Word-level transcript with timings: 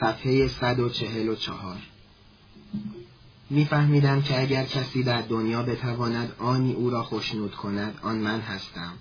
صفحه 0.00 0.48
144 0.48 1.76
میفهمیدم 3.50 4.22
که 4.22 4.40
اگر 4.40 4.64
کسی 4.64 5.02
در 5.02 5.20
دنیا 5.20 5.62
بتواند 5.62 6.32
آنی 6.38 6.72
او 6.72 6.90
را 6.90 7.02
خوشنود 7.02 7.54
کند 7.54 7.98
آن 8.02 8.16
من 8.18 8.40
هستم. 8.40 8.92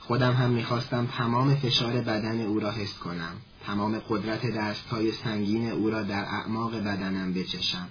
خودم 0.00 0.32
هم 0.32 0.50
می‌خواستم 0.50 1.06
تمام 1.06 1.54
فشار 1.54 1.92
بدن 1.92 2.40
او 2.40 2.60
را 2.60 2.70
حس 2.70 2.98
کنم. 2.98 3.32
تمام 3.66 3.98
قدرت 3.98 4.46
دستهای 4.46 5.12
سنگین 5.12 5.70
او 5.70 5.90
را 5.90 6.02
در 6.02 6.24
اعماق 6.24 6.74
بدنم 6.74 7.32
بچشم. 7.32 7.88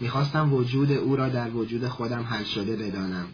می‌خواستم 0.00 0.52
وجود 0.52 0.92
او 0.92 1.16
را 1.16 1.28
در 1.28 1.50
وجود 1.50 1.88
خودم 1.88 2.22
حل 2.22 2.44
شده 2.44 2.76
بدانم. 2.76 3.26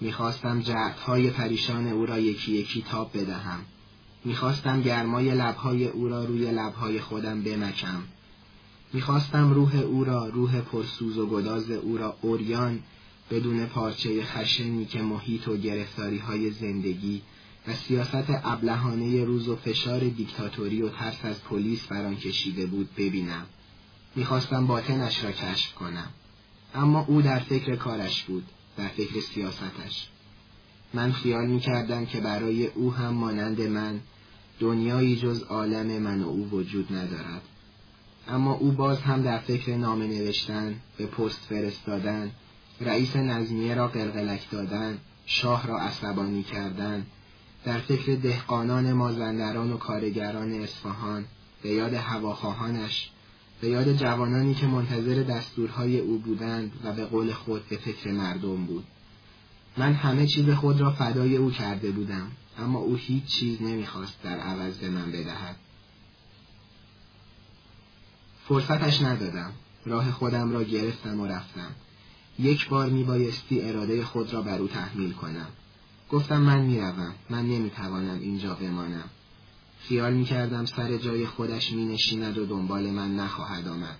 می‌خواستم 0.00 0.60
جهتهای 0.60 1.30
پریشان 1.30 1.86
او 1.86 2.06
را 2.06 2.18
یکی 2.18 2.52
یکی 2.52 2.82
تاب 2.82 3.10
بدهم. 3.18 3.58
می‌خواستم 4.28 4.82
گرمای 4.82 5.30
لبهای 5.30 5.88
او 5.88 6.08
را 6.08 6.24
روی 6.24 6.50
لبهای 6.50 7.00
خودم 7.00 7.42
بمکم. 7.42 8.02
می‌خواستم 8.92 9.50
روح 9.50 9.76
او 9.76 10.04
را 10.04 10.26
روح 10.26 10.60
پرسوز 10.60 11.18
و 11.18 11.26
گداز 11.26 11.70
او 11.70 11.98
را 11.98 12.16
اوریان 12.20 12.80
بدون 13.30 13.66
پارچه 13.66 14.24
خشنی 14.24 14.84
که 14.84 15.02
محیط 15.02 15.48
و 15.48 15.56
گرفتاری 15.56 16.18
های 16.18 16.50
زندگی 16.50 17.22
و 17.68 17.74
سیاست 17.74 18.30
ابلهانه 18.44 19.24
روز 19.24 19.48
و 19.48 19.56
فشار 19.56 20.00
دیکتاتوری 20.00 20.82
و 20.82 20.88
ترس 20.88 21.24
از 21.24 21.44
پلیس 21.44 21.86
بر 21.86 22.04
آن 22.04 22.16
کشیده 22.16 22.66
بود 22.66 22.88
ببینم. 22.96 23.46
می‌خواستم 24.16 24.66
باطنش 24.66 25.24
را 25.24 25.32
کشف 25.32 25.74
کنم. 25.74 26.08
اما 26.74 27.04
او 27.08 27.22
در 27.22 27.38
فکر 27.38 27.76
کارش 27.76 28.22
بود 28.22 28.44
در 28.76 28.88
فکر 28.88 29.20
سیاستش. 29.20 30.08
من 30.94 31.12
خیال 31.12 31.46
می‌کردم 31.46 32.06
که 32.06 32.20
برای 32.20 32.66
او 32.66 32.94
هم 32.94 33.14
مانند 33.14 33.60
من 33.60 34.00
دنیایی 34.60 35.16
جز 35.16 35.42
عالم 35.42 35.86
من 35.86 36.22
و 36.22 36.28
او 36.28 36.48
وجود 36.50 36.92
ندارد. 36.92 37.42
اما 38.28 38.52
او 38.52 38.72
باز 38.72 39.00
هم 39.00 39.22
در 39.22 39.38
فکر 39.38 39.76
نامه 39.76 40.06
نوشتن 40.06 40.74
به 40.96 41.06
پست 41.06 41.40
فرستادن 41.48 42.30
رئیس 42.80 43.16
نظمیه 43.16 43.74
را 43.74 43.88
قلقلک 43.88 44.50
دادن 44.50 44.98
شاه 45.26 45.66
را 45.66 45.78
عصبانی 45.78 46.42
کردن 46.42 47.06
در 47.64 47.78
فکر 47.78 48.14
دهقانان 48.14 48.92
مازندران 48.92 49.72
و 49.72 49.76
کارگران 49.76 50.52
اصفهان 50.52 51.24
به 51.62 51.68
یاد 51.68 51.94
هواخواهانش 51.94 53.10
به 53.60 53.68
یاد 53.68 53.96
جوانانی 53.96 54.54
که 54.54 54.66
منتظر 54.66 55.22
دستورهای 55.22 55.98
او 55.98 56.18
بودند 56.18 56.72
و 56.84 56.92
به 56.92 57.04
قول 57.04 57.32
خود 57.32 57.68
به 57.68 57.76
فکر 57.76 58.12
مردم 58.12 58.66
بود. 58.66 58.84
من 59.76 59.92
همه 59.92 60.26
چیز 60.26 60.50
خود 60.50 60.80
را 60.80 60.90
فدای 60.90 61.36
او 61.36 61.50
کرده 61.50 61.90
بودم. 61.90 62.30
اما 62.58 62.78
او 62.78 62.94
هیچ 62.96 63.24
چیز 63.24 63.62
نمی‌خواست 63.62 64.22
در 64.22 64.38
عوض 64.38 64.78
به 64.78 64.90
من 64.90 65.12
بدهد. 65.12 65.56
فرصتش 68.48 69.02
ندادم. 69.02 69.52
راه 69.84 70.12
خودم 70.12 70.52
را 70.52 70.62
گرفتم 70.62 71.20
و 71.20 71.26
رفتم. 71.26 71.70
یک 72.38 72.68
بار 72.68 72.88
میبایستی 72.88 73.62
اراده 73.62 74.04
خود 74.04 74.32
را 74.32 74.42
بر 74.42 74.58
او 74.58 74.68
تحمیل 74.68 75.12
کنم. 75.12 75.46
گفتم 76.10 76.40
من 76.40 76.60
می‌روم. 76.60 77.14
من 77.30 77.46
نمی‌توانم 77.46 78.20
اینجا 78.20 78.54
بمانم. 78.54 79.08
خیال 79.80 80.14
می‌کردم 80.14 80.64
سر 80.64 80.96
جای 80.96 81.26
خودش 81.26 81.72
مینشیند 81.72 82.38
و 82.38 82.46
دنبال 82.46 82.90
من 82.90 83.16
نخواهد 83.16 83.68
آمد. 83.68 83.98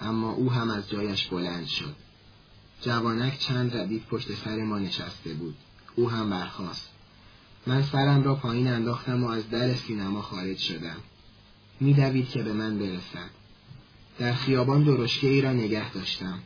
اما 0.00 0.32
او 0.32 0.52
هم 0.52 0.70
از 0.70 0.90
جایش 0.90 1.26
بلند 1.26 1.66
شد. 1.66 1.96
جوانک 2.82 3.38
چند 3.38 3.76
ردیف 3.76 4.06
پشت 4.06 4.34
سر 4.34 4.56
ما 4.56 4.78
نشسته 4.78 5.34
بود. 5.34 5.54
او 5.96 6.10
هم 6.10 6.30
برخاست. 6.30 6.89
من 7.66 7.82
سرم 7.82 8.22
را 8.22 8.34
پایین 8.34 8.68
انداختم 8.68 9.24
و 9.24 9.28
از 9.28 9.50
در 9.50 9.74
سینما 9.74 10.22
خارج 10.22 10.58
شدم. 10.58 10.96
میدوید 11.80 12.28
که 12.28 12.42
به 12.42 12.52
من 12.52 12.78
برسد. 12.78 13.30
در 14.18 14.32
خیابان 14.32 14.84
درشکه 14.84 15.28
ای 15.28 15.40
را 15.40 15.52
نگه 15.52 15.92
داشتم. 15.92 16.38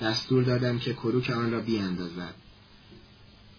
دستور 0.00 0.42
دادم 0.42 0.78
که 0.78 0.92
کروک 0.92 1.30
آن 1.30 1.50
را 1.50 1.60
بیاندازد. 1.60 2.34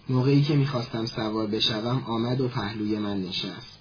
موقعی 0.09 0.41
که 0.41 0.55
می‌خواستم 0.55 1.05
سوار 1.05 1.47
بشوم 1.47 2.03
آمد 2.07 2.41
و 2.41 2.47
پهلوی 2.47 2.97
من 2.99 3.21
نشست. 3.21 3.79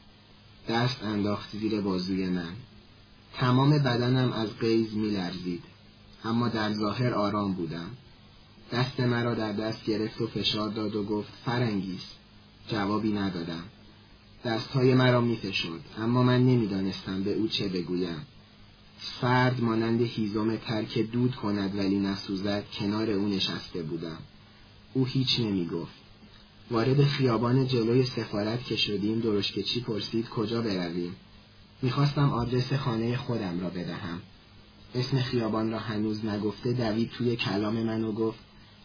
دست 0.69 1.05
انداخت 1.05 1.51
زیر 1.57 1.81
بازوی 1.81 2.29
من. 2.29 2.53
تمام 3.35 3.71
بدنم 3.71 4.33
از 4.33 4.59
قیز 4.59 4.95
میلرزید. 4.95 5.63
اما 6.25 6.49
در 6.49 6.73
ظاهر 6.73 7.15
آرام 7.15 7.53
بودم. 7.53 7.91
دست 8.73 9.01
مرا 9.01 9.35
در 9.35 9.53
دست 9.53 9.85
گرفت 9.85 10.21
و 10.21 10.27
فشار 10.27 10.69
داد 10.69 10.97
و 10.97 11.05
گفت 11.05 11.33
فرنگیز 11.45 12.18
جوابی 12.69 13.13
ندادم. 13.13 13.65
دستهای 14.45 14.95
مرا 14.95 15.21
میفشرد 15.21 15.81
اما 15.99 16.23
من 16.23 16.47
نمی‌دانستم 16.47 17.23
به 17.23 17.35
او 17.35 17.49
چه 17.49 17.69
بگویم. 17.69 18.27
فرد 18.99 19.61
مانند 19.61 20.01
هیزم 20.01 20.57
ترک 20.57 20.99
دود 20.99 21.37
کند 21.37 21.79
ولی 21.79 21.99
نسوزد 21.99 22.65
کنار 22.73 23.11
او 23.11 23.29
نشسته 23.29 23.83
بودم. 23.83 24.19
او 24.95 25.07
هیچ 25.07 25.41
نمی 25.41 25.67
گفت 25.67 25.95
وارد 26.71 27.05
خیابان 27.05 27.67
جلوی 27.67 28.05
سفارت 28.05 28.65
که 28.65 28.77
شدیم 28.77 29.21
درشکه 29.21 29.63
چی 29.63 29.81
پرسید 29.81 30.29
کجا 30.29 30.63
برویم؟ 30.63 31.17
می‌خواستم 31.83 32.31
آدرس 32.31 32.73
خانه 32.73 33.17
خودم 33.17 33.61
را 33.61 33.71
بدهم. 33.71 34.21
اسم 34.95 35.21
خیابان 35.21 35.71
را 35.71 35.79
هنوز 35.79 36.25
نگفته 36.25 36.73
دوید 36.73 37.11
توی 37.11 37.37
کلام 37.37 37.75
من 37.75 38.05
و 38.05 38.13
گفت 38.13 38.39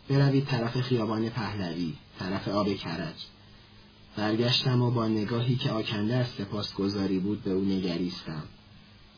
بروید 0.10 0.46
طرف 0.46 0.82
خیابان 0.82 1.30
پهلوی 1.30 1.94
طرف 2.20 2.48
آب 2.48 2.74
کرج. 2.74 3.16
برگشتم 4.16 4.82
و 4.82 4.92
با 4.92 5.08
نگاهی 5.08 5.56
که 5.56 5.72
آکنده 5.72 6.16
از 6.16 6.28
سپاسگزاری 6.28 7.20
بود 7.20 7.44
به 7.44 7.52
او 7.52 7.66
نگریستم. 7.66 8.44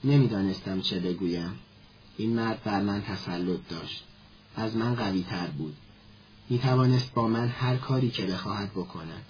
نمی‌دانستم 0.04 0.82
چه 0.82 1.00
بگویم. 1.00 1.60
این 2.18 2.36
مرد 2.36 2.64
بر 2.64 2.82
من 2.82 3.02
تسلط 3.02 3.60
داشت. 3.70 4.04
از 4.56 4.76
من 4.76 4.96
قوی 4.96 5.24
تر 5.24 5.48
بود. 5.48 5.76
می 6.50 6.60
توانست 6.60 7.14
با 7.14 7.28
من 7.28 7.48
هر 7.48 7.76
کاری 7.76 8.10
که 8.10 8.26
بخواهد 8.26 8.72
بکند. 8.72 9.26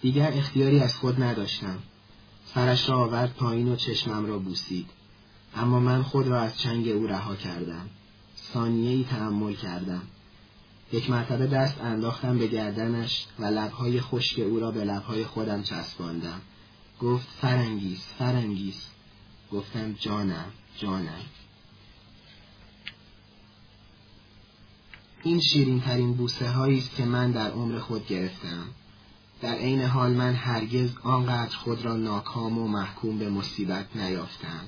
دیگر 0.00 0.32
اختیاری 0.32 0.80
از 0.80 0.94
خود 0.94 1.22
نداشتم. 1.22 1.78
سرش 2.54 2.88
را 2.88 2.98
آورد 2.98 3.34
پایین 3.34 3.68
و 3.68 3.76
چشمم 3.76 4.26
را 4.26 4.38
بوسید. 4.38 4.86
اما 5.56 5.80
من 5.80 6.02
خود 6.02 6.26
را 6.26 6.40
از 6.40 6.58
چنگ 6.58 6.88
او 6.88 7.06
رها 7.06 7.36
کردم. 7.36 7.88
ثانیه 8.52 8.90
ای 8.90 9.04
تحمل 9.04 9.54
کردم. 9.54 10.02
یک 10.92 11.10
مرتبه 11.10 11.46
دست 11.46 11.80
انداختم 11.80 12.38
به 12.38 12.46
گردنش 12.46 13.26
و 13.38 13.44
لبهای 13.44 14.00
خشک 14.00 14.38
او 14.38 14.60
را 14.60 14.70
به 14.70 14.84
لبهای 14.84 15.24
خودم 15.24 15.62
چسباندم. 15.62 16.40
گفت 17.00 17.28
فرنگیز 17.40 18.00
فرنگیز 18.18 18.86
گفتم 19.52 19.92
جانم 19.92 20.52
جانم. 20.78 21.24
این 25.22 25.40
شیرین 25.40 25.80
ترین 25.80 26.14
بوسه 26.14 26.50
هایی 26.50 26.78
است 26.78 26.96
که 26.96 27.04
من 27.04 27.30
در 27.30 27.50
عمر 27.50 27.78
خود 27.78 28.06
گرفتم. 28.06 28.64
در 29.40 29.54
عین 29.54 29.82
حال 29.82 30.12
من 30.12 30.34
هرگز 30.34 30.90
آنقدر 31.02 31.56
خود 31.56 31.84
را 31.84 31.96
ناکام 31.96 32.58
و 32.58 32.68
محکوم 32.68 33.18
به 33.18 33.30
مصیبت 33.30 33.96
نیافتم. 33.96 34.64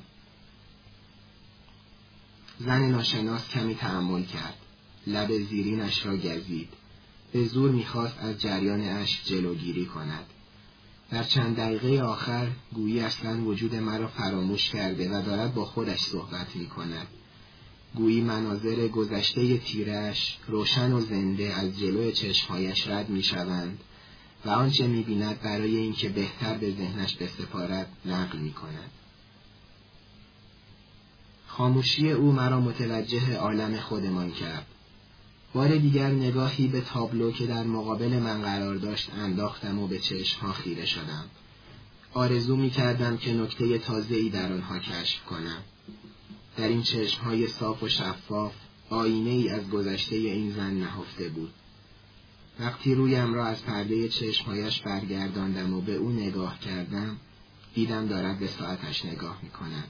زن 2.58 2.82
ناشناس 2.82 3.48
کمی 3.48 3.75
تحمل 3.75 4.22
کرد. 4.22 4.54
لب 5.10 5.38
زیرینش 5.38 6.06
را 6.06 6.16
گزید 6.16 6.69
به 7.32 7.44
زور 7.44 7.71
می‌خواست 7.71 8.19
از 8.19 8.41
جریان 8.41 8.81
اش 8.81 9.25
جلوگیری 9.25 9.87
کند 9.87 10.25
در 11.10 11.22
چند 11.22 11.56
دقیقه 11.56 12.03
آخر 12.03 12.48
گویی 12.75 13.00
اصلا 13.00 13.44
وجود 13.44 13.75
مرا 13.75 14.09
فراموش 14.09 14.70
کرده 14.70 15.09
و 15.09 15.22
دارد 15.22 15.54
با 15.54 15.65
خودش 15.65 16.00
صحبت 16.00 16.56
می 16.56 16.66
کند. 16.66 17.06
گویی 17.94 18.20
مناظر 18.20 18.88
گذشته 18.88 19.59
تیرش 19.59 20.38
روشن 20.47 20.93
و 20.93 21.00
زنده 21.00 21.54
از 21.54 21.78
جلوی 21.78 22.12
چشمهایش 22.12 22.88
رد 22.88 23.09
می 23.10 23.22
شوند 23.22 23.78
و 24.44 24.50
آنچه 24.50 24.87
می 24.87 25.03
بیند 25.03 25.41
برای 25.41 25.76
اینکه 25.76 26.09
بهتر 26.09 26.59
به 26.59 26.70
ذهنش 26.70 27.15
بسپارد 27.15 27.88
نقل 28.04 28.38
می 28.38 28.53
کند. 28.53 28.91
خاموشی 31.46 32.11
او 32.11 32.32
مرا 32.32 32.61
متوجه 32.61 33.37
عالم 33.37 33.76
خودمان 33.76 34.31
کرد. 34.32 34.67
بار 35.55 35.76
دیگر 35.79 36.11
نگاهی 36.11 36.67
به 36.67 36.81
تابلو 36.81 37.32
که 37.32 37.47
در 37.47 37.62
مقابل 37.62 38.19
من 38.19 38.43
قرار 38.43 38.76
داشت 38.76 39.11
انداختم 39.14 39.79
و 39.79 39.87
به 39.87 39.99
چشمها 39.99 40.52
خیره 40.52 40.87
شدم. 40.87 41.25
آرزو 42.12 42.56
می 42.56 42.70
کردم 42.70 43.17
که 43.17 43.32
نکته 43.35 43.79
تازه 43.79 44.14
ای 44.14 44.29
در 44.29 44.52
آنها 44.52 44.79
کشف 44.79 45.25
کنم. 45.25 45.62
در 46.56 46.69
این 46.69 46.82
چشمهای 46.82 47.47
صاف 47.47 47.82
و 47.82 47.88
شفاف 47.88 48.52
آینه 48.91 49.31
ای 49.31 49.49
از 49.49 49.70
گذشته 49.70 50.17
این 50.17 50.52
زن 50.52 50.75
نهفته 50.75 51.29
بود. 51.29 51.52
وقتی 52.61 52.94
رویم 52.94 53.35
را 53.35 53.47
از 53.47 53.62
پرده 53.62 54.08
چشمهایش 54.08 54.81
برگرداندم 54.81 55.75
و 55.75 55.81
به 55.81 55.94
او 55.94 56.11
نگاه 56.11 56.61
کردم 56.61 57.17
دیدم 57.75 58.06
دارد 58.06 58.38
به 58.38 58.47
ساعتش 58.47 59.05
نگاه 59.05 59.38
می 59.43 59.50
کند. 59.50 59.88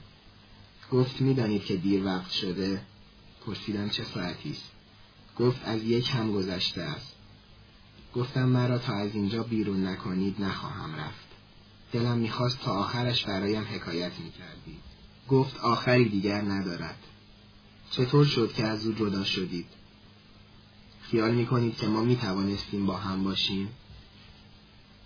گفت 0.91 1.21
می‌دانید 1.21 1.65
که 1.65 1.75
دیر 1.75 2.05
وقت 2.05 2.31
شده 2.31 2.81
پرسیدم 3.45 3.89
چه 3.89 4.03
ساعتی 4.03 4.51
است 4.51 4.70
گفت 5.39 5.61
از 5.63 5.83
یک 5.83 6.09
هم 6.09 6.31
گذشته 6.31 6.81
است. 6.81 7.15
گفتم 8.15 8.45
مرا 8.45 8.77
تا 8.77 8.93
از 8.93 9.15
اینجا 9.15 9.43
بیرون 9.43 9.87
نکنید 9.87 10.41
نخواهم 10.41 10.95
رفت. 10.95 11.27
دلم 11.91 12.17
می‌خواست 12.17 12.59
تا 12.61 12.71
آخرش 12.71 13.25
برایم 13.25 13.63
حکایت 13.63 14.11
می‌کردی. 14.19 14.77
گفت 15.29 15.57
آخری 15.57 16.09
دیگر 16.09 16.41
ندارد. 16.41 16.97
چطور 17.91 18.25
شد 18.25 18.53
که 18.53 18.63
از 18.63 18.85
او 18.85 18.93
جدا 18.93 19.23
شدید؟ 19.23 19.65
خیال 21.01 21.35
می‌کنید 21.35 21.77
که 21.77 21.87
ما 21.87 22.01
می‌توانستیم 22.03 22.85
با 22.85 22.97
هم 22.97 23.23
باشیم؟ 23.23 23.69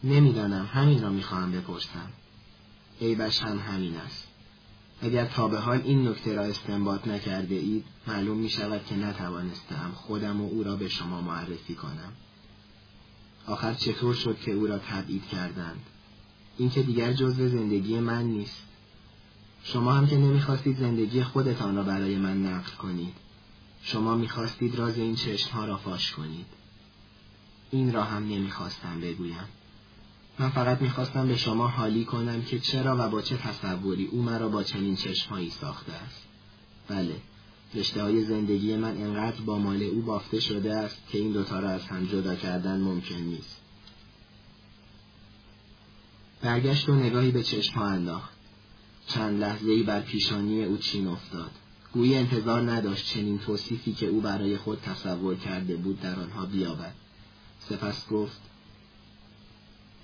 نمی‌دانم 0.03 0.65
همین 0.65 1.01
را 1.01 1.09
می‌خواهم 1.09 1.51
بپرسم. 1.51 2.11
عیبش 3.01 3.41
هم 3.41 3.59
همین 3.59 3.97
است. 3.97 4.24
اگر 5.01 5.25
تا 5.25 5.47
به 5.47 5.59
حال 5.59 5.81
این 5.81 6.07
نکته 6.07 6.33
را 6.33 6.43
استنباط 6.43 7.07
نکرده 7.07 7.55
اید 7.55 7.85
معلوم 8.07 8.37
می 8.37 8.49
شود 8.49 8.85
که 8.85 8.95
نتوانستم 8.95 9.91
خودم 9.95 10.41
و 10.41 10.49
او 10.49 10.63
را 10.63 10.75
به 10.75 10.89
شما 10.89 11.21
معرفی 11.21 11.75
کنم. 11.75 12.11
آخر 13.47 13.73
چطور 13.73 14.13
شد 14.13 14.39
که 14.39 14.51
او 14.51 14.67
را 14.67 14.77
تبعید 14.77 15.27
کردند؟ 15.27 15.79
این 16.57 16.69
که 16.69 16.83
دیگر 16.83 17.13
جزو 17.13 17.49
زندگی 17.49 17.99
من 17.99 18.23
نیست. 18.23 18.61
شما 19.63 19.93
هم 19.93 20.07
که 20.07 20.17
نمی‌خواستید 20.17 20.77
زندگی 20.77 21.23
خودتان 21.23 21.75
را 21.75 21.83
برای 21.83 22.15
من 22.15 22.45
نقل 22.45 22.71
کنید. 22.71 23.13
شما 23.81 24.15
می‌خواستید 24.15 24.75
راز 24.75 24.97
این 24.97 25.15
چشمها 25.15 25.65
را 25.65 25.77
فاش 25.77 26.11
کنید. 26.11 26.45
این 27.71 27.93
را 27.93 28.03
هم 28.03 28.23
نمی‌خواستم 28.23 29.01
بگویم. 29.01 29.47
من 30.39 30.49
فقط 30.49 30.81
می‌خواستم 30.81 31.27
به 31.27 31.37
شما 31.37 31.67
حالی 31.67 32.05
کنم 32.05 32.41
که 32.41 32.59
چرا 32.59 32.95
و 32.99 33.09
با 33.09 33.21
چه 33.21 33.37
تصوری 33.37 34.05
او 34.05 34.21
مرا 34.21 34.49
با 34.49 34.63
چنین 34.63 34.95
چشمهایی 34.95 35.49
ساخته 35.49 35.93
است. 35.93 36.23
بله 36.87 37.15
رشته 37.73 38.01
های 38.01 38.25
زندگی 38.25 38.75
من 38.75 38.97
انقدر 38.97 39.41
با 39.41 39.57
مال 39.57 39.83
او 39.83 40.01
بافته 40.01 40.39
شده 40.39 40.75
است 40.75 40.97
که 41.09 41.17
این 41.17 41.31
دوتا 41.31 41.59
را 41.59 41.69
از 41.69 41.81
هم 41.81 42.05
جدا 42.05 42.35
کردن 42.35 42.81
ممکن 42.81 43.15
نیست. 43.15 43.61
برگشت 46.41 46.89
و 46.89 46.95
نگاهی 46.95 47.31
به 47.31 47.43
چشمها 47.43 47.87
انداخت. 47.87 48.35
چند 49.07 49.41
لحظه 49.41 49.71
ای 49.71 49.83
بر 49.83 50.01
پیشانی 50.01 50.63
او 50.63 50.77
چین 50.77 51.07
افتاد. 51.07 51.51
گویی 51.93 52.15
انتظار 52.15 52.71
نداشت 52.71 53.05
چنین 53.05 53.39
توصیفی 53.39 53.93
که 53.93 54.07
او 54.07 54.21
برای 54.21 54.57
خود 54.57 54.81
تصور 54.81 55.35
کرده 55.35 55.75
بود 55.75 56.01
در 56.01 56.19
آنها 56.19 56.45
بیابد. 56.45 56.93
سپس 57.59 58.07
گفت 58.07 58.41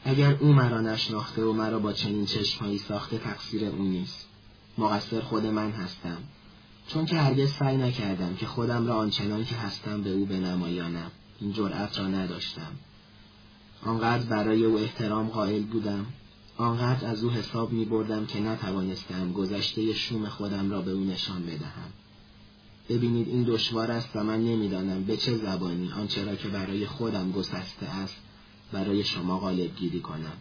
اگر 0.05 0.37
او 0.39 0.53
مرا 0.53 0.81
نشناخته 0.81 1.43
و 1.43 1.53
مرا 1.53 1.79
با 1.79 1.93
چنین 1.93 2.25
چشمهایی 2.25 2.77
ساخته 2.77 3.17
تقصیر 3.17 3.65
او 3.65 3.83
نیست. 3.83 4.27
مقصر 4.77 5.21
خود 5.21 5.45
من 5.45 5.71
هستم. 5.71 6.17
چون 6.87 7.05
که 7.05 7.17
هرگز 7.17 7.51
سعی 7.51 7.77
نکردم 7.77 8.35
که 8.35 8.45
خودم 8.45 8.87
را 8.87 8.95
آنچنان 8.95 9.45
که 9.45 9.55
هستم 9.55 10.01
به 10.01 10.09
او 10.09 10.25
بنمایانم. 10.25 11.11
این 11.41 11.53
جرأت 11.53 11.99
را 11.99 12.07
نداشتم. 12.07 12.71
آنقدر 13.85 14.25
برای 14.25 14.65
او 14.65 14.79
احترام 14.79 15.27
قائل 15.27 15.63
بودم. 15.63 16.05
آنقدر 16.57 17.07
از 17.07 17.23
او 17.23 17.31
حساب 17.31 17.71
می 17.71 17.85
بردم 17.85 18.25
که 18.25 18.39
نتوانستم 18.39 19.31
گذشته 19.33 19.93
شوم 19.93 20.29
خودم 20.29 20.71
را 20.71 20.81
به 20.81 20.91
او 20.91 21.03
نشان 21.03 21.45
بدهم. 21.45 21.91
ببینید 22.89 23.27
این 23.27 23.43
دشوار 23.43 23.91
است 23.91 24.09
و 24.15 24.23
من 24.23 24.39
نمی‌دانم 24.39 25.03
به 25.03 25.17
چه 25.17 25.37
زبانی 25.37 25.91
آنچه 25.91 26.23
را 26.23 26.35
که 26.35 26.47
برای 26.47 26.87
خودم 26.87 27.31
گسسته 27.31 27.85
است 27.85 28.15
برای 28.71 29.03
شما 29.03 29.39
غالب 29.39 29.75
گیری 29.75 29.99
کنم. 29.99 30.37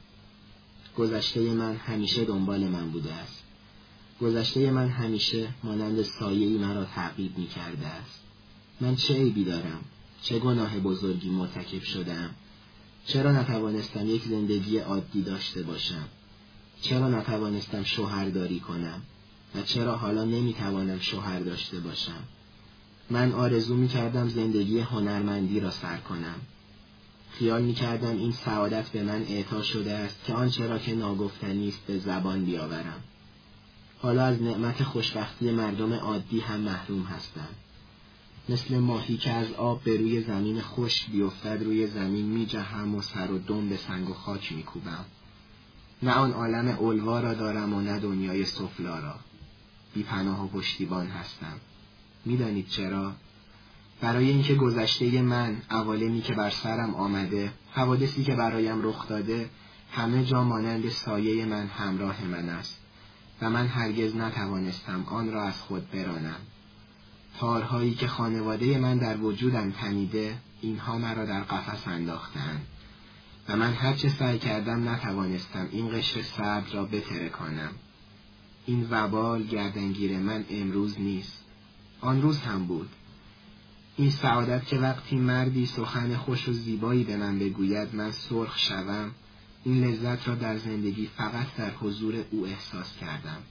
گذشته 0.97 1.41
من 1.41 1.77
همیشه 1.77 2.25
دنبال 2.25 2.61
من 2.61 2.91
بوده 2.91 3.12
است. 3.12 3.43
گذشته 4.21 4.71
من 4.71 4.88
همیشه 4.88 5.49
مانند 5.65 6.03
سایه 6.03 6.59
مرا 6.59 6.85
تعقیب 6.85 7.38
می 7.38 7.47
کرده 7.47 7.87
است. 7.87 8.21
من 8.81 8.97
چه 8.97 9.15
عیبی 9.15 9.44
دارم؟ 9.44 9.81
چه 10.23 10.38
گناه 10.38 10.79
بزرگی 10.79 11.31
مرتکب 11.31 11.82
شدم 11.82 12.31
چرا 13.06 13.32
نتوانستم 13.32 14.11
یک 14.11 14.25
زندگی 14.25 14.79
عادی 14.79 15.23
داشته 15.23 15.62
باشم؟ 15.62 16.05
چرا 16.81 17.09
نتوانستم 17.09 17.83
شوهرداری 17.83 18.61
کنم؟ 18.61 19.03
و 19.55 19.62
چرا 19.62 19.97
حالا 19.97 20.25
نمی‌توانم 20.25 20.99
شوهر 20.99 21.41
داشته 21.41 21.81
باشم؟ 21.81 22.23
من 23.11 23.33
آرزو 23.33 23.76
می 23.76 23.88
کردم 23.88 24.29
زندگی 24.29 24.79
هنرمندی 24.79 25.61
را 25.61 25.71
سر 25.71 25.97
کنم. 25.97 26.35
خیال 27.32 27.62
می 27.62 27.75
کردم 27.75 28.17
این 28.17 28.32
سعادت 28.32 28.88
به 28.88 29.03
من 29.03 29.23
اعطا 29.23 29.62
شده 29.62 29.93
است 29.93 30.25
که 30.25 30.35
آنچه 30.35 30.67
را 30.67 30.79
که 30.79 30.94
ناگفتنی 30.94 31.69
است 31.69 31.81
به 31.87 31.99
زبان 31.99 32.44
بیاورم. 32.44 33.03
حالا 34.03 34.25
از 34.25 34.43
نعمت 34.43 34.82
خوشبختی 34.82 35.50
مردم 35.50 35.93
عادی 35.93 36.41
هم 36.41 36.61
محروم 36.61 37.03
هستم. 37.03 37.49
مثل 38.49 38.79
ماهی 38.79 39.17
که 39.17 39.31
از 39.31 39.53
آب 39.53 39.82
به 39.85 39.97
روی 39.97 40.23
زمین 40.23 40.61
خشک 40.61 41.11
بیفتد 41.11 41.62
روی 41.62 41.87
زمین 41.87 42.27
می 42.27 42.47
جهم 42.47 42.94
و 42.94 43.03
سر 43.03 43.31
و 43.31 43.38
دم 43.38 43.69
به 43.69 43.76
سنگ 43.76 44.11
و 44.11 44.15
خاک 44.15 44.53
می 44.53 44.62
کوبم. 44.62 45.05
نه 46.03 46.12
آن 46.12 46.33
عالم 46.33 46.69
اولوا 46.69 47.21
را 47.21 47.35
دارم 47.35 47.75
و 47.75 47.81
نه 47.81 47.99
دنیای 47.99 48.44
سفلا 48.44 48.99
را. 48.99 49.15
بی 49.94 50.03
پناه 50.03 50.44
و 50.44 50.49
پشتیبان 50.49 51.06
هستم. 51.06 51.61
می‌دانید 52.25 52.69
چرا؟ 52.69 53.12
برای 54.00 54.29
اینکه 54.29 54.55
گذشته 54.55 55.23
من 55.23 55.56
عوالمی 55.70 56.20
که 56.20 56.35
بر 56.35 56.50
سرم 56.50 56.94
آمده 56.94 57.52
حوادثی 57.73 58.25
که 58.25 58.35
برایم 58.35 58.82
رخ 58.82 59.08
داده 59.08 59.50
همه 59.93 60.25
جا 60.25 60.44
مانند 60.44 60.88
سایه 60.88 61.44
من 61.44 61.67
همراه 61.67 62.25
من 62.25 62.49
است 62.49 62.81
و 63.43 63.50
من 63.50 63.67
هرگز 63.67 64.17
نتوانستم 64.17 65.05
آن 65.06 65.32
را 65.32 65.43
از 65.43 65.61
خود 65.61 65.91
برانم. 65.91 66.41
تارهایی 67.38 67.94
که 67.94 68.06
خانواده 68.06 68.79
من 68.79 68.99
در 68.99 69.17
وجودم 69.17 69.70
تنیده 69.70 70.37
اینها 70.61 70.99
مرا 70.99 71.25
در 71.25 71.41
قفس 71.41 71.88
انداختند 71.88 72.67
و 73.49 73.56
من 73.56 73.73
هرچه 73.73 74.08
سعی 74.08 74.38
کردم 74.38 74.88
نتوانستم 74.88 75.69
این 75.70 75.88
قشر 75.88 76.23
صبر 76.23 76.70
را 76.73 76.85
بترکانم. 76.85 77.70
این 78.67 78.87
وبال 78.91 79.43
گردنگیر 79.43 80.19
من 80.19 80.44
امروز 80.50 81.00
نیست. 81.00 81.44
آن 82.00 82.23
روز 82.23 82.38
هم 82.38 82.67
بود. 82.67 82.88
این 84.00 84.11
سعادت 84.11 84.67
که 84.67 84.79
وقتی 84.79 85.17
مردی 85.17 85.67
سخن 85.67 86.17
خوش 86.17 86.49
و 86.49 86.52
زیبایی 86.52 87.05
به 87.05 87.17
من 87.17 87.38
بگوید 87.38 87.94
من 87.94 88.11
سرخ 88.11 88.58
شوم 88.58 89.11
این 89.64 89.85
لذت 89.85 90.29
را 90.29 90.35
در 90.35 90.58
زندگی 90.58 91.06
فقط 91.06 91.56
در 91.56 91.70
حضور 91.70 92.25
او 92.31 92.47
احساس 92.47 92.97
کردم 92.97 93.43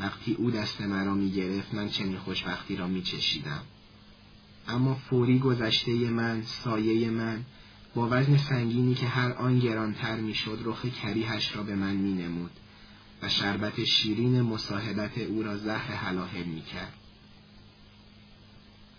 وقتی 0.00 0.34
او 0.34 0.50
دست 0.50 0.80
مرا 0.80 1.14
می 1.14 1.30
گرفت 1.30 1.74
من 1.74 1.88
چنین 1.88 2.18
خوشبختی 2.18 2.76
را 2.76 2.86
می 2.86 3.02
چشیدم. 3.02 3.60
اما 4.68 4.94
فوری 4.94 5.38
گذشته 5.38 5.92
من 5.92 6.42
سایه 6.42 7.10
من 7.10 7.44
با 7.94 8.08
وزن 8.10 8.36
سنگینی 8.36 8.94
که 8.94 9.06
هر 9.06 9.32
آن 9.32 9.58
گرانتر 9.58 10.16
می 10.16 10.34
شد 10.34 10.60
رخ 10.64 10.86
کریهش 10.86 11.56
را 11.56 11.62
به 11.62 11.74
من 11.74 11.96
می 11.96 12.12
نمود 12.12 12.50
و 13.22 13.28
شربت 13.28 13.84
شیرین 13.84 14.42
مصاحبت 14.42 15.18
او 15.18 15.42
را 15.42 15.56
زهر 15.56 15.94
حلاحل 15.94 16.44
می 16.44 16.62
کرد. 16.62 17.03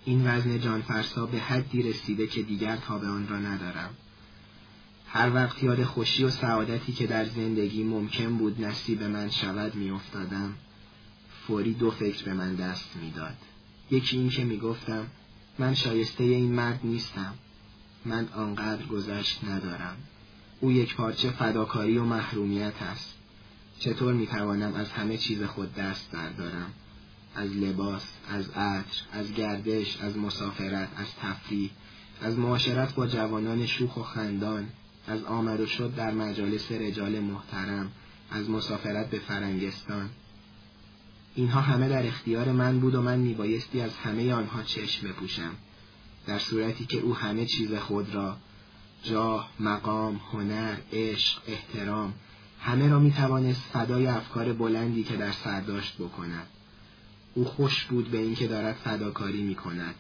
این 0.06 0.28
وزن 0.28 0.60
جانفرسا 0.60 1.26
به 1.26 1.40
حدی 1.40 1.82
رسیده 1.82 2.28
که 2.28 2.42
دیگر 2.42 2.76
تا 2.76 2.98
به 2.98 3.08
آن 3.08 3.28
را 3.28 3.40
ندارم. 3.40 3.90
هر 5.08 5.34
وقت 5.34 5.64
یاد 5.64 5.84
خوشی 5.84 6.24
و 6.24 6.30
سعادتی 6.30 6.94
که 6.94 7.08
در 7.08 7.26
زندگی 7.26 7.84
ممکن 7.84 8.38
بود 8.38 8.66
نصیب 8.66 9.04
من 9.04 9.30
شود 9.30 9.76
میافتادم 9.76 10.54
فوری 11.48 11.74
دو 11.74 11.92
فکر 11.92 12.26
به 12.26 12.34
من 12.34 12.56
دست 12.56 12.90
می‌داد. 13.02 13.38
یکی 13.92 14.18
این 14.18 14.30
که 14.30 14.44
می‌گفتم 14.44 15.08
من 15.60 15.74
شایسته 15.74 16.24
این 16.24 16.52
مرد 16.52 16.80
نیستم. 16.84 17.34
من 18.06 18.28
آنقدر 18.28 18.86
گذشت 18.86 19.44
ندارم. 19.44 19.98
او 20.60 20.72
یک 20.72 20.96
پارچه 20.96 21.30
فداکاری 21.32 21.98
و 21.98 22.04
محرومیت 22.04 22.82
است. 22.82 23.14
چطور 23.80 24.14
می‌توانم 24.14 24.74
از 24.74 24.92
همه 24.92 25.18
چیز 25.18 25.44
خود 25.44 25.76
دست 25.76 26.12
بردارم؟ 26.12 26.74
از 27.36 27.50
لباس 27.52 28.04
از 28.30 28.50
عطر 28.50 29.02
از 29.12 29.34
گردش 29.34 29.98
از 30.02 30.18
مسافرت 30.18 30.90
از 30.96 31.08
تفریح 31.22 31.70
از 32.22 32.40
معاشرت 32.40 32.96
با 32.96 33.08
جوانان 33.08 33.66
شوخ 33.66 33.98
و 33.98 34.04
خندان 34.04 34.68
از 35.08 35.24
آمد 35.24 35.60
و 35.60 35.66
شد 35.66 35.96
در 35.96 36.12
مجالس 36.12 36.72
رجال 36.72 37.20
محترم 37.20 37.92
از 38.32 38.50
مسافرت 38.50 39.10
به 39.10 39.20
فرنگستان. 39.20 40.10
اینها 41.36 41.62
همه 41.62 41.90
در 41.90 42.08
اختیار 42.08 42.52
من 42.52 42.80
بود 42.80 42.96
و 42.96 43.02
من 43.02 43.20
میبایستی 43.20 43.82
از 43.82 43.96
همه 43.96 44.34
آنها 44.34 44.64
چشم 44.64 45.08
بپوشم. 45.08 45.52
در 46.28 46.40
صورتی 46.40 46.86
که 46.86 46.98
او 47.00 47.16
همه 47.16 47.46
چیز 47.46 47.74
خود 47.74 48.16
را 48.16 48.38
جاه، 49.04 49.50
مقام، 49.60 50.22
هنر، 50.32 50.76
عشق، 50.94 51.42
احترام 51.48 52.14
همه 52.60 52.88
را 52.90 53.00
می‌توانست 53.00 53.62
فدای 53.62 54.08
افکار 54.08 54.54
بلندی 54.54 55.04
که 55.04 55.16
در 55.16 55.32
سر 55.32 55.62
داشت 55.62 55.98
بکند. 55.98 56.48
او 57.36 57.46
خوش 57.46 57.86
بود 57.86 58.12
به 58.12 58.18
اینکه 58.18 58.48
دارد 58.48 58.76
فداکاری 58.76 59.44
می‌کند. 59.44 59.96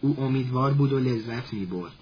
او 0.00 0.20
امیدوار 0.20 0.72
بود 0.72 0.92
و 0.92 0.98
لذت 0.98 1.52
می‌برد. 1.52 1.92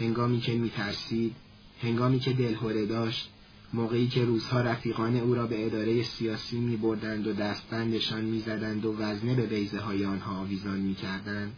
هنگامی 0.00 0.40
که 0.40 0.54
میترسید 0.54 1.34
هنگامی 1.82 2.18
که 2.18 2.32
دلهوره 2.32 2.86
داشت 2.86 3.28
موقعی 3.72 4.08
که 4.08 4.24
روزها 4.24 4.60
رفیقان 4.60 5.16
او 5.16 5.34
را 5.34 5.46
به 5.46 5.66
اداره 5.66 6.02
سیاسی 6.02 6.58
می 6.58 6.76
بردند 6.76 7.26
و 7.26 7.32
دستبندشان 7.32 8.24
می 8.24 8.40
زدند 8.40 8.84
و 8.84 8.96
وزنه 8.98 9.34
به 9.34 9.46
بیزه 9.46 9.80
های 9.80 10.04
آنها 10.04 10.40
آویزان 10.40 10.78
می 10.78 10.94
کردند 10.94 11.52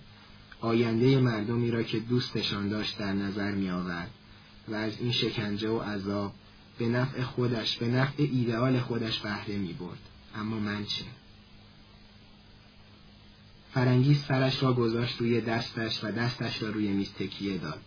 آینده 0.60 1.20
مردمی 1.20 1.70
را 1.70 1.82
که 1.82 1.98
دوستشان 1.98 2.68
داشت 2.68 2.98
در 2.98 3.12
نظر 3.12 3.52
می 3.52 3.70
آورد 3.70 4.10
و 4.68 4.74
از 4.74 4.92
این 5.00 5.12
شکنجه 5.12 5.70
و 5.70 5.78
عذاب 5.78 6.32
به 6.78 6.88
نفع 6.88 7.22
خودش 7.22 7.76
به 7.76 7.88
نفع 7.88 8.22
ایدئال 8.22 8.80
خودش 8.80 9.18
بهره 9.18 9.56
می 9.56 9.72
برد 9.72 9.98
اما 10.34 10.58
من 10.58 10.84
چه؟ 10.84 11.04
فرنگیز 13.74 14.24
سرش 14.28 14.62
را 14.62 14.72
گذاشت 14.72 15.18
روی 15.18 15.40
دستش 15.40 16.04
و 16.04 16.10
دستش 16.10 16.62
را 16.62 16.70
روی 16.70 16.88
میز 16.88 17.12
تکیه 17.12 17.58
داد. 17.58 17.80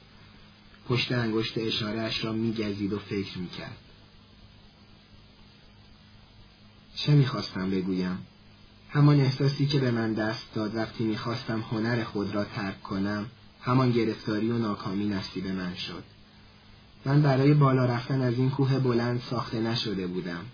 پشت 0.90 1.12
انگشت 1.12 1.58
اشارهاش 1.58 2.26
را 2.26 2.34
میگزید 2.34 2.94
و 2.94 3.00
فکر 3.00 3.38
می‌کرد. 3.38 3.78
چه 6.96 7.12
می‌خواستم 7.12 7.70
بگویم؟ 7.70 8.18
همان 8.90 9.20
احساسی 9.20 9.66
که 9.66 9.80
به 9.80 9.92
من 9.92 10.14
دست 10.14 10.54
داد 10.54 10.76
وقتی 10.76 11.04
می‌خواستم 11.04 11.62
هنر 11.72 12.04
خود 12.04 12.36
را 12.36 12.44
ترک 12.44 12.84
کنم 12.84 13.26
همان 13.62 13.92
گرفتاری 13.92 14.52
و 14.52 14.58
ناکامی 14.58 15.06
نصیب 15.06 15.48
من 15.48 15.76
شد. 15.76 16.04
من 17.06 17.22
برای 17.22 17.54
بالا 17.54 17.86
رفتن 17.86 18.22
از 18.22 18.34
این 18.34 18.50
کوه 18.50 18.80
بلند 18.80 19.22
ساخته 19.30 19.62
نشده 19.62 20.08
بودم. 20.08 20.46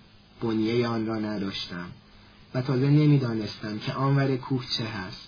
بنیه 0.42 0.88
آن 0.88 1.06
را 1.06 1.20
نداشتم. 1.20 1.92
و 2.54 2.62
تازه 2.62 2.90
نمی‌دانستم 2.90 3.80
که 3.80 3.94
آنور 3.94 4.38
کوه 4.38 4.66
چه 4.66 4.86
هست. 4.86 5.28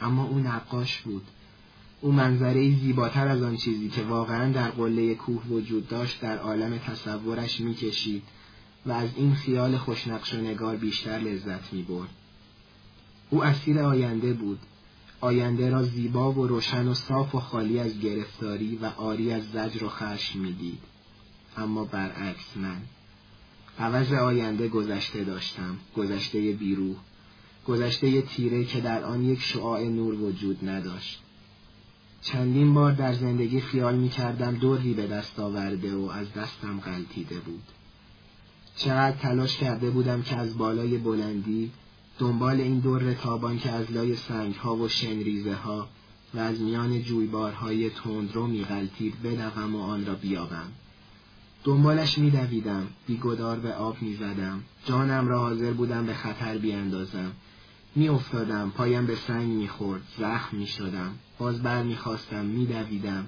اما 0.00 0.24
او 0.24 0.38
نقاش 0.38 1.00
بود. 1.00 1.26
او 2.00 2.12
منظره 2.12 2.78
زیباتر 2.80 3.28
از 3.28 3.42
آن 3.42 3.56
چیزی 3.56 3.88
که 3.88 4.02
واقعا 4.02 4.52
در 4.52 4.70
قله 4.70 5.14
کوه 5.14 5.46
وجود 5.46 5.88
داشت 5.88 6.20
در 6.20 6.38
عالم 6.38 6.78
تصورش 6.78 7.60
می‌کشید 7.60 8.22
و 8.86 8.92
از 8.92 9.08
این 9.16 9.34
خیال 9.34 9.76
خوشنقش 9.76 10.34
و 10.34 10.40
نگار 10.40 10.76
بیشتر 10.76 11.18
لذت 11.18 11.72
می‌برد. 11.72 12.08
او 13.30 13.44
اسیر 13.44 13.78
آینده 13.78 14.32
بود. 14.32 14.58
آینده 15.20 15.70
را 15.70 15.82
زیبا 15.82 16.32
و 16.32 16.46
روشن 16.46 16.88
و 16.88 16.94
صاف 16.94 17.34
و 17.34 17.40
خالی 17.40 17.78
از 17.78 18.00
گرفتاری 18.00 18.76
و 18.76 18.86
آری 18.86 19.32
از 19.32 19.42
زجر 19.52 19.84
و 19.84 19.88
خشم 19.88 20.38
می‌دید. 20.38 20.80
اما 21.56 21.84
برعکس 21.84 22.56
من. 22.56 22.80
عوض 23.78 24.12
آینده 24.12 24.68
گذشته 24.68 25.24
داشتم 25.24 25.76
گذشته 25.96 26.52
بیروح 26.52 26.96
گذشته 27.66 28.22
تیره 28.22 28.64
که 28.64 28.80
در 28.80 29.04
آن 29.04 29.24
یک 29.24 29.40
شعاع 29.40 29.84
نور 29.84 30.14
وجود 30.14 30.68
نداشت. 30.68 31.20
چندین 32.22 32.74
بار 32.74 32.92
در 32.92 33.12
زندگی 33.12 33.60
خیال 33.60 33.96
می 33.96 34.08
کردم 34.08 34.54
دوری 34.54 34.94
به 34.94 35.06
دست 35.06 35.40
آورده 35.40 35.94
و 35.94 36.08
از 36.08 36.32
دستم 36.32 36.80
غلطیده 36.80 37.38
بود. 37.38 37.62
چقدر 38.76 39.16
تلاش 39.16 39.56
کرده 39.56 39.90
بودم 39.90 40.22
که 40.22 40.36
از 40.36 40.58
بالای 40.58 40.98
بلندی 40.98 41.70
دنبال 42.18 42.60
این 42.60 42.78
دور 42.78 43.14
تابان 43.14 43.58
که 43.58 43.70
از 43.70 43.92
لای 43.92 44.16
سنگ 44.16 44.54
ها 44.54 44.76
و 44.76 44.88
شنریزه 44.88 45.54
ها 45.54 45.88
و 46.34 46.38
از 46.38 46.60
میان 46.60 47.02
جویبارهای 47.02 47.90
تندرو 47.90 48.46
میغلطید 48.46 49.22
بدوم 49.22 49.74
و 49.74 49.82
آن 49.82 50.06
را 50.06 50.14
بیابم. 50.14 50.72
دنبالش 51.64 52.18
میدویدم 52.18 52.86
بیگدار 53.06 53.58
به 53.58 53.74
آب 53.74 54.02
می‌زدم. 54.02 54.62
جانم 54.86 55.28
را 55.28 55.40
حاضر 55.40 55.72
بودم 55.72 56.06
به 56.06 56.14
خطر 56.14 56.58
بیاندازم. 56.58 57.32
میافتادم 57.96 58.70
پایم 58.70 59.06
به 59.06 59.16
سنگ 59.16 59.48
می‌خورد 59.48 60.02
زخم 60.18 60.56
می‌شدم. 60.56 61.14
باز 61.38 61.62
بر 61.62 61.82
می‌خواستم 61.82 62.44
میدویدم. 62.44 63.26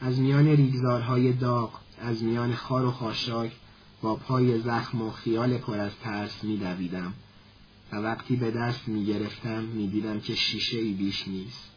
از 0.00 0.20
میان 0.20 0.46
ریگزارهای 0.46 1.32
داغ 1.32 1.72
از 1.98 2.22
میان 2.22 2.54
خار 2.54 2.84
و 2.84 2.90
خاشاک 2.90 3.52
با 4.02 4.16
پای 4.16 4.60
زخم 4.60 5.02
و 5.02 5.10
خیال 5.10 5.58
پر 5.58 5.78
از 5.78 5.92
ترس 6.02 6.44
میدویدم. 6.44 7.12
و 7.92 7.96
وقتی 7.96 8.36
به 8.36 8.50
دست 8.50 8.88
می‌گرفتم 8.88 9.62
می‌دیدم 9.62 10.20
که 10.20 10.34
شیشه 10.34 10.78
ای 10.78 10.92
بیش 10.92 11.28
نیست. 11.28 11.67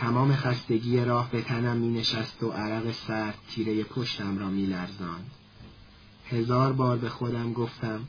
تمام 0.00 0.36
خستگی 0.36 1.04
راه 1.04 1.30
به 1.30 1.42
تنم 1.42 1.76
می 1.76 1.98
نشست 1.98 2.42
و 2.42 2.50
عرق 2.50 2.92
سرد 3.06 3.38
تیره 3.50 3.84
پشتم 3.84 4.38
را 4.38 4.50
می 4.50 4.66
لرزاند. 4.66 5.30
هزار 6.28 6.72
بار 6.72 6.98
به 6.98 7.08
خودم 7.08 7.52
گفتم 7.52 8.00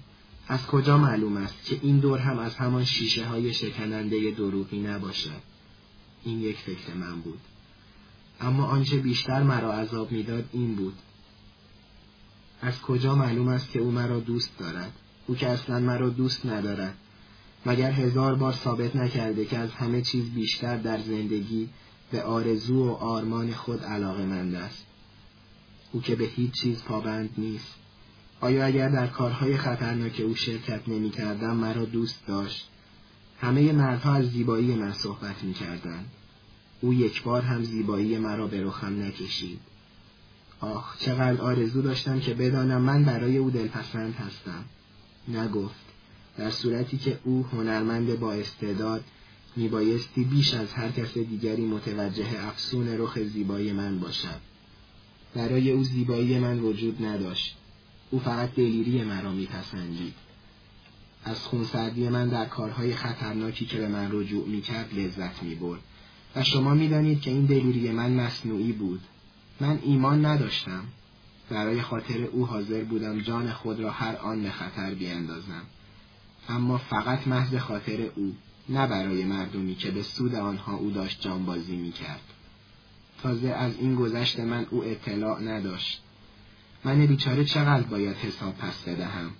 از 0.47 0.67
کجا 0.67 0.97
معلوم 0.97 1.37
است 1.37 1.65
که 1.65 1.79
این 1.81 1.99
دور 1.99 2.19
هم 2.19 2.39
از 2.39 2.55
همان 2.55 2.85
شیشه 2.85 3.25
های 3.25 3.53
شکننده 3.53 4.31
دروغی 4.31 4.79
نباشد؟ 4.79 5.41
این 6.23 6.41
یک 6.41 6.57
فکر 6.57 6.93
من 6.93 7.21
بود. 7.21 7.39
اما 8.41 8.65
آنچه 8.65 8.97
بیشتر 8.97 9.43
مرا 9.43 9.73
عذاب 9.73 10.11
می‌داد 10.11 10.49
این 10.51 10.75
بود. 10.75 10.95
از 12.61 12.81
کجا 12.81 13.15
معلوم 13.15 13.47
است 13.47 13.71
که 13.71 13.79
او 13.79 13.91
مرا 13.91 14.19
دوست 14.19 14.57
دارد؟ 14.59 14.91
او 15.27 15.35
که 15.35 15.47
اصلا 15.47 15.79
مرا 15.79 16.09
دوست 16.09 16.45
ندارد. 16.45 16.95
مگر 17.65 17.91
هزار 17.91 18.35
بار 18.35 18.53
ثابت 18.53 18.95
نکرده 18.95 19.45
که 19.45 19.57
از 19.57 19.71
همه 19.71 20.01
چیز 20.01 20.29
بیشتر 20.29 20.77
در 20.77 20.99
زندگی 20.99 21.69
به 22.11 22.23
آرزو 22.23 22.87
و 22.87 22.91
آرمان 22.91 23.53
خود 23.53 23.83
علاقه 23.83 24.25
مند 24.25 24.55
است. 24.55 24.85
او 25.91 26.01
که 26.01 26.15
به 26.15 26.23
هیچ 26.23 26.51
چیز 26.51 26.83
پابند 26.83 27.29
نیست. 27.37 27.75
آیا 28.41 28.65
اگر 28.65 28.89
در 28.89 29.07
کارهای 29.07 29.57
خطرناک 29.57 30.21
او 30.25 30.35
شرکت 30.35 30.89
نمی 30.89 31.09
کردم 31.09 31.55
مرا 31.55 31.85
دوست 31.85 32.27
داشت؟ 32.27 32.69
همه 33.41 33.71
مردها 33.71 34.13
از 34.13 34.31
زیبایی 34.31 34.75
من 34.75 34.93
صحبت 34.93 35.43
می 35.43 35.53
کردن. 35.53 36.05
او 36.81 36.93
یک 36.93 37.23
بار 37.23 37.41
هم 37.41 37.63
زیبایی 37.63 38.17
مرا 38.17 38.47
به 38.47 38.63
رخم 38.63 39.03
نکشید. 39.03 39.59
آخ 40.59 40.97
چقدر 40.97 41.41
آرزو 41.41 41.81
داشتم 41.81 42.19
که 42.19 42.33
بدانم 42.33 42.81
من 42.81 43.03
برای 43.03 43.37
او 43.37 43.49
دلپسند 43.49 44.13
هستم. 44.13 44.65
نگفت. 45.27 45.90
در 46.37 46.51
صورتی 46.51 46.97
که 46.97 47.19
او 47.23 47.45
هنرمند 47.51 48.19
با 48.19 48.33
استعداد 48.33 49.03
میبایستی 49.55 50.23
بیش 50.23 50.53
از 50.53 50.73
هر 50.73 50.91
کس 50.91 51.17
دیگری 51.17 51.65
متوجه 51.65 52.47
افسون 52.47 52.87
رخ 52.87 53.19
زیبایی 53.19 53.71
من 53.71 53.99
باشد. 53.99 54.39
برای 55.35 55.71
او 55.71 55.83
زیبایی 55.83 56.39
من 56.39 56.59
وجود 56.59 57.05
نداشت. 57.05 57.55
او 58.11 58.19
فقط 58.19 58.55
دلیری 58.55 59.03
مرا 59.03 59.31
میپسندید. 59.31 60.13
از 61.23 61.39
خونسردی 61.39 62.09
من 62.09 62.29
در 62.29 62.45
کارهای 62.45 62.95
خطرناکی 62.95 63.65
که 63.65 63.77
به 63.77 63.87
من 63.87 64.11
رجوع 64.11 64.47
می‌کرد 64.47 64.93
لذت 64.93 65.43
می‌برد. 65.43 65.79
و 66.35 66.43
شما 66.43 66.73
می‌دانید 66.73 67.21
که 67.21 67.31
این 67.31 67.45
دلیری 67.45 67.91
من 67.91 68.11
مصنوعی 68.11 68.71
بود. 68.71 69.01
من 69.59 69.79
ایمان 69.83 70.25
نداشتم. 70.25 70.83
برای 71.49 71.81
خاطر 71.81 72.23
او 72.23 72.45
حاضر 72.45 72.83
بودم 72.83 73.21
جان 73.21 73.51
خود 73.51 73.79
را 73.79 73.91
هر 73.91 74.15
آن 74.15 74.43
به 74.43 74.51
خطر 74.51 74.93
بیاندازم. 74.93 75.63
اما 76.49 76.77
فقط 76.77 77.27
محض 77.27 77.55
خاطر 77.55 78.09
او 78.15 78.35
نه 78.69 78.87
برای 78.87 79.25
مردمی 79.25 79.75
که 79.75 79.91
به 79.91 80.03
سود 80.03 80.35
آنها 80.35 80.75
او 80.75 80.91
داشت 80.91 81.21
جانبازی 81.21 81.75
می‌کرد. 81.75 82.21
تازه 83.23 83.49
از 83.49 83.77
این 83.79 83.95
گذشت 83.95 84.39
من 84.39 84.65
او 84.69 84.83
اطلاع 84.83 85.41
نداشت. 85.41 86.01
من 86.83 87.05
بیچاره 87.05 87.45
چقدر 87.45 87.83
باید 87.83 88.15
حساب 88.15 88.57
پس 88.57 88.83
بدهم؟ 88.83 89.31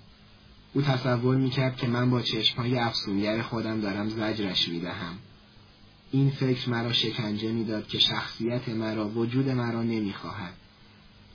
او 0.74 0.82
تصور 0.82 1.36
می‌کرد 1.36 1.76
که 1.76 1.86
من 1.88 2.10
با 2.10 2.22
چشمهای 2.22 2.78
افسونگر 2.78 3.42
خودم 3.42 3.80
دارم 3.80 4.08
زجرش 4.08 4.68
می‌دهم. 4.68 5.18
این 6.10 6.30
فکر 6.30 6.70
مرا 6.70 6.92
شکنجه 6.92 7.52
می‌داد 7.52 7.86
که 7.86 7.98
شخصیت 7.98 8.68
مرا 8.68 9.08
وجود 9.08 9.48
مرا 9.48 9.82
نمی‌خواهد. 9.82 10.52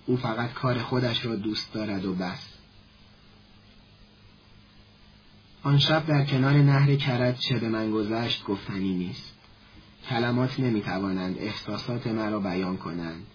او 0.05 0.17
فقط 0.17 0.53
کار 0.53 0.79
خودش 0.79 1.25
را 1.25 1.35
دوست 1.35 1.73
دارد 1.73 2.05
و 2.05 2.13
بس. 2.13 2.56
آن 5.67 5.79
شب 5.79 6.05
در 6.05 6.25
کنار 6.25 6.53
نهر 6.53 6.95
کرد 6.95 7.39
چه 7.39 7.59
به 7.59 7.69
من 7.69 7.91
گذشت 7.91 8.43
گفتنی 8.43 8.93
نیست 8.93 9.33
کلمات 10.09 10.59
نمی‌توانند 10.59 11.37
احساسات 11.37 12.07
مرا 12.07 12.39
بیان 12.39 12.77
کنند 12.77 13.25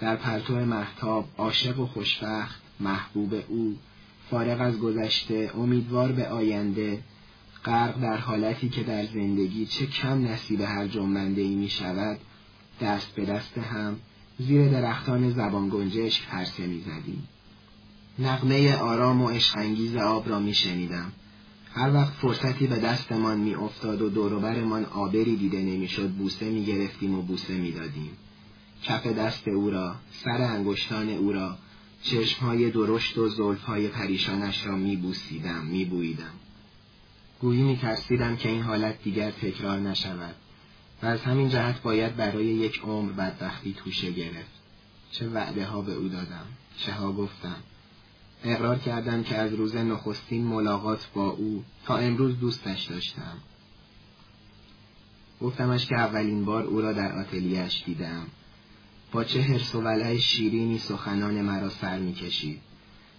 در 0.00 0.16
پرتو 0.16 0.54
محتاب 0.54 1.28
عاشق 1.38 1.80
و 1.80 1.86
خوشبخت 1.86 2.62
محبوب 2.80 3.34
او 3.48 3.76
فارغ 4.30 4.60
از 4.60 4.78
گذشته 4.78 5.50
امیدوار 5.54 6.12
به 6.12 6.28
آینده 6.28 7.02
غرق 7.64 8.00
در 8.00 8.16
حالتی 8.16 8.68
که 8.68 8.82
در 8.82 9.06
زندگی 9.06 9.66
چه 9.66 9.86
کم 9.86 10.26
نصیب 10.26 10.60
هر 10.60 10.86
جنبنده 10.86 11.40
ای 11.42 11.54
می 11.54 11.68
شود 11.68 12.18
دست 12.80 13.14
به 13.14 13.24
دست 13.24 13.58
هم 13.58 13.96
زیر 14.38 14.68
درختان 14.68 15.30
زبان 15.30 15.68
گنجش 15.68 16.22
پرسه 16.22 16.66
می 16.66 16.80
زدیم. 16.80 17.28
نغمه 18.18 18.76
آرام 18.76 19.22
و 19.22 19.28
عشقانگیز 19.28 19.96
آب 19.96 20.28
را 20.28 20.40
می 20.40 20.54
شنیدم. 20.54 21.12
هر 21.76 21.94
وقت 21.94 22.12
فرصتی 22.12 22.66
به 22.66 22.76
دستمان 22.76 23.40
می 23.40 23.54
افتاد 23.54 24.02
و 24.02 24.08
دوروبرمان 24.08 24.84
آبری 24.84 25.36
دیده 25.36 25.62
نمی‌شد 25.62 26.10
بوسه 26.10 26.50
می 26.50 26.64
گرفتیم 26.64 27.14
و 27.14 27.22
بوسه 27.22 27.54
می 27.54 27.72
دادیم. 27.72 28.10
کف 28.82 29.06
دست 29.06 29.48
او 29.48 29.70
را، 29.70 29.94
سر 30.10 30.42
انگشتان 30.42 31.08
او 31.08 31.32
را، 31.32 31.58
چشمهای 32.02 32.70
درشت 32.70 33.18
و 33.18 33.28
زلفهای 33.28 33.88
پریشانش 33.88 34.66
را 34.66 34.76
می 34.76 34.96
بوسیدم، 34.96 35.64
می 35.64 35.84
بویدم. 35.84 36.32
گویی 37.40 37.62
می 37.62 37.76
ترسیدم 37.76 38.36
که 38.36 38.48
این 38.48 38.62
حالت 38.62 39.02
دیگر 39.02 39.30
تکرار 39.30 39.78
نشود 39.78 40.34
و 41.02 41.06
از 41.06 41.22
همین 41.22 41.48
جهت 41.48 41.82
باید 41.82 42.16
برای 42.16 42.46
یک 42.46 42.80
عمر 42.84 43.12
بدبختی 43.12 43.72
توشه 43.72 44.10
گرفت. 44.10 44.56
چه 45.10 45.28
وعده 45.28 45.66
ها 45.66 45.80
به 45.80 45.94
او 45.94 46.08
دادم، 46.08 46.46
چه 46.78 46.92
ها 46.92 47.12
گفتم. 47.12 47.56
اقرار 48.44 48.78
کردم 48.78 49.22
که 49.22 49.36
از 49.36 49.54
روز 49.54 49.76
نخستین 49.76 50.44
ملاقات 50.44 51.08
با 51.14 51.30
او 51.30 51.64
تا 51.84 51.96
امروز 51.96 52.38
دوستش 52.38 52.84
داشتم. 52.84 53.38
گفتمش 55.40 55.86
که 55.86 55.94
اولین 55.94 56.44
بار 56.44 56.62
او 56.62 56.80
را 56.80 56.92
در 56.92 57.12
آتلیش 57.12 57.82
دیدم. 57.86 58.26
با 59.12 59.24
چه 59.24 59.42
حرس 59.42 59.74
و 59.74 60.18
شیرینی 60.18 60.78
سخنان 60.78 61.42
مرا 61.42 61.70
سر 61.70 61.98
می‌کشید 61.98 62.60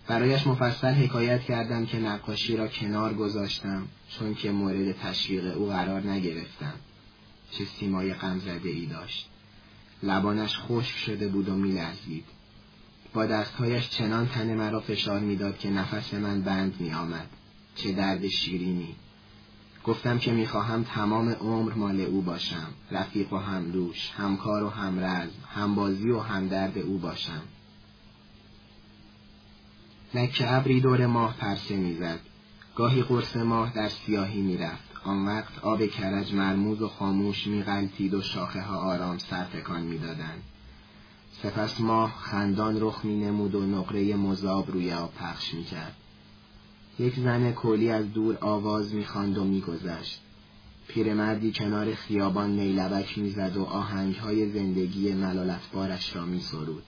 برایش 0.07 0.47
مفصل 0.47 0.93
حکایت 0.93 1.41
کردم 1.41 1.85
که 1.85 1.99
نقاشی 1.99 2.57
را 2.57 2.67
کنار 2.67 3.13
گذاشتم 3.13 3.87
چون 4.09 4.35
که 4.35 4.51
مورد 4.51 4.91
تشویق 4.91 5.57
او 5.57 5.67
قرار 5.67 6.01
نگرفتم 6.01 6.73
چه 7.51 7.65
سیمای 7.65 8.13
غمزده 8.13 8.69
ای 8.69 8.85
داشت 8.85 9.29
لبانش 10.03 10.57
خشک 10.59 10.97
شده 10.97 11.27
بود 11.27 11.49
و 11.49 11.55
میلرزید 11.55 12.25
با 13.13 13.25
دستهایش 13.25 13.89
چنان 13.89 14.27
تن 14.27 14.55
مرا 14.55 14.79
فشار 14.79 15.19
می‌داد 15.19 15.57
که 15.57 15.69
نفس 15.69 16.13
من 16.13 16.41
بند 16.41 16.75
می 16.79 16.93
آمد. 16.93 17.27
چه 17.75 17.91
درد 17.91 18.27
شیرینی. 18.27 18.95
گفتم 19.83 20.17
که 20.19 20.31
می‌خواهم 20.31 20.83
تمام 20.83 21.29
عمر 21.29 21.73
مال 21.73 22.01
او 22.01 22.21
باشم 22.21 22.67
رفیق 22.91 23.33
و 23.33 23.37
همدوش 23.37 24.11
همکار 24.17 24.63
و 24.63 24.69
همرزم 24.69 25.43
همبازی 25.55 26.09
و 26.09 26.19
همدرد 26.19 26.77
او 26.77 26.97
باشم. 26.97 27.41
لکه 30.13 30.53
ابری 30.53 30.81
دور 30.81 31.05
ماه 31.05 31.37
پرسه 31.37 31.75
می‌زد 31.75 32.19
گاهی 32.75 33.01
قرص 33.01 33.35
ماه 33.35 33.73
در 33.73 33.89
سیاهی 33.89 34.41
می‌رفت. 34.41 34.87
آن 35.03 35.25
وقت 35.25 35.59
آب 35.59 35.85
کرج 35.85 36.33
مرموز 36.33 36.81
و 36.81 36.87
خاموش 36.87 37.47
میغلطید 37.47 38.13
و 38.13 38.21
شاخه 38.21 38.61
ها 38.61 38.77
آرام 38.77 39.17
سرتکان 39.17 39.81
می‌دادند. 39.81 40.43
سپس 41.43 41.81
ماه 41.81 42.15
خندان 42.19 42.77
رخ 42.81 43.05
می 43.05 43.17
نمود 43.17 43.55
و 43.55 43.65
نقره 43.65 44.15
مذاب 44.15 44.71
روی 44.71 44.93
آب 44.93 45.13
پخش 45.13 45.53
می 45.53 45.63
کرد. 45.63 45.95
یک 46.99 47.19
زن 47.19 47.51
کولی 47.51 47.89
از 47.89 48.13
دور 48.13 48.37
آواز 48.41 48.93
می 48.93 49.05
خاند 49.05 49.37
و 49.37 49.43
می 49.43 49.61
گذشت. 49.61 50.21
پیرمردی 50.87 51.51
کنار 51.51 51.95
خیابان 51.95 52.55
نیلبک 52.55 53.17
می‌زد 53.17 53.57
و 53.57 53.63
آهنگهای 53.63 54.51
زندگی 54.51 55.11
ملالتبارش 55.11 56.15
را 56.15 56.25
می 56.25 56.41
سرود. 56.41 56.83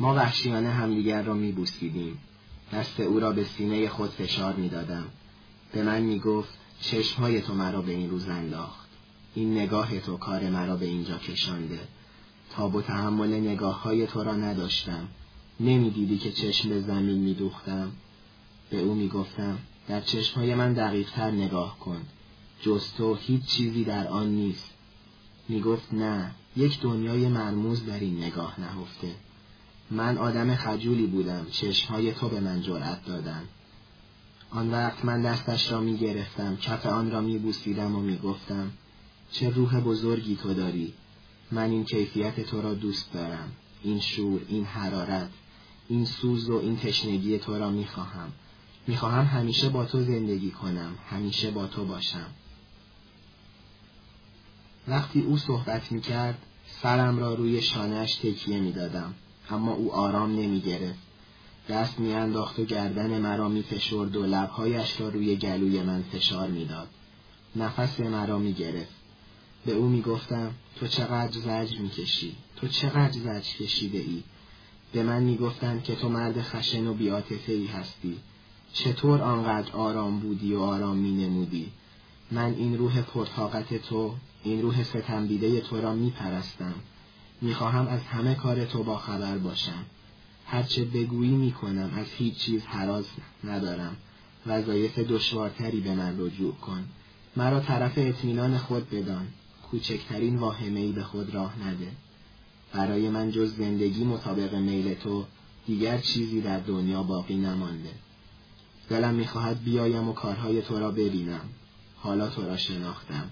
ما 0.00 0.14
وحشیانه 0.14 0.70
همدیگر 0.70 1.22
را 1.22 1.34
می 1.34 1.52
بوسیدیم. 1.52 2.18
دست 2.72 3.00
او 3.00 3.20
را 3.20 3.32
به 3.32 3.44
سینه 3.44 3.88
خود 3.88 4.10
فشار 4.10 4.54
می 4.54 4.68
دادم. 4.68 5.04
به 5.72 5.82
من 5.82 6.00
می 6.00 6.18
گفت 6.18 6.58
چشمهای 6.80 7.40
تو 7.40 7.54
مرا 7.54 7.82
به 7.82 7.92
این 7.92 8.10
روز 8.10 8.28
انداخت. 8.28 8.85
این 9.36 9.58
نگاه 9.58 10.00
تو 10.00 10.16
کار 10.16 10.50
مرا 10.50 10.76
به 10.76 10.86
اینجا 10.86 11.18
کشانده. 11.18 11.78
تا 12.50 12.68
و 12.68 12.82
تحمل 12.82 13.34
نگاه 13.34 13.82
های 13.82 14.06
تو 14.06 14.24
را 14.24 14.36
نداشتم. 14.36 15.08
نمی‌دیدی 15.60 16.18
که 16.18 16.32
چشم 16.32 16.68
به 16.68 16.80
زمین 16.80 17.18
می 17.18 17.34
دوختم. 17.34 17.92
به 18.70 18.80
او 18.80 18.94
می 18.94 19.08
گفتم 19.08 19.58
در 19.88 20.00
چشمهای 20.00 20.54
من 20.54 20.72
دقیقتر 20.72 21.30
نگاه 21.30 21.78
کن. 21.78 22.02
جز 22.62 22.92
تو 22.98 23.14
هیچ 23.14 23.44
چیزی 23.44 23.84
در 23.84 24.08
آن 24.08 24.28
نیست. 24.28 24.70
می 25.48 25.60
گفت 25.60 25.94
نه 25.94 26.30
یک 26.56 26.80
دنیای 26.80 27.28
مرموز 27.28 27.86
در 27.86 28.00
این 28.00 28.24
نگاه 28.24 28.60
نهفته. 28.60 29.14
من 29.90 30.18
آدم 30.18 30.54
خجولی 30.54 31.06
بودم 31.06 31.46
چشمهای 31.50 32.12
تو 32.12 32.28
به 32.28 32.40
من 32.40 32.62
جرأت 32.62 33.04
دادن 33.04 33.42
آن 34.50 34.70
وقت 34.70 35.04
من 35.04 35.22
دستش 35.22 35.72
را 35.72 35.80
می 35.80 35.96
گرفتم 35.96 36.56
کف 36.56 36.86
آن 36.86 37.10
را 37.10 37.20
می 37.20 37.38
بوسیدم 37.38 37.96
و 37.96 38.00
می 38.00 38.16
گفتم 38.16 38.70
چه 39.32 39.50
روح 39.50 39.80
بزرگی 39.80 40.36
تو 40.36 40.54
داری 40.54 40.94
من 41.50 41.70
این 41.70 41.84
کیفیت 41.84 42.40
تو 42.40 42.62
را 42.62 42.74
دوست 42.74 43.12
دارم 43.12 43.52
این 43.82 44.00
شور 44.00 44.40
این 44.48 44.64
حرارت 44.64 45.30
این 45.88 46.04
سوز 46.04 46.50
و 46.50 46.56
این 46.56 46.76
تشنگی 46.76 47.38
تو 47.38 47.58
را 47.58 47.70
می 47.70 47.86
خواهم 47.86 48.32
می 48.86 48.96
خواهم 48.96 49.24
همیشه 49.24 49.68
با 49.68 49.84
تو 49.84 50.02
زندگی 50.02 50.50
کنم 50.50 50.94
همیشه 51.10 51.50
با 51.50 51.66
تو 51.66 51.84
باشم 51.84 52.30
وقتی 54.88 55.20
او 55.20 55.36
صحبت 55.36 55.92
می 55.92 56.00
کرد 56.00 56.38
سرم 56.82 57.18
را 57.18 57.34
روی 57.34 57.62
شانهش 57.62 58.14
تکیه 58.14 58.60
می 58.60 58.72
دادم 58.72 59.14
اما 59.50 59.72
او 59.72 59.92
آرام 59.92 60.30
نمی 60.32 60.60
گرفت. 60.60 60.98
دست 61.68 62.00
میانداخت 62.00 62.58
و 62.58 62.64
گردن 62.64 63.18
مرا 63.18 63.48
می 63.48 63.62
فشرد 63.62 64.16
و 64.16 64.26
لبهایش 64.26 65.00
را 65.00 65.08
روی 65.08 65.36
گلوی 65.36 65.82
من 65.82 66.02
فشار 66.02 66.48
می‌داد. 66.48 66.88
نفس 67.56 68.00
مرا 68.00 68.38
می 68.38 68.52
گرفت. 68.52 68.95
به 69.66 69.72
او 69.72 69.88
می 69.88 70.02
گفتم 70.02 70.54
تو 70.76 70.86
چقدر 70.86 71.40
زج 71.40 71.78
می 71.80 71.90
کشی؟ 71.90 72.36
تو 72.56 72.68
چقدر 72.68 73.12
زج 73.12 73.56
کشیده 73.56 73.98
ای؟ 73.98 74.22
به 74.92 75.02
من 75.02 75.22
می 75.22 75.36
گفتند 75.36 75.82
که 75.82 75.94
تو 75.94 76.08
مرد 76.08 76.42
خشن 76.42 76.86
و 76.86 76.94
بیاتفه 76.94 77.52
ای 77.52 77.66
هستی. 77.66 78.16
چطور 78.72 79.22
آنقدر 79.22 79.72
آرام 79.72 80.20
بودی 80.20 80.54
و 80.54 80.60
آرام 80.60 80.96
می 80.96 81.24
نمودی؟ 81.24 81.72
من 82.30 82.54
این 82.54 82.78
روح 82.78 83.00
پرتاقت 83.02 83.74
تو، 83.74 84.14
این 84.44 84.62
روح 84.62 84.82
ستمدیده 84.82 85.60
تو 85.60 85.80
را 85.80 85.94
می 85.94 86.10
پرستم. 86.10 86.74
می‌خواهم 87.40 87.86
از 87.88 88.00
همه 88.02 88.34
کار 88.34 88.64
تو 88.64 88.82
با 88.82 88.98
خبر 88.98 89.38
باشم 89.38 89.84
هرچه 90.46 90.84
بگویی 90.84 91.30
می‌کنم 91.30 91.90
از 91.96 92.06
هیچ 92.16 92.36
چیز 92.36 92.62
حراز 92.62 93.04
ندارم 93.44 93.96
وظایف 94.46 94.98
دشوارتری 94.98 95.80
به 95.80 95.94
من 95.94 96.20
رجوع 96.20 96.54
کن 96.54 96.84
مرا 97.36 97.60
طرف 97.60 97.92
اطمینان 97.96 98.58
خود 98.58 98.90
بدان 98.90 99.26
کوچکترین 99.70 100.36
واهمهای 100.36 100.92
به 100.92 101.02
خود 101.02 101.34
راه 101.34 101.68
نده. 101.68 101.92
برای 102.72 103.08
من 103.08 103.30
جز 103.30 103.56
زندگی 103.56 104.04
مطابق 104.04 104.54
میل 104.54 104.94
تو 104.94 105.24
دیگر 105.66 105.98
چیزی 105.98 106.40
در 106.40 106.60
دنیا 106.60 107.02
باقی 107.02 107.36
نمانده. 107.36 107.90
دلم 108.88 109.14
می‌خواهد 109.14 109.64
بیایم 109.64 110.08
و 110.08 110.12
کارهای 110.12 110.62
تو 110.62 110.78
را 110.78 110.90
ببینم. 110.90 111.40
حالا 111.96 112.28
تو 112.28 112.42
را 112.42 112.56
شناختم. 112.56 113.30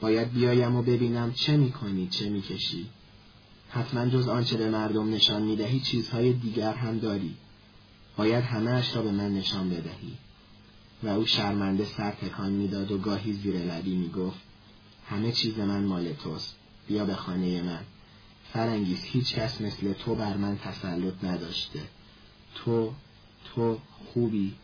باید 0.00 0.32
بیایم 0.32 0.76
و 0.76 0.82
ببینم 0.82 1.32
چه 1.32 1.56
می‌کنی 1.56 2.08
چه 2.08 2.28
می‌کشی. 2.30 2.86
حتما 3.68 4.06
جز 4.06 4.28
آنچه 4.28 4.56
به 4.56 4.70
مردم 4.70 5.10
نشان 5.10 5.42
می‌دهی 5.42 5.80
چیزهای 5.80 6.32
دیگر 6.32 6.74
هم 6.74 6.98
داری. 6.98 7.34
باید 8.16 8.44
همهاش 8.44 8.96
را 8.96 9.02
به 9.02 9.10
من 9.10 9.34
نشان 9.34 9.70
بدهی. 9.70 10.12
و 11.02 11.08
او 11.08 11.26
شرمنده 11.26 11.84
سر 11.84 12.10
تکان 12.10 12.52
می‌داد 12.52 12.92
و 12.92 12.98
گاهی 12.98 13.32
زیر 13.32 13.56
لبی 13.56 13.96
می‌گفت 13.96 14.47
همه 15.08 15.32
چیز 15.32 15.58
من 15.58 15.84
مال 15.84 16.12
توست. 16.12 16.56
بیا 16.88 17.04
به 17.04 17.14
خانه 17.14 17.62
من. 17.62 17.84
فرانگیز 18.52 19.02
هیچ 19.02 19.34
کس 19.34 19.60
مثل 19.60 19.92
تو 19.92 20.14
بر 20.14 20.36
من 20.36 20.58
تسلط 20.58 21.24
نداشته. 21.24 21.80
تو 22.54 22.92
تو 23.44 23.78
خوبی. 24.12 24.54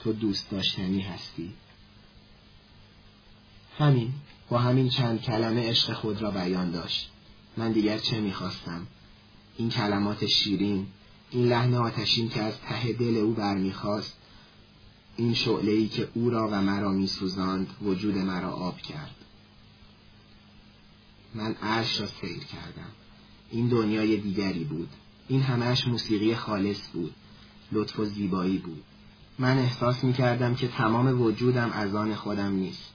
تو 0.00 0.12
دوست 0.12 0.50
داشتنی 0.50 1.00
هستی. 1.00 1.52
همین 3.78 4.12
با 4.48 4.58
همین 4.58 4.88
چند 4.88 5.22
کلمه 5.22 5.68
عشق 5.70 5.92
خود 5.92 6.22
را 6.22 6.30
بیان 6.30 6.70
داشت. 6.70 7.10
من 7.56 7.72
دیگر 7.72 7.98
چه 7.98 8.20
می‌خواستم؟ 8.20 8.86
این 9.56 9.68
کلمات 9.68 10.26
شیرین 10.26 10.86
این 11.30 11.48
لحن 11.48 11.74
آتشین 11.74 12.28
که 12.28 12.42
از 12.42 12.60
ته 12.60 12.92
دل 12.92 13.16
او 13.16 13.32
برمیخواست 13.32 14.16
این 15.16 15.34
شعله 15.34 15.72
ای 15.72 15.88
که 15.88 16.08
او 16.14 16.30
را 16.30 16.48
و 16.48 16.62
مرا 16.62 16.92
میسوزاند 16.92 17.66
وجود 17.82 18.18
مرا 18.18 18.50
آب 18.50 18.78
کرد. 18.78 19.14
من 21.34 21.54
عرش 21.62 22.00
را 22.00 22.06
سیر 22.06 22.38
کردم. 22.38 22.90
این 23.50 23.68
دنیای 23.68 24.16
دیگری 24.16 24.64
بود. 24.64 24.88
این 25.28 25.42
همهش 25.42 25.86
موسیقی 25.86 26.34
خالص 26.34 26.88
بود. 26.92 27.14
لطف 27.72 27.98
و 27.98 28.04
زیبایی 28.04 28.58
بود. 28.58 28.82
من 29.38 29.58
احساس 29.58 30.04
می 30.04 30.12
کردم 30.12 30.54
که 30.54 30.68
تمام 30.68 31.22
وجودم 31.22 31.70
از 31.70 31.94
آن 31.94 32.14
خودم 32.14 32.52
نیست. 32.52 32.90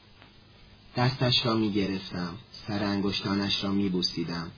دستش 0.97 1.45
را 1.45 1.55
می 1.55 1.71
گرفتم 1.71 2.35
سر 2.67 2.83
انگشتانش 2.83 3.63
را 3.63 3.71
می 3.71 3.89
بوسیدم 3.89 4.51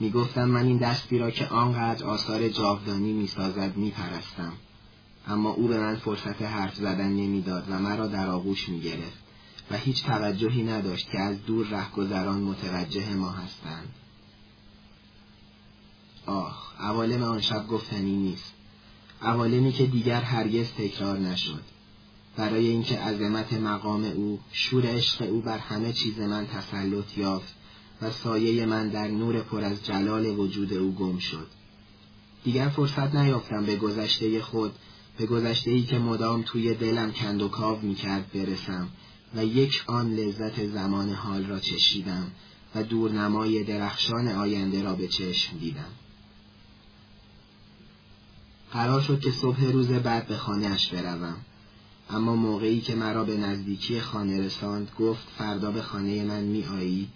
می 0.00 0.10
گفتم 0.10 0.44
من 0.44 0.66
این 0.66 0.78
دستی 0.78 1.18
را 1.18 1.30
که 1.30 1.46
آنقدر 1.46 2.04
آثار 2.04 2.48
جاودانی 2.48 3.12
می 3.12 3.26
سازد 3.26 3.76
می 3.76 3.90
پرستم. 3.90 4.52
اما 5.28 5.50
او 5.50 5.68
به 5.68 5.80
من 5.80 5.96
فرصت 5.96 6.42
حرف 6.42 6.74
زدن 6.74 7.08
نمی‌داد 7.08 7.66
و 7.70 7.78
مرا 7.78 8.06
در 8.06 8.28
آغوش 8.28 8.68
می 8.68 8.80
گرفت 8.80 9.21
و 9.70 9.76
هیچ 9.76 10.04
توجهی 10.04 10.62
نداشت 10.62 11.10
که 11.10 11.18
از 11.18 11.44
دور 11.44 11.66
رهگذران 11.66 12.40
متوجه 12.40 13.14
ما 13.14 13.30
هستند. 13.30 13.88
آخ، 16.26 16.80
عوالم 16.80 17.22
آن 17.22 17.40
شب 17.40 17.66
گفتنی 17.66 18.16
نیست. 18.16 18.52
عوالمی 19.22 19.72
که 19.72 19.86
دیگر 19.86 20.20
هرگز 20.20 20.66
تکرار 20.78 21.18
نشد. 21.18 21.62
برای 22.36 22.66
اینکه 22.66 22.98
عظمت 22.98 23.52
مقام 23.52 24.04
او 24.04 24.40
شور 24.52 24.86
عشق 24.86 25.22
او 25.22 25.40
بر 25.40 25.58
همه 25.58 25.92
چیز 25.92 26.18
من 26.18 26.46
تسلط 26.46 27.18
یافت 27.18 27.54
و 28.02 28.10
سایه 28.10 28.66
من 28.66 28.88
در 28.88 29.08
نور 29.08 29.40
پر 29.40 29.64
از 29.64 29.86
جلال 29.86 30.26
وجود 30.38 30.72
او 30.72 30.92
گم 30.92 31.18
شد 31.18 31.46
دیگر 32.44 32.68
فرصت 32.68 33.14
نیافتم 33.14 33.64
به 33.64 33.76
گذشته 33.76 34.42
خود 34.42 34.72
به 35.18 35.26
گذشته 35.26 35.70
ای 35.70 35.82
که 35.82 35.98
مدام 35.98 36.42
توی 36.42 36.74
دلم 36.74 37.12
کند 37.12 37.42
و 37.42 37.48
کاو 37.48 37.80
می 37.80 37.96
برسم 38.34 38.88
و 39.36 39.44
یک 39.44 39.84
آن 39.86 40.14
لذت 40.14 40.66
زمان 40.66 41.10
حال 41.10 41.46
را 41.46 41.60
چشیدم 41.60 42.30
و 42.74 42.82
دورنمای 42.82 43.64
درخشان 43.64 44.28
آینده 44.28 44.82
را 44.82 44.94
به 44.94 45.08
چشم 45.08 45.58
دیدم 45.58 45.90
قرار 48.72 49.00
شد 49.00 49.20
که 49.20 49.30
صبح 49.30 49.64
روز 49.64 49.88
بعد 49.88 50.26
به 50.26 50.36
خانهاش 50.36 50.88
بروم 50.88 51.36
اما 52.10 52.36
موقعی 52.36 52.80
که 52.80 52.94
مرا 52.94 53.24
به 53.24 53.36
نزدیکی 53.36 54.00
خانه 54.00 54.40
رساند 54.40 54.90
گفت 54.98 55.28
فردا 55.38 55.70
به 55.70 55.82
خانه 55.82 56.24
من 56.24 56.42
می 56.42 56.64
آیی؟ 56.64 57.08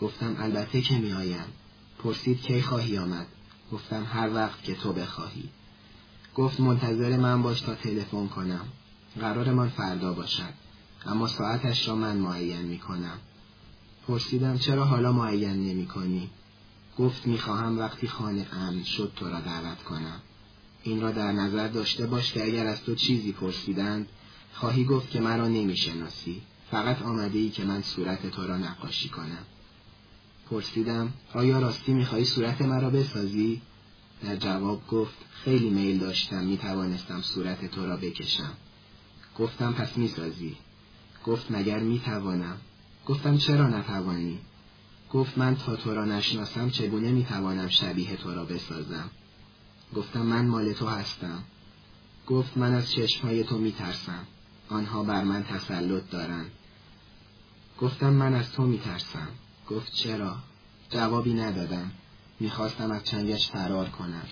گفتم 0.00 0.36
البته 0.38 0.80
که 0.80 0.98
می 0.98 1.12
آیم. 1.12 1.44
پرسید 1.98 2.40
کی 2.40 2.62
خواهی 2.62 2.98
آمد؟ 2.98 3.26
گفتم 3.72 4.04
هر 4.12 4.34
وقت 4.34 4.62
که 4.62 4.74
تو 4.74 4.92
بخواهی 4.92 5.48
گفت 6.34 6.60
منتظر 6.60 7.16
من 7.16 7.42
باش 7.42 7.60
تا 7.60 7.74
تلفن 7.74 8.26
کنم 8.26 8.64
قرارمان 9.20 9.68
فردا 9.68 10.12
باشد 10.12 10.67
اما 11.06 11.26
ساعتش 11.26 11.88
را 11.88 11.94
من 11.94 12.16
معین 12.16 12.62
می 12.62 12.78
کنم 12.78 13.18
پرسیدم 14.08 14.58
چرا 14.58 14.84
حالا 14.84 15.12
معین 15.12 15.68
نمی 15.68 15.86
کنی؟ 15.86 16.30
گفت 16.98 17.26
می‌خواهم 17.26 17.78
وقتی 17.78 18.08
خانه 18.08 18.46
امن 18.52 18.84
شد 18.84 19.12
تو 19.16 19.28
را 19.28 19.40
دعوت 19.40 19.82
کنم. 19.82 20.20
این 20.82 21.00
را 21.00 21.10
در 21.10 21.32
نظر 21.32 21.68
داشته 21.68 22.06
باش 22.06 22.32
که 22.32 22.44
اگر 22.44 22.66
از 22.66 22.82
تو 22.82 22.94
چیزی 22.94 23.32
پرسیدند 23.32 24.08
خواهی 24.54 24.84
گفت 24.84 25.10
که 25.10 25.20
مرا 25.20 25.48
نمی‌شناسی. 25.48 26.42
فقط 26.70 27.02
آمده 27.02 27.38
ای 27.38 27.50
که 27.50 27.64
من 27.64 27.82
صورت 27.82 28.26
تو 28.30 28.46
را 28.46 28.56
نقاشی 28.56 29.08
کنم. 29.08 29.44
پرسیدم 30.50 31.12
آیا 31.34 31.58
راستی 31.58 31.92
می‌خواهی 31.92 32.24
صورت 32.24 32.62
مرا 32.62 32.90
بسازی؟ 32.90 33.60
در 34.22 34.36
جواب 34.36 34.86
گفت 34.86 35.16
خیلی 35.30 35.70
میل 35.70 35.98
داشتم 35.98 36.44
می‌توانستم 36.44 37.22
صورت 37.22 37.70
تو 37.70 37.86
را 37.86 37.96
بکشم. 37.96 38.52
گفتم 39.38 39.72
پس 39.72 39.98
می‌سازی. 39.98 40.56
گفت 41.24 41.50
مگر 41.50 41.78
می‌توانم؟ 41.78 42.56
گفتم 43.06 43.36
چرا 43.36 43.68
نتوانی؟ 43.68 44.38
گفت 45.12 45.38
من 45.38 45.56
تا 45.56 45.76
تو 45.76 45.94
را 45.94 46.04
نشناسم 46.04 46.70
چگونه 46.70 47.10
می‌توانم 47.10 47.68
شبیه 47.68 48.16
تو 48.16 48.34
را 48.34 48.44
بسازم؟ 48.44 49.10
گفتم 49.94 50.22
من 50.22 50.46
مال 50.46 50.72
تو 50.72 50.86
هستم. 50.86 51.42
گفت 52.26 52.56
من 52.56 52.74
از 52.74 52.90
چشمهای 52.90 53.44
تو 53.44 53.58
میترسم. 53.58 54.26
آنها 54.68 55.02
بر 55.02 55.24
من 55.24 55.44
تسلط 55.44 56.10
دارند. 56.10 56.50
گفتم 57.80 58.12
من 58.12 58.34
از 58.34 58.52
تو 58.52 58.62
میترسم. 58.62 59.28
گفت 59.70 59.92
چرا؟ 59.92 60.36
جوابی 60.90 61.34
ندادم. 61.34 61.90
می‌خواستم 62.40 62.90
از 62.90 63.04
چنگش 63.04 63.50
فرار 63.50 63.88
کنم. 63.88 64.26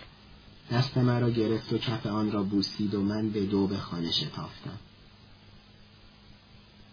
دست 0.70 0.98
مرا 0.98 1.30
گرفت 1.30 1.72
و 1.72 1.78
کف 1.78 2.06
آن 2.06 2.32
را 2.32 2.42
بوسید 2.42 2.94
و 2.94 3.02
من 3.02 3.30
به 3.30 3.46
دو 3.46 3.66
به 3.66 3.78
خانه 3.78 4.12
شتافتم. 4.12 4.78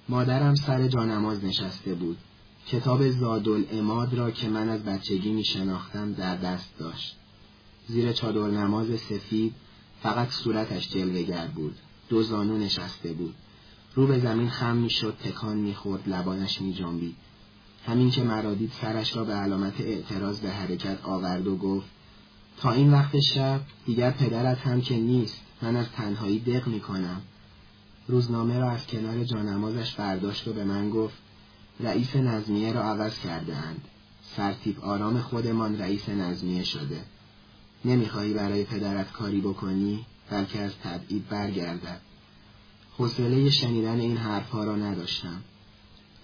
مادرم 0.10 0.56
سر 0.56 0.88
جانماز 0.88 1.46
نشسته 1.46 1.94
بود. 1.94 2.18
کتاب 2.68 3.10
زادل 3.10 3.64
اماد 3.72 4.14
را 4.14 4.32
که 4.32 4.50
من 4.50 4.70
از 4.70 4.84
بچگی 4.84 5.32
می 5.32 5.44
شناختم 5.44 6.14
در 6.14 6.36
دست 6.36 6.78
داشت. 6.78 7.16
زیر 7.88 8.12
چادر 8.12 8.48
نماز 8.48 9.00
سفید 9.00 9.54
فقط 10.04 10.30
صورتش 10.30 10.90
جلوگر 10.90 11.48
بود. 11.48 11.76
دو 12.10 12.24
زانو 12.24 12.58
نشسته 12.58 13.14
بود. 13.14 13.36
رو 13.96 14.08
به 14.08 14.20
زمین 14.20 14.50
خم 14.50 14.76
می 14.76 14.90
شد 14.90 15.18
تکان 15.24 15.58
می 15.58 15.74
خورد 15.74 16.10
لبانش 16.10 16.62
می 16.62 16.74
جنبید 16.74 17.16
همین 17.86 18.12
که 18.12 18.24
مرادید 18.24 18.72
سرش 18.82 19.16
را 19.16 19.24
به 19.24 19.34
علامت 19.34 19.82
اعتراض 19.82 20.40
به 20.40 20.50
حرکت 20.52 20.98
آورد 21.04 21.48
و 21.48 21.58
گفت 21.58 21.88
تا 22.58 22.72
این 22.72 22.92
وقت 22.92 23.20
شب 23.20 23.62
دیگر 23.86 24.12
پدرت 24.12 24.58
هم 24.58 24.82
که 24.82 24.98
نیست 24.98 25.42
من 25.62 25.76
از 25.76 25.90
تنهایی 25.90 26.40
دق 26.40 26.68
می 26.68 26.80
کنم 26.80 27.22
روزنامه 28.08 28.60
را 28.60 28.72
از 28.72 28.88
کنار 28.88 29.24
جانمازش 29.24 29.94
برداشت 29.94 30.48
و 30.48 30.54
به 30.54 30.64
من 30.64 30.90
گفت 30.90 31.18
رئیس 31.80 32.16
نظمیه 32.16 32.74
را 32.74 32.84
عوض 32.84 33.20
کرده 33.20 33.56
اند. 33.56 33.82
سرتیب 34.36 34.80
آرام 34.80 35.22
خودمان 35.22 35.80
رئیس 35.80 36.10
نظمیه 36.10 36.64
شده. 36.64 37.04
نمی‌خواهی 37.86 38.34
برای 38.34 38.64
پدرت 38.64 39.12
کاری 39.12 39.42
بکنی 39.42 40.06
بلکه 40.30 40.60
از 40.60 40.72
تبعید 40.84 41.30
برگردد. 41.30 42.02
حوصله 42.98 43.50
شنیدن 43.50 44.00
این 44.00 44.18
حرفها 44.18 44.64
را 44.64 44.76
نداشتم. 44.76 45.42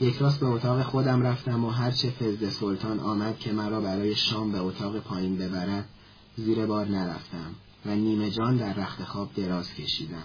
یک 0.01 0.17
راست 0.17 0.39
به 0.39 0.45
اتاق 0.45 0.83
خودم 0.83 1.21
رفتم 1.21 1.65
و 1.65 1.69
هرچه 1.69 2.09
فزد 2.09 2.49
سلطان 2.49 2.99
آمد 2.99 3.39
که 3.39 3.51
مرا 3.51 3.81
برای 3.81 4.15
شام 4.15 4.51
به 4.51 4.59
اتاق 4.59 4.99
پایین 4.99 5.37
ببرد 5.37 5.89
زیر 6.37 6.65
بار 6.65 6.87
نرفتم 6.87 7.55
و 7.85 7.95
نیمه 7.95 8.29
جان 8.29 8.57
در 8.57 8.73
رخت 8.73 9.03
خواب 9.03 9.33
دراز 9.35 9.73
کشیدم. 9.73 10.23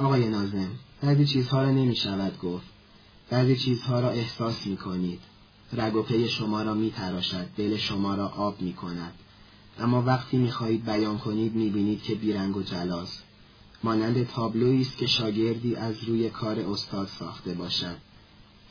آقای 0.00 0.28
نازم 0.28 0.68
بعضی 1.02 1.26
چیزها 1.26 1.62
را 1.62 1.70
نمی 1.70 1.96
شود 1.96 2.38
گفت. 2.38 2.66
بعضی 3.30 3.56
چیزها 3.56 4.00
را 4.00 4.10
احساس 4.10 4.66
می 4.66 4.76
کنید 4.76 5.20
رگ 5.72 5.96
و 5.96 6.02
پی 6.02 6.28
شما 6.28 6.62
را 6.62 6.74
می 6.74 6.90
تراشد 6.90 7.46
دل 7.56 7.76
شما 7.76 8.14
را 8.14 8.28
آب 8.28 8.62
می 8.62 8.72
کند 8.72 9.14
اما 9.78 10.02
وقتی 10.02 10.36
می 10.36 10.50
خواهید 10.50 10.84
بیان 10.84 11.18
کنید 11.18 11.54
می 11.54 11.70
بینید 11.70 12.02
که 12.02 12.14
بیرنگ 12.14 12.56
و 12.56 12.62
جلاست 12.62 13.22
مانند 13.82 14.28
تابلویی 14.28 14.82
است 14.82 14.96
که 14.96 15.06
شاگردی 15.06 15.76
از 15.76 16.04
روی 16.04 16.30
کار 16.30 16.60
استاد 16.60 17.08
ساخته 17.18 17.54
باشد. 17.54 17.96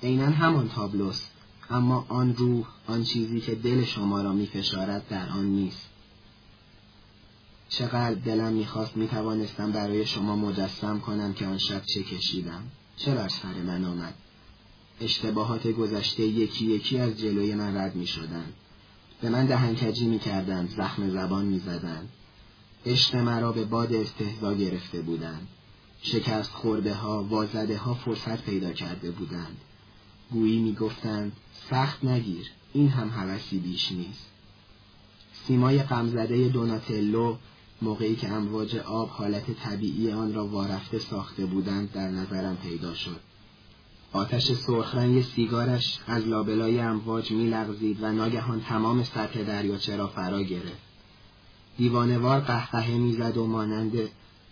عینا 0.03 0.29
همان 0.29 0.69
تابلوست 0.69 1.31
اما 1.69 2.05
آن 2.09 2.35
روح 2.35 2.65
آن 2.87 3.03
چیزی 3.03 3.41
که 3.41 3.55
دل 3.55 3.85
شما 3.85 4.21
را 4.21 4.33
می 4.33 4.45
فشارد 4.45 5.07
در 5.09 5.29
آن 5.29 5.45
نیست. 5.45 5.88
چقدر 7.69 8.13
دلم 8.13 8.53
می‌خواست 8.53 8.97
می‌توانستم 8.97 9.71
برای 9.71 10.05
شما 10.05 10.35
مجسم 10.35 10.99
کنم 10.99 11.33
که 11.33 11.45
آن 11.45 11.57
شب 11.57 11.81
چه 11.85 12.03
کشیدم 12.03 12.63
چه 12.97 13.15
بر 13.15 13.27
سر 13.27 13.53
من 13.53 13.85
آمد 13.85 14.13
اشتباهات 15.01 15.67
گذشته 15.67 16.23
یکی 16.23 16.65
یکی 16.65 16.97
از 16.97 17.19
جلوی 17.19 17.55
من 17.55 17.77
رد 17.77 17.95
می 17.95 18.07
شدن. 18.07 18.45
به 19.21 19.29
من 19.29 19.45
دهنکجی 19.45 20.05
می 20.05 20.19
کردن. 20.19 20.67
زخم 20.67 21.09
زبان 21.09 21.45
می 21.45 21.59
زدن. 21.59 22.07
عشق 22.85 23.15
مرا 23.15 23.51
به 23.51 23.65
باد 23.65 23.93
استهزا 23.93 24.53
گرفته 24.53 25.01
بودند. 25.01 25.47
شکست 26.01 26.51
خورده 26.51 26.93
ها 26.93 27.23
وازده 27.23 27.77
ها 27.77 27.93
فرصت 27.93 28.41
پیدا 28.41 28.71
کرده 28.73 29.11
بودند. 29.11 29.57
گویی 30.31 30.59
می 30.59 30.73
گفتند 30.73 31.31
سخت 31.69 32.05
نگیر 32.05 32.47
این 32.73 32.89
هم 32.89 33.09
حوثی 33.09 33.59
بیش 33.59 33.91
نیست. 33.91 34.25
سیمای 35.47 35.83
غمزده 35.83 36.47
دوناتلو 36.47 37.35
موقعی 37.81 38.15
که 38.15 38.29
امواج 38.29 38.75
آب 38.75 39.09
حالت 39.09 39.51
طبیعی 39.51 40.11
آن 40.11 40.33
را 40.33 40.47
وارفته 40.47 40.99
ساخته 40.99 41.45
بودند 41.45 41.91
در 41.91 42.07
نظرم 42.07 42.57
پیدا 42.57 42.93
شد. 42.93 43.19
آتش 44.13 44.51
سرخرنگ 44.51 45.23
سیگارش 45.23 45.99
از 46.07 46.27
لابلای 46.27 46.79
امواج 46.79 47.31
میلغزید 47.31 48.03
و 48.03 48.11
ناگهان 48.11 48.61
تمام 48.61 49.03
سطح 49.03 49.43
دریاچه 49.43 49.95
را 49.95 50.07
فرا 50.07 50.41
گرفت. 50.41 50.81
دیوانوار 51.77 52.39
قهقهه 52.39 52.97
می‌زد 52.97 53.37
و 53.37 53.47
مانند 53.47 53.93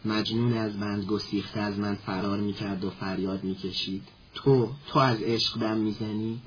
مجنون 0.06 0.54
از 0.54 0.80
بند 0.80 1.06
گسیخته 1.06 1.60
از 1.60 1.80
من 1.80 1.96
فرار 1.96 2.40
می‌کرد 2.40 2.86
و 2.86 2.90
فریاد 2.90 3.44
می‌کشید. 3.44 4.04
تو، 4.34 4.70
تو 4.88 5.00
از 5.00 5.22
عشق 5.22 5.60
دم 5.60 5.78
می‌زنی؟ 5.78 6.42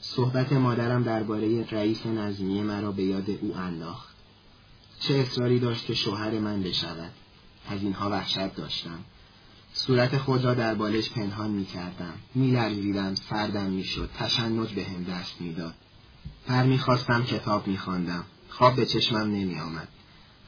صحبت 0.00 0.52
مادرم 0.52 1.02
درباره 1.02 1.64
رئیس 1.70 2.06
نظمیه 2.06 2.62
مرا 2.62 2.92
به 2.92 3.02
یاد 3.02 3.30
او 3.30 3.56
انداخت. 3.56 4.13
چه 5.08 5.14
اصراری 5.14 5.58
داشت 5.58 5.86
که 5.86 5.94
شوهر 5.94 6.38
من 6.38 6.62
بشود؟ 6.62 7.12
از 7.68 7.82
اینها 7.82 8.10
وحشت 8.10 8.56
داشتم. 8.56 8.98
صورت 9.72 10.18
خود 10.18 10.44
را 10.44 10.54
در 10.54 10.74
بالش 10.74 11.10
پنهان 11.10 11.50
می 11.50 11.64
کردم 11.64 12.14
می 12.34 12.50
لرزیدم 12.50 13.14
سردم 13.14 13.70
می 13.70 13.84
شد 13.84 14.10
تشنج 14.18 14.72
به 14.72 14.84
هم 14.84 15.04
دست 15.04 15.40
می 15.40 15.52
داد 15.52 15.74
هر 16.48 16.62
می 16.62 16.78
خواستم 16.78 17.24
کتاب 17.24 17.66
می 17.66 17.78
خواندم. 17.78 18.24
خواب 18.48 18.76
به 18.76 18.86
چشمم 18.86 19.30
نمی 19.30 19.60
آمد 19.60 19.88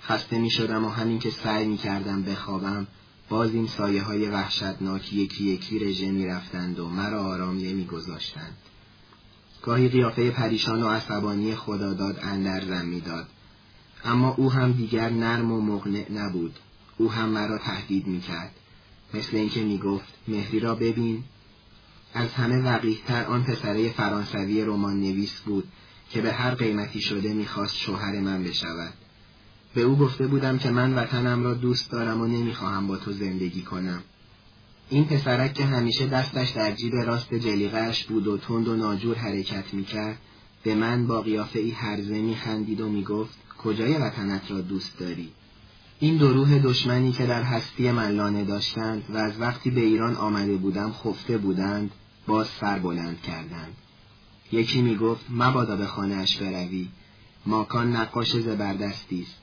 خسته 0.03 0.39
می 0.39 0.51
شدم 0.51 0.85
و 0.85 0.89
همین 0.89 1.19
که 1.19 1.31
سعی 1.31 1.67
می 1.67 1.77
کردم 1.77 2.23
بخوابم 2.23 2.87
باز 3.29 3.55
این 3.55 3.67
سایه 3.67 4.03
های 4.03 4.29
وحشتناک 4.29 5.13
یکی 5.13 5.45
یکی 5.45 5.79
رژه 5.79 6.11
می 6.11 6.27
رفتند 6.27 6.79
و 6.79 6.89
مرا 6.89 7.25
آرامیه 7.25 7.73
می 7.73 7.85
گذاشتند. 7.85 8.57
گاهی 9.63 9.89
قیافه 9.89 10.31
پریشان 10.31 10.83
و 10.83 10.89
عصبانی 10.89 11.55
خداداد 11.55 12.19
اندرزم 12.23 12.85
می‌داد. 12.87 13.29
اما 14.07 14.35
او 14.35 14.53
هم 14.53 14.73
دیگر 14.73 15.11
نرم 15.11 15.53
و 15.53 15.61
مقنع 15.61 16.13
نبود. 16.13 16.59
او 16.99 17.13
هم 17.13 17.29
مرا 17.29 17.59
تهدید 17.59 18.07
می‌کرد. 18.07 18.51
مثل 19.15 19.37
اینکه 19.37 19.65
می‌گفت 19.65 20.15
مهری 20.29 20.61
را 20.61 20.75
ببین. 20.75 21.25
از 22.15 22.33
همه 22.33 22.63
وقیهتر 22.63 23.25
آن 23.25 23.43
پسره 23.43 23.89
فرانسوی 23.89 24.65
رمان 24.65 25.01
نویس 25.01 25.41
بود 25.41 25.69
که 26.11 26.21
به 26.21 26.33
هر 26.33 26.55
قیمتی 26.55 27.01
شده 27.01 27.35
می‌خواست 27.35 27.75
شوهر 27.77 28.21
من 28.21 28.45
بشود. 28.45 28.95
به 29.75 29.83
او 29.83 29.97
گفته 29.97 30.27
بودم 30.27 30.59
که 30.59 30.71
من 30.71 30.95
وطنم 30.95 31.45
را 31.45 31.55
دوست 31.55 31.91
دارم 31.91 32.21
و 32.21 32.27
نمی‌خواهم 32.27 32.87
با 32.87 32.97
تو 32.97 33.13
زندگی 33.13 33.63
کنم. 33.63 34.03
این 34.91 35.05
پسرک 35.05 35.55
که 35.55 35.65
همیشه 35.65 36.07
دستش 36.07 36.51
در 36.51 36.73
جیب 36.73 36.95
راست 36.95 37.35
جلیقهش 37.35 38.05
بود 38.05 38.27
و 38.27 38.39
تند 38.39 38.69
و 38.69 38.77
ناجور 38.77 39.17
حرکت 39.17 39.75
می‌کرد 39.75 40.19
به 40.63 40.75
من 40.75 41.07
با 41.07 41.23
قیافه 41.23 41.59
ای 41.59 41.71
هرزه 41.71 42.21
میخندید 42.21 42.81
و 42.81 42.89
می‌گفت 42.89 43.39
کجای 43.67 43.95
وطنت 43.95 44.51
را 44.51 44.61
دوست 44.61 44.99
داری؟ 44.99 45.33
این 46.01 46.17
دو 46.17 46.33
روح 46.33 46.59
دشمنی 46.59 47.13
که 47.13 47.27
در 47.27 47.43
هستی 47.43 47.91
من 47.91 48.11
لانه 48.11 48.45
داشتند 48.45 49.05
و 49.09 49.17
از 49.17 49.41
وقتی 49.41 49.71
به 49.71 49.81
ایران 49.81 50.17
آمده 50.17 50.57
بودم 50.57 50.93
خفته 50.93 51.39
بودند 51.39 51.91
باز 52.27 52.47
سر 52.61 52.79
بلند 52.79 53.23
کردند. 53.23 53.77
یکی 54.53 54.83
می 54.83 54.97
گفت 54.97 55.25
مبادا 55.31 55.77
به 55.77 55.87
خانهاش 55.87 56.37
بروی. 56.37 56.89
ماکان 57.47 57.97
نقاش 57.97 58.37
زبردستی 58.37 59.23
است. 59.23 59.37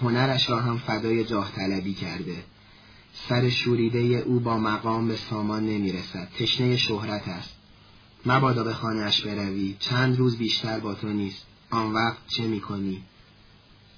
هنرش 0.00 0.50
را 0.50 0.60
هم 0.60 0.78
فدای 0.78 1.24
جاه 1.24 1.52
طلبی 1.52 1.94
کرده. 1.94 2.44
سر 3.28 3.48
شوریده 3.48 3.98
او 3.98 4.40
با 4.40 4.58
مقام 4.58 5.08
به 5.08 5.16
سامان 5.16 5.66
نمی 5.66 5.92
رسد 5.92 6.28
تشنه 6.38 6.76
شهرت 6.76 7.28
است. 7.28 7.54
مبادا 8.26 8.64
به 8.64 8.74
خانهاش 8.74 9.20
بروی. 9.20 9.76
چند 9.78 10.18
روز 10.18 10.36
بیشتر 10.36 10.78
با 10.78 10.94
تو 10.94 11.08
نیست. 11.08 11.46
آن 11.70 11.92
وقت 11.92 12.26
چه 12.28 12.46
می‌کنی؟ 12.46 13.02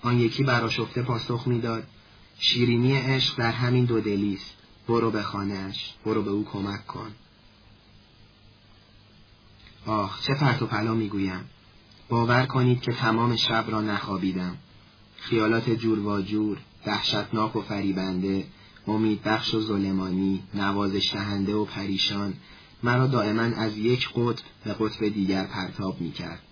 آن 0.06 0.18
یکی 0.18 0.44
براشفته 0.44 1.02
پاسخ 1.02 1.46
می‌داد. 1.46 1.86
شیرینی 2.38 2.96
عشق 2.96 3.36
در 3.36 3.52
همین 3.52 3.84
دو 3.84 4.00
دلیست 4.00 4.54
برو 4.88 5.10
به 5.10 5.22
خانهاش 5.22 5.94
برو 6.04 6.22
به 6.22 6.30
او 6.30 6.44
کمک 6.44 6.86
کن. 6.86 7.12
آخ 9.86 10.22
چه 10.22 10.34
پرت 10.34 10.62
و 10.62 10.66
پلا 10.66 10.94
می‌گویم. 10.94 11.44
باور 12.08 12.46
کنید 12.46 12.80
که 12.80 12.92
تمام 12.92 13.36
شب 13.36 13.64
را 13.68 13.80
نخوابیدم. 13.80 14.56
خیالات 15.16 15.70
جور 15.70 15.98
و 15.98 16.22
جور 16.22 16.58
دهشتناک 16.84 17.56
و 17.56 17.60
فریبنده 17.60 18.46
امید 18.86 19.22
بخش 19.22 19.54
و 19.54 19.60
ظلمانی 19.60 20.42
نوازش 20.54 21.12
دهنده 21.12 21.54
و 21.54 21.64
پریشان 21.64 22.34
مرا 22.82 23.06
دائما 23.06 23.42
از 23.42 23.76
یک 23.76 24.08
قطب 24.14 24.44
به 24.64 24.72
قطب 24.72 25.08
دیگر 25.08 25.46
پرتاب 25.46 26.00
می‌کرد. 26.00 26.42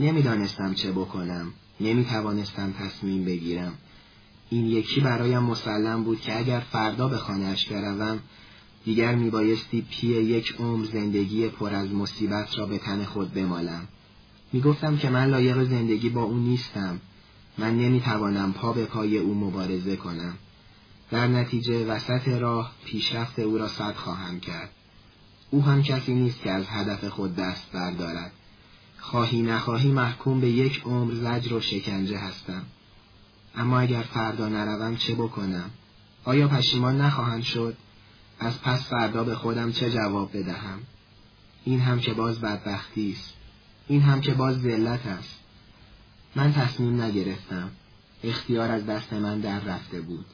نمی‌دانستم 0.00 0.74
چه 0.74 0.92
بکنم. 0.92 1.52
نمی‌توانستم 1.82 2.72
تصمیم 2.72 3.24
بگیرم. 3.24 3.72
این 4.50 4.66
یکی 4.66 5.00
برایم 5.00 5.42
مسلم 5.42 6.04
بود 6.04 6.20
که 6.20 6.38
اگر 6.38 6.60
فردا 6.60 7.08
به 7.08 7.18
خانهاش 7.18 7.66
بروم 7.66 8.18
دیگر 8.84 9.14
میبایستی 9.14 9.86
پی 9.90 10.06
یک 10.06 10.54
عمر 10.58 10.84
زندگی 10.84 11.48
پر 11.48 11.74
از 11.74 11.92
مصیبت 11.92 12.58
را 12.58 12.66
به 12.66 12.78
تن 12.78 13.04
خود 13.04 13.34
بمالم. 13.34 13.88
می‌گفتم 14.52 14.96
که 14.96 15.10
من 15.10 15.26
لایق 15.26 15.64
زندگی 15.64 16.08
با 16.08 16.22
او 16.22 16.38
نیستم. 16.38 17.00
من 17.58 17.78
نمی‌توانم 17.78 18.52
پا 18.52 18.72
به 18.72 18.84
پای 18.84 19.18
او 19.18 19.34
مبارزه 19.34 19.96
کنم. 19.96 20.34
در 21.10 21.26
نتیجه 21.26 21.84
وسط 21.84 22.28
راه 22.28 22.72
پیشرفت 22.84 23.38
او 23.38 23.58
را 23.58 23.68
صد 23.68 23.94
خواهم 23.94 24.40
کرد. 24.40 24.70
او 25.50 25.62
هم 25.62 25.82
کسی 25.82 26.14
نیست 26.14 26.40
که 26.40 26.50
از 26.50 26.64
هدف 26.68 27.04
خود 27.04 27.36
دست 27.36 27.72
بردارد. 27.72 28.32
خواهی 29.02 29.42
نخواهی 29.42 29.90
محکوم 29.90 30.40
به 30.40 30.48
یک 30.48 30.82
عمر 30.84 31.14
زجر 31.14 31.54
و 31.54 31.60
شکنجه 31.60 32.18
هستم. 32.18 32.62
اما 33.56 33.80
اگر 33.80 34.02
فردا 34.02 34.48
نروم 34.48 34.96
چه 34.96 35.14
بکنم؟ 35.14 35.70
آیا 36.24 36.48
پشیمان 36.48 37.00
نخواهم 37.00 37.40
شد؟ 37.40 37.76
از 38.40 38.62
پس 38.62 38.88
فردا 38.88 39.24
به 39.24 39.34
خودم 39.34 39.72
چه 39.72 39.90
جواب 39.90 40.36
بدهم؟ 40.36 40.78
این 41.64 41.80
هم 41.80 42.00
که 42.00 42.14
باز 42.14 42.40
بدبختی 42.40 43.12
است. 43.12 43.34
این 43.88 44.02
هم 44.02 44.20
که 44.20 44.34
باز 44.34 44.60
ذلت 44.60 45.06
است. 45.06 45.38
من 46.36 46.52
تصمیم 46.52 47.02
نگرفتم. 47.02 47.70
اختیار 48.24 48.70
از 48.70 48.86
دست 48.86 49.12
من 49.12 49.40
در 49.40 49.60
رفته 49.60 50.00
بود. 50.00 50.26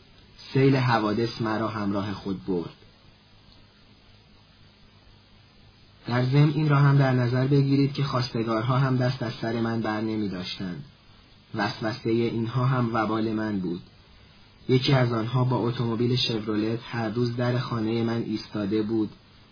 سیل 0.52 0.76
حوادث 0.76 1.40
مرا 1.40 1.68
همراه 1.68 2.12
خود 2.12 2.46
برد. 2.46 2.77
در 6.08 6.24
ضمن 6.24 6.52
این 6.54 6.68
را 6.68 6.76
هم 6.76 6.98
در 6.98 7.12
نظر 7.12 7.46
بگیرید 7.46 7.92
که 7.92 8.04
خواستگارها 8.04 8.78
هم 8.78 8.96
دست 8.96 9.22
از 9.22 9.32
سر 9.32 9.60
من 9.60 9.80
بر 9.80 10.00
نمی 10.00 10.28
داشتند. 10.28 10.84
وسوسه 11.54 12.10
اینها 12.10 12.64
هم 12.64 12.90
وبال 12.92 13.32
من 13.32 13.60
بود. 13.60 13.80
یکی 14.68 14.92
از 14.92 15.12
آنها 15.12 15.44
با 15.44 15.56
اتومبیل 15.56 16.16
شورولت 16.16 16.78
هر 16.90 17.08
روز 17.08 17.36
در 17.36 17.58
خانه 17.58 18.02
من 18.02 18.22
ایستاده 18.22 18.82
بود 18.82 19.10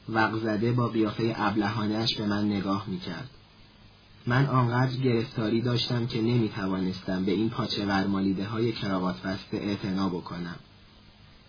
وقزده 0.09 0.73
با 0.73 0.89
قیافه 0.89 1.35
ابلهانش 1.37 2.17
به 2.17 2.27
من 2.27 2.45
نگاه 2.45 2.85
می‌کرد. 2.87 3.31
من 4.27 4.47
آنقدر 4.47 4.97
گرفتاری 4.97 5.61
داشتم 5.61 6.07
که 6.07 6.23
نمی 6.23 6.49
توانستم 6.49 7.25
به 7.25 7.33
این 7.33 7.51
پاچه 7.51 7.87
ورمالیده 7.87 8.47
های 8.47 8.73
کراوات 8.73 9.23
بسته 9.23 9.57
اعتنا 9.57 10.09
بکنم. 10.09 10.57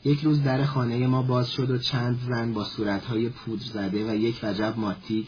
یک 0.06 0.22
روز 0.24 0.44
در 0.44 0.66
خانه 0.66 1.08
ما 1.08 1.22
باز 1.22 1.52
شد 1.52 1.70
و 1.70 1.78
چند 1.78 2.20
زن 2.28 2.54
با 2.54 2.64
صورتهای 2.64 3.30
پودر 3.30 3.64
زده 3.64 4.12
و 4.12 4.16
یک 4.16 4.40
وجب 4.44 4.74
ماتیک 4.78 5.28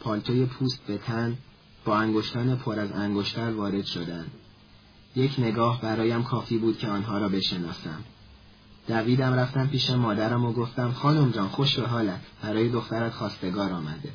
پالتوی 0.00 0.46
پوست 0.46 0.80
به 0.86 0.98
تن 0.98 1.38
با 1.84 1.98
انگشتان 1.98 2.56
پر 2.56 2.78
از 2.78 2.92
انگشتر 2.92 3.50
وارد 3.50 3.84
شدند. 3.84 4.30
یک 5.16 5.34
نگاه 5.38 5.80
برایم 5.80 6.22
کافی 6.22 6.58
بود 6.58 6.78
که 6.78 6.88
آنها 6.88 7.18
را 7.18 7.28
بشناسم. 7.28 8.04
دویدم 8.88 9.34
رفتم 9.34 9.66
پیش 9.66 9.90
مادرم 9.90 10.44
و 10.44 10.52
گفتم 10.52 10.92
خانم 10.92 11.30
جان 11.30 11.48
خوش 11.48 11.78
به 11.78 11.88
حالت 11.88 12.20
برای 12.42 12.68
دخترت 12.68 13.12
خواستگار 13.12 13.72
آمده. 13.72 14.12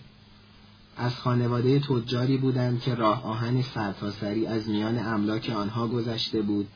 از 0.98 1.16
خانواده 1.16 1.80
تجاری 1.80 2.38
بودند 2.38 2.82
که 2.82 2.96
راه 2.96 3.24
آهن 3.24 3.62
سرتاسری 3.62 4.48
از 4.48 4.70
میان 4.70 5.00
املاک 5.00 5.50
آنها 5.50 5.88
گذشته 5.88 6.42
بود 6.42 6.68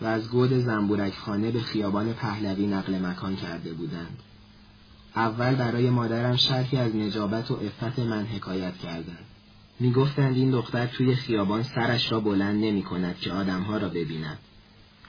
و 0.00 0.06
از 0.06 0.28
گود 0.28 0.52
زنبورک 0.52 1.14
خانه 1.14 1.50
به 1.50 1.60
خیابان 1.60 2.12
پهلوی 2.12 2.66
نقل 2.66 2.98
مکان 2.98 3.36
کرده 3.36 3.72
بودند. 3.72 4.18
اول 5.16 5.54
برای 5.54 5.90
مادرم 5.90 6.36
شرحی 6.36 6.78
از 6.78 6.96
نجابت 6.96 7.50
و 7.50 7.56
عفت 7.56 7.98
من 7.98 8.26
حکایت 8.26 8.78
کردند. 8.78 9.24
می 9.80 9.92
گفتند 9.92 10.36
این 10.36 10.50
دختر 10.50 10.86
توی 10.86 11.14
خیابان 11.14 11.62
سرش 11.62 12.12
را 12.12 12.20
بلند 12.20 12.64
نمی 12.64 12.82
کند 12.82 13.18
که 13.18 13.32
آدمها 13.32 13.76
را 13.76 13.88
ببیند. 13.88 14.38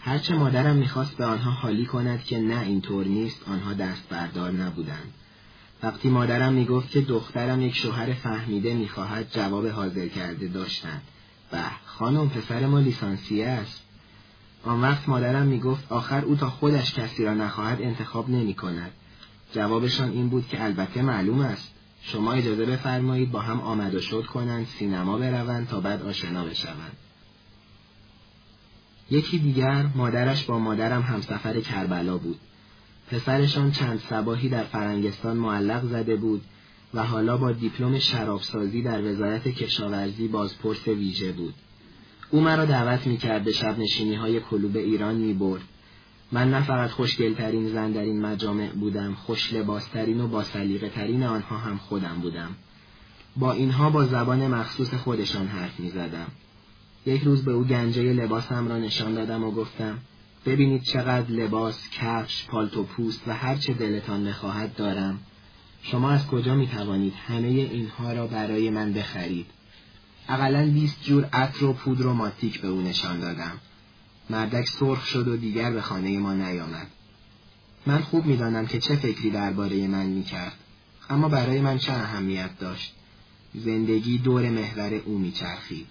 هرچه 0.02 0.36
مادرم 0.36 0.76
می‌خواست 0.76 1.18
به 1.18 1.26
آنها 1.26 1.52
حالی 1.52 1.86
کند 1.86 2.24
که 2.24 2.40
نه 2.40 2.62
اینطور 2.62 3.06
نیست 3.06 3.44
آنها 3.48 3.74
دست 3.74 4.10
بردار 4.10 4.52
نبودند. 4.52 5.14
وقتی 5.84 6.10
مادرم 6.10 6.54
می‌گفت 6.54 6.90
که 6.90 7.02
دخترم 7.02 7.62
یک 7.62 7.76
شوهر 7.76 8.14
فهمیده 8.14 8.74
می‌خواهد 8.74 9.32
جواب 9.32 9.68
حاضر 9.68 10.08
کرده 10.08 10.48
داشتند. 10.48 11.02
به 11.52 11.64
خانم 11.86 12.30
پسر 12.30 12.66
ما 12.66 12.80
لیسانسیه 12.80 13.48
است. 13.48 13.89
آن 14.64 14.82
وقت 14.82 15.10
مادرم 15.10 15.48
می‌گفت 15.48 15.92
آخر 15.92 16.26
او 16.26 16.36
تا 16.36 16.50
خودش 16.50 16.94
کسی 16.94 17.26
را 17.26 17.34
نخواهد 17.34 17.82
انتخاب 17.82 18.30
نمی 18.30 18.54
کند. 18.54 18.92
جوابشان 19.54 20.12
این 20.12 20.30
بود 20.30 20.48
که 20.48 20.64
البته 20.64 21.02
معلوم 21.02 21.40
است. 21.40 21.74
شما 22.02 22.34
اجازه 22.34 22.66
بفرمایید 22.66 23.32
با 23.32 23.40
هم 23.40 23.62
آمد 23.62 23.96
و 23.96 24.02
شد 24.02 24.26
کنند 24.26 24.68
سینما 24.68 25.18
بروند 25.18 25.68
تا 25.68 25.80
بعد 25.80 26.02
آشنا 26.02 26.46
بشوند. 26.46 26.98
یکی 29.12 29.40
دیگر 29.40 29.86
مادرش 29.96 30.44
با 30.44 30.60
مادرم 30.60 31.02
همسفر 31.02 31.60
کربلا 31.60 32.18
بود. 32.18 32.40
پسرشان 33.12 33.72
چند 33.72 34.00
سباهی 34.10 34.50
در 34.50 34.64
فرنگستان 34.64 35.38
معلق 35.38 35.86
زده 35.86 36.16
بود 36.16 36.42
و 36.94 37.04
حالا 37.04 37.38
با 37.38 37.52
دیپلم 37.52 38.00
شرابسازی 38.00 38.82
در 38.82 39.12
وزارت 39.12 39.48
کشاورزی 39.48 40.28
بازپرس 40.28 40.88
ویژه 40.88 41.32
بود. 41.32 41.54
او 42.32 42.42
مرا 42.42 42.66
دعوت 42.66 43.08
می‌کرد 43.08 43.44
به 43.44 43.52
شب 43.52 43.80
نشینی 43.80 44.16
های 44.16 44.40
کلوب 44.40 44.78
ایران 44.78 45.16
می 45.16 45.34
برد. 45.34 45.62
من 46.32 46.52
نه 46.52 46.64
فقط 46.64 46.90
خوشگلترین 46.90 47.70
زن 47.70 47.92
در 47.92 48.02
این 48.02 48.22
مجامع 48.22 48.70
بودم، 48.70 49.14
خوش 49.14 49.54
لباسترین 49.54 50.22
و 50.22 50.28
با 50.28 50.44
ترین 50.96 51.24
آنها 51.24 51.58
هم 51.58 51.78
خودم 51.78 52.20
بودم. 52.22 52.56
با 53.38 53.52
اینها 53.52 53.90
با 53.90 54.06
زبان 54.06 54.48
مخصوص 54.48 54.94
خودشان 54.94 55.48
حرف 55.48 55.80
می 55.80 55.90
زدم. 55.90 56.28
یک 57.06 57.22
روز 57.22 57.46
به 57.46 57.52
او 57.52 57.64
گنجه 57.64 58.14
لباسم 58.14 58.68
را 58.68 58.78
نشان 58.78 59.14
دادم 59.14 59.44
و 59.44 59.52
گفتم 59.52 59.98
ببینید 60.46 60.84
چقدر 60.84 61.32
لباس، 61.32 61.90
کفش، 61.92 62.46
پالتو 62.48 62.84
پوست 62.84 63.28
و 63.28 63.34
هر 63.34 63.56
چه 63.56 63.74
دلتان 63.74 64.26
بخواهد 64.26 64.76
دارم. 64.76 65.20
شما 65.82 66.12
از 66.12 66.28
کجا 66.28 66.56
می 66.56 66.68
توانید 66.68 67.14
همه 67.28 67.48
اینها 67.48 68.14
را 68.14 68.28
برای 68.28 68.70
من 68.70 68.94
بخرید؟ 68.94 69.46
اقلا 70.30 70.72
بیست 70.72 71.04
جور 71.04 71.26
عطر 71.34 71.66
و 71.66 71.74
پودر 71.74 72.08
و 72.08 72.14
ماتیک 72.14 72.62
به 72.62 72.68
او 72.68 72.82
نشان 72.82 73.20
دادم. 73.20 73.52
مردک 74.30 74.68
سرخ 74.70 75.06
شد 75.06 75.28
و 75.28 75.38
دیگر 75.38 75.72
به 75.72 75.82
خانه 75.82 76.18
ما 76.18 76.34
نیامد. 76.34 76.88
من 77.86 78.02
خوب 78.02 78.26
می‌دانم 78.26 78.66
که 78.66 78.80
چه 78.80 78.96
فکری 78.96 79.32
درباره 79.32 79.88
من 79.88 80.06
می‌کرد. 80.06 80.54
اما 81.10 81.30
برای 81.30 81.62
من 81.62 81.78
چه 81.78 81.94
اهمیت 81.94 82.60
داشت؟ 82.60 82.94
زندگی 83.56 84.18
دور 84.18 84.50
محور 84.50 84.94
او 84.94 85.18
میچرخید. 85.18 85.88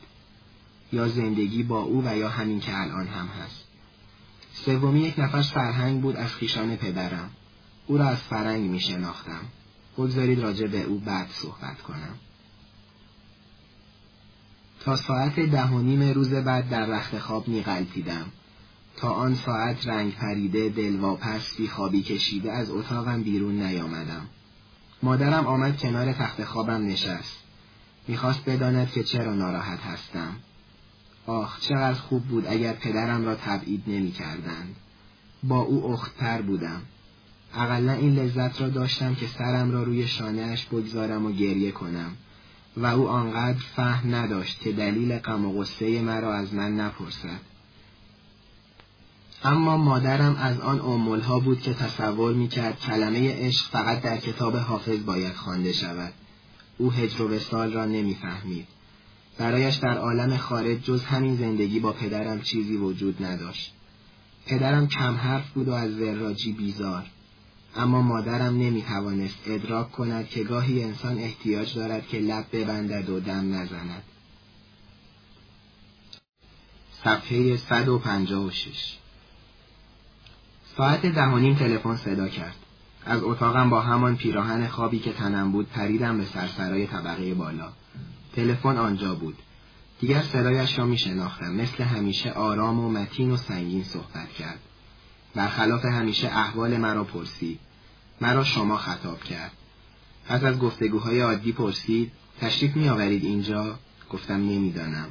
یا 0.93 1.09
زندگی 1.09 1.63
با 1.63 1.81
او 1.81 2.03
و 2.07 2.17
یا 2.17 2.29
همین 2.29 2.61
که 2.61 2.81
الان 2.81 3.07
هم 3.07 3.27
هست. 3.27 3.65
سومی 4.53 5.01
یک 5.01 5.19
نفر 5.19 5.43
فرهنگ 5.43 6.01
بود 6.01 6.17
از 6.17 6.35
خیشان 6.35 6.77
پدرم. 6.77 7.31
او 7.87 7.99
را 7.99 8.09
از 8.09 8.19
فرنگ 8.19 8.71
می 8.71 8.81
شناختم. 8.81 9.41
بگذارید 9.99 10.41
راجع 10.41 10.67
به 10.67 10.83
او 10.83 10.99
بعد 10.99 11.29
صحبت 11.31 11.83
کنم. 11.83 12.15
تا 14.81 14.97
ساعت 14.97 15.41
ده 15.41 15.67
و 15.67 15.79
نیم 15.79 16.03
روز 16.03 16.35
بعد 16.35 16.69
در 16.69 16.87
رخت 16.87 17.19
خواب 17.19 17.49
میغلطیدم 17.49 18.27
تا 18.97 19.11
آن 19.11 19.35
ساعت 19.35 19.87
رنگ 19.87 20.15
پریده 20.15 20.69
دلواپس 20.69 21.57
بی 21.57 21.69
خوابی 21.69 22.03
کشیده 22.03 22.53
از 22.53 22.71
اتاقم 22.71 23.23
بیرون 23.23 23.63
نیامدم. 23.63 24.27
مادرم 25.03 25.47
آمد 25.47 25.79
کنار 25.79 26.13
تخت 26.13 26.45
خوابم 26.45 26.87
نشست. 26.87 27.39
می‌خواست 28.09 28.45
بداند 28.49 28.91
که 28.91 29.03
چرا 29.03 29.35
ناراحت 29.35 29.81
هستم. 29.81 30.37
آخ 31.27 31.61
چقدر 31.61 31.95
خوب 31.95 32.25
بود 32.25 32.47
اگر 32.47 32.73
پدرم 32.73 33.25
را 33.25 33.35
تبعید 33.35 33.83
نمی 33.87 34.13
کردند. 34.13 34.77
با 35.43 35.61
او 35.61 35.93
اختتر 35.93 36.43
بودم. 36.43 36.83
اقلا 37.55 37.93
این 37.93 38.15
لذت 38.15 38.61
را 38.61 38.69
داشتم 38.69 39.15
که 39.15 39.27
سرم 39.27 39.71
را 39.71 39.83
روی 39.83 40.07
شانهاش 40.07 40.67
بگذارم 40.67 41.27
و 41.27 41.33
گریه 41.33 41.71
کنم. 41.71 42.11
و 42.77 42.87
او 42.87 43.09
آنقدر 43.09 43.59
فهم 43.77 44.15
نداشت 44.15 44.61
که 44.61 44.73
دلیل 44.73 45.19
غم 45.19 45.45
و 45.45 45.61
غصه 45.61 46.03
مرا 46.03 46.35
از 46.35 46.55
من 46.55 46.81
نپرسد 46.81 47.41
اما 49.45 49.77
مادرم 49.77 50.37
از 50.37 50.61
آن 50.61 50.81
امولها 50.81 51.39
بود 51.39 51.61
که 51.61 51.75
تصور 51.75 52.35
می‌کرد 52.35 52.81
کلمه 52.81 53.47
عشق 53.47 53.71
فقط 53.71 54.01
در 54.01 54.17
کتاب 54.17 54.57
حافظ 54.57 55.05
باید 55.05 55.35
خوانده 55.35 55.73
شود 55.73 56.13
او 56.79 56.93
هجر 56.93 57.23
و 57.23 57.29
وسال 57.29 57.73
را 57.73 57.85
نمی‌فهمید 57.85 58.67
برایش 59.39 59.75
در 59.75 59.99
عالم 59.99 60.37
خارج 60.37 60.83
جز 60.85 61.05
همین 61.05 61.37
زندگی 61.37 61.81
با 61.81 61.93
پدرم 61.93 62.41
چیزی 62.41 62.77
وجود 62.77 63.25
نداشت. 63.25 63.73
پدرم 64.47 64.89
کم 64.89 65.15
حرف 65.15 65.51
بود 65.51 65.69
و 65.69 65.73
از 65.73 66.01
وراجی 66.01 66.53
بیزار. 66.53 67.07
اما 67.77 68.03
مادرم 68.03 68.55
نمی 68.55 68.83
توانست 68.83 69.39
ادراک 69.47 69.93
کند 69.93 70.29
که 70.29 70.45
گاهی 70.45 70.85
انسان 70.85 71.19
احتیاج 71.19 71.75
دارد 71.75 72.09
که 72.09 72.19
لب 72.19 72.47
ببندد 72.53 73.11
و 73.11 73.21
دم 73.21 73.55
نزند. 73.55 74.03
صفحه 77.05 77.57
156 77.57 78.99
ساعت 80.77 81.07
دهانیم 81.07 81.55
تلفن 81.55 81.97
صدا 81.97 82.29
کرد. 82.29 82.57
از 83.05 83.23
اتاقم 83.23 83.71
با 83.71 83.81
همان 83.81 84.17
پیراهن 84.17 84.67
خوابی 84.67 84.99
که 84.99 85.13
تنم 85.13 85.53
بود 85.53 85.69
پریدم 85.69 86.19
به 86.19 86.25
سرسرای 86.25 86.87
طبقه 86.87 87.35
بالا. 87.35 87.73
تلفن 88.37 88.77
آنجا 88.77 89.15
بود. 89.15 89.37
دیگر 90.01 90.23
صدایش 90.23 90.79
را 90.79 90.87
می 90.87 90.99
شناختم. 90.99 91.53
مثل 91.55 91.85
همیشه 91.85 92.31
آرام 92.31 92.81
و 92.81 92.91
متین 92.91 93.31
و 93.31 93.37
سنگین 93.37 93.85
صحبت 93.85 94.29
کرد. 94.39 94.61
برخلاف 95.39 95.85
همیشه 95.85 96.29
احوال 96.29 96.77
مرا 96.77 97.05
پرسید. 97.05 97.59
مرا 98.21 98.45
شما 98.45 98.77
خطاب 98.77 99.23
کرد. 99.23 99.53
پس 100.27 100.45
از 100.45 100.59
گفتگوهای 100.59 101.21
عادی 101.21 101.53
پرسید 101.53 102.13
تشریف 102.41 102.77
می 102.77 102.89
آورید 102.89 103.25
اینجا؟ 103.25 103.79
گفتم 104.11 104.35
نمی‌دانم. 104.35 105.07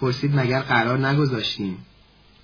پرسید 0.00 0.38
مگر 0.38 0.60
قرار 0.60 1.06
نگذاشتیم؟ 1.06 1.84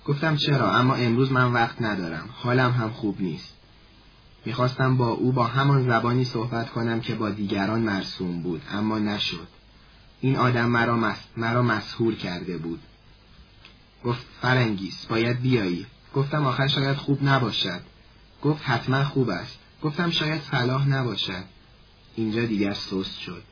گفتم 0.05 0.35
چرا 0.35 0.75
اما 0.75 0.95
امروز 0.95 1.31
من 1.31 1.53
وقت 1.53 1.81
ندارم. 1.81 2.29
حالم 2.33 2.71
هم 2.71 2.89
خوب 2.89 3.21
نیست. 3.21 3.53
می‌خواستم 4.45 4.97
با 4.97 5.07
او 5.07 5.31
با 5.31 5.43
همان 5.43 5.87
زبانی 5.87 6.23
صحبت 6.23 6.69
کنم 6.69 7.01
که 7.01 7.15
با 7.15 7.29
دیگران 7.29 7.81
مرسوم 7.81 8.41
بود 8.41 8.61
اما 8.71 8.99
نشد. 8.99 9.47
این 10.21 10.35
آدم 10.35 10.65
مرا, 10.65 10.97
مس... 10.97 11.17
مرا 11.37 11.61
مسهور 11.61 12.15
کرده 12.15 12.57
بود. 12.57 12.79
گفت 14.03 14.25
فرنگیس 14.41 15.05
باید 15.05 15.41
بیایی. 15.41 15.85
گفتم 16.13 16.45
آخر 16.45 16.67
شاید 16.67 16.97
خوب 16.97 17.23
نباشد. 17.23 17.81
گفت 18.41 18.61
حتما 18.63 19.03
خوب 19.03 19.29
است. 19.29 19.59
گفتم 19.81 20.09
شاید 20.09 20.41
صلاح 20.41 20.87
نباشد. 20.87 21.43
اینجا 22.15 22.45
دیگر 22.45 22.73
سست 22.73 23.19
شد. 23.19 23.43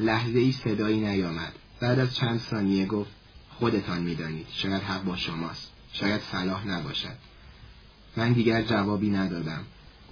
لحظه 0.00 0.38
ای 0.38 0.52
صدایی 0.52 1.00
نیامد. 1.00 1.52
بعد 1.80 1.98
از 1.98 2.14
چند 2.14 2.40
ثانیه 2.40 2.86
گفت 2.86 3.10
خودتان 3.58 4.02
می‌دانید. 4.02 4.46
شاید 4.52 4.82
حق 4.82 5.04
با 5.04 5.16
شماست. 5.16 5.70
شاید 5.92 6.20
صلاح 6.20 6.66
نباشد. 6.66 7.16
من 8.16 8.32
دیگر 8.32 8.62
جوابی 8.62 9.10
ندادم. 9.10 9.64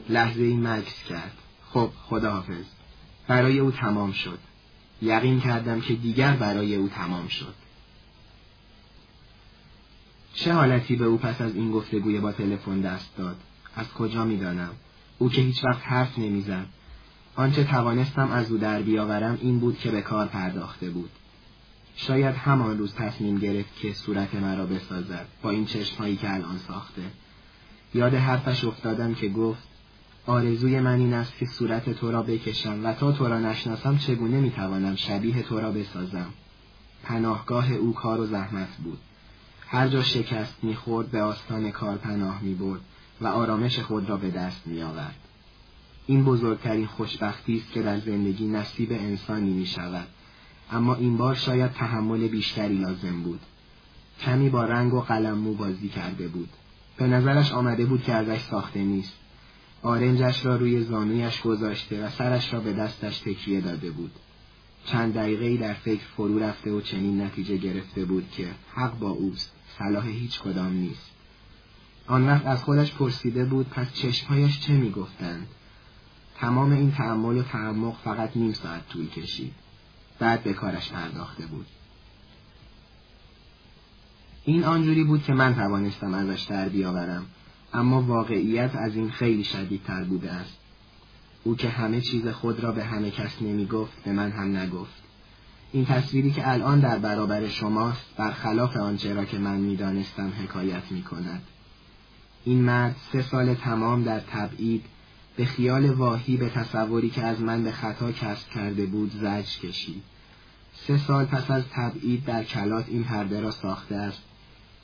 لحظه 0.09 0.43
ای 0.43 0.57
مکس 0.57 1.05
کرد. 1.09 1.38
خب 1.71 1.91
خداحافظ. 2.09 2.65
برای 3.29 3.59
او 3.59 3.71
تمام 3.71 4.12
شد. 4.12 4.38
یقین 5.03 5.41
کردم 5.41 5.81
که 5.81 5.95
دیگر 5.95 6.33
برای 6.33 6.75
او 6.75 6.88
تمام 6.88 7.29
شد. 7.29 7.55
چه 10.35 10.53
حالتی 10.53 10.97
به 10.97 11.05
او 11.05 11.18
پس 11.18 11.40
از 11.40 11.55
این 11.55 11.73
گفتگوی 11.73 12.21
با 12.21 12.33
تلفن 12.33 12.81
دست 12.81 13.16
داد؟ 13.16 13.37
از 13.77 13.92
کجا 13.92 14.25
می‌دانم؟ 14.25 14.71
او 15.18 15.29
که 15.29 15.42
هیچ 15.42 15.64
وقت 15.64 15.83
حرف 15.85 16.18
نمی‌زد. 16.18 16.66
آنچه 17.37 17.64
توانستم 17.64 18.31
از 18.31 18.51
او 18.51 18.59
در 18.59 18.83
بیاورم 18.83 19.38
این 19.42 19.59
بود 19.59 19.79
که 19.79 19.90
به 19.90 20.01
کار 20.01 20.27
پرداخته 20.27 20.90
بود. 20.90 21.11
شاید 21.97 22.35
همان 22.35 22.79
روز 22.79 22.95
تصمیم 22.95 23.38
گرفت 23.38 23.77
که 23.77 23.92
صورت 23.92 24.35
مرا 24.35 24.66
بسازد 24.66 25.27
با 25.42 25.51
این 25.51 25.66
چشمهایی 25.66 26.16
که 26.16 26.35
الان 26.35 26.59
ساخته. 26.68 27.03
یاد 27.95 28.14
حرفش 28.14 28.64
افتادم 28.64 29.14
که 29.14 29.29
گفت 29.29 29.62
آرزوی 30.27 30.81
من 30.81 30.99
این 30.99 31.14
است 31.14 31.38
که 31.38 31.47
صورت 31.47 31.90
تو 31.90 32.11
را 32.11 32.23
بکشم 32.23 32.85
و 32.85 32.92
تا 32.92 33.12
تو 33.12 33.29
را 33.29 33.40
نشناسم 33.40 33.99
چگونه 33.99 34.40
می‌توانم 34.40 34.97
شبیه 34.97 35.42
تو 35.42 35.61
را 35.61 35.73
بسازم. 35.73 36.27
پناهگاه 37.03 37.73
او 37.73 37.95
کار 37.95 38.21
و 38.21 38.27
زحمت 38.27 38.77
بود. 38.85 38.99
هر 39.73 39.89
جا 39.89 40.03
شکست 40.03 40.55
می‌خورد 40.63 41.11
به 41.11 41.23
آستان 41.23 41.71
کار 41.71 41.97
پناه 41.97 42.43
می‌برد 42.43 42.81
و 43.21 43.27
آرامش 43.27 43.79
خود 43.79 44.09
را 44.09 44.17
به 44.17 44.31
دست 44.31 44.67
میآورد. 44.67 45.19
این 46.07 46.25
بزرگترین 46.25 46.87
خوشبختی 46.87 47.57
است 47.57 47.73
که 47.73 47.83
در 47.83 47.99
زندگی 47.99 48.47
نصیب 48.47 48.93
انسانی 48.93 49.51
می 49.51 49.67
شود. 49.67 50.07
اما 50.73 50.95
این 50.95 51.17
بار 51.17 51.35
شاید 51.35 51.73
تحمل 51.73 52.29
بیشتری 52.29 52.77
لازم 52.77 53.23
بود. 53.23 53.41
کمی 54.21 54.49
با 54.49 54.65
رنگ 54.65 54.95
و 54.95 55.01
قلم 55.01 55.39
مو 55.39 55.55
بازی 55.55 55.89
کرده 55.89 56.29
بود. 56.29 56.49
به 56.97 57.07
نظرش 57.07 57.53
آمده 57.53 57.87
بود 57.87 58.03
که 58.03 58.13
ازش 58.13 58.41
ساخته 58.41 58.81
نیست. 58.81 59.13
آرنجش 59.83 60.47
را 60.47 60.57
روی 60.57 60.85
زانویش 60.85 61.41
گذاشته 61.41 62.07
و 62.07 62.11
سرش 62.11 62.53
را 62.53 62.61
به 62.61 62.73
دستش 62.73 63.19
تکیه 63.19 63.61
داده 63.61 63.91
بود. 63.91 64.13
چند 64.87 65.15
دقیقه 65.15 65.57
در 65.57 65.75
فکر 65.75 66.05
فرو 66.17 66.39
رفته 66.39 66.71
و 66.71 66.81
چنین 66.81 67.21
نتیجه 67.21 67.57
گرفته 67.57 68.05
بود 68.05 68.31
که 68.31 68.49
حق 68.75 68.99
با 68.99 69.11
اوست، 69.11 69.53
صلاح 69.83 70.07
هیچ 70.07 70.40
کدام 70.40 70.73
نیست. 70.73 71.11
آن 72.07 72.27
وقت 72.27 72.47
از 72.47 72.62
خودش 72.62 72.92
پرسیده 72.92 73.45
بود 73.45 73.68
پس 73.68 73.92
چشمهایش 73.92 74.61
چه 74.61 74.73
می‌گفتند؟ 74.73 75.47
تمام 76.37 76.73
این 76.73 76.92
تعمل 76.92 77.38
و 77.38 77.42
تعمق 77.42 77.97
فقط 78.05 78.37
نیم 78.37 78.53
ساعت 78.53 78.88
طول 78.88 79.09
کشید. 79.09 79.55
بعد 80.18 80.42
به 80.42 80.53
کارش 80.53 80.90
پرداخته 80.90 81.47
بود. 81.47 81.66
این 84.45 84.64
آنجوری 84.64 85.05
بود 85.05 85.23
که 85.23 85.33
من 85.33 85.55
توانستم 85.55 86.14
ازش 86.14 86.42
در 86.42 86.68
بیاورم 86.68 87.27
اما 87.75 88.03
واقعیت 88.03 88.77
از 88.77 88.97
این 88.97 89.11
خیلی 89.11 89.45
شدیدتر 89.45 90.05
بوده 90.05 90.33
است. 90.33 90.59
او 91.45 91.57
که 91.57 91.68
همه 91.68 92.01
چیز 92.01 92.29
خود 92.29 92.61
را 92.61 92.73
به 92.73 92.85
همه 92.85 93.11
کس 93.11 93.42
نمی 93.42 93.66
گفت 93.66 94.05
به 94.05 94.12
من 94.12 94.31
هم 94.31 94.57
نگفت. 94.57 95.02
این 95.73 95.85
تصویری 95.85 96.31
که 96.31 96.51
الان 96.51 96.81
در 96.81 96.99
برابر 96.99 97.49
شماست 97.49 98.05
برخلاف 98.17 98.77
آنچه 98.77 99.15
را 99.15 99.25
که 99.25 99.39
من 99.39 99.57
می‌دانستم 99.57 100.33
حکایت 100.45 100.83
می 100.91 101.03
کند. 101.03 101.43
این 102.45 102.63
مرد 102.63 102.97
سه 103.13 103.23
سال 103.23 103.55
تمام 103.55 104.03
در 104.03 104.21
تبعید 104.21 104.85
به 105.37 105.45
خیال 105.45 105.91
واهی 105.91 106.37
به 106.37 106.49
تصوری 106.49 107.11
که 107.11 107.23
از 107.23 107.41
من 107.41 107.65
به 107.65 107.73
خطا 107.73 108.13
کسب 108.13 108.49
کرده 108.49 108.87
بود 108.87 109.13
زج 109.21 109.59
کشید. 109.59 110.03
سه 110.87 110.99
سال 110.99 111.25
پس 111.25 111.51
از 111.51 111.63
تبعید 111.73 112.25
در 112.25 112.45
کلات 112.45 112.89
این 112.89 113.05
پرده 113.05 113.41
را 113.41 113.51
ساخته 113.51 113.95
است 113.97 114.23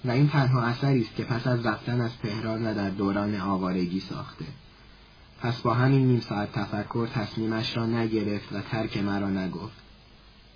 و 0.05 0.11
این 0.11 0.29
تنها 0.29 0.62
اثری 0.62 1.01
است 1.01 1.16
که 1.16 1.24
پس 1.24 1.46
از 1.46 1.66
رفتن 1.66 2.01
از 2.01 2.11
تهران 2.22 2.66
و 2.66 2.74
در 2.74 2.90
دوران 2.90 3.40
آوارگی 3.40 4.01
ساخته. 4.01 4.44
پس 5.40 5.61
با 5.61 5.74
همین 5.74 6.07
نیم 6.07 6.20
ساعت 6.20 6.53
تفکر 6.53 7.09
تصمیمش 7.14 7.77
را 7.77 7.87
نگرفت 7.87 8.53
و 8.53 8.61
ترک 8.61 8.96
مرا 8.96 9.31
نگفت. 9.31 9.88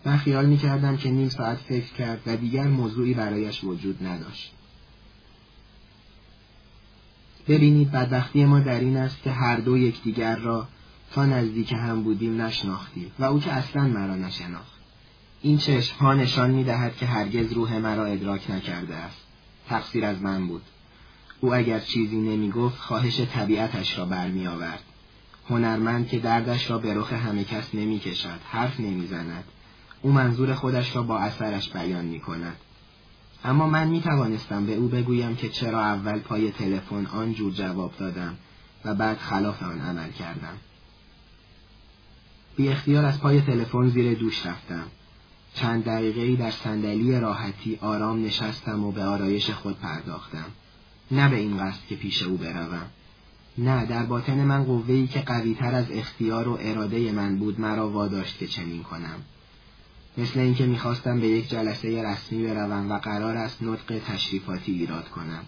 من 0.05 0.17
خیال 0.17 0.47
می 0.47 0.59
کردم 0.59 0.97
که 0.97 1.11
نیم 1.11 1.29
ساعت 1.29 1.59
فکر 1.59 1.93
کرد 1.93 2.21
و 2.27 2.37
دیگر 2.37 2.67
موضوعی 2.67 3.15
برایش 3.15 3.65
وجود 3.65 4.07
نداشت. 4.07 4.53
ببینید 7.49 7.91
بدبختی 7.91 8.45
ما 8.45 8.61
در 8.61 8.81
این 8.81 8.97
است 8.97 9.23
که 9.23 9.31
هر 9.31 9.57
دو 9.57 9.79
یکدیگر 9.79 10.37
را 10.37 10.69
تا 11.12 11.27
نزدیک 11.27 11.73
هم 11.73 12.03
بودیم 12.03 12.41
نشناختیم 12.41 13.12
و 13.19 13.25
او 13.25 13.41
که 13.41 13.53
اصلا 13.53 13.83
مرا 13.83 14.17
نشناخت. 14.17 14.73
این 15.43 15.59
چشم 15.59 15.97
ها 15.97 16.15
نشان 16.15 16.51
می 16.51 16.65
دهد 16.65 16.97
که 16.97 17.07
هرگز 17.07 17.53
روح 17.53 17.79
مرا 17.79 18.05
ادراک 18.07 18.51
نکرده 18.51 18.95
است. 18.95 19.21
تقصیر 19.69 20.05
از 20.05 20.23
من 20.23 20.49
بود. 20.49 20.62
او 21.41 21.55
اگر 21.55 21.81
چیزی 21.81 22.17
نمی 22.17 22.51
گفت 22.51 22.79
خواهش 22.79 23.21
طبیعتش 23.21 23.99
را 23.99 24.05
برمی 24.05 24.47
آورد. 24.47 24.83
هنرمند 25.49 26.09
که 26.09 26.19
دردش 26.19 26.71
را 26.71 26.79
به 26.79 26.95
رخ 26.95 27.12
همه 27.12 27.45
کس 27.45 27.75
نمی 27.75 27.99
کشد. 27.99 28.41
حرف 28.45 28.81
نمی 28.81 29.07
زند. 29.07 29.45
او 30.03 30.12
منظور 30.12 30.55
خودش 30.55 30.97
را 30.97 31.03
با 31.03 31.19
اثرش 31.19 31.69
بیان 31.69 32.05
می 32.05 32.21
کند. 32.21 32.57
اما 33.45 33.67
من 33.67 33.88
می 33.88 34.01
توانستم 34.01 34.67
به 34.67 34.75
او 34.75 34.88
بگویم 34.88 35.37
که 35.37 35.49
چرا 35.49 35.81
اول 35.81 36.19
پای 36.19 36.51
تلفن 36.51 37.07
آنجور 37.07 37.53
جواب 37.53 37.93
دادم 37.99 38.37
و 38.85 38.95
بعد 38.95 39.19
خلاف 39.19 39.62
آن 39.62 39.81
عمل 39.81 40.11
کردم. 40.11 40.57
بی 42.57 42.69
اختیار 42.69 43.05
از 43.05 43.21
پای 43.21 43.41
تلفن 43.41 43.88
زیر 43.88 44.15
دوش 44.19 44.47
رفتم. 44.47 44.85
چند 45.55 45.85
دقیقه 45.85 46.42
در 46.42 46.50
صندلی 46.50 47.21
راحتی 47.21 47.79
آرام 47.81 48.25
نشستم 48.25 48.85
و 48.85 48.92
به 48.92 49.05
آرایش 49.05 49.50
خود 49.50 49.79
پرداختم. 49.81 50.46
نه 51.11 51.29
به 51.29 51.37
این 51.37 51.59
قصد 51.59 51.81
که 51.88 51.96
پیش 51.96 52.23
او 52.23 52.37
بروم. 52.37 52.87
نه 53.59 53.87
در 53.87 54.03
باطن 54.03 54.44
من 54.44 54.65
قوهی 54.65 55.07
که 55.07 55.21
قویتر 55.21 55.75
از 55.75 55.87
اختیار 55.90 56.48
و 56.48 56.59
اراده 56.61 57.13
من 57.13 57.37
بود 57.37 57.61
مرا 57.61 57.90
واداشت 57.90 58.38
که 58.38 58.46
چنین 58.46 58.83
کنم. 58.83 59.23
مثل 60.19 60.40
اینکه 60.40 60.67
می‌خواستم 60.67 61.21
به 61.21 61.29
یک 61.29 61.48
جلسه 61.48 62.02
رسمی 62.02 62.46
بروم 62.46 62.90
و 62.90 62.98
قرار 62.98 63.37
است 63.37 63.63
نطق 63.63 63.98
تشریفاتی 64.06 64.73
ایراد 64.73 65.08
کنم. 65.08 65.44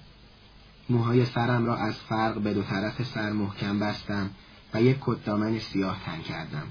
موهای 0.88 1.24
سرم 1.24 1.66
را 1.66 1.76
از 1.76 1.94
فرق 1.94 2.38
به 2.38 2.54
دو 2.54 2.62
طرف 2.62 3.02
سر 3.02 3.32
محکم 3.32 3.78
بستم 3.78 4.30
و 4.74 4.82
یک 4.82 4.96
کتدامن 5.00 5.58
سیاه 5.58 6.00
تن 6.06 6.22
کردم. 6.22 6.66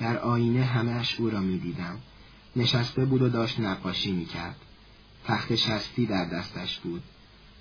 در 0.00 0.18
آینه 0.18 0.64
همهش 0.64 1.20
او 1.20 1.30
را 1.30 1.40
می‌دیدم. 1.40 1.98
نشسته 2.56 3.04
بود 3.04 3.22
و 3.22 3.28
داشت 3.28 3.60
نقاشی 3.60 4.12
می‌کرد. 4.12 4.56
تخت 5.24 5.54
شستی 5.54 6.06
در 6.06 6.24
دستش 6.24 6.78
بود. 6.78 7.02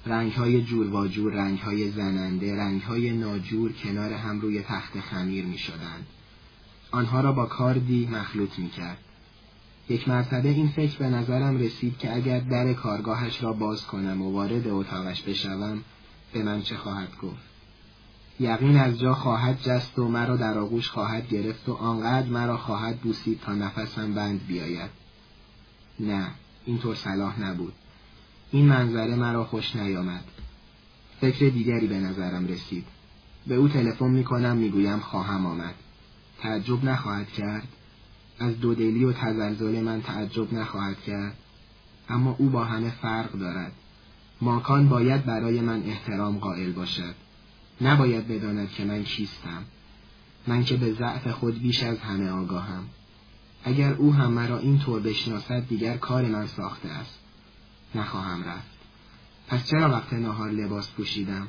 رنگهای 0.05 0.61
جور 0.61 0.93
و 0.95 1.07
جور، 1.07 1.34
رنگهای 1.34 1.91
زننده، 1.91 2.55
رنگهای 2.55 3.11
ناجور 3.11 3.72
کنار 3.72 4.13
هم 4.13 4.41
روی 4.41 4.61
تخت 4.61 4.99
خمیر 4.99 5.45
می 5.45 5.57
شدند. 5.57 6.07
آنها 6.91 7.22
را 7.22 7.32
با 7.32 7.45
کاردی 7.45 8.07
مخلوط 8.11 8.59
می 8.59 8.70
کرد. 8.70 8.97
یک 9.89 10.07
مرتبه 10.07 10.49
این 10.49 10.67
فکر 10.67 10.97
به 10.97 11.09
نظرم 11.09 11.57
رسید 11.57 11.97
که 11.97 12.15
اگر 12.15 12.39
در 12.39 12.73
کارگاهش 12.73 13.43
را 13.43 13.53
باز 13.53 13.86
کنم 13.86 14.21
و 14.21 14.31
وارد 14.31 14.67
اتاقش 14.67 15.21
بشوم 15.21 15.81
به 16.33 16.43
من 16.43 16.61
چه 16.61 16.77
خواهد 16.77 17.17
گفت؟ 17.21 17.43
یقین 18.39 18.77
از 18.77 18.99
جا 18.99 19.13
خواهد 19.13 19.61
جست 19.61 19.99
و 19.99 20.07
مرا 20.07 20.38
در 20.38 20.57
آغوش 20.57 20.89
خواهد 20.89 21.29
گرفت 21.29 21.69
و 21.69 21.73
آنقدر 21.73 22.27
مرا 22.27 22.57
خواهد 22.57 22.99
بوسید 22.99 23.39
تا 23.41 23.53
نفسم 23.53 24.13
بند 24.13 24.47
بیاید. 24.47 24.89
نه 25.99 26.27
اینطور 26.65 26.95
صلاح 26.95 27.41
نبود. 27.41 27.73
این 28.51 28.65
منظره 28.65 29.15
مرا 29.15 29.45
خوش 29.45 29.75
نیامد. 29.75 30.23
فکر 31.21 31.49
دیگری 31.49 31.88
به 31.88 31.99
نظرم 31.99 32.47
رسید. 32.47 32.86
به 33.47 33.55
او 33.55 33.67
تلفن 33.67 34.09
می‌کنم 34.09 34.57
می‌گویم 34.57 34.99
خواهم 34.99 35.45
آمد. 35.45 35.75
تعجب 36.39 36.86
نخواهد 36.86 37.27
کرد. 37.27 37.67
از 38.39 38.59
دودلی 38.59 39.05
و 39.05 39.13
تزلزل 39.13 39.81
من 39.81 40.01
تعجب 40.01 40.53
نخواهد 40.53 41.01
کرد. 41.01 41.38
اما 42.09 42.36
او 42.39 42.49
با 42.49 42.63
همه 42.63 42.89
فرق 42.89 43.31
دارد. 43.31 43.71
ماکان 44.41 44.89
باید 44.89 45.25
برای 45.25 45.61
من 45.61 45.83
احترام 45.83 46.38
قائل 46.38 46.71
باشد. 46.71 47.15
نباید 47.81 48.27
بداند 48.27 48.71
که 48.71 48.86
من 48.86 49.03
کیستم. 49.03 49.63
من 50.47 50.63
که 50.63 50.77
به 50.77 50.93
ضعف 50.93 51.27
خود 51.27 51.59
بیش 51.59 51.83
از 51.83 51.99
همه 51.99 52.29
آگاهم. 52.29 52.83
اگر 53.63 53.93
او 53.93 54.13
هم 54.13 54.31
مرا 54.31 54.59
این 54.59 54.79
طور 54.79 55.01
بشناسد 55.01 55.67
دیگر 55.67 55.97
کار 55.97 56.25
من 56.25 56.47
ساخته 56.47 56.89
است. 56.89 57.19
نخواهم 57.95 58.43
رفت. 58.43 58.75
پس 59.47 59.65
چرا 59.65 59.89
وقت 59.89 60.13
نهار 60.13 60.51
لباس 60.51 60.91
پوشیدم؟ 60.91 61.47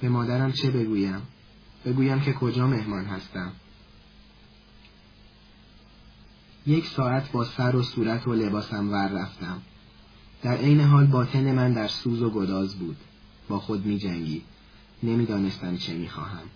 به 0.00 0.08
مادرم 0.08 0.52
چه 0.52 0.70
بگویم؟ 0.70 1.22
بگویم 1.84 2.20
که 2.20 2.32
کجا 2.32 2.66
مهمان 2.66 3.04
هستم. 3.04 3.52
یک 6.66 6.86
ساعت 6.86 7.32
با 7.32 7.44
سر 7.44 7.76
و 7.76 7.82
صورت 7.82 8.28
و 8.28 8.34
لباسم 8.34 8.90
ور 8.90 9.08
رفتم. 9.08 9.62
در 10.42 10.56
عین 10.56 10.80
حال 10.80 11.06
باطن 11.06 11.52
من 11.52 11.72
در 11.72 11.88
سوز 11.88 12.22
و 12.22 12.30
گداز 12.30 12.74
بود. 12.74 12.96
با 13.48 13.58
خود 13.58 13.86
می 13.86 13.98
جنگید. 13.98 14.42
نمی‌دانستم 15.02 15.76
چه 15.76 15.94
می‌خواهم 15.94 16.46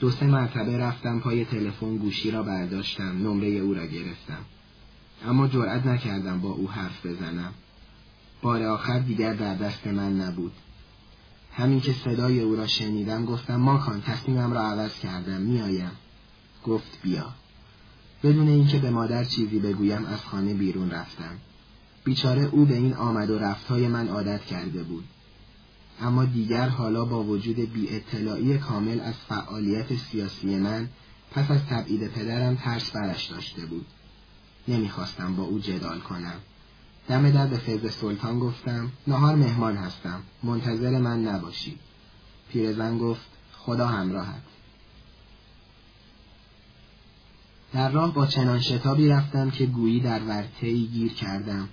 دو 0.00 0.10
سه 0.10 0.26
مرتبه 0.26 0.78
رفتم 0.78 1.20
پای 1.20 1.44
تلفن 1.44 1.96
گوشی 1.96 2.30
را 2.30 2.42
برداشتم. 2.42 3.18
نمره 3.18 3.48
او 3.48 3.74
را 3.74 3.86
گرفتم. 3.86 4.44
اما 5.26 5.48
جرأت 5.48 5.86
نکردم 5.86 6.40
با 6.40 6.48
او 6.48 6.70
حرف 6.70 7.06
بزنم. 7.06 7.54
بار 8.42 8.62
آخر 8.62 8.98
دیگر 8.98 9.34
در 9.34 9.54
دست 9.54 9.86
من 9.86 10.20
نبود. 10.20 10.52
همین 11.52 11.80
که 11.80 11.92
صدای 11.92 12.40
او 12.40 12.56
را 12.56 12.66
شنیدم 12.66 13.24
گفتم 13.24 13.56
ماکان 13.56 14.00
تصمیمم 14.00 14.52
را 14.52 14.60
عوض 14.60 14.98
کردم. 14.98 15.40
میآیم 15.40 15.90
گفت 16.64 16.98
بیا. 17.02 17.26
بدون 18.22 18.48
اینکه 18.48 18.78
به 18.78 18.90
مادر 18.90 19.24
چیزی 19.24 19.58
بگویم 19.58 20.04
از 20.04 20.20
خانه 20.20 20.54
بیرون 20.54 20.90
رفتم 20.90 21.38
بیچاره 22.04 22.44
او 22.44 22.64
به 22.64 22.74
این 22.74 22.94
آمد 22.94 23.30
و 23.30 23.38
رفتهای 23.38 23.88
من 23.88 24.08
عادت 24.08 24.44
کرده 24.44 24.82
بود 24.82 25.04
اما 26.00 26.24
دیگر 26.24 26.68
حالا 26.68 27.04
با 27.04 27.24
وجود 27.24 27.56
بی 27.56 27.88
اطلاعی 27.88 28.58
کامل 28.58 29.00
از 29.00 29.14
فعالیت 29.14 29.96
سیاسی 29.96 30.56
من 30.56 30.88
پس 31.30 31.50
از 31.50 31.66
تبعید 31.66 32.08
پدرم 32.08 32.54
ترس 32.54 32.90
برش 32.90 33.26
داشته 33.26 33.66
بود. 33.66 33.86
نمی‌خواستم 34.68 35.34
با 35.34 35.42
او 35.42 35.58
جدال 35.58 35.98
کنم. 35.98 36.34
دم 37.08 37.30
در 37.30 37.46
به 37.46 37.58
فیض 37.58 37.92
سلطان 37.92 38.38
گفتم 38.38 38.92
نهار 39.06 39.34
مهمان 39.34 39.76
هستم. 39.76 40.22
منتظر 40.42 40.98
من 40.98 41.22
نباشید. 41.22 41.78
پیرزن 42.52 42.98
گفت 42.98 43.26
خدا 43.52 43.86
همراهت. 43.86 44.42
در 47.72 47.90
راه 47.90 48.14
با 48.14 48.26
چنان 48.26 48.60
شتابی 48.60 49.08
رفتم 49.08 49.50
که 49.50 49.66
گویی 49.66 50.00
در 50.00 50.22
ورتهی 50.22 50.86
گیر 50.86 51.12
کردم 51.12 51.68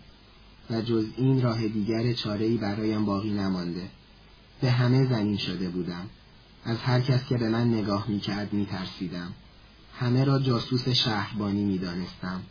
و 0.69 0.81
جز 0.81 1.05
این 1.17 1.41
راه 1.41 1.67
دیگر 1.67 2.13
چارهی 2.13 2.57
برایم 2.57 3.05
باقی 3.05 3.29
نمانده. 3.31 3.89
به 4.61 4.71
همه 4.71 5.05
زنین 5.09 5.37
شده 5.37 5.69
بودم. 5.69 6.09
از 6.63 6.77
هر 6.77 7.01
کس 7.01 7.25
که 7.25 7.37
به 7.37 7.49
من 7.49 7.73
نگاه 7.73 8.07
می 8.51 8.65
ترسیدم. 8.65 9.33
همه 9.99 10.23
را 10.23 10.39
جاسوس 10.39 10.89
شهربانی 10.89 11.65
می 11.65 11.77
دانستم. 11.77 12.41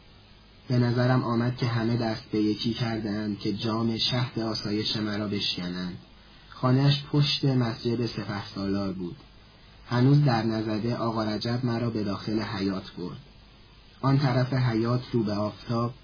به 0.68 0.78
نظرم 0.78 1.24
آمد 1.24 1.56
که 1.56 1.66
همه 1.66 1.96
دست 1.96 2.24
به 2.32 2.42
یکی 2.42 2.74
کردند 2.74 3.38
که 3.38 3.52
جام 3.52 3.98
شهد 3.98 4.38
آسایش 4.38 4.96
مرا 4.96 5.28
بشکنند. 5.28 5.98
خانهش 6.48 7.04
پشت 7.12 7.44
مسجد 7.44 8.06
سپه 8.06 8.46
سالار 8.54 8.92
بود. 8.92 9.16
هنوز 9.88 10.24
در 10.24 10.42
نزده 10.42 10.96
آقا 10.96 11.24
رجب 11.24 11.60
مرا 11.64 11.90
به 11.90 12.04
داخل 12.04 12.40
حیات 12.40 12.92
برد. 12.98 13.16
آن 14.04 14.18
طرف 14.18 14.52
حیات 14.52 15.02
رو 15.12 15.22
به 15.22 15.32
آفتاب 15.32 15.94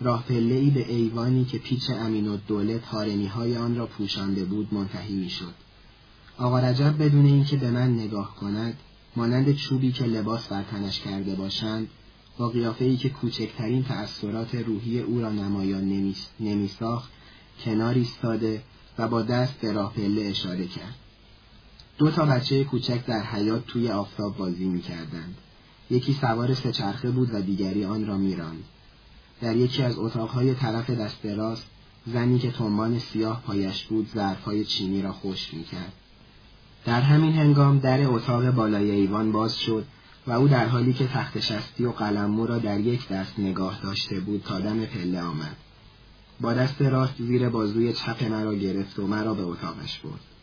راه 0.00 0.24
ای 0.28 0.70
به 0.70 0.92
ایوانی 0.92 1.44
که 1.44 1.58
پیچ 1.58 1.90
امین 1.90 2.28
و 2.28 2.36
دوله 2.36 2.78
تارنی 2.78 3.26
های 3.26 3.56
آن 3.56 3.76
را 3.76 3.86
پوشانده 3.86 4.44
بود 4.44 4.74
منتهی 4.74 5.14
می 5.14 5.30
شد. 5.30 5.54
آقا 6.38 6.58
رجب 6.58 7.02
بدون 7.02 7.26
اینکه 7.26 7.56
به 7.56 7.70
من 7.70 7.94
نگاه 7.94 8.36
کند 8.36 8.76
مانند 9.16 9.52
چوبی 9.52 9.92
که 9.92 10.04
لباس 10.04 10.48
بر 10.48 10.62
تنش 10.62 11.00
کرده 11.00 11.34
باشند 11.34 11.88
با 12.38 12.48
قیافه 12.48 12.84
ای 12.84 12.96
که 12.96 13.08
کوچکترین 13.08 13.84
تأثیرات 13.84 14.54
روحی 14.54 15.00
او 15.00 15.20
را 15.20 15.30
نمایان 15.30 16.14
نمی 16.40 16.68
ساخت 16.68 17.10
کنار 17.64 17.94
ایستاده 17.94 18.62
و 18.98 19.08
با 19.08 19.22
دست 19.22 19.54
به 19.60 19.72
راه 19.72 19.92
پله 19.92 20.22
اشاره 20.22 20.66
کرد. 20.66 20.94
دو 21.98 22.10
تا 22.10 22.26
بچه 22.26 22.64
کوچک 22.64 23.06
در 23.06 23.22
حیات 23.22 23.66
توی 23.66 23.90
آفتاب 23.90 24.36
بازی 24.36 24.64
می 24.64 24.80
کردند. 24.80 25.36
یکی 25.90 26.12
سوار 26.12 26.54
سه 26.54 27.10
بود 27.10 27.34
و 27.34 27.40
دیگری 27.40 27.84
آن 27.84 28.06
را 28.06 28.16
میراند. 28.16 28.64
در 29.40 29.56
یکی 29.56 29.82
از 29.82 29.98
اتاقهای 29.98 30.54
طرف 30.54 30.90
دست 30.90 31.26
راست 31.26 31.66
زنی 32.06 32.38
که 32.38 32.50
تنبان 32.50 32.98
سیاه 32.98 33.42
پایش 33.46 33.84
بود 33.84 34.10
ظرفهای 34.14 34.64
چینی 34.64 35.02
را 35.02 35.12
خوش 35.12 35.54
می‌کرد. 35.54 35.92
در 36.84 37.00
همین 37.00 37.32
هنگام 37.32 37.78
در 37.78 38.06
اتاق 38.06 38.50
بالای 38.50 38.90
ایوان 38.90 39.32
باز 39.32 39.58
شد 39.58 39.84
و 40.26 40.32
او 40.32 40.48
در 40.48 40.66
حالی 40.68 40.92
که 40.92 41.06
تخت 41.06 41.40
شستی 41.40 41.84
و 41.84 41.90
قلممو 41.90 42.46
را 42.46 42.58
در 42.58 42.80
یک 42.80 43.08
دست 43.08 43.38
نگاه 43.38 43.80
داشته 43.82 44.20
بود 44.20 44.42
تا 44.42 44.60
دم 44.60 44.84
پله 44.84 45.20
آمد. 45.20 45.56
با 46.40 46.54
دست 46.54 46.82
راست 46.82 47.14
زیر 47.18 47.48
بازوی 47.48 47.92
چپ 47.92 48.24
مرا 48.24 48.54
گرفت 48.54 48.98
و 48.98 49.06
مرا 49.06 49.34
به 49.34 49.42
اتاقش 49.42 49.98
برد. 49.98 50.33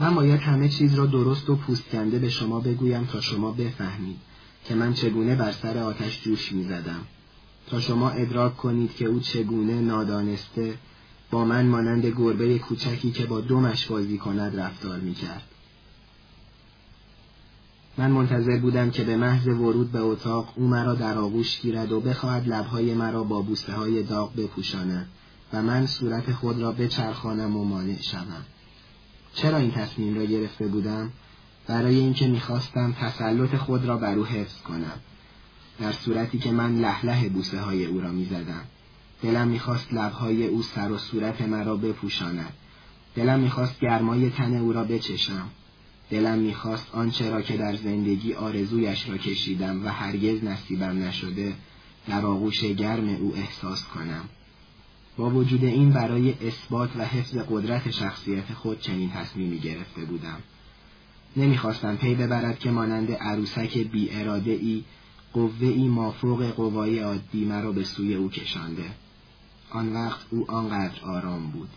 من 0.00 0.14
باید 0.14 0.40
همه 0.40 0.68
چیز 0.68 0.94
را 0.94 1.06
درست 1.06 1.50
و 1.50 1.56
پوست 1.56 1.88
کنده 1.88 2.18
به 2.18 2.28
شما 2.28 2.60
بگویم 2.60 3.04
تا 3.04 3.20
شما 3.20 3.52
بفهمید 3.52 4.16
که 4.64 4.74
من 4.74 4.94
چگونه 4.94 5.34
بر 5.34 5.52
سر 5.52 5.78
آتش 5.78 6.22
جوش 6.22 6.52
می 6.52 6.64
زدم. 6.64 7.00
تا 7.66 7.80
شما 7.80 8.10
ادراک 8.10 8.56
کنید 8.56 8.94
که 8.94 9.04
او 9.04 9.20
چگونه 9.20 9.80
نادانسته 9.80 10.74
با 11.30 11.44
من 11.44 11.66
مانند 11.66 12.06
گربه 12.06 12.58
کوچکی 12.58 13.10
که 13.10 13.26
با 13.26 13.40
دومش 13.40 13.86
بازی 13.86 14.18
کند 14.18 14.60
رفتار 14.60 15.00
می 15.00 15.14
کرد. 15.14 15.42
من 17.98 18.10
منتظر 18.10 18.58
بودم 18.58 18.90
که 18.90 19.04
به 19.04 19.16
محض 19.16 19.46
ورود 19.46 19.92
به 19.92 20.00
اتاق 20.00 20.52
او 20.56 20.66
مرا 20.66 20.94
در 20.94 21.18
آغوش 21.18 21.60
گیرد 21.60 21.92
و 21.92 22.00
بخواهد 22.00 22.48
لبهای 22.48 22.94
مرا 22.94 23.24
با 23.24 23.42
بوسه 23.42 23.72
های 23.72 24.02
داغ 24.02 24.36
بپوشاند 24.36 25.08
و 25.52 25.62
من 25.62 25.86
صورت 25.86 26.32
خود 26.32 26.60
را 26.60 26.72
بچرخانم 26.72 27.56
و 27.56 27.64
مانع 27.64 28.02
شوم. 28.02 28.44
چرا 29.34 29.58
این 29.58 29.70
تصمیم 29.70 30.14
را 30.14 30.24
گرفته 30.24 30.66
بودم؟ 30.66 31.12
برای 31.66 31.96
اینکه 31.96 32.28
می‌خواستم 32.28 32.92
تسلط 32.92 33.56
خود 33.56 33.84
را 33.84 33.96
بر 33.96 34.14
او 34.14 34.26
حفظ 34.26 34.60
کنم. 34.60 35.00
در 35.80 35.92
صورتی 35.92 36.38
که 36.38 36.52
من 36.52 36.76
لحله 36.76 37.28
بوسه 37.28 37.60
های 37.60 37.86
او 37.86 38.00
را 38.00 38.12
می‌زدم. 38.12 38.64
دلم 39.22 39.48
می‌خواست 39.48 39.92
لبهای 39.92 40.46
او 40.46 40.62
سر 40.62 40.92
و 40.92 40.98
صورت 40.98 41.42
مرا 41.42 41.76
بپوشاند. 41.76 42.52
دلم 43.14 43.40
می‌خواست 43.40 43.80
گرمای 43.80 44.30
تن 44.30 44.54
او 44.54 44.72
را 44.72 44.84
بچشم. 44.84 45.48
دلم 46.10 46.38
می‌خواست 46.38 46.86
آنچه 46.92 47.30
را 47.30 47.42
که 47.42 47.56
در 47.56 47.76
زندگی 47.76 48.34
آرزویش 48.34 49.08
را 49.08 49.16
کشیدم 49.16 49.86
و 49.86 49.88
هرگز 49.88 50.44
نصیبم 50.44 51.02
نشده 51.02 51.52
در 52.08 52.26
آغوش 52.26 52.64
گرم 52.64 53.08
او 53.08 53.34
احساس 53.36 53.84
کنم. 53.84 54.24
با 55.16 55.30
وجود 55.30 55.64
این 55.64 55.90
برای 55.90 56.34
اثبات 56.46 56.90
و 56.96 57.04
حفظ 57.04 57.36
قدرت 57.50 57.90
شخصیت 57.90 58.52
خود 58.52 58.80
چنین 58.80 59.10
تصمیمی 59.10 59.58
گرفته 59.58 60.04
بودم. 60.04 60.38
نمی‌خواستم 61.36 61.96
پی 61.96 62.14
ببرد 62.14 62.58
که 62.58 62.70
مانند 62.70 63.12
عروسک 63.12 63.78
بی 63.78 64.10
اراده 64.10 64.50
ای 64.50 64.84
قوه 65.32 65.66
ای 65.66 65.88
مافوق 65.88 66.50
قوای 66.50 66.98
عادی 66.98 67.44
مرا 67.44 67.72
به 67.72 67.84
سوی 67.84 68.14
او 68.14 68.30
کشانده. 68.30 68.84
آن 69.70 69.92
وقت 69.92 70.20
او 70.30 70.50
آنقدر 70.50 71.04
آرام 71.04 71.50
بود. 71.50 71.68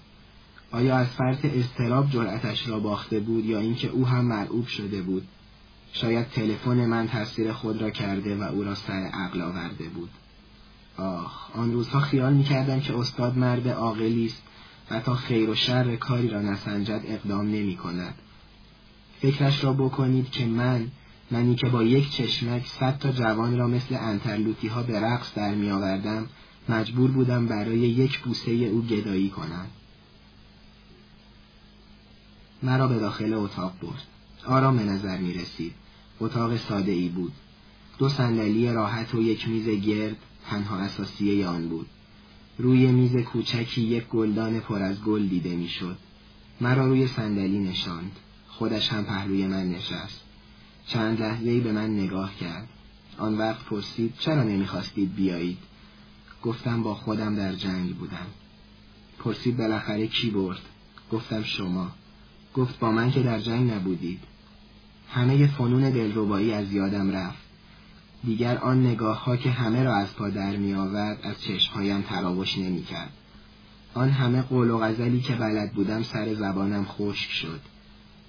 آیا 0.71 0.97
از 0.97 1.07
فرط 1.07 1.45
اضطراب 1.45 2.09
جرأتش 2.09 2.67
را 2.67 2.79
باخته 2.79 3.19
بود 3.19 3.45
یا 3.45 3.59
اینکه 3.59 3.87
او 3.87 4.07
هم 4.07 4.25
مرعوب 4.25 4.67
شده 4.67 5.01
بود؟ 5.01 5.27
شاید 5.93 6.29
تلفن 6.29 6.85
من 6.85 7.07
تاثیر 7.07 7.53
خود 7.53 7.81
را 7.81 7.89
کرده 7.89 8.35
و 8.35 8.43
او 8.43 8.63
را 8.63 8.75
سر 8.75 9.09
عقل 9.13 9.41
آورده 9.41 9.89
بود. 9.89 10.09
آخ 10.97 11.55
آن 11.55 11.71
روزها 11.71 11.99
خیال 11.99 12.33
می‌کردم 12.33 12.79
که 12.79 12.97
استاد 12.97 13.37
مرد 13.37 13.67
عاقلی 13.67 14.25
است 14.25 14.41
و 14.91 14.99
تا 14.99 15.15
خیر 15.15 15.49
و 15.49 15.55
شر 15.55 15.95
کاری 15.95 16.29
را 16.29 16.41
نسنجد 16.41 17.01
اقدام 17.07 17.45
نمی 17.45 17.75
کند. 17.75 18.15
فکرش 19.21 19.63
را 19.63 19.73
بکنید 19.73 20.31
که 20.31 20.45
من 20.45 20.87
منی 21.31 21.55
که 21.55 21.69
با 21.69 21.83
یک 21.83 22.11
چشمک 22.11 22.67
صد 22.67 22.97
تا 22.99 23.11
جوان 23.11 23.57
را 23.57 23.67
مثل 23.67 23.97
انترلوتی 23.99 24.67
ها 24.67 24.83
به 24.83 24.99
رقص 24.99 25.33
در 25.33 25.55
می 25.55 25.69
آوردم 25.69 26.27
مجبور 26.69 27.11
بودم 27.11 27.47
برای 27.47 27.79
یک 27.79 28.19
بوسه 28.19 28.51
او 28.51 28.81
گدایی 28.81 29.29
کنم. 29.29 29.67
مرا 32.63 32.87
به 32.87 32.99
داخل 32.99 33.33
اتاق 33.33 33.73
برد. 33.81 34.03
آرام 34.45 34.77
به 34.77 34.83
نظر 34.83 35.17
می 35.17 35.33
رسید. 35.33 35.73
اتاق 36.19 36.57
ساده 36.57 36.91
ای 36.91 37.09
بود. 37.09 37.33
دو 37.97 38.09
صندلی 38.09 38.73
راحت 38.73 39.15
و 39.15 39.21
یک 39.21 39.47
میز 39.47 39.69
گرد 39.69 40.17
تنها 40.49 40.77
اساسیه 40.77 41.47
آن 41.47 41.69
بود. 41.69 41.87
روی 42.57 42.91
میز 42.91 43.17
کوچکی 43.17 43.81
یک 43.81 44.07
گلدان 44.07 44.59
پر 44.59 44.81
از 44.81 45.03
گل 45.03 45.27
دیده 45.27 45.55
می‌شد. 45.55 45.97
مرا 46.61 46.87
روی 46.87 47.07
صندلی 47.07 47.59
نشاند. 47.59 48.11
خودش 48.47 48.89
هم 48.89 49.03
پهلوی 49.03 49.47
من 49.47 49.69
نشست. 49.69 50.21
چند 50.87 51.21
لحظه 51.21 51.59
به 51.59 51.71
من 51.71 51.99
نگاه 51.99 52.35
کرد. 52.35 52.67
آن 53.17 53.37
وقت 53.37 53.65
پرسید 53.65 54.13
چرا 54.19 54.43
نمی‌خواستید 54.43 55.15
بیایید؟ 55.15 55.57
گفتم 56.43 56.83
با 56.83 56.95
خودم 56.95 57.35
در 57.35 57.53
جنگ 57.53 57.95
بودم. 57.95 58.27
پرسید 59.19 59.57
بالاخره 59.57 60.07
کی 60.07 60.29
برد؟ 60.29 60.61
گفتم 61.11 61.43
شما. 61.43 61.91
گفت 62.55 62.79
با 62.79 62.91
من 62.91 63.11
که 63.11 63.23
در 63.23 63.39
جنگ 63.39 63.71
نبودید. 63.71 64.19
همه 65.09 65.47
فنون 65.47 65.89
دلربایی 65.89 66.53
از 66.53 66.71
یادم 66.71 67.11
رفت. 67.11 67.46
دیگر 68.27 68.57
آن 68.57 68.85
نگاه 68.85 69.23
ها 69.23 69.37
که 69.37 69.51
همه 69.51 69.83
را 69.83 69.95
از 69.95 70.15
پا 70.15 70.29
در 70.29 70.55
می 70.55 70.73
آورد 70.73 71.19
از 71.23 71.41
چشمهایم 71.41 72.01
تراوش 72.01 72.57
نمی 72.57 72.83
کرد. 72.83 73.11
آن 73.93 74.09
همه 74.09 74.41
قول 74.41 74.69
و 74.69 74.77
غزلی 74.77 75.21
که 75.21 75.35
بلد 75.35 75.73
بودم 75.73 76.03
سر 76.03 76.33
زبانم 76.33 76.85
خشک 76.85 77.31
شد. 77.31 77.61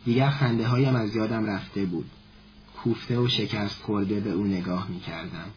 دیگر 0.05 0.31
خنده 0.31 0.67
هایم 0.67 0.97
از 0.97 1.17
یادم 1.17 1.47
رفته 1.47 1.85
بود. 1.85 2.11
کوفته 2.77 3.19
و 3.19 3.29
شکست 3.29 3.83
خورده 3.83 4.21
به 4.21 4.31
او 4.31 4.45
نگاه 4.45 4.89
می 4.89 5.01
کردم. 5.01 5.51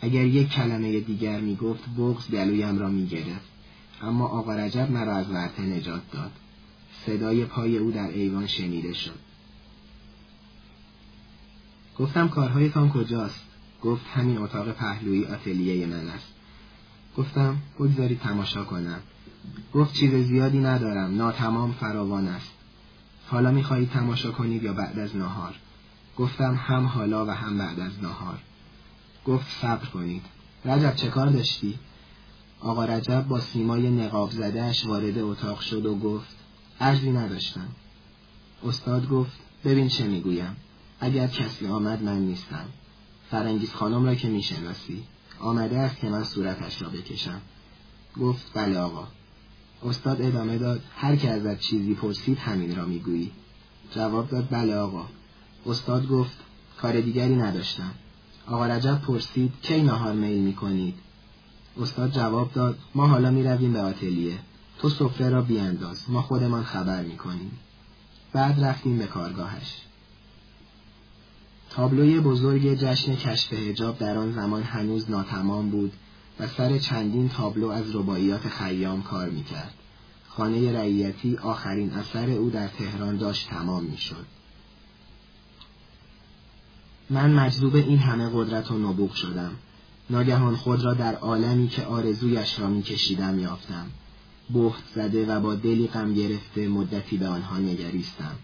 اگر 0.00 0.24
یک 0.24 0.48
کلمه 0.48 1.00
دیگر 1.00 1.40
می 1.40 1.56
گفت 1.56 1.82
بغز 1.98 2.30
گلویم 2.30 2.78
را 2.78 2.88
می 2.88 3.06
گرفت. 3.06 3.48
اما 4.02 4.26
آقا 4.26 4.54
رجب 4.54 4.90
مرا 4.90 5.16
از 5.16 5.30
ورته 5.30 5.62
نجات 5.62 6.02
داد. 6.12 6.32
صدای 7.06 7.44
پای 7.44 7.78
او 7.78 7.90
در 7.90 8.08
ایوان 8.08 8.46
شنیده 8.46 8.92
شد. 8.92 9.18
گفتم 11.98 12.28
کارهایتان 12.28 12.90
کجاست؟ 12.90 13.43
گفت 13.84 14.06
همین 14.14 14.38
اتاق 14.38 14.72
پهلویی 14.72 15.24
آتلیه 15.24 15.86
من 15.86 16.08
است. 16.08 16.28
گفتم 17.16 17.56
بگذاری 17.78 18.16
تماشا 18.16 18.64
کنم. 18.64 19.00
گفت 19.74 19.94
چیز 19.94 20.14
زیادی 20.14 20.58
ندارم 20.58 21.16
ناتمام 21.16 21.72
فراوان 21.72 22.28
است. 22.28 22.50
حالا 23.26 23.50
می‌خواهید 23.50 23.90
تماشا 23.90 24.32
کنید 24.32 24.62
یا 24.62 24.72
بعد 24.72 24.98
از 24.98 25.16
نهار؟ 25.16 25.54
گفتم 26.16 26.54
هم 26.54 26.86
حالا 26.86 27.26
و 27.26 27.30
هم 27.30 27.58
بعد 27.58 27.80
از 27.80 28.02
نهار. 28.02 28.38
گفت 29.26 29.46
صبر 29.62 29.86
کنید. 29.86 30.22
رجب 30.64 30.94
چه 30.94 31.08
کار 31.08 31.26
داشتی؟ 31.26 31.78
آقا 32.60 32.84
رجب 32.84 33.28
با 33.28 33.40
سیمای 33.40 33.90
نقاب 33.90 34.30
زدهش 34.30 34.86
وارد 34.86 35.18
اتاق 35.18 35.60
شد 35.60 35.86
و 35.86 35.98
گفت 35.98 36.36
ارزی 36.80 37.10
نداشتم. 37.10 37.68
استاد 38.64 39.08
گفت 39.08 39.38
ببین 39.64 39.88
چه 39.88 40.06
می‌گویم. 40.06 40.56
اگر 41.00 41.26
کسی 41.26 41.66
آمد 41.66 42.02
من 42.02 42.18
نیستم. 42.18 42.64
فرنگیز 43.30 43.72
خانم 43.72 44.04
را 44.04 44.14
که 44.14 44.28
می‌شناسی 44.28 45.02
آمده 45.40 45.78
است 45.78 45.96
که 45.96 46.08
من 46.08 46.24
صورتش 46.24 46.82
را 46.82 46.88
بکشم. 46.88 47.40
گفت 48.20 48.50
بله 48.54 48.78
آقا. 48.78 49.08
استاد 49.82 50.22
ادامه 50.22 50.58
داد 50.58 50.82
هر 50.96 51.16
که 51.16 51.30
ازت 51.30 51.60
چیزی 51.60 51.94
پرسید 51.94 52.38
همین 52.38 52.76
را 52.76 52.84
می‌گویی. 52.84 53.30
جواب 53.90 54.28
داد 54.28 54.48
بله 54.50 54.76
آقا. 54.76 55.06
استاد 55.66 56.08
گفت 56.08 56.36
کار 56.76 57.00
دیگری 57.00 57.36
نداشتم. 57.36 57.90
آقا 58.46 58.66
رجب 58.66 59.00
پرسید 59.00 59.52
کی 59.62 59.82
نهار 59.82 60.12
میل 60.12 60.38
می‌کنید؟ 60.38 60.94
استاد 61.80 62.12
جواب 62.12 62.52
داد 62.52 62.78
ما 62.94 63.06
حالا 63.06 63.30
می‌رویم 63.30 63.72
به 63.72 63.80
آتلیه. 63.80 64.38
تو 64.78 64.88
سفره 64.88 65.28
را 65.28 65.42
بیانداز 65.42 66.10
ما 66.10 66.22
خودمان 66.22 66.64
خبر 66.64 67.02
می‌کنیم. 67.02 67.58
بعد 68.32 68.64
رفتیم 68.64 68.98
به 68.98 69.06
کارگاهش. 69.06 69.76
تابلوی 71.76 72.20
بزرگ 72.20 72.74
جشن 72.74 73.16
کشف 73.16 73.52
هجاب 73.52 73.98
در 73.98 74.18
آن 74.18 74.32
زمان 74.32 74.62
هنوز 74.62 75.10
ناتمام 75.10 75.70
بود 75.70 75.92
و 76.40 76.48
سر 76.48 76.78
چندین 76.78 77.28
تابلو 77.28 77.68
از 77.68 77.96
رباعیات 77.96 78.48
خیام 78.48 79.02
کار 79.02 79.28
می‌کرد. 79.28 79.74
خانه 80.28 80.72
رعیتی 80.72 81.36
آخرین 81.36 81.90
اثر 81.90 82.30
او 82.30 82.50
در 82.50 82.68
تهران 82.68 83.16
داشت 83.16 83.48
تمام 83.48 83.84
می‌شد. 83.84 84.26
من 87.10 87.32
مجذوب 87.32 87.74
این 87.74 87.98
همه 87.98 88.30
قدرت 88.34 88.70
و 88.70 88.78
نبوغ 88.78 89.14
شدم. 89.14 89.52
ناگهان 90.10 90.56
خود 90.56 90.84
را 90.84 90.94
در 90.94 91.14
عالمی 91.14 91.68
که 91.68 91.84
آرزویش 91.84 92.60
را 92.60 92.68
میکشیدم 92.68 93.38
یافتم. 93.38 93.86
بخت 94.54 94.84
زده 94.94 95.26
و 95.26 95.40
با 95.40 95.54
دلی 95.54 95.86
غم 95.86 96.14
گرفته 96.14 96.68
مدتی 96.68 97.16
به 97.16 97.28
آنها 97.28 97.58
نگریستم. 97.58 98.36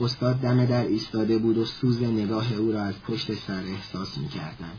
استاد 0.00 0.36
دم 0.36 0.66
در 0.66 0.86
ایستاده 0.86 1.38
بود 1.38 1.58
و 1.58 1.64
سوز 1.64 2.02
نگاه 2.02 2.52
او 2.52 2.72
را 2.72 2.82
از 2.82 2.94
پشت 3.08 3.34
سر 3.34 3.62
احساس 3.64 4.18
می 4.18 4.28
کردم. 4.28 4.72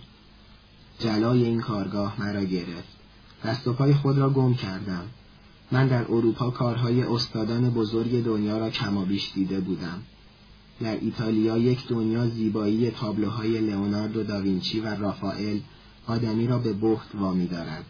جلای 0.99 1.43
این 1.43 1.61
کارگاه 1.61 2.15
مرا 2.19 2.43
گرفت. 2.43 2.99
دست 3.45 3.67
و 3.67 3.73
پای 3.73 3.93
خود 3.93 4.17
را 4.17 4.29
گم 4.29 4.53
کردم. 4.53 5.03
من 5.71 5.87
در 5.87 6.03
اروپا 6.03 6.49
کارهای 6.49 7.03
استادان 7.03 7.69
بزرگ 7.69 8.23
دنیا 8.23 8.57
را 8.57 8.69
کمابیش 8.69 9.31
دیده 9.35 9.59
بودم. 9.59 10.01
در 10.81 10.95
ایتالیا 10.95 11.57
یک 11.57 11.87
دنیا 11.87 12.27
زیبایی 12.27 12.91
تابلوهای 12.91 13.61
لئوناردو 13.61 14.23
داوینچی 14.23 14.79
و 14.79 14.95
رافائل 14.95 15.59
آدمی 16.07 16.47
را 16.47 16.59
به 16.59 16.73
بخت 16.73 17.15
وامی 17.15 17.47
دارد. 17.47 17.85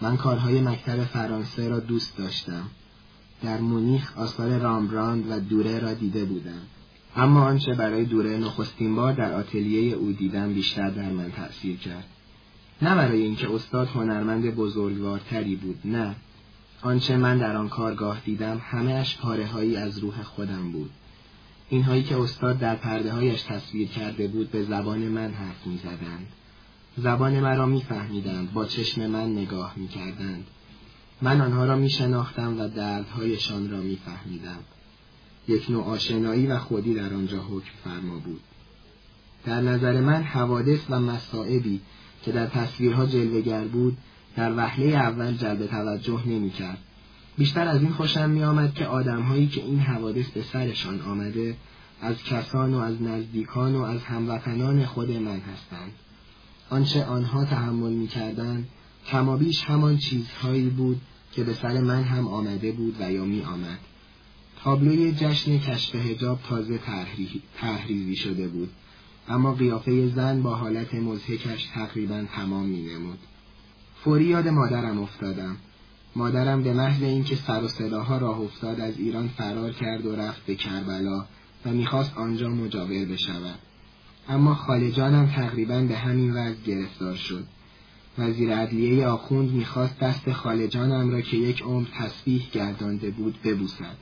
من 0.00 0.16
کارهای 0.16 0.60
مکتب 0.60 1.04
فرانسه 1.04 1.68
را 1.68 1.80
دوست 1.80 2.16
داشتم. 2.16 2.62
در 3.42 3.60
مونیخ 3.60 4.18
آثار 4.18 4.58
رامبراند 4.58 5.30
و 5.30 5.40
دوره 5.40 5.78
را 5.78 5.94
دیده 5.94 6.24
بودم. 6.24 6.62
اما 7.16 7.44
آنچه 7.44 7.74
برای 7.74 8.04
دوره 8.04 8.38
نخستین 8.38 8.96
بار 8.96 9.12
در 9.12 9.32
آتلیه 9.32 9.94
او 9.94 10.12
دیدم 10.12 10.52
بیشتر 10.52 10.90
در 10.90 11.10
من 11.10 11.30
تأثیر 11.30 11.76
کرد. 11.76 12.04
نه 12.82 12.94
برای 12.94 13.22
اینکه 13.22 13.54
استاد 13.54 13.88
هنرمند 13.88 14.54
بزرگوارتری 14.54 15.56
بود، 15.56 15.78
نه. 15.84 16.16
آنچه 16.82 17.16
من 17.16 17.38
در 17.38 17.56
آن 17.56 17.68
کارگاه 17.68 18.20
دیدم 18.24 18.60
همه 18.64 18.92
اش 18.92 19.16
پاره 19.16 19.78
از 19.78 19.98
روح 19.98 20.22
خودم 20.22 20.72
بود. 20.72 20.90
اینهایی 21.68 22.02
که 22.02 22.20
استاد 22.20 22.58
در 22.58 22.74
پرده 22.74 23.12
هایش 23.12 23.42
تصویر 23.42 23.88
کرده 23.88 24.28
بود 24.28 24.50
به 24.50 24.62
زبان 24.62 24.98
من 24.98 25.30
حرف 25.30 25.66
می 25.66 25.78
زدند. 25.78 26.26
زبان 26.96 27.40
مرا 27.40 27.66
می 27.66 27.82
فهمیدند، 27.82 28.52
با 28.52 28.64
چشم 28.64 29.06
من 29.06 29.32
نگاه 29.32 29.72
می 29.76 29.88
کردند. 29.88 30.46
من 31.22 31.40
آنها 31.40 31.64
را 31.64 31.76
می 31.76 31.90
شناختم 31.90 32.60
و 32.60 32.68
دردهایشان 32.68 33.70
را 33.70 33.80
می 33.80 33.96
فهمیدم. 33.96 34.58
یک 35.48 35.70
نوع 35.70 35.84
آشنایی 35.84 36.46
و 36.46 36.58
خودی 36.58 36.94
در 36.94 37.14
آنجا 37.14 37.38
حکم 37.38 37.70
فرما 37.84 38.18
بود. 38.18 38.40
در 39.44 39.60
نظر 39.60 40.00
من 40.00 40.22
حوادث 40.22 40.80
و 40.90 41.00
مسائبی 41.00 41.80
که 42.22 42.32
در 42.32 42.46
تصویرها 42.46 43.06
جلوگر 43.06 43.64
بود 43.64 43.96
در 44.36 44.56
وهله 44.56 44.86
اول 44.86 45.32
جلب 45.32 45.66
توجه 45.66 46.26
نمی 46.26 46.50
کرد. 46.50 46.78
بیشتر 47.38 47.68
از 47.68 47.82
این 47.82 47.92
خوشم 47.92 48.30
می 48.30 48.44
آمد 48.44 48.74
که 48.74 48.86
آدمهایی 48.86 49.46
که 49.46 49.62
این 49.62 49.78
حوادث 49.78 50.26
به 50.26 50.42
سرشان 50.42 51.00
آمده 51.00 51.56
از 52.02 52.22
کسان 52.22 52.74
و 52.74 52.78
از 52.78 53.02
نزدیکان 53.02 53.74
و 53.74 53.82
از 53.82 54.02
هموطنان 54.02 54.84
خود 54.84 55.10
من 55.10 55.40
هستند. 55.40 55.92
آنچه 56.70 57.04
آنها 57.04 57.44
تحمل 57.44 57.92
می 57.92 58.06
کردند 58.06 58.68
کمابیش 59.06 59.64
همان 59.64 59.96
چیزهایی 59.96 60.68
بود 60.68 61.00
که 61.32 61.44
به 61.44 61.54
سر 61.54 61.80
من 61.80 62.02
هم 62.02 62.28
آمده 62.28 62.72
بود 62.72 62.96
و 63.00 63.12
یا 63.12 63.24
می 63.24 63.42
آمد. 63.42 63.78
تابلوی 64.62 65.12
جشن 65.12 65.58
کشف 65.58 65.94
هجاب 65.94 66.40
تازه 66.48 66.80
تحریزی 67.58 68.16
شده 68.16 68.48
بود 68.48 68.70
اما 69.28 69.54
قیافه 69.54 70.08
زن 70.08 70.42
با 70.42 70.54
حالت 70.54 70.94
مزهکش 70.94 71.64
تقریبا 71.74 72.24
تمام 72.36 72.66
می 72.66 72.82
نمود. 72.82 73.18
فوری 74.04 74.24
یاد 74.24 74.48
مادرم 74.48 74.98
افتادم. 74.98 75.56
مادرم 76.16 76.62
به 76.62 76.72
محض 76.72 77.02
اینکه 77.02 77.36
سر 77.36 77.64
و 77.64 77.68
صداها 77.68 78.18
راه 78.18 78.40
افتاد 78.40 78.80
از 78.80 78.98
ایران 78.98 79.28
فرار 79.28 79.72
کرد 79.72 80.06
و 80.06 80.16
رفت 80.16 80.46
به 80.46 80.54
کربلا 80.54 81.24
و 81.66 81.70
می‌خواست 81.70 82.18
آنجا 82.18 82.48
مجاور 82.48 83.04
بشود. 83.04 83.58
اما 84.28 84.54
خاله 84.54 84.90
جانم 84.90 85.26
تقریبا 85.26 85.80
به 85.80 85.96
همین 85.96 86.32
وضع 86.32 86.60
گرفتار 86.66 87.14
شد. 87.14 87.44
وزیر 88.18 88.54
عدلیه 88.54 89.06
آخوند 89.06 89.50
می‌خواست 89.50 89.98
دست 89.98 90.32
خاله 90.32 90.68
جانم 90.68 91.10
را 91.10 91.20
که 91.20 91.36
یک 91.36 91.62
عمر 91.62 91.86
تسبیح 91.98 92.48
گردانده 92.52 93.10
بود 93.10 93.38
ببوسد. 93.44 93.96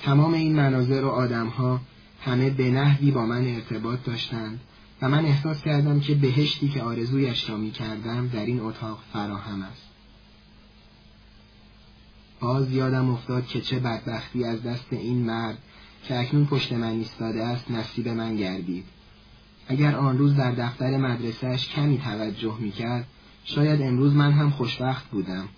تمام 0.00 0.34
این 0.34 0.56
مناظر 0.56 1.04
و 1.04 1.08
آدمها 1.08 1.80
همه 2.20 2.50
به 2.50 2.70
نحوی 2.70 3.10
با 3.10 3.26
من 3.26 3.46
ارتباط 3.46 3.98
داشتند 4.04 4.60
و 5.02 5.08
من 5.08 5.24
احساس 5.24 5.62
کردم 5.62 6.00
که 6.00 6.14
بهشتی 6.14 6.68
که 6.68 6.82
آرزویش 6.82 7.50
را 7.50 7.56
می 7.56 7.70
کردم 7.70 8.28
در 8.28 8.46
این 8.46 8.60
اتاق 8.60 8.98
فراهم 9.12 9.62
است. 9.62 9.88
باز 12.40 12.72
یادم 12.72 13.10
افتاد 13.10 13.46
که 13.46 13.60
چه 13.60 13.78
بدبختی 13.78 14.44
از 14.44 14.62
دست 14.62 14.92
این 14.92 15.24
مرد 15.24 15.58
که 16.04 16.18
اکنون 16.18 16.46
پشت 16.46 16.72
من 16.72 16.90
ایستاده 16.90 17.44
است 17.44 17.70
نصیب 17.70 18.08
من 18.08 18.36
گردید. 18.36 18.84
اگر 19.68 19.96
آن 19.96 20.18
روز 20.18 20.36
در 20.36 20.52
دفتر 20.52 20.96
مدرسهش 20.96 21.68
کمی 21.68 21.98
توجه 21.98 22.56
می‌کرد 22.60 23.06
شاید 23.44 23.82
امروز 23.82 24.14
من 24.14 24.32
هم 24.32 24.50
خوشبخت 24.50 25.10
بودم. 25.10 25.48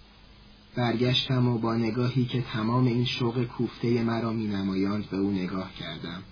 برگشتم 0.77 1.49
و 1.49 1.59
با 1.59 1.75
نگاهی 1.75 2.25
که 2.25 2.43
تمام 2.43 2.87
این 2.87 3.05
شوق 3.05 3.45
کوفته 3.45 4.03
مرا 4.03 4.33
می 4.33 4.47
نمایاند 4.47 5.11
به 5.11 5.17
او 5.17 5.31
نگاه 5.31 5.75
کردم. 5.75 6.23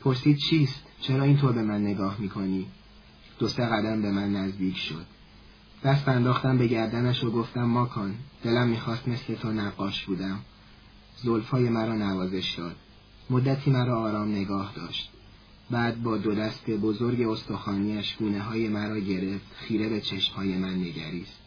پرسید 0.00 0.36
چیست؟ 0.36 0.82
چرا 1.00 1.24
اینطور 1.24 1.52
به 1.52 1.62
من 1.62 1.80
نگاه 1.80 2.16
می 2.18 2.28
کنی؟ 2.28 2.66
دو 3.38 3.48
سه 3.48 3.66
قدم 3.66 4.02
به 4.02 4.10
من 4.10 4.32
نزدیک 4.32 4.76
شد. 4.76 5.06
دست 5.84 6.08
انداختم 6.08 6.58
به 6.58 6.66
گردنش 6.66 7.24
و 7.24 7.30
گفتم 7.30 7.64
ماکان 7.64 8.14
دلم 8.42 8.68
می‌خواست 8.68 9.08
مثل 9.08 9.34
تو 9.34 9.52
نقاش 9.52 10.04
بودم. 10.04 10.38
زلفای 11.16 11.68
مرا 11.68 11.94
نوازش 11.94 12.54
داد. 12.58 12.76
مدتی 13.30 13.70
مرا 13.70 14.00
آرام 14.00 14.28
نگاه 14.28 14.72
داشت. 14.76 15.10
بعد 15.74 16.02
با 16.02 16.16
دو 16.16 16.34
دست 16.34 16.70
بزرگ 16.70 17.22
استخوانیش 17.22 18.16
گونه 18.16 18.40
های 18.40 18.68
مرا 18.68 18.98
گرفت 18.98 19.46
خیره 19.56 19.88
به 19.88 20.00
چشمهای 20.00 20.58
من 20.58 20.74
نگریست. 20.74 21.38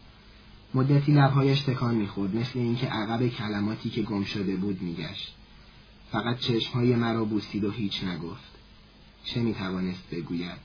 مدتی 0.74 1.12
لبهایش 1.12 1.62
تکان 1.62 1.96
می‌خورد 1.96 2.36
مثل 2.36 2.60
اینکه 2.60 2.88
عقب 2.88 3.28
کلماتی 3.28 3.90
که 3.90 4.02
گم 4.02 4.24
شده 4.24 4.56
بود 4.56 4.82
میگشت. 4.82 5.36
فقط 6.12 6.40
چشمهای 6.40 6.96
مرا 6.96 7.26
بوسید 7.26 7.64
و 7.64 7.72
هیچ 7.72 8.04
نگفت. 8.04 8.52
چه 9.24 9.42
می‌توانست 9.42 10.10
بگوید؟ 10.12 10.60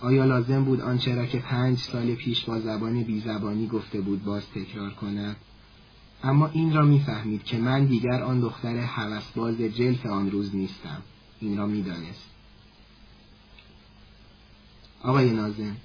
آیا 0.00 0.24
لازم 0.24 0.64
بود 0.64 0.80
آنچه 0.80 1.14
را 1.14 1.26
که 1.26 1.38
پنج 1.38 1.78
سال 1.78 2.14
پیش 2.14 2.44
با 2.44 2.60
زبان 2.60 3.02
بیزبانی 3.02 3.66
گفته 3.66 4.00
بود 4.00 4.24
باز 4.24 4.42
تکرار 4.54 4.90
کند؟ 4.90 5.36
اما 6.22 6.46
این 6.46 6.74
را 6.74 6.82
می‌فهمید 6.82 7.44
که 7.44 7.58
من 7.58 7.84
دیگر 7.84 8.22
آن 8.22 8.40
دختر 8.40 8.76
هوسباز 8.76 9.56
جلف 9.56 10.06
آن 10.06 10.30
روز 10.30 10.54
نیستم. 10.54 11.02
این 11.40 11.58
را 11.58 11.66
می‌دانست. 11.66 12.29
آقای 15.02 15.30
نازم 15.30 15.76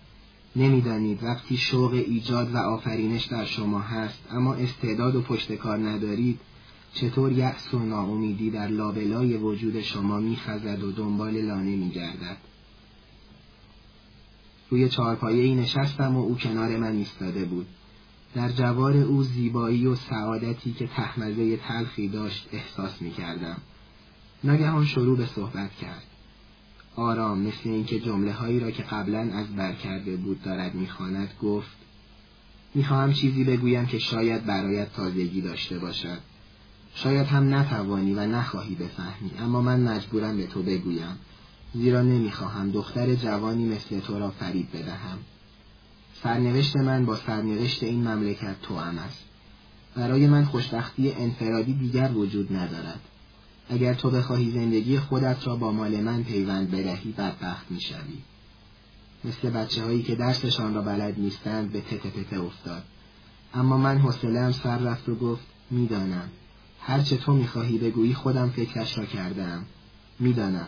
نمی‌دانید 0.55 1.23
وقتی 1.23 1.57
شوق 1.57 1.93
ایجاد 1.93 2.53
و 2.53 2.57
آفرینش 2.57 3.25
در 3.25 3.45
شما 3.45 3.79
هست 3.79 4.23
اما 4.31 4.53
استعداد 4.53 5.15
و 5.15 5.21
پشتکار 5.21 5.77
ندارید 5.77 6.39
چطور 6.93 7.31
یأس 7.31 7.73
و 7.73 7.79
ناامیدی 7.79 8.51
در 8.51 8.67
لابلای 8.67 9.37
وجود 9.37 9.81
شما 9.81 10.19
میخزد 10.19 10.83
و 10.83 10.91
دنبال 10.91 11.41
لانه 11.41 11.75
میگردد؟ 11.75 12.37
روی 14.69 14.89
چهارپایه 14.89 15.43
ای 15.43 15.55
نشستم 15.55 16.15
و 16.15 16.19
او 16.19 16.37
کنار 16.37 16.77
من 16.77 16.95
ایستاده 16.95 17.45
بود. 17.45 17.67
در 18.35 18.49
جوار 18.49 18.97
او 18.97 19.23
زیبایی 19.23 19.87
و 19.87 19.95
سعادتی 19.95 20.73
که 20.73 20.87
تحمزه 20.87 21.57
تلخی 21.57 22.07
داشت 22.07 22.49
احساس 22.51 23.01
می‌کردم. 23.01 23.57
ناگهان 24.43 24.85
شروع 24.85 25.17
به 25.17 25.25
صحبت 25.25 25.71
کرد. 25.75 26.03
آرام 26.95 27.39
مثل 27.39 27.69
اینکه 27.69 27.99
جمله 27.99 28.31
هایی 28.33 28.59
را 28.59 28.71
که 28.71 28.83
قبلا 28.83 29.19
از 29.19 29.55
بر 29.55 29.73
کرده 29.73 30.15
بود 30.15 30.43
دارد 30.43 30.75
می‌خواند 30.75 31.29
گفت 31.41 31.77
می‌خواهم 32.75 33.13
چیزی 33.13 33.43
بگویم 33.43 33.85
که 33.85 33.99
شاید 33.99 34.45
برایت 34.45 34.93
تازگی 34.93 35.41
داشته 35.41 35.79
باشد. 35.79 36.19
شاید 36.95 37.27
هم 37.27 37.53
نتوانی 37.53 38.13
و 38.13 38.19
نخواهی 38.27 38.75
بفهمی 38.75 39.31
اما 39.39 39.61
من 39.61 39.79
مجبورم 39.79 40.37
به 40.37 40.47
تو 40.47 40.63
بگویم 40.63 41.17
زیرا 41.73 42.01
نمی‌خواهم 42.01 42.71
دختر 42.71 43.15
جوانی 43.15 43.65
مثل 43.65 43.99
تو 43.99 44.19
را 44.19 44.29
فریب 44.29 44.67
بدهم. 44.73 45.17
سرنوشت 46.23 46.75
من 46.75 47.05
با 47.05 47.15
سرنوشت 47.15 47.83
این 47.83 48.07
مملکت 48.07 48.61
تو 48.61 48.77
هم 48.77 48.97
است. 48.97 49.23
برای 49.95 50.27
من 50.27 50.45
خوشبختی 50.45 51.11
انفرادی 51.11 51.73
دیگر 51.73 52.11
وجود 52.11 52.53
ندارد. 52.53 52.99
اگر 53.69 53.93
تو 53.93 54.09
بخواهی 54.09 54.51
زندگی 54.51 54.99
خودت 54.99 55.47
را 55.47 55.55
با 55.55 55.71
مال 55.71 56.01
من 56.01 56.23
پیوند 56.23 56.71
بدهی 56.71 57.11
بدبخت 57.11 57.71
می‌شوی. 57.71 58.17
مثل 59.23 59.49
بچه 59.49 59.83
هایی 59.83 60.03
که 60.03 60.15
درسشان 60.15 60.73
را 60.73 60.81
بلد 60.81 61.19
نیستند 61.19 61.71
به 61.71 61.81
تته 61.81 62.09
تته 62.09 62.39
افتاد. 62.39 62.83
اما 63.53 63.77
من 63.77 63.97
حوصلهام 63.97 64.51
سر 64.51 64.77
رفت 64.77 65.09
و 65.09 65.15
گفت 65.15 65.45
می‌دانم. 65.71 66.29
هرچه 66.81 67.17
تو 67.17 67.33
می‌خواهی 67.33 67.77
بگویی 67.77 68.13
خودم 68.13 68.49
فکرش 68.49 68.97
را 68.97 69.05
کردم 69.05 69.65
می‌دانم. 70.19 70.67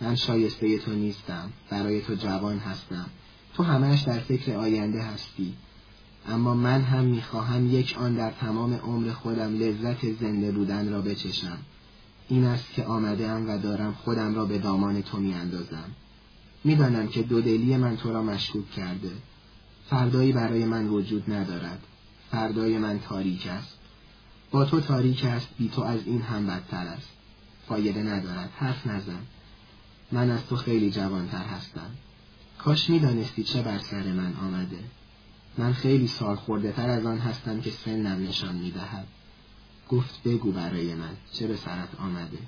من 0.00 0.14
شایسته 0.14 0.78
تو 0.78 0.92
نیستم. 0.92 1.52
برای 1.70 2.00
تو 2.00 2.14
جوان 2.14 2.58
هستم. 2.58 3.06
تو 3.54 3.62
همهش 3.62 4.02
در 4.02 4.18
فکر 4.18 4.56
آینده 4.56 5.02
هستی. 5.02 5.54
اما 6.28 6.54
من 6.54 6.82
هم 6.82 7.04
می‌خواهم 7.04 7.74
یک 7.74 7.96
آن 7.98 8.14
در 8.14 8.30
تمام 8.30 8.74
عمر 8.74 9.12
خودم 9.12 9.58
لذت 9.58 10.12
زنده 10.20 10.52
بودن 10.52 10.88
را 10.90 11.00
بچشم. 11.00 11.58
این 12.28 12.44
است 12.44 12.72
که 12.72 12.84
آمدم 12.84 13.48
و 13.48 13.58
دارم 13.58 13.92
خودم 13.92 14.34
را 14.34 14.44
به 14.44 14.58
دامان 14.58 15.02
تو 15.02 15.18
میاندازم. 15.18 15.90
می‌دانم 16.64 17.08
که 17.08 17.22
دودلی 17.22 17.76
من 17.76 17.96
تو 17.96 18.12
را 18.12 18.22
مشکوک 18.22 18.70
کرده. 18.70 19.12
فردایی 19.90 20.32
برای 20.32 20.64
من 20.64 20.88
وجود 20.88 21.32
ندارد. 21.32 21.78
فردای 22.30 22.78
من 22.78 22.98
تاریک 22.98 23.46
است. 23.46 23.78
با 24.50 24.64
تو 24.64 24.80
تاریک 24.80 25.24
است 25.24 25.48
بی 25.58 25.68
تو 25.68 25.82
از 25.82 26.00
این 26.06 26.22
هم 26.22 26.46
بدتر 26.46 26.86
است. 26.86 27.08
فایده 27.68 28.02
ندارد 28.02 28.50
حرف 28.56 28.86
نزن. 28.86 29.20
من 30.12 30.30
از 30.30 30.46
تو 30.46 30.56
خیلی 30.56 30.90
جوانتر 30.90 31.44
هستم. 31.44 31.90
کاش 32.58 32.90
می‌دانستی 32.90 33.44
چه 33.44 33.62
بر 33.62 33.78
سر 33.78 34.12
من 34.12 34.34
آمده. 34.42 34.78
من 35.58 35.72
خیلی 35.72 36.06
سال 36.06 36.36
خورده 36.36 36.72
تر 36.72 36.88
از 36.88 37.06
آن 37.06 37.18
هستم 37.18 37.60
که 37.60 37.70
سنم 37.70 38.28
نشان 38.28 38.54
می‌دهد. 38.54 39.06
گفت 39.88 40.22
بگو 40.22 40.52
برای 40.52 40.94
من 40.94 41.16
چه 41.32 41.46
به 41.46 41.56
سرت 41.56 42.00
آمده؟ 42.00 42.38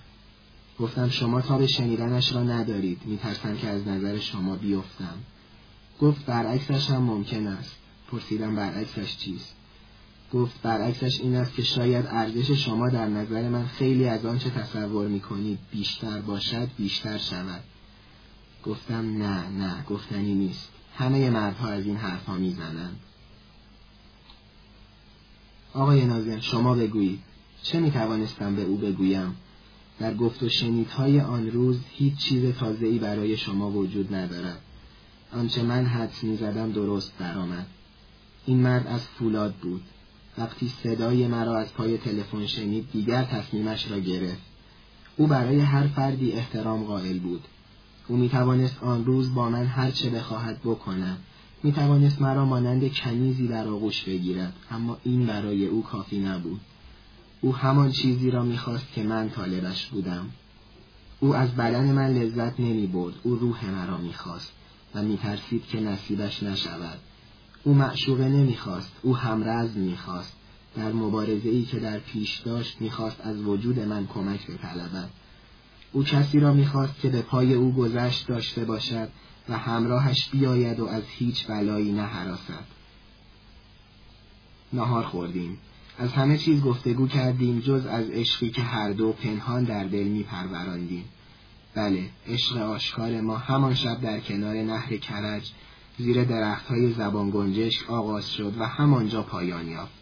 گفتم 0.78 1.08
شما 1.08 1.40
تا 1.40 1.58
به 1.58 1.66
شنیدنش 1.66 2.32
را 2.32 2.42
ندارید 2.42 3.00
میترسم 3.04 3.56
که 3.56 3.68
از 3.68 3.88
نظر 3.88 4.18
شما 4.18 4.56
بیفتم. 4.56 5.18
گفت 6.00 6.24
برعکسش 6.26 6.90
هم 6.90 7.02
ممکن 7.02 7.46
است. 7.46 7.76
پرسیدم 8.10 8.56
برعکسش 8.56 9.16
چیست؟ 9.16 9.54
گفت 10.32 10.62
برعکسش 10.62 11.20
این 11.20 11.36
است 11.36 11.54
که 11.54 11.62
شاید 11.62 12.06
ارزش 12.06 12.50
شما 12.50 12.88
در 12.88 13.08
نظر 13.08 13.48
من 13.48 13.66
خیلی 13.66 14.08
از 14.08 14.26
آنچه 14.26 14.50
تصور 14.50 15.08
می‌کنید 15.08 15.58
بیشتر 15.70 16.20
باشد 16.20 16.68
بیشتر 16.76 17.18
شود. 17.18 17.64
گفتم 18.64 19.22
نه 19.22 19.48
نه 19.48 19.84
گفتنی 19.84 20.34
نیست. 20.34 20.68
همه 20.96 21.30
مردها 21.30 21.68
از 21.68 21.86
این 21.86 21.96
حرفها 21.96 22.34
می‌زنند. 22.34 23.00
آقای 25.74 26.04
نازم 26.04 26.40
شما 26.40 26.74
بگویید. 26.74 27.29
چه 27.62 27.80
می 27.80 27.90
توانستم 27.90 28.56
به 28.56 28.62
او 28.62 28.76
بگویم؟ 28.76 29.36
در 29.98 30.14
گفت 30.14 30.42
و 30.42 30.48
شنیدهای 30.48 31.20
آن 31.20 31.50
روز 31.50 31.78
هیچ 31.90 32.16
چیز 32.16 32.54
تازه‌ای 32.54 32.98
برای 32.98 33.36
شما 33.36 33.70
وجود 33.70 34.14
ندارد. 34.14 34.60
آنچه 35.32 35.62
من 35.62 35.86
حدس 35.86 36.24
می 36.24 36.36
زدم 36.36 36.72
درست 36.72 37.18
درآمد. 37.18 37.66
این 38.46 38.60
مرد 38.60 38.86
از 38.86 39.06
فولاد 39.06 39.54
بود. 39.54 39.82
وقتی 40.38 40.68
صدای 40.82 41.26
مرا 41.26 41.58
از 41.58 41.74
پای 41.74 41.98
تلفن 41.98 42.46
شنید 42.46 42.90
دیگر 42.92 43.24
تصمیمش 43.24 43.90
را 43.90 43.98
گرفت. 43.98 44.42
او 45.16 45.26
برای 45.26 45.60
هر 45.60 45.86
فردی 45.86 46.32
احترام 46.32 46.84
قائل 46.84 47.18
بود. 47.18 47.44
او 48.08 48.16
می 48.16 48.28
توانست 48.28 48.82
آن 48.82 49.04
روز 49.04 49.34
با 49.34 49.50
من 49.50 49.66
هر 49.66 49.90
چه 49.90 50.10
بخواهد 50.10 50.60
بکند. 50.60 51.18
می 51.62 51.72
توانست 51.72 52.22
مرا 52.22 52.44
مانند 52.44 52.92
کنیزی 52.92 53.48
در 53.48 53.68
آغوش 53.68 54.04
بگیرد 54.04 54.52
اما 54.70 54.98
این 55.04 55.26
برای 55.26 55.66
او 55.66 55.82
کافی 55.82 56.18
نبود. 56.18 56.60
او 57.40 57.56
همان 57.56 57.92
چیزی 57.92 58.30
را 58.30 58.42
می‌خواست 58.42 58.92
که 58.94 59.02
من 59.02 59.30
طالبش 59.30 59.86
بودم. 59.86 60.30
او 61.20 61.36
از 61.36 61.56
بدن 61.56 61.92
من 61.92 62.14
لذت 62.14 62.60
نمی 62.60 62.86
برد 62.86 63.14
او 63.22 63.34
روح 63.34 63.70
مرا 63.70 63.98
می‌خواست 63.98 64.52
و 64.94 65.02
میترسید 65.02 65.66
که 65.66 65.80
نصیبش 65.80 66.42
نشود. 66.42 66.98
او 67.64 67.74
معشوقه 67.74 68.28
نمی‌خواست. 68.28 68.92
او 69.02 69.16
همرز 69.16 69.76
می‌خواست. 69.76 70.32
در 70.76 70.92
مبارزه 70.92 71.48
ای 71.48 71.64
که 71.64 71.80
در 71.80 71.98
پیش 71.98 72.38
داشت 72.38 72.80
می‌خواست 72.80 73.20
از 73.20 73.42
وجود 73.42 73.78
من 73.78 74.06
کمک 74.06 74.46
بطلبد. 74.46 75.10
او 75.92 76.04
کسی 76.04 76.40
را 76.40 76.52
می‌خواست 76.52 77.00
که 77.00 77.08
به 77.08 77.22
پای 77.22 77.54
او 77.54 77.72
گذشت 77.72 78.26
داشته 78.26 78.64
باشد 78.64 79.08
و 79.48 79.58
همراهش 79.58 80.28
بیاید 80.28 80.80
و 80.80 80.86
از 80.86 81.02
هیچ 81.06 81.46
بلایی 81.46 81.92
نهراسد. 81.92 82.64
نهار 84.72 85.04
خوردیم. 85.04 85.58
از 86.00 86.12
همه 86.12 86.38
چیز 86.38 86.62
گفتگو 86.62 87.06
کردیم 87.06 87.60
جز 87.60 87.86
از 87.86 88.10
عشقی 88.10 88.50
که 88.50 88.62
هر 88.62 88.90
دو 88.90 89.12
پنهان 89.12 89.64
در 89.64 89.84
دل 89.84 90.04
می 90.04 90.22
پروراندیم. 90.22 91.04
بله 91.74 92.10
عشق 92.28 92.56
آشکار 92.56 93.20
ما 93.20 93.36
همان 93.36 93.74
شب 93.74 94.00
در 94.00 94.20
کنار 94.20 94.54
نهر 94.56 94.96
کرج 94.96 95.50
زیر 95.98 96.24
درخت 96.24 96.66
های 96.66 96.92
زبان 96.92 97.30
گنجش 97.30 97.84
آغاز 97.88 98.30
شد 98.32 98.54
و 98.58 98.66
همانجا 98.66 99.22
پایان 99.22 99.68
یافت. 99.68 99.92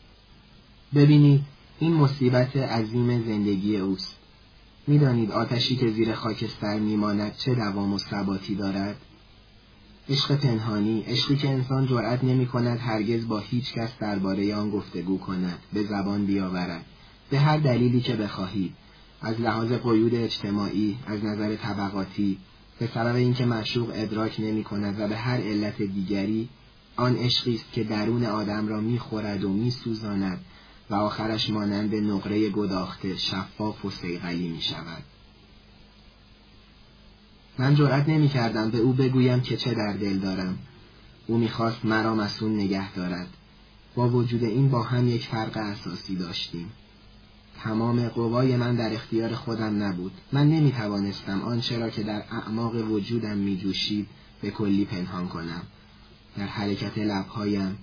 ببینید 0.95 1.41
این 1.79 1.95
مصیبت 1.95 2.57
عظیم 2.57 3.23
زندگی 3.27 3.77
اوست. 3.77 4.17
می‌دانید 4.87 5.33
آتشی 5.33 5.77
که 5.77 5.91
زیر 5.91 6.15
خاکستر 6.15 6.79
میماند 6.79 7.37
چه 7.37 7.55
دوام 7.55 7.93
و 7.93 7.99
ثباتی 7.99 8.55
دارد؟ 8.55 8.97
عشق 10.11 10.37
پنهانی 10.37 11.01
عشقی 11.01 11.37
که 11.37 11.49
انسان 11.49 11.87
جرأت 11.87 12.25
نمی 12.25 12.47
کند 12.47 12.79
هرگز 12.81 13.29
با 13.29 13.39
هیچ 13.39 13.73
کس 13.73 13.91
درباره 14.01 14.55
آن 14.55 14.71
گفتگو 14.71 15.19
کند 15.19 15.59
به 15.73 15.83
زبان 15.83 16.27
بیاورد 16.27 16.85
به 17.31 17.39
هر 17.39 17.57
دلیلی 17.59 18.01
که 18.01 18.17
بخواهید 18.17 18.75
از 19.21 19.41
لحاظ 19.41 19.73
قیود 19.73 20.15
اجتماعی 20.15 20.99
از 21.07 21.25
نظر 21.25 21.57
طبقاتی 21.57 22.39
به 22.79 22.87
سبب 22.95 23.15
اینکه 23.15 23.47
معشوق 23.47 23.93
ادراک 23.95 24.41
نمی 24.41 24.65
کند 24.65 25.01
و 25.01 25.09
به 25.09 25.17
هر 25.17 25.41
علت 25.41 25.83
دیگری 25.83 26.49
آن 26.97 27.17
عشقی 27.17 27.55
است 27.55 27.73
که 27.73 27.85
درون 27.85 28.25
آدم 28.25 28.69
را 28.69 28.81
می‌خورد 28.81 29.45
و 29.45 29.49
میسوزاند 29.53 30.45
و 30.91 30.95
آخرش 30.95 31.51
مانند 31.51 31.95
نقره 31.95 32.49
گداخته 32.49 33.17
شفاف 33.17 33.85
و 33.85 33.91
سیغلی 33.91 34.49
می 34.49 34.63
شود. 34.63 35.03
من 37.59 37.75
جرأت 37.75 38.09
نمی 38.09 38.29
کردم 38.29 38.71
به 38.71 38.79
او 38.79 38.93
بگویم 38.93 39.41
که 39.41 39.57
چه 39.57 39.75
در 39.75 39.93
دل 39.93 40.19
دارم. 40.19 40.59
او 41.27 41.39
می‌خواست 41.39 41.85
مرا 41.85 42.15
مسون 42.15 42.55
نگه 42.55 42.93
دارد. 42.93 43.27
با 43.95 44.09
وجود 44.09 44.45
این 44.45 44.71
با 44.71 44.83
هم 44.83 45.09
یک 45.09 45.27
فرق 45.27 45.57
اساسی 45.57 46.17
داشتیم. 46.17 46.73
تمام 47.65 48.09
قوای 48.09 48.57
من 48.57 48.75
در 48.75 48.95
اختیار 48.95 49.35
خودم 49.35 49.83
نبود. 49.83 50.13
من 50.33 50.49
نمی 50.49 50.73
توانستم 50.73 51.43
آنچه 51.43 51.79
را 51.79 51.91
که 51.91 52.03
در 52.03 52.23
اعماق 52.31 52.91
وجودم 52.93 53.37
می 53.37 53.57
جوشید 53.57 54.09
به 54.43 54.51
کلی 54.51 54.85
پنهان 54.85 55.29
کنم. 55.29 55.63
در 56.37 56.47
حرکت 56.47 56.99
لبهایم، 56.99 57.79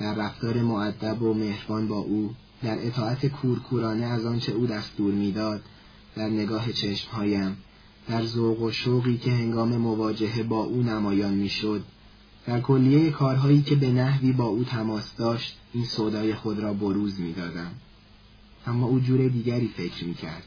در 0.00 0.14
رفتار 0.14 0.62
معدب 0.62 1.22
و 1.22 1.34
مهربان 1.34 1.88
با 1.88 1.98
او، 1.98 2.34
در 2.62 2.86
اطاعت 2.86 3.26
کورکورانه 3.26 4.04
از 4.04 4.26
آنچه 4.26 4.52
او 4.52 4.66
دستور 4.66 5.14
می‌داد، 5.14 5.62
در 6.16 6.28
نگاه 6.28 6.72
چشمهایم، 6.72 7.56
در 8.08 8.24
ذوق 8.24 8.62
و 8.62 8.70
شوقی 8.70 9.16
که 9.16 9.30
هنگام 9.30 9.76
مواجهه 9.76 10.42
با 10.42 10.64
او 10.64 10.82
نمایان 10.82 11.34
می‌شد، 11.34 11.84
در 12.46 12.60
کلیه 12.60 13.10
کارهایی 13.10 13.62
که 13.62 13.74
به 13.74 13.90
نحوی 13.90 14.32
با 14.32 14.44
او 14.44 14.64
تماس 14.64 15.16
داشت 15.16 15.56
این 15.72 15.84
صدای 15.84 16.34
خود 16.34 16.60
را 16.60 16.72
بروز 16.72 17.20
می‌دادم. 17.20 17.70
اما 18.66 18.86
او 18.86 19.00
جور 19.00 19.28
دیگری 19.28 19.68
فکر 19.68 20.04
می 20.04 20.14
کرد. 20.14 20.44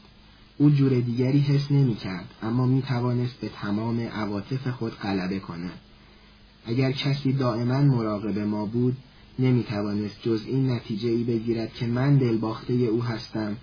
او 0.58 0.70
جور 0.70 1.00
دیگری 1.00 1.40
حس 1.40 1.70
نمی 1.70 1.94
کرد 1.94 2.34
اما 2.42 2.66
می 2.66 2.82
توانست 2.82 3.40
به 3.40 3.48
تمام 3.48 4.00
عواطف 4.00 4.68
خود 4.68 4.92
غلبه 4.92 5.38
کند. 5.38 5.78
اگر 6.66 6.92
کسی 6.92 7.32
دائما 7.32 7.80
مراقب 7.80 8.38
ما 8.38 8.66
بود 8.66 8.96
نمی 9.38 9.62
توانست 9.62 10.22
جز 10.22 10.42
این 10.46 10.70
نتیجه 10.70 11.08
ای 11.08 11.24
بگیرد 11.24 11.74
که 11.74 11.86
من 11.86 12.16
دلباخته 12.16 12.72
او 12.72 13.02
هستم 13.02 13.56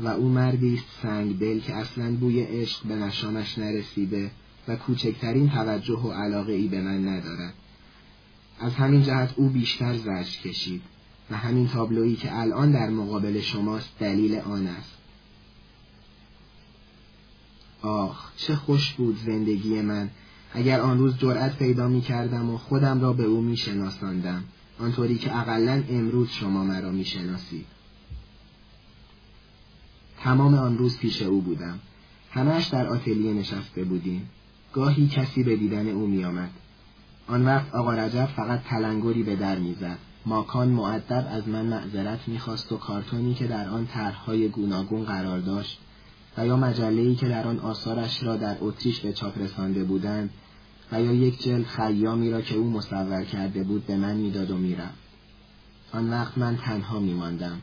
و 0.00 0.08
او 0.08 0.28
مردی 0.28 0.74
است 0.74 0.84
سنگ 1.02 1.38
دل 1.38 1.60
که 1.60 1.74
اصلا 1.74 2.16
بوی 2.16 2.40
عشق 2.40 2.86
به 2.86 2.96
نشانش 2.96 3.58
نرسیده 3.58 4.30
و 4.68 4.76
کوچکترین 4.76 5.50
توجه 5.50 5.98
و 5.98 6.12
علاقه 6.12 6.52
ای 6.52 6.68
به 6.68 6.80
من 6.80 7.08
ندارد. 7.08 7.54
از 8.60 8.74
همین 8.74 9.02
جهت 9.02 9.34
او 9.36 9.48
بیشتر 9.48 9.96
زجر 9.96 10.40
کشید 10.44 10.82
و 11.30 11.36
همین 11.36 11.68
تابلویی 11.68 12.16
که 12.16 12.38
الان 12.38 12.72
در 12.72 12.90
مقابل 12.90 13.40
شماست 13.40 13.98
دلیل 13.98 14.34
آن 14.34 14.66
است. 14.66 14.94
آخ 17.82 18.30
چه 18.36 18.56
خوش 18.56 18.92
بود 18.92 19.18
زندگی 19.26 19.80
من 19.80 20.10
اگر 20.52 20.80
آن 20.80 20.98
روز 20.98 21.18
جرأت 21.18 21.56
پیدا 21.56 21.88
می 21.88 22.00
کردم 22.00 22.50
و 22.50 22.58
خودم 22.58 23.00
را 23.00 23.12
به 23.12 23.24
او 23.24 23.40
می 23.40 23.56
شناساندم 23.56 24.44
آنطوری 24.78 25.18
که 25.18 25.38
اقلا 25.38 25.82
امروز 25.90 26.28
شما 26.28 26.64
مرا 26.64 26.90
می 26.90 27.04
شناسید. 27.04 27.66
تمام 30.24 30.54
آن 30.54 30.78
روز 30.78 30.98
پیش 30.98 31.22
او 31.22 31.40
بودم. 31.40 31.78
همش 32.30 32.66
در 32.66 32.86
آتلیه 32.86 33.34
نشسته 33.34 33.84
بودیم. 33.84 34.30
گاهی 34.72 35.08
کسی 35.08 35.42
به 35.42 35.56
دیدن 35.56 35.88
او 35.88 36.06
می 36.06 36.24
آمد. 36.24 36.50
آن 37.26 37.44
وقت 37.44 37.74
آقا 37.74 37.94
رجب 37.94 38.28
فقط 38.36 38.62
تلنگری 38.62 39.22
به 39.22 39.36
در 39.36 39.58
می‌زد. 39.58 39.98
ماکان 40.26 40.68
معدب 40.68 41.26
از 41.30 41.48
من 41.48 41.66
معذرت 41.66 42.28
می‌خواست 42.28 42.72
و 42.72 42.76
کارتونی 42.76 43.34
که 43.34 43.46
در 43.46 43.68
آن 43.68 43.86
طرحهای 43.86 44.48
گوناگون 44.48 45.04
قرار 45.04 45.38
داشت 45.38 45.78
و 46.36 46.46
یا 46.46 46.56
مجله‌ای 46.56 47.14
که 47.14 47.28
در 47.28 47.46
آن 47.46 47.58
آثارش 47.58 48.22
را 48.22 48.36
در 48.36 48.56
اتریش 48.60 49.00
به 49.00 49.12
چاپ 49.12 49.38
رسانده 49.38 49.84
بودند 49.84 50.30
و 50.92 51.02
یا 51.02 51.12
یک 51.12 51.42
جلد 51.42 51.66
خیامی 51.66 52.30
را 52.30 52.40
که 52.40 52.54
او 52.54 52.70
مصور 52.70 53.24
کرده 53.24 53.62
بود 53.62 53.86
به 53.86 53.96
من 53.96 54.16
می‌داد 54.16 54.50
و 54.50 54.56
می‌رفت 54.56 54.98
آن 55.92 56.10
وقت 56.10 56.38
من 56.38 56.56
تنها 56.56 57.00
میماندم 57.00 57.60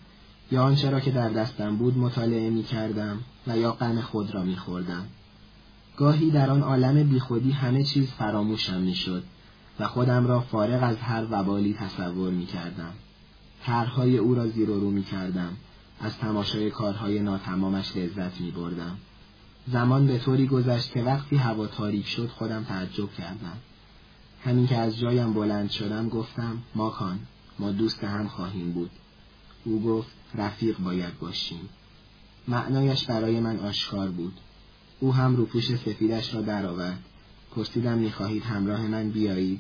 یا 0.52 0.64
آنچه 0.64 0.90
را 0.90 1.00
که 1.00 1.12
در 1.12 1.30
دستم 1.30 1.78
بود 1.78 1.98
مطالعه 1.98 2.50
می‌کردم 2.50 3.20
و 3.48 3.58
یا 3.58 3.72
غم 3.72 4.02
خود 4.02 4.34
را 4.34 4.44
میخوردم 4.44 5.06
گاهی 5.98 6.32
در 6.32 6.50
آن 6.50 6.62
عالم 6.62 7.04
بیخودی 7.04 7.52
همه 7.52 7.84
چیز 7.84 8.12
فراموشم 8.12 8.82
می‌شد 8.82 9.24
و 9.80 9.88
خودم 9.88 10.28
را 10.28 10.40
فارغ 10.40 10.84
از 10.84 10.98
هر 10.98 11.26
وبالی 11.32 11.74
تصور 11.74 12.32
می 12.32 12.46
کردم. 12.46 12.92
طرحهای 13.64 14.18
او 14.18 14.36
را 14.36 14.48
زیر 14.48 14.70
و 14.70 14.80
رو 14.80 14.92
می 14.92 15.04
کردم. 15.04 15.58
از 16.00 16.18
تماشای 16.18 16.72
کارهای 16.72 17.20
ناتمامش 17.20 17.98
لذت 17.98 18.42
می 18.42 18.52
بردم. 18.52 18.98
زمان 19.68 20.08
به 20.08 20.18
طوری 20.18 20.48
گذشت 20.48 20.92
که 20.92 21.02
وقتی 21.02 21.36
هوا 21.36 21.68
تاریک 21.68 22.08
شد 22.08 22.30
خودم 22.30 22.64
تعجب 22.64 23.12
کردم. 23.12 23.58
همین 24.44 24.68
که 24.68 24.78
از 24.78 25.00
جایم 25.00 25.34
بلند 25.34 25.70
شدم 25.70 26.10
گفتم 26.10 26.58
ماکان 26.76 27.20
ما 27.60 27.72
دوست 27.72 28.04
هم 28.04 28.28
خواهیم 28.28 28.72
بود. 28.72 28.92
او 29.64 29.84
گفت 29.84 30.10
رفیق 30.36 30.78
باید 30.78 31.20
باشیم. 31.20 31.70
معنایش 32.48 33.06
برای 33.06 33.40
من 33.40 33.60
آشکار 33.60 34.10
بود. 34.10 34.34
او 35.00 35.14
هم 35.14 35.36
روپوش 35.36 35.76
سفیدش 35.76 36.34
را 36.34 36.42
درآورد. 36.42 37.00
پرسیدم 37.56 37.98
می‌خواهید 37.98 38.44
همراه 38.44 38.88
من 38.88 39.10
بیایید؟ 39.10 39.60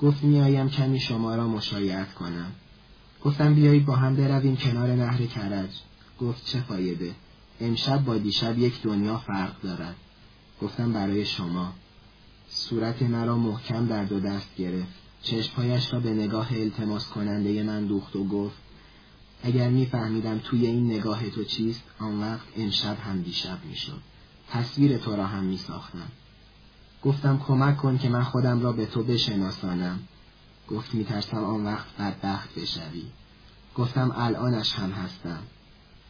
گفت 0.00 0.24
میآیم 0.24 0.68
کمی 0.68 1.00
شما 1.00 1.34
را 1.34 1.48
مشایعت 1.48 2.14
کنم. 2.14 2.52
گفتم 3.24 3.54
بیایید 3.54 3.86
با 3.86 3.96
هم 3.96 4.16
برویم 4.16 4.56
کنار 4.56 4.92
نهر 4.92 5.26
کرج. 5.26 5.70
گفت 6.20 6.44
چه 6.44 6.60
فایده؟ 6.60 7.14
امشب 7.60 8.04
با 8.04 8.18
دیشب 8.18 8.58
یک 8.58 8.82
دنیا 8.82 9.18
فرق 9.18 9.60
دارد. 9.62 9.96
گفتم 10.62 10.92
برای 10.92 11.24
شما. 11.24 11.72
صورت 12.48 13.02
مرا 13.02 13.36
محکم 13.36 13.86
در 13.86 14.04
دو 14.04 14.20
دست 14.20 14.56
گرفت. 14.56 14.94
چشمهایش 15.22 15.92
را 15.92 16.00
به 16.00 16.10
نگاه 16.10 16.48
التماس 16.52 17.08
کننده 17.08 17.62
من 17.62 17.86
دوخت 17.86 18.16
و 18.16 18.24
گفت 18.24 18.56
اگر 19.42 19.68
میفهمیدم 19.68 20.38
توی 20.38 20.66
این 20.66 20.90
نگاه 20.90 21.30
تو 21.30 21.44
چیست 21.44 21.82
آن 21.98 22.20
وقت 22.20 22.46
امشب 22.56 22.98
هم 22.98 23.22
دیشب 23.22 23.64
می‌شد. 23.64 24.00
تصویر 24.50 24.98
تو 24.98 25.16
را 25.16 25.26
هم 25.26 25.44
میساختم. 25.44 26.08
گفتم 27.02 27.38
کمک 27.46 27.76
کن 27.76 27.98
که 27.98 28.08
من 28.08 28.22
خودم 28.22 28.60
را 28.60 28.72
به 28.72 28.86
تو 28.86 29.02
بشناسانم. 29.02 29.98
گفت 30.68 30.94
میترسم 30.94 31.44
آن 31.44 31.64
وقت 31.64 31.86
بدبخت 31.98 32.54
بشوی. 32.54 33.04
گفتم 33.74 34.12
الانش 34.16 34.72
هم 34.72 34.90
هستم. 34.90 35.42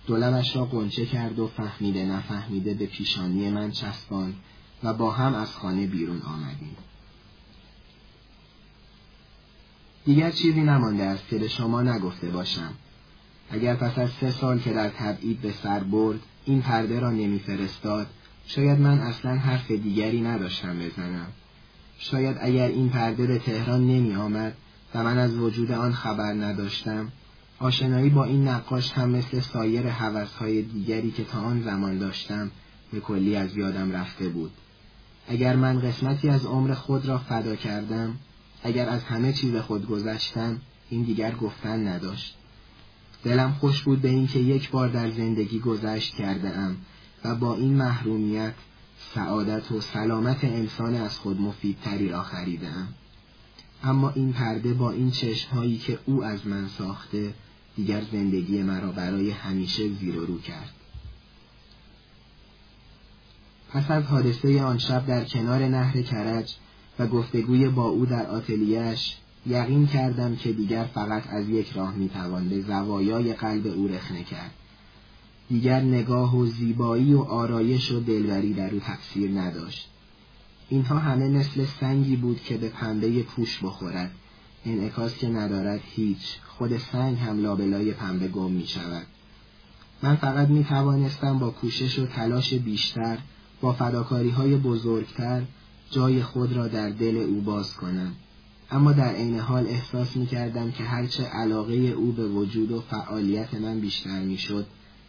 دولبش 0.07 0.57
را 0.57 0.65
قنچه 0.65 1.07
کرد 1.07 1.39
و 1.39 1.47
فهمیده 1.47 2.05
نفهمیده 2.05 2.75
به 2.75 2.87
پیشانی 2.87 3.51
من 3.51 3.71
چسبان 3.71 4.35
و 4.83 4.95
با 4.95 5.11
هم 5.11 5.35
از 5.35 5.53
خانه 5.53 5.87
بیرون 5.87 6.23
آمدیم. 6.23 6.77
دیگر 10.05 10.31
چیزی 10.31 10.61
نمانده 10.61 11.05
است 11.05 11.29
که 11.29 11.39
به 11.39 11.49
شما 11.49 11.83
نگفته 11.83 12.31
باشم. 12.31 12.75
اگر 13.51 13.75
پس 13.75 13.99
از 13.99 14.11
سه 14.21 14.31
سال 14.31 14.59
که 14.59 14.73
در 14.73 14.89
تبعید 14.89 15.41
به 15.41 15.53
سر 15.53 15.81
برد 15.81 16.21
این 16.45 16.63
پرده 16.63 17.01
را 17.01 17.11
نمیفرستاد 17.11 18.07
شاید 18.47 18.81
من 18.81 18.99
اصلا 18.99 19.35
حرف 19.35 19.71
دیگری 19.71 20.21
نداشتم 20.21 20.79
بزنم. 20.79 21.27
شاید 21.99 22.37
اگر 22.41 22.69
این 22.69 22.89
پرده 22.89 23.27
به 23.27 23.39
تهران 23.39 23.87
نمی 23.87 24.15
آمد 24.15 24.57
و 24.95 25.05
من 25.05 25.19
از 25.19 25.37
وجود 25.37 25.73
آن 25.73 25.93
خبر 25.93 26.33
نداشتم 26.33 27.13
آشنایی 27.59 28.11
با 28.11 28.25
این 28.25 28.49
نقاش 28.49 28.93
هم 28.93 29.11
مثل 29.11 29.41
سایر 29.41 29.89
حوثهای 29.89 30.63
دیگری 30.63 31.11
که 31.11 31.25
تا 31.25 31.41
آن 31.41 31.63
زمان 31.63 31.99
داشتم 31.99 32.51
به 32.93 33.01
کلی 33.01 33.37
از 33.37 33.57
یادم 33.57 33.93
رفته 33.93 34.29
بود. 34.29 34.51
اگر 35.29 35.57
من 35.57 35.81
قسمتی 35.81 36.29
از 36.29 36.47
عمر 36.47 36.75
خود 36.75 37.07
را 37.07 37.19
فدا 37.19 37.57
کردم، 37.57 38.17
اگر 38.63 38.89
از 38.89 39.05
همه 39.05 39.33
چیز 39.33 39.57
خود 39.57 39.87
گذشتم، 39.87 40.61
این 40.91 41.03
دیگر 41.03 41.35
گفتن 41.35 41.89
نداشت. 41.89 42.37
دلم 43.27 43.53
خوش 43.53 43.83
بود 43.83 44.01
به 44.01 44.09
اینکه 44.09 44.39
یک 44.39 44.71
بار 44.71 44.89
در 44.89 45.11
زندگی 45.11 45.59
گذشت 45.59 46.15
کرده 46.15 46.59
ام 46.59 46.77
و 47.25 47.35
با 47.35 47.55
این 47.55 47.75
محرومیت 47.75 48.55
سعادت 49.15 49.73
و 49.73 49.81
سلامت 49.81 50.45
انسان 50.45 50.95
از 50.95 51.19
خود 51.19 51.41
مفیدتری 51.41 52.09
را 52.09 52.23
خریدم 52.23 52.89
اما 53.83 54.11
این 54.11 54.33
پرده 54.33 54.75
با 54.75 54.91
این 54.91 55.11
چشمهایی 55.11 55.79
که 55.79 55.99
او 56.07 56.25
از 56.25 56.47
من 56.47 56.69
ساخته 56.69 57.35
دیگر 57.77 58.03
زندگی 58.13 58.63
مرا 58.63 58.93
برای 58.93 59.31
همیشه 59.31 59.89
زیر 59.95 60.19
و 60.19 60.27
رو 60.27 60.41
کرد. 60.41 60.73
پس 63.71 63.91
از 63.91 64.05
حادثه 64.05 64.63
آن 64.63 64.79
شب 64.79 65.07
در 65.07 65.25
کنار 65.25 65.69
نهر 65.69 66.03
کرج 66.03 66.55
و 66.99 67.07
گفتگوی 67.07 67.69
با 67.69 67.85
او 67.85 68.07
در 68.07 68.27
آتلیهش 68.27 69.17
یقین 69.47 69.87
کردم 69.87 70.37
که 70.37 70.53
دیگر 70.53 70.85
فقط 70.85 71.23
از 71.27 71.49
یک 71.49 71.73
راه 71.73 71.95
می‌توان 71.95 72.49
به 72.49 72.61
زوایای 72.61 73.33
قلب 73.33 73.67
او 73.67 73.89
رخنه 73.89 74.23
کرد 74.23 74.51
دیگر 75.49 75.81
نگاه 75.81 76.37
و 76.37 76.47
زیبایی 76.47 77.15
و 77.15 77.21
آرایش 77.21 77.93
و 77.93 78.01
دلبری 78.01 78.55
در 78.55 78.75
او 78.75 78.81
تقصیر 78.81 79.41
نداشت. 79.41 79.89
اینها 80.69 80.99
همه 80.99 81.29
مثل 81.29 81.65
سنگی 81.81 82.17
بود 82.17 82.43
که 82.43 82.57
به 82.57 82.69
پنبه 82.69 83.23
پوش 83.23 83.59
بخورد. 83.63 84.11
انعکاس 84.65 85.19
که 85.19 85.29
ندارد 85.29 85.81
هیچ. 85.85 86.37
خود 86.47 86.79
سنگ 86.79 87.19
هم 87.19 87.43
لابلای 87.43 87.93
پنبه 87.93 88.29
گم 88.29 88.51
می 88.51 88.67
شود. 88.67 89.07
من 90.03 90.17
فقط 90.17 90.49
می 90.49 90.65
توانستم 90.65 91.39
با 91.39 91.51
کوشش 91.51 91.99
و 91.99 92.07
تلاش 92.07 92.55
بیشتر، 92.55 93.19
با 93.61 93.73
فداکاری 93.73 94.31
های 94.31 94.57
بزرگتر، 94.57 95.43
جای 95.91 96.23
خود 96.23 96.53
را 96.53 96.69
در 96.69 96.91
دل 96.91 97.17
او 97.17 97.41
باز 97.41 97.75
کنم 97.75 98.13
اما 98.71 98.93
در 98.93 99.15
عین 99.15 99.39
حال 99.39 99.67
احساس 99.67 100.17
می 100.17 100.27
کردم 100.27 100.71
که 100.71 100.85
هرچه 100.85 101.25
علاقه 101.25 101.75
او 101.75 102.13
به 102.13 102.29
وجود 102.29 102.73
و 102.73 102.81
فعالیت 102.81 103.55
من 103.55 103.81
بیشتر 103.81 104.21
می 104.21 104.39
شد 104.39 104.67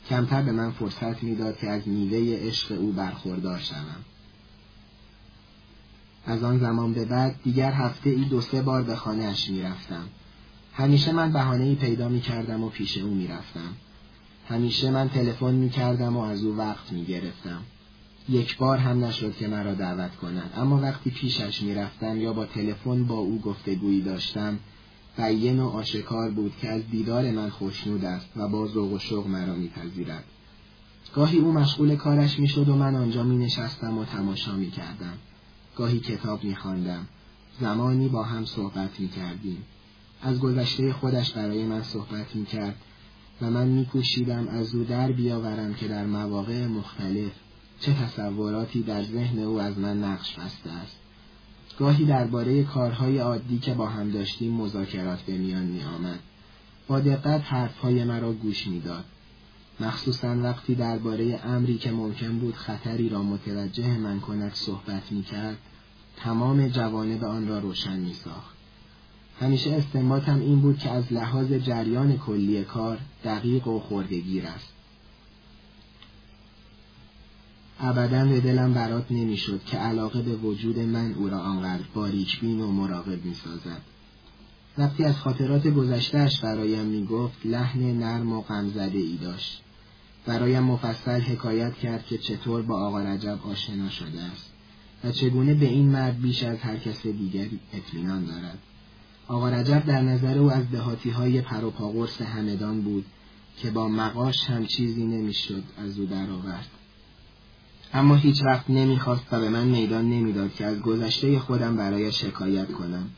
کمتر 0.10 0.41
به 0.41 0.51
من 0.51 0.72
فرصت 0.72 1.24
می‌داد 1.24 1.58
که 1.58 1.70
از 1.70 1.88
میوه 1.88 2.38
عشق 2.47 2.72
او 2.80 2.91
برخوردار 2.91 3.60
شوم. 3.60 4.05
از 6.26 6.43
آن 6.43 6.60
زمان 6.60 6.93
به 6.93 7.05
بعد 7.05 7.36
دیگر 7.43 7.72
هفته 7.72 8.10
ای 8.10 8.26
دو 8.26 8.41
سه 8.41 8.62
بار 8.62 8.84
به 8.84 8.95
خانهاش 8.95 9.49
می 9.49 9.62
رفتم. 9.62 10.03
همیشه 10.74 11.12
من 11.12 11.32
بهانه 11.32 11.64
ای 11.64 11.76
پیدا 11.76 12.10
می 12.10 12.22
کردم 12.22 12.64
و 12.64 12.70
پیش 12.70 12.97
او 12.97 13.14
می 13.14 13.28
رفتم. 13.28 13.74
همیشه 14.49 14.91
من 14.91 15.10
تلفن 15.10 15.53
می 15.53 15.70
کردم 15.70 16.18
و 16.18 16.20
از 16.20 16.43
او 16.43 16.58
وقت 16.58 16.91
می 16.91 17.05
گرفتم. 17.05 17.62
یک 18.30 18.57
بار 18.57 18.78
هم 18.78 19.03
نشد 19.03 19.36
که 19.36 19.47
مرا 19.47 19.73
دعوت 19.73 20.15
کند 20.15 20.53
اما 20.55 20.82
وقتی 20.82 21.09
پیشش 21.09 21.61
می 21.61 21.75
رفتم 21.75 22.21
یا 22.21 22.34
با 22.34 22.45
تلفن 22.45 23.03
با 23.03 23.15
او 23.15 23.41
گفتگویی 23.41 24.01
داشتم 24.01 24.59
بیین 25.17 25.59
و 25.59 25.67
آشکار 25.67 26.32
بود 26.32 26.53
که 26.61 26.69
از 26.69 26.82
دیدار 26.91 27.32
من 27.32 27.49
خوشنود 27.49 28.05
است 28.05 28.28
و 28.36 28.47
با 28.47 28.67
ذوق 28.67 28.93
و 28.93 28.99
شوق 28.99 29.28
مرا 29.28 29.55
میپذیرد 29.55 30.23
گاهی 31.15 31.38
او 31.38 31.51
مشغول 31.51 31.95
کارش 31.95 32.39
می‌شد 32.39 32.69
و 32.69 32.75
من 32.75 32.95
آنجا 32.95 33.23
می 33.23 33.38
نشستم 33.38 33.97
و 33.97 34.05
تماشا 34.05 34.55
می 34.55 34.71
کردم. 34.71 35.13
گاهی 35.75 35.99
کتاب 35.99 36.43
می 36.43 36.55
خواندم. 36.55 37.07
زمانی 37.59 38.07
با 38.07 38.23
هم 38.23 38.45
صحبت 38.45 38.99
می 38.99 39.07
کردیم. 39.07 39.63
از 40.21 40.39
گذشته 40.39 40.93
خودش 40.93 41.32
برای 41.32 41.63
من 41.63 41.84
صحبت 41.84 42.36
می 42.36 42.45
کرد 42.45 42.75
و 43.41 43.49
من 43.49 43.67
می 43.67 43.86
کوشیدم 43.86 44.47
از 44.47 44.75
او 44.75 44.84
در 44.84 45.11
بیاورم 45.11 45.73
که 45.73 45.88
در 45.88 46.05
مواقع 46.05 46.67
مختلف 46.67 47.32
چه 47.80 47.93
تصوراتی 47.93 48.84
در 48.84 49.03
ذهن 49.03 49.39
او 49.39 49.61
از 49.61 49.80
من 49.80 50.03
نقش 50.03 50.34
بسته 50.34 50.71
است. 50.71 50.95
گاهی 51.80 52.05
درباره 52.05 52.63
کارهای 52.63 53.17
عادی 53.17 53.59
که 53.59 53.73
با 53.73 53.88
هم 53.88 54.11
داشتیم 54.11 54.53
مذاکرات 54.53 55.21
به 55.21 55.38
میان 55.38 55.63
می 55.63 55.84
آمد. 55.84 56.19
با 56.88 56.99
دقت 56.99 57.41
حرفهای 57.43 58.03
مرا 58.03 58.34
گوش 58.34 58.67
می‌داد. 58.67 59.05
مخصوصا 59.80 60.36
وقتی 60.43 60.75
درباره 60.75 61.39
امری 61.43 61.78
که 61.78 61.91
ممکن 61.91 62.39
بود 62.39 62.55
خطری 62.55 63.09
را 63.09 63.23
متوجه 63.23 63.97
من 63.97 64.19
کند 64.19 64.53
صحبت 64.53 65.11
می 65.11 65.23
کرد، 65.23 65.57
تمام 66.17 66.67
جوانب 66.67 67.23
آن 67.23 67.47
را 67.47 67.59
روشن 67.59 67.99
می 67.99 68.13
ساخت. 68.13 68.57
همیشه 69.41 69.71
استنباطم 69.71 70.39
این 70.39 70.59
بود 70.61 70.78
که 70.78 70.89
از 70.89 71.13
لحاظ 71.13 71.51
جریان 71.51 72.17
کلی 72.17 72.63
کار 72.63 72.97
دقیق 73.23 73.67
و 73.67 73.80
خوردگیر 73.80 74.45
است. 74.45 74.76
ابدا 77.80 78.25
به 78.25 78.39
دلم 78.39 78.73
برات 78.73 79.05
نمی‌شد 79.11 79.61
که 79.65 79.78
علاقه 79.78 80.21
به 80.21 80.36
وجود 80.36 80.80
من 80.80 81.13
او 81.13 81.30
را 81.30 81.39
آنقدر 81.39 81.84
باریک 81.93 82.39
بین 82.39 82.61
و 82.61 82.71
مراقب 82.71 83.25
می 83.25 83.34
سازد. 83.34 83.82
وقتی 84.78 85.03
از 85.03 85.17
خاطرات 85.17 85.67
گذشتهش 85.67 86.39
برایم 86.39 86.86
می 86.86 87.05
گفت 87.05 87.45
لحن 87.45 87.99
نرم 87.99 88.34
و 88.34 88.41
غمزده 88.41 88.97
ای 88.97 89.17
داشت. 89.21 89.61
برایم 90.25 90.63
مفصل 90.63 91.21
حکایت 91.21 91.73
کرد 91.73 92.05
که 92.05 92.17
چطور 92.17 92.61
با 92.61 92.88
آقا 92.88 92.99
رجب 92.99 93.39
آشنا 93.43 93.89
شده 93.89 94.21
است 94.21 94.53
و 95.03 95.11
چگونه 95.11 95.53
به 95.53 95.65
این 95.65 95.89
مرد 95.89 96.21
بیش 96.21 96.43
از 96.43 96.57
هر 96.57 96.78
کس 96.78 97.07
دیگری 97.07 97.59
اطمینان 97.73 98.25
دارد. 98.25 98.57
آقا 99.28 99.49
رجب 99.49 99.86
در 99.86 100.01
نظر 100.01 100.38
او 100.38 100.51
از 100.51 100.71
دهاتی 100.71 101.09
های 101.09 101.41
پروپاگرس 101.41 102.21
همدان 102.21 102.82
بود 102.82 103.05
که 103.57 103.71
با 103.71 103.88
مقاش 103.88 104.43
هم 104.43 104.65
چیزی 104.65 105.05
نمی‌شد 105.05 105.63
از 105.78 105.99
او 105.99 106.05
درآورد. 106.05 106.67
اما 107.94 108.16
هیچ 108.16 108.44
وقت 108.46 108.70
نمی‌خواست 108.70 109.24
و 109.32 109.40
به 109.40 109.50
من 109.50 109.68
میدان 109.68 110.10
نمی‌داد 110.10 110.54
که 110.54 110.66
از 110.66 110.80
گذشته 110.82 111.40
خودم 111.40 111.78
برای 111.78 112.12
شکایت 112.12 112.72
کنم. 112.72 113.10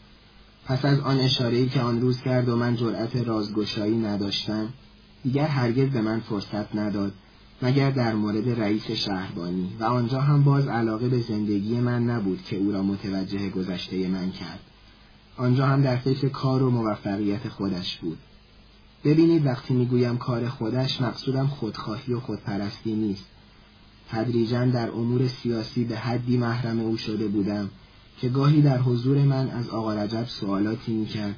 پس 0.66 0.86
از 0.86 1.00
آن 1.00 1.20
اشاره‌ای 1.20 1.70
که 1.70 1.82
آن 1.82 2.02
روز 2.02 2.22
کرد 2.22 2.50
و 2.50 2.56
من 2.56 2.76
جرأت 2.76 3.16
رازگشایی 3.16 3.98
نداشتم، 3.98 4.70
دیگر 5.24 5.48
هرگز 5.48 5.90
به 5.90 6.02
من 6.02 6.20
فرصت 6.20 6.76
نداد 6.76 7.14
مگر 7.62 7.92
در 7.92 8.14
مورد 8.14 8.50
رئیس 8.50 8.92
شهربانی 8.92 9.70
و 9.80 9.84
آنجا 9.84 10.22
هم 10.22 10.44
باز 10.44 10.68
علاقه 10.68 11.10
به 11.10 11.20
زندگی 11.20 11.80
من 11.80 12.04
نبود 12.04 12.44
که 12.44 12.56
او 12.56 12.72
را 12.72 12.84
متوجه 12.84 13.50
گذشته 13.50 14.08
من 14.08 14.32
کرد. 14.32 14.60
آنجا 15.38 15.68
هم 15.68 15.82
در 15.82 15.96
فکر 15.96 16.30
کار 16.30 16.64
و 16.64 16.70
موفقیت 16.70 17.50
خودش 17.50 17.98
بود. 17.98 18.18
ببینید 19.04 19.46
وقتی 19.46 19.74
می‌گویم 19.74 20.18
کار 20.18 20.50
خودش 20.50 21.02
مقصودم 21.02 21.48
خودخواهی 21.48 22.14
و 22.14 22.20
خودپرستی 22.20 22.94
نیست. 22.94 23.29
تدریجا 24.12 24.66
در 24.66 24.91
امور 24.91 25.28
سیاسی 25.28 25.84
به 25.84 25.97
حدی 25.97 26.38
محرم 26.38 26.80
او 26.80 26.97
شده 26.97 27.28
بودم 27.28 27.70
که 28.22 28.30
گاهی 28.30 28.62
در 28.62 28.78
حضور 28.78 29.18
من 29.18 29.49
از 29.49 29.70
آقا 29.70 29.93
رجب 29.93 30.26
سوالاتی 30.26 30.93
می‌کرد 30.93 31.36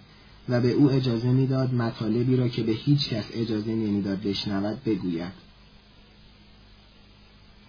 و 0.49 0.61
به 0.61 0.71
او 0.71 0.91
اجازه 0.91 1.31
می‌داد 1.31 1.73
مطالبی 1.73 2.35
را 2.35 2.47
که 2.47 2.63
به 2.63 2.71
هیچ 2.71 3.09
کس 3.09 3.25
اجازه 3.33 3.71
نمی‌داد 3.71 4.21
بشنود 4.21 4.83
بگوید. 4.83 5.31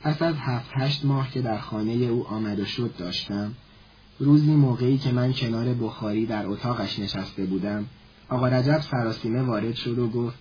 پس 0.02 0.22
از 0.22 0.34
هفت 0.38 0.70
هشت 0.72 1.04
ماه 1.04 1.30
که 1.30 1.42
در 1.42 1.58
خانه 1.58 1.92
او 1.92 2.26
آمد 2.26 2.60
و 2.60 2.64
شد 2.64 2.94
داشتم 2.98 3.54
روزی 4.18 4.50
موقعی 4.50 4.98
که 4.98 5.12
من 5.12 5.32
کنار 5.32 5.74
بخاری 5.74 6.26
در 6.26 6.46
اتاقش 6.46 6.98
نشسته 6.98 7.44
بودم 7.44 7.86
آقا 8.28 8.48
رجب 8.48 8.80
سراسیمه 8.80 9.42
وارد 9.42 9.74
شد 9.74 9.98
و 9.98 10.08
گفت 10.08 10.38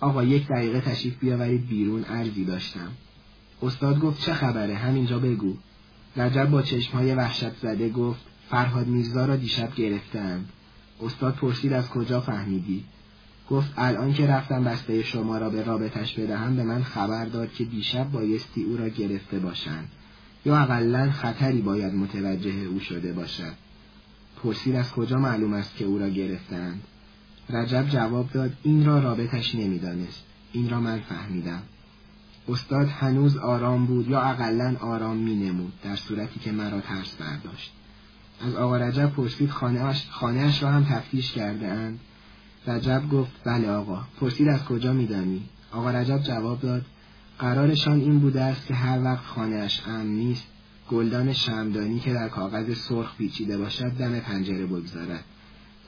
آقا 0.00 0.24
یک 0.24 0.46
دقیقه 0.48 0.80
تشریف 0.80 1.18
بیاورید 1.18 1.68
بیرون 1.68 2.04
ارزی 2.08 2.44
داشتم 2.44 2.88
استاد 3.62 4.00
گفت 4.00 4.20
چه 4.20 4.34
خبره؟ 4.34 4.74
همینجا 4.74 5.18
بگو. 5.18 5.56
رجب 6.16 6.50
با 6.50 6.62
چشمهای 6.62 7.14
وحشت 7.14 7.56
زده 7.62 7.88
گفت 7.88 8.20
فرهاد 8.50 8.86
میرزا 8.86 9.26
را 9.26 9.36
دیشب 9.36 9.74
گرفتند. 9.74 10.48
استاد 11.02 11.34
پرسید 11.34 11.72
از 11.72 11.88
کجا 11.88 12.20
فهمیدی؟ 12.20 12.84
گفت 13.50 13.72
الان 13.76 14.12
که 14.12 14.26
رفتم 14.26 14.64
بسته 14.64 15.02
شما 15.02 15.38
را 15.38 15.50
به 15.50 15.62
رابطش 15.62 16.14
بدهم 16.14 16.56
به 16.56 16.62
من 16.62 16.82
خبر 16.82 17.24
داد 17.24 17.52
که 17.52 17.64
دیشب 17.64 18.10
بایستی 18.10 18.62
او 18.62 18.76
را 18.76 18.88
گرفته 18.88 19.38
باشند. 19.38 19.88
یا 20.44 20.58
اقلا 20.58 21.10
خطری 21.10 21.60
باید 21.60 21.94
متوجه 21.94 22.64
او 22.70 22.80
شده 22.80 23.12
باشد. 23.12 23.52
پرسید 24.42 24.76
از 24.76 24.92
کجا 24.92 25.18
معلوم 25.18 25.52
است 25.52 25.76
که 25.76 25.84
او 25.84 25.98
را 25.98 26.08
گرفتند؟ 26.08 26.82
رجب 27.50 27.88
جواب 27.88 28.30
داد 28.32 28.52
این 28.62 28.84
را 28.84 28.98
رابطش 28.98 29.54
نمی‌دانست. 29.54 30.24
این 30.52 30.70
را 30.70 30.80
من 30.80 30.98
فهمیدم. 30.98 31.62
استاد 32.48 32.88
هنوز 32.88 33.36
آرام 33.36 33.86
بود 33.86 34.08
یا 34.08 34.20
اقلا 34.20 34.76
آرام 34.80 35.16
می 35.16 35.34
نمود 35.34 35.72
در 35.84 35.96
صورتی 35.96 36.40
که 36.40 36.52
مرا 36.52 36.80
ترس 36.80 37.14
برداشت. 37.14 37.72
از 38.40 38.54
آقا 38.54 38.76
رجب 38.76 39.10
پرسید 39.10 39.50
خانهاش, 39.50 40.06
خانهاش 40.10 40.62
را 40.62 40.70
هم 40.70 40.84
تفتیش 40.84 41.32
کرده 41.32 41.68
اند 41.68 42.00
رجب 42.66 43.02
گفت 43.12 43.32
بله 43.44 43.70
آقا. 43.70 44.02
پرسید 44.20 44.48
از 44.48 44.64
کجا 44.64 44.92
میدانی؟ 44.92 45.42
آقا 45.72 45.90
رجب 45.90 46.22
جواب 46.22 46.60
داد 46.60 46.86
قرارشان 47.38 48.00
این 48.00 48.18
بوده 48.18 48.42
است 48.42 48.66
که 48.66 48.74
هر 48.74 49.04
وقت 49.04 49.24
خانهاش 49.24 49.82
امن 49.86 50.06
نیست 50.06 50.46
گلدان 50.90 51.32
شمدانی 51.32 52.00
که 52.00 52.12
در 52.12 52.28
کاغذ 52.28 52.74
سرخ 52.74 53.16
پیچیده 53.16 53.58
باشد 53.58 53.90
دم 53.90 54.20
پنجره 54.20 54.66
بگذارد. 54.66 55.24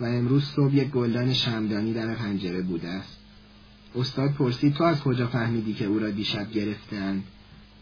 و 0.01 0.05
امروز 0.05 0.45
صبح 0.45 0.75
یک 0.75 0.91
گلدان 0.91 1.33
شمدانی 1.33 1.93
دم 1.93 2.15
پنجره 2.15 2.63
بوده 2.63 2.89
است. 2.89 3.24
استاد 3.95 4.33
پرسید 4.33 4.75
تو 4.75 4.85
از 4.85 5.01
کجا 5.01 5.27
فهمیدی 5.27 5.75
که 5.75 5.85
او 5.85 5.99
را 5.99 6.11
دیشب 6.11 6.53
گرفتند 6.53 7.25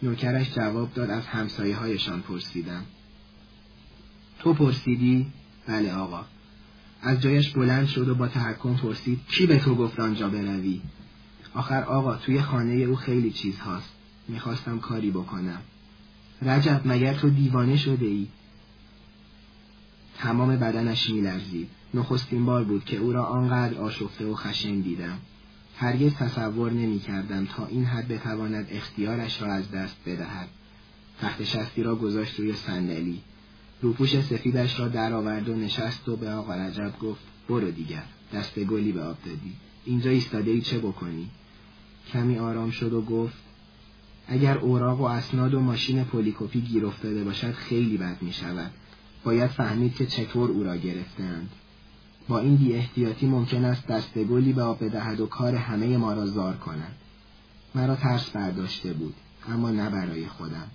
نوکرش 0.02 0.54
جواب 0.54 0.94
داد 0.94 1.10
از 1.10 1.26
همسایه 1.26 1.76
هایشان 1.76 2.20
پرسیدم. 2.20 2.84
تو 4.38 4.54
پرسیدی؟ 4.54 5.26
بله 5.66 5.92
آقا. 5.92 6.24
از 7.02 7.20
جایش 7.20 7.50
بلند 7.50 7.86
شد 7.86 8.08
و 8.08 8.14
با 8.14 8.28
تحکم 8.28 8.74
پرسید 8.74 9.20
کی 9.28 9.46
به 9.46 9.58
تو 9.58 9.74
گفت 9.74 10.00
آنجا 10.00 10.28
بروی؟ 10.28 10.80
آخر 11.54 11.82
آقا 11.82 12.16
توی 12.16 12.40
خانه 12.40 12.72
او 12.72 12.96
خیلی 12.96 13.30
چیز 13.30 13.58
هاست. 13.58 13.90
می‌خواستم 14.28 14.78
کاری 14.78 15.10
بکنم. 15.10 15.60
رجب 16.42 16.80
مگر 16.84 17.14
تو 17.14 17.30
دیوانه 17.30 17.76
شده 17.76 18.06
ای؟ 18.06 18.26
تمام 20.18 20.56
بدنش 20.56 21.10
میلرزید. 21.10 21.68
نخستین 21.94 22.44
بار 22.44 22.64
بود 22.64 22.84
که 22.84 22.96
او 22.96 23.12
را 23.12 23.24
آنقدر 23.24 23.78
آشفته 23.78 24.26
و 24.26 24.34
خشن 24.34 24.80
دیدم. 24.80 25.18
هرگز 25.76 26.14
تصور 26.14 26.72
نمی 26.72 26.98
کردم 26.98 27.46
تا 27.46 27.66
این 27.66 27.84
حد 27.84 28.08
بتواند 28.08 28.66
اختیارش 28.70 29.42
را 29.42 29.52
از 29.52 29.70
دست 29.70 29.96
بدهد. 30.06 30.48
تخت 31.20 31.44
شستی 31.44 31.82
را 31.82 31.96
گذاشت 31.96 32.40
روی 32.40 32.52
صندلی. 32.52 33.20
روپوش 33.82 34.20
سفیدش 34.20 34.80
را 34.80 34.88
درآورد 34.88 35.48
و 35.48 35.54
نشست 35.54 36.08
و 36.08 36.16
به 36.16 36.30
آقا 36.30 36.54
رجب 36.54 36.98
گفت 37.00 37.20
برو 37.48 37.70
دیگر 37.70 38.04
دست 38.32 38.58
گلی 38.58 38.92
به 38.92 39.02
آب 39.02 39.16
دادی. 39.24 39.52
اینجا 39.84 40.10
ایستاده 40.10 40.50
ای 40.50 40.60
چه 40.60 40.78
بکنی؟ 40.78 41.30
کمی 42.12 42.38
آرام 42.38 42.70
شد 42.70 42.92
و 42.92 43.02
گفت 43.02 43.42
اگر 44.28 44.58
اوراق 44.58 45.00
و 45.00 45.04
اسناد 45.04 45.54
و 45.54 45.60
ماشین 45.60 46.04
پلیکوپی 46.04 46.60
گیر 46.60 46.86
افتاده 46.86 47.24
باشد 47.24 47.52
خیلی 47.52 47.96
بد 47.96 48.22
می 48.22 48.32
شود 48.32 48.70
باید 49.24 49.50
فهمید 49.50 49.94
که 49.94 50.06
چطور 50.06 50.50
او 50.50 50.62
را 50.64 50.76
گرفتند 50.76 51.50
با 52.28 52.38
این 52.38 52.56
بی 52.56 52.74
احتیاطی 52.74 53.26
ممکن 53.26 53.64
است 53.64 53.86
دست 53.86 54.18
گلی 54.18 54.52
به 54.52 54.62
آب 54.62 54.84
بدهد 54.84 55.20
و 55.20 55.26
کار 55.26 55.54
همه 55.54 55.96
ما 55.96 56.12
را 56.12 56.26
زار 56.26 56.56
کند 56.56 56.94
مرا 57.74 57.96
ترس 57.96 58.30
برداشته 58.30 58.92
بود 58.92 59.14
اما 59.48 59.70
نه 59.70 59.90
برای 59.90 60.26
خودم 60.26 60.70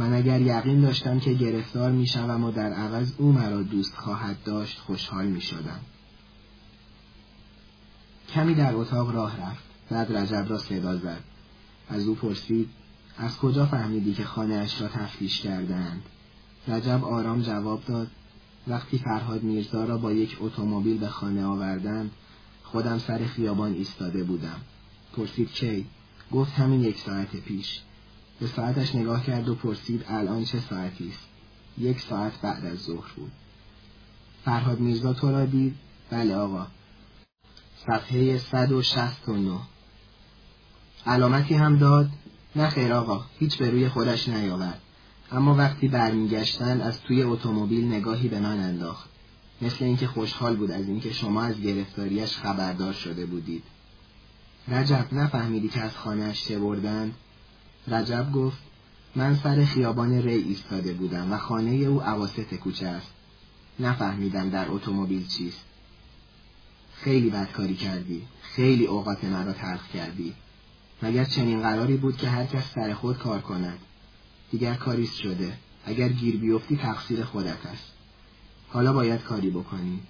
من 0.00 0.12
اگر 0.14 0.40
یقین 0.40 0.80
داشتم 0.80 1.20
که 1.20 1.32
گرفتار 1.32 1.90
می 1.90 2.06
شوم 2.06 2.44
و 2.44 2.50
در 2.50 2.72
عوض 2.72 3.12
او 3.18 3.32
مرا 3.32 3.62
دوست 3.62 3.94
خواهد 3.94 4.36
داشت 4.44 4.78
خوشحال 4.78 5.26
می 5.26 5.40
شدم. 5.40 5.80
کمی 8.28 8.54
در 8.54 8.74
اتاق 8.74 9.14
راه 9.14 9.40
رفت. 9.40 9.64
بعد 9.90 10.16
رجب 10.16 10.46
را 10.48 10.58
صدا 10.58 10.96
زد. 10.96 11.20
از 11.88 12.06
او 12.06 12.14
پرسید 12.14 12.68
از 13.18 13.36
کجا 13.38 13.66
فهمیدی 13.66 14.14
که 14.14 14.24
خانهاش 14.24 14.80
را 14.80 14.88
تفتیش 14.88 15.40
کردند؟ 15.40 16.02
رجب 16.68 17.04
آرام 17.04 17.42
جواب 17.42 17.84
داد 17.84 18.10
وقتی 18.68 18.98
فرهاد 18.98 19.42
میرزا 19.42 19.84
را 19.84 19.98
با 19.98 20.12
یک 20.12 20.36
اتومبیل 20.40 20.98
به 20.98 21.08
خانه 21.08 21.44
آوردند 21.44 22.10
خودم 22.62 22.98
سر 22.98 23.26
خیابان 23.26 23.72
ایستاده 23.72 24.24
بودم. 24.24 24.60
پرسید 25.16 25.52
کی؟ 25.52 25.86
گفت 26.32 26.52
همین 26.52 26.84
یک 26.84 26.98
ساعت 26.98 27.36
پیش. 27.36 27.80
به 28.40 28.46
ساعتش 28.46 28.94
نگاه 28.94 29.24
کرد 29.24 29.48
و 29.48 29.54
پرسید 29.54 30.04
الان 30.08 30.44
چه 30.44 30.60
ساعتی 30.60 31.08
است؟ 31.08 31.28
یک 31.78 32.00
ساعت 32.00 32.40
بعد 32.40 32.64
از 32.64 32.78
ظهر 32.78 33.12
بود. 33.16 33.32
فرهاد 34.44 34.80
میرزا 34.80 35.12
تو 35.12 35.30
را 35.30 35.46
دید؟ 35.46 35.76
بله 36.10 36.34
آقا. 36.34 36.66
صفحه 37.86 38.38
169 38.38 39.58
علامتی 41.06 41.54
هم 41.54 41.78
داد؟ 41.78 42.10
نه 42.56 42.68
خیر 42.68 42.92
آقا 42.92 43.24
هیچ 43.38 43.58
به 43.58 43.70
روی 43.70 43.88
خودش 43.88 44.28
نیاورد. 44.28 44.80
اما 45.32 45.54
وقتی 45.54 45.88
برمیگشتن 45.88 46.80
از 46.80 47.00
توی 47.00 47.22
اتومبیل 47.22 47.84
نگاهی 47.84 48.28
به 48.28 48.40
من 48.40 48.60
انداخت 48.60 49.08
مثل 49.62 49.84
اینکه 49.84 50.06
خوشحال 50.06 50.56
بود 50.56 50.70
از 50.70 50.88
اینکه 50.88 51.12
شما 51.12 51.42
از 51.42 51.60
گرفتاریش 51.60 52.36
خبردار 52.36 52.92
شده 52.92 53.26
بودید 53.26 53.62
رجب 54.68 55.06
نفهمیدی 55.12 55.68
که 55.68 55.80
از 55.80 55.96
خانهاش 55.96 56.44
چه 56.44 56.58
بردند 56.58 57.14
رجب 57.88 58.32
گفت 58.32 58.58
من 59.16 59.36
سر 59.36 59.64
خیابان 59.64 60.12
ری 60.12 60.34
ایستاده 60.34 60.92
بودم 60.92 61.32
و 61.32 61.36
خانه 61.36 61.70
او 61.70 62.02
عواست 62.02 62.54
کوچه 62.54 62.86
است. 62.86 63.10
نفهمیدم 63.80 64.50
در 64.50 64.70
اتومبیل 64.70 65.26
چیست. 65.26 65.64
خیلی 66.94 67.30
بدکاری 67.30 67.74
کردی. 67.74 68.22
خیلی 68.42 68.86
اوقات 68.86 69.24
مرا 69.24 69.52
تلخ 69.52 69.88
کردی. 69.88 70.34
مگر 71.02 71.24
چنین 71.24 71.62
قراری 71.62 71.96
بود 71.96 72.16
که 72.16 72.28
هر 72.28 72.46
کس 72.46 72.74
سر 72.74 72.94
خود 72.94 73.18
کار 73.18 73.40
کند. 73.40 73.78
دیگر 74.50 74.74
کاریست 74.74 75.16
شده. 75.16 75.52
اگر 75.84 76.08
گیر 76.08 76.36
بیفتی 76.36 76.76
تقصیر 76.76 77.24
خودت 77.24 77.66
است. 77.66 77.92
حالا 78.68 78.92
باید 78.92 79.22
کاری 79.22 79.50
بکنی. 79.50 80.00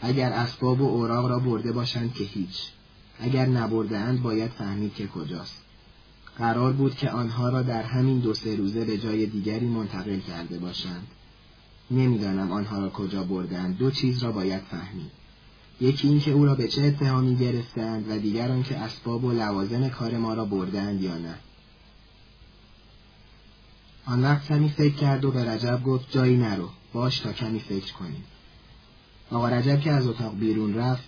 اگر 0.00 0.32
اسباب 0.32 0.80
و 0.80 0.84
اوراق 0.84 1.26
را 1.26 1.38
برده 1.38 1.72
باشند 1.72 2.14
که 2.14 2.24
هیچ. 2.24 2.70
اگر 3.20 3.46
نبرده 3.46 3.98
اند 3.98 4.22
باید 4.22 4.50
فهمید 4.50 4.94
که 4.94 5.06
کجاست. 5.06 5.62
قرار 6.38 6.72
بود 6.72 6.94
که 6.94 7.10
آنها 7.10 7.48
را 7.48 7.62
در 7.62 7.82
همین 7.82 8.18
دو 8.18 8.34
سه 8.34 8.56
روزه 8.56 8.84
به 8.84 8.98
جای 8.98 9.26
دیگری 9.26 9.66
منتقل 9.66 10.18
کرده 10.18 10.58
باشند. 10.58 11.06
نمی‌دانم 11.90 12.52
آنها 12.52 12.78
را 12.78 12.90
کجا 12.90 13.24
بردند 13.24 13.78
دو 13.78 13.90
چیز 13.90 14.22
را 14.22 14.32
باید 14.32 14.62
فهمید. 14.62 15.10
یکی 15.80 16.08
اینکه 16.08 16.30
او 16.30 16.44
را 16.44 16.54
به 16.54 16.68
چه 16.68 16.82
اتهامی 16.82 17.36
گرفتند 17.36 18.10
و 18.10 18.18
دیگر 18.18 18.52
آنکه 18.52 18.76
اسباب 18.76 19.24
و 19.24 19.32
لوازم 19.32 19.88
کار 19.88 20.18
ما 20.18 20.34
را 20.34 20.44
بردند 20.44 21.02
یا 21.02 21.18
نه. 21.18 21.34
آن 24.06 24.22
وقت 24.22 24.48
کمی 24.48 24.68
فکر 24.68 24.94
کرد 24.94 25.24
و 25.24 25.30
به 25.30 25.50
رجب 25.50 25.82
گفت 25.82 26.10
جایی 26.10 26.36
نرو 26.36 26.68
باش 26.92 27.18
تا 27.18 27.32
کمی 27.32 27.60
فکر 27.60 27.92
کنیم. 27.92 28.24
آقا 29.30 29.48
رجب 29.48 29.80
که 29.80 29.90
از 29.92 30.06
اتاق 30.06 30.38
بیرون 30.38 30.74
رفت 30.74 31.04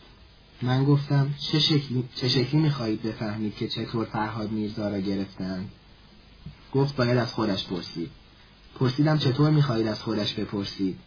من 0.63 0.85
گفتم 0.85 1.35
چه 1.39 1.59
شکلی, 1.59 2.05
چه 2.15 2.29
شکلی 2.29 2.61
می‌خواهید 2.61 3.03
بفهمید 3.03 3.57
که 3.57 3.69
چطور 3.69 4.05
فرهاد 4.05 4.51
میرزا 4.51 4.89
را 4.89 5.01
گرفتند؟ 5.01 5.71
گفت 6.75 6.97
باید 6.97 7.19
از 7.19 7.33
خودش 7.33 7.67
پرسید. 7.67 8.11
پرسیدم 8.81 9.19
چطور 9.19 9.51
می‌خواهید 9.51 9.87
از 9.87 10.03
خودش 10.03 10.35
بپرسید؟ 10.35 10.99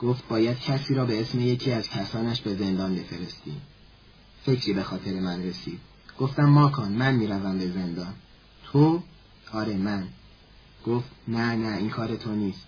گفت 0.00 0.28
باید 0.28 0.60
کسی 0.60 0.94
را 0.94 1.04
به 1.04 1.20
اسم 1.20 1.40
یکی 1.40 1.72
از 1.72 1.88
کسانش 1.88 2.40
به 2.40 2.54
زندان 2.54 2.94
بفرستیم. 2.94 3.60
فکری 4.46 4.72
به 4.72 4.82
خاطر 4.82 5.20
من 5.20 5.42
رسید. 5.42 5.80
گفتم 6.18 6.44
ماکان 6.44 6.92
من 6.92 7.14
می‌روم 7.14 7.58
به 7.58 7.70
زندان. 7.70 8.14
تو؟ 8.64 9.02
آره 9.52 9.76
من. 9.76 10.08
گفت 10.88 11.08
نه 11.28 11.56
نه 11.56 11.76
این 11.76 11.90
کار 11.90 12.16
تو 12.16 12.34
نیست. 12.34 12.66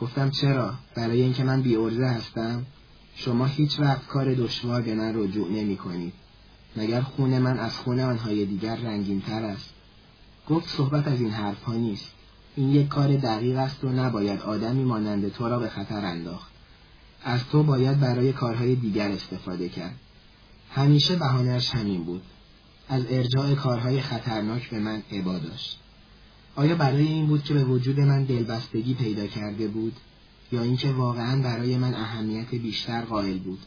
گفتم 0.00 0.30
چرا؟ 0.30 0.74
برای 0.96 1.22
اینکه 1.22 1.44
من 1.44 1.62
بی 1.62 1.76
هستم؟ 2.04 2.66
شما 3.14 3.46
هیچ 3.46 3.80
وقت 3.80 4.06
کار 4.06 4.34
دشوار 4.34 4.82
به 4.82 4.94
من 4.94 5.12
رجوع 5.14 5.50
نمی 5.50 5.76
کنید. 5.76 6.12
مگر 6.76 7.00
خون 7.00 7.38
من 7.38 7.58
از 7.58 7.78
خون 7.78 8.00
آنهای 8.00 8.46
دیگر 8.46 8.76
رنگین 8.76 9.20
تر 9.20 9.44
است. 9.44 9.74
گفت 10.48 10.68
صحبت 10.68 11.08
از 11.08 11.20
این 11.20 11.30
حرف 11.30 11.62
ها 11.62 11.72
نیست. 11.72 12.10
این 12.56 12.70
یک 12.70 12.88
کار 12.88 13.16
دقیق 13.16 13.58
است 13.58 13.84
و 13.84 13.88
نباید 13.88 14.40
آدمی 14.40 14.84
مانند 14.84 15.32
تو 15.32 15.48
را 15.48 15.58
به 15.58 15.68
خطر 15.68 16.04
انداخت. 16.04 16.52
از 17.24 17.40
تو 17.44 17.62
باید 17.62 18.00
برای 18.00 18.32
کارهای 18.32 18.74
دیگر 18.74 19.10
استفاده 19.10 19.68
کرد. 19.68 19.94
همیشه 20.70 21.16
بهانهش 21.16 21.70
همین 21.70 22.04
بود. 22.04 22.22
از 22.88 23.02
ارجاع 23.08 23.54
کارهای 23.54 24.00
خطرناک 24.00 24.70
به 24.70 24.78
من 24.78 25.02
عبا 25.12 25.38
داشت. 25.38 25.83
آیا 26.56 26.74
برای 26.74 27.06
این 27.06 27.26
بود 27.26 27.44
که 27.44 27.54
به 27.54 27.64
وجود 27.64 28.00
من 28.00 28.24
دلبستگی 28.24 28.94
پیدا 28.94 29.26
کرده 29.26 29.68
بود؟ 29.68 29.96
یا 30.52 30.62
اینکه 30.62 30.92
واقعا 30.92 31.42
برای 31.42 31.76
من 31.78 31.94
اهمیت 31.94 32.50
بیشتر 32.50 33.00
قائل 33.00 33.38
بود؟ 33.38 33.58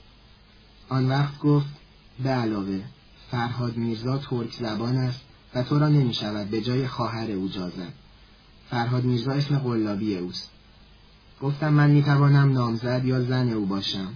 آن 0.89 1.09
وقت 1.09 1.39
گفت 1.39 1.67
به 2.23 2.29
علاوه 2.29 2.81
فرهاد 3.31 3.77
میرزا 3.77 4.17
ترک 4.17 4.53
زبان 4.53 4.97
است 4.97 5.21
و 5.55 5.63
تو 5.63 5.79
را 5.79 5.87
نمی 5.87 6.13
شود 6.13 6.49
به 6.49 6.61
جای 6.61 6.87
خواهر 6.87 7.31
او 7.31 7.47
جازد. 7.47 7.93
فرهاد 8.69 9.03
میرزا 9.03 9.31
اسم 9.31 9.59
قلابی 9.59 10.17
اوست. 10.17 10.49
گفتم 11.41 11.73
من 11.73 11.89
می 11.89 12.03
توانم 12.03 12.53
نامزد 12.53 13.05
یا 13.05 13.21
زن 13.21 13.49
او 13.49 13.65
باشم. 13.65 14.13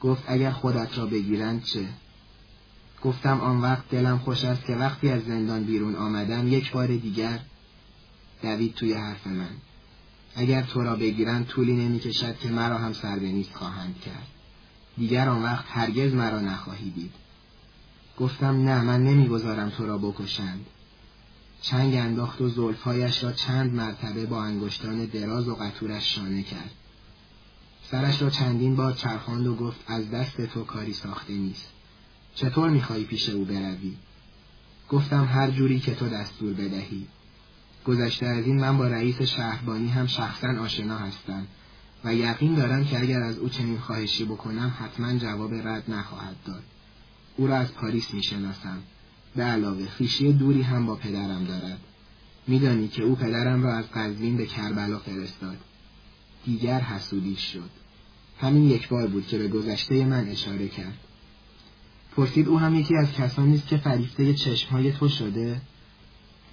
گفت 0.00 0.22
اگر 0.26 0.50
خودت 0.50 0.98
را 0.98 1.06
بگیرند 1.06 1.64
چه؟ 1.64 1.88
گفتم 3.02 3.40
آن 3.40 3.60
وقت 3.60 3.90
دلم 3.90 4.18
خوش 4.18 4.44
است 4.44 4.64
که 4.64 4.76
وقتی 4.76 5.08
از 5.08 5.22
زندان 5.22 5.64
بیرون 5.64 5.96
آمدم 5.96 6.48
یک 6.48 6.72
بار 6.72 6.86
دیگر 6.86 7.40
دوید 8.42 8.74
توی 8.74 8.92
حرف 8.92 9.26
من. 9.26 9.56
اگر 10.34 10.62
تو 10.62 10.82
را 10.82 10.96
بگیرند 10.96 11.46
طولی 11.46 11.76
نمی‌کشد 11.76 12.38
که 12.38 12.48
مرا 12.48 12.78
هم 12.78 12.92
سربنیست 12.92 13.54
خواهند 13.54 14.00
کرد. 14.00 14.26
دیگر 14.96 15.28
آن 15.28 15.42
وقت 15.42 15.64
هرگز 15.68 16.14
مرا 16.14 16.40
نخواهی 16.40 16.90
دید. 16.90 17.12
گفتم 18.18 18.68
نه 18.68 18.82
من 18.82 19.04
نمی‌گذارم 19.04 19.70
تو 19.70 19.86
را 19.86 19.98
بکشند. 19.98 20.66
چنگ 21.62 21.94
انداخت 21.94 22.40
و 22.40 22.48
زلفهایش 22.48 23.24
را 23.24 23.32
چند 23.32 23.74
مرتبه 23.74 24.26
با 24.26 24.44
انگشتان 24.44 25.04
دراز 25.04 25.48
و 25.48 25.54
قطورش 25.54 26.14
شانه 26.14 26.42
کرد. 26.42 26.70
سرش 27.90 28.22
را 28.22 28.30
چندین 28.30 28.76
بار 28.76 28.92
چرخاند 28.92 29.46
و 29.46 29.54
گفت 29.54 29.80
از 29.86 30.10
دست 30.10 30.40
تو 30.40 30.64
کاری 30.64 30.92
ساخته 30.92 31.32
نیست. 31.32 31.68
چطور 32.34 32.70
می‌خواهی 32.70 33.04
پیش 33.04 33.28
او 33.28 33.44
بروی؟ 33.44 33.96
گفتم 34.88 35.24
هر 35.24 35.50
جوری 35.50 35.80
که 35.80 35.94
تو 35.94 36.08
دستور 36.08 36.52
بدهی. 36.52 37.06
گذشته 37.86 38.26
از 38.26 38.46
این 38.46 38.60
من 38.60 38.78
با 38.78 38.88
رئیس 38.88 39.22
شهربانی 39.22 39.88
هم 39.88 40.06
شخصا 40.06 40.48
آشنا 40.48 40.98
هستم 40.98 41.46
و 42.04 42.14
یقین 42.14 42.54
دارم 42.54 42.84
که 42.84 43.00
اگر 43.00 43.22
از 43.22 43.38
او 43.38 43.48
چنین 43.48 43.78
خواهشی 43.78 44.24
بکنم 44.24 44.74
حتما 44.78 45.18
جواب 45.18 45.54
رد 45.54 45.90
نخواهد 45.90 46.36
داد. 46.44 46.62
او 47.36 47.46
را 47.46 47.56
از 47.56 47.74
پاریس 47.74 48.14
می‌شناسم. 48.14 48.78
به 49.36 49.42
علاوه 49.42 49.86
خیشی 49.86 50.32
دوری 50.32 50.62
هم 50.62 50.86
با 50.86 50.94
پدرم 50.94 51.44
دارد. 51.44 51.78
میدانی 52.46 52.88
که 52.88 53.02
او 53.02 53.14
پدرم 53.14 53.62
را 53.62 53.74
از 53.74 53.84
قزوین 53.94 54.36
به 54.36 54.46
کربلا 54.46 54.98
فرستاد. 54.98 55.56
دیگر 56.44 56.80
حسودی 56.80 57.36
شد. 57.36 57.70
همین 58.40 58.70
یک 58.70 58.88
بار 58.88 59.06
بود 59.06 59.26
که 59.26 59.38
به 59.38 59.48
گذشته 59.48 60.04
من 60.04 60.28
اشاره 60.28 60.68
کرد. 60.68 60.98
پرسید 62.16 62.48
او 62.48 62.58
هم 62.58 62.74
یکی 62.74 62.96
از 62.96 63.12
کسانی 63.12 63.54
است 63.54 63.66
که 63.66 63.76
فریفته 63.76 64.34
چشمهای 64.34 64.92
تو 64.92 65.08
شده؟ 65.08 65.60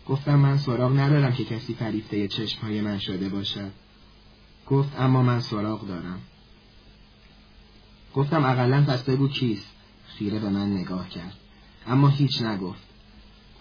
گفتم 0.08 0.36
من 0.36 0.58
سراغ 0.58 1.00
ندارم 1.00 1.34
که 1.34 1.46
کسی 1.46 1.74
فریفته 1.74 2.28
چشمهای 2.28 2.82
من 2.82 3.00
شده 3.00 3.30
باشد. 3.30 3.72
گفت 4.68 5.00
اما 5.00 5.24
من 5.24 5.40
سراغ 5.40 5.88
دارم. 5.88 6.20
گفتم 8.16 8.46
اقلا 8.46 8.84
پس 8.88 9.04
بگو 9.04 9.28
کیست؟ 9.28 9.72
خیره 10.08 10.40
به 10.40 10.50
من 10.50 10.74
نگاه 10.74 11.10
کرد. 11.10 11.38
اما 11.88 12.08
هیچ 12.08 12.42
نگفت. 12.42 12.84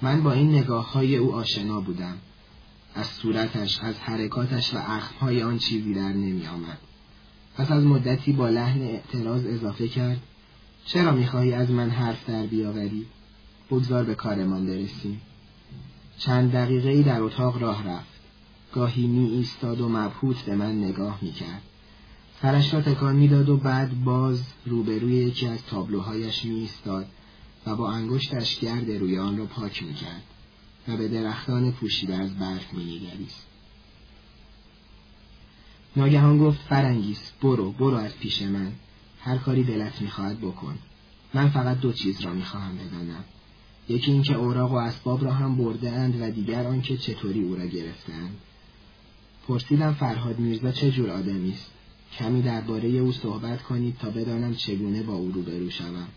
من 0.02 0.22
با 0.22 0.32
این 0.32 0.54
نگاه 0.54 0.92
های 0.92 1.16
او 1.16 1.34
آشنا 1.34 1.80
بودم. 1.80 2.16
از 2.94 3.06
صورتش، 3.06 3.78
از 3.80 3.98
حرکاتش 3.98 4.74
و 4.74 4.78
اخمهای 4.78 5.42
آن 5.42 5.58
چیزی 5.58 5.94
در 5.94 6.12
نمی 6.12 6.46
آمد. 6.46 6.78
پس 7.56 7.70
از 7.70 7.84
مدتی 7.84 8.32
با 8.32 8.48
لحن 8.48 8.82
اعتراض 8.82 9.46
اضافه 9.46 9.88
کرد 9.88 10.20
چرا 10.84 11.12
می‌خواهی 11.12 11.52
از 11.52 11.70
من 11.70 11.90
حرف 11.90 12.30
در 12.30 12.46
بیاوری؟ 12.46 13.06
بگذار 13.70 14.04
به 14.04 14.14
کارمان 14.14 14.66
برسیم. 14.66 15.20
چند 16.18 16.52
دقیقه 16.52 16.88
ای 16.88 17.02
در 17.02 17.22
اتاق 17.22 17.62
راه 17.62 17.88
رفت. 17.88 18.12
گاهی 18.72 19.06
می 19.06 19.30
ایستاد 19.30 19.80
و 19.80 19.88
مبهوت 19.88 20.42
به 20.42 20.56
من 20.56 20.78
نگاه 20.78 21.18
می 21.22 21.32
کرد. 21.32 21.62
سرش 22.42 22.74
را 22.74 22.80
تکان 22.80 23.16
می‌داد 23.16 23.48
و 23.48 23.56
بعد 23.56 24.04
باز 24.04 24.42
روبروی 24.66 25.14
یکی 25.14 25.46
از 25.46 25.64
تابلوهایش 25.64 26.44
می 26.44 26.54
ایستاد 26.54 27.06
و 27.66 27.76
با 27.76 27.90
انگشتش 27.90 28.58
گرد 28.58 28.90
روی 28.90 29.18
آن 29.18 29.38
را 29.38 29.46
پاک 29.46 29.82
می 29.82 29.94
کرد 29.94 30.22
و 30.88 30.96
به 30.96 31.08
درختان 31.08 31.72
پوشیده 31.72 32.14
از 32.14 32.38
برف 32.38 32.74
می 32.74 32.84
نگریست. 32.84 33.46
ناگهان 35.96 36.38
گفت 36.38 36.58
فرنگیس 36.68 37.32
برو 37.42 37.72
برو 37.72 37.96
از 37.96 38.16
پیش 38.16 38.42
من 38.42 38.72
هر 39.20 39.38
کاری 39.38 39.64
دلت 39.64 40.02
می‌خواهد 40.02 40.40
بکن 40.40 40.78
من 41.34 41.48
فقط 41.48 41.80
دو 41.80 41.92
چیز 41.92 42.20
را 42.20 42.32
می‌خواهم 42.32 42.78
بدانم 42.78 43.24
یکی 43.92 44.12
اینکه 44.12 44.34
اوراق 44.34 44.72
و 44.72 44.76
اسباب 44.76 45.24
را 45.24 45.32
هم 45.32 45.56
برده 45.56 45.90
اند 45.90 46.20
و 46.20 46.30
دیگر 46.30 46.66
آنکه 46.66 46.96
چطوری 46.96 47.40
او 47.40 47.56
را 47.56 47.66
گرفتند 47.66 48.36
پرسیدم 49.48 49.92
فرهاد 49.92 50.38
میرزا 50.38 50.72
چه 50.72 50.90
جور 50.90 51.10
آدمی 51.10 51.52
است. 51.52 51.70
کمی 52.18 52.42
درباره 52.42 52.88
او 52.88 53.12
صحبت 53.12 53.62
کنید 53.62 53.98
تا 53.98 54.10
بدانم 54.10 54.54
چگونه 54.54 55.02
با 55.02 55.14
او 55.14 55.32
روبرو 55.32 55.70
شوم. 55.70 56.08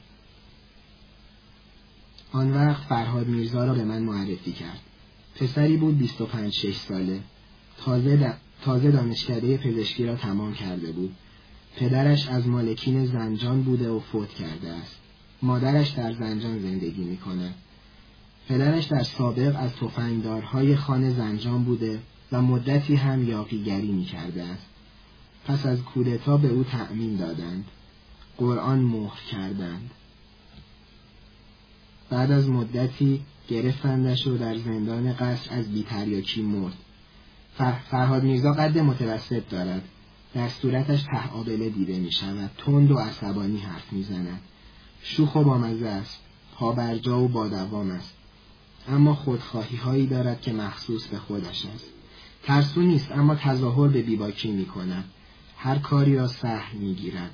آن 2.31 2.51
وقت 2.51 2.83
فرهاد 2.83 3.27
میرزا 3.27 3.65
را 3.65 3.73
به 3.73 3.83
من 3.83 4.03
معرفی 4.03 4.51
کرد. 4.51 4.79
پسری 5.35 5.77
بود 5.77 5.97
بیست 5.97 6.21
و 6.21 6.25
پنج 6.25 6.53
شش 6.53 6.75
ساله. 6.75 7.19
تازه, 7.77 8.33
تازه 8.61 8.91
دانشکده 8.91 9.57
پزشکی 9.57 10.05
را 10.05 10.15
تمام 10.15 10.53
کرده 10.53 10.91
بود. 10.91 11.15
پدرش 11.75 12.27
از 12.27 12.47
مالکین 12.47 13.05
زنجان 13.05 13.63
بوده 13.63 13.89
و 13.89 13.99
فوت 13.99 14.29
کرده 14.29 14.69
است. 14.69 14.99
مادرش 15.41 15.89
در 15.89 16.13
زنجان 16.13 16.59
زندگی 16.59 17.03
می 17.03 17.17
پدرش 18.47 18.85
در 18.85 19.03
سابق 19.03 19.55
از 19.59 19.75
تفنگدارهای 19.75 20.75
خانه 20.75 21.13
زنجان 21.13 21.63
بوده 21.63 21.99
و 22.31 22.41
مدتی 22.41 22.95
هم 22.95 23.29
یاقیگری 23.29 23.91
می 23.91 24.05
کرده 24.05 24.43
است. 24.43 24.65
پس 25.45 25.65
از 25.65 25.81
کودتا 25.81 26.37
به 26.37 26.47
او 26.47 26.63
تأمین 26.63 27.15
دادند. 27.15 27.65
قرآن 28.37 28.79
مهر 28.79 29.21
کردند. 29.31 29.91
بعد 32.09 32.31
از 32.31 32.49
مدتی 32.49 33.21
گرفتندش 33.47 34.27
و 34.27 34.37
در 34.37 34.57
زندان 34.57 35.13
قصر 35.13 35.53
از 35.53 35.71
بیتریاکی 35.71 36.41
مرد. 36.41 36.73
فرهاد 37.89 38.23
میرزا 38.23 38.53
قد 38.53 38.77
متوسط 38.77 39.49
دارد. 39.49 39.83
در 40.33 40.49
صورتش 40.49 41.03
ته 41.03 41.31
آبله 41.33 41.69
دیده 41.69 41.99
می 41.99 42.11
شود. 42.11 42.51
تند 42.57 42.91
و 42.91 42.97
عصبانی 42.97 43.57
حرف 43.57 43.93
می 43.93 44.03
زند. 44.03 44.41
شوخ 45.01 45.35
و 45.35 45.43
بامزه 45.43 45.87
است. 45.87 46.19
پابرجا 46.55 47.19
و 47.19 47.27
بادوام 47.27 47.91
است. 47.91 48.14
اما 48.87 49.15
خودخواهی 49.15 49.77
هایی 49.77 50.07
دارد 50.07 50.41
که 50.41 50.53
مخصوص 50.53 51.07
به 51.07 51.17
خودش 51.17 51.65
است. 51.65 51.89
ترسو 52.43 52.81
نیست 52.81 53.11
اما 53.11 53.35
تظاهر 53.35 53.87
به 53.87 54.01
بیباکی 54.01 54.51
می 54.51 54.65
کند. 54.65 55.03
هر 55.57 55.77
کاری 55.77 56.15
را 56.15 56.27
سهل 56.27 56.77
می 56.77 56.93
گیرد. 56.93 57.31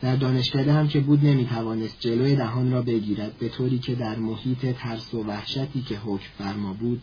در 0.00 0.16
دانشکده 0.16 0.72
هم 0.72 0.88
که 0.88 1.00
بود 1.00 1.24
نمی 1.24 1.46
توانست 1.46 2.00
جلوی 2.00 2.36
دهان 2.36 2.72
را 2.72 2.82
بگیرد 2.82 3.38
به 3.38 3.48
طوری 3.48 3.78
که 3.78 3.94
در 3.94 4.18
محیط 4.18 4.66
ترس 4.66 5.14
و 5.14 5.22
وحشتی 5.22 5.82
که 5.82 5.98
حکم 5.98 6.28
فرما 6.38 6.72
بود 6.72 7.02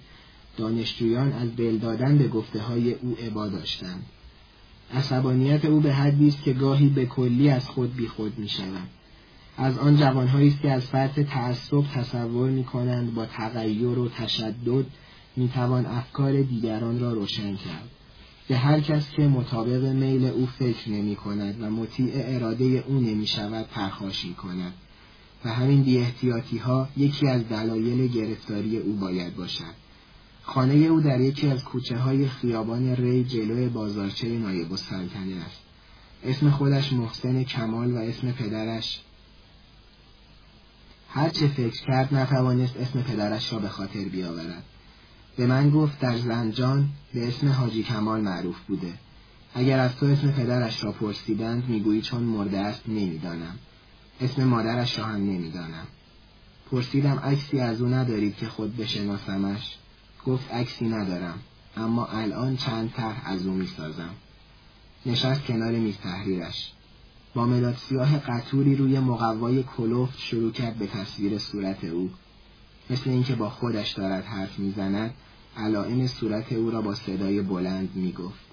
دانشجویان 0.58 1.34
از 1.34 1.56
دل 1.56 1.78
دادن 1.78 2.18
به 2.18 2.28
گفته 2.28 2.62
های 2.62 2.94
او 2.94 3.18
عبا 3.28 3.48
داشتند. 3.48 4.06
عصبانیت 4.94 5.66
او 5.66 5.80
به 5.80 5.94
حدی 5.94 6.28
است 6.28 6.44
که 6.44 6.54
گاهی 6.54 6.90
به 6.90 7.06
کلی 7.06 7.50
از 7.50 7.70
خود 7.70 7.96
بیخود 7.96 8.40
می 8.40 8.50
شود. 8.50 8.88
از 9.58 9.78
آن 9.78 9.98
جوانهایی 9.98 10.48
است 10.48 10.62
که 10.62 10.72
از 10.72 10.86
فرط 10.86 11.20
تعصب 11.20 11.84
تصور 11.94 12.50
می 12.50 12.64
کنند 12.64 13.14
با 13.14 13.26
تغییر 13.26 14.00
و 14.00 14.10
تشدد 14.10 14.86
می 15.36 15.50
توان 15.50 15.86
افکار 15.86 16.42
دیگران 16.42 17.00
را 17.00 17.14
روشن 17.14 17.56
کرد. 17.56 17.90
به 18.48 18.58
هر 18.58 18.80
کس 18.80 19.12
که 19.12 19.22
مطابق 19.22 19.86
میل 19.86 20.26
او 20.26 20.46
فکر 20.46 20.90
نمی 20.90 21.16
کند 21.16 21.62
و 21.62 21.70
مطیع 21.70 22.12
اراده 22.16 22.66
او 22.88 23.00
نمی 23.00 23.28
شود 23.28 23.68
پرخاشی 23.68 24.34
کند 24.34 24.74
و 25.46 25.50
همین 25.50 25.84
بی 25.84 26.58
ها 26.58 26.88
یکی 26.98 27.28
از 27.28 27.50
دلایل 27.50 28.08
گرفتاری 28.08 28.78
او 28.78 28.96
باید 28.96 29.36
باشد. 29.36 29.82
خانه 30.44 30.74
او 30.74 31.02
در 31.02 31.22
یکی 31.22 31.48
از 31.48 31.64
کوچه 31.64 31.98
های 31.98 32.28
خیابان 32.28 32.96
ری 32.96 33.24
جلوی 33.24 33.70
بازارچه 33.70 34.28
نایب 34.28 34.72
السلطنه 34.72 35.36
است. 35.46 35.62
اسم 36.24 36.50
خودش 36.50 36.94
محسن 36.94 37.44
کمال 37.44 37.92
و 37.92 37.98
اسم 37.98 38.32
پدرش 38.32 39.02
هر 41.14 41.30
چه 41.30 41.48
فکر 41.48 41.82
کرد 41.82 42.16
نتوانست 42.16 42.78
اسم 42.78 43.02
پدرش 43.02 43.54
را 43.54 43.60
به 43.60 43.70
خاطر 43.70 44.04
بیاورد. 44.04 44.64
به 45.38 45.48
من 45.48 45.70
گفت 45.70 46.00
در 46.00 46.18
زنجان 46.18 46.90
به 47.14 47.28
اسم 47.28 47.48
حاجی 47.48 47.84
کمال 47.84 48.22
معروف 48.22 48.56
بوده. 48.68 48.94
اگر 49.54 49.80
از 49.80 49.96
تو 49.96 50.06
اسم 50.06 50.32
پدرش 50.32 50.84
را 50.84 50.92
پرسیدند 50.92 51.70
می‌گویی 51.70 52.02
چون 52.02 52.24
مرده 52.24 52.60
است 52.60 52.82
نمی‌دانم. 52.88 53.60
اسم 54.22 54.44
مادرش 54.44 55.00
را 55.00 55.06
هم 55.06 55.16
نمی‌دانم. 55.16 55.88
پرسیدم 56.72 57.20
عکسی 57.20 57.60
از 57.60 57.82
او 57.82 57.88
ندارید 57.88 58.36
که 58.36 58.48
خود 58.48 58.78
بشناسمش؟ 58.78 59.76
گفت 60.26 60.52
عکسی 60.52 60.86
ندارم. 60.86 61.40
اما 61.78 62.06
الان 62.06 62.58
چند 62.58 62.94
طرح 62.94 63.22
از 63.26 63.46
او 63.46 63.54
می‌سازم. 63.54 64.10
نشست 65.06 65.44
کنار 65.46 65.72
میز 65.72 65.98
تحریرش. 65.98 66.72
با 67.34 67.46
مداد 67.46 67.76
سیاه 67.76 68.18
قطوری 68.18 68.76
روی 68.76 69.00
مقوای 69.00 69.64
کلوفت 69.64 70.20
شروع 70.20 70.52
کرد 70.52 70.78
به 70.78 70.88
تصویر 70.88 71.38
صورت 71.38 71.84
او. 71.84 72.10
مثل 72.90 73.10
اینکه 73.10 73.36
با 73.36 73.50
خودش 73.50 73.92
دارد 73.92 74.26
حرف 74.26 74.60
می‌زند 74.60 75.14
علائم 75.58 76.08
صورت 76.08 76.54
او 76.54 76.72
را 76.72 76.82
با 76.82 76.96
صدای 76.96 77.42
بلند 77.42 77.90
می‌گفت. 77.96 78.46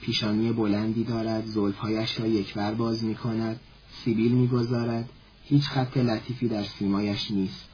پیشانی 0.00 0.52
بلندی 0.52 1.04
دارد 1.04 1.46
زلفهایش 1.46 2.20
را 2.20 2.26
یکبر 2.26 2.74
باز 2.74 3.04
می 3.04 3.14
کند 3.14 3.60
سیبیل 4.04 4.32
می‌گذارد 4.32 5.08
هیچ 5.44 5.68
خط 5.68 5.96
لطیفی 5.96 6.48
در 6.48 6.64
سیمایش 6.64 7.30
نیست. 7.30 7.68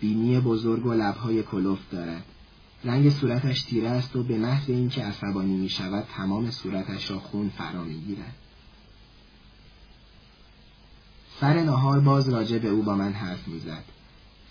بینی 0.00 0.40
بزرگ 0.40 0.86
و 0.86 0.92
لبهای 0.92 1.42
کلوفت 1.42 1.90
دارد. 1.90 2.24
رنگ 2.84 3.10
صورتش 3.10 3.62
تیره 3.62 3.88
است 3.88 4.16
و 4.16 4.22
به 4.22 4.38
محض 4.38 4.70
اینکه 4.70 5.02
عصبانی 5.02 5.56
می 5.56 5.68
شود 5.68 6.06
تمام 6.16 6.50
صورتش 6.50 7.10
را 7.10 7.18
خون 7.18 7.48
فرا 7.48 7.84
می 7.84 8.00
گیرد. 8.00 8.34
سر 11.40 11.62
نهار 11.62 12.00
باز 12.00 12.28
راجع 12.28 12.58
به 12.58 12.68
او 12.68 12.82
با 12.82 12.94
من 12.94 13.12
حرف 13.12 13.48
می‌زد. 13.48 13.84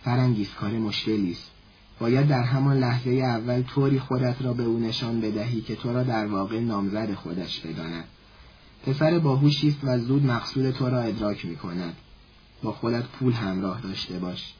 فرنگیس 0.03 0.53
کار 0.53 0.71
مشکلی 0.71 1.31
است. 1.31 1.51
باید 1.99 2.27
در 2.27 2.43
همان 2.43 2.77
لحظه 2.77 3.09
اول 3.09 3.61
طوری 3.61 3.99
خودت 3.99 4.35
را 4.41 4.53
به 4.53 4.63
او 4.63 4.79
نشان 4.79 5.21
بدهی 5.21 5.61
که 5.61 5.75
تو 5.75 5.93
را 5.93 6.03
در 6.03 6.27
واقع 6.27 6.59
نامزد 6.59 7.13
خودش 7.13 7.59
بداند. 7.59 8.03
پسر 8.85 9.19
باهوشی 9.19 9.67
است 9.67 9.77
و 9.83 9.99
زود 9.99 10.25
مقصود 10.25 10.71
تو 10.71 10.89
را 10.89 11.01
ادراک 11.01 11.45
می 11.45 11.55
کند. 11.55 11.93
با 12.63 12.71
خودت 12.71 13.03
پول 13.03 13.33
همراه 13.33 13.81
داشته 13.81 14.19
باش. 14.19 14.53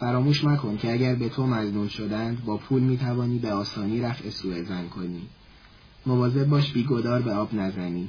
فراموش 0.00 0.44
مکن 0.44 0.76
که 0.76 0.92
اگر 0.92 1.14
به 1.14 1.28
تو 1.28 1.46
مزنون 1.46 1.88
شدند 1.88 2.44
با 2.44 2.56
پول 2.56 2.82
می 2.82 2.98
توانی 2.98 3.38
به 3.38 3.52
آسانی 3.52 4.00
رفع 4.00 4.30
سوء 4.30 4.62
زن 4.62 4.88
کنی. 4.88 5.22
مواظب 6.06 6.44
باش 6.44 6.72
بیگدار 6.72 7.22
به 7.22 7.32
آب 7.32 7.54
نزنی. 7.54 8.08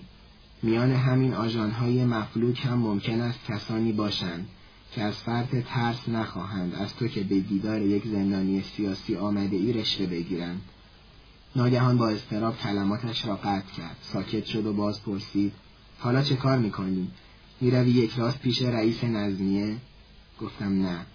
میان 0.63 0.91
همین 0.91 1.34
آژانهای 1.34 2.05
مفلوک 2.05 2.65
هم 2.65 2.77
ممکن 2.79 3.21
است 3.21 3.39
کسانی 3.47 3.91
باشند 3.91 4.47
که 4.91 5.01
از 5.01 5.15
فرط 5.15 5.55
ترس 5.55 6.09
نخواهند 6.09 6.75
از 6.75 6.95
تو 6.95 7.07
که 7.07 7.23
به 7.23 7.39
دیدار 7.39 7.81
یک 7.81 8.07
زندانی 8.07 8.61
سیاسی 8.61 9.15
آمده 9.15 9.55
ای 9.55 9.73
رشته 9.73 10.05
بگیرند. 10.05 10.61
ناگهان 11.55 11.97
با 11.97 12.09
استراب 12.09 12.57
کلماتش 12.57 13.25
را 13.25 13.35
قطع 13.35 13.71
کرد. 13.77 13.97
ساکت 14.01 14.45
شد 14.45 14.65
و 14.65 14.73
باز 14.73 15.03
پرسید. 15.03 15.53
حالا 15.99 16.21
چه 16.21 16.35
کار 16.35 16.57
می‌کنی؟ 16.57 17.11
می‌روی 17.61 17.91
یک 17.91 18.13
راست 18.17 18.39
پیش 18.39 18.61
رئیس 18.61 19.03
نظمیه؟ 19.03 19.77
گفتم 20.41 20.81
نه. 20.81 21.05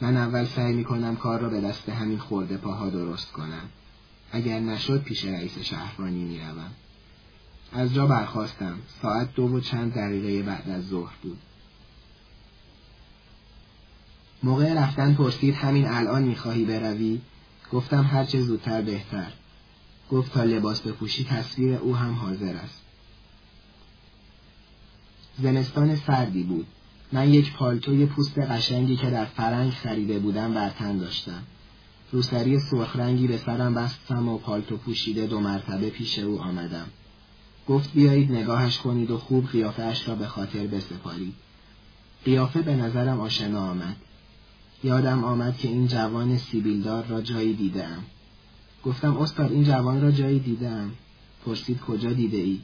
من 0.00 0.16
اول 0.16 0.44
سعی 0.44 0.72
می‌کنم 0.72 1.16
کار 1.16 1.40
را 1.40 1.48
به 1.48 1.60
دست 1.60 1.88
همین 1.88 2.18
خورده 2.18 2.56
پاها 2.56 2.90
درست 2.90 3.32
کنم. 3.32 3.68
اگر 4.32 4.60
نشد 4.60 5.02
پیش 5.02 5.24
رئیس 5.24 5.58
شهربانی 5.58 6.24
می‌روم. 6.24 6.70
از 7.72 7.94
جا 7.94 8.06
برخواستم. 8.06 8.74
ساعت 9.02 9.34
دو 9.34 9.42
و 9.42 9.60
چند 9.60 9.94
دقیقه 9.94 10.42
بعد 10.42 10.70
از 10.70 10.86
ظهر 10.86 11.12
بود. 11.22 11.38
موقع 14.42 14.74
رفتن 14.74 15.14
پرسید 15.14 15.54
همین 15.54 15.88
الان 15.88 16.22
می‌خواهی 16.22 16.64
بروی؟ 16.64 17.20
گفتم 17.72 18.02
هرچه 18.02 18.40
زودتر 18.40 18.82
بهتر. 18.82 19.32
گفت 20.10 20.32
تا 20.32 20.44
لباس 20.44 20.80
بپوشی 20.80 21.24
تصویر 21.24 21.74
او 21.74 21.96
هم 21.96 22.14
حاضر 22.14 22.54
است. 22.56 22.80
زمستان 25.38 25.96
سردی 25.96 26.42
بود. 26.42 26.66
من 27.12 27.34
یک 27.34 27.52
پالتوی 27.52 28.06
پوست 28.06 28.38
قشنگی 28.38 28.96
که 28.96 29.10
در 29.10 29.24
فرنگ 29.24 29.70
خریده 29.70 30.18
بودم 30.18 30.54
بر 30.54 30.70
تن 30.70 30.98
داشتم. 30.98 31.42
روسری 32.12 32.58
سرخ 32.58 32.96
رنگی 32.96 33.26
به 33.26 33.38
سرم 33.38 33.74
بستم 33.74 34.28
و 34.28 34.38
پالتو 34.38 34.76
پوشیده 34.76 35.26
دو 35.26 35.40
مرتبه 35.40 35.90
پیش 35.90 36.18
او 36.18 36.40
آمدم. 36.40 36.86
گفت 37.68 37.92
بیایید 37.92 38.32
نگاهش 38.32 38.78
کنید 38.78 39.10
و 39.10 39.18
خوب 39.18 39.46
قیافهاش 39.46 40.08
را 40.08 40.14
به 40.14 40.26
خاطر 40.26 40.66
بسپارید. 40.66 41.34
قیافه 42.24 42.62
به 42.62 42.76
نظرم 42.76 43.20
آشنا 43.20 43.70
آمد. 43.70 43.96
یادم 44.84 45.24
آمد 45.24 45.56
که 45.58 45.68
این 45.68 45.86
جوان 45.86 46.38
سیبیلدار 46.38 47.04
را 47.06 47.20
جایی 47.20 47.54
دیدم. 47.54 48.04
گفتم 48.84 49.16
استاد 49.16 49.52
این 49.52 49.64
جوان 49.64 50.02
را 50.02 50.10
جایی 50.10 50.38
دیدم. 50.38 50.90
پرسید 51.46 51.80
کجا 51.80 52.12
دیده 52.12 52.36
ای؟ 52.36 52.60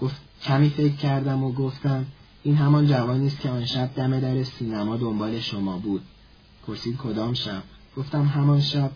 گفت 0.00 0.16
کمی 0.42 0.70
فکر 0.70 0.96
کردم 0.96 1.44
و 1.44 1.52
گفتم 1.52 2.06
این 2.42 2.56
همان 2.56 2.86
جوانی 2.86 3.26
است 3.26 3.40
که 3.40 3.50
آن 3.50 3.64
شب 3.64 3.94
دم 3.94 4.20
در 4.20 4.42
سینما 4.42 4.96
دنبال 4.96 5.40
شما 5.40 5.78
بود. 5.78 6.02
پرسید 6.66 6.96
کدام 6.96 7.34
شب؟ 7.34 7.62
گفتم 7.96 8.24
همان 8.24 8.60
شب 8.60 8.90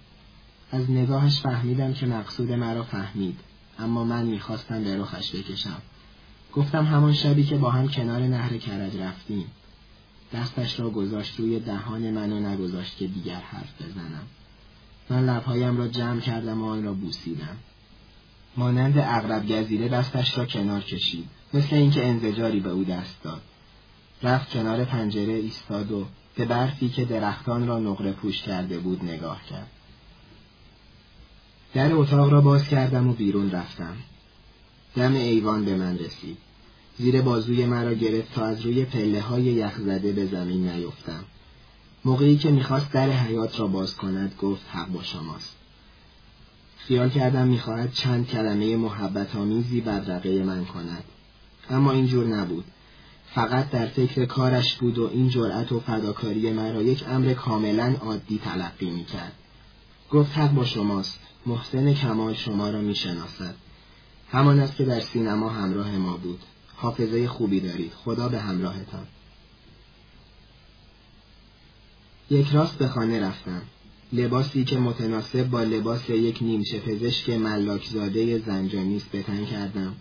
از 0.72 0.90
نگاهش 0.90 1.40
فهمیدم 1.40 1.92
که 1.92 2.06
مقصود 2.06 2.52
مرا 2.52 2.82
فهمید. 2.82 3.38
اما 3.78 4.04
من 4.04 4.26
می‌خواستم 4.26 4.84
به 4.84 4.96
رخش 4.96 5.34
بکشم. 5.34 5.82
گفتم 6.52 6.84
همان 6.84 7.12
شبی 7.12 7.44
که 7.44 7.56
با 7.56 7.70
هم 7.70 7.88
کنار 7.88 8.20
نهر 8.22 8.56
کرج 8.56 8.96
رفتیم. 8.96 9.46
دستش 10.32 10.80
را 10.80 10.90
گذاشت 10.90 11.40
روی 11.40 11.60
دهان 11.60 12.10
من 12.10 12.32
و 12.32 12.40
نگذاشت 12.40 12.96
که 12.96 13.06
دیگر 13.06 13.40
حرف 13.40 13.82
بزنم. 13.82 14.26
من 15.10 15.28
لبهایم 15.28 15.76
را 15.76 15.88
جمع 15.88 16.20
کردم 16.20 16.62
و 16.62 16.66
آن 16.66 16.84
را 16.84 16.92
بوسیدم. 16.92 17.56
مانند 18.56 18.98
اغرب 18.98 19.52
گزیده 19.52 19.88
دستش 19.88 20.38
را 20.38 20.46
کنار 20.46 20.80
کشید. 20.80 21.28
مثل 21.54 21.76
اینکه 21.76 22.06
انزجاری 22.06 22.60
به 22.60 22.70
او 22.70 22.84
دست 22.84 23.22
داد. 23.22 23.40
رفت 24.22 24.50
کنار 24.50 24.84
پنجره 24.84 25.32
ایستاد 25.32 25.92
و 25.92 26.06
به 26.34 26.44
برفی 26.44 26.88
که 26.88 27.04
درختان 27.04 27.66
را 27.66 27.78
نقره 27.78 28.12
پوش 28.12 28.42
کرده 28.42 28.78
بود 28.78 29.04
نگاه 29.04 29.40
کرد. 29.50 29.70
در 31.76 31.94
اتاق 31.94 32.32
را 32.32 32.40
باز 32.40 32.68
کردم 32.68 33.08
و 33.08 33.12
بیرون 33.12 33.50
رفتم. 33.50 33.96
دم 34.94 35.14
ایوان 35.14 35.64
به 35.64 35.76
من 35.76 35.98
رسید. 35.98 36.36
زیر 36.98 37.22
بازوی 37.22 37.66
مرا 37.66 37.94
گرفت 37.94 38.34
تا 38.34 38.44
از 38.44 38.60
روی 38.60 38.84
پله 38.84 39.20
های 39.20 39.42
یخ 39.42 39.78
زده 39.78 40.12
به 40.12 40.26
زمین 40.26 40.68
نیفتم. 40.68 41.24
موقعی 42.04 42.36
که 42.36 42.50
می‌خواست 42.50 42.92
در 42.92 43.10
حیات 43.10 43.60
را 43.60 43.66
باز 43.66 43.96
کند 43.96 44.34
گفت 44.40 44.62
حق 44.72 44.88
با 44.88 45.02
شماست. 45.02 45.56
خیال 46.78 47.10
کردم 47.10 47.46
می‌خواهد 47.46 47.92
چند 47.92 48.26
کلمه 48.26 48.76
محبت 48.76 49.36
آمیزی 49.36 49.80
بدرقه 49.80 50.42
من 50.42 50.64
کند. 50.64 51.04
اما 51.70 51.92
اینجور 51.92 52.26
نبود. 52.26 52.64
فقط 53.34 53.70
در 53.70 53.86
فکر 53.86 54.24
کارش 54.24 54.74
بود 54.74 54.98
و 54.98 55.10
این 55.12 55.28
جرأت 55.28 55.72
و 55.72 55.80
فداکاری 55.80 56.52
مرا 56.52 56.82
یک 56.82 57.04
امر 57.08 57.34
کاملا 57.34 57.94
عادی 58.00 58.40
تلقی 58.44 58.90
می‌کرد. 58.90 59.32
گفت 60.10 60.38
حق 60.38 60.52
با 60.52 60.64
شماست. 60.64 61.25
محسن 61.46 61.94
کمال 61.94 62.34
شما 62.34 62.70
را 62.70 62.80
می‌شناسد. 62.80 63.54
همان 64.30 64.60
است 64.60 64.76
که 64.76 64.84
در 64.84 65.00
سینما 65.00 65.48
همراه 65.48 65.90
ما 65.90 66.16
بود. 66.16 66.40
حافظه 66.76 67.28
خوبی 67.28 67.60
دارید. 67.60 67.92
خدا 67.92 68.28
به 68.28 68.40
همراهتان. 68.40 69.06
یک 72.30 72.48
راست 72.48 72.74
به 72.74 72.88
خانه 72.88 73.20
رفتم. 73.20 73.62
لباسی 74.12 74.64
که 74.64 74.78
متناسب 74.78 75.50
با 75.50 75.62
لباس 75.62 76.10
یک 76.10 76.38
نیمچه 76.42 76.78
پزشک 76.78 77.30
ملاکزاده 77.30 78.38
زنجانیست 78.38 79.12
بتن 79.12 79.44
کردم 79.44 79.94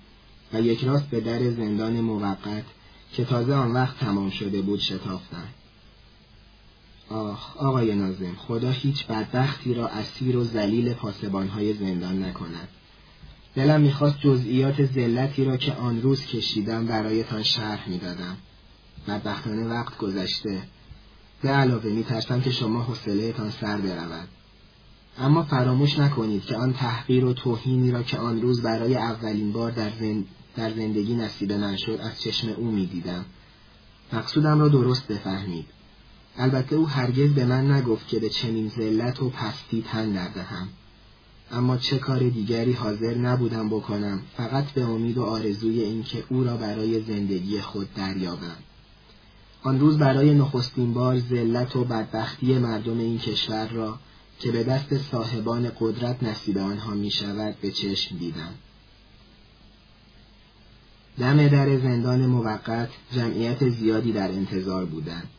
و 0.53 0.61
یک 0.61 0.83
راست 0.83 1.09
به 1.09 1.19
در 1.19 1.51
زندان 1.51 2.01
موقت 2.01 2.65
که 3.13 3.25
تازه 3.25 3.53
آن 3.53 3.71
وقت 3.71 3.99
تمام 3.99 4.29
شده 4.29 4.61
بود 4.61 4.79
شتافتم. 4.79 5.47
آخ 7.09 7.57
آقای 7.57 7.95
نازم 7.95 8.35
خدا 8.35 8.71
هیچ 8.71 9.05
بدبختی 9.05 9.73
را 9.73 9.87
اسیر 9.87 10.37
و 10.37 10.43
ذلیل 10.43 10.93
پاسبانهای 10.93 11.73
زندان 11.73 12.23
نکند. 12.23 12.67
دلم 13.55 13.81
می‌خواست 13.81 14.19
جزئیات 14.19 14.85
ذلتی 14.85 15.45
را 15.45 15.57
که 15.57 15.73
آن 15.73 16.01
روز 16.01 16.25
کشیدم 16.25 16.85
برایتان 16.85 17.43
شرح 17.43 17.89
می‌دادم. 17.89 18.37
بدبختانه 19.07 19.67
وقت 19.67 19.97
گذشته. 19.97 20.61
به 21.41 21.49
علاوه 21.49 21.89
میترسم 21.89 22.41
که 22.41 22.51
شما 22.51 22.83
حوصلهتان 22.83 23.49
سر 23.49 23.77
برود. 23.77 24.27
اما 25.17 25.43
فراموش 25.43 25.99
نکنید 25.99 26.45
که 26.45 26.55
آن 26.55 26.73
تحقیر 26.73 27.25
و 27.25 27.33
توهینی 27.33 27.91
را 27.91 28.03
که 28.03 28.17
آن 28.17 28.41
روز 28.41 28.61
برای 28.61 28.95
اولین 28.95 29.51
بار 29.51 29.71
در, 29.71 29.91
زند... 29.99 30.25
در 30.55 30.73
زندگی 30.73 31.15
نصیب 31.15 31.51
من 31.51 31.75
شد 31.75 31.99
از 32.03 32.21
چشم 32.21 32.49
او 32.49 32.71
می‌دیدم. 32.71 33.25
مقصودم 34.13 34.59
را 34.59 34.67
درست 34.67 35.07
بفهمید. 35.07 35.65
البته 36.37 36.75
او 36.75 36.87
هرگز 36.87 37.33
به 37.33 37.45
من 37.45 37.71
نگفت 37.71 38.07
که 38.07 38.19
به 38.19 38.29
چنین 38.29 38.69
ذلت 38.69 39.21
و 39.23 39.29
پستی 39.29 39.81
تن 39.81 40.11
دردهم 40.11 40.67
اما 41.51 41.77
چه 41.77 41.97
کار 41.97 42.19
دیگری 42.19 42.73
حاضر 42.73 43.15
نبودم 43.17 43.69
بکنم 43.69 44.21
فقط 44.37 44.65
به 44.65 44.83
امید 44.83 45.17
و 45.17 45.23
آرزوی 45.23 45.81
اینکه 45.81 46.23
او 46.29 46.43
را 46.43 46.57
برای 46.57 47.01
زندگی 47.01 47.61
خود 47.61 47.93
دریابم 47.93 48.57
آن 49.63 49.79
روز 49.79 49.97
برای 49.97 50.33
نخستین 50.33 50.93
بار 50.93 51.19
ذلت 51.19 51.75
و 51.75 51.83
بدبختی 51.83 52.57
مردم 52.57 52.99
این 52.99 53.19
کشور 53.19 53.67
را 53.67 53.99
که 54.39 54.51
به 54.51 54.63
دست 54.63 54.97
صاحبان 55.11 55.71
قدرت 55.79 56.23
نصیب 56.23 56.57
آنها 56.57 56.93
می 56.93 57.11
شود 57.11 57.55
به 57.61 57.71
چشم 57.71 58.17
دیدم. 58.17 58.53
دم 61.19 61.47
در 61.47 61.77
زندان 61.77 62.25
موقت 62.25 62.89
جمعیت 63.11 63.69
زیادی 63.69 64.11
در 64.11 64.31
انتظار 64.31 64.85
بودند. 64.85 65.29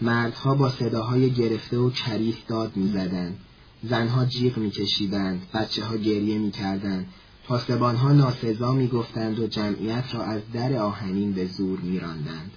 مردها 0.00 0.54
با 0.54 0.70
صداهای 0.70 1.30
گرفته 1.30 1.78
و 1.78 1.90
کریه 1.90 2.34
داد 2.48 2.76
می‌زدند. 2.76 3.38
زنها 3.82 4.24
جیغ 4.24 4.58
میکشیدند 4.58 5.46
بچه 5.54 5.84
ها 5.84 5.96
گریه 5.96 6.38
می‌کردند. 6.38 7.06
پاسبانها 7.44 8.12
ناسزا 8.12 8.72
می‌گفتند 8.72 9.38
و 9.38 9.46
جمعیت 9.46 10.04
را 10.14 10.22
از 10.22 10.40
در 10.52 10.76
آهنین 10.76 11.32
به 11.32 11.46
زور 11.46 11.80
میراندند. 11.80 12.50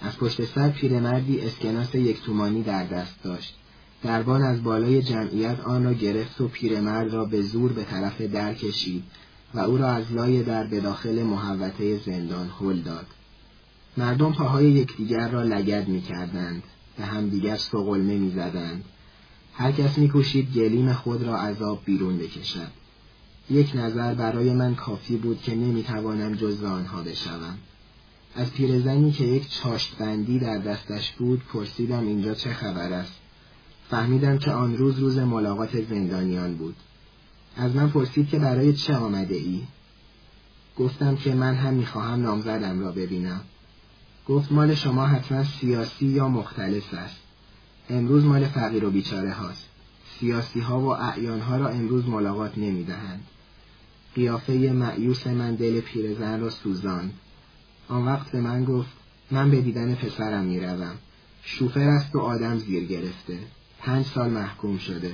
از 0.00 0.16
پشت 0.16 0.44
سر 0.44 0.68
پیرمردی 0.68 1.40
اسکناس 1.40 1.94
یک 1.94 2.22
تومانی 2.22 2.62
در 2.62 2.84
دست 2.84 3.22
داشت. 3.22 3.54
دربان 4.02 4.42
از 4.42 4.62
بالای 4.62 5.02
جمعیت 5.02 5.60
آن 5.60 5.84
را 5.84 5.92
گرفت 5.92 6.40
و 6.40 6.48
پیرمرد 6.48 7.12
را 7.12 7.24
به 7.24 7.42
زور 7.42 7.72
به 7.72 7.84
طرف 7.84 8.20
در 8.20 8.54
کشید 8.54 9.04
و 9.54 9.58
او 9.58 9.76
را 9.76 9.88
از 9.88 10.12
لای 10.12 10.42
در 10.42 10.64
به 10.66 10.80
داخل 10.80 11.22
محوطه 11.22 11.98
زندان 11.98 12.50
هل 12.60 12.80
داد. 12.80 13.06
مردم 13.96 14.32
پاهای 14.32 14.70
یکدیگر 14.70 15.28
را 15.28 15.42
لگد 15.42 15.88
می‌کردند 15.88 16.62
به 16.96 17.04
همدیگر 17.04 17.56
سقلمه 17.56 18.16
می‌زدند. 18.16 18.84
هر 19.54 19.72
کس 19.72 19.98
میکوشید 19.98 20.52
گلیم 20.52 20.92
خود 20.92 21.22
را 21.22 21.36
عذاب 21.36 21.82
بیرون 21.84 22.18
بکشد. 22.18 22.70
یک 23.50 23.72
نظر 23.74 24.14
برای 24.14 24.52
من 24.52 24.74
کافی 24.74 25.16
بود 25.16 25.42
که 25.42 25.54
نمی‌توانم 25.54 26.34
جز 26.34 26.64
آنها 26.64 27.02
بشوم. 27.02 27.58
از 28.34 28.52
پیرزنی 28.52 29.12
که 29.12 29.24
یک 29.24 29.50
چاشتبندی 29.50 30.38
در 30.38 30.58
دستش 30.58 31.12
بود 31.12 31.42
پرسیدم 31.52 32.06
اینجا 32.06 32.34
چه 32.34 32.52
خبر 32.52 32.92
است. 32.92 33.12
فهمیدم 33.90 34.38
که 34.38 34.50
آن 34.50 34.76
روز 34.76 34.98
روز 34.98 35.18
ملاقات 35.18 35.84
زندانیان 35.84 36.54
بود. 36.54 36.76
از 37.56 37.76
من 37.76 37.90
پرسید 37.90 38.28
که 38.28 38.38
برای 38.38 38.72
چه 38.72 38.96
آمده 38.96 39.34
ای؟ 39.34 39.62
گفتم 40.78 41.16
که 41.16 41.34
من 41.34 41.54
هم 41.54 41.74
می‌خواهم 41.74 42.22
نامزدم 42.22 42.80
را 42.80 42.92
ببینم. 42.92 43.40
گفت 44.28 44.52
مال 44.52 44.74
شما 44.74 45.06
حتما 45.06 45.44
سیاسی 45.44 46.06
یا 46.06 46.28
مختلف 46.28 46.94
است. 46.94 47.20
امروز 47.90 48.24
مال 48.24 48.46
فقیر 48.46 48.84
و 48.84 48.90
بیچاره 48.90 49.32
هاست. 49.32 49.68
سیاسی 50.20 50.60
ها 50.60 50.80
و 50.80 50.96
اعیان 50.96 51.40
ها 51.40 51.56
را 51.56 51.68
امروز 51.68 52.08
ملاقات 52.08 52.58
نمی 52.58 52.84
دهند. 52.84 53.24
قیافه 54.14 54.52
معیوس 54.52 55.26
من 55.26 55.54
دل 55.54 55.80
پیرزن 55.80 56.40
را 56.40 56.50
سوزان 56.50 57.10
آن 57.88 58.04
وقت 58.06 58.32
به 58.32 58.40
من 58.40 58.64
گفت 58.64 58.90
من 59.30 59.50
به 59.50 59.60
دیدن 59.60 59.94
پسرم 59.94 60.44
می 60.44 60.60
روم. 60.60 60.94
شوفر 61.42 61.88
است 61.88 62.14
و 62.14 62.18
آدم 62.18 62.58
زیر 62.58 62.84
گرفته. 62.84 63.38
پنج 63.78 64.06
سال 64.06 64.30
محکوم 64.30 64.78
شده. 64.78 65.12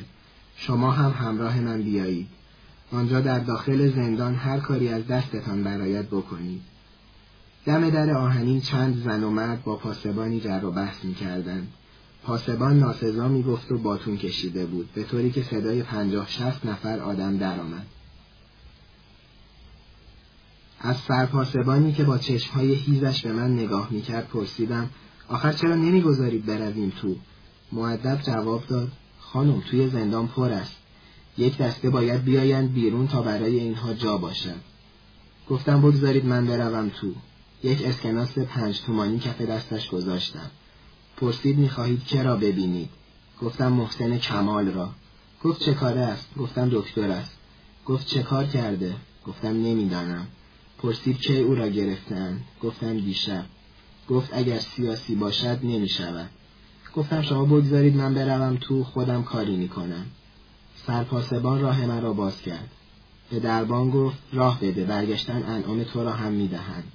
شما 0.57 0.91
هم 0.91 1.27
همراه 1.27 1.61
من 1.61 1.83
بیایید. 1.83 2.29
آنجا 2.93 3.21
در 3.21 3.39
داخل 3.39 3.91
زندان 3.95 4.35
هر 4.35 4.59
کاری 4.59 4.89
از 4.89 5.07
دستتان 5.07 5.65
برایت 5.65 6.07
بکنید. 6.07 6.63
دم 7.69 7.91
در 7.91 8.11
آهنین 8.11 8.61
چند 8.61 9.05
زن 9.05 9.25
و 9.25 9.31
مرد 9.31 9.65
با 9.65 9.77
پاسبانی 9.77 10.41
جر 10.41 10.65
و 10.65 10.71
بحث 10.71 11.05
می 11.05 11.15
کردن. 11.15 11.69
پاسبان 12.23 12.79
ناسزا 12.79 13.29
می 13.29 13.43
گفت 13.43 13.73
و 13.73 13.79
باتون 13.79 14.17
کشیده 14.17 14.67
بود. 14.67 14.89
به 14.95 15.05
طوری 15.05 15.31
که 15.31 15.43
صدای 15.43 15.83
پنجاه 15.83 16.29
شست 16.29 16.67
نفر 16.67 17.01
آدم 17.01 17.37
درآمد. 17.37 17.87
از 20.81 20.97
سرپاسبانی 20.97 21.93
که 21.93 22.05
با 22.05 22.19
چشمهای 22.19 22.75
هیزش 22.75 23.23
به 23.23 23.33
من 23.33 23.53
نگاه 23.55 23.89
می‌کرد 23.91 24.29
پرسیدم 24.29 24.91
آخر 25.29 25.53
چرا 25.53 25.75
نمی‌گذارید 25.75 26.47
برویم 26.47 26.93
تو؟ 27.01 27.17
معدب 27.73 28.21
جواب 28.23 28.67
داد 28.67 28.93
خانم 29.21 29.61
توی 29.61 29.89
زندان 29.89 30.29
پر 30.29 30.53
است. 30.53 30.77
یک 31.39 31.59
دسته 31.59 31.91
باید 31.91 32.25
بیایند 32.25 32.73
بیرون 32.73 33.09
تا 33.09 33.23
برای 33.23 33.61
اینها 33.61 33.95
جا 33.95 34.19
باشد 34.19 34.61
گفتم 35.49 35.81
بگذارید 35.81 36.25
من 36.25 36.47
بروم 36.47 36.89
تو. 36.89 37.15
یک 37.63 37.83
اسکناس 37.85 38.39
پنج 38.39 38.81
تومانی 38.81 39.19
کف 39.19 39.41
دستش 39.41 39.91
گذاشتم. 39.91 40.51
پرسید 41.17 41.59
می‌خواهید 41.59 42.05
که 42.05 42.23
را 42.23 42.37
ببینید؟ 42.37 42.89
گفتم 43.43 43.73
محسن 43.73 44.19
کمال 44.19 44.69
را. 44.69 44.91
گفت 45.45 45.63
چه 45.63 45.75
کاره 45.75 46.01
است؟ 46.01 46.29
گفتم 46.39 46.69
دکتر 46.73 47.11
است. 47.11 47.37
گفت 47.87 48.07
چه 48.07 48.23
کار 48.23 48.47
کرده؟ 48.47 48.95
گفتم 49.27 49.49
نمی‌دانم. 49.49 50.27
پرسید 50.79 51.19
کی 51.19 51.39
او 51.39 51.55
را 51.55 51.69
گرفتن؟ 51.69 52.41
گفتم 52.63 52.99
دیشب. 52.99 53.45
گفت 54.09 54.29
اگر 54.33 54.59
سیاسی 54.59 55.15
باشد 55.15 55.59
نمی 55.63 55.89
شود 55.89 56.31
گفتم 56.95 57.23
شما 57.23 57.45
بگذارید 57.45 57.97
من 57.97 58.15
بروم 58.15 58.57
تو 58.61 58.85
خودم 58.85 59.23
کاری 59.23 59.57
می 59.57 59.69
کنم 59.69 60.07
سرپاسبان 60.87 61.61
راه 61.61 61.87
من 61.87 62.03
را 62.03 62.13
باز 62.13 62.43
کرد. 62.43 62.71
به 63.31 63.41
دربان 63.41 63.91
گفت 63.91 64.19
راه 64.33 64.61
بده 64.61 64.85
برگشتن 64.85 65.43
انعام 65.43 65.85
تو 65.85 66.05
را 66.05 66.13
هم 66.13 66.33
می 66.33 66.49
دهند. 66.49 66.93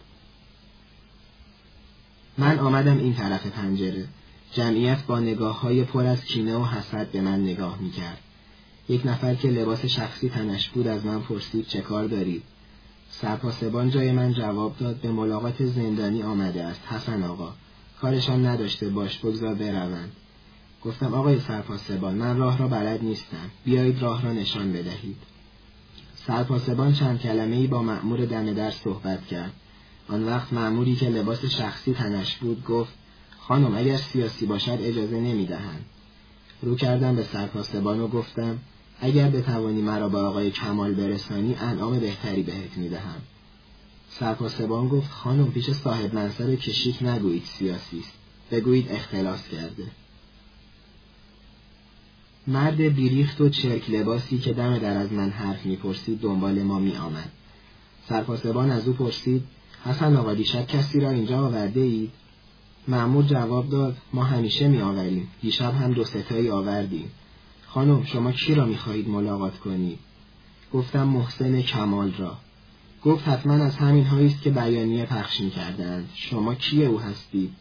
من 2.37 2.59
آمدم 2.59 2.97
این 2.97 3.13
طرف 3.13 3.47
پنجره. 3.47 4.07
جمعیت 4.51 5.05
با 5.05 5.19
نگاه 5.19 5.61
های 5.61 5.83
پر 5.83 6.05
از 6.05 6.25
کینه 6.25 6.55
و 6.55 6.65
حسد 6.65 7.11
به 7.11 7.21
من 7.21 7.41
نگاه 7.41 7.77
می 7.81 7.91
کرد. 7.91 8.17
یک 8.89 9.01
نفر 9.05 9.35
که 9.35 9.47
لباس 9.47 9.85
شخصی 9.85 10.29
تنش 10.29 10.69
بود 10.69 10.87
از 10.87 11.05
من 11.05 11.21
پرسید 11.21 11.67
چه 11.67 11.81
کار 11.81 12.07
دارید؟ 12.07 12.43
سرپاسبان 13.09 13.89
جای 13.89 14.11
من 14.11 14.33
جواب 14.33 14.77
داد 14.77 14.95
به 14.95 15.11
ملاقات 15.11 15.65
زندانی 15.65 16.23
آمده 16.23 16.63
است. 16.63 16.81
حسن 16.89 17.23
آقا 17.23 17.53
کارشان 18.01 18.45
نداشته 18.45 18.89
باش 18.89 19.17
بگذار 19.17 19.53
بروند 19.53 20.11
گفتم 20.83 21.13
آقای 21.13 21.39
سرپاسبان 21.39 22.15
من 22.15 22.37
راه 22.37 22.57
را 22.57 22.67
بلد 22.67 23.03
نیستم. 23.03 23.51
بیایید 23.65 24.01
راه 24.01 24.21
را 24.21 24.33
نشان 24.33 24.73
بدهید. 24.73 25.17
سرپاسبان 26.15 26.93
چند 26.93 27.19
کلمه 27.19 27.55
ای 27.55 27.67
با 27.67 27.83
مأمور 27.83 28.25
دم 28.25 28.53
در 28.53 28.71
صحبت 28.71 29.27
کرد. 29.27 29.53
آن 30.07 30.23
وقت 30.23 30.53
مأموری 30.53 30.95
که 30.95 31.09
لباس 31.09 31.45
شخصی 31.45 31.93
تنش 31.93 32.35
بود 32.37 32.65
گفت 32.65 32.93
خانم 33.39 33.75
اگر 33.75 33.97
سیاسی 33.97 34.45
باشد 34.45 34.77
اجازه 34.81 35.19
نمی‌دهند. 35.19 35.85
رو 36.61 36.75
کردم 36.75 37.15
به 37.15 37.23
سرپاسبان 37.23 37.99
و 37.99 38.07
گفتم 38.07 38.59
اگر 38.99 39.29
بتوانی 39.29 39.81
مرا 39.81 40.09
با 40.09 40.27
آقای 40.29 40.51
کمال 40.51 40.93
برسانی 40.93 41.55
انعام 41.55 41.99
بهتری 41.99 42.43
بهت 42.43 42.77
می‌دهم. 42.77 43.21
سرپاسبان 44.09 44.87
گفت 44.87 45.11
خانم 45.11 45.51
پیش 45.51 45.71
صاحب 45.71 46.15
منصب 46.15 46.55
کشیک 46.55 47.03
نگویید 47.03 47.43
سیاسی 47.45 47.99
است 47.99 48.11
بگویید 48.51 48.91
اختلاس 48.91 49.47
کرده. 49.47 49.83
مرد 52.47 52.81
بیریخت 52.81 53.41
و 53.41 53.49
چرک 53.49 53.89
لباسی 53.89 54.37
که 54.37 54.53
دم 54.53 54.77
در 54.77 54.97
از 54.97 55.13
من 55.13 55.29
حرف 55.29 55.65
می‌پرسید 55.65 56.19
دنبال 56.19 56.63
ما 56.63 56.79
میآمد. 56.79 57.31
سرپاسبان 58.09 58.71
از 58.71 58.87
او 58.87 58.93
پرسید 58.93 59.43
حسن 59.85 60.15
آقا 60.15 60.33
دیشب 60.33 60.67
کسی 60.67 60.99
را 60.99 61.09
اینجا 61.09 61.45
آورده 61.45 61.79
اید؟ 61.79 62.11
معمور 62.87 63.23
جواب 63.23 63.69
داد 63.69 63.97
ما 64.13 64.23
همیشه 64.23 64.67
می 64.67 64.81
آوریم. 64.81 65.27
دیشب 65.41 65.75
هم 65.75 65.93
دو 65.93 66.03
ستایی 66.03 66.49
آوردیم. 66.49 67.11
خانم 67.67 68.03
شما 68.03 68.31
کی 68.31 68.55
را 68.55 68.65
می 68.65 68.77
خواهید 68.77 69.09
ملاقات 69.09 69.59
کنید؟ 69.59 69.99
گفتم 70.73 71.03
محسن 71.07 71.61
کمال 71.61 72.13
را. 72.17 72.37
گفت 73.03 73.27
حتما 73.27 73.53
از 73.53 73.75
همین 73.75 74.05
است 74.05 74.41
که 74.41 74.49
بیانیه 74.49 75.05
پخش 75.05 75.41
می 75.41 75.49
کردند. 75.49 76.09
شما 76.13 76.55
کی 76.55 76.85
او 76.85 76.99
هستید؟ 76.99 77.51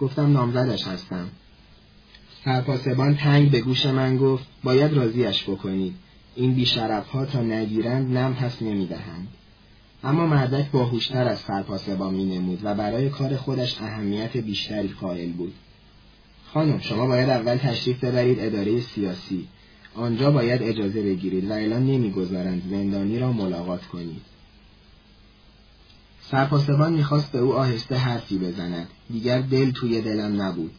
گفتم 0.00 0.32
نامزدش 0.32 0.86
هستم. 0.86 1.28
سرپاسبان 2.44 3.16
تنگ 3.16 3.50
به 3.50 3.60
گوش 3.60 3.86
من 3.86 4.16
گفت 4.16 4.44
باید 4.62 4.92
راضیش 4.92 5.42
بکنید. 5.42 5.94
این 6.34 6.54
بیشرف 6.54 7.08
ها 7.08 7.26
تا 7.26 7.42
نگیرند 7.42 8.16
نم 8.16 8.34
پس 8.34 8.62
نمی‌دهند 8.62 9.28
اما 10.04 10.26
مردک 10.26 10.70
باهوشتر 10.70 11.28
از 11.28 11.38
سرپاسبان 11.38 12.14
می 12.14 12.24
نمود 12.24 12.60
و 12.62 12.74
برای 12.74 13.10
کار 13.10 13.36
خودش 13.36 13.80
اهمیت 13.80 14.36
بیشتری 14.36 14.88
قائل 14.88 15.32
بود. 15.32 15.54
خانم 16.52 16.78
شما 16.78 17.06
باید 17.06 17.30
اول 17.30 17.56
تشریف 17.56 18.04
ببرید 18.04 18.40
اداره 18.40 18.80
سیاسی. 18.80 19.48
آنجا 19.94 20.30
باید 20.30 20.62
اجازه 20.62 21.02
بگیرید 21.02 21.50
و 21.50 21.52
اعلان 21.52 21.86
نمی‌گذارند 21.86 22.62
زندانی 22.70 23.18
را 23.18 23.32
ملاقات 23.32 23.86
کنید. 23.86 24.22
سرپاسبان 26.30 26.92
می‌خواست 26.92 27.32
به 27.32 27.38
او 27.38 27.52
آهسته 27.52 27.96
حرفی 27.96 28.38
بزند. 28.38 28.88
دیگر 29.10 29.40
دل 29.40 29.70
توی 29.70 30.00
دلم 30.00 30.42
نبود. 30.42 30.70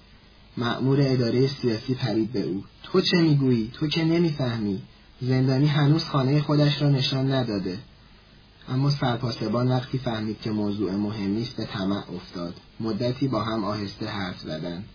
مأمور 0.58 0.98
اداره 1.02 1.48
سیاسی 1.48 1.94
پرید 1.94 2.32
به 2.32 2.42
او. 2.42 2.64
تو 2.84 3.02
چه 3.02 3.18
می‌گویی؟ 3.18 3.72
تو 3.74 3.88
که 3.88 4.06
نمی‌فهمی. 4.06 4.82
زندانی 5.22 5.68
هنوز 5.68 6.04
خانه 6.04 6.42
خودش 6.42 6.82
را 6.82 6.90
نشان 6.90 7.32
نداده. 7.32 7.78
اما 8.70 8.90
سرپاسبان 8.90 9.68
وقتی 9.68 9.98
فهمید 9.98 10.42
که 10.42 10.52
موضوع 10.52 10.92
مهمی 10.92 11.42
است 11.42 11.56
به 11.56 11.66
طمع 11.66 12.04
افتاد. 12.16 12.54
مدتی 12.80 13.28
با 13.28 13.44
هم 13.44 13.64
آهسته 13.64 14.08
حرف 14.08 14.40
زدند 14.40 14.86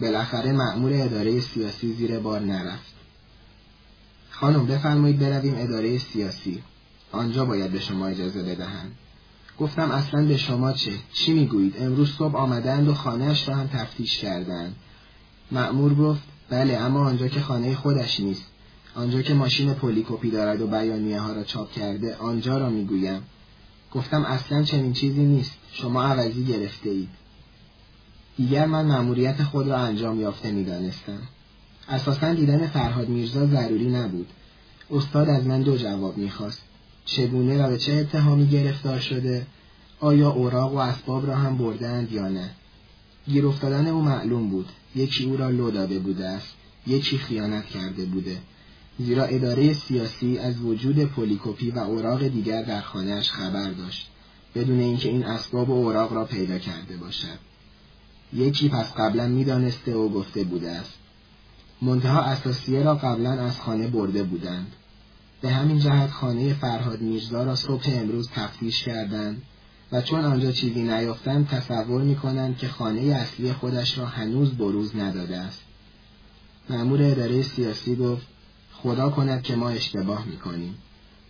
بالاخره 0.00 0.52
مأمور 0.52 0.92
اداره 0.94 1.40
سیاسی 1.40 1.92
زیر 1.92 2.18
بار 2.18 2.40
نرفت. 2.40 2.94
خانم 4.30 4.66
بفرمایید 4.66 5.18
برویم 5.18 5.54
اداره 5.58 5.98
سیاسی. 5.98 6.62
آنجا 7.12 7.44
باید 7.44 7.70
به 7.70 7.80
شما 7.80 8.06
اجازه 8.06 8.42
بدهند 8.42 8.96
گفتم 9.58 9.90
اصلا 9.90 10.24
به 10.24 10.36
شما 10.36 10.72
چه؟ 10.72 10.92
چی 11.12 11.32
می‌گویید؟ 11.32 11.74
امروز 11.78 12.12
صبح 12.12 12.36
آمدند 12.36 12.88
و 12.88 12.94
خانهاش 12.94 13.48
را 13.48 13.54
هم 13.54 13.66
تفتیش 13.66 14.18
کردند. 14.18 14.76
مأمور 15.50 15.94
گفت 15.94 16.22
بله 16.50 16.76
اما 16.76 17.00
آنجا 17.00 17.28
که 17.28 17.40
خانه 17.40 17.74
خودش 17.74 18.20
نیست. 18.20 18.44
آنجا 18.94 19.22
که 19.22 19.34
ماشین 19.34 19.74
پلیکوپی 19.74 20.30
دارد 20.30 20.60
و 20.60 20.66
بیانیه 20.66 21.20
ها 21.20 21.32
را 21.32 21.44
چاپ 21.44 21.72
کرده 21.72 22.16
آنجا 22.16 22.58
را 22.58 22.70
می‌گویم. 22.70 23.22
گفتم 23.92 24.24
اصلا 24.24 24.62
چنین 24.62 24.92
چیزی 24.92 25.24
نیست. 25.24 25.52
شما 25.72 26.02
عوضی 26.02 26.44
گرفته 26.44 26.90
اید 26.90 27.08
دیگر 28.36 28.66
من 28.66 28.86
مأموریت 28.86 29.42
خود 29.42 29.68
را 29.68 29.76
انجام 29.78 30.20
یافته 30.20 30.50
می‌دانستم. 30.50 31.18
اساسا 31.88 32.34
دیدن 32.34 32.66
فرهاد 32.66 33.08
میرزا 33.08 33.46
ضروری 33.46 33.90
نبود. 33.90 34.26
استاد 34.90 35.28
از 35.28 35.46
من 35.46 35.62
دو 35.62 35.76
جواب 35.76 36.16
می‌خواست. 36.16 36.62
چگونه 37.04 37.62
و 37.62 37.70
به 37.70 37.78
چه 37.78 37.92
اتهامی 37.92 38.46
گرفتار 38.48 39.00
شده؟ 39.00 39.46
آیا 40.00 40.30
اوراق 40.30 40.74
و 40.74 40.76
اسباب 40.76 41.26
را 41.26 41.36
هم 41.36 41.58
بردند 41.58 42.12
یا 42.12 42.28
نه؟ 42.28 42.50
گیر 43.26 43.46
افتادن 43.46 43.86
او 43.86 44.02
معلوم 44.02 44.50
بود. 44.50 44.68
یکی 44.94 45.24
او 45.24 45.36
را 45.36 45.50
لو 45.50 45.70
داده 45.70 45.98
بوده 45.98 46.28
است. 46.28 46.54
یکی 46.86 47.18
خیانت 47.18 47.66
کرده 47.66 48.04
بوده. 48.04 48.36
زیرا 48.98 49.24
اداره 49.24 49.72
سیاسی 49.72 50.38
از 50.38 50.60
وجود 50.60 50.98
پلیکوپی 51.04 51.70
و 51.70 51.78
اوراق 51.78 52.28
دیگر 52.28 52.62
در 52.62 52.80
خانهاش 52.80 53.30
خبر 53.30 53.70
داشت 53.70 54.08
بدون 54.54 54.80
اینکه 54.80 55.08
این 55.08 55.24
اسباب 55.24 55.70
و 55.70 55.72
اوراق 55.72 56.12
را 56.12 56.24
پیدا 56.24 56.58
کرده 56.58 56.96
باشد. 56.96 57.38
یکی 58.32 58.68
پس 58.68 58.94
قبلا 58.94 59.28
می‌دانسته 59.28 59.94
و 59.94 60.08
گفته 60.08 60.44
بوده 60.44 60.70
است 60.70 60.94
منتها 61.82 62.20
اساسیه 62.20 62.82
را 62.82 62.94
قبلا 62.94 63.30
از 63.30 63.60
خانه 63.60 63.88
برده 63.88 64.22
بودند. 64.22 64.72
به 65.40 65.50
همین 65.50 65.78
جهت 65.78 66.10
خانه 66.10 66.54
فرهاد 66.54 67.00
میرزا 67.00 67.44
را 67.44 67.54
صبح 67.54 67.84
امروز 67.86 68.28
تفتیش 68.34 68.84
کردند 68.84 69.42
و 69.92 70.02
چون 70.02 70.24
آنجا 70.24 70.52
چیزی 70.52 70.82
نیافتند 70.82 71.48
تصور 71.48 72.02
می‌کنند 72.02 72.58
که 72.58 72.68
خانه 72.68 73.00
اصلی 73.00 73.52
خودش 73.52 73.98
را 73.98 74.06
هنوز 74.06 74.50
بروز 74.50 74.96
نداده 74.96 75.36
است. 75.36 75.62
مأمور 76.70 77.02
اداره 77.02 77.42
سیاسی 77.42 77.96
گفت 77.96 78.26
خدا 78.82 79.10
کند 79.10 79.42
که 79.42 79.56
ما 79.56 79.68
اشتباه 79.68 80.24
می‌کنیم. 80.26 80.74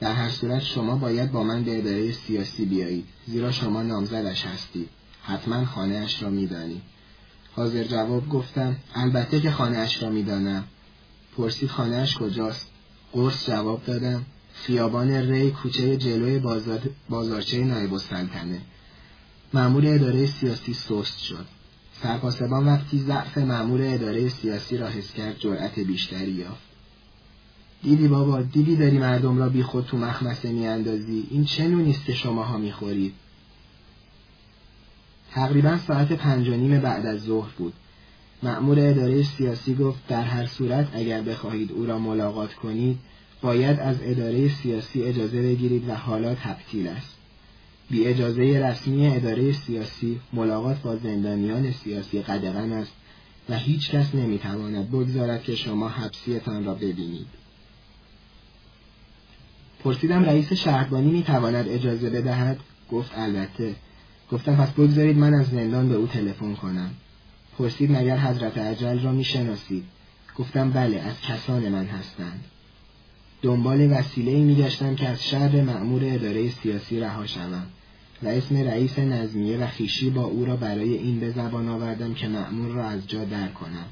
در 0.01 0.13
هر 0.13 0.31
صورت 0.31 0.63
شما 0.63 0.97
باید 0.97 1.33
با 1.33 1.43
من 1.43 1.65
به 1.65 1.79
اداره 1.79 2.13
سیاسی 2.13 2.65
بیایید 2.65 3.05
زیرا 3.27 3.53
شما 3.53 3.83
نامزدش 3.83 4.47
هستید. 4.47 4.89
حتما 5.23 5.65
خانه 5.65 5.95
اش 5.95 6.23
را 6.23 6.31
می‌دانید. 6.31 6.83
حاضر 7.57 7.85
جواب 7.85 8.29
گفتم 8.29 8.77
البته 8.95 9.41
که 9.41 9.51
خانه 9.51 9.79
اش 9.79 10.03
را 10.03 10.11
می‌دانم. 10.11 10.65
پرسید 11.37 11.71
خانه 11.71 11.97
اش 11.97 12.19
کجاست؟ 12.19 12.67
قرص 13.13 13.47
جواب 13.47 13.85
دادم. 13.85 14.27
خیابان 14.55 15.11
ری 15.11 15.51
کوچه 15.51 15.97
جلوی 15.97 16.39
بازار... 16.39 16.81
بازارچه 17.09 17.65
نایب 17.65 17.93
السلطنه. 17.93 18.61
مأمور 19.53 19.87
اداره 19.87 20.27
سیاسی 20.27 20.75
سست 20.75 21.19
شد. 21.19 21.47
سرپاسبان 22.03 22.67
وقتی 22.67 22.99
ضعف 22.99 23.39
مأمور 23.39 23.81
اداره 23.83 24.29
سیاسی 24.29 24.77
را 24.77 24.89
حس 24.89 25.13
کرد 25.13 25.39
جرأت 25.39 25.79
بیشتری 25.79 26.31
یافت. 26.31 26.68
دیدی 27.83 28.09
بابا؟ 28.09 28.43
دیدی 28.43 28.77
داری 28.77 28.99
مردم 28.99 29.39
را 29.39 29.49
بی 29.49 29.63
خود 29.63 29.87
تو 29.87 29.97
مخمسه 29.97 30.53
میاندازی؟ 30.53 31.27
این 31.31 31.45
چه 31.45 31.69
نونیست 31.69 32.05
که 32.05 32.15
شماها 32.15 32.59
می‌خورید؟ 32.59 33.15
تقریبا 35.31 35.77
ساعت 35.77 36.13
پنج 36.13 36.49
نیم 36.49 36.81
بعد 36.81 37.07
از 37.07 37.21
ظهر 37.21 37.51
بود. 37.59 37.73
مأمور 38.43 38.79
اداره 38.81 39.23
سیاسی 39.23 39.75
گفت 39.75 40.07
در 40.09 40.23
هر 40.23 40.47
صورت 40.47 40.89
اگر 40.93 41.23
بخواهید 41.23 41.73
او 41.73 41.87
را 41.87 41.99
ملاقات 41.99 42.55
کنید 42.55 42.99
باید 43.43 43.81
از 43.81 43.97
اداره 44.03 44.49
سیاسی 44.49 45.03
اجازه 45.03 45.43
بگیرید 45.43 45.89
و 45.89 45.95
حالا 45.95 46.35
تبتیل 46.35 46.89
است. 46.89 47.17
بی 47.91 48.05
اجازه 48.05 48.43
رسمی 48.43 49.07
اداره 49.07 49.53
سیاسی 49.53 50.21
ملاقات 50.33 50.83
با 50.83 50.97
زندانیان 50.97 51.73
سیاسی 51.73 52.23
قدغن 52.23 52.73
است 52.73 52.93
و 53.49 53.57
هیچ 53.57 53.91
کس 53.91 54.15
نمی‌تواند 54.15 54.89
بگذارد 54.89 55.43
که 55.43 55.57
شما 55.57 55.89
حبسیتان 55.89 56.65
را 56.65 56.75
ببینید. 56.75 57.27
پرسیدم 59.85 60.25
رئیس 60.25 60.53
شهربانی 60.53 61.11
می‌تواند 61.11 61.69
اجازه 61.69 62.11
بدهد؟ 62.11 62.61
گفت 62.91 63.11
البته. 63.17 63.75
گفتم 64.33 64.57
پس 64.57 64.71
بگذارید 64.71 65.19
من 65.19 65.35
از 65.35 65.47
زندان 65.47 65.89
به 65.89 65.95
او 65.95 66.07
تلفن 66.07 66.55
کنم. 66.55 66.91
پرسید 67.59 67.93
مگر 67.93 68.19
حضرت 68.19 68.59
عجل 68.59 68.99
را 68.99 69.13
می‌شناسید؟ 69.13 69.85
گفتم 70.37 70.71
بله 70.71 71.01
از 71.01 71.21
کسان 71.21 71.69
من 71.69 71.87
هستند. 71.87 72.45
دنبال 73.43 73.93
وسیله 73.93 74.31
ای 74.31 74.43
میگشتم 74.43 74.95
که 74.95 75.09
از 75.09 75.25
شر 75.25 75.63
مأمور 75.63 76.03
اداره 76.05 76.51
سیاسی 76.51 77.01
رها 77.01 77.27
شوم 77.27 77.67
و 78.23 78.29
اسم 78.29 78.57
رئیس 78.57 78.99
نظمیه 78.99 79.59
و 79.59 79.67
خیشی 79.67 80.11
با 80.11 80.23
او 80.25 80.45
را 80.45 80.57
برای 80.57 80.95
این 80.95 81.21
به 81.21 81.31
زبان 81.31 81.69
آوردم 81.69 82.15
که 82.15 82.29
مأمور 82.29 82.69
را 82.69 82.85
از 82.85 83.09
جا 83.09 83.25
در 83.25 83.49
کنم 83.49 83.87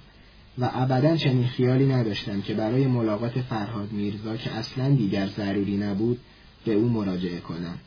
و 0.59 0.70
ابدا 0.74 1.16
چنین 1.16 1.47
خیالی 1.47 1.87
نداشتم 1.87 2.41
که 2.41 2.55
برای 2.55 2.87
ملاقات 2.87 3.41
فرهاد 3.41 3.93
میرزا 3.93 4.37
که 4.37 4.51
اصلا 4.51 4.89
دیگر 4.89 5.27
ضروری 5.27 5.77
نبود 5.77 6.19
به 6.65 6.74
او 6.74 6.89
مراجعه 6.89 7.41
کنم. 7.41 7.78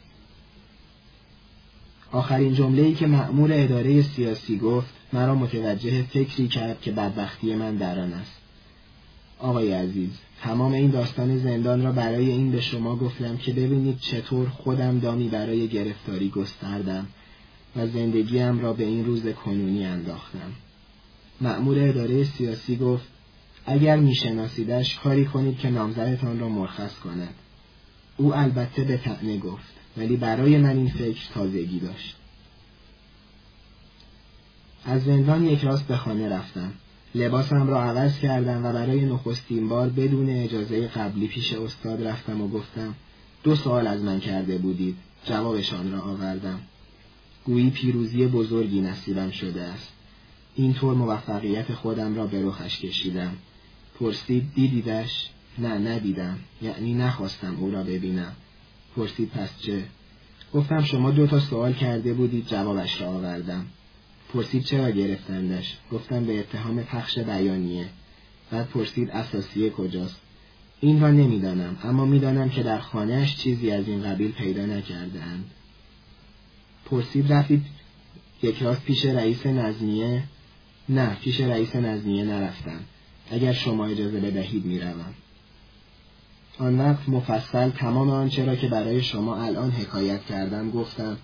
آخرین 2.12 2.54
جمله 2.54 2.82
ای 2.82 2.94
که 2.94 3.08
مأمور 3.08 3.50
اداره 3.54 4.02
سیاسی 4.02 4.58
گفت 4.58 4.94
مرا 5.14 5.36
متوجه 5.36 6.04
فکری 6.04 6.48
کرد 6.48 6.82
که 6.82 6.92
بدبختی 6.92 7.56
من 7.56 7.76
در 7.76 8.00
آن 8.00 8.14
است. 8.14 8.32
آقای 9.40 9.74
عزیز 9.74 10.10
تمام 10.42 10.72
این 10.72 10.92
داستان 10.92 11.38
زندان 11.38 11.84
را 11.84 11.92
برای 11.92 12.30
این 12.30 12.52
به 12.52 12.62
شما 12.62 12.96
گفتم 12.96 13.38
که 13.38 13.54
ببینید 13.54 14.00
چطور 14.00 14.50
خودم 14.50 15.00
دامی 15.00 15.28
برای 15.28 15.68
گرفتاری 15.68 16.30
گستردم 16.30 17.08
و 17.76 17.88
زندگیم 17.88 18.60
را 18.60 18.74
به 18.74 18.84
این 18.84 19.06
روز 19.06 19.28
کنونی 19.28 19.86
انداختم. 19.86 20.52
مأمور 21.42 21.90
اداره 21.90 22.24
سیاسی 22.24 22.76
گفت 22.76 23.08
اگر 23.66 23.98
میشناسیدش 23.98 25.00
کاری 25.00 25.26
کنید 25.26 25.58
که 25.58 25.70
نامزدتان 25.70 26.40
را 26.40 26.50
مرخص 26.50 27.00
کند. 27.00 27.34
او 28.18 28.36
البته 28.36 28.84
به 28.84 28.98
تعنه 28.98 29.38
گفت 29.38 29.74
ولی 29.98 30.18
برای 30.18 30.58
من 30.58 30.78
این 30.78 30.90
فکر 30.90 31.30
تازگی 31.34 31.80
داشت. 31.80 32.16
از 34.86 35.04
زندان 35.04 35.46
یک 35.46 35.64
راست 35.64 35.88
به 35.88 35.98
خانه 35.98 36.30
رفتم. 36.30 36.74
لباسم 37.16 37.68
را 37.68 37.84
عوض 37.84 38.20
کردم 38.20 38.66
و 38.66 38.74
برای 38.74 39.06
نخستین 39.06 39.70
بار 39.70 39.90
بدون 39.90 40.30
اجازه 40.30 40.88
قبلی 40.88 41.28
پیش 41.28 41.54
استاد 41.54 42.08
رفتم 42.08 42.42
و 42.42 42.48
گفتم 42.48 42.96
دو 43.44 43.56
سوال 43.56 43.88
از 43.88 44.02
من 44.02 44.20
کرده 44.20 44.58
بودید. 44.58 44.96
جوابشان 45.26 45.92
را 45.92 46.02
آوردم. 46.02 46.60
گویی 47.46 47.70
پیروزی 47.70 48.28
بزرگی 48.28 48.82
نصیبم 48.82 49.32
شده 49.32 49.62
است. 49.62 49.99
اینطور 50.56 50.94
موفقیت 50.94 51.74
خودم 51.74 52.16
را 52.16 52.28
به 52.28 52.46
رخش 52.46 52.80
کشیدم. 52.80 53.38
پرسید 54.00 54.54
دیدیدش؟ 54.56 55.30
نه 55.58 55.78
ندیدم. 55.78 56.40
یعنی 56.62 56.94
نخواستم 56.94 57.56
او 57.60 57.72
را 57.72 57.84
ببینم. 57.84 58.32
پرسید 58.96 59.30
پس 59.30 59.60
چه؟ 59.60 59.84
گفتم 60.54 60.84
شما 60.84 61.12
دو 61.12 61.28
تا 61.28 61.40
سوال 61.40 61.74
کرده 61.74 62.14
بودید 62.14 62.48
جوابش 62.48 63.02
را 63.02 63.08
آوردم. 63.08 63.66
پرسید 64.34 64.64
چرا 64.64 64.90
گرفتندش؟ 64.90 65.78
گفتم 65.92 66.26
به 66.26 66.40
اتهام 66.40 66.84
پخش 66.84 67.20
بیانیه. 67.20 67.90
بعد 68.52 68.68
پرسید 68.70 69.10
اساسیه 69.10 69.70
کجاست؟ 69.70 70.22
این 70.80 71.02
را 71.02 71.12
نمی‌دانم 71.12 71.78
اما 71.84 72.06
می‌دانم 72.06 72.50
که 72.50 72.64
در 72.64 72.80
خانهاش 72.80 73.38
چیزی 73.38 73.72
از 73.72 73.88
این 73.88 74.04
قبیل 74.04 74.32
پیدا 74.32 74.66
نکردهاند. 74.66 75.52
پرسید 76.86 77.34
رفتید 77.34 77.66
یک 78.44 78.62
راست 78.62 78.84
پیش 78.84 79.06
رئیس 79.06 79.46
نظمیه؟ 79.46 80.24
نه 80.90 81.18
پیش 81.22 81.42
رئیس 81.42 81.76
نظمیه 81.76 82.24
نرفتم 82.24 82.80
اگر 83.32 83.54
شما 83.54 83.86
اجازه 83.86 84.20
بدهید 84.20 84.66
می‌روم 84.66 85.14
آن 86.60 86.80
وقت 86.80 87.10
مفصل 87.10 87.70
تمام 87.70 88.10
آنچه 88.10 88.46
را 88.46 88.56
که 88.56 88.68
برای 88.68 89.02
شما 89.02 89.44
الان 89.44 89.72
حکایت 89.72 90.26
کردم 90.26 90.72
گفتم 90.72 91.18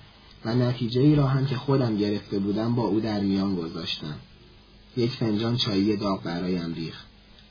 و 0.45 0.55
نتیجه 0.55 1.01
ای 1.01 1.15
را 1.15 1.27
هم 1.27 1.45
که 1.45 1.55
خودم 1.55 1.97
گرفته 1.97 2.39
بودم 2.39 2.75
با 2.75 2.83
او 2.83 2.99
در 2.99 3.19
میان 3.19 3.55
گذاشتم. 3.55 4.15
یک 4.97 5.11
فنجان 5.11 5.57
چایی 5.57 5.97
داغ 5.97 6.23
برایم 6.23 6.73
ریخت. 6.73 7.05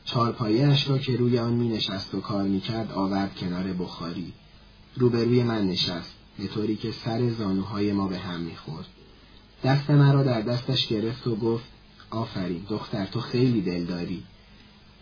چارپایه 0.05 0.67
اش 0.67 0.89
را 0.89 0.99
که 0.99 1.17
روی 1.17 1.39
آن 1.39 1.53
می 1.53 1.69
نشست 1.69 2.15
و 2.15 2.21
کار 2.21 2.45
می 2.45 2.61
کرد 2.61 2.93
آورد 2.93 3.37
کنار 3.37 3.73
بخاری. 3.73 4.33
روبروی 4.97 5.43
من 5.43 5.67
نشست 5.67 6.15
به 6.39 6.47
طوری 6.47 6.77
که 6.77 6.93
سر 6.93 7.31
زانوهای 7.31 7.93
ما 7.93 8.09
به 8.09 8.19
هم 8.19 8.41
می 8.41 8.57
خورد. 8.57 8.87
دست 9.65 9.91
مرا 9.91 10.23
در 10.23 10.41
دستش 10.41 10.87
گرفت 10.87 11.27
و 11.27 11.37
گفت 11.37 11.74
آفرین 12.15 12.67
دختر 12.69 13.07
تو 13.07 13.21
خیلی 13.21 13.61
دل 13.61 13.85
داری. 13.85 14.23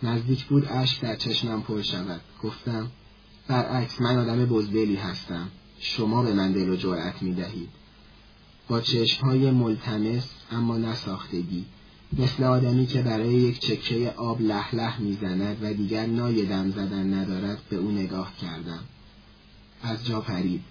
نزدیک 0.02 0.44
بود 0.44 0.66
اشک 0.70 1.00
در 1.00 1.16
چشمم 1.16 1.62
پر 1.62 1.82
شود. 1.82 2.20
گفتم 2.42 2.90
برعکس 3.48 4.00
من 4.00 4.18
آدم 4.18 4.46
بزدلی 4.46 4.96
هستم. 4.96 5.48
شما 5.80 6.22
به 6.22 6.32
من 6.32 6.52
دل 6.52 6.68
و 6.68 6.76
جرأت 6.76 7.22
می 7.22 7.34
دهید. 7.34 7.68
با 8.68 8.80
چشمهای 8.80 9.50
ملتمس 9.50 10.24
اما 10.52 10.78
نساختگی 10.78 11.64
مثل 12.18 12.44
آدمی 12.44 12.86
که 12.86 13.02
برای 13.02 13.34
یک 13.34 13.58
چکه 13.58 14.10
آب 14.10 14.40
لح 14.40 14.74
لح 14.74 15.00
می‌زند 15.00 15.56
و 15.62 15.74
دیگر 15.74 16.06
نای 16.06 16.46
دم 16.46 16.70
زدن 16.70 17.14
ندارد 17.14 17.58
به 17.70 17.76
او 17.76 17.90
نگاه 17.90 18.32
کردم 18.36 18.80
از 19.82 20.06
جا 20.06 20.20
پرید 20.20 20.62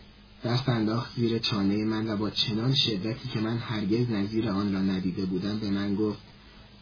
دست 0.44 0.70
انداخت 0.70 1.16
زیر 1.16 1.40
چانه 1.40 1.86
من 1.86 2.10
و 2.10 2.18
با 2.18 2.30
چنان 2.30 2.74
شدتی 2.74 3.30
که 3.34 3.40
من 3.40 3.58
هرگز 3.58 4.10
نظیر 4.10 4.50
آن 4.50 4.74
را 4.74 4.82
ندیده 4.82 5.26
بودم 5.26 5.60
به 5.60 5.70
من 5.70 5.96
گفت 5.96 6.20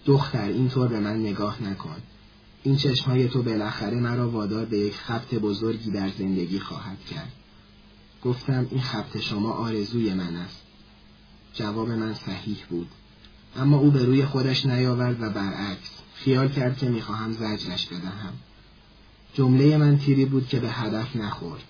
دختر 0.05 0.47
اینطور 0.47 0.87
به 0.87 0.99
من 0.99 1.19
نگاه 1.19 1.63
نکن. 1.63 1.95
این 2.63 2.75
چشمهای 2.75 3.27
تو 3.27 3.43
بالاخره 3.43 3.99
مرا 3.99 4.29
وادار 4.29 4.65
به 4.65 4.77
یک 4.77 4.95
خبت 4.95 5.35
بزرگی 5.35 5.91
در 5.91 6.09
زندگی 6.09 6.59
خواهد 6.59 7.05
کرد. 7.05 7.31
گفتم 8.23 8.67
این 8.71 8.81
خبت 8.81 9.19
شما 9.19 9.51
آرزوی 9.51 10.13
من 10.13 10.35
است. 10.35 10.61
جواب 11.53 11.89
من 11.89 12.13
صحیح 12.13 12.57
بود. 12.69 12.87
اما 13.57 13.77
او 13.77 13.91
به 13.91 14.05
روی 14.05 14.25
خودش 14.25 14.65
نیاورد 14.65 15.21
و 15.21 15.29
برعکس 15.29 15.89
خیال 16.15 16.49
کرد 16.49 16.77
که 16.77 16.89
می‌خواهم 16.89 17.31
زجرش 17.31 17.85
بدهم. 17.85 18.33
جمله 19.33 19.77
من 19.77 19.97
تیری 19.97 20.25
بود 20.25 20.47
که 20.47 20.59
به 20.59 20.69
هدف 20.69 21.15
نخورد 21.15 21.63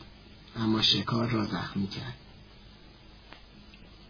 اما 0.55 0.81
شکار 0.81 1.29
را 1.29 1.45
زخمی 1.45 1.87
کرد. 1.87 2.17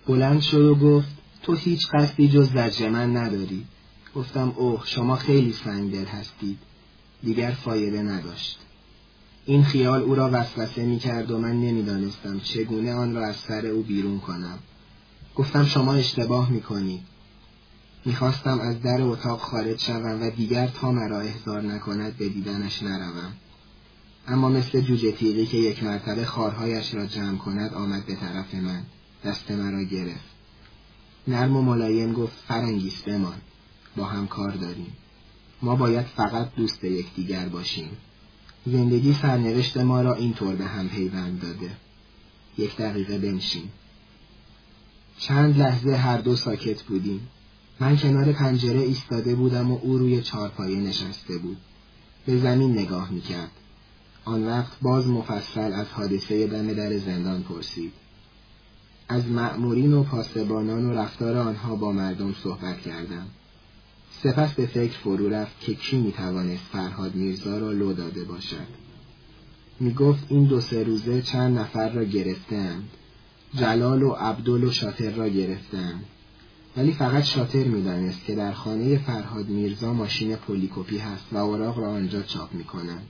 بلند 0.07 0.41
شد 0.41 0.61
و 0.61 0.75
گفت 0.75 1.07
تو 1.43 1.55
هیچ 1.55 1.87
قصدی 1.93 2.29
جز 2.29 2.49
زجر 2.49 2.89
من 2.89 3.17
نداری. 3.17 3.65
گفتم 4.19 4.53
اوه 4.55 4.83
شما 4.85 5.15
خیلی 5.15 5.53
سنگدل 5.53 6.05
هستید. 6.05 6.57
دیگر 7.23 7.51
فایده 7.51 8.01
نداشت. 8.01 8.59
این 9.45 9.63
خیال 9.63 10.01
او 10.01 10.15
را 10.15 10.29
وسوسه 10.33 10.85
می 10.85 10.99
کرد 10.99 11.31
و 11.31 11.37
من 11.37 11.61
نمی‌دانستم 11.61 12.39
چگونه 12.39 12.93
آن 12.93 13.15
را 13.15 13.25
از 13.25 13.35
سر 13.35 13.65
او 13.65 13.83
بیرون 13.83 14.19
کنم. 14.19 14.59
گفتم 15.35 15.65
شما 15.65 15.93
اشتباه 15.93 16.49
می‌کنید. 16.51 17.01
می‌خواستم 18.05 18.59
از 18.59 18.81
در 18.81 19.01
اتاق 19.01 19.39
خارج 19.39 19.79
شوم 19.79 20.21
و 20.21 20.29
دیگر 20.29 20.67
تا 20.67 20.91
مرا 20.91 21.19
احضار 21.19 21.61
نکند 21.61 22.17
به 22.17 22.29
دیدنش 22.29 22.83
نروم. 22.83 23.33
اما 24.27 24.49
مثل 24.49 24.81
جوجه 24.81 25.11
تیغی 25.11 25.45
که 25.45 25.57
یک 25.57 25.83
مرتبه 25.83 26.25
خارهایش 26.25 26.93
را 26.93 27.05
جمع 27.05 27.37
کند 27.37 27.73
آمد 27.73 28.05
به 28.05 28.15
طرف 28.15 28.55
من. 28.55 28.81
دست 29.25 29.51
مرا 29.51 29.83
گرفت. 29.83 30.29
نرم 31.27 31.55
و 31.55 31.61
ملایم 31.61 32.13
گفت 32.13 32.35
فرنگیس 32.47 33.01
بمان. 33.01 33.41
با 33.95 34.05
هم 34.05 34.27
کار 34.27 34.51
داریم 34.51 34.97
ما 35.61 35.75
باید 35.75 36.05
فقط 36.05 36.55
دوست 36.55 36.83
یکدیگر 36.83 37.49
باشیم 37.49 37.89
زندگی 38.65 39.13
سرنوشت 39.13 39.77
ما 39.77 40.01
را 40.01 40.13
اینطور 40.13 40.55
به 40.55 40.65
هم 40.65 40.89
پیوند 40.89 41.41
داده 41.41 41.71
یک 42.57 42.77
دقیقه 42.77 43.17
بنشین 43.17 43.69
چند 45.19 45.57
لحظه 45.57 45.95
هر 45.95 46.17
دو 46.17 46.35
ساکت 46.35 46.83
بودیم. 46.83 47.27
من 47.79 47.97
کنار 47.97 48.31
پنجره 48.31 48.79
ایستاده 48.79 49.35
بودم 49.35 49.71
و 49.71 49.79
او 49.81 49.97
روی 49.97 50.21
چارپایه 50.21 50.79
نشسته 50.79 51.37
بود. 51.37 51.57
به 52.25 52.37
زمین 52.37 52.71
نگاه 52.71 53.11
می‌کرد. 53.11 53.51
آن 54.25 54.47
وقت 54.47 54.79
باز 54.81 55.07
مفصل 55.07 55.73
از 55.73 55.87
حادثه 55.87 56.47
دم 56.47 56.73
در 56.73 56.97
زندان 56.97 57.43
پرسید. 57.43 57.93
از 59.07 59.27
مأمورین 59.27 59.93
و 59.93 60.03
پاسبانان 60.03 60.85
و 60.85 60.93
رفتار 60.93 61.37
آنها 61.37 61.75
با 61.75 61.91
مردم 61.91 62.33
صحبت 62.43 62.81
کردم. 62.81 63.27
سپس 64.23 64.53
به 64.53 64.65
فکر 64.65 64.97
فرو 64.97 65.29
رفت 65.29 65.59
که 65.59 65.73
کی 65.75 65.97
می‌توانست 65.97 66.63
فرهاد 66.71 67.15
میرزا 67.15 67.57
را 67.57 67.71
لو 67.71 67.93
داده 67.93 68.23
باشد. 68.23 68.67
می 69.79 69.93
گفت 69.93 70.23
این 70.29 70.43
دو 70.43 70.61
سه 70.61 70.83
روزه 70.83 71.21
چند 71.21 71.59
نفر 71.59 71.89
را 71.89 72.03
گرفتند. 72.03 72.89
جلال 73.55 74.03
و 74.03 74.11
عبدال 74.11 74.63
و 74.63 74.71
شاتر 74.71 75.11
را 75.11 75.27
گرفتند 75.27 76.05
ولی 76.77 76.91
فقط 76.91 77.23
شاتر 77.23 77.63
می‌دانست 77.63 78.25
که 78.25 78.35
در 78.35 78.51
خانه 78.51 78.97
فرهاد 78.97 79.47
میرزا 79.47 79.93
ماشین 79.93 80.35
پولیکوپی 80.35 80.97
هست 80.97 81.25
و 81.31 81.37
اوراق 81.37 81.79
را 81.79 81.89
آنجا 81.89 82.21
چاپ 82.21 82.53
می‌کنند 82.53 83.07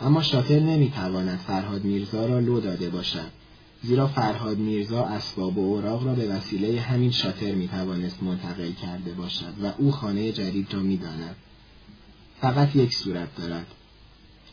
اما 0.00 0.22
شاتر 0.22 0.60
نمی‌تواند 0.60 1.38
فرهاد 1.38 1.84
میرزا 1.84 2.26
را 2.26 2.40
لو 2.40 2.60
داده 2.60 2.90
باشد 2.90 3.30
زیرا 3.82 4.06
فرهاد 4.06 4.58
میرزا 4.58 5.04
اسباب 5.04 5.58
و 5.58 5.74
اوراق 5.74 6.06
را 6.06 6.14
به 6.14 6.28
وسیله 6.28 6.80
همین 6.80 7.10
شاتر 7.10 7.54
می‌توانست 7.54 8.22
منتقل 8.22 8.72
کرده 8.72 9.12
باشد 9.12 9.54
و 9.62 9.72
او 9.78 9.90
خانه 9.90 10.32
جدید 10.32 10.74
را 10.74 10.80
می‌داند 10.80 11.36
فقط 12.40 12.76
یک 12.76 12.94
صورت 12.94 13.36
دارد 13.36 13.66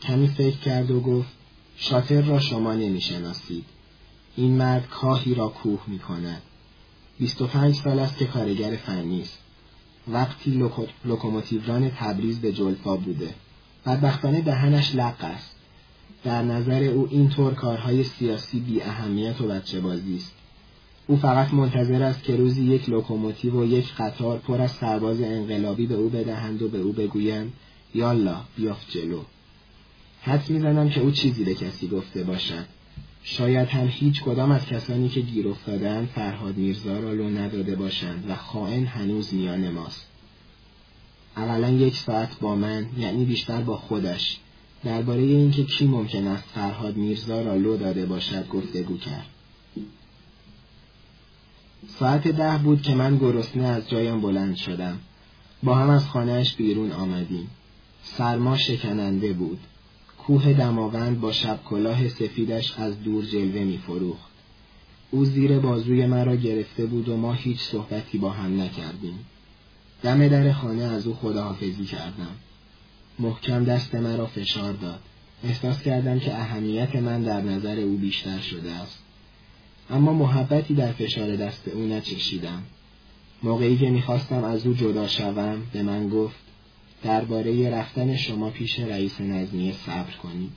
کمی 0.02 0.28
فکر 0.28 0.56
کرد 0.56 0.90
و 0.90 1.00
گفت 1.00 1.28
شاتر 1.76 2.20
را 2.20 2.40
شما 2.40 2.74
نمی‌شناسید 2.74 3.64
این 4.36 4.50
مرد 4.50 4.88
کاهی 4.88 5.34
را 5.34 5.48
کوه 5.48 5.80
می 5.86 5.98
کند. 5.98 6.42
25 7.18 7.74
سال 7.74 7.98
است 7.98 8.16
که 8.16 8.26
کارگر 8.26 8.76
فنی 8.76 9.22
است. 9.22 9.38
وقتی 10.08 10.62
لوکوموتیوران 11.04 11.90
تبریز 11.90 12.38
به 12.38 12.52
جلفا 12.52 12.96
بوده. 12.96 13.34
بدبختانه 13.86 14.40
دهنش 14.40 14.94
لق 14.94 15.24
است. 15.24 15.57
در 16.24 16.42
نظر 16.42 16.82
او 16.82 17.08
اینطور 17.10 17.54
کارهای 17.54 18.04
سیاسی 18.04 18.60
بی 18.60 18.82
اهمیت 18.82 19.40
و 19.40 19.48
بچه 19.48 19.80
بازی 19.80 20.16
است. 20.16 20.32
او 21.06 21.16
فقط 21.16 21.54
منتظر 21.54 22.02
است 22.02 22.22
که 22.22 22.36
روزی 22.36 22.62
یک 22.62 22.88
لوکوموتیو 22.88 23.60
و 23.60 23.64
یک 23.64 23.94
قطار 23.94 24.38
پر 24.38 24.60
از 24.60 24.70
سرباز 24.70 25.20
انقلابی 25.20 25.86
به 25.86 25.94
او 25.94 26.08
بدهند 26.08 26.62
و 26.62 26.68
به 26.68 26.78
او 26.78 26.92
بگویند 26.92 27.52
یالا 27.94 28.36
بیفت 28.56 28.90
جلو. 28.90 29.20
حد 30.22 30.50
می‌زنم 30.50 30.88
که 30.88 31.00
او 31.00 31.10
چیزی 31.10 31.44
به 31.44 31.54
کسی 31.54 31.88
گفته 31.88 32.24
باشد. 32.24 32.64
شاید 33.22 33.68
هم 33.68 33.86
هیچ 33.86 34.22
کدام 34.22 34.50
از 34.50 34.66
کسانی 34.66 35.08
که 35.08 35.20
گیر 35.20 35.48
افتادن 35.48 36.06
فرهاد 36.14 36.56
میرزا 36.56 37.00
را 37.00 37.12
لو 37.12 37.28
نداده 37.30 37.76
باشند 37.76 38.24
و 38.28 38.36
خائن 38.36 38.86
هنوز 38.86 39.34
میان 39.34 39.70
ماست 39.70 40.06
اقلا 41.36 41.70
یک 41.70 41.96
ساعت 41.96 42.40
با 42.40 42.54
من 42.54 42.86
یعنی 42.98 43.24
بیشتر 43.24 43.60
با 43.60 43.76
خودش 43.76 44.38
درباره 44.84 45.22
اینکه 45.22 45.64
کی 45.64 45.86
ممکن 45.86 46.26
است 46.26 46.44
فرهاد 46.54 46.96
میرزا 46.96 47.42
را 47.42 47.54
لو 47.54 47.76
داده 47.76 48.06
باشد 48.06 48.48
گفتگو 48.48 48.96
کرد 48.96 49.26
ساعت 51.98 52.28
ده 52.28 52.58
بود 52.58 52.82
که 52.82 52.94
من 52.94 53.18
گرسنه 53.18 53.64
از 53.64 53.88
جایم 53.88 54.20
بلند 54.20 54.56
شدم 54.56 54.98
با 55.62 55.74
هم 55.74 55.90
از 55.90 56.06
خانهاش 56.06 56.54
بیرون 56.54 56.92
آمدیم 56.92 57.50
سرما 58.02 58.56
شکننده 58.56 59.32
بود 59.32 59.58
کوه 60.28 60.52
دماوند 60.52 61.20
با 61.20 61.32
شب 61.32 61.60
کلاه 61.64 62.08
سفیدش 62.08 62.74
از 62.76 63.02
دور 63.02 63.24
جلوه 63.24 63.64
می 63.64 63.78
فروخت. 63.78 64.30
او 65.10 65.24
زیر 65.24 65.58
بازوی 65.58 66.06
مرا 66.06 66.36
گرفته 66.36 66.86
بود 66.86 67.08
و 67.08 67.16
ما 67.16 67.32
هیچ 67.32 67.60
صحبتی 67.60 68.18
با 68.18 68.30
هم 68.30 68.60
نکردیم. 68.60 69.18
دم 70.02 70.28
در 70.28 70.52
خانه 70.52 70.82
از 70.82 71.06
او 71.06 71.14
خداحافظی 71.14 71.84
کردم. 71.84 72.36
محکم 73.18 73.64
دست 73.64 73.94
مرا 73.94 74.26
فشار 74.26 74.72
داد. 74.72 75.00
احساس 75.44 75.82
کردم 75.82 76.18
که 76.18 76.34
اهمیت 76.34 76.96
من 76.96 77.22
در 77.22 77.40
نظر 77.40 77.80
او 77.80 77.96
بیشتر 77.96 78.38
شده 78.38 78.72
است. 78.72 78.98
اما 79.90 80.12
محبتی 80.12 80.74
در 80.74 80.92
فشار 80.92 81.36
دست 81.36 81.68
او 81.68 81.80
نچشیدم. 81.80 82.62
موقعی 83.42 83.76
که 83.76 83.90
می‌خواستم 83.90 84.44
از 84.44 84.66
او 84.66 84.74
جدا 84.74 85.08
شوم 85.08 85.62
به 85.72 85.82
من 85.82 86.08
گفت 86.08 86.36
درباره 87.02 87.70
رفتن 87.70 88.16
شما 88.16 88.50
پیش 88.50 88.80
رئیس 88.80 89.20
نظمیه 89.20 89.72
صبر 89.72 90.12
کنید. 90.22 90.52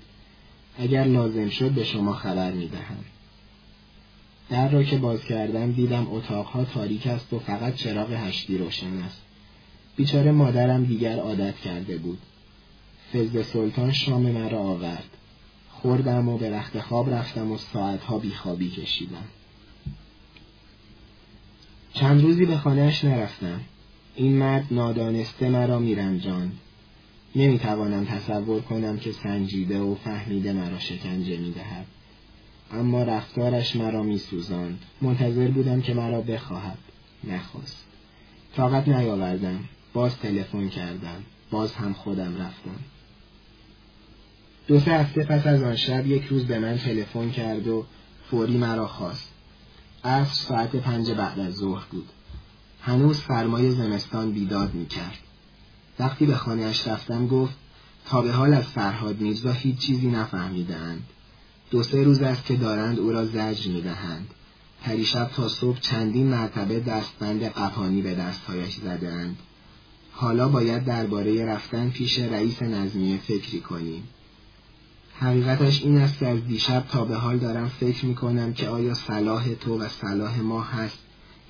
اگر 0.80 1.04
لازم 1.04 1.50
شد 1.50 1.72
به 1.72 1.84
شما 1.84 2.14
خبر 2.14 2.52
می‌دهم. 2.52 3.04
در 4.50 4.70
را 4.70 4.84
که 4.84 4.98
باز 4.98 5.24
کردم 5.24 5.72
دیدم 5.72 6.08
اتاقها 6.12 6.66
تاریک 6.66 7.08
است 7.08 7.34
و 7.34 7.40
فقط 7.40 7.76
چراغ 7.76 8.12
هشتی 8.12 8.58
روشن 8.58 8.98
است. 8.98 9.22
بیچاره 9.96 10.32
مادرم 10.32 10.86
دیگر 10.86 11.20
عادت 11.20 11.56
کرده 11.56 11.98
بود. 11.98 12.20
فزد 13.14 13.42
سلطان 13.42 13.92
شام 13.92 14.22
مرا 14.22 14.60
آورد. 14.60 15.18
خوردم 15.70 16.30
و 16.30 16.38
به 16.38 16.50
رخت 16.50 16.80
خواب 16.80 17.14
رفتم 17.14 17.52
و 17.52 17.58
ساعتها 17.58 18.18
بیخوابی 18.18 18.70
کشیدم. 18.70 19.24
چند 21.94 22.22
روزی 22.22 22.46
به 22.46 22.58
خانهاش 22.58 23.06
نرفتم. 23.06 23.62
این 24.16 24.38
مرد 24.38 24.66
نادانسته 24.72 25.50
مرا 25.50 25.80
میرنجاند. 25.80 26.58
نمی‌توانم 27.36 28.06
تصور 28.06 28.62
کنم 28.62 28.98
که 28.98 29.12
سنجیده 29.12 29.80
و 29.80 29.96
فهمیده 29.96 30.54
مرا 30.54 30.80
شکنجه 30.80 31.38
می‌دهد. 31.38 31.86
اما 32.72 33.04
رفتارش 33.04 33.76
مرا 33.76 34.04
میسوزاند. 34.04 34.80
منتظر 35.02 35.48
بودم 35.48 35.82
که 35.82 35.94
مرا 35.94 36.22
بخواهد. 36.22 36.78
نخواست. 37.24 37.86
طاقت 38.56 38.88
نیاوردم. 38.88 39.60
باز 39.94 40.18
تلفن 40.18 40.70
کردم. 40.70 41.24
باز 41.52 41.74
هم 41.74 41.94
خودم 41.94 42.38
رفتم. 42.38 42.80
دو 44.68 44.80
سه 44.80 44.92
هفته 44.92 45.24
پس 45.24 45.48
از 45.48 45.64
آن 45.64 45.76
شب 45.76 46.08
یک 46.08 46.24
روز 46.24 46.46
به 46.46 46.60
من 46.60 46.78
تلفن 46.78 47.30
کرد 47.30 47.68
و 47.68 47.86
فوری 48.32 48.58
مرا 48.58 48.88
خواست. 48.88 49.28
عصر 50.04 50.34
ساعت 50.34 50.76
پنج 50.76 51.12
بعد 51.12 51.40
از 51.40 51.54
ظهر 51.54 51.86
بود. 51.92 52.10
هنوز 52.82 53.18
سرمای 53.18 53.72
زمستان 53.72 54.32
بیداد 54.32 54.74
می 54.74 54.86
کرد. 54.86 55.18
وقتی 56.00 56.26
به 56.26 56.36
خانهاش 56.36 56.88
رفتم 56.88 57.28
گفت 57.28 57.54
تا 58.06 58.22
به 58.22 58.32
حال 58.32 58.54
از 58.54 58.64
فرهاد 58.64 59.22
میرزا 59.22 59.52
هیچ 59.52 59.78
چیزی 59.78 60.08
نفهمیدند. 60.08 61.04
دو 61.72 61.84
سه 61.84 62.04
روز 62.04 62.22
است 62.22 62.46
که 62.46 62.56
دارند 62.56 63.00
او 63.00 63.12
را 63.12 63.26
زجر 63.26 63.72
می 63.72 63.82
دهند. 63.82 64.28
پریشب 64.84 65.30
تا 65.36 65.48
صبح 65.48 65.80
چندین 65.80 66.28
مرتبه 66.28 66.80
دستبند 66.80 67.44
قپانی 67.44 68.02
به 68.02 68.16
دستهایش 68.16 68.76
زدهاند. 68.76 69.38
حالا 70.12 70.48
باید 70.50 70.86
درباره 70.86 71.46
رفتن 71.46 71.90
پیش 71.90 72.20
رئیس 72.20 72.62
نظمیه 72.62 73.18
فکری 73.18 73.60
کنیم. 73.60 74.04
حقیقتش 75.22 75.84
این 75.84 75.98
است 75.98 76.18
که 76.18 76.28
از 76.28 76.48
دیشب 76.48 76.86
تا 76.88 77.06
به 77.06 77.16
حال 77.16 77.38
دارم 77.38 77.70
فکر 77.70 78.06
می 78.06 78.16
کنم 78.16 78.54
که 78.54 78.68
آیا 78.68 78.94
صلاح 78.94 79.54
تو 79.54 79.78
و 79.78 79.88
صلاح 79.88 80.40
ما 80.40 80.62
هست 80.62 80.98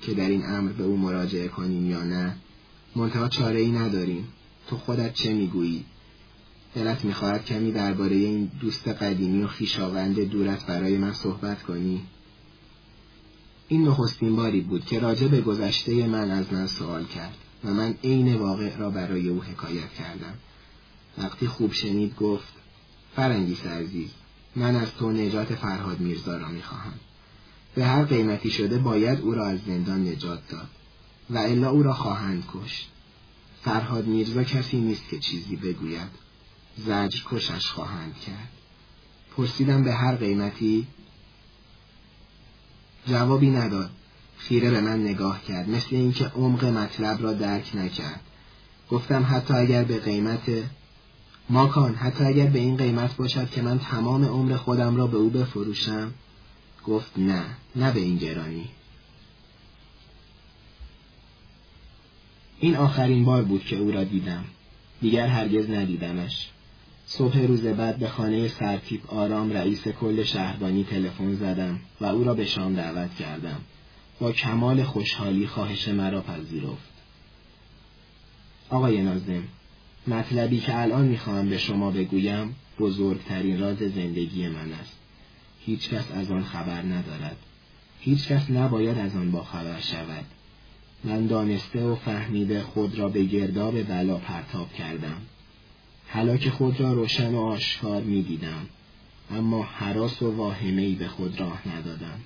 که 0.02 0.14
در 0.14 0.28
این 0.28 0.46
امر 0.46 0.72
به 0.72 0.84
او 0.84 0.96
مراجعه 0.96 1.48
کنیم 1.48 1.90
یا 1.90 2.02
نه. 2.02 2.36
منتها 2.96 3.28
چاره 3.28 3.60
ای 3.60 3.72
نداریم. 3.72 4.28
تو 4.68 4.76
خودت 4.76 5.14
چه 5.14 5.34
می‌گویی؟ 5.34 5.84
دلت 6.74 7.04
می‌خواهد 7.04 7.44
کمی 7.44 7.72
درباره 7.72 8.16
این 8.16 8.50
دوست 8.60 8.88
قدیمی 8.88 9.42
و 9.42 9.46
خیشاوند 9.46 10.20
دورت 10.20 10.66
برای 10.66 10.98
من 10.98 11.12
صحبت 11.12 11.62
کنی؟ 11.62 12.02
این 13.68 13.88
نخستین 13.88 14.36
باری 14.36 14.60
بود 14.60 14.84
که 14.84 14.98
راجع 14.98 15.28
به 15.28 15.40
گذشته 15.40 16.06
من 16.06 16.30
از 16.30 16.52
من 16.52 16.66
سوال 16.66 17.04
کرد 17.04 17.36
و 17.64 17.70
من 17.70 17.94
عین 18.04 18.34
واقع 18.34 18.76
را 18.76 18.90
برای 18.90 19.28
او 19.28 19.42
حکایت 19.42 19.92
کردم. 19.92 20.34
وقتی 21.18 21.46
خوب 21.46 21.72
شنید 21.72 22.14
گفت 22.14 22.61
فرنگیس 23.16 23.66
عزیز 23.66 24.10
من 24.56 24.76
از 24.76 24.88
تو 24.98 25.12
نجات 25.12 25.54
فرهاد 25.54 26.00
میرزا 26.00 26.36
را 26.36 26.48
می‌خواهم. 26.48 26.92
به 27.74 27.84
هر 27.84 28.04
قیمتی 28.04 28.50
شده 28.50 28.78
باید 28.78 29.20
او 29.20 29.34
را 29.34 29.46
از 29.46 29.58
زندان 29.66 30.08
نجات 30.08 30.48
داد 30.48 30.68
و 31.30 31.38
الا 31.38 31.70
او 31.70 31.82
را 31.82 31.92
خواهند 31.92 32.44
کشت. 32.54 32.88
فرهاد 33.62 34.06
میرزا 34.06 34.44
کسی 34.44 34.76
نیست 34.76 35.08
که 35.10 35.18
چیزی 35.18 35.56
بگوید. 35.56 36.08
زجر 36.76 37.22
کشش 37.30 37.66
خواهند 37.66 38.14
کرد. 38.26 38.48
پرسیدم 39.36 39.84
به 39.84 39.92
هر 39.92 40.16
قیمتی؟ 40.16 40.86
جوابی 43.06 43.50
نداد. 43.50 43.90
خیره 44.38 44.70
به 44.70 44.80
من 44.80 45.02
نگاه 45.02 45.44
کرد 45.44 45.68
مثل 45.68 45.88
اینکه 45.90 46.24
عمق 46.24 46.64
مطلب 46.64 47.22
را 47.22 47.32
درک 47.32 47.76
نکرد. 47.76 48.20
گفتم 48.90 49.26
حتی 49.30 49.54
اگر 49.54 49.84
به 49.84 49.98
قیمت 49.98 50.50
ماکان 51.50 51.94
حتی 51.94 52.24
اگر 52.24 52.46
به 52.46 52.58
این 52.58 52.76
قیمت 52.76 53.16
باشد 53.16 53.50
که 53.50 53.62
من 53.62 53.78
تمام 53.78 54.24
عمر 54.24 54.56
خودم 54.56 54.96
را 54.96 55.06
به 55.06 55.16
او 55.16 55.30
بفروشم؟ 55.30 56.14
گفت 56.86 57.18
نه 57.18 57.44
نه 57.76 57.92
به 57.92 58.00
این 58.00 58.16
گرانی. 58.16 58.68
این 62.58 62.76
آخرین 62.76 63.24
بار 63.24 63.42
بود 63.42 63.64
که 63.64 63.76
او 63.76 63.90
را 63.90 64.04
دیدم. 64.04 64.44
دیگر 65.00 65.26
هرگز 65.26 65.70
ندیدمش. 65.70 66.48
صبح 67.06 67.38
روز 67.38 67.66
بعد 67.66 67.96
به 67.96 68.08
خانه 68.08 68.48
سرتیپ 68.48 69.14
آرام 69.14 69.52
رئیس 69.52 69.88
کل 69.88 70.24
شهربانی 70.24 70.84
تلفن 70.84 71.34
زدم 71.34 71.80
و 72.00 72.04
او 72.04 72.24
را 72.24 72.34
به 72.34 72.44
شام 72.44 72.74
دعوت 72.74 73.14
کردم. 73.14 73.60
با 74.20 74.32
کمال 74.32 74.82
خوشحالی 74.82 75.46
خواهش 75.46 75.88
مرا 75.88 76.22
پذیرفت. 76.22 76.92
آقای 78.70 79.02
نازم 79.02 79.42
مطلبی 80.06 80.60
که 80.60 80.80
الان 80.80 81.04
می‌خواهم 81.04 81.48
به 81.48 81.58
شما 81.58 81.90
بگویم 81.90 82.54
بزرگترین 82.78 83.60
راز 83.60 83.78
زندگی 83.78 84.48
من 84.48 84.72
است. 84.72 84.98
هیچ 85.60 85.88
کس 85.88 86.12
از 86.12 86.30
آن 86.30 86.44
خبر 86.44 86.82
ندارد. 86.82 87.36
هیچ 88.00 88.28
کس 88.28 88.50
نباید 88.50 88.98
از 88.98 89.16
آن 89.16 89.30
با 89.30 89.42
خبر 89.44 89.80
شود. 89.80 90.24
من 91.04 91.26
دانسته 91.26 91.84
و 91.84 91.94
فهمیده 91.94 92.62
خود 92.62 92.98
را 92.98 93.08
به 93.08 93.24
گرداب 93.24 93.82
بلا 93.82 94.16
پرتاب 94.16 94.72
کردم. 94.72 95.22
حالا 96.08 96.38
خود 96.50 96.80
را 96.80 96.92
روشن 96.92 97.34
و 97.34 97.40
آشکار 97.40 98.02
می 98.02 98.22
دیدم 98.22 98.66
اما 99.30 99.62
حراس 99.62 100.22
و 100.22 100.36
واهمهی 100.36 100.94
به 100.94 101.08
خود 101.08 101.40
راه 101.40 101.68
ندادم. 101.68 102.20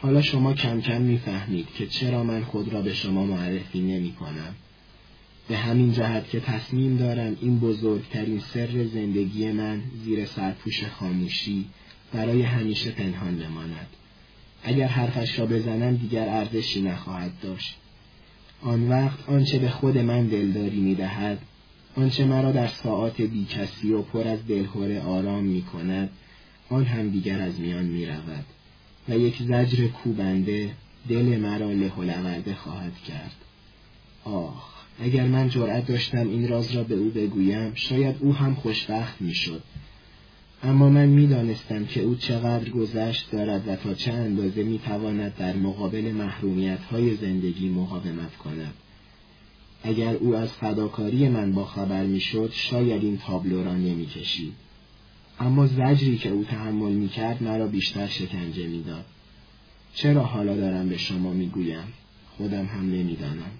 حالا 0.00 0.22
شما 0.22 0.54
کم 0.54 0.80
کم 0.80 1.00
می‌فهمید 1.00 1.68
که 1.74 1.86
چرا 1.86 2.24
من 2.24 2.44
خود 2.44 2.72
را 2.72 2.82
به 2.82 2.94
شما 2.94 3.24
معرفی 3.24 3.80
نمی 3.80 4.12
کنم. 4.12 4.54
به 5.48 5.56
همین 5.56 5.92
جهت 5.92 6.30
که 6.30 6.40
تصمیم 6.40 6.96
دارم 6.96 7.36
این 7.40 7.58
بزرگترین 7.58 8.40
سر 8.40 8.84
زندگی 8.84 9.52
من 9.52 9.82
زیر 10.04 10.26
سرپوش 10.26 10.84
خاموشی 10.84 11.64
برای 12.12 12.42
همیشه 12.42 12.90
پنهان 12.90 13.38
بماند. 13.38 13.86
اگر 14.64 14.86
حرفش 14.86 15.38
را 15.38 15.46
بزنم 15.46 15.96
دیگر 15.96 16.28
ارزشی 16.28 16.82
نخواهد 16.82 17.32
داشت. 17.42 17.76
آن 18.62 18.88
وقت 18.88 19.28
آنچه 19.28 19.58
به 19.58 19.70
خود 19.70 19.98
من 19.98 20.26
دلداری 20.26 20.80
می 20.80 20.94
دهد، 20.94 21.38
آنچه 21.96 22.24
مرا 22.24 22.52
در 22.52 22.68
ساعات 22.68 23.20
بیکسی 23.20 23.92
و 23.92 24.02
پر 24.02 24.28
از 24.28 24.46
دلهوره 24.46 25.00
آرام 25.00 25.44
می 25.44 25.62
کند، 25.62 26.10
آن 26.70 26.84
هم 26.84 27.08
دیگر 27.08 27.40
از 27.40 27.60
میان 27.60 27.84
می 27.84 28.06
رود 28.06 28.44
و 29.08 29.18
یک 29.18 29.42
زجر 29.42 29.86
کوبنده 29.86 30.70
دل 31.08 31.38
مرا 31.38 31.72
له 31.72 32.54
خواهد 32.54 32.94
کرد. 33.08 33.36
آخ، 34.24 34.77
اگر 35.00 35.26
من 35.26 35.48
جرأت 35.48 35.86
داشتم 35.86 36.28
این 36.28 36.48
راز 36.48 36.72
را 36.72 36.82
به 36.82 36.94
او 36.94 37.08
بگویم، 37.08 37.74
شاید 37.74 38.16
او 38.20 38.34
هم 38.34 38.54
خوشبخت 38.54 39.22
می 39.22 39.34
شد. 39.34 39.62
اما 40.62 40.88
من 40.88 41.06
می‌دانستم 41.06 41.84
که 41.84 42.02
او 42.02 42.14
چقدر 42.14 42.70
گذشت 42.70 43.30
دارد 43.30 43.68
و 43.68 43.76
تا 43.76 43.94
چه 43.94 44.12
اندازه 44.12 44.62
می‌تواند 44.62 45.36
در 45.36 45.56
مقابل 45.56 46.12
محرومیت 46.12 46.80
های 46.80 47.16
زندگی 47.16 47.68
مقاومت 47.68 48.36
کند. 48.36 48.74
اگر 49.82 50.14
او 50.14 50.34
از 50.36 50.52
فداکاری 50.52 51.28
من 51.28 51.52
با 51.52 51.64
خبر 51.64 52.06
می‌شد 52.06 52.50
شاید 52.52 53.04
این 53.04 53.18
تابلو 53.18 53.64
را 53.64 53.74
نمی‌کشید. 53.74 54.52
اما 55.40 55.66
زجری 55.66 56.18
که 56.18 56.28
او 56.28 56.44
تحمل 56.44 56.92
می‌کرد 56.92 57.42
مرا 57.42 57.66
بیشتر 57.66 58.06
شکنجه 58.06 58.66
می‌داد. 58.66 59.04
چرا 59.94 60.22
حالا 60.22 60.56
دارم 60.56 60.88
به 60.88 60.96
شما 60.96 61.32
می‌گویم؟ 61.32 61.92
خودم 62.36 62.64
هم 62.66 62.90
نمی‌دانم. 62.90 63.50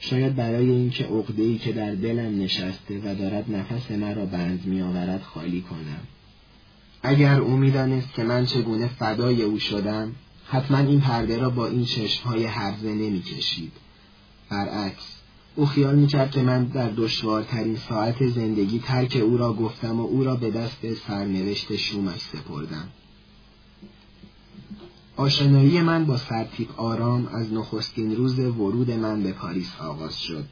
شاید 0.00 0.36
برای 0.36 0.70
اینکه 0.70 1.04
عقده‌ای 1.04 1.58
که 1.58 1.72
در 1.72 1.94
دلم 1.94 2.42
نشسته 2.42 2.98
و 3.04 3.14
دارد 3.14 3.56
نفس 3.56 3.90
مرا 3.90 4.26
بند 4.26 4.66
میآورد 4.66 5.22
خالی 5.22 5.60
کنم. 5.60 6.00
اگر 7.02 7.40
او 7.40 7.56
می‌دانست 7.56 8.14
که 8.14 8.24
من 8.24 8.46
چگونه 8.46 8.86
فدای 8.86 9.42
او 9.42 9.58
شدم 9.58 10.12
حتما 10.46 10.78
این 10.78 11.00
پرده 11.00 11.38
را 11.38 11.50
با 11.50 11.66
این 11.66 11.84
چشمهای 11.84 12.44
هرزه 12.44 12.88
نمی‌کشید. 12.88 13.72
برعکس 14.50 15.16
او 15.56 15.66
خیال 15.66 15.94
می‌کرد 15.94 16.30
که 16.30 16.42
من 16.42 16.64
در 16.64 16.90
دشوارترین 16.90 17.76
ساعت 17.76 18.28
زندگی 18.28 18.78
ترک 18.78 19.16
او 19.16 19.36
را 19.36 19.52
گفتم 19.52 20.00
و 20.00 20.06
او 20.06 20.24
را 20.24 20.36
به 20.36 20.50
دست 20.50 20.94
سرنوشت 20.94 21.76
شومش 21.76 22.20
سپردم. 22.20 22.88
آشنایی 25.20 25.80
من 25.80 26.04
با 26.04 26.16
سرتیپ 26.16 26.80
آرام 26.80 27.26
از 27.26 27.52
نخستین 27.52 28.16
روز 28.16 28.38
ورود 28.38 28.90
من 28.90 29.22
به 29.22 29.32
پاریس 29.32 29.68
آغاز 29.80 30.20
شد. 30.20 30.44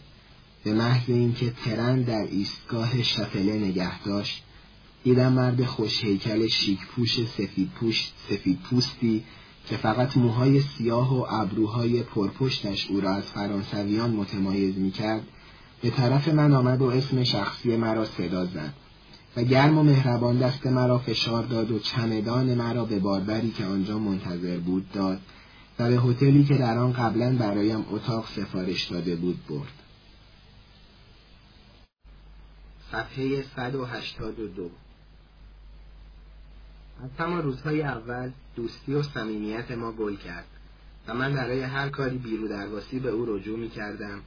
به 0.65 0.73
محض 0.73 1.11
اینکه 1.11 1.53
ترن 1.65 2.03
در 2.03 2.27
ایستگاه 2.31 3.03
شفله 3.03 3.53
نگه 3.53 4.03
داشت 4.03 4.43
دیدم 5.05 5.33
مرد 5.33 5.65
خوشهیکل 5.65 6.47
شیک 6.47 6.79
پوش 6.87 7.27
سفید 7.27 7.71
پوش 7.71 8.11
سفید 8.29 8.59
پوستی 8.61 9.25
که 9.69 9.77
فقط 9.77 10.17
موهای 10.17 10.61
سیاه 10.61 11.19
و 11.19 11.27
ابروهای 11.31 12.03
پرپشتش 12.03 12.87
او 12.91 13.01
را 13.01 13.15
از 13.15 13.25
فرانسویان 13.25 14.11
متمایز 14.11 14.79
می‌کرد 14.79 15.27
به 15.83 15.91
طرف 15.91 16.29
من 16.29 16.55
آمد 16.55 16.83
و 16.83 16.87
اسم 16.87 17.25
شخصی 17.25 17.77
مرا 17.77 18.05
صدا 18.05 18.45
زد. 18.45 18.75
و 19.39 19.43
گرم 19.43 19.79
و 19.79 19.83
مهربان 19.83 20.39
دست 20.39 20.67
مرا 20.67 20.99
فشار 20.99 21.45
داد 21.45 21.71
و 21.71 21.79
چمدان 21.79 22.55
مرا 22.55 22.85
به 22.85 22.99
باربری 22.99 23.51
که 23.51 23.67
آنجا 23.67 23.99
منتظر 23.99 24.57
بود 24.59 24.93
داد 24.93 25.21
و 25.79 25.89
به 25.89 25.97
هتلی 25.97 26.45
که 26.45 26.59
در 26.59 26.79
آن 26.79 26.93
قبلا 26.93 27.37
برایم 27.37 27.85
اتاق 27.91 28.27
سفارش 28.27 28.85
داده 28.85 29.17
بود 29.17 29.47
برد. 29.49 29.73
صفحه 32.93 33.45
182 33.57 34.71
از 37.05 37.11
همان 37.19 37.43
روزهای 37.43 37.83
اول 37.83 38.31
دوستی 38.57 38.95
و 38.95 39.03
صمیمیت 39.03 39.71
ما 39.71 39.93
گل 39.93 40.17
کرد 40.17 40.47
و 41.09 41.15
من 41.15 41.35
برای 41.35 41.63
هر 41.63 41.89
کاری 41.89 42.19
بیرو 42.19 42.49
درواسی 42.49 42.99
به 42.99 43.09
او 43.09 43.37
رجوع 43.37 43.59
می 43.59 43.71
کردم 43.71 44.21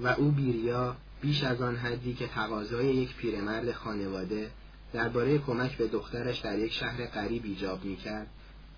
و 0.00 0.06
او 0.06 0.30
بیریا 0.30 0.96
بیش 1.24 1.44
از 1.44 1.62
آن 1.62 1.76
حدی 1.76 2.14
که 2.14 2.26
تقاضای 2.26 2.86
یک 2.86 3.16
پیرمرد 3.16 3.72
خانواده 3.72 4.50
درباره 4.92 5.38
کمک 5.38 5.76
به 5.76 5.88
دخترش 5.88 6.38
در 6.38 6.58
یک 6.58 6.72
شهر 6.72 7.06
غریب 7.06 7.44
ایجاب 7.44 7.84
می 7.84 7.96
کرد 7.96 8.26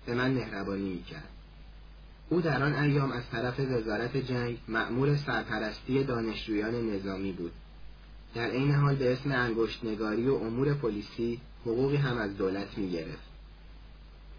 به 0.05 0.13
من 0.13 0.31
مهربانی 0.31 0.89
می 0.89 1.03
کرد. 1.03 1.29
او 2.29 2.41
در 2.41 2.63
آن 2.63 2.73
ایام 2.73 3.11
از 3.11 3.23
طرف 3.31 3.59
وزارت 3.59 4.17
جنگ 4.17 4.57
مأمور 4.67 5.15
سرپرستی 5.15 6.03
دانشجویان 6.03 6.89
نظامی 6.89 7.31
بود. 7.31 7.51
در 8.35 8.49
عین 8.49 8.71
حال 8.71 8.95
به 8.95 9.13
اسم 9.13 9.31
انگشتنگاری 9.31 10.27
و 10.27 10.33
امور 10.33 10.73
پلیسی 10.73 11.41
حقوقی 11.61 11.95
هم 11.95 12.17
از 12.17 12.37
دولت 12.37 12.77
می 12.77 12.91
گرفت. 12.91 13.27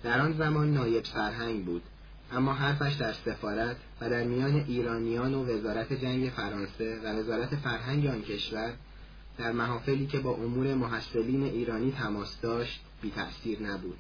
در 0.03 0.21
آن 0.21 0.33
زمان 0.33 0.75
نایب 0.75 1.05
سرهنگ 1.05 1.65
بود 1.65 1.83
اما 2.33 2.53
حرفش 2.53 2.95
در 2.95 3.13
سفارت 3.13 3.77
و 4.01 4.11
در 4.11 4.25
میان 4.25 4.65
ایرانیان 4.69 5.35
و 5.35 5.45
وزارت 5.45 5.93
جنگ 5.93 6.31
فرانسه 6.31 7.01
و 7.05 7.07
وزارت 7.07 7.57
فرهنگ 7.57 8.07
آن 8.07 8.23
کشور 8.23 8.73
در 9.39 9.53
محافلی 9.53 10.07
که 10.07 10.19
با 10.19 10.31
امور 10.31 10.75
محصلین 10.75 11.45
ایرانی 11.45 11.93
تماس 11.93 12.41
داشت 12.41 12.81
بی 13.03 13.11
تأثیر 13.11 13.63
نبود. 13.63 13.99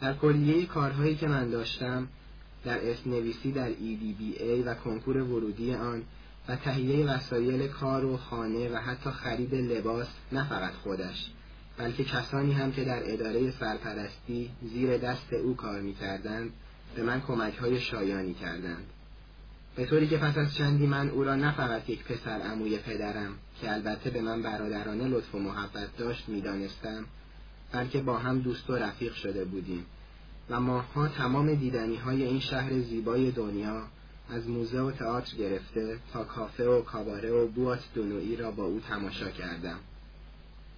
در 0.00 0.14
کلیه 0.14 0.66
کارهایی 0.66 1.16
که 1.16 1.28
من 1.28 1.50
داشتم 1.50 2.08
در 2.64 2.90
اسم 2.90 3.10
نویسی 3.10 3.52
در 3.52 3.70
EDBA 3.70 4.66
و 4.66 4.74
کنکور 4.74 5.16
ورودی 5.16 5.74
آن 5.74 6.02
و 6.48 6.56
تهیه 6.56 7.06
وسایل 7.06 7.68
کار 7.68 8.04
و 8.04 8.16
خانه 8.16 8.68
و 8.68 8.76
حتی 8.76 9.10
خرید 9.10 9.54
لباس 9.54 10.08
نه 10.32 10.48
فقط 10.48 10.72
خودش 10.72 11.30
بلکه 11.78 12.04
کسانی 12.04 12.52
هم 12.52 12.72
که 12.72 12.84
در 12.84 13.12
اداره 13.12 13.50
سرپرستی 13.50 14.50
زیر 14.62 14.98
دست 14.98 15.32
او 15.32 15.56
کار 15.56 15.80
می‌کردند 15.80 16.52
به 16.94 17.02
من 17.02 17.20
کمک 17.20 17.56
های 17.56 17.80
شایانی 17.80 18.34
کردند. 18.34 18.86
به 19.76 19.86
طوری 19.86 20.08
که 20.08 20.16
پس 20.16 20.38
از 20.38 20.54
چندی 20.54 20.86
من 20.86 21.08
او 21.08 21.24
را 21.24 21.34
نه 21.34 21.52
فقط 21.52 21.90
یک 21.90 22.04
پسر 22.04 22.40
عموی 22.40 22.78
پدرم 22.78 23.32
که 23.60 23.72
البته 23.72 24.10
به 24.10 24.20
من 24.20 24.42
برادرانه 24.42 25.08
لطف 25.08 25.34
و 25.34 25.38
محبت 25.38 25.96
داشت 25.96 26.28
می‌دانستم 26.28 27.04
بلکه 27.72 28.00
با 28.00 28.18
هم 28.18 28.40
دوست 28.40 28.70
و 28.70 28.76
رفیق 28.76 29.14
شده 29.14 29.44
بودیم. 29.44 29.86
و 30.50 30.60
ماها 30.60 31.08
تمام 31.08 31.54
دیدنی 31.54 31.96
های 31.96 32.22
این 32.22 32.40
شهر 32.40 32.80
زیبای 32.80 33.30
دنیا 33.30 33.82
از 34.30 34.48
موزه 34.48 34.80
و 34.80 34.90
تئاتر 34.90 35.36
گرفته 35.36 35.98
تا 36.12 36.24
کافه 36.24 36.68
و 36.68 36.82
کاباره 36.82 37.30
و 37.30 37.48
بوات 37.48 37.80
دونویی 37.94 38.36
را 38.36 38.50
با 38.50 38.64
او 38.64 38.80
تماشا 38.80 39.30
کردم. 39.30 39.78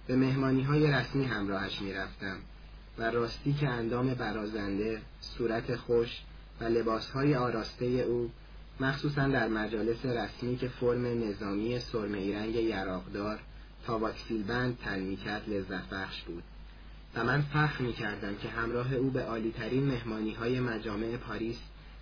به 0.07 0.15
مهمانی 0.15 0.63
های 0.63 0.91
رسمی 0.91 1.25
همراهش 1.25 1.81
می‌رفتم. 1.81 2.37
و 2.97 3.11
راستی 3.11 3.53
که 3.53 3.69
اندام 3.69 4.13
برازنده، 4.13 5.01
صورت 5.21 5.75
خوش 5.75 6.21
و 6.61 6.63
لباس 6.63 7.09
های 7.09 7.35
آراسته 7.35 7.85
او 7.85 8.31
مخصوصا 8.79 9.27
در 9.27 9.47
مجالس 9.47 10.05
رسمی 10.05 10.57
که 10.57 10.67
فرم 10.67 11.23
نظامی 11.23 11.79
سرمه 11.79 12.35
رنگ 12.35 12.55
یراقدار 12.55 13.39
تا 13.85 13.99
واکسیل 13.99 14.43
بند 14.43 14.77
تن 14.77 14.99
می‌کرد 14.99 15.49
لذت 15.49 15.89
بخش 15.89 16.21
بود 16.21 16.43
و 17.15 17.23
من 17.23 17.41
فخر 17.41 17.83
می 17.83 17.93
کردم 17.93 18.35
که 18.35 18.49
همراه 18.49 18.93
او 18.93 19.09
به 19.11 19.23
عالیترین 19.23 19.83
مهمانی 19.83 20.33
های 20.33 20.59
مجامع 20.59 21.17
پاریس 21.17 21.59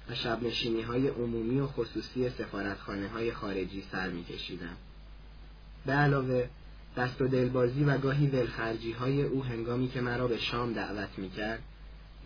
و 0.09 0.15
شبنشینی 0.15 0.81
های 0.81 1.07
عمومی 1.07 1.59
و 1.59 1.68
خصوصی 1.68 2.30
سفارتخانه 2.30 3.07
های 3.07 3.34
خارجی 3.34 3.84
سر 3.91 4.09
می 4.09 4.23
کشیدم. 4.23 4.77
به 5.85 5.93
علاوه 5.93 6.49
دست 6.97 7.22
و 7.22 7.27
دلبازی 7.27 7.84
و 7.84 7.97
گاهی 7.97 8.27
ولخرجی 8.27 8.91
های 8.91 9.23
او 9.23 9.43
هنگامی 9.43 9.89
که 9.89 10.01
مرا 10.01 10.27
به 10.27 10.38
شام 10.38 10.73
دعوت 10.73 11.09
می 11.18 11.30
کرد 11.30 11.63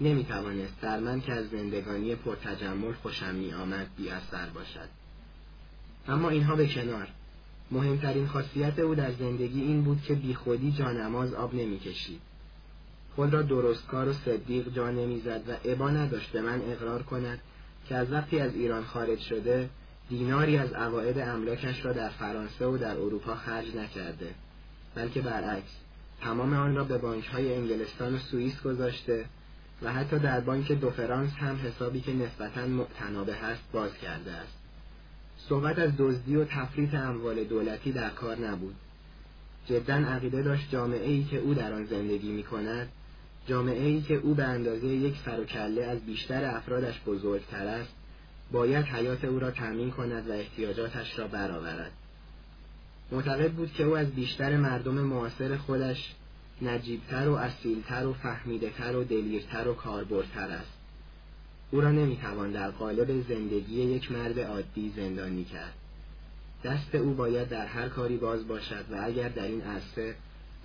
نمی 0.01 0.23
توانست 0.23 0.81
در 0.81 0.99
من 0.99 1.21
که 1.21 1.33
از 1.33 1.49
زندگانی 1.49 2.15
پرتجمل 2.15 2.93
خوشم 2.93 3.35
می 3.35 3.53
آمد 3.53 3.87
بی 3.97 4.09
اثر 4.09 4.49
باشد. 4.49 4.89
اما 6.07 6.29
اینها 6.29 6.55
به 6.55 6.67
کنار 6.67 7.07
مهمترین 7.71 8.27
خاصیت 8.27 8.79
او 8.79 8.95
در 8.95 9.11
زندگی 9.11 9.61
این 9.61 9.83
بود 9.83 10.01
که 10.01 10.15
بی 10.15 10.33
خودی 10.33 10.71
جانماز 10.71 11.33
آب 11.33 11.55
نمی 11.55 11.79
کشید. 11.79 12.21
خود 13.15 13.33
را 13.33 13.41
درستکار 13.41 14.07
و 14.07 14.13
صدیق 14.13 14.73
جا 14.73 14.91
نمی‌زد 14.91 15.41
و 15.47 15.69
عبا 15.69 15.89
نداشت 15.89 16.31
به 16.31 16.41
من 16.41 16.61
اقرار 16.61 17.03
کند 17.03 17.39
که 17.89 17.95
از 17.95 18.11
وقتی 18.11 18.39
از 18.39 18.55
ایران 18.55 18.83
خارج 18.83 19.19
شده 19.19 19.69
دیناری 20.09 20.57
از 20.57 20.73
عواید 20.73 21.19
املاکش 21.19 21.85
را 21.85 21.93
در 21.93 22.09
فرانسه 22.09 22.65
و 22.65 22.77
در 22.77 22.97
اروپا 22.97 23.35
خرج 23.35 23.75
نکرده 23.75 24.35
بلکه 24.95 25.21
برعکس 25.21 25.71
تمام 26.21 26.53
آن 26.53 26.75
را 26.75 26.83
به 26.83 26.97
بانک 26.97 27.25
های 27.25 27.55
انگلستان 27.55 28.15
و 28.15 28.17
سوئیس 28.17 28.61
گذاشته 28.61 29.25
و 29.81 29.93
حتی 29.93 30.19
در 30.19 30.39
بانک 30.39 30.71
دو 30.71 30.89
فرانس 30.89 31.31
هم 31.33 31.55
حسابی 31.55 32.01
که 32.01 32.13
نسبتا 32.13 32.67
مقتنابه 32.67 33.35
هست 33.35 33.61
باز 33.71 33.97
کرده 33.97 34.31
است. 34.31 34.57
صحبت 35.37 35.79
از 35.79 35.91
دزدی 35.97 36.35
و 36.35 36.45
تفریط 36.45 36.93
اموال 36.93 37.43
دولتی 37.43 37.91
در 37.91 38.09
کار 38.09 38.37
نبود. 38.39 38.75
جدا 39.67 39.93
عقیده 39.93 40.41
داشت 40.41 40.71
جامعه 40.71 41.09
ای 41.09 41.23
که 41.23 41.37
او 41.37 41.53
در 41.53 41.73
آن 41.73 41.85
زندگی 41.85 42.31
می 42.31 42.43
کند 42.43 42.87
جامعه 43.47 43.85
ای 43.85 44.01
که 44.01 44.15
او 44.15 44.33
به 44.33 44.43
اندازه 44.43 44.87
یک 44.87 45.15
سر 45.25 45.39
و 45.39 45.43
کله 45.43 45.83
از 45.83 46.05
بیشتر 46.05 46.45
افرادش 46.45 47.01
بزرگتر 47.05 47.67
است 47.67 47.93
باید 48.51 48.85
حیات 48.85 49.25
او 49.25 49.39
را 49.39 49.51
تأمین 49.51 49.91
کند 49.91 50.29
و 50.29 50.31
احتیاجاتش 50.31 51.19
را 51.19 51.27
برآورد. 51.27 51.91
معتقد 53.11 53.51
بود 53.51 53.73
که 53.73 53.83
او 53.83 53.97
از 53.97 54.11
بیشتر 54.11 54.57
مردم 54.57 54.93
معاصر 54.93 55.57
خودش 55.57 56.13
نجیبتر 56.61 57.27
و 57.27 57.33
اصیلتر 57.33 58.05
و 58.05 58.13
فهمیدهتر 58.13 58.95
و 58.95 59.03
دلیرتر 59.03 59.67
و 59.67 59.73
کاربردتر 59.73 60.49
است. 60.49 60.71
او 61.71 61.81
را 61.81 61.91
نمی‌توان 61.91 62.51
در 62.51 62.71
قالب 62.71 63.21
زندگی 63.29 63.81
یک 63.81 64.11
مرد 64.11 64.39
عادی 64.39 64.93
زندانی 64.95 65.43
کرد. 65.43 65.73
دست 66.63 66.95
او 66.95 67.13
باید 67.13 67.49
در 67.49 67.65
هر 67.65 67.89
کاری 67.89 68.17
باز 68.17 68.47
باشد 68.47 68.85
و 68.91 69.01
اگر 69.03 69.29
در 69.29 69.47
این 69.47 69.61
عرصه 69.61 70.15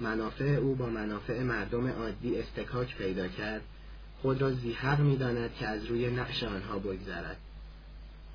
منافع 0.00 0.44
او 0.44 0.74
با 0.74 0.86
منافع 0.86 1.42
مردم 1.42 1.88
عادی 1.88 2.38
استکاک 2.38 2.96
پیدا 2.96 3.28
کرد 3.28 3.62
خود 4.22 4.42
را 4.42 4.50
زیحق 4.50 5.00
می‌داند 5.00 5.54
که 5.54 5.66
از 5.66 5.84
روی 5.84 6.10
نقش 6.10 6.42
آنها 6.42 6.78
بگذرد 6.78 7.36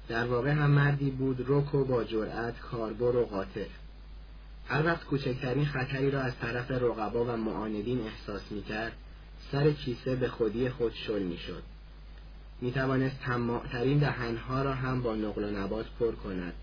در 0.08 0.26
واقع 0.26 0.52
هم 0.52 0.72
مردی 0.72 1.10
بود 1.10 1.46
رک 1.48 1.76
و 1.76 1.86
با 1.86 2.04
جرأت 2.04 2.60
کاربر 2.60 3.16
و 3.16 3.26
قاطع 3.26 3.66
هر 4.68 4.86
وقت 4.86 5.04
کوچکترین 5.06 5.66
خطری 5.66 6.12
را 6.12 6.22
از 6.22 6.34
طرف 6.42 6.72
رقبا 6.72 7.26
و 7.26 7.38
معاندین 7.38 8.02
احساس 8.02 8.42
می‌کرد 8.52 8.94
سر 9.52 9.72
کیسه 9.72 10.16
به 10.16 10.28
خودی 10.28 10.70
خود 10.70 10.94
شل 10.94 11.22
می‌شد. 11.22 11.64
می‌توانست 12.62 13.20
تماعترین 13.20 13.98
دهنها 13.98 14.64
را 14.64 14.74
هم 14.74 15.02
با 15.02 15.16
نقل 15.16 15.44
و 15.44 15.52
نبات 15.52 15.86
پر 16.00 16.12
کند 16.12 16.54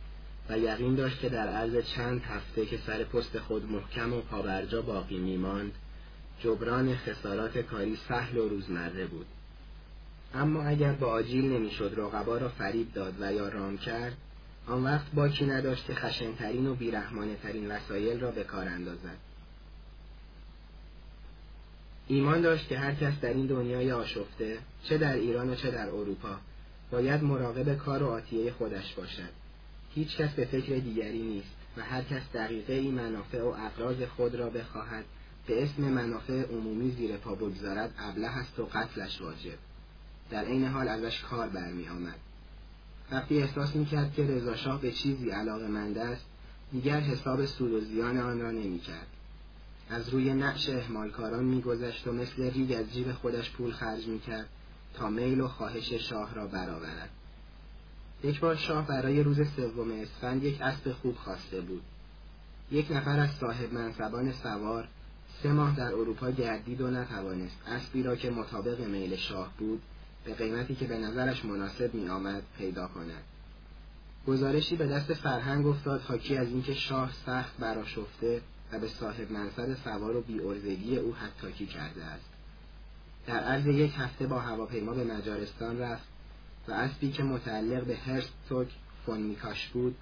و 0.48 0.58
یقین 0.58 0.94
داشت 0.94 1.20
که 1.20 1.28
در 1.28 1.48
عرض 1.48 1.84
چند 1.84 2.22
هفته 2.22 2.66
که 2.66 2.78
سر 2.86 3.04
پست 3.04 3.38
خود 3.38 3.72
محکم 3.72 4.12
و 4.12 4.20
پابرجا 4.20 4.82
باقی 4.82 5.18
میماند 5.18 5.72
جبران 6.40 6.96
خسارات 6.96 7.58
کاری 7.58 7.98
سهل 8.08 8.38
و 8.38 8.48
روزمره 8.48 9.06
بود. 9.06 9.26
اما 10.34 10.62
اگر 10.62 10.92
با 10.92 11.06
آجیل 11.06 11.44
نمی‌شد 11.52 11.94
رقبا 11.96 12.38
را 12.38 12.48
فریب 12.48 12.92
داد 12.92 13.14
و 13.20 13.32
یا 13.32 13.48
رام 13.48 13.78
کرد 13.78 14.16
آن 14.66 14.84
وقت 14.84 15.12
باکی 15.14 15.46
نداشت 15.46 15.86
که 15.86 15.94
خشنترین 15.94 16.66
و 16.66 16.74
بیرحمانه 16.74 17.36
ترین 17.36 17.70
وسایل 17.70 18.20
را 18.20 18.30
به 18.30 18.44
کار 18.44 18.68
اندازد. 18.68 19.16
ایمان 22.06 22.40
داشت 22.40 22.68
که 22.68 22.78
هر 22.78 22.94
کس 22.94 23.20
در 23.20 23.32
این 23.32 23.46
دنیای 23.46 23.92
آشفته 23.92 24.58
چه 24.84 24.98
در 24.98 25.14
ایران 25.14 25.50
و 25.50 25.54
چه 25.54 25.70
در 25.70 25.88
اروپا 25.88 26.36
باید 26.90 27.22
مراقب 27.22 27.76
کار 27.76 28.02
و 28.02 28.06
آتیه 28.06 28.52
خودش 28.52 28.94
باشد. 28.94 29.30
هیچ 29.94 30.16
کس 30.16 30.30
به 30.30 30.44
فکر 30.44 30.74
دیگری 30.74 31.22
نیست 31.22 31.56
و 31.76 31.82
هر 31.82 32.02
کس 32.02 32.22
دقیقه 32.34 32.72
این 32.72 32.94
منافع 32.94 33.42
و 33.42 33.46
اقراض 33.46 34.02
خود 34.02 34.34
را 34.34 34.50
بخواهد. 34.50 35.04
به 35.46 35.62
اسم 35.62 35.82
منافع 35.82 36.42
عمومی 36.42 36.90
زیر 36.90 37.16
پا 37.16 37.34
بگذارد 37.34 37.94
ابله 37.98 38.28
است 38.28 38.60
و 38.60 38.64
قتلش 38.66 39.20
واجب. 39.20 39.58
در 40.30 40.44
عین 40.44 40.64
حال 40.64 40.88
ازش 40.88 41.20
کار 41.20 41.48
برمی 41.48 41.88
آمد 41.88 42.18
وقتی 43.12 43.42
احساس 43.42 43.76
می 43.76 43.86
کرد 43.86 44.12
که 44.14 44.22
رضاشاه 44.22 44.80
به 44.80 44.92
چیزی 44.92 45.30
علاقه 45.30 45.68
مند 45.68 45.98
است 45.98 46.24
دیگر 46.72 47.00
حساب 47.00 47.44
سود 47.46 47.72
و 47.72 47.80
زیان 47.80 48.18
آن 48.18 48.40
را 48.40 48.50
نمی 48.50 48.78
کرد. 48.78 49.06
از 49.90 50.08
روی 50.08 50.34
نقش 50.34 50.68
احمالکاران 50.68 51.44
میگذشت 51.44 52.08
و 52.08 52.12
مثل 52.12 52.50
ریگ 52.50 52.72
از 52.72 52.92
جیب 52.92 53.12
خودش 53.12 53.50
پول 53.50 53.72
خرج 53.72 54.06
می 54.06 54.20
کرد 54.20 54.48
تا 54.94 55.10
میل 55.10 55.40
و 55.40 55.48
خواهش 55.48 55.92
شاه 55.92 56.34
را 56.34 56.46
برآورد. 56.46 57.10
یک 58.24 58.40
بار 58.40 58.56
شاه 58.56 58.86
برای 58.86 59.22
روز 59.22 59.40
سوم 59.56 59.90
اسفند 59.90 60.44
یک 60.44 60.60
اسب 60.60 60.92
خوب 60.92 61.16
خواسته 61.16 61.60
بود. 61.60 61.82
یک 62.70 62.92
نفر 62.92 63.20
از 63.20 63.30
صاحب 63.30 63.72
منصبان 63.72 64.32
سوار 64.32 64.88
سه 65.42 65.52
ماه 65.52 65.76
در 65.76 65.94
اروپا 65.94 66.30
گردید 66.30 66.80
و 66.80 66.90
نتوانست 66.90 67.56
اسبی 67.66 68.02
را 68.02 68.16
که 68.16 68.30
مطابق 68.30 68.80
میل 68.80 69.16
شاه 69.16 69.52
بود 69.58 69.82
به 70.24 70.34
قیمتی 70.34 70.74
که 70.74 70.86
به 70.86 70.98
نظرش 70.98 71.44
مناسب 71.44 71.94
می 71.94 72.08
آمد 72.08 72.42
پیدا 72.58 72.88
کند. 72.88 73.22
گزارشی 74.26 74.76
به 74.76 74.86
دست 74.86 75.14
فرهنگ 75.14 75.66
افتاد 75.66 76.00
حاکی 76.00 76.36
از 76.36 76.48
اینکه 76.48 76.74
شاه 76.74 77.12
سخت 77.26 77.56
براشفته 77.56 78.40
و 78.72 78.78
به 78.78 78.88
صاحب 78.88 79.32
منصب 79.32 79.74
سوار 79.84 80.16
و 80.16 80.20
بیارزگی 80.20 80.96
او 80.96 81.14
حتاکی 81.14 81.66
کرده 81.66 82.04
است. 82.04 82.24
در 83.26 83.40
عرض 83.40 83.66
یک 83.66 83.92
هفته 83.96 84.26
با 84.26 84.38
هواپیما 84.38 84.94
به 84.94 85.04
مجارستان 85.04 85.78
رفت 85.78 86.04
و 86.68 86.72
اسبی 86.72 87.12
که 87.12 87.22
متعلق 87.22 87.84
به 87.84 87.96
هرستوک 87.96 88.68
فون 89.06 89.20
میکاش 89.20 89.68
بود 89.68 89.96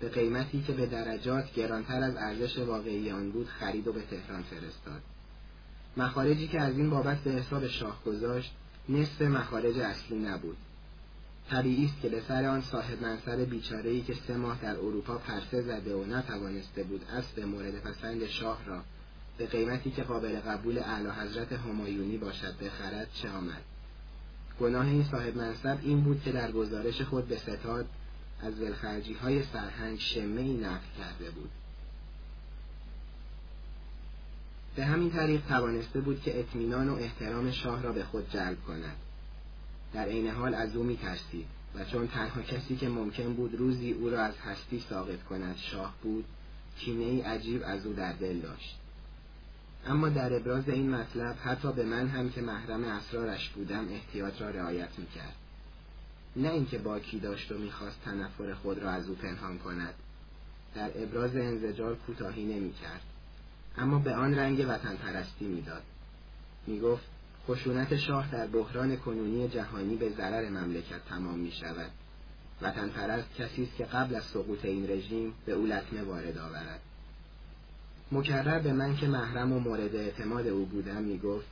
به 0.00 0.08
قیمتی 0.08 0.62
که 0.62 0.72
به 0.72 0.86
درجات 0.86 1.54
گرانتر 1.54 2.02
از 2.02 2.16
ارزش 2.16 2.58
واقعی 2.58 3.10
آن 3.10 3.30
بود 3.30 3.48
خرید 3.48 3.88
و 3.88 3.92
به 3.92 4.02
تهران 4.02 4.42
فرستاد. 4.42 5.02
مخارجی 5.96 6.48
که 6.48 6.60
از 6.60 6.76
این 6.76 6.90
بابت 6.90 7.18
به 7.18 7.30
حساب 7.30 7.68
شاه 7.68 8.04
گذاشت 8.04 8.52
نصف 8.88 9.22
مخارج 9.22 9.78
اصلی 9.78 10.18
نبود. 10.18 10.56
طبیعی 11.50 11.84
است 11.84 12.00
که 12.02 12.08
به 12.08 12.22
سر 12.28 12.44
آن 12.44 12.60
صاحب 12.60 13.02
منصب 13.02 13.50
بیچارهای 13.50 14.00
که 14.00 14.14
سه 14.14 14.36
ماه 14.36 14.58
در 14.62 14.76
اروپا 14.76 15.18
پرسه 15.18 15.62
زده 15.62 15.94
و 15.94 16.04
نتوانسته 16.04 16.82
بود 16.82 17.04
اسب 17.10 17.40
مورد 17.40 17.74
پسند 17.74 18.26
شاه 18.26 18.64
را 18.66 18.82
به 19.38 19.46
قیمتی 19.46 19.90
که 19.90 20.02
قابل 20.02 20.40
قبول 20.40 20.78
اعلی 20.78 21.08
حضرت 21.08 21.52
همایونی 21.52 22.16
باشد 22.16 22.58
بخرد 22.58 23.08
چه 23.22 23.30
آمد. 23.30 23.62
گناه 24.60 24.86
این 24.86 25.04
صاحب 25.04 25.36
منصب 25.36 25.78
این 25.82 26.00
بود 26.00 26.22
که 26.22 26.32
در 26.32 26.52
گزارش 26.52 27.02
خود 27.02 27.28
به 27.28 27.38
ستاد 27.38 27.86
از 28.40 28.60
ولخرجی 28.60 29.14
های 29.14 29.42
سرهنگ 29.42 29.98
شمه 29.98 30.42
نقل 30.42 30.86
کرده 30.98 31.30
بود. 31.30 31.50
به 34.76 34.84
همین 34.84 35.10
طریق 35.10 35.46
توانسته 35.46 36.00
بود 36.00 36.22
که 36.22 36.40
اطمینان 36.40 36.88
و 36.88 36.94
احترام 36.94 37.50
شاه 37.50 37.82
را 37.82 37.92
به 37.92 38.04
خود 38.04 38.30
جلب 38.30 38.62
کند. 38.62 38.96
در 39.94 40.04
عین 40.04 40.28
حال 40.30 40.54
از 40.54 40.76
او 40.76 40.84
میترسید 40.84 41.46
و 41.74 41.84
چون 41.84 42.08
تنها 42.08 42.42
کسی 42.42 42.76
که 42.76 42.88
ممکن 42.88 43.34
بود 43.34 43.54
روزی 43.54 43.92
او 43.92 44.10
را 44.10 44.20
از 44.22 44.34
هستی 44.38 44.80
ساقط 44.88 45.22
کند 45.22 45.56
شاه 45.56 45.94
بود 46.02 46.24
کینه 46.78 47.04
ای 47.04 47.20
عجیب 47.20 47.62
از 47.64 47.86
او 47.86 47.92
در 47.92 48.12
دل 48.12 48.38
داشت. 48.38 48.78
اما 49.86 50.08
در 50.08 50.36
ابراز 50.36 50.68
این 50.68 50.90
مطلب 50.90 51.36
حتی 51.44 51.72
به 51.72 51.84
من 51.84 52.08
هم 52.08 52.30
که 52.30 52.40
محرم 52.40 52.84
اسرارش 52.84 53.48
بودم 53.48 53.88
احتیاط 53.90 54.40
را 54.40 54.50
رعایت 54.50 54.98
می‌کرد. 54.98 55.34
نه 56.36 56.50
اینکه 56.50 56.78
باکی 56.78 57.18
داشت 57.18 57.52
و 57.52 57.58
می‌خواست 57.58 58.02
تنفر 58.04 58.54
خود 58.54 58.78
را 58.78 58.90
از 58.90 59.08
او 59.08 59.14
پنهان 59.14 59.58
کند. 59.58 59.94
در 60.74 60.90
ابراز 60.94 61.36
انزجار 61.36 61.96
کوتاهی 61.96 62.44
نمی‌کرد. 62.44 63.00
اما 63.78 63.98
به 63.98 64.14
آن 64.14 64.34
رنگ 64.34 64.66
وطن 64.68 64.96
پرستی 64.96 65.44
می‌داد. 65.44 65.82
می 66.66 66.80
گفت 66.80 67.04
خشونت 67.48 67.96
شاه 67.96 68.30
در 68.30 68.46
بحران 68.46 68.96
کنونی 68.96 69.48
جهانی 69.48 69.96
به 69.96 70.08
ضرر 70.08 70.48
مملکت 70.48 71.04
تمام 71.08 71.38
می 71.38 71.52
شود. 71.52 71.90
وطن 72.62 72.88
پرست 72.88 73.34
کسی 73.34 73.62
است 73.62 73.76
که 73.76 73.84
قبل 73.84 74.14
از 74.14 74.24
سقوط 74.24 74.64
این 74.64 74.90
رژیم 74.90 75.34
به 75.46 75.52
او 75.52 75.66
لطمه 75.66 76.02
وارد 76.02 76.38
آورد. 76.38 76.80
مکرر 78.12 78.58
به 78.58 78.72
من 78.72 78.96
که 78.96 79.08
محرم 79.08 79.52
و 79.52 79.60
مورد 79.60 79.96
اعتماد 79.96 80.46
او 80.46 80.66
بودم 80.66 81.02
می 81.02 81.18
گفت 81.18 81.46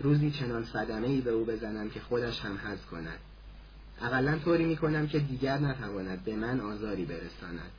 روزی 0.00 0.30
چنان 0.30 0.64
صدمه 0.64 1.06
ای 1.06 1.20
به 1.20 1.30
او 1.30 1.44
بزنم 1.44 1.90
که 1.90 2.00
خودش 2.00 2.40
هم 2.40 2.58
حز 2.58 2.86
کند. 2.90 3.18
اقلا 4.02 4.38
طوری 4.38 4.64
می 4.64 4.76
کنم 4.76 5.06
که 5.06 5.18
دیگر 5.18 5.58
نتواند 5.58 6.24
به 6.24 6.36
من 6.36 6.60
آزاری 6.60 7.04
برساند. 7.04 7.70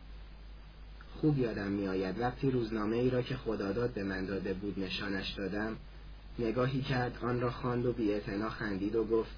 خوب 1.22 1.40
یادم 1.40 1.68
میآید. 1.68 2.20
وقتی 2.20 2.52
روزنامه 2.52 2.96
ای 2.96 3.10
را 3.10 3.22
که 3.22 3.38
خداداد 3.38 3.94
به 3.94 4.04
من 4.04 4.26
داده 4.26 4.54
بود 4.54 4.80
نشانش 4.80 5.32
دادم 5.32 5.78
نگاهی 6.40 6.82
کرد 6.82 7.18
آن 7.22 7.42
را 7.42 7.52
خواند 7.52 7.86
و 7.86 7.94
بی 7.94 8.20
خندید 8.60 8.96
و 8.96 9.04
گفت 9.04 9.32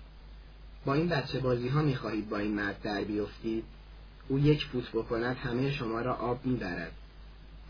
با 0.85 0.93
این 0.93 1.09
بچه 1.09 1.39
بازی 1.39 1.67
ها 1.67 1.81
می 1.81 1.95
خواهید 1.95 2.29
با 2.29 2.37
این 2.37 2.53
مرد 2.53 2.81
در 2.81 3.03
بیفتید؟ 3.03 3.63
او 4.27 4.39
یک 4.39 4.65
فوت 4.65 4.91
بکند 4.91 5.35
همه 5.35 5.71
شما 5.71 6.01
را 6.01 6.13
آب 6.13 6.45
می‌برد. 6.45 6.91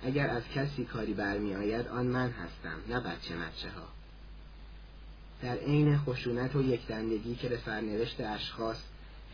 اگر 0.04 0.30
از 0.30 0.44
کسی 0.56 0.86
کاری 0.86 1.14
برمی 1.14 1.56
آید 1.56 1.88
آن 1.88 2.06
من 2.06 2.30
هستم 2.30 2.94
نه 2.94 3.00
بچه 3.00 3.36
مچه 3.36 3.70
ها 3.70 3.88
در 5.42 5.56
عین 5.56 5.98
خشونت 5.98 6.56
و 6.56 6.62
یکدندگی 6.62 7.36
که 7.36 7.50
به 7.50 7.60
سرنوشت 7.66 8.22
اشخاص 8.22 8.78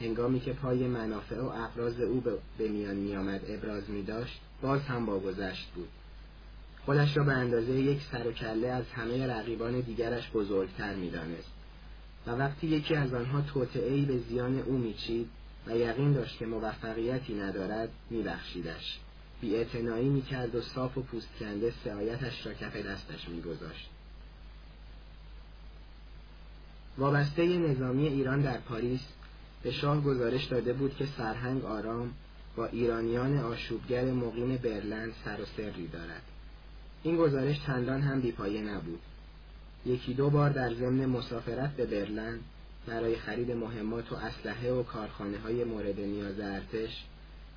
هنگامی 0.01 0.39
که 0.39 0.53
پای 0.53 0.87
منافع 0.87 1.39
و 1.39 1.45
اقراض 1.45 1.99
او 1.99 2.23
به 2.57 2.67
میان 2.67 2.95
میآمد 2.95 3.41
ابراز 3.47 3.89
می 3.89 4.03
داشت 4.03 4.39
باز 4.61 4.81
هم 4.81 5.05
با 5.05 5.19
گذشت 5.19 5.67
بود. 5.75 5.89
خودش 6.85 7.17
را 7.17 7.23
به 7.23 7.33
اندازه 7.33 7.71
یک 7.71 8.01
سر 8.11 8.27
و 8.27 8.31
کله 8.31 8.67
از 8.67 8.85
همه 8.85 9.27
رقیبان 9.27 9.79
دیگرش 9.79 10.31
بزرگتر 10.31 10.95
می‌دانست. 10.95 11.51
و 12.27 12.31
وقتی 12.31 12.67
یکی 12.67 12.95
از 12.95 13.13
آنها 13.13 13.41
توطعهای 13.41 14.05
به 14.05 14.17
زیان 14.17 14.59
او 14.59 14.77
میچید 14.77 15.29
و 15.67 15.77
یقین 15.77 16.13
داشت 16.13 16.37
که 16.37 16.45
موفقیتی 16.45 17.33
ندارد 17.33 17.89
میبخشیدش. 18.09 18.99
بیاعتنایی 19.41 20.09
می‌کرد 20.09 20.55
و 20.55 20.61
صاف 20.61 20.97
و 20.97 21.01
پوست 21.01 21.29
کنده 21.39 21.73
سعایتش 21.83 22.45
را 22.45 22.53
کف 22.53 22.75
دستش 22.75 23.29
میگذاشت. 23.29 23.89
وابسته 26.97 27.57
نظامی 27.57 28.07
ایران 28.07 28.41
در 28.41 28.57
پاریس 28.57 29.01
به 29.63 29.71
شاه 29.71 30.01
گزارش 30.01 30.45
داده 30.45 30.73
بود 30.73 30.95
که 30.95 31.05
سرهنگ 31.05 31.65
آرام 31.65 32.13
با 32.55 32.65
ایرانیان 32.65 33.37
آشوبگر 33.37 34.05
مقیم 34.05 34.57
برلند 34.57 35.13
سر 35.25 35.41
و 35.41 35.45
سری 35.57 35.87
دارد. 35.87 36.21
این 37.03 37.17
گزارش 37.17 37.65
چندان 37.65 38.01
هم 38.01 38.21
بیپایه 38.21 38.61
نبود. 38.61 38.99
یکی 39.85 40.13
دو 40.13 40.29
بار 40.29 40.49
در 40.49 40.73
ضمن 40.73 41.05
مسافرت 41.05 41.75
به 41.75 41.85
برلند 41.85 42.39
برای 42.87 43.15
خرید 43.15 43.51
مهمات 43.51 44.11
و 44.11 44.15
اسلحه 44.15 44.71
و 44.71 44.83
کارخانه 44.83 45.37
های 45.39 45.63
مورد 45.63 45.99
نیاز 45.99 46.39
ارتش 46.39 47.03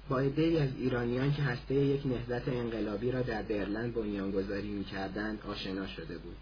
با 0.08 0.18
عدهای 0.18 0.58
از 0.58 0.68
ایرانیان 0.78 1.34
که 1.34 1.42
هسته 1.42 1.74
یک 1.74 2.06
نهضت 2.06 2.48
انقلابی 2.48 3.12
را 3.12 3.22
در 3.22 3.42
برلند 3.42 3.94
بنیانگذاری 3.94 4.68
می‌کردند 4.68 5.38
آشنا 5.48 5.86
شده 5.86 6.18
بود. 6.18 6.36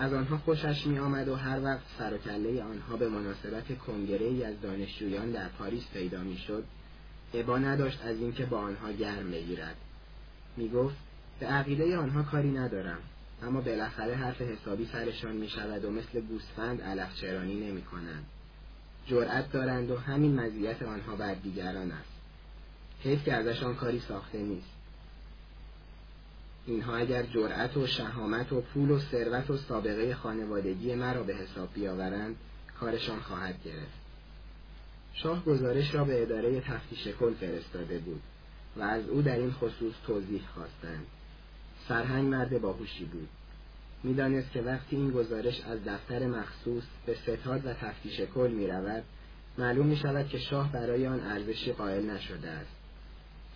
از 0.00 0.12
آنها 0.12 0.38
خوشش 0.38 0.86
می 0.86 0.98
آمد 0.98 1.28
و 1.28 1.34
هر 1.34 1.60
وقت 1.64 1.82
سر 1.98 2.14
و 2.14 2.18
کله 2.18 2.62
آنها 2.62 2.96
به 2.96 3.08
مناسبت 3.08 3.78
کنگره 3.78 4.26
ای 4.26 4.44
از 4.44 4.60
دانشجویان 4.60 5.30
در 5.30 5.48
پاریس 5.48 5.84
پیدا 5.92 6.20
می 6.22 6.36
شد 6.36 6.64
ابا 7.34 7.58
نداشت 7.58 8.04
از 8.04 8.16
اینکه 8.16 8.46
با 8.46 8.58
آنها 8.58 8.92
گرم 8.92 9.30
بگیرد. 9.30 9.76
می 10.56 10.68
گفت 10.68 10.96
به 11.40 11.46
عقیده 11.46 11.96
آنها 11.96 12.22
کاری 12.22 12.50
ندارم 12.50 12.98
اما 13.42 13.60
بالاخره 13.60 14.14
حرف 14.14 14.40
حسابی 14.42 14.88
سرشان 14.92 15.36
می 15.36 15.48
شود 15.48 15.84
و 15.84 15.90
مثل 15.90 16.20
گوسفند 16.20 16.82
علف 16.82 17.14
چرانی 17.14 17.68
نمی 17.68 17.82
کنند 17.82 18.26
جرأت 19.06 19.52
دارند 19.52 19.90
و 19.90 19.96
همین 19.96 20.40
مزیت 20.40 20.82
آنها 20.82 21.16
بر 21.16 21.34
دیگران 21.34 21.92
است. 21.92 22.10
حیف 23.00 23.24
که 23.24 23.34
ازشان 23.34 23.74
کاری 23.74 24.00
ساخته 24.00 24.38
نیست. 24.38 24.79
اینها 26.66 26.96
اگر 26.96 27.22
جرأت 27.22 27.76
و 27.76 27.86
شهامت 27.86 28.52
و 28.52 28.60
پول 28.60 28.90
و 28.90 28.98
ثروت 28.98 29.50
و 29.50 29.56
سابقه 29.56 30.14
خانوادگی 30.14 30.94
مرا 30.94 31.22
به 31.22 31.34
حساب 31.34 31.68
بیاورند 31.74 32.36
کارشان 32.80 33.20
خواهد 33.20 33.54
گرفت. 33.64 34.00
شاه 35.12 35.44
گزارش 35.44 35.94
را 35.94 36.04
به 36.04 36.22
اداره 36.22 36.60
تفتیش 36.60 37.08
کل 37.08 37.34
فرستاده 37.34 37.98
بود 37.98 38.22
و 38.76 38.82
از 38.82 39.08
او 39.08 39.22
در 39.22 39.36
این 39.36 39.52
خصوص 39.52 39.94
توضیح 40.06 40.42
خواستند. 40.54 41.06
سرهنگ 41.88 42.28
مرد 42.28 42.60
باهوشی 42.60 43.04
بود. 43.04 43.28
می‌دانست 44.02 44.52
که 44.52 44.62
وقتی 44.62 44.96
این 44.96 45.10
گزارش 45.10 45.60
از 45.60 45.84
دفتر 45.84 46.26
مخصوص 46.26 46.84
به 47.06 47.14
ستاد 47.14 47.66
و 47.66 47.72
تفتیش 47.72 48.20
کل 48.20 48.50
می 48.50 48.66
رود 48.66 49.02
معلوم 49.58 49.86
می 49.86 49.96
شود 49.96 50.28
که 50.28 50.38
شاه 50.38 50.72
برای 50.72 51.06
آن 51.06 51.20
ارزشی 51.20 51.72
قائل 51.72 52.10
نشده 52.10 52.48
است. 52.48 52.76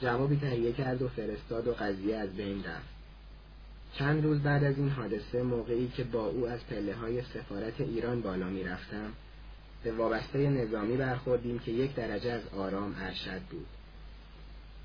جوابی 0.00 0.36
تهیه 0.36 0.72
کرد 0.72 1.02
و 1.02 1.08
فرستاد 1.08 1.68
و 1.68 1.72
قضیه 1.72 2.16
از 2.16 2.36
بین 2.36 2.64
رفت. 2.64 2.93
چند 3.98 4.24
روز 4.24 4.40
بعد 4.42 4.64
از 4.64 4.78
این 4.78 4.88
حادثه 4.88 5.42
موقعی 5.42 5.88
که 5.88 6.04
با 6.04 6.26
او 6.26 6.48
از 6.48 6.66
پله 6.66 6.94
های 6.94 7.22
سفارت 7.22 7.80
ایران 7.80 8.20
بالا 8.20 8.46
می 8.46 8.64
رفتم 8.64 9.12
به 9.84 9.92
وابسته 9.92 10.50
نظامی 10.50 10.96
برخوردیم 10.96 11.58
که 11.58 11.72
یک 11.72 11.94
درجه 11.94 12.30
از 12.30 12.42
آرام 12.56 12.94
ارشد 13.00 13.40
بود. 13.50 13.66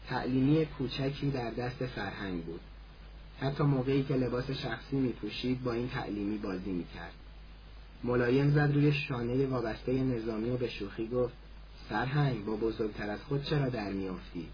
تعلیمی 0.08 0.66
کوچکی 0.66 1.32
در 1.32 1.52
دست 1.52 1.86
فرهنگ 1.86 2.44
بود. 2.44 2.60
حتی 3.42 3.64
موقعی 3.64 4.04
که 4.04 4.14
لباس 4.14 4.52
شخصی 4.52 4.96
می 4.96 5.12
پوشید 5.12 5.64
با 5.64 5.74
این 5.74 5.90
تعلیمی 5.90 6.38
بازی 6.38 6.72
می 6.72 6.86
کرد 6.96 7.14
ملایم 8.04 8.52
زد 8.52 8.72
روی 8.74 8.92
شانه 8.92 9.46
وابسته 9.46 10.04
نظامی 10.04 10.50
و 10.50 10.58
به 10.58 10.70
شوخی 10.70 11.08
گفت 11.08 11.34
سرهنگ 11.90 12.46
با 12.46 12.56
بزرگتر 12.56 13.10
از 13.10 13.20
خود 13.20 13.44
چرا 13.44 13.70
در 13.70 13.92
میافتی؟ 13.92 14.48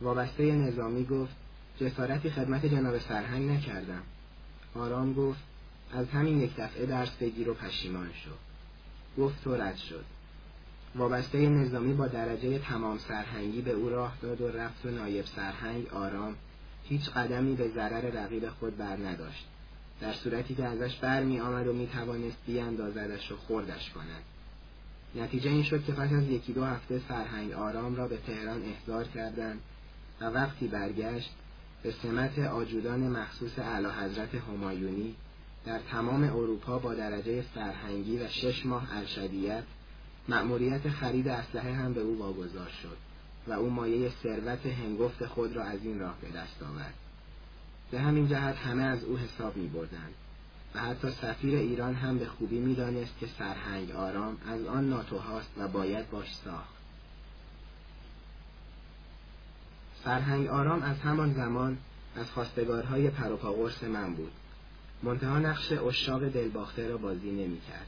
وابسته 0.00 0.52
نظامی 0.52 1.04
گفت 1.04 1.36
جسارتی 1.82 2.30
خدمت 2.30 2.66
جناب 2.66 2.98
سرهنگ 2.98 3.50
نکردم. 3.50 4.02
آرام 4.74 5.14
گفت 5.14 5.40
از 5.92 6.08
همین 6.08 6.40
یک 6.40 6.56
دفعه 6.56 6.86
درس 6.86 7.10
بگیر 7.10 7.48
و 7.48 7.54
پشیمان 7.54 8.10
شو. 8.12 8.30
گفت 9.22 9.44
تو 9.44 9.56
رد 9.56 9.76
شد. 9.76 10.04
وابسته 10.94 11.48
نظامی 11.48 11.94
با 11.94 12.06
درجه 12.06 12.58
تمام 12.58 12.98
سرهنگی 12.98 13.62
به 13.62 13.70
او 13.70 13.88
راه 13.88 14.16
داد 14.22 14.40
و 14.40 14.48
رفت 14.48 14.86
و 14.86 14.90
نایب 14.90 15.24
سرهنگ 15.24 15.88
آرام 15.88 16.34
هیچ 16.84 17.10
قدمی 17.10 17.54
به 17.54 17.68
ضرر 17.68 18.24
رقیب 18.24 18.48
خود 18.48 18.76
بر 18.76 18.96
نداشت. 18.96 19.46
در 20.00 20.12
صورتی 20.12 20.54
که 20.54 20.64
ازش 20.64 20.96
بر 20.96 21.22
می 21.22 21.40
آمد 21.40 21.66
و 21.66 21.72
می 21.72 21.86
توانست 21.86 22.38
بیاندازدش 22.46 23.32
و 23.32 23.36
خوردش 23.36 23.90
کند. 23.90 24.22
نتیجه 25.14 25.50
این 25.50 25.62
شد 25.62 25.84
که 25.84 25.92
پس 25.92 26.12
از 26.12 26.28
یکی 26.28 26.52
دو 26.52 26.64
هفته 26.64 27.00
سرهنگ 27.08 27.52
آرام 27.52 27.96
را 27.96 28.08
به 28.08 28.16
تهران 28.26 28.62
احضار 28.64 29.04
کردند 29.04 29.60
و 30.20 30.24
وقتی 30.24 30.68
برگشت 30.68 31.30
به 31.82 31.94
سمت 32.02 32.38
آجودان 32.38 33.00
مخصوص 33.00 33.58
اعلی 33.58 33.86
حضرت 33.86 34.34
همایونی 34.34 35.14
در 35.64 35.78
تمام 35.78 36.24
اروپا 36.24 36.78
با 36.78 36.94
درجه 36.94 37.44
سرهنگی 37.54 38.18
و 38.18 38.28
شش 38.28 38.66
ماه 38.66 38.96
ارشدیت 38.96 39.64
مأموریت 40.28 40.90
خرید 40.90 41.28
اسلحه 41.28 41.72
هم 41.72 41.92
به 41.92 42.00
او 42.00 42.18
واگذار 42.18 42.68
شد 42.82 42.96
و 43.46 43.52
او 43.52 43.70
مایه 43.70 44.10
ثروت 44.22 44.66
هنگفت 44.66 45.26
خود 45.26 45.56
را 45.56 45.64
از 45.64 45.84
این 45.84 45.98
راه 45.98 46.14
به 46.20 46.28
دست 46.28 46.62
آورد. 46.62 46.94
به 47.90 48.00
همین 48.00 48.28
جهت 48.28 48.56
همه 48.56 48.82
از 48.82 49.04
او 49.04 49.18
حساب 49.18 49.56
می 49.56 49.68
بردند 49.68 50.14
و 50.74 50.80
حتی 50.80 51.10
سفیر 51.10 51.58
ایران 51.58 51.94
هم 51.94 52.18
به 52.18 52.26
خوبی 52.26 52.58
می 52.58 52.74
دانست 52.74 53.18
که 53.20 53.26
سرهنگ 53.38 53.90
آرام 53.90 54.36
از 54.46 54.64
آن 54.64 54.88
ناتوهاست 54.88 55.50
و 55.58 55.68
باید 55.68 56.10
باش 56.10 56.34
ساخت. 56.44 56.81
سرهنگ 60.04 60.48
آرام 60.48 60.82
از 60.82 60.98
همان 60.98 61.34
زمان 61.34 61.78
از 62.16 62.30
خواستگارهای 62.30 63.10
پروپاگورس 63.10 63.84
من 63.84 64.14
بود. 64.14 64.32
منتها 65.02 65.38
نقش 65.38 65.72
اشاق 65.72 66.28
دلباخته 66.28 66.88
را 66.88 66.96
بازی 66.96 67.30
نمی 67.30 67.60
کرد 67.60 67.86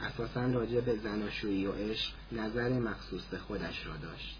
اساسا 0.00 0.46
راجع 0.46 0.80
به 0.80 0.96
زناشویی 0.96 1.66
و 1.66 1.72
عشق 1.72 2.12
نظر 2.32 2.68
مخصوص 2.68 3.22
به 3.24 3.38
خودش 3.38 3.86
را 3.86 3.96
داشت. 3.96 4.36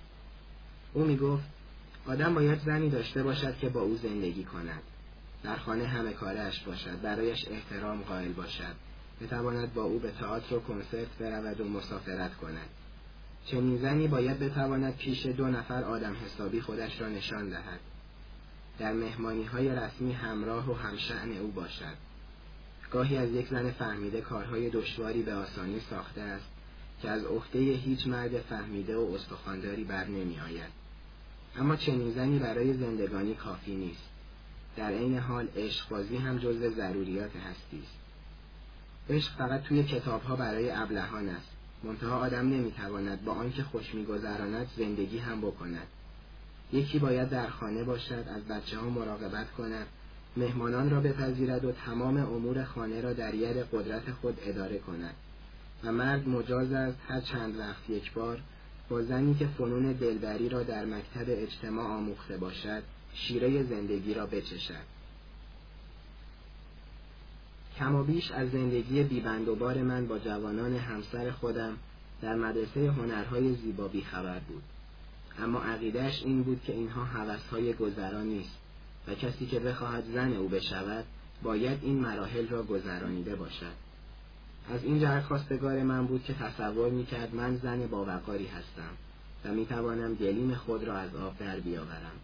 او 0.92 1.04
می 1.04 1.16
گفت 1.16 1.44
آدم 2.06 2.34
باید 2.34 2.60
زنی 2.60 2.90
داشته 2.90 3.22
باشد 3.22 3.58
که 3.58 3.68
با 3.68 3.80
او 3.80 3.96
زندگی 3.96 4.44
کند. 4.44 4.82
در 5.42 5.56
خانه 5.56 5.86
همه 5.86 6.12
کارش 6.12 6.60
باشد 6.60 7.00
برایش 7.00 7.48
احترام 7.50 8.02
قائل 8.02 8.32
باشد. 8.32 8.74
بتواند 9.20 9.74
با 9.74 9.82
او 9.82 9.98
به 9.98 10.10
تئاتر 10.10 10.54
و 10.54 10.60
کنسرت 10.60 11.18
برود 11.20 11.60
و 11.60 11.68
مسافرت 11.68 12.34
کند. 12.34 12.68
چنین 13.46 13.78
زنی 13.78 14.08
باید 14.08 14.38
بتواند 14.38 14.96
پیش 14.96 15.26
دو 15.26 15.48
نفر 15.48 15.84
آدم 15.84 16.16
حسابی 16.24 16.60
خودش 16.60 17.00
را 17.00 17.08
نشان 17.08 17.48
دهد. 17.48 17.80
در 18.78 18.92
مهمانی 18.92 19.44
های 19.44 19.68
رسمی 19.68 20.12
همراه 20.12 20.70
و 20.70 20.74
همشعن 20.74 21.32
او 21.32 21.50
باشد. 21.50 21.96
گاهی 22.90 23.16
از 23.16 23.30
یک 23.30 23.48
زن 23.48 23.70
فهمیده 23.70 24.20
کارهای 24.20 24.70
دشواری 24.70 25.22
به 25.22 25.34
آسانی 25.34 25.80
ساخته 25.90 26.20
است 26.20 26.46
که 27.02 27.10
از 27.10 27.24
عهده 27.24 27.58
هیچ 27.58 28.06
مرد 28.06 28.40
فهمیده 28.40 28.96
و 28.96 29.14
استخوانداری 29.14 29.84
بر 29.84 30.04
نمی 30.04 30.40
آید. 30.40 30.72
اما 31.56 31.76
چنین 31.76 32.12
زنی 32.12 32.38
برای 32.38 32.74
زندگانی 32.74 33.34
کافی 33.34 33.74
نیست. 33.76 34.08
در 34.76 34.90
عین 34.90 35.18
حال 35.18 35.48
عشقبازی 35.56 36.16
هم 36.16 36.38
جزو 36.38 36.70
ضروریات 36.70 37.36
هستی 37.36 37.82
است. 37.82 37.98
عشق 39.10 39.32
فقط 39.32 39.62
توی 39.62 39.82
کتابها 39.82 40.36
برای 40.36 40.70
ابلهان 40.70 41.28
است. 41.28 41.53
منتها 41.84 42.18
آدم 42.18 42.48
نمی‌تواند 42.48 43.24
با 43.24 43.32
آنکه 43.32 43.62
خوش 43.62 43.94
میگذراند 43.94 44.66
زندگی 44.76 45.18
هم 45.18 45.40
بکند. 45.40 45.86
یکی 46.72 46.98
باید 46.98 47.30
در 47.30 47.46
خانه 47.46 47.84
باشد 47.84 48.24
از 48.28 48.44
بچه 48.44 48.78
ها 48.78 48.90
مراقبت 48.90 49.50
کند. 49.50 49.86
مهمانان 50.36 50.90
را 50.90 51.00
بپذیرد 51.00 51.64
و 51.64 51.72
تمام 51.72 52.16
امور 52.16 52.64
خانه 52.64 53.00
را 53.00 53.12
در 53.12 53.34
ید 53.34 53.56
قدرت 53.72 54.12
خود 54.12 54.38
اداره 54.42 54.78
کند. 54.78 55.14
و 55.84 55.92
مرد 55.92 56.28
مجاز 56.28 56.72
است 56.72 56.98
هر 57.08 57.20
چند 57.20 57.58
وقت 57.58 57.90
یک 57.90 58.12
بار 58.12 58.40
با 58.88 59.02
زنی 59.02 59.34
که 59.34 59.46
فنون 59.46 59.92
دلبری 59.92 60.48
را 60.48 60.62
در 60.62 60.84
مکتب 60.84 61.26
اجتماع 61.28 61.86
آموخته 61.86 62.36
باشد 62.36 62.82
شیره 63.14 63.62
زندگی 63.62 64.14
را 64.14 64.26
بچشد. 64.26 64.93
کم 67.78 67.94
و 67.94 68.04
بیش 68.04 68.30
از 68.30 68.50
زندگی 68.50 69.02
بیبندوبار 69.02 69.82
من 69.82 70.06
با 70.06 70.18
جوانان 70.18 70.76
همسر 70.76 71.30
خودم 71.30 71.76
در 72.22 72.34
مدرسه 72.34 72.90
هنرهای 72.90 73.54
زیبا 73.54 73.90
خبر 74.10 74.38
بود. 74.38 74.62
اما 75.38 75.58
عقیدهش 75.62 76.22
این 76.24 76.42
بود 76.42 76.62
که 76.62 76.72
اینها 76.72 77.04
حوثهای 77.04 77.72
گذران 77.72 78.26
نیست 78.26 78.58
و 79.08 79.14
کسی 79.14 79.46
که 79.46 79.60
بخواهد 79.60 80.04
زن 80.12 80.32
او 80.32 80.48
بشود 80.48 81.04
باید 81.42 81.78
این 81.82 82.00
مراحل 82.00 82.48
را 82.48 82.62
گذرانیده 82.62 83.36
باشد. 83.36 83.74
از 84.70 84.84
این 84.84 85.00
جهت 85.00 85.24
خواستگار 85.24 85.82
من 85.82 86.06
بود 86.06 86.24
که 86.24 86.34
تصور 86.34 86.90
می‌کرد 86.90 87.34
من 87.34 87.56
زن 87.56 87.86
باوقاری 87.86 88.46
هستم 88.46 88.90
و 89.44 89.54
می‌توانم 89.54 90.14
گلیم 90.14 90.54
خود 90.54 90.84
را 90.84 90.96
از 90.96 91.16
آب 91.16 91.38
در 91.38 91.60
بیاورم. 91.60 92.18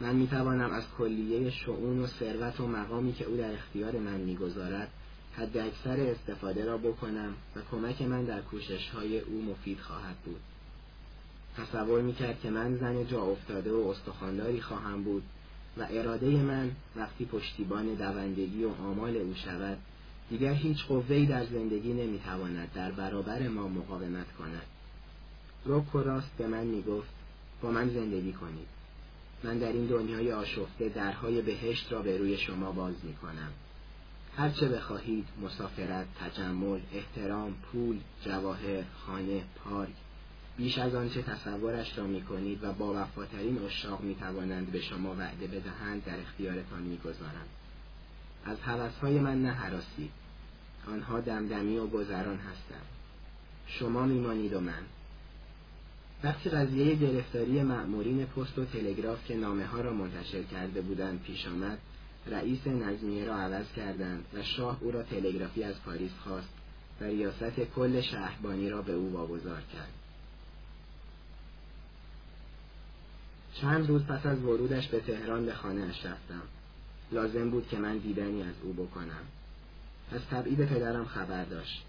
من 0.00 0.16
می‌توانم 0.16 0.70
از 0.70 0.84
کلیه 0.98 1.50
شعون 1.50 1.98
و 1.98 2.06
ثروت 2.06 2.60
و 2.60 2.66
مقامی 2.66 3.12
که 3.12 3.24
او 3.24 3.36
در 3.36 3.52
اختیار 3.52 3.98
من 3.98 4.20
می‌گذارد 4.20 4.88
حد 5.32 5.58
اکثر 5.58 6.00
استفاده 6.00 6.64
را 6.64 6.78
بکنم 6.78 7.34
و 7.56 7.60
کمک 7.70 8.02
من 8.02 8.24
در 8.24 8.40
کوشش 8.40 8.88
های 8.88 9.20
او 9.20 9.42
مفید 9.42 9.80
خواهد 9.80 10.16
بود. 10.16 10.40
تصور 11.56 12.02
می‌کرد 12.02 12.40
که 12.40 12.50
من 12.50 12.76
زن 12.76 13.06
جا 13.06 13.22
افتاده 13.22 13.72
و 13.72 13.88
استخوانداری 13.88 14.60
خواهم 14.60 15.02
بود 15.02 15.22
و 15.78 15.86
اراده 15.90 16.30
من 16.30 16.70
وقتی 16.96 17.24
پشتیبان 17.24 17.94
دوندگی 17.94 18.64
و 18.64 18.68
آمال 18.68 19.16
او 19.16 19.34
شود 19.34 19.78
دیگر 20.30 20.52
هیچ 20.52 20.84
قوهی 20.84 21.26
در 21.26 21.46
زندگی 21.46 21.92
نمی‌تواند 21.92 22.72
در 22.74 22.92
برابر 22.92 23.48
ما 23.48 23.68
مقاومت 23.68 24.32
کند. 24.38 24.66
رک 25.66 25.94
و 25.94 25.98
راست 25.98 26.30
به 26.38 26.46
من 26.46 26.64
می‌گفت 26.64 27.10
با 27.62 27.70
من 27.70 27.88
زندگی 27.88 28.32
کنید. 28.32 28.79
من 29.44 29.58
در 29.58 29.72
این 29.72 29.86
دنیای 29.86 30.32
آشفته 30.32 30.88
درهای 30.88 31.42
بهشت 31.42 31.92
را 31.92 32.02
به 32.02 32.18
روی 32.18 32.36
شما 32.38 32.72
باز 32.72 32.94
می‌کنم. 33.02 33.52
هرچه 34.36 34.68
بخواهید 34.68 35.26
مسافرت 35.42 36.06
تجمل 36.20 36.80
احترام 36.92 37.54
پول 37.54 37.98
جواهر 38.24 38.84
خانه 39.06 39.44
پارک 39.64 39.94
بیش 40.56 40.78
از 40.78 40.94
آنچه 40.94 41.22
تصورش 41.22 41.98
را 41.98 42.06
می‌کنید 42.06 42.64
و 42.64 42.72
با 42.72 42.94
وفاترین 42.94 43.58
اشاق 43.58 44.00
می‌توانند 44.00 44.72
به 44.72 44.80
شما 44.80 45.14
وعده 45.14 45.46
بدهند 45.46 46.04
در 46.04 46.20
اختیارتان 46.20 46.82
می‌گذارم. 46.82 47.46
از 48.44 48.60
حوثهای 48.60 49.18
من 49.18 49.42
نه 49.42 49.50
حراسید 49.50 50.10
آنها 50.88 51.20
دمدمی 51.20 51.78
و 51.78 51.86
گذران 51.86 52.36
هستند. 52.36 52.86
شما 53.66 54.06
میمانید 54.06 54.52
و 54.52 54.60
من. 54.60 54.82
وقتی 56.24 56.50
قضیه 56.50 56.94
گرفتاری 56.94 57.62
مأمورین 57.62 58.26
پست 58.26 58.58
و 58.58 58.64
تلگراف 58.64 59.24
که 59.24 59.36
نامه 59.36 59.66
ها 59.66 59.80
را 59.80 59.92
منتشر 59.92 60.42
کرده 60.42 60.80
بودند 60.80 61.22
پیش 61.22 61.46
آمد 61.46 61.78
رئیس 62.26 62.66
نظمیه 62.66 63.24
را 63.24 63.36
عوض 63.36 63.66
کردند 63.76 64.24
و 64.34 64.42
شاه 64.42 64.78
او 64.80 64.90
را 64.90 65.02
تلگرافی 65.02 65.62
از 65.62 65.82
پاریس 65.82 66.12
خواست 66.24 66.48
و 67.00 67.04
ریاست 67.04 67.60
کل 67.76 68.00
شهربانی 68.00 68.70
را 68.70 68.82
به 68.82 68.92
او 68.92 69.12
واگذار 69.12 69.62
کرد. 69.72 69.92
چند 73.54 73.88
روز 73.88 74.02
پس 74.02 74.26
از 74.26 74.42
ورودش 74.42 74.88
به 74.88 75.00
تهران 75.00 75.46
به 75.46 75.54
خانه 75.54 75.82
اش 75.82 76.06
رفتم. 76.06 76.42
لازم 77.12 77.50
بود 77.50 77.68
که 77.68 77.78
من 77.78 77.98
دیدنی 77.98 78.42
از 78.42 78.54
او 78.62 78.72
بکنم. 78.72 79.24
از 80.12 80.20
تبعید 80.30 80.66
پدرم 80.66 81.04
خبر 81.04 81.44
داشت. 81.44 81.84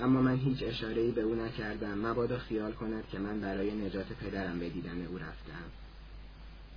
اما 0.00 0.22
من 0.22 0.36
هیچ 0.36 0.62
اشارهی 0.62 1.10
به 1.10 1.22
او 1.22 1.34
نکردم. 1.34 2.06
مبادا 2.06 2.38
خیال 2.38 2.72
کند 2.72 3.04
که 3.12 3.18
من 3.18 3.40
برای 3.40 3.70
نجات 3.70 4.06
پدرم 4.06 4.58
به 4.58 4.68
دیدن 4.68 5.06
او 5.06 5.18
رفتم. 5.18 5.64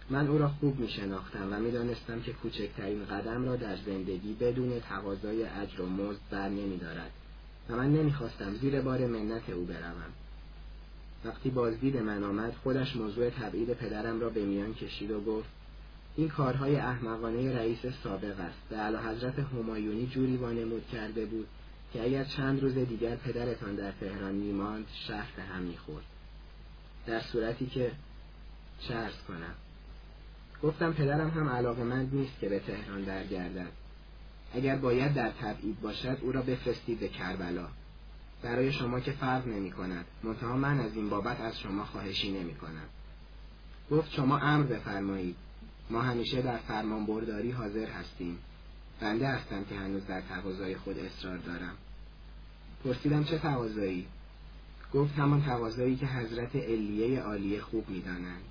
من 0.09 0.27
او 0.27 0.37
را 0.37 0.49
خوب 0.49 0.79
می 0.79 0.89
شناختم 0.89 1.53
و 1.53 1.59
می 1.59 1.71
دانستم 1.71 2.21
که 2.21 2.33
کوچکترین 2.33 3.05
قدم 3.05 3.45
را 3.45 3.55
در 3.55 3.75
زندگی 3.85 4.33
بدون 4.33 4.79
تقاضای 4.79 5.43
اجر 5.43 5.81
و 5.81 5.89
مزد 5.89 6.19
بر 6.31 6.49
نمی 6.49 6.77
دارد 6.77 7.11
و 7.69 7.75
من 7.75 7.93
نمی‌خواستم 7.93 8.55
زیر 8.55 8.81
بار 8.81 9.07
منت 9.07 9.49
او 9.49 9.65
بروم. 9.65 10.11
وقتی 11.25 11.49
بازدید 11.49 11.97
من 11.97 12.23
آمد 12.23 12.53
خودش 12.63 12.95
موضوع 12.95 13.29
تبعید 13.29 13.73
پدرم 13.73 14.19
را 14.19 14.29
به 14.29 14.45
میان 14.45 14.73
کشید 14.73 15.11
و 15.11 15.21
گفت 15.21 15.49
این 16.15 16.29
کارهای 16.29 16.75
احمقانه 16.75 17.55
رئیس 17.55 17.79
سابق 18.03 18.39
است. 18.39 18.69
به 18.69 18.75
علا 18.75 18.99
حضرت 18.99 19.39
همایونی 19.39 20.07
جوری 20.07 20.37
وانمود 20.37 20.87
کرده 20.91 21.25
بود 21.25 21.47
که 21.93 22.03
اگر 22.03 22.23
چند 22.23 22.61
روز 22.61 22.73
دیگر 22.73 23.15
پدرتان 23.15 23.75
در 23.75 23.91
تهران 23.91 24.35
میماند 24.35 24.85
شهر 25.07 25.29
به 25.35 25.43
هم 25.43 25.61
می‌خورد. 25.61 26.05
در 27.05 27.21
صورتی 27.21 27.65
که 27.65 27.91
چه 28.79 28.93
کنم. 29.27 29.55
گفتم 30.63 30.93
پدرم 30.93 31.29
هم 31.29 31.49
علاقه 31.49 31.83
مند 31.83 32.15
نیست 32.15 32.39
که 32.39 32.49
به 32.49 32.59
تهران 32.59 33.03
درگردد 33.03 33.71
اگر 34.53 34.75
باید 34.75 35.13
در 35.13 35.29
تبعید 35.29 35.81
باشد 35.81 36.17
او 36.21 36.31
را 36.31 36.41
بفرستید 36.41 36.99
به 36.99 37.07
کربلا. 37.07 37.67
برای 38.41 38.71
شما 38.71 38.99
که 38.99 39.11
فرق 39.11 39.47
نمی 39.47 39.71
کند 39.71 40.05
من 40.43 40.79
از 40.79 40.95
این 40.95 41.09
بابت 41.09 41.39
از 41.41 41.59
شما 41.59 41.85
خواهشی 41.85 42.31
نمی 42.31 42.55
کنم 42.55 42.85
گفت 43.91 44.11
شما 44.11 44.37
امر 44.37 44.63
بفرمایید. 44.63 45.35
ما 45.89 46.01
همیشه 46.01 46.41
در 46.41 46.57
فرمان 46.57 47.05
برداری 47.05 47.51
حاضر 47.51 47.85
هستیم. 47.85 48.37
بنده 49.01 49.27
هستم 49.27 49.63
که 49.63 49.75
هنوز 49.75 50.05
در 50.05 50.21
تقاضای 50.21 50.77
خود 50.77 50.99
اصرار 50.99 51.37
دارم. 51.37 51.75
پرسیدم 52.83 53.23
چه 53.23 53.37
تقاضایی؟ 53.37 54.07
گفت 54.93 55.13
همان 55.13 55.43
تقاضایی 55.43 55.95
که 55.95 56.05
حضرت 56.05 56.55
علیه 56.55 57.21
عالیه 57.21 57.61
خوب 57.61 57.89
می‌دانند. 57.89 58.43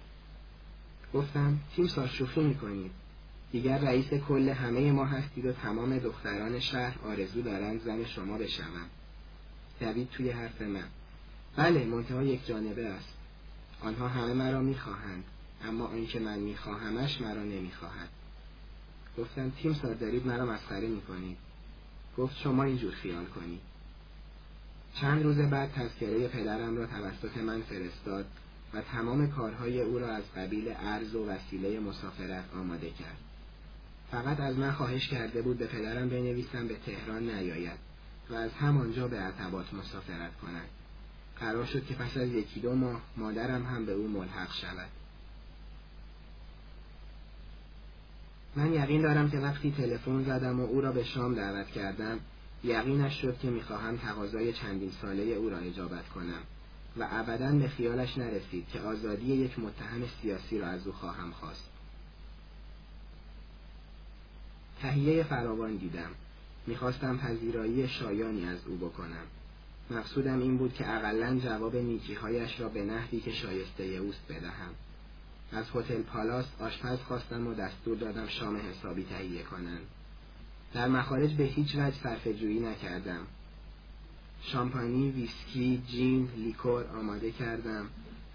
گفتم 1.14 1.59
تیم 1.77 1.86
شوخی 1.86 2.40
می‌کنید؟ 2.40 2.90
دیگر 3.52 3.78
رئیس 3.78 4.14
کل 4.14 4.48
همه 4.48 4.93
ما 4.93 5.05
هستید 5.05 5.47
و 5.47 5.52
تمام 5.52 5.98
دختران 5.98 6.60
شهر 6.60 6.98
آرزو 7.05 7.43
دارند 7.43 7.82
زن 7.82 8.05
شما 8.05 8.39
بشوند 8.39 8.90
دوید 9.81 10.10
توی 10.10 10.31
حرف 10.31 10.62
من. 10.62 10.89
بله 11.56 11.85
منتها 11.85 12.22
یک 12.22 12.47
جانبه 12.47 12.86
است. 12.86 13.14
آنها 13.81 14.09
همه 14.09 14.32
مرا 14.32 14.60
می‌خواهند 14.60 15.24
اما 15.64 15.86
آنکه 15.86 16.20
من 16.20 16.39
میخواهمش 16.39 17.20
مرا 17.20 17.43
نمی‌خواهد. 17.43 18.09
گفتم 19.20 19.51
تیم 19.51 19.74
سار 19.74 19.94
دارید 19.94 20.26
مرا 20.26 20.47
مسخره 20.47 20.88
می‌کنید. 20.88 21.36
گفت 22.18 22.36
شما 22.36 22.62
اینجور 22.62 22.92
خیال 22.92 23.24
کنید. 23.24 23.60
چند 24.94 25.22
روز 25.22 25.38
بعد 25.38 25.72
تذکره 25.72 26.28
پدرم 26.28 26.76
را 26.76 26.86
توسط 26.86 27.36
من 27.36 27.60
فرستاد 27.60 28.26
و 28.74 28.80
تمام 28.80 29.30
کارهای 29.30 29.80
او 29.80 29.98
را 29.98 30.09
از 30.09 30.24
قبیل 30.36 30.74
ارز 30.76 31.14
و 31.14 31.26
وسیله 31.28 31.80
مسافرت 31.80 32.44
آماده 32.55 32.90
کرد. 32.90 33.18
فقط 34.10 34.40
از 34.40 34.59
من 34.59 34.72
خواهش 34.72 35.09
کرده 35.09 35.42
بود 35.42 35.59
به 35.59 35.66
پدرم 35.66 36.09
بنویسم 36.09 36.68
به 36.68 36.76
تهران 36.86 37.30
نیاید 37.30 37.78
و 38.30 38.34
از 38.34 38.52
همانجا 38.52 39.09
به 39.09 39.16
عتبات 39.20 39.74
مسافرت 39.74 40.36
کند. 40.42 40.68
قرار 41.40 41.66
شد 41.66 41.86
که 41.86 41.94
پس 41.94 42.16
از 42.16 42.28
یکی 42.28 42.60
دو 42.60 42.74
ماه 42.74 43.01
مادرم 43.16 43.64
هم 43.64 43.86
به 43.86 43.92
او 43.92 44.09
ملحق 44.09 44.52
شود. 44.52 44.88
من 48.56 48.72
یقین 48.72 49.02
دارم 49.02 49.31
که 49.31 49.39
وقتی 49.39 49.74
تلفن 49.77 50.24
زدم 50.24 50.60
و 50.60 50.64
او 50.64 50.81
را 50.81 50.93
به 50.93 51.05
شام 51.05 51.35
دعوت 51.35 51.66
کردم 51.66 52.20
یقینش 52.64 53.20
شد 53.22 53.39
که 53.39 53.51
می‌خواهم 53.51 53.97
تقاضای 53.97 54.52
چندین 54.52 54.93
ساله 55.02 55.22
او 55.22 55.51
را 55.51 55.59
اجابت 55.59 56.09
کنم 56.09 56.43
و 56.97 57.09
ابدا 57.10 57.52
به 57.52 57.68
خیالش 57.68 58.18
نرسید 58.18 58.68
که 58.68 58.81
آزادی 58.81 59.35
یک 59.35 59.59
متهم 59.59 60.02
سیاسی 60.22 60.59
را 60.59 60.66
از 60.66 60.86
او 60.86 60.93
خواهم 60.93 61.31
خواست. 61.31 61.70
تهیه 64.81 65.22
فراوان 65.22 65.77
دیدم. 65.77 66.10
می‌خواستم 66.66 67.18
پذیرایی 67.18 67.89
شایانی 67.89 68.44
از 68.44 68.59
او 68.66 68.77
بکنم. 68.77 69.27
مقصودم 69.90 70.39
این 70.40 70.56
بود 70.56 70.74
که 70.74 70.94
اقلا 70.97 71.39
جواب 71.39 71.77
نیکیهایش 71.77 72.60
را 72.60 72.68
به 72.68 72.82
نحوی 72.82 73.20
که 73.20 73.32
شایسته 73.32 73.85
اوست 73.85 74.20
بدهم. 74.28 74.74
از 75.52 75.64
هتل 75.74 76.02
پالاس 76.02 76.47
آشپز 76.60 76.98
خواستم 76.98 77.47
و 77.47 77.55
دستور 77.55 77.97
دادم 77.97 78.27
شام 78.27 78.56
حسابی 78.56 79.05
تهیه 79.05 79.43
کنند 79.43 79.86
در 80.74 80.89
مخارج 80.89 81.35
به 81.35 81.44
هیچ 81.44 81.74
وجه 81.74 82.02
صرف 82.02 82.28
جویی 82.28 82.60
نکردم. 82.60 83.27
شامپانی، 84.43 85.10
ویسکی، 85.10 85.82
جین، 85.86 86.28
لیکور 86.36 86.85
آماده 86.86 87.31
کردم 87.31 87.86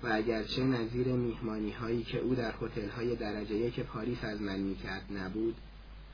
و 0.03 0.07
اگرچه 0.11 0.63
نظیر 0.63 1.07
میهمانی 1.07 1.71
هایی 1.71 2.03
که 2.03 2.19
او 2.19 2.35
در 2.35 2.53
هتل 2.61 2.89
های 2.89 3.15
درجه 3.15 3.71
یک 3.71 3.83
پاریس 3.83 4.23
از 4.23 4.41
من 4.41 4.59
می‌کرد 4.59 5.03
نبود 5.17 5.55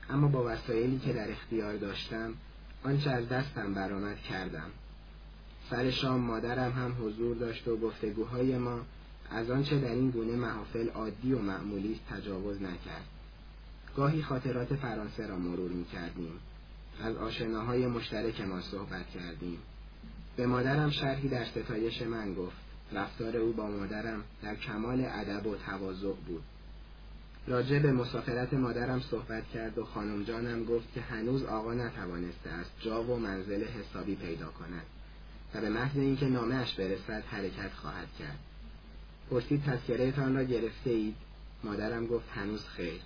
اما 0.10 0.28
با 0.28 0.44
وسایلی 0.46 1.00
که 1.00 1.14
در 1.14 1.32
اختیار 1.32 1.78
داشتم 1.78 2.34
آنچه 2.84 3.10
از 3.10 3.30
دستم 3.30 3.74
برآمد 3.74 4.18
کردم. 4.18 4.70
سر 5.70 5.92
شام 5.92 6.20
مادرم 6.20 6.72
هم 6.72 6.96
حضور 7.02 7.36
داشت 7.36 7.68
و 7.68 7.78
گفتگوهای 7.78 8.58
ما 8.58 8.80
از 9.32 9.50
آنچه 9.50 9.80
در 9.80 9.92
این 9.92 10.12
گونه 10.12 10.36
محافل 10.36 10.90
عادی 10.90 11.34
و 11.34 11.40
معمولی 11.40 12.00
تجاوز 12.10 12.62
نکرد. 12.62 13.06
گاهی 13.96 14.22
خاطرات 14.22 14.76
فرانسه 14.76 15.28
را 15.28 15.38
مرور 15.38 15.72
می 15.72 15.86
کردیم 15.86 16.34
از 17.02 17.16
آشناهای 17.16 17.88
مشترک 17.88 18.42
ما 18.42 18.62
صحبت 18.62 19.10
کردیم. 19.10 19.60
به 20.36 20.46
مادرم 20.46 20.90
شرحی 20.90 21.30
در 21.30 21.46
ستایش 21.46 22.02
من 22.02 22.34
گفت. 22.34 22.58
رفتار 22.94 23.38
او 23.38 23.54
با 23.54 23.68
مادرم 23.68 24.24
در 24.44 24.56
کمال 24.56 25.06
ادب 25.06 25.48
و 25.48 25.56
تواضع 25.56 26.14
بود. 26.28 26.44
راجع 27.48 27.80
به 27.80 27.92
مسافرت 27.92 28.54
مادرم 28.54 29.00
صحبت 29.00 29.48
کرد 29.48 29.78
و 29.78 29.86
خانم 29.86 30.24
جانم 30.24 30.64
گفت 30.64 30.94
که 30.94 31.02
هنوز 31.02 31.44
آقا 31.44 31.74
نتوانسته 31.74 32.50
است 32.50 32.72
جا 32.80 33.04
و 33.04 33.20
منزل 33.20 33.64
حسابی 33.64 34.16
پیدا 34.16 34.48
کند 34.48 34.86
و 35.56 35.62
به 35.62 35.70
محض 35.70 35.98
اینکه 35.98 36.26
نامهش 36.26 36.74
برسد 36.74 37.24
حرکت 37.28 37.74
خواهد 37.74 38.08
کرد. 38.20 38.40
پرسید 39.32 39.64
تذکرهتان 39.64 40.36
را 40.36 40.44
گرفته 40.44 40.90
اید؟ 40.90 41.16
مادرم 41.64 42.08
گفت 42.08 42.30
هنوز 42.36 42.66
خیر. 42.66 43.02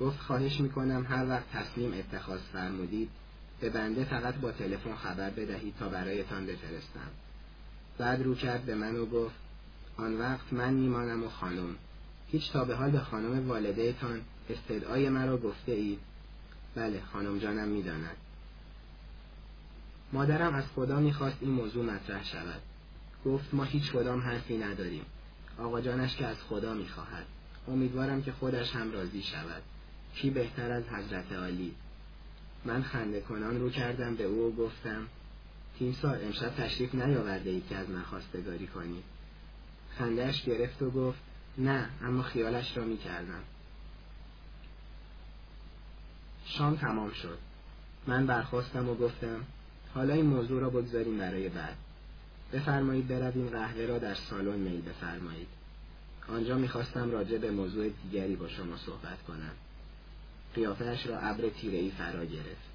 گفت 0.00 0.20
خواهش 0.20 0.60
می‌کنم 0.60 1.06
هر 1.08 1.28
وقت 1.28 1.50
تصمیم 1.52 1.92
اتخاذ 1.92 2.40
فرمودید 2.40 3.10
به 3.60 3.70
بنده 3.70 4.04
فقط 4.04 4.34
با 4.34 4.52
تلفن 4.52 4.94
خبر 4.94 5.30
بدهید 5.30 5.74
تا 5.78 5.88
برایتان 5.88 6.46
بفرستم. 6.46 7.10
بعد 7.98 8.22
رو 8.22 8.34
کرد 8.34 8.64
به 8.64 8.74
من 8.74 8.96
و 8.96 9.06
گفت 9.06 9.34
آن 9.96 10.18
وقت 10.18 10.52
من 10.52 10.74
میمانم 10.74 11.24
و 11.24 11.28
خانم. 11.28 11.76
هیچ 12.28 12.52
تا 12.52 12.64
به 12.64 12.76
حال 12.76 12.90
به 12.90 13.00
خانم 13.00 13.48
والدهتان 13.48 14.20
استدعای 14.50 15.08
مرا 15.08 15.38
گفته 15.38 15.72
اید؟ 15.72 15.98
بله 16.74 17.02
خانم 17.12 17.38
جانم 17.38 17.68
می‌داند. 17.68 18.16
مادرم 20.12 20.54
از 20.54 20.64
خدا 20.74 21.00
می‌خواست 21.00 21.36
این 21.40 21.50
موضوع 21.50 21.84
مطرح 21.84 22.24
شود. 22.24 22.60
گفت 23.24 23.54
ما 23.54 23.64
هیچ 23.64 23.92
کدام 23.92 24.20
حرفی 24.20 24.58
نداریم. 24.58 25.04
آقا 25.62 25.80
جانش 25.80 26.16
که 26.16 26.26
از 26.26 26.36
خدا 26.48 26.74
می‌خواهد. 26.74 27.26
امیدوارم 27.68 28.22
که 28.22 28.32
خودش 28.32 28.70
هم 28.70 28.92
راضی 28.92 29.22
شود. 29.22 29.62
کی 30.14 30.30
بهتر 30.30 30.72
از 30.72 30.84
حضرت 30.84 31.32
عالی؟ 31.32 31.74
من 32.64 32.82
خنده 32.82 33.20
کنان 33.20 33.60
رو 33.60 33.70
کردم 33.70 34.14
به 34.14 34.24
او 34.24 34.38
و 34.38 34.56
گفتم 34.56 35.06
تیمسار 35.78 36.18
امشب 36.24 36.54
تشریف 36.56 36.94
نیاورده 36.94 37.50
اید 37.50 37.68
که 37.68 37.76
از 37.76 37.90
من 37.90 38.02
خواستگاری 38.02 38.66
کنید. 38.66 39.04
خندهش 39.98 40.42
گرفت 40.42 40.82
و 40.82 40.90
گفت 40.90 41.18
نه 41.58 41.88
اما 42.02 42.22
خیالش 42.22 42.76
را 42.76 42.84
می 42.84 42.98
کردم. 42.98 43.42
شام 46.46 46.76
تمام 46.76 47.10
شد. 47.10 47.38
من 48.06 48.26
برخواستم 48.26 48.88
و 48.88 48.94
گفتم 48.94 49.40
حالا 49.94 50.14
این 50.14 50.26
موضوع 50.26 50.60
را 50.60 50.70
بگذاریم 50.70 51.18
برای 51.18 51.48
بعد. 51.48 51.76
بفرمایید 52.52 53.08
برویم 53.08 53.48
قهوه 53.48 53.86
را 53.86 53.98
در 53.98 54.14
سالن 54.14 54.58
میل 54.58 54.80
بفرمایید. 54.80 55.48
آنجا 56.28 56.58
می‌خواستم 56.58 57.10
راجع 57.10 57.38
به 57.38 57.50
موضوع 57.50 57.88
دیگری 57.88 58.36
با 58.36 58.48
شما 58.48 58.76
صحبت 58.76 59.22
کنم. 59.28 59.52
قیافهش 60.54 61.06
را 61.06 61.18
ابر 61.18 61.48
تیرهای 61.48 61.90
فرا 61.90 62.24
گرفت. 62.24 62.72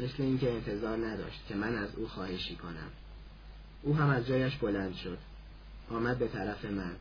مثل 0.00 0.22
اینکه 0.22 0.52
انتظار 0.52 1.06
نداشت 1.06 1.40
که 1.48 1.54
من 1.54 1.74
از 1.74 1.94
او 1.94 2.08
خواهشی 2.08 2.56
کنم. 2.56 2.90
او 3.82 3.96
هم 3.96 4.10
از 4.10 4.26
جایش 4.26 4.56
بلند 4.56 4.94
شد. 4.94 5.18
آمد 5.90 6.18
به 6.18 6.28
طرف 6.28 6.64
من. 6.64 6.96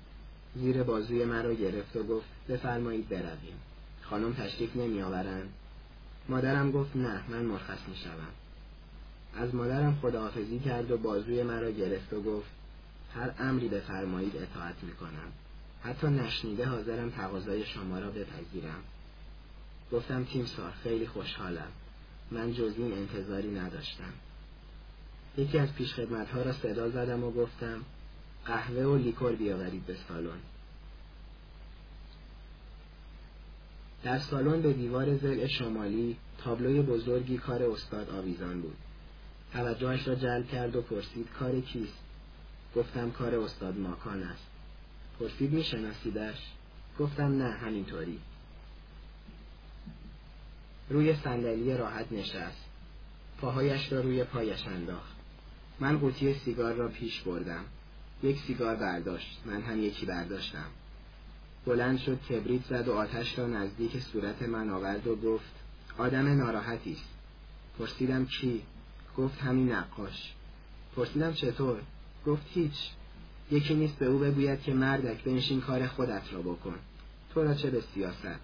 زیر 0.55 0.83
بازوی 0.83 1.25
من 1.25 1.43
را 1.43 1.53
گرفت 1.53 1.95
و 1.95 2.03
گفت 2.03 2.27
بفرمایید 2.49 3.09
برویم. 3.09 3.59
خانم 4.01 4.33
تشریف 4.33 4.75
نمی 4.75 5.01
آورند 5.01 5.49
مادرم 6.29 6.71
گفت 6.71 6.95
نه 6.95 7.23
من 7.29 7.41
مرخص 7.41 7.79
می 7.87 7.95
شوم. 7.95 8.46
از 9.37 9.55
مادرم 9.55 9.97
خداحافظی 10.01 10.59
کرد 10.59 10.91
و 10.91 10.97
بازوی 10.97 11.43
مرا 11.43 11.71
گرفت 11.71 12.13
و 12.13 12.21
گفت 12.21 12.49
هر 13.13 13.31
امری 13.39 13.67
بفرمایید 13.67 14.35
اطاعت 14.35 14.75
می 14.83 14.91
کنم 14.91 15.31
حتی 15.83 16.07
نشنیده 16.07 16.65
حاضرم 16.65 17.09
تقاضای 17.09 17.65
شما 17.65 17.99
را 17.99 18.09
بپذیرم. 18.09 18.83
گفتم 19.91 20.23
تیمسار 20.23 20.71
خیلی 20.83 21.07
خوشحالم. 21.07 21.71
من 22.31 22.53
جز 22.53 22.73
این 22.77 22.93
انتظاری 22.93 23.51
نداشتم. 23.51 24.13
یکی 25.37 25.59
از 25.59 25.73
پیشخدمتها 25.73 26.41
را 26.41 26.53
صدا 26.53 26.89
زدم 26.89 27.23
و 27.23 27.31
گفتم 27.31 27.81
قهوه 28.45 28.83
و 28.83 28.95
لیکور 28.95 29.35
بیاورید 29.35 29.85
به 29.85 29.95
سالن. 30.07 30.39
در 34.03 34.19
سالن 34.19 34.61
به 34.61 34.73
دیوار 34.73 35.17
زل 35.17 35.47
شمالی 35.47 36.17
تابلوی 36.37 36.81
بزرگی 36.81 37.37
کار 37.37 37.63
استاد 37.63 38.09
آویزان 38.09 38.61
بود. 38.61 38.77
توجهش 39.53 40.07
را 40.07 40.15
جلب 40.15 40.47
کرد 40.47 40.75
و 40.75 40.81
پرسید 40.81 41.27
کار 41.39 41.61
کیست؟ 41.61 41.97
گفتم 42.75 43.11
کار 43.11 43.35
استاد 43.35 43.77
ماکان 43.77 44.23
است. 44.23 44.47
پرسید 45.19 45.53
میشناسیدش؟ 45.53 46.37
گفتم 46.99 47.37
نه 47.37 47.51
همینطوری. 47.51 48.19
روی 50.89 51.15
صندلی 51.15 51.77
راحت 51.77 52.11
نشست. 52.11 52.65
پاهایش 53.41 53.93
را 53.93 54.01
روی 54.01 54.23
پایش 54.23 54.67
انداخت. 54.67 55.15
من 55.79 55.97
قوطی 55.97 56.33
سیگار 56.33 56.73
را 56.73 56.87
پیش 56.87 57.21
بردم. 57.21 57.65
یک 58.23 58.39
سیگار 58.39 58.75
برداشت. 58.75 59.41
من 59.45 59.61
هم 59.61 59.83
یکی 59.83 60.05
برداشتم. 60.05 60.67
بلند 61.65 61.99
شد 61.99 62.21
کبریت 62.21 62.65
زد 62.65 62.87
و 62.87 62.93
آتش 62.93 63.39
را 63.39 63.47
نزدیک 63.47 63.99
صورت 63.99 64.41
من 64.41 64.69
آورد 64.69 65.07
و 65.07 65.15
گفت 65.15 65.53
آدم 65.97 66.27
ناراحتی 66.27 66.93
است. 66.93 67.09
پرسیدم 67.79 68.25
کی؟ 68.25 68.63
گفت 69.17 69.41
همین 69.41 69.71
نقاش. 69.71 70.33
پرسیدم 70.95 71.33
چطور؟ 71.33 71.81
گفت 72.25 72.45
هیچ. 72.53 72.89
یکی 73.51 73.75
نیست 73.75 73.95
به 73.95 74.05
او 74.05 74.19
بگوید 74.19 74.61
که 74.61 74.73
مردک 74.73 75.23
بنشین 75.23 75.61
کار 75.61 75.87
خودت 75.87 76.33
را 76.33 76.41
بکن. 76.41 76.75
تو 77.33 77.43
را 77.43 77.53
چه 77.53 77.69
به 77.69 77.81
سیاست؟ 77.93 78.39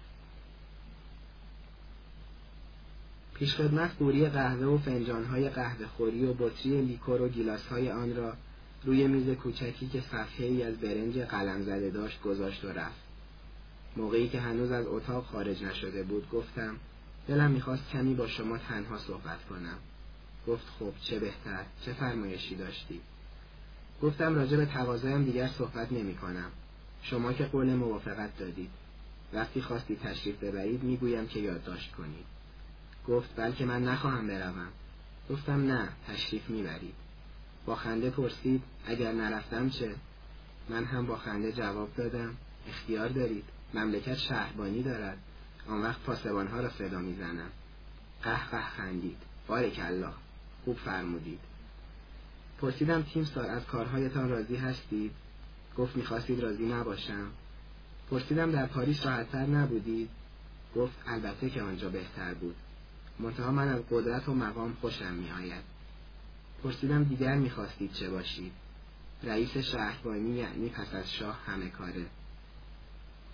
پیشخدمت 3.34 3.90
قوری 3.98 4.28
قهوه 4.28 4.66
و 4.66 4.78
فنجانهای 4.78 5.48
قهوه 5.48 5.86
خوری 5.86 6.24
و 6.24 6.34
بطری 6.34 6.80
لیکور 6.80 7.22
و 7.22 7.28
گیلاسهای 7.28 7.90
آن 7.90 8.16
را 8.16 8.32
روی 8.84 9.06
میز 9.06 9.36
کوچکی 9.36 9.86
که 9.86 10.00
صفحه 10.00 10.46
ای 10.46 10.62
از 10.62 10.74
برنج 10.74 11.18
قلم 11.18 11.62
زده 11.62 11.90
داشت 11.90 12.22
گذاشت 12.22 12.64
و 12.64 12.68
رفت. 12.68 13.04
موقعی 13.96 14.28
که 14.28 14.40
هنوز 14.40 14.70
از 14.70 14.86
اتاق 14.86 15.24
خارج 15.24 15.62
نشده 15.64 16.02
بود 16.02 16.30
گفتم 16.30 16.76
دلم 17.28 17.50
می‌خواست 17.50 17.88
کمی 17.92 18.14
با 18.14 18.26
شما 18.26 18.58
تنها 18.58 18.98
صحبت 18.98 19.44
کنم. 19.44 19.78
گفت 20.46 20.66
خب 20.78 20.92
چه 21.00 21.18
بهتر 21.18 21.64
چه 21.84 21.92
فرمایشی 21.92 22.56
داشتی؟ 22.56 23.00
گفتم 24.02 24.34
راجع 24.34 24.56
به 24.56 24.66
تقاضایم 24.66 25.24
دیگر 25.24 25.46
صحبت 25.48 25.92
نمی 25.92 26.14
کنم. 26.14 26.50
شما 27.02 27.32
که 27.32 27.44
قول 27.44 27.74
موافقت 27.74 28.38
دادید. 28.38 28.70
وقتی 29.32 29.62
خواستی 29.62 29.96
تشریف 29.96 30.44
ببرید 30.44 30.82
می‌گویم 30.82 31.26
که 31.26 31.40
یادداشت 31.40 31.92
کنید. 31.92 32.24
گفت 33.08 33.36
بلکه 33.36 33.64
من 33.64 33.84
نخواهم 33.84 34.26
بروم. 34.26 34.68
گفتم 35.30 35.72
نه 35.72 35.88
تشریف 36.08 36.50
می‌برید. 36.50 36.94
با 37.66 37.76
خنده 37.76 38.10
پرسید 38.10 38.62
اگر 38.86 39.12
نرفتم 39.12 39.68
چه؟ 39.68 39.94
من 40.68 40.84
هم 40.84 41.06
با 41.06 41.16
خنده 41.16 41.52
جواب 41.52 41.94
دادم 41.96 42.36
اختیار 42.68 43.08
دارید. 43.08 43.44
مملکت 43.74 44.16
شهربانی 44.16 44.82
دارد. 44.82 45.18
آن 45.68 45.82
وقت 45.82 46.00
پاسبانها 46.00 46.60
را 46.60 46.70
صدا 46.70 46.98
می‌زنم. 46.98 47.50
قه 48.22 48.50
قه 48.50 48.62
خندید. 48.62 49.18
بارک 49.46 49.80
الله. 49.82 50.12
خوب 50.64 50.76
فرمودید. 50.76 51.40
پرسیدم 52.58 53.02
تیم 53.02 53.24
سار 53.24 53.46
از 53.46 53.64
کارهایتان 53.64 54.28
راضی 54.28 54.56
هستید؟ 54.56 55.12
گفت 55.78 55.96
می‌خواستید 55.96 56.40
راضی 56.40 56.66
نباشم. 56.66 57.26
پرسیدم 58.10 58.50
در 58.50 58.66
پاریس 58.66 59.06
راحتتر 59.06 59.46
نبودید؟ 59.46 60.08
گفت 60.76 60.94
البته 61.06 61.50
که 61.50 61.62
آنجا 61.62 61.88
بهتر 61.88 62.34
بود. 62.34 62.54
منتها 63.18 63.50
من 63.50 63.68
از 63.68 63.80
قدرت 63.90 64.28
و 64.28 64.34
مقام 64.34 64.76
خوشم 64.80 65.14
میآید. 65.14 65.62
پرسیدم 66.64 67.04
دیگر 67.04 67.34
می‌خواستید 67.34 67.92
چه 67.92 68.10
باشید؟ 68.10 68.52
رئیس 69.22 69.56
شهربانی 69.56 70.36
یعنی 70.36 70.68
پس 70.68 70.94
از 70.94 71.12
شاه 71.12 71.40
همه 71.46 71.68
کاره. 71.68 72.06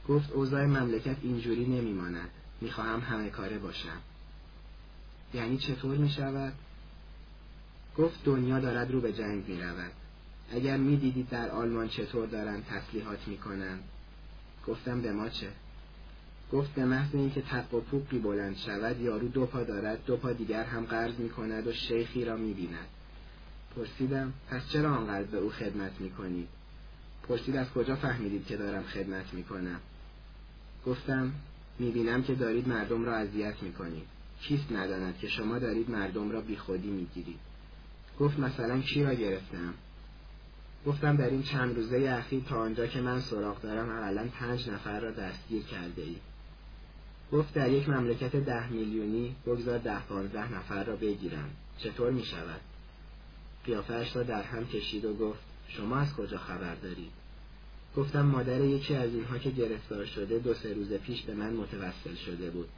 گفت 0.08 0.30
اوضاع 0.30 0.66
مملکت 0.66 1.16
اینجوری 1.22 1.66
نمیماند. 1.66 2.28
می‌خواهم 2.60 3.00
همه 3.00 3.30
کاره 3.30 3.58
باشم. 3.58 3.98
یعنی 5.34 5.58
چطور 5.58 5.96
می‌شود؟ 5.96 6.52
گفت 8.00 8.24
دنیا 8.24 8.60
دارد 8.60 8.90
رو 8.90 9.00
به 9.00 9.12
جنگ 9.12 9.48
می 9.48 9.60
رود. 9.60 9.92
اگر 10.52 10.76
می 10.76 10.96
دیدید 10.96 11.28
در 11.28 11.50
آلمان 11.50 11.88
چطور 11.88 12.26
دارند 12.26 12.66
تسلیحات 12.66 13.28
می 13.28 13.38
کنند. 13.38 13.82
گفتم 14.66 15.00
به 15.00 15.12
ما 15.12 15.28
چه؟ 15.28 15.48
گفت 16.52 16.74
به 16.74 16.84
محض 16.84 17.14
اینکه 17.14 17.42
تق 17.42 17.74
و 17.74 17.80
پوقی 17.80 18.18
بلند 18.18 18.56
شود 18.56 19.00
یارو 19.00 19.28
دو 19.28 19.46
پا 19.46 19.62
دارد 19.62 20.04
دو 20.04 20.16
پا 20.16 20.32
دیگر 20.32 20.64
هم 20.64 20.84
قرض 20.84 21.14
می 21.18 21.28
کند 21.28 21.66
و 21.66 21.72
شیخی 21.72 22.24
را 22.24 22.36
می 22.36 22.52
بیند. 22.52 22.86
پرسیدم 23.76 24.32
پس 24.48 24.68
چرا 24.68 24.94
آنقدر 24.94 25.26
به 25.26 25.38
او 25.38 25.50
خدمت 25.50 26.00
می 26.00 26.10
کنید؟ 26.10 26.48
پرسید 27.28 27.56
از 27.56 27.70
کجا 27.70 27.96
فهمیدید 27.96 28.46
که 28.46 28.56
دارم 28.56 28.82
خدمت 28.82 29.34
می 29.34 29.44
کنم؟ 29.44 29.80
گفتم 30.86 31.32
می 31.78 31.90
بینم 31.90 32.22
که 32.22 32.34
دارید 32.34 32.68
مردم 32.68 33.04
را 33.04 33.16
اذیت 33.16 33.62
می 33.62 33.72
کنید. 33.72 34.06
کیست 34.40 34.72
نداند 34.72 35.18
که 35.18 35.28
شما 35.28 35.58
دارید 35.58 35.90
مردم 35.90 36.30
را 36.30 36.40
بیخودی 36.40 36.90
می 36.90 37.06
گیرید. 37.14 37.49
گفت 38.20 38.38
مثلا 38.38 38.80
کی 38.80 39.02
را 39.02 39.14
گرفتم 39.14 39.74
گفتم 40.86 41.16
در 41.16 41.30
این 41.30 41.42
چند 41.42 41.76
روزه 41.76 41.96
اخیر 42.18 42.42
تا 42.48 42.60
آنجا 42.60 42.86
که 42.86 43.00
من 43.00 43.20
سراغ 43.20 43.62
دارم 43.62 43.90
اقلا 43.90 44.28
پنج 44.28 44.68
نفر 44.68 45.00
را 45.00 45.10
دستگیر 45.10 45.62
کرده 45.62 46.02
ای. 46.02 46.16
گفت 47.32 47.54
در 47.54 47.70
یک 47.70 47.88
مملکت 47.88 48.36
ده 48.36 48.68
میلیونی 48.68 49.36
بگذار 49.46 49.78
ده 49.78 50.00
پانزده 50.00 50.54
نفر 50.54 50.84
را 50.84 50.96
بگیرم 50.96 51.50
چطور 51.78 52.10
می 52.10 52.24
شود؟ 52.24 52.60
قیافهش 53.64 54.16
را 54.16 54.22
در 54.22 54.42
هم 54.42 54.66
کشید 54.66 55.04
و 55.04 55.14
گفت 55.14 55.40
شما 55.68 55.96
از 55.96 56.14
کجا 56.14 56.38
خبر 56.38 56.74
دارید؟ 56.74 57.10
گفتم 57.96 58.22
مادر 58.22 58.60
یکی 58.60 58.94
از 58.94 59.14
اینها 59.14 59.38
که 59.38 59.50
گرفتار 59.50 60.04
شده 60.04 60.38
دو 60.38 60.54
سه 60.54 60.74
روز 60.74 60.92
پیش 60.92 61.22
به 61.22 61.34
من 61.34 61.52
متوسل 61.52 62.14
شده 62.26 62.50
بود 62.50 62.68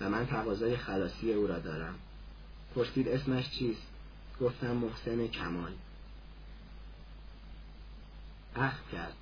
و 0.00 0.10
من 0.10 0.26
تقاضای 0.26 0.76
خلاصی 0.76 1.32
او 1.32 1.46
را 1.46 1.58
دارم. 1.58 1.94
پرسید 2.74 3.08
اسمش 3.08 3.50
چیست؟ 3.50 3.95
گفتم 4.40 4.76
محسن 4.76 5.26
کمال. 5.26 5.72
اخ 8.56 8.74
کرد. 8.92 9.14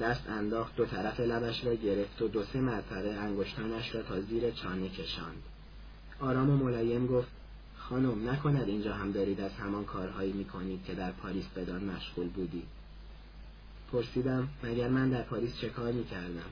دست 0.00 0.28
انداخت 0.28 0.76
دو 0.76 0.86
طرف 0.86 1.20
لبش 1.20 1.64
را 1.64 1.74
گرفت 1.74 2.22
و 2.22 2.28
دو 2.28 2.44
سه 2.44 2.60
مرتبه 2.60 3.14
انگشتانش 3.14 3.94
را 3.94 4.02
تا 4.02 4.20
زیر 4.20 4.50
چانه 4.50 4.88
کشاند. 4.88 5.42
آرام 6.20 6.50
و 6.50 6.56
ملایم 6.56 7.06
گفت 7.06 7.28
خانم 7.76 8.30
نکند 8.30 8.68
اینجا 8.68 8.94
هم 8.94 9.12
دارید 9.12 9.40
از 9.40 9.52
همان 9.52 9.84
کارهایی 9.84 10.32
می‌کنید 10.32 10.84
که 10.84 10.94
در 10.94 11.10
پاریس 11.12 11.44
بدان 11.56 11.84
مشغول 11.84 12.28
بودی. 12.28 12.62
پرسیدم 13.92 14.48
مگر 14.62 14.88
من 14.88 15.10
در 15.10 15.22
پاریس 15.22 15.56
چه 15.56 15.68
کار 15.68 15.92
می‌کردم؟ 15.92 16.50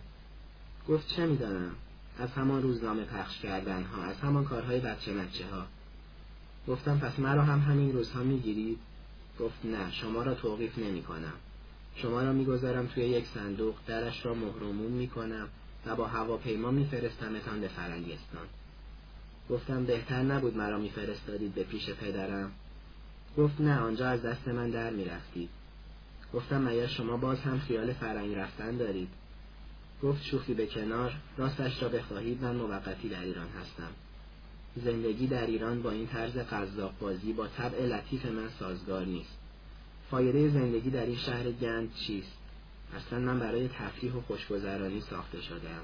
گفت 0.89 1.09
چه 1.09 1.27
می‌دانم؟ 1.27 1.74
از 2.19 2.31
همان 2.31 2.62
روزنامه 2.62 3.05
پخش 3.05 3.39
کردن 3.39 3.83
ها 3.83 4.03
از 4.03 4.16
همان 4.16 4.45
کارهای 4.45 4.81
بچه 4.81 5.12
مچه 5.12 5.47
ها 5.47 5.66
گفتم 6.68 6.98
پس 6.98 7.18
مرا 7.18 7.43
هم 7.43 7.60
همین 7.60 7.93
روزها 7.93 8.22
می‌گیرید 8.22 8.78
گفت 9.40 9.64
نه 9.64 9.93
شما 9.93 10.22
را 10.22 10.34
توقیف 10.34 10.78
نمی 10.78 11.02
کنم 11.02 11.32
شما 11.97 12.22
را 12.22 12.32
می‌گذارم 12.32 12.86
توی 12.86 13.05
یک 13.05 13.26
صندوق 13.26 13.74
درش 13.86 14.26
را 14.26 14.34
مهرمون 14.34 14.93
می 14.93 15.09
کنم 15.09 15.48
و 15.86 15.97
با 15.97 16.06
هواپیما 16.06 16.70
میفرستمتان 16.70 17.60
به 17.60 17.68
فرنگستان. 17.68 18.47
گفتم 19.51 19.84
بهتر 19.84 20.22
نبود 20.22 20.56
مرا 20.56 20.78
میفرستادید 20.78 21.55
به 21.55 21.62
پیش 21.62 21.90
پدرم. 21.90 22.52
گفت 23.39 23.60
نه 23.60 23.78
آنجا 23.78 24.09
از 24.09 24.22
دست 24.22 24.48
من 24.48 24.70
در 24.70 24.90
می‌رفتید. 24.90 25.48
گفتم 26.34 26.62
مگر 26.62 26.86
شما 26.86 27.16
باز 27.16 27.40
هم 27.40 27.59
خیال 27.59 27.93
فرنگ 27.93 28.34
رفتن 28.34 28.76
دارید؟ 28.76 29.09
گفت 30.02 30.22
شوخی 30.22 30.55
به 30.55 30.66
کنار 30.66 31.12
راستش 31.36 31.82
را 31.82 31.89
بخواهید 31.89 32.43
من 32.44 32.56
موقتی 32.56 33.09
در 33.09 33.22
ایران 33.22 33.48
هستم. 33.48 33.90
زندگی 34.77 35.27
در 35.27 35.47
ایران 35.47 35.82
با 35.82 35.90
این 35.90 36.07
طرز 36.07 36.36
قذاق 36.36 36.93
بازی 37.01 37.32
با 37.32 37.49
طبع 37.49 37.86
لطیف 37.86 38.27
من 38.27 38.49
سازگار 38.59 39.05
نیست. 39.05 39.39
فایده 40.11 40.49
زندگی 40.49 40.90
در 40.90 41.07
این 41.07 41.16
شهر 41.16 41.53
گند 41.53 41.94
چیست؟ 41.94 42.32
اصلا 42.97 43.19
من 43.19 43.40
برای 43.40 43.69
تفریح 43.69 44.12
و 44.12 44.20
خوشگذرانی 44.20 45.01
ساخته 45.01 45.40
شدم 45.40 45.82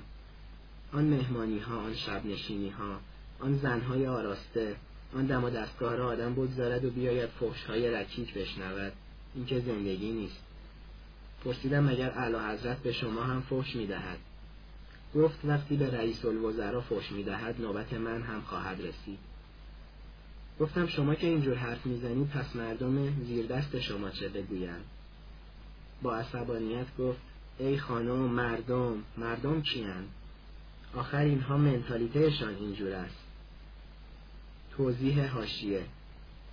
آن 0.93 1.05
مهمانی 1.05 1.59
ها 1.59 1.77
آن 1.77 1.95
شب 1.95 2.27
نشینی 2.27 2.69
ها 2.69 3.01
آن 3.41 3.59
زنهای 3.59 4.07
آراسته 4.07 4.77
آن 5.15 5.27
دم 5.27 5.45
و 5.45 5.51
دستگاه 5.51 5.97
را 5.97 6.09
آدم 6.09 6.35
بگذارد 6.35 6.85
و 6.85 6.91
بیاید 6.91 7.29
فحش 7.29 7.65
های 7.65 7.91
رکیک 7.91 8.35
بشنود. 8.35 8.93
این 9.35 9.47
که 9.47 9.61
زندگی 9.61 10.13
نیست. 10.13 10.43
پرسیدم 11.45 11.85
مگر 11.85 12.11
اعلی 12.11 12.37
حضرت 12.37 12.79
به 12.79 12.93
شما 12.93 13.23
هم 13.23 13.41
فحش 13.41 13.77
می‌دهد. 13.77 14.19
گفت 15.19 15.39
وقتی 15.45 15.77
به 15.77 15.91
رئیس 15.91 16.25
الوزرا 16.25 16.81
فش 16.81 17.13
می‌دهد 17.13 17.61
نوبت 17.61 17.93
من 17.93 18.23
هم 18.23 18.41
خواهد 18.41 18.81
رسید. 18.81 19.19
گفتم 20.61 20.87
شما 20.87 21.15
که 21.15 21.27
اینجور 21.27 21.55
حرف 21.55 21.87
می‌زنید 21.87 22.29
پس 22.29 22.57
مردم 22.57 23.25
زیر 23.25 23.47
دست 23.47 23.81
شما 23.81 24.11
چه 24.11 24.29
بگویند؟ 24.29 24.85
با 26.03 26.17
عصبانیت 26.17 26.97
گفت 26.99 27.21
ای 27.59 27.79
خانم 27.79 28.19
مردم 28.19 29.03
مردم 29.17 29.63
کیان 29.63 30.05
آخر 30.95 31.21
اینها 31.21 31.57
منتالیتهشان 31.57 32.55
اینجور 32.55 32.93
است. 32.93 33.25
توضیح 34.71 35.35
هاشیه 35.35 35.85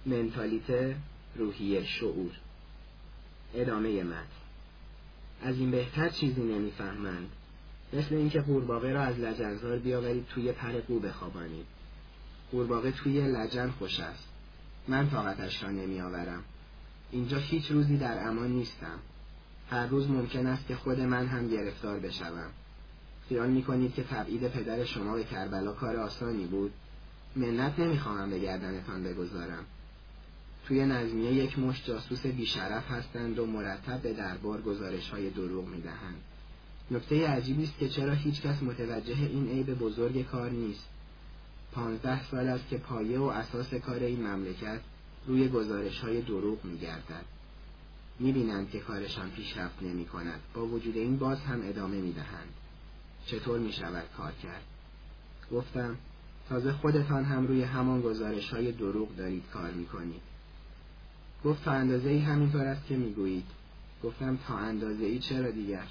منتالیته 0.06 0.96
روحیه 1.36 1.86
شعور. 1.86 2.32
ادامه 3.54 4.04
مد 4.04 4.28
از 5.42 5.58
این 5.58 5.72
بهتر 5.72 6.10
چیزی 6.10 6.42
نمی‌فهمند. 6.42 7.30
مثل 7.96 8.16
اینکه 8.16 8.42
قورباغه 8.42 8.94
را 8.94 9.02
از 9.02 9.20
لجنزار 9.20 9.80
بیاورید 9.80 10.28
توی 10.28 10.52
پر 10.52 10.72
قو 10.72 11.00
بخوابانید. 11.00 11.66
قورباغه 12.52 12.92
توی 12.92 13.22
لجن 13.22 13.70
خوش 13.70 14.00
است. 14.00 14.28
من 14.88 15.10
طاقتش 15.10 15.64
را 15.64 15.70
نمیآورم. 15.70 16.44
اینجا 17.12 17.38
هیچ 17.38 17.72
روزی 17.72 17.98
در 17.98 18.28
امان 18.28 18.52
نیستم. 18.52 19.00
هر 19.70 19.88
روز 19.88 20.10
ممکن 20.10 20.48
است 20.48 20.68
که 20.68 20.76
خود 20.76 21.00
من 21.00 21.28
هم 21.28 21.50
گرفتار 21.50 22.00
بشوم. 22.00 22.50
خیال 23.30 23.50
می‌کنید 23.50 23.94
که 23.94 24.04
تبعید 24.04 24.48
پدر 24.48 24.86
شما 24.86 25.16
به 25.16 25.24
کربلا 25.24 25.72
کار 25.72 25.96
آسانی 25.96 26.46
بود؟ 26.46 26.72
منت 27.36 27.80
نمی‌خواهم 27.80 28.30
به 28.30 28.40
گردنتان 28.40 29.04
بگذارم. 29.04 29.66
توی 30.68 30.86
نظمیه 30.86 31.34
یک 31.34 31.60
مش 31.60 31.86
جاسوس 31.86 32.26
بیشرف 32.26 32.92
هستند 32.92 33.40
و 33.40 33.46
مرتب 33.46 34.02
به 34.02 34.14
دربار 34.14 34.62
گزارش 34.62 35.10
های 35.10 35.30
دروغ 35.30 35.68
می‌دهند. 35.68 36.22
نکته 36.92 37.28
عجیبی 37.28 37.64
است 37.64 37.78
که 37.78 37.90
چرا 37.90 38.14
هیچکس 38.14 38.64
متوجه 38.64 39.18
این 39.20 39.48
عیب 39.48 39.74
بزرگ 39.74 40.26
کار 40.26 40.50
نیست. 40.50 40.88
پانزده 41.72 42.24
سال 42.24 42.48
است 42.48 42.70
که 42.70 42.78
پایه 42.78 43.20
و 43.20 43.24
اساس 43.24 43.74
کار 43.74 44.00
این 44.00 44.28
مملکت 44.28 44.80
روی 45.28 45.48
گزارش 45.48 46.00
های 46.00 46.22
دروغ 46.22 46.66
میگردد. 46.66 47.26
می‌بینند 48.20 48.70
که 48.70 48.80
کارشان 48.80 49.30
پیشرفت 49.30 49.84
نمی 49.84 50.06
کند 50.06 50.40
با 50.54 50.68
وجود 50.68 50.98
این 50.98 51.18
باز 51.18 51.40
هم 51.40 51.62
ادامه 51.64 52.02
می‌دهند. 52.02 52.50
چطور 53.26 53.60
می 53.60 53.74
شود 53.74 54.04
کار 54.18 54.32
کرد؟ 54.32 54.64
گفتم 55.52 55.98
تازه 56.50 56.72
خودتان 56.72 57.26
هم 57.26 57.48
روی 57.48 57.64
همان 57.64 58.02
گزارش 58.02 58.50
های 58.50 58.72
دروغ 58.72 59.16
دارید 59.16 59.44
کار 59.54 59.72
می 59.72 59.86
کنید 59.86 60.22
گفت 61.46 61.64
تا 61.64 61.72
اندازه 61.72 62.10
ای 62.10 62.20
همینطور 62.20 62.66
است 62.66 62.88
که 62.88 62.98
می‌گویید. 62.98 63.46
گفتم 64.04 64.38
تا 64.48 64.58
اندازه 64.58 65.06
ای 65.06 65.20
چرا 65.20 65.52
دیگر؟ 65.52 65.88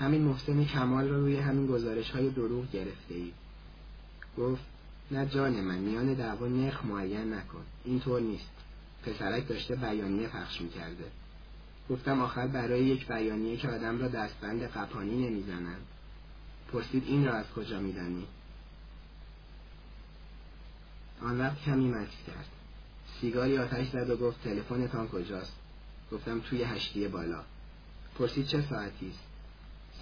همین 0.00 0.22
محسن 0.22 0.64
کمال 0.64 1.08
را 1.08 1.18
روی 1.18 1.36
همین 1.36 1.66
گزارش 1.66 2.10
های 2.10 2.30
دروغ 2.30 2.70
گرفته 2.70 3.14
اید 3.14 3.34
گفت 4.38 4.62
نه 5.10 5.26
جان 5.26 5.60
من 5.60 5.78
میان 5.78 6.14
دعوا 6.14 6.46
نرخ 6.46 6.84
معین 6.84 7.34
نکن. 7.34 7.64
اینطور 7.84 8.20
نیست. 8.20 8.50
پسرک 9.02 9.48
داشته 9.48 9.76
بیانیه 9.76 10.28
پخش 10.28 10.60
می‌کرده. 10.60 11.04
گفتم 11.90 12.20
آخر 12.20 12.46
برای 12.46 12.84
یک 12.84 13.06
بیانیه 13.08 13.56
که 13.56 13.68
آدم 13.68 13.98
را 13.98 14.08
دستبند 14.08 14.62
قپانی 14.62 15.28
نمی‌زنند 15.28 15.86
پرسید 16.72 17.04
این 17.06 17.24
را 17.24 17.34
از 17.34 17.46
کجا 17.56 17.80
میدانی؟ 17.80 18.26
آن 21.22 21.38
وقت 21.38 21.62
کمی 21.62 21.88
مکس 21.88 22.16
کرد. 22.26 22.46
سیگاری 23.20 23.58
آتش 23.58 23.90
زد 23.90 24.10
و 24.10 24.16
گفت 24.16 24.44
تلفنتان 24.44 25.08
کجاست؟ 25.08 25.52
گفتم 26.12 26.40
توی 26.40 26.62
هشتی 26.62 27.08
بالا. 27.08 27.42
پرسید 28.18 28.46
چه 28.46 28.62
ساعتی 28.62 29.10
است؟ 29.10 29.35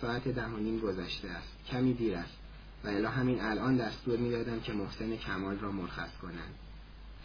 ساعت 0.05 0.29
ده 0.29 0.47
و 0.47 0.57
نیم 0.57 0.79
گذشته 0.79 1.29
است. 1.29 1.49
کمی 1.67 1.95
دیر 1.95 2.17
است. 2.17 2.37
و 2.85 2.89
الا 2.89 3.11
همین 3.11 3.41
الان 3.41 3.77
دستور 3.77 4.19
می‌دادم 4.19 4.61
که 4.61 4.73
محسن 4.73 5.17
کمال 5.17 5.59
را 5.59 5.73
مرخص 5.73 6.11
کنند. 6.23 6.55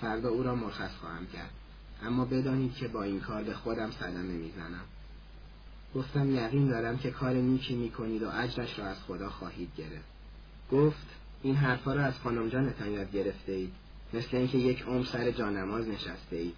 فردا 0.02 0.30
او 0.30 0.44
را 0.44 0.56
مرخص 0.56 0.92
خواهم 1.02 1.28
کرد. 1.28 1.50
اما 2.04 2.26
بدانید 2.26 2.76
که 2.76 2.88
با 2.88 3.04
این 3.04 3.20
کار 3.20 3.44
به 3.44 3.54
خودم 3.54 3.92
صدمه 3.92 4.34
می‌زنم. 4.34 4.84
گفتم 5.96 6.36
یقین 6.36 6.68
دارم 6.68 6.98
که 6.98 7.12
کار 7.12 7.34
نیکی 7.34 7.76
می‌کنید 7.76 8.24
و 8.24 8.30
اجرش 8.34 8.80
را 8.80 8.86
از 8.86 8.98
خدا 9.08 9.30
خواهید 9.30 9.70
گرفت. 9.78 10.10
گفت 10.72 11.08
این 11.42 11.56
حرفا 11.56 11.94
را 11.94 12.06
از 12.06 12.20
خانم 12.20 12.50
جانتان 12.50 12.92
یاد 12.92 13.12
گرفته 13.12 13.52
اید 13.52 13.74
مثل 14.14 14.38
اینکه 14.38 14.58
یک 14.58 14.82
عمر 14.82 15.06
سر 15.06 15.32
جانماز 15.32 15.88
نشسته 15.88 16.36
اید 16.36 16.56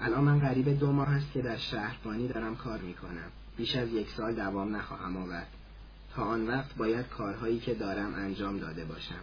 الان 0.00 0.24
من 0.24 0.38
قریب 0.38 0.78
دو 0.78 0.92
ماه 0.92 1.08
است 1.08 1.32
که 1.32 1.42
در 1.42 1.56
شهربانی 1.56 2.28
دارم 2.28 2.56
کار 2.56 2.80
می‌کنم. 2.80 3.30
بیش 3.56 3.76
از 3.76 3.92
یک 3.92 4.10
سال 4.16 4.34
دوام 4.34 4.76
نخواهم 4.76 5.16
آورد. 5.16 5.48
تا 6.14 6.22
آن 6.22 6.46
وقت 6.46 6.74
باید 6.74 7.08
کارهایی 7.08 7.58
که 7.58 7.74
دارم 7.74 8.14
انجام 8.14 8.58
داده 8.58 8.84
باشم. 8.84 9.20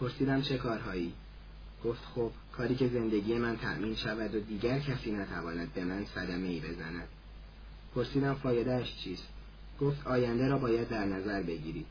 پرسیدم 0.00 0.42
چه 0.42 0.58
کارهایی؟ 0.58 1.12
گفت 1.84 2.04
خب 2.14 2.30
کاری 2.52 2.74
که 2.74 2.88
زندگی 2.88 3.34
من 3.34 3.56
تأمین 3.56 3.96
شود 3.96 4.34
و 4.34 4.40
دیگر 4.40 4.78
کسی 4.78 5.12
نتواند 5.12 5.72
به 5.74 5.84
من 5.84 6.04
صدمه 6.04 6.48
ای 6.48 6.60
بزند. 6.60 7.08
پرسیدم 7.94 8.34
فایدهش 8.34 8.96
چیست؟ 9.04 9.28
گفت 9.80 10.06
آینده 10.06 10.48
را 10.48 10.58
باید 10.58 10.88
در 10.88 11.04
نظر 11.04 11.42
بگیرید. 11.42 11.86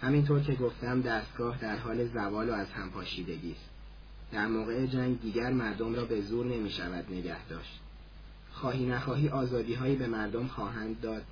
همینطور 0.00 0.40
که 0.42 0.54
گفتم 0.54 1.00
دستگاه 1.00 1.58
در 1.58 1.76
حال 1.76 2.08
زوال 2.08 2.50
و 2.50 2.52
از 2.52 2.70
هم 2.70 2.90
پاشیدگی 2.90 3.52
است. 3.52 3.70
در 4.32 4.46
موقع 4.46 4.86
جنگ 4.86 5.20
دیگر 5.20 5.52
مردم 5.52 5.94
را 5.94 6.04
به 6.04 6.20
زور 6.20 6.46
نمی 6.46 6.70
شود 6.70 7.10
نگه 7.10 7.46
داشت. 7.48 7.80
خواهی 8.52 8.86
نخواهی 8.86 9.28
آزادی 9.28 9.74
هایی 9.74 9.96
به 9.96 10.06
مردم 10.06 10.46
خواهند 10.46 11.00
داد 11.00 11.22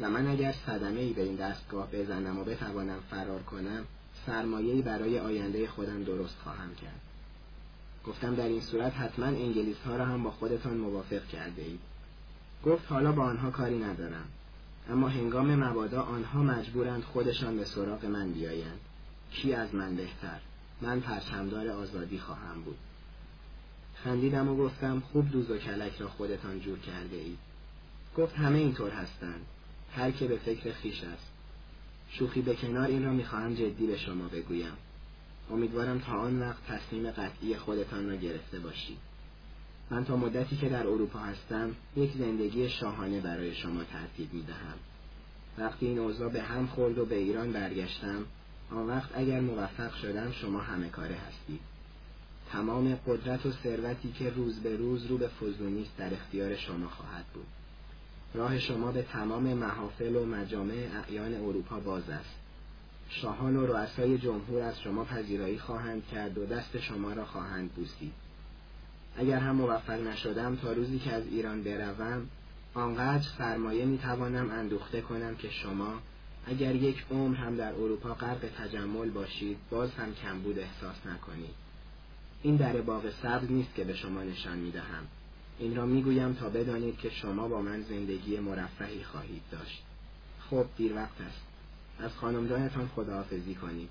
و 0.00 0.10
من 0.10 0.26
اگر 0.26 0.54
صدمه 0.66 1.00
ای 1.00 1.12
به 1.12 1.22
این 1.22 1.36
دستگاه 1.36 1.88
بزنم 1.92 2.38
و 2.38 2.44
بتوانم 2.44 2.98
فرار 3.10 3.42
کنم 3.42 3.84
سرمایه‌ای 4.26 4.82
برای 4.82 5.18
آینده 5.18 5.68
خودم 5.68 6.04
درست 6.04 6.36
خواهم 6.44 6.74
کرد. 6.74 7.00
گفتم 8.06 8.34
در 8.34 8.48
این 8.48 8.60
صورت 8.60 8.92
حتما 8.96 9.26
انگلیس 9.26 9.76
ها 9.86 9.96
را 9.96 10.04
هم 10.04 10.22
با 10.22 10.30
خودتان 10.30 10.76
موافق 10.76 11.26
کرده 11.26 11.62
اید. 11.62 11.80
گفت 12.64 12.92
حالا 12.92 13.12
با 13.12 13.22
آنها 13.22 13.50
کاری 13.50 13.78
ندارم. 13.78 14.24
اما 14.90 15.08
هنگام 15.08 15.54
مبادا 15.54 16.02
آنها 16.02 16.42
مجبورند 16.42 17.02
خودشان 17.02 17.56
به 17.56 17.64
سراغ 17.64 18.04
من 18.04 18.32
بیایند. 18.32 18.80
کی 19.32 19.54
از 19.54 19.74
من 19.74 19.96
بهتر؟ 19.96 20.40
من 20.80 21.00
پرچمدار 21.00 21.68
آزادی 21.68 22.18
خواهم 22.18 22.62
بود. 22.64 22.78
خندیدم 24.04 24.48
و 24.48 24.56
گفتم 24.56 25.02
خوب 25.12 25.30
دوز 25.30 25.50
و 25.50 25.58
کلک 25.58 25.96
را 25.98 26.08
خودتان 26.08 26.60
جور 26.60 26.78
کرده 26.78 27.16
اید. 27.16 27.38
گفت 28.16 28.34
همه 28.34 28.58
اینطور 28.58 28.90
هستند. 28.90 29.46
هر 29.92 30.10
که 30.10 30.26
به 30.26 30.36
فکر 30.36 30.72
خیش 30.72 31.04
است. 31.04 31.30
شوخی 32.10 32.42
به 32.42 32.54
کنار 32.54 32.86
این 32.86 33.04
را 33.04 33.12
می‌خواهم 33.12 33.54
جدی 33.54 33.86
به 33.86 33.98
شما 33.98 34.28
بگویم. 34.28 34.72
امیدوارم 35.50 35.98
تا 35.98 36.12
آن 36.12 36.40
وقت 36.40 36.66
تصمیم 36.66 37.10
قطعی 37.10 37.56
خودتان 37.56 38.08
را 38.08 38.16
گرفته 38.16 38.58
باشید. 38.58 38.98
من 39.90 40.04
تا 40.04 40.16
مدتی 40.16 40.56
که 40.56 40.68
در 40.68 40.86
اروپا 40.86 41.18
هستم 41.18 41.76
یک 41.96 42.10
زندگی 42.18 42.68
شاهانه 42.68 43.20
برای 43.20 43.54
شما 43.54 43.84
ترتیب 43.84 44.34
می 44.34 44.42
دهم. 44.42 44.78
وقتی 45.58 45.86
این 45.86 45.98
اوضاع 45.98 46.28
به 46.28 46.42
هم 46.42 46.66
خورد 46.66 46.98
و 46.98 47.04
به 47.04 47.16
ایران 47.16 47.52
برگشتم 47.52 48.24
آن 48.70 48.86
وقت 48.86 49.10
اگر 49.14 49.40
موفق 49.40 49.94
شدم 49.94 50.32
شما 50.32 50.60
همه 50.60 50.88
کاره 50.88 51.14
هستید. 51.14 51.60
تمام 52.52 52.98
قدرت 53.06 53.46
و 53.46 53.52
ثروتی 53.52 54.12
که 54.12 54.30
روز 54.30 54.60
به 54.60 54.76
روز 54.76 55.06
رو 55.06 55.18
به 55.18 55.28
فزونی 55.28 55.86
در 55.98 56.14
اختیار 56.14 56.56
شما 56.56 56.88
خواهد 56.88 57.24
بود. 57.34 57.46
راه 58.34 58.58
شما 58.58 58.92
به 58.92 59.02
تمام 59.02 59.42
محافل 59.42 60.16
و 60.16 60.26
مجامع 60.26 60.74
اعیان 60.74 61.34
اروپا 61.34 61.80
باز 61.80 62.10
است. 62.10 62.34
شاهان 63.08 63.56
و 63.56 63.66
رؤسای 63.66 64.18
جمهور 64.18 64.62
از 64.62 64.80
شما 64.80 65.04
پذیرایی 65.04 65.58
خواهند 65.58 66.02
کرد 66.12 66.38
و 66.38 66.46
دست 66.46 66.80
شما 66.80 67.12
را 67.12 67.24
خواهند 67.24 67.70
بوسید. 67.70 68.12
اگر 69.16 69.38
هم 69.38 69.56
موفق 69.56 70.00
نشدم 70.00 70.56
تا 70.56 70.72
روزی 70.72 70.98
که 70.98 71.12
از 71.12 71.26
ایران 71.26 71.62
بروم 71.62 72.26
آنقدر 72.74 73.28
سرمایه 73.38 73.84
می‌توانم 73.84 74.50
اندوخته 74.50 75.00
کنم 75.00 75.36
که 75.36 75.50
شما 75.50 75.94
اگر 76.46 76.74
یک 76.74 77.04
عمر 77.10 77.36
هم 77.36 77.56
در 77.56 77.72
اروپا 77.72 78.14
غرق 78.14 78.48
تجمل 78.58 79.10
باشید 79.10 79.56
باز 79.70 79.90
هم 79.90 80.14
کمبود 80.14 80.58
احساس 80.58 81.06
نکنید. 81.06 81.67
این 82.42 82.56
در 82.56 82.80
باغ 82.80 83.12
سبز 83.22 83.50
نیست 83.50 83.74
که 83.74 83.84
به 83.84 83.94
شما 83.94 84.22
نشان 84.22 84.58
می‌دهم. 84.58 85.06
این 85.58 85.76
را 85.76 85.86
می‌گویم 85.86 86.32
تا 86.34 86.48
بدانید 86.48 86.98
که 86.98 87.10
شما 87.10 87.48
با 87.48 87.62
من 87.62 87.82
زندگی 87.82 88.38
مرفهی 88.38 89.04
خواهید 89.04 89.42
داشت. 89.50 89.82
خب 90.50 90.66
دیر 90.76 90.94
وقت 90.94 91.20
است. 91.20 91.42
از 91.98 92.10
خانم 92.16 92.48
جانتان 92.48 92.88
خداحافظی 92.96 93.54
کنید. 93.54 93.90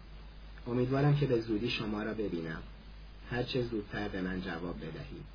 امیدوارم 0.67 1.15
که 1.15 1.25
به 1.25 1.41
زودی 1.41 1.69
شما 1.69 2.03
را 2.03 2.13
ببینم. 2.13 2.63
هر 3.31 3.43
چه 3.43 3.63
زودتر 3.63 4.07
به 4.07 4.21
من 4.21 4.41
جواب 4.41 4.77
بدهید. 4.77 5.25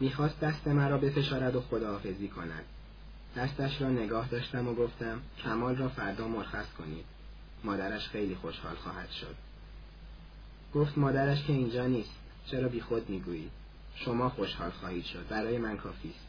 می‌خواست 0.00 0.40
دست 0.40 0.68
مرا 0.68 0.98
بفشارد 0.98 1.56
و 1.56 1.60
خداحافظی 1.60 2.28
کند. 2.28 2.64
دستش 3.36 3.80
را 3.80 3.88
نگاه 3.88 4.28
داشتم 4.28 4.68
و 4.68 4.74
گفتم 4.74 5.20
کمال 5.44 5.76
را 5.76 5.88
فردا 5.88 6.28
مرخص 6.28 6.66
کنید. 6.78 7.04
مادرش 7.64 8.08
خیلی 8.08 8.34
خوشحال 8.34 8.74
خواهد 8.74 9.10
شد. 9.10 9.47
گفت 10.74 10.98
مادرش 10.98 11.44
که 11.44 11.52
اینجا 11.52 11.86
نیست. 11.86 12.10
چرا 12.46 12.68
بی 12.68 12.80
خود 12.80 13.10
می‌گویید 13.10 13.50
شما 13.94 14.28
خوشحال 14.28 14.70
خواهید 14.70 15.04
شد. 15.04 15.28
برای 15.28 15.58
من 15.58 15.76
کافی 15.76 16.08
است. 16.10 16.26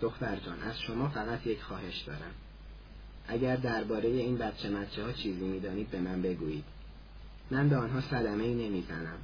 دختر 0.00 0.36
جان 0.36 0.62
از 0.62 0.80
شما 0.80 1.08
فقط 1.08 1.46
یک 1.46 1.62
خواهش 1.62 1.98
دارم. 1.98 2.34
اگر 3.28 3.56
درباره 3.56 4.08
این 4.08 4.38
بچه 4.38 4.70
مچه 4.70 5.04
ها 5.04 5.12
چیزی 5.12 5.44
می‌دانید 5.44 5.90
به 5.90 6.00
من 6.00 6.22
بگویید. 6.22 6.64
من 7.50 7.68
به 7.68 7.76
آنها 7.76 8.00
صدمه 8.00 8.44
ای 8.44 8.68
نمی‌زنم 8.68 9.18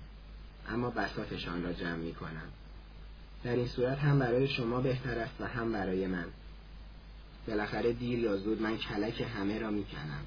اما 0.68 0.90
بساتشان 0.90 1.62
را 1.62 1.72
جمع 1.72 1.96
می 1.96 2.14
کنم 2.14 2.48
در 3.44 3.56
این 3.56 3.68
صورت 3.68 3.98
هم 3.98 4.18
برای 4.18 4.48
شما 4.48 4.80
بهتر 4.80 5.18
است 5.18 5.40
و 5.40 5.44
هم 5.44 5.72
برای 5.72 6.06
من. 6.06 6.26
بالاخره 7.48 7.92
دیر 7.92 8.18
یا 8.18 8.36
زود 8.36 8.62
من 8.62 8.78
کلک 8.78 9.20
همه 9.20 9.58
را 9.58 9.70
می‌کنم. 9.70 10.26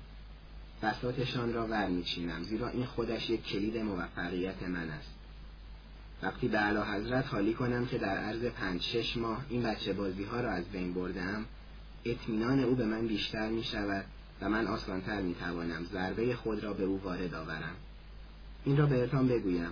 بساتشان 0.84 1.54
را 1.54 1.68
ور 1.68 1.88
میچینم 1.88 2.44
زیرا 2.44 2.70
این 2.70 2.86
خودش 2.86 3.30
یک 3.30 3.44
کلید 3.44 3.78
موفقیت 3.78 4.64
من 4.64 4.90
است. 4.90 5.10
وقتی 6.24 6.48
به 6.48 6.58
علا 6.58 6.84
حضرت 6.84 7.26
حالی 7.26 7.54
کنم 7.54 7.86
که 7.86 7.98
در 7.98 8.18
عرض 8.18 8.46
پنج 8.46 8.82
شش 8.82 9.18
ماه 9.18 9.46
این 9.50 9.64
بچه 9.64 9.94
بازی 9.94 10.24
ها 10.24 10.42
را 10.42 10.52
از 10.52 10.66
بین 10.66 10.94
بردم 10.94 11.46
اطمینان 12.06 12.60
او 12.60 12.76
به 12.76 12.86
من 12.86 13.08
بیشتر 13.08 13.50
می 13.50 13.64
شود 13.64 14.06
و 14.42 14.50
من 14.50 14.68
آسانتر 14.68 15.22
می 15.22 15.36
توانم 15.36 15.86
ضربه 15.92 16.36
خود 16.36 16.64
را 16.64 16.74
به 16.74 16.84
او 16.84 17.02
وارد 17.04 17.34
آورم. 17.34 17.76
این 18.66 18.78
را 18.78 18.86
بهتان 18.86 19.28
بگویم. 19.28 19.72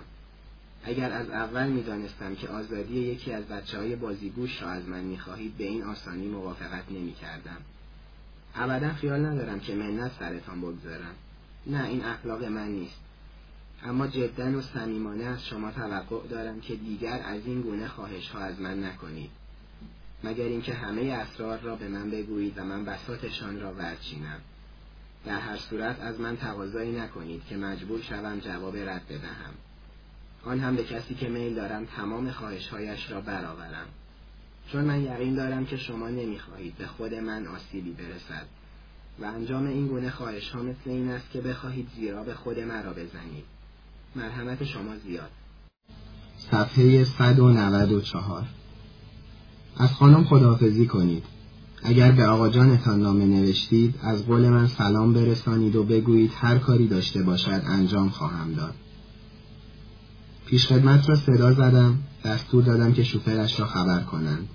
اگر 0.84 1.12
از 1.12 1.30
اول 1.30 1.68
می‌دانستم 1.68 2.34
که 2.34 2.48
آزادی 2.48 2.98
یکی 2.98 3.32
از 3.32 3.44
بچه 3.44 3.78
های 3.78 3.96
بازیگوش 3.96 4.62
را 4.62 4.68
از 4.68 4.88
من 4.88 5.04
می‌خواهید 5.04 5.56
به 5.56 5.64
این 5.64 5.82
آسانی 5.82 6.28
موافقت 6.28 6.84
نمی‌کردم. 6.90 7.56
ابدا 8.58 8.92
خیال 8.92 9.26
ندارم 9.26 9.60
که 9.60 9.74
منت 9.74 10.12
سرتان 10.18 10.60
بگذارم. 10.60 11.14
نه 11.66 11.84
این 11.84 12.04
اخلاق 12.04 12.44
من 12.44 12.68
نیست. 12.68 13.00
اما 13.84 14.06
جدا 14.06 14.58
و 14.58 14.60
صمیمانه 14.60 15.24
از 15.24 15.46
شما 15.46 15.70
توقع 15.70 16.26
دارم 16.26 16.60
که 16.60 16.76
دیگر 16.76 17.22
از 17.24 17.46
این 17.46 17.62
گونه 17.62 17.88
خواهش 17.88 18.28
ها 18.28 18.38
از 18.38 18.60
من 18.60 18.84
نکنید. 18.84 19.30
مگر 20.24 20.44
اینکه 20.44 20.74
همه 20.74 21.02
اسرار 21.02 21.58
را 21.58 21.76
به 21.76 21.88
من 21.88 22.10
بگویید 22.10 22.58
و 22.58 22.64
من 22.64 22.84
بساتشان 22.84 23.60
را 23.60 23.74
ورچینم. 23.74 24.40
در 25.24 25.40
هر 25.40 25.56
صورت 25.56 26.00
از 26.00 26.20
من 26.20 26.36
تقاضایی 26.36 26.92
نکنید 26.92 27.42
که 27.48 27.56
مجبور 27.56 28.00
شوم 28.02 28.38
جواب 28.38 28.76
رد 28.76 29.06
بدهم. 29.08 29.54
آن 30.44 30.60
هم 30.60 30.76
به 30.76 30.84
کسی 30.84 31.14
که 31.14 31.28
میل 31.28 31.54
دارم 31.54 31.84
تمام 31.84 32.30
خواهشهایش 32.30 33.10
را 33.10 33.20
برآورم. 33.20 33.86
چون 34.72 34.84
من 34.84 35.02
یقین 35.02 35.34
دارم 35.34 35.66
که 35.66 35.76
شما 35.76 36.08
نمی‌خواهید 36.08 36.74
به 36.78 36.86
خود 36.86 37.14
من 37.14 37.46
آسیبی 37.46 37.92
برسد. 37.92 38.46
و 39.20 39.24
انجام 39.24 39.66
این 39.66 39.86
گونه 39.86 40.10
خواهش 40.10 40.50
ها 40.50 40.62
مثل 40.62 40.90
این 40.90 41.10
است 41.10 41.30
که 41.32 41.40
بخواهید 41.40 41.88
زیرا 41.96 42.22
به 42.22 42.34
خود 42.34 42.58
مرا 42.58 42.92
بزنید. 42.92 43.44
مرحمت 44.16 44.64
شما 44.64 44.96
زیاد. 45.06 45.30
صفحه 46.50 47.04
194 47.04 48.46
از 49.76 49.92
خانم 49.92 50.24
خداحافظی 50.24 50.86
کنید. 50.86 51.24
اگر 51.82 52.12
به 52.12 52.26
آقا 52.26 52.48
جانتان 52.48 53.00
نامه 53.00 53.26
نوشتید 53.26 53.94
از 54.02 54.26
قول 54.26 54.48
من 54.48 54.66
سلام 54.66 55.12
برسانید 55.12 55.76
و 55.76 55.84
بگویید 55.84 56.32
هر 56.34 56.58
کاری 56.58 56.88
داشته 56.88 57.22
باشد 57.22 57.62
انجام 57.66 58.08
خواهم 58.08 58.54
داد. 58.54 58.74
پیشخدمت 60.46 61.08
را 61.08 61.16
صدا 61.16 61.52
زدم 61.52 61.98
دستور 62.24 62.64
دادم 62.64 62.92
که 62.92 63.04
شوفرش 63.04 63.60
را 63.60 63.66
خبر 63.66 64.00
کنند. 64.00 64.48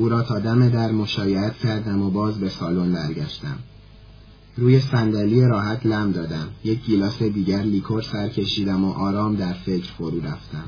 او 0.00 0.08
را 0.08 0.22
تا 0.22 0.38
دم 0.38 0.68
در 0.68 0.92
مشایعت 0.92 1.58
کردم 1.58 2.02
و 2.02 2.10
باز 2.10 2.40
به 2.40 2.48
سالن 2.48 2.92
برگشتم. 2.92 3.58
روی 4.56 4.80
صندلی 4.80 5.40
راحت 5.40 5.86
لم 5.86 6.12
دادم. 6.12 6.48
یک 6.64 6.84
گیلاس 6.84 7.22
دیگر 7.22 7.62
لیکور 7.62 8.02
سر 8.02 8.28
کشیدم 8.28 8.84
و 8.84 8.92
آرام 8.92 9.36
در 9.36 9.52
فکر 9.52 9.92
فرو 9.92 10.20
رفتم. 10.20 10.64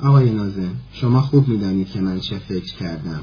آقای 0.00 0.30
نازم 0.30 0.74
شما 0.92 1.20
خوب 1.20 1.48
می‌دانید 1.48 1.90
که 1.90 2.00
من 2.00 2.20
چه 2.20 2.38
فکر 2.38 2.74
کردم. 2.74 3.20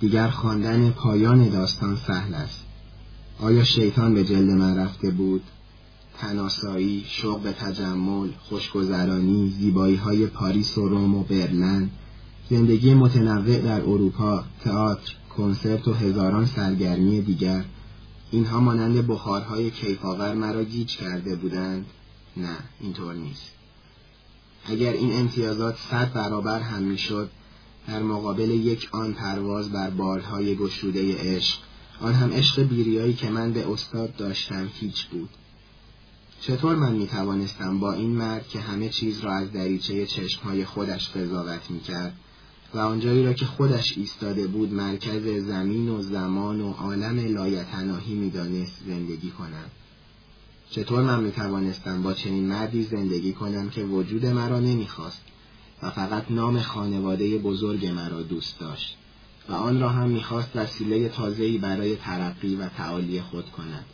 دیگر 0.00 0.28
خواندن 0.28 0.90
پایان 0.90 1.48
داستان 1.48 1.96
سهل 1.96 2.34
است. 2.34 2.64
آیا 3.40 3.64
شیطان 3.64 4.14
به 4.14 4.24
جلد 4.24 4.50
من 4.50 4.76
رفته 4.76 5.10
بود؟ 5.10 5.42
تناسایی 6.18 7.04
شوق 7.06 7.42
به 7.42 7.52
تجمل 7.52 8.28
خوشگذرانی 8.38 9.50
زیبایی 9.58 9.96
های 9.96 10.26
پاریس 10.26 10.78
و 10.78 10.88
روم 10.88 11.14
و 11.14 11.22
برلن 11.22 11.90
زندگی 12.50 12.94
متنوع 12.94 13.58
در 13.58 13.80
اروپا 13.80 14.44
تئاتر 14.64 15.12
کنسرت 15.36 15.88
و 15.88 15.92
هزاران 15.92 16.46
سرگرمی 16.46 17.22
دیگر. 17.22 17.64
اینها 18.30 18.60
مانند 18.60 19.06
بخارهای 19.06 19.70
کیفاور 19.70 20.34
مرا 20.34 20.64
گیج 20.64 20.96
کرده 20.96 21.36
بودند. 21.36 21.86
نه 22.36 22.56
اینطور 22.80 23.14
نیست. 23.14 23.50
اگر 24.64 24.92
این 24.92 25.18
امتیازات 25.18 25.76
صد 25.90 26.12
برابر 26.12 26.60
هم 26.60 26.82
می‌شد 26.82 27.30
در 27.88 28.02
مقابل 28.02 28.50
یک 28.50 28.88
آن 28.92 29.12
پرواز 29.12 29.72
بر 29.72 29.90
بالهای 29.90 30.56
گشوده 30.56 31.16
عشق 31.18 31.58
آن 32.00 32.14
هم 32.14 32.32
عشق 32.32 32.62
بیریایی 32.62 33.14
که 33.14 33.30
من 33.30 33.52
به 33.52 33.72
استاد 33.72 34.16
داشتم 34.16 34.68
هیچ 34.80 35.04
بود. 35.04 35.28
چطور 36.40 36.76
من 36.76 36.92
می 36.92 37.06
توانستم 37.06 37.80
با 37.80 37.92
این 37.92 38.10
مرد 38.10 38.48
که 38.48 38.60
همه 38.60 38.88
چیز 38.88 39.20
را 39.20 39.34
از 39.34 39.52
دریچه 39.52 40.06
چشمهای 40.06 40.64
خودش 40.64 41.10
قضاوت 41.10 41.70
می 41.70 41.80
کرد 41.80 42.16
و 42.74 42.78
آنجایی 42.78 43.24
را 43.24 43.32
که 43.32 43.46
خودش 43.46 43.98
ایستاده 43.98 44.46
بود 44.46 44.72
مرکز 44.72 45.46
زمین 45.46 45.88
و 45.88 46.02
زمان 46.02 46.60
و 46.60 46.72
عالم 46.72 47.34
لایتناهی 47.34 48.14
می 48.14 48.30
دانست 48.30 48.82
زندگی 48.86 49.30
کنم. 49.30 49.70
چطور 50.70 51.02
من 51.02 51.22
می 51.22 51.32
توانستم 51.32 52.02
با 52.02 52.14
چنین 52.14 52.46
مردی 52.46 52.82
زندگی 52.82 53.32
کنم 53.32 53.70
که 53.70 53.84
وجود 53.84 54.26
مرا 54.26 54.60
نمی‌خواست 54.60 55.22
و 55.82 55.90
فقط 55.90 56.30
نام 56.30 56.60
خانواده 56.60 57.38
بزرگ 57.38 57.86
مرا 57.86 58.22
دوست 58.22 58.60
داشت 58.60 58.96
و 59.48 59.52
آن 59.52 59.80
را 59.80 59.88
هم 59.88 60.08
می‌خواست 60.08 60.50
وسیله 60.54 61.08
تازه‌ای 61.08 61.58
برای 61.58 61.96
ترقی 61.96 62.56
و 62.56 62.68
تعالی 62.68 63.20
خود 63.20 63.50
کند. 63.50 63.84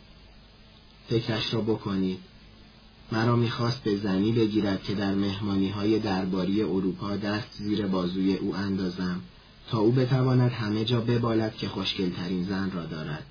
فکرش 1.09 1.53
را 1.53 1.61
بکنید. 1.61 2.19
مرا 3.11 3.35
می‌خواست 3.35 3.83
به 3.83 3.97
زنی 3.97 4.31
بگیرد 4.31 4.83
که 4.83 4.95
در 4.95 5.15
مهمانی 5.15 5.69
های 5.69 5.99
درباری 5.99 6.61
اروپا 6.61 7.17
دست 7.17 7.47
زیر 7.57 7.87
بازوی 7.87 8.35
او 8.35 8.55
اندازم 8.55 9.21
تا 9.69 9.79
او 9.79 9.91
بتواند 9.91 10.51
همه 10.51 10.85
جا 10.85 11.01
ببالد 11.01 11.57
که 11.57 11.67
خوشگلترین 11.67 12.43
زن 12.43 12.71
را 12.71 12.85
دارد. 12.85 13.25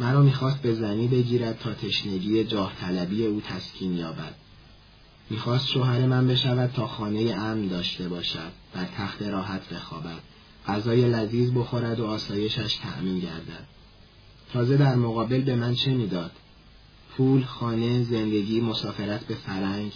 مرا 0.00 0.22
می‌خواست 0.22 0.62
به 0.62 0.74
زنی 0.74 1.08
بگیرد 1.08 1.58
تا 1.58 1.74
تشنگی 1.74 2.44
جاه 2.44 2.72
طلبی 2.80 3.26
او 3.26 3.40
تسکین 3.40 3.96
یابد. 3.96 4.34
می‌خواست 5.30 5.66
شوهر 5.66 6.06
من 6.06 6.26
بشود 6.26 6.70
تا 6.70 6.86
خانه 6.86 7.20
امن 7.20 7.68
داشته 7.68 8.08
باشد 8.08 8.52
بر 8.74 8.86
تخت 8.96 9.22
راحت 9.22 9.68
بخوابد 9.68 10.20
غذای 10.66 11.08
لذیذ 11.08 11.50
بخورد 11.50 12.00
و 12.00 12.06
آسایشش 12.06 12.76
تأمین 12.76 13.18
گردد. 13.18 13.66
تازه 14.52 14.76
در 14.76 14.94
مقابل 14.94 15.40
به 15.40 15.56
من 15.56 15.74
چه 15.74 15.90
می‌داد؟ 15.94 16.30
پول 17.16 17.44
خانه 17.44 18.02
زندگی 18.02 18.60
مسافرت 18.60 19.26
به 19.26 19.34
فرنگ. 19.34 19.92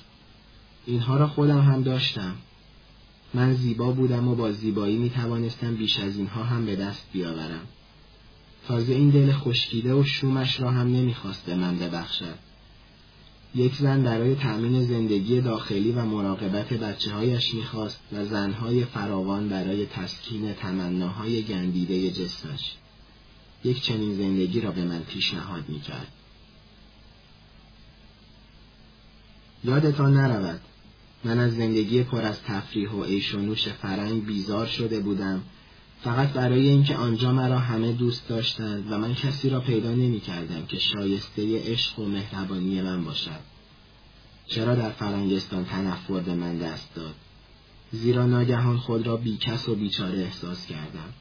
اینها 0.87 1.17
را 1.17 1.29
خودم 1.29 1.61
هم 1.61 1.83
داشتم. 1.83 2.35
من 3.35 3.55
زیبا 3.55 3.93
بودم 3.93 4.29
و 4.29 4.35
با 4.35 4.53
زیبایی 4.53 4.97
می 4.97 5.11
توانستم 5.11 5.75
بیش 5.75 5.99
از 5.99 6.17
اینها 6.17 6.43
هم 6.43 6.67
به 6.67 6.77
دست 6.77 7.07
بیاورم. 7.13 7.67
تازه 8.69 8.93
این 8.93 9.11
دل 9.11 9.33
خشکیده 9.33 9.95
و 9.95 10.05
شومش 10.05 10.61
را 10.61 10.71
هم 10.71 10.87
نمی‌خواست 10.87 11.47
به 11.47 11.55
من 11.55 11.79
ببخشد. 11.79 12.39
یک 13.55 13.75
زن 13.75 14.03
برای 14.03 14.35
تأمین 14.35 14.85
زندگی 14.85 15.41
داخلی 15.41 15.93
و 15.93 16.05
مراقبت 16.05 16.69
بچه 16.69 17.13
هایش 17.13 17.55
می‌خواست 17.55 18.01
و 18.13 18.25
زنهای 18.25 18.85
فراوان 18.85 19.49
برای 19.49 19.87
تسکین 19.87 20.53
تمناهای 20.53 21.43
گندیده 21.43 22.11
جسمش. 22.11 22.73
یک 23.65 23.83
چنین 23.83 24.17
زندگی 24.17 24.61
را 24.61 24.71
به 24.71 24.85
من 24.85 25.03
پیشنهاد 25.03 25.69
می‌کرد. 25.69 26.13
یادتان 29.65 30.15
نرود 30.17 30.61
من 31.25 31.39
از 31.39 31.53
زندگی 31.57 32.03
پر 32.03 32.21
از 32.21 32.43
تفریح 32.43 32.91
و 32.91 33.05
عیش 33.05 33.35
و 33.35 33.39
نوش 33.39 33.69
فرنگ 33.69 34.27
بیزار 34.27 34.67
شده 34.67 35.01
بودم 35.01 35.43
فقط 36.05 36.29
برای 36.29 36.69
اینکه 36.69 36.97
آنجا 36.97 37.33
مرا 37.33 37.59
همه 37.59 37.93
دوست 37.93 38.29
داشتند 38.29 38.93
و 38.93 38.99
من 38.99 39.15
کسی 39.15 39.51
را 39.51 39.61
پیدا 39.61 39.91
نمی 39.91 40.21
کردم 40.21 40.67
که 40.67 40.79
شایسته 40.79 41.73
عشق 41.73 41.99
و 41.99 42.05
مهربانی 42.05 42.83
من 42.83 43.05
باشد. 43.05 43.41
چرا 44.47 44.75
در 44.75 44.91
فرنگستان 44.91 45.65
تنفر 45.65 46.21
به 46.21 46.35
من 46.35 46.59
دست 46.59 46.95
داد؟ 46.95 47.15
زیرا 47.93 48.27
ناگهان 48.27 48.77
خود 48.77 49.07
را 49.07 49.17
بیکس 49.17 49.69
و 49.69 49.75
بیچاره 49.75 50.19
احساس 50.19 50.67
کردم. 50.67 51.13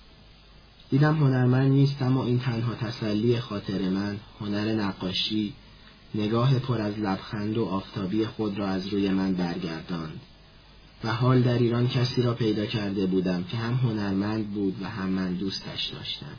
دیدم 0.90 1.16
هنرمند 1.18 1.72
نیستم 1.72 2.18
و 2.18 2.20
این 2.20 2.40
تنها 2.40 2.76
تسلی 2.76 3.40
خاطر 3.40 3.90
من 3.90 4.18
هنر 4.40 4.74
نقاشی 4.74 5.54
نگاه 6.18 6.60
پر 6.60 6.82
از 6.82 7.00
لبخند 7.00 7.58
و 7.58 7.66
آفتابی 7.66 8.26
خود 8.26 8.58
را 8.58 8.68
از 8.68 8.88
روی 8.88 9.10
من 9.10 9.34
برگرداند. 9.34 10.22
و 11.04 11.14
حال 11.14 11.42
در 11.42 11.58
ایران 11.58 11.88
کسی 11.88 12.22
را 12.22 12.34
پیدا 12.34 12.66
کرده 12.66 13.06
بودم 13.06 13.44
که 13.44 13.58
هم 13.58 13.74
هنرمند 13.74 14.52
بود 14.52 14.82
و 14.82 14.86
هم 14.86 15.10
من 15.10 15.34
دوستش 15.34 15.86
داشتم. 15.86 16.36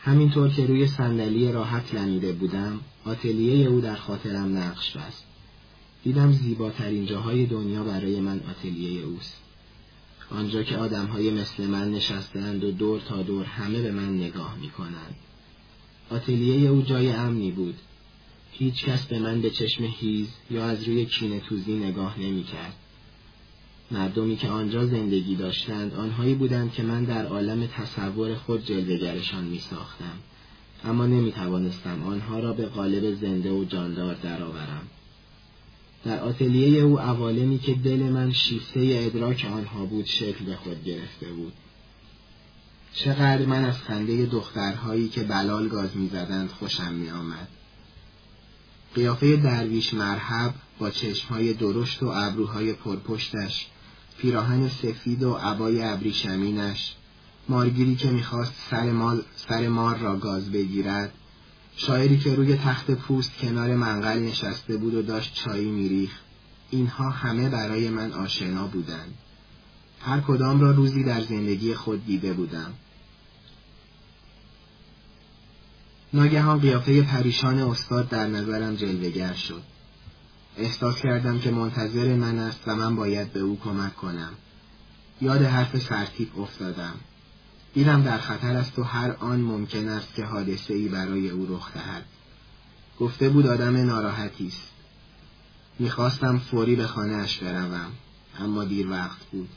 همینطور 0.00 0.48
که 0.48 0.66
روی 0.66 0.86
صندلی 0.86 1.52
راحت 1.52 1.94
لمیده 1.94 2.32
بودم، 2.32 2.80
آتلیه 3.04 3.66
او 3.66 3.80
در 3.80 3.94
خاطرم 3.94 4.58
نقش 4.58 4.96
بست. 4.96 5.24
دیدم 6.04 6.32
زیباترین 6.32 7.06
جاهای 7.06 7.46
دنیا 7.46 7.84
برای 7.84 8.20
من 8.20 8.40
آتلیه 8.50 9.02
اوست. 9.02 9.36
آنجا 10.30 10.62
که 10.62 10.76
آدمهای 10.76 11.30
مثل 11.30 11.66
من 11.66 11.90
نشستند 11.90 12.64
و 12.64 12.70
دور 12.70 13.00
تا 13.00 13.22
دور 13.22 13.44
همه 13.44 13.82
به 13.82 13.92
من 13.92 14.16
نگاه 14.16 14.56
می 14.60 14.70
کنند. 14.70 15.14
آتلیه 16.10 16.70
او 16.70 16.82
جای 16.82 17.10
امنی 17.10 17.50
بود 17.50 17.74
هیچ 18.52 18.84
کس 18.84 19.06
به 19.06 19.18
من 19.18 19.40
به 19.40 19.50
چشم 19.50 19.84
هیز 19.84 20.28
یا 20.50 20.64
از 20.64 20.88
روی 20.88 21.04
کینه 21.04 21.40
توزی 21.40 21.76
نگاه 21.76 22.20
نمی 22.20 22.44
کرد. 22.44 22.74
مردمی 23.90 24.36
که 24.36 24.48
آنجا 24.48 24.86
زندگی 24.86 25.36
داشتند 25.36 25.94
آنهایی 25.94 26.34
بودند 26.34 26.72
که 26.72 26.82
من 26.82 27.04
در 27.04 27.26
عالم 27.26 27.66
تصور 27.66 28.34
خود 28.34 28.66
جلوگرشان 28.66 29.44
می 29.44 29.58
ساختم. 29.58 30.18
اما 30.84 31.06
نمی 31.06 31.32
توانستم 31.32 32.02
آنها 32.02 32.38
را 32.38 32.52
به 32.52 32.66
قالب 32.66 33.14
زنده 33.14 33.52
و 33.52 33.64
جاندار 33.64 34.14
درآورم. 34.14 34.88
در 36.04 36.20
آتلیه 36.20 36.82
او 36.82 37.00
عوالمی 37.00 37.58
که 37.58 37.74
دل 37.74 37.98
من 37.98 38.32
شیفته 38.32 38.80
ادراک 38.80 39.46
آنها 39.52 39.84
بود 39.84 40.06
شکل 40.06 40.44
به 40.44 40.56
خود 40.56 40.84
گرفته 40.84 41.26
بود. 41.26 41.52
چقدر 42.94 43.46
من 43.46 43.64
از 43.64 43.78
خنده 43.78 44.26
دخترهایی 44.26 45.08
که 45.08 45.22
بلال 45.22 45.68
گاز 45.68 45.96
می‌زدند 45.96 46.48
خوشم 46.50 46.92
می 46.92 47.10
آمد. 47.10 47.48
قیافه 48.94 49.36
درویش 49.36 49.94
مرحب 49.94 50.54
با 50.78 50.90
چشمهای 50.90 51.52
درشت 51.52 52.02
و 52.02 52.06
ابروهای 52.06 52.72
پرپشتش 52.72 53.66
پیراهن 54.18 54.68
سفید 54.68 55.22
و 55.22 55.34
عبای 55.34 55.82
ابریشمینش 55.82 56.94
مارگیری 57.48 57.96
که 57.96 58.10
می‌خواست 58.10 58.52
سر, 58.70 58.90
مال 58.90 59.22
سر 59.36 59.68
مار 59.68 59.98
را 59.98 60.16
گاز 60.16 60.52
بگیرد 60.52 61.12
شاعری 61.76 62.18
که 62.18 62.34
روی 62.34 62.56
تخت 62.56 62.90
پوست 62.90 63.38
کنار 63.38 63.74
منقل 63.74 64.18
نشسته 64.18 64.76
بود 64.76 64.94
و 64.94 65.02
داشت 65.02 65.34
چایی 65.34 65.70
میریخت 65.70 66.20
اینها 66.70 67.10
همه 67.10 67.48
برای 67.48 67.88
من 67.88 68.12
آشنا 68.12 68.66
بودند 68.66 69.14
هر 70.00 70.20
کدام 70.20 70.60
را 70.60 70.70
روزی 70.70 71.04
در 71.04 71.20
زندگی 71.20 71.74
خود 71.74 72.06
دیده 72.06 72.32
بودم 72.32 72.74
ناگهان 76.14 76.58
قیافه 76.60 77.02
پریشان 77.02 77.58
استاد 77.58 78.08
در 78.08 78.26
نظرم 78.26 78.74
جلوگر 78.74 79.32
شد. 79.32 79.62
احساس 80.56 81.00
کردم 81.00 81.38
که 81.38 81.50
منتظر 81.50 82.14
من 82.14 82.38
است 82.38 82.60
و 82.66 82.76
من 82.76 82.96
باید 82.96 83.32
به 83.32 83.40
او 83.40 83.60
کمک 83.60 83.96
کنم. 83.96 84.32
یاد 85.20 85.42
حرف 85.42 85.78
سرتیپ 85.78 86.38
افتادم. 86.38 86.94
دیدم 87.74 88.02
در 88.02 88.18
خطر 88.18 88.56
است 88.56 88.78
و 88.78 88.82
هر 88.82 89.10
آن 89.10 89.40
ممکن 89.40 89.88
است 89.88 90.14
که 90.14 90.24
حادثه 90.24 90.74
ای 90.74 90.88
برای 90.88 91.30
او 91.30 91.46
رخ 91.56 91.72
دهد. 91.74 92.04
گفته 93.00 93.28
بود 93.28 93.46
آدم 93.46 93.76
ناراحتی 93.76 94.46
است. 94.46 94.70
می‌خواستم 95.78 96.38
فوری 96.38 96.76
به 96.76 96.86
خانهاش 96.86 97.38
بروم 97.38 97.92
اما 98.38 98.64
دیر 98.64 98.90
وقت 98.90 99.20
بود. 99.32 99.48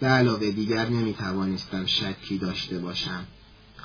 به 0.00 0.06
علاوه 0.06 0.50
دیگر 0.50 0.88
نمی‌توانستم 0.88 1.86
شکی 1.86 2.38
داشته 2.38 2.78
باشم. 2.78 3.24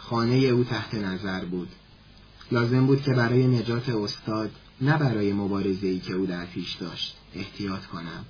خانه 0.10 0.36
او 0.36 0.64
تحت 0.64 0.96
نظر 0.96 1.46
بود. 1.46 1.70
لازم 2.52 2.86
بود 2.86 3.02
که 3.02 3.12
برای 3.12 3.48
نجات 3.48 3.90
استاد 3.90 4.52
نه 4.82 4.98
برای 4.98 5.34
مبارزه‌ای 5.34 6.00
که 6.00 6.14
او 6.14 6.26
در 6.26 6.46
پیش 6.46 6.74
داشت 6.74 7.16
احتیاط 7.34 7.86
کنم. 7.86 8.26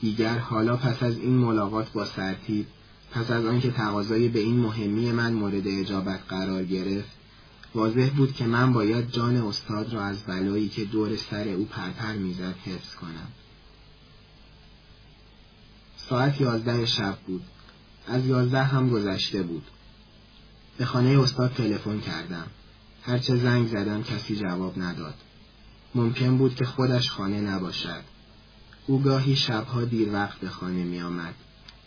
دیگر 0.00 0.38
حالا 0.38 0.76
پس 0.76 1.02
از 1.02 1.18
این 1.18 1.34
ملاقات 1.34 1.92
با 1.92 2.04
سرتیب 2.04 2.66
پس 3.12 3.30
از 3.30 3.46
آنکه 3.46 3.70
تقاضای 3.70 4.28
به 4.28 4.38
این 4.38 4.60
مهمی 4.60 5.12
من 5.12 5.32
مورد 5.32 5.62
اجابت 5.66 6.20
قرار 6.28 6.64
گرفت 6.64 7.10
واضح 7.74 8.10
بود 8.16 8.32
که 8.32 8.46
من 8.46 8.72
باید 8.72 9.10
جان 9.10 9.36
استاد 9.36 9.92
را 9.92 10.04
از 10.04 10.22
بلایی 10.22 10.68
که 10.68 10.84
دور 10.84 11.16
سر 11.16 11.48
او 11.48 11.64
پرپر 11.64 12.12
می‌زد 12.12 12.54
حفظ 12.64 12.94
کنم. 12.94 13.28
ساعت 15.96 16.40
یازده 16.40 16.86
شب 16.86 17.18
بود. 17.26 17.42
از 18.06 18.26
یازده 18.26 18.62
هم 18.62 18.90
گذشته 18.90 19.42
بود. 19.42 19.62
به 20.78 20.84
خانه 20.84 21.20
استاد 21.20 21.54
تلفن 21.54 22.00
کردم 22.00 22.46
هرچه 23.02 23.36
زنگ 23.36 23.68
زدم 23.68 24.02
کسی 24.02 24.36
جواب 24.36 24.78
نداد 24.78 25.14
ممکن 25.94 26.38
بود 26.38 26.54
که 26.54 26.64
خودش 26.64 27.10
خانه 27.10 27.40
نباشد 27.40 28.02
او 28.86 29.02
گاهی 29.02 29.36
شبها 29.36 29.84
دیر 29.84 30.12
وقت 30.12 30.38
به 30.38 30.48
خانه 30.48 30.84
می 30.84 31.00
آمد. 31.00 31.34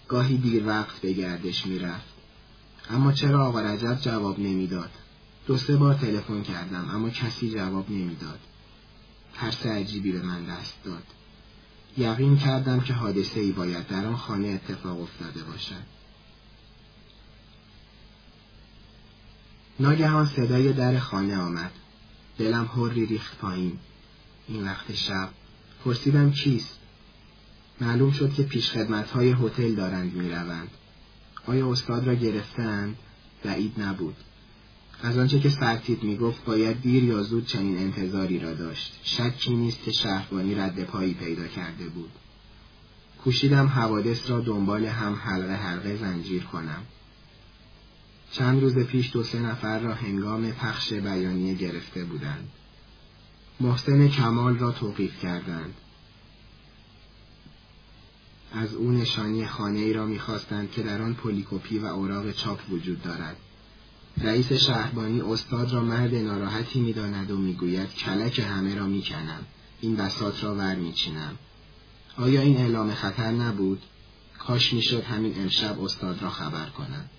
گاهی 0.08 0.38
دیر 0.38 0.68
وقت 0.68 1.00
به 1.02 1.14
گردش 1.14 1.66
می 1.66 1.80
رفت. 1.80 2.12
اما 2.90 3.12
چرا 3.12 3.46
آقا 3.46 3.62
رجب 3.62 3.98
جواب 4.02 4.40
نمی‌داد؟ 4.40 4.90
دو 5.48 5.58
سه 5.58 5.76
بار 5.76 5.94
تلفن 5.94 6.42
کردم 6.42 6.90
اما 6.94 7.10
کسی 7.10 7.52
جواب 7.52 7.92
نمی‌داد. 7.92 8.40
ترس 9.34 9.66
عجیبی 9.66 10.12
به 10.12 10.22
من 10.22 10.46
دست 10.46 10.84
داد. 10.84 11.04
یقین 11.98 12.38
کردم 12.38 12.80
که 12.80 12.94
حادثه 12.94 13.40
ای 13.40 13.52
باید 13.52 13.88
در 13.88 14.06
آن 14.06 14.16
خانه 14.16 14.48
اتفاق 14.48 15.02
افتاده 15.02 15.44
باشد. 15.44 16.01
ناگهان 19.82 20.26
صدای 20.26 20.74
در 20.74 21.00
خانه 21.00 21.38
آمد. 21.38 21.72
دلم 22.38 22.70
هری 22.76 23.06
ریخت 23.06 23.38
پایین. 23.38 23.80
این 24.48 24.64
وقت 24.64 24.96
شب 24.96 25.30
پرسیدم 25.86 26.32
کیست؟ 26.32 26.80
معلوم 27.82 28.12
شد 28.12 28.34
که 28.34 28.44
پیشخدمت 28.44 29.10
های 29.10 29.32
هتل 29.32 29.76
دارند 29.76 30.14
می‌روند. 30.14 30.68
آیا 31.48 31.72
استاد 31.72 32.08
را 32.08 32.14
گرفتند؟ 32.14 32.96
بعید 33.44 33.82
نبود. 33.82 34.16
از 35.04 35.18
آنچه 35.18 35.40
که 35.40 35.50
سرتیت 35.50 36.04
می‌گفت 36.04 36.46
باید 36.46 36.82
دیر 36.82 37.04
یا 37.04 37.24
زود 37.24 37.46
چنین 37.46 37.78
انتظاری 37.78 38.40
را 38.40 38.54
داشت. 38.54 39.00
شکی 39.04 39.56
نیست 39.56 39.84
که 39.84 39.92
شهربانی 39.92 40.56
رد 40.56 40.84
پایی 40.84 41.14
پیدا 41.14 41.48
کرده 41.48 41.88
بود. 41.88 42.12
کوشیدم 43.24 43.68
حوادث 43.68 44.30
را 44.30 44.40
دنبال 44.40 44.86
هم 44.86 45.16
حلقه 45.16 45.54
حلقه 45.54 45.98
زنجیر 45.98 46.44
کنم. 46.44 46.82
چند 48.32 48.62
روز 48.62 48.78
پیش 48.78 49.12
دو 49.12 49.24
سه 49.24 49.40
نفر 49.40 49.80
را 49.80 49.94
هنگام 49.94 50.52
پخش 50.52 50.94
بیانیه 50.94 51.54
گرفته 51.54 52.04
بودند. 52.04 52.50
محسن 53.60 54.08
کمال 54.08 54.58
را 54.58 54.72
توقیف 54.72 55.20
کردند. 55.20 55.74
از 58.54 58.74
او 58.74 58.92
نشانی 58.92 59.46
خانه 59.46 59.80
ای 59.80 59.94
را 59.94 60.06
می‌خواستند 60.06 60.72
که 60.72 60.84
در 60.84 61.02
آن 61.02 61.14
پولیکوپی 61.14 61.80
و 61.80 61.86
اوراق 61.86 62.32
چاپ 62.32 62.60
وجود 62.70 63.02
دارد. 63.02 63.36
رئیس 64.18 64.54
شهربانی 64.54 65.22
استاد 65.22 65.74
را 65.74 65.84
مرد 65.84 66.16
ناراحتی 66.16 66.80
می‌داند 66.80 67.32
و 67.32 67.38
می‌گوید 67.38 67.94
کلک 67.94 68.40
همه 68.40 68.76
را 68.76 68.88
می‌کنم. 68.88 69.46
این 69.82 69.96
بسات 69.96 70.44
را 70.44 70.56
ور 70.56 70.76
میچینم. 70.76 71.38
آیا 72.18 72.42
این 72.42 72.58
اعلام 72.58 72.94
خطر 72.94 73.32
نبود؟ 73.32 73.82
کاش 74.40 74.74
می‌شد 74.74 75.04
همین 75.04 75.42
امشب 75.42 75.82
استاد 75.82 76.22
را 76.22 76.30
خبر 76.30 76.70
کنم. 76.70 77.10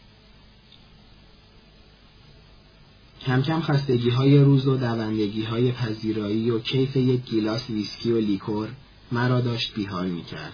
کم 3.27 3.43
کم 3.43 3.61
خستگی 3.61 4.11
های 4.11 4.39
روز 4.39 4.67
و 4.67 4.77
دوندگی 4.77 5.45
های 5.45 5.73
پذیرایی 5.73 6.51
و 6.51 6.59
کیف 6.59 6.97
یک 6.97 7.25
گیلاس 7.25 7.71
ویسکی 7.71 8.13
و 8.13 8.19
لیکور 8.19 8.69
مرا 9.13 9.41
داشت 9.41 9.75
بیحال 9.75 10.09
می 10.09 10.25
کرد. 10.25 10.53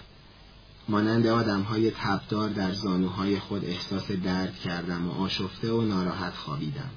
مانند 0.89 1.27
آدم 1.27 1.61
های 1.61 1.91
تبدار 1.91 2.49
در 2.49 2.71
زانوهای 2.71 3.39
خود 3.39 3.65
احساس 3.65 4.11
درد 4.11 4.59
کردم 4.59 5.07
و 5.07 5.11
آشفته 5.11 5.71
و 5.71 5.81
ناراحت 5.81 6.33
خوابیدم. 6.33 6.89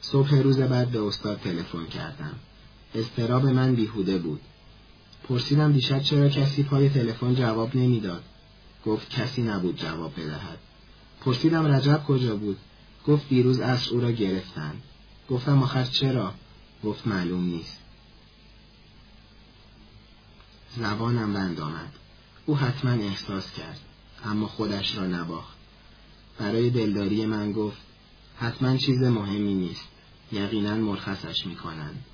صبح 0.00 0.34
روز 0.34 0.60
بعد 0.60 0.90
به 0.90 1.02
استاد 1.02 1.40
تلفن 1.40 1.86
کردم. 1.86 2.34
استراب 2.94 3.46
من 3.46 3.74
بیهوده 3.74 4.18
بود. 4.18 4.40
پرسیدم 5.28 5.72
دیشب 5.72 6.02
چرا 6.02 6.28
کسی 6.28 6.62
پای 6.62 6.88
تلفن 6.88 7.34
جواب 7.34 7.76
نمی‌داد. 7.76 8.22
گفت 8.86 9.10
کسی 9.10 9.42
نبود 9.42 9.76
جواب 9.76 10.12
بدهد. 10.20 10.58
پرسیدم 11.20 11.66
رجب 11.66 12.04
کجا 12.04 12.36
بود؟ 12.36 12.56
گفت 13.06 13.28
دیروز 13.28 13.60
عصر 13.60 13.90
او 13.90 14.00
را 14.00 14.10
گرفتند. 14.10 14.82
گفتم 15.30 15.62
آخر 15.62 15.84
چرا؟ 15.84 16.34
گفت 16.84 17.06
معلوم 17.06 17.44
نیست. 17.44 17.80
زبانم 20.76 21.32
بند 21.34 21.60
آمد. 21.60 21.92
او 22.46 22.56
حتما 22.56 22.90
احساس 22.90 23.52
کرد. 23.52 23.80
اما 24.24 24.46
خودش 24.46 24.96
را 24.96 25.06
نباخت. 25.06 25.56
برای 26.38 26.70
دلداری 26.70 27.26
من 27.26 27.52
گفت 27.52 27.78
حتما 28.36 28.76
چیز 28.76 29.02
مهمی 29.02 29.54
نیست. 29.54 29.88
یقینا 30.32 30.74
مرخصش 30.74 31.46
می‌کنند. 31.46 32.04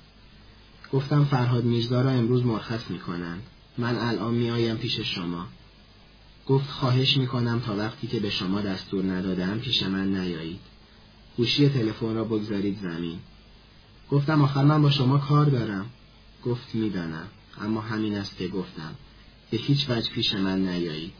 گفتم 0.93 1.25
فرهاد 1.25 1.63
میرزا 1.63 2.01
را 2.01 2.09
امروز 2.09 2.45
مرخص 2.45 2.89
می‌کنند. 2.89 3.43
من 3.77 3.95
الان 3.95 4.33
میآیم 4.33 4.77
پیش 4.77 4.99
شما. 4.99 5.47
گفت 6.47 6.69
خواهش 6.69 7.17
می‌کنم 7.17 7.59
تا 7.59 7.75
وقتی 7.75 8.07
که 8.07 8.19
به 8.19 8.29
شما 8.29 8.61
دستور 8.61 9.05
ندادم 9.05 9.59
پیش 9.59 9.83
من 9.83 10.15
نیایید. 10.17 10.70
گوشی 11.37 11.69
تلفن 11.69 12.15
را 12.15 12.23
بگذارید 12.23 12.79
زمین. 12.81 13.19
گفتم 14.09 14.41
آخر 14.41 14.63
من 14.63 14.81
با 14.81 14.89
شما 14.89 15.17
کار 15.17 15.45
دارم. 15.45 15.89
گفت 16.45 16.75
می‌دانم. 16.75 17.27
اما 17.61 17.81
همین 17.81 18.15
است 18.15 18.37
که 18.37 18.47
گفتم. 18.47 18.95
به 19.51 19.57
هیچ 19.57 19.89
وجه 19.89 20.09
پیش 20.09 20.33
من 20.33 20.67
نیایید. 20.67 21.13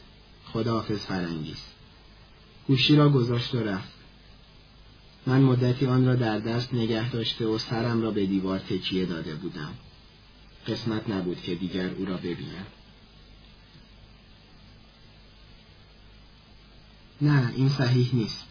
خداحافظ 0.53 0.99
فرنگیست 0.99 1.67
گوشی 2.67 2.95
را 2.95 3.09
گذاشت 3.09 3.55
و 3.55 3.59
رفت. 3.59 3.93
من 5.25 5.41
مدتی 5.41 5.85
آن 5.85 6.05
را 6.05 6.15
در 6.15 6.39
دست 6.39 6.73
نگه 6.73 7.09
داشته 7.09 7.45
و 7.45 7.57
سرم 7.57 8.01
را 8.01 8.11
به 8.11 8.25
دیوار 8.25 8.59
تکیه 8.59 9.05
داده 9.05 9.35
بودم. 9.35 9.73
قسمت 10.67 11.09
نبود 11.09 11.41
که 11.41 11.55
دیگر 11.55 11.89
او 11.89 12.05
را 12.05 12.17
ببینم. 12.17 12.65
نه 17.21 17.53
این 17.55 17.69
صحیح 17.69 18.09
نیست. 18.15 18.47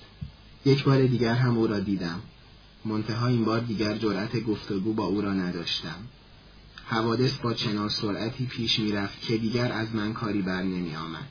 یک 0.64 0.84
بار 0.84 1.06
دیگر 1.06 1.34
هم 1.34 1.58
او 1.58 1.66
را 1.66 1.80
دیدم 1.80 2.20
منتها 2.84 3.26
این 3.26 3.44
بار 3.44 3.60
دیگر 3.60 3.98
جرأت 3.98 4.44
گفتگو 4.44 4.92
با 4.92 5.04
او 5.04 5.20
را 5.20 5.32
نداشتم 5.32 5.96
حوادث 6.86 7.34
با 7.34 7.54
چنان 7.54 7.88
سرعتی 7.88 8.46
پیش 8.46 8.78
می‌رفت 8.78 9.20
که 9.20 9.36
دیگر 9.36 9.72
از 9.72 9.94
من 9.94 10.12
کاری 10.12 10.42
بر 10.42 10.62
نمی 10.62 10.96
آمد. 10.96 11.28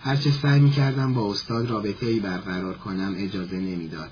هرچه 0.00 0.30
سعی 0.30 0.60
می 0.60 0.70
کردم 0.70 1.14
با 1.14 1.30
استاد 1.30 1.70
رابطه 1.70 2.06
ای 2.06 2.20
برقرار 2.20 2.78
کنم 2.78 3.14
اجازه 3.16 3.56
نمی‌داد. 3.56 4.10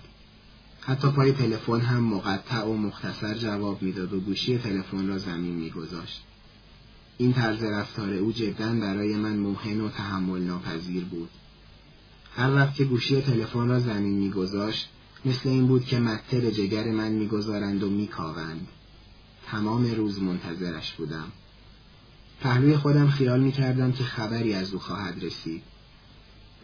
حتی 0.80 1.08
پای 1.08 1.32
تلفن 1.32 1.80
هم 1.80 2.04
مقطع 2.04 2.64
و 2.64 2.76
مختصر 2.76 3.34
جواب 3.34 3.82
می‌داد 3.82 4.12
و 4.12 4.20
گوشی 4.20 4.58
تلفن 4.58 5.06
را 5.08 5.18
زمین 5.18 5.54
میگذاشت. 5.54 6.22
این 7.18 7.32
طرز 7.32 7.62
رفتار 7.62 8.12
او 8.12 8.32
جدا 8.32 8.74
برای 8.74 9.16
من 9.16 9.36
موهن 9.36 9.80
و 9.80 9.88
تحمل 9.88 10.40
ناپذیر 10.40 11.04
بود. 11.04 11.28
هر 12.36 12.54
وقت 12.54 12.74
که 12.74 12.84
گوشی 12.84 13.20
تلفن 13.20 13.68
را 13.68 13.80
زمین 13.80 14.14
میگذاشت 14.18 14.88
مثل 15.24 15.48
این 15.48 15.66
بود 15.66 15.84
که 15.84 15.98
مته 15.98 16.40
به 16.40 16.52
جگر 16.52 16.90
من 16.90 17.12
می‌گذارند 17.12 17.82
و 17.82 17.90
میکاوند. 17.90 18.68
تمام 19.46 19.94
روز 19.94 20.22
منتظرش 20.22 20.92
بودم. 20.92 21.32
پهلوی 22.40 22.76
خودم 22.76 23.08
خیال 23.08 23.40
می‌کردم 23.40 23.92
که 23.92 24.04
خبری 24.04 24.54
از 24.54 24.72
او 24.72 24.78
خواهد 24.78 25.24
رسید. 25.24 25.62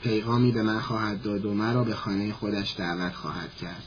پیغامی 0.02 0.52
به 0.52 0.62
من 0.62 0.80
خواهد 0.80 1.22
داد 1.22 1.44
و 1.44 1.54
مرا 1.54 1.84
به 1.84 1.94
خانه 1.94 2.32
خودش 2.32 2.74
دعوت 2.78 3.14
خواهد 3.14 3.56
کرد. 3.56 3.82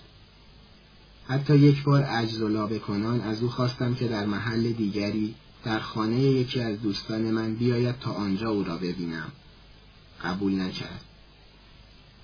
حتی 1.28 1.58
یک 1.58 1.84
بار 1.84 2.04
عجز 2.04 2.42
و 2.42 2.48
لابه 2.48 2.80
کنان 2.80 3.22
از 3.22 3.44
او 3.44 3.50
خواستم 3.50 3.96
که 3.96 4.08
در 4.08 4.26
محل 4.26 4.72
دیگری 4.72 5.36
در 5.64 5.80
خانه 5.80 6.20
یکی 6.20 6.62
از 6.62 6.82
دوستان 6.82 7.22
من 7.22 7.56
بیاید 7.56 8.00
تا 8.00 8.12
آنجا 8.12 8.50
او 8.50 8.64
را 8.64 8.78
ببینم. 8.78 9.32
قبول 10.24 10.62
نکرد. 10.62 11.02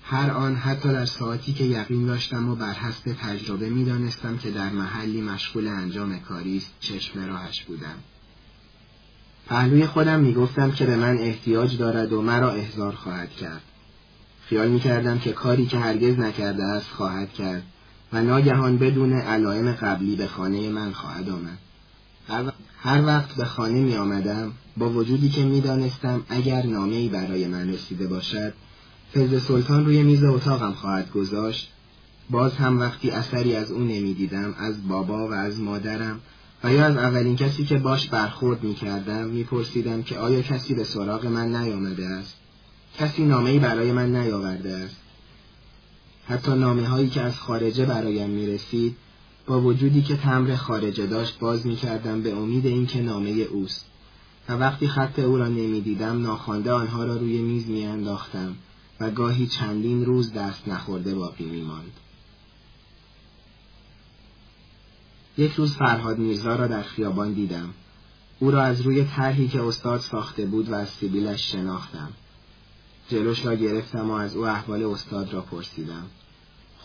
هر 0.04 0.30
آن 0.30 0.56
حتی 0.56 0.88
در 0.88 1.04
ساعتی 1.04 1.52
که 1.52 1.64
یقین 1.64 2.06
داشتم 2.06 2.48
و 2.48 2.54
بر 2.54 2.72
حسب 2.72 3.12
تجربه 3.12 3.68
می‌دانستم 3.68 4.36
که 4.36 4.50
در 4.50 4.70
محلی 4.70 5.20
مشغول 5.20 5.68
انجام 5.68 6.18
کاری 6.18 6.56
است 6.56 6.72
چشم 6.80 7.26
راهش 7.26 7.62
بودم. 7.62 7.94
پهلوی 9.46 9.86
خودم 9.86 10.20
می‌گفتم 10.20 10.70
که 10.70 10.86
به 10.86 10.96
من 10.96 11.18
احتیاج 11.18 11.78
دارد 11.78 12.12
و 12.12 12.22
مرا 12.22 12.50
احضار 12.50 12.92
خواهد 12.92 13.30
کرد. 13.30 13.62
خیال 14.48 14.68
می‌کردم 14.68 15.18
که 15.18 15.32
کاری 15.32 15.66
که 15.66 15.78
هرگز 15.78 16.18
نکرده 16.18 16.64
است 16.64 16.88
خواهد 16.90 17.32
کرد 17.32 17.62
و 18.12 18.22
ناگهان 18.22 18.78
بدون 18.78 19.12
علائم 19.12 19.72
قبلی 19.72 20.16
به 20.16 20.26
خانه 20.26 20.68
من 20.68 20.92
خواهد 20.92 21.30
آمد. 21.30 21.58
هر 22.78 23.06
وقت 23.06 23.34
به 23.34 23.44
خانه 23.44 23.80
می 23.80 23.96
آمدم 23.96 24.52
با 24.76 24.90
وجودی 24.90 25.28
که 25.28 25.44
می 25.44 25.60
دانستم 25.60 26.22
اگر 26.28 26.66
نامه 26.66 27.08
برای 27.08 27.46
من 27.46 27.68
رسیده 27.68 28.06
باشد 28.06 28.54
فیض 29.12 29.42
سلطان 29.42 29.84
روی 29.84 30.02
میز 30.02 30.24
اتاقم 30.24 30.72
خواهد 30.72 31.10
گذاشت. 31.10 31.72
باز 32.30 32.54
هم 32.54 32.80
وقتی 32.80 33.10
اثری 33.10 33.56
از 33.56 33.70
او 33.70 33.80
نمی‌دیدم 33.80 34.54
از 34.58 34.88
بابا 34.88 35.28
و 35.28 35.32
از 35.32 35.60
مادرم 35.60 36.20
و 36.64 36.72
یا 36.72 36.84
از 36.84 36.96
اولین 36.96 37.36
کسی 37.36 37.64
که 37.64 37.78
باش 37.78 38.08
برخورد 38.08 38.64
می 38.64 38.74
کردم 38.74 40.02
که 40.04 40.18
آیا 40.18 40.42
کسی 40.42 40.74
به 40.74 40.84
سراغ 40.84 41.26
من 41.26 41.56
نیامده 41.56 42.06
است؟ 42.06 42.34
کسی 42.98 43.24
نامه 43.24 43.58
برای 43.58 43.92
من 43.92 44.16
نیاورده 44.16 44.72
است. 44.72 44.96
حتی 46.26 46.52
نامه 46.52 46.86
هایی 46.86 47.08
که 47.08 47.20
از 47.20 47.38
خارجه 47.38 47.84
برایم 47.84 48.30
می 48.30 48.46
رسید 48.46 48.96
با 49.46 49.60
وجودی 49.60 50.02
که 50.02 50.16
تمر 50.16 50.56
خارجه 50.56 51.06
داشت 51.06 51.38
باز 51.38 51.66
می 51.66 51.76
کردم 51.76 52.22
به 52.22 52.32
امید 52.32 52.66
اینکه 52.66 53.02
نامه 53.02 53.30
اوست. 53.30 53.86
و 54.48 54.52
وقتی 54.52 54.88
خط 54.88 55.18
او 55.18 55.38
را 55.38 55.48
نمی 55.48 55.80
دیدم 55.80 56.22
ناخوانده 56.22 56.72
آنها 56.72 57.04
را 57.04 57.16
روی 57.16 57.38
میز 57.38 57.68
می 57.68 57.86
انداختم 57.86 58.56
و 59.02 59.10
گاهی 59.10 59.46
چندین 59.46 60.04
روز 60.04 60.32
دست 60.32 60.68
نخورده 60.68 61.14
باقی 61.14 61.44
می 61.44 61.62
ماند. 61.62 61.92
یک 65.38 65.52
روز 65.52 65.76
فرهاد 65.76 66.18
میرزا 66.18 66.56
را 66.56 66.66
در 66.66 66.82
خیابان 66.82 67.32
دیدم. 67.32 67.74
او 68.38 68.50
را 68.50 68.62
از 68.62 68.80
روی 68.80 69.04
طرحی 69.04 69.48
که 69.48 69.62
استاد 69.62 70.00
ساخته 70.00 70.46
بود 70.46 70.68
و 70.68 70.74
از 70.74 70.88
سیبیلش 70.88 71.52
شناختم. 71.52 72.12
جلوش 73.08 73.46
را 73.46 73.54
گرفتم 73.54 74.10
و 74.10 74.12
از 74.12 74.36
او 74.36 74.46
احوال 74.46 74.84
استاد 74.84 75.32
را 75.32 75.40
پرسیدم. 75.40 76.06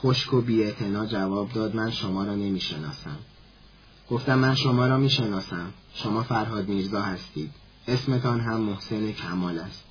خشک 0.02 0.34
و 0.34 0.42
بیاعتنا 0.42 1.06
جواب 1.06 1.54
داد 1.54 1.76
من 1.76 1.92
شما 1.92 2.24
را 2.24 2.36
نمی 2.36 2.60
شناسم. 2.60 3.18
گفتم 4.10 4.40
من 4.40 4.56
شما 4.56 4.88
را 4.88 4.98
می 4.98 5.10
شناسم. 5.10 5.74
شما 5.94 6.24
فرهاد 6.24 6.68
میرزا 6.68 7.02
هستید. 7.02 7.52
اسمتان 7.88 8.40
هم 8.40 8.60
محسن 8.62 9.12
کمال 9.12 9.60
است. 9.60 9.87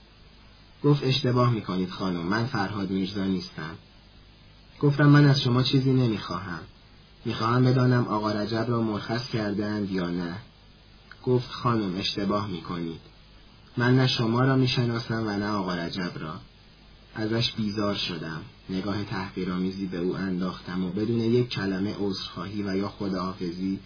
گفت 0.84 1.04
اشتباه 1.04 1.50
می 1.50 1.60
کنید 1.60 1.90
خانم. 1.90 2.26
من 2.26 2.46
فرهاد 2.46 2.90
میرزا 2.90 3.24
نیستم. 3.24 3.74
گفتم 4.80 5.06
من 5.06 5.24
از 5.24 5.40
شما 5.40 5.62
چیزی 5.62 5.92
نمی 5.92 6.18
خواهم. 6.18 6.60
می 7.24 7.34
خواهم 7.34 7.64
بدانم 7.64 8.08
آقا 8.08 8.32
رجب 8.32 8.64
را 8.68 8.82
مرخص 8.82 9.28
کردند 9.28 9.90
یا 9.90 10.10
نه. 10.10 10.36
گفت 11.22 11.50
خانم 11.50 11.96
اشتباه 11.96 12.48
می 12.48 12.60
کنید. 12.60 13.00
من 13.76 13.96
نه 13.96 14.06
شما 14.06 14.40
را 14.40 14.56
می 14.56 14.68
شناسم 14.68 15.26
و 15.26 15.30
نه 15.30 15.48
آقا 15.48 15.74
رجب 15.74 16.12
را. 16.16 16.34
ازش 17.14 17.52
بیزار 17.52 17.94
شدم. 17.94 18.42
نگاه 18.70 19.04
تحقیرآمیزی 19.04 19.86
به 19.86 19.98
او 19.98 20.16
انداختم 20.16 20.84
و 20.84 20.90
بدون 20.90 21.20
یک 21.20 21.48
کلمه 21.48 21.96
عذرخواهی 21.98 22.62
و 22.62 22.76
یا 22.76 22.88
خداحافظی 22.88 23.78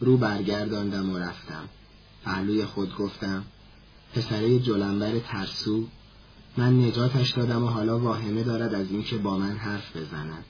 رو 0.00 0.16
برگرداندم 0.16 1.10
و 1.10 1.18
رفتم. 1.18 1.68
پهلوی 2.24 2.64
خود 2.64 2.96
گفتم 2.96 3.44
پسره 4.14 4.58
جلنبر 4.58 5.18
ترسو 5.18 5.88
من 6.58 6.84
نجاتش 6.84 7.30
دادم 7.30 7.64
و 7.64 7.66
حالا 7.66 7.98
واهمه 7.98 8.42
دارد 8.42 8.74
از 8.74 8.90
اینکه 8.90 9.18
با 9.18 9.38
من 9.38 9.56
حرف 9.56 9.96
بزند. 9.96 10.44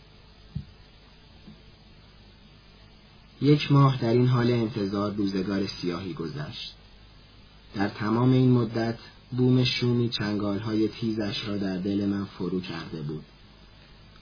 یک 3.43 3.73
ماه 3.73 4.01
در 4.01 4.13
این 4.13 4.27
حال 4.27 4.51
انتظار 4.51 5.13
روزگار 5.15 5.67
سیاهی 5.67 6.15
گذشت. 6.15 6.75
در 7.75 7.89
تمام 7.89 8.33
این 8.33 8.51
مدت 8.51 8.99
بوم 9.31 9.65
شومی 9.65 10.09
چنگالهای 10.09 10.89
تیزش 10.89 11.49
را 11.49 11.57
در 11.57 11.77
دل 11.77 12.07
من 12.07 12.25
فرو 12.25 12.61
کرده 12.61 13.03
بود 13.03 13.25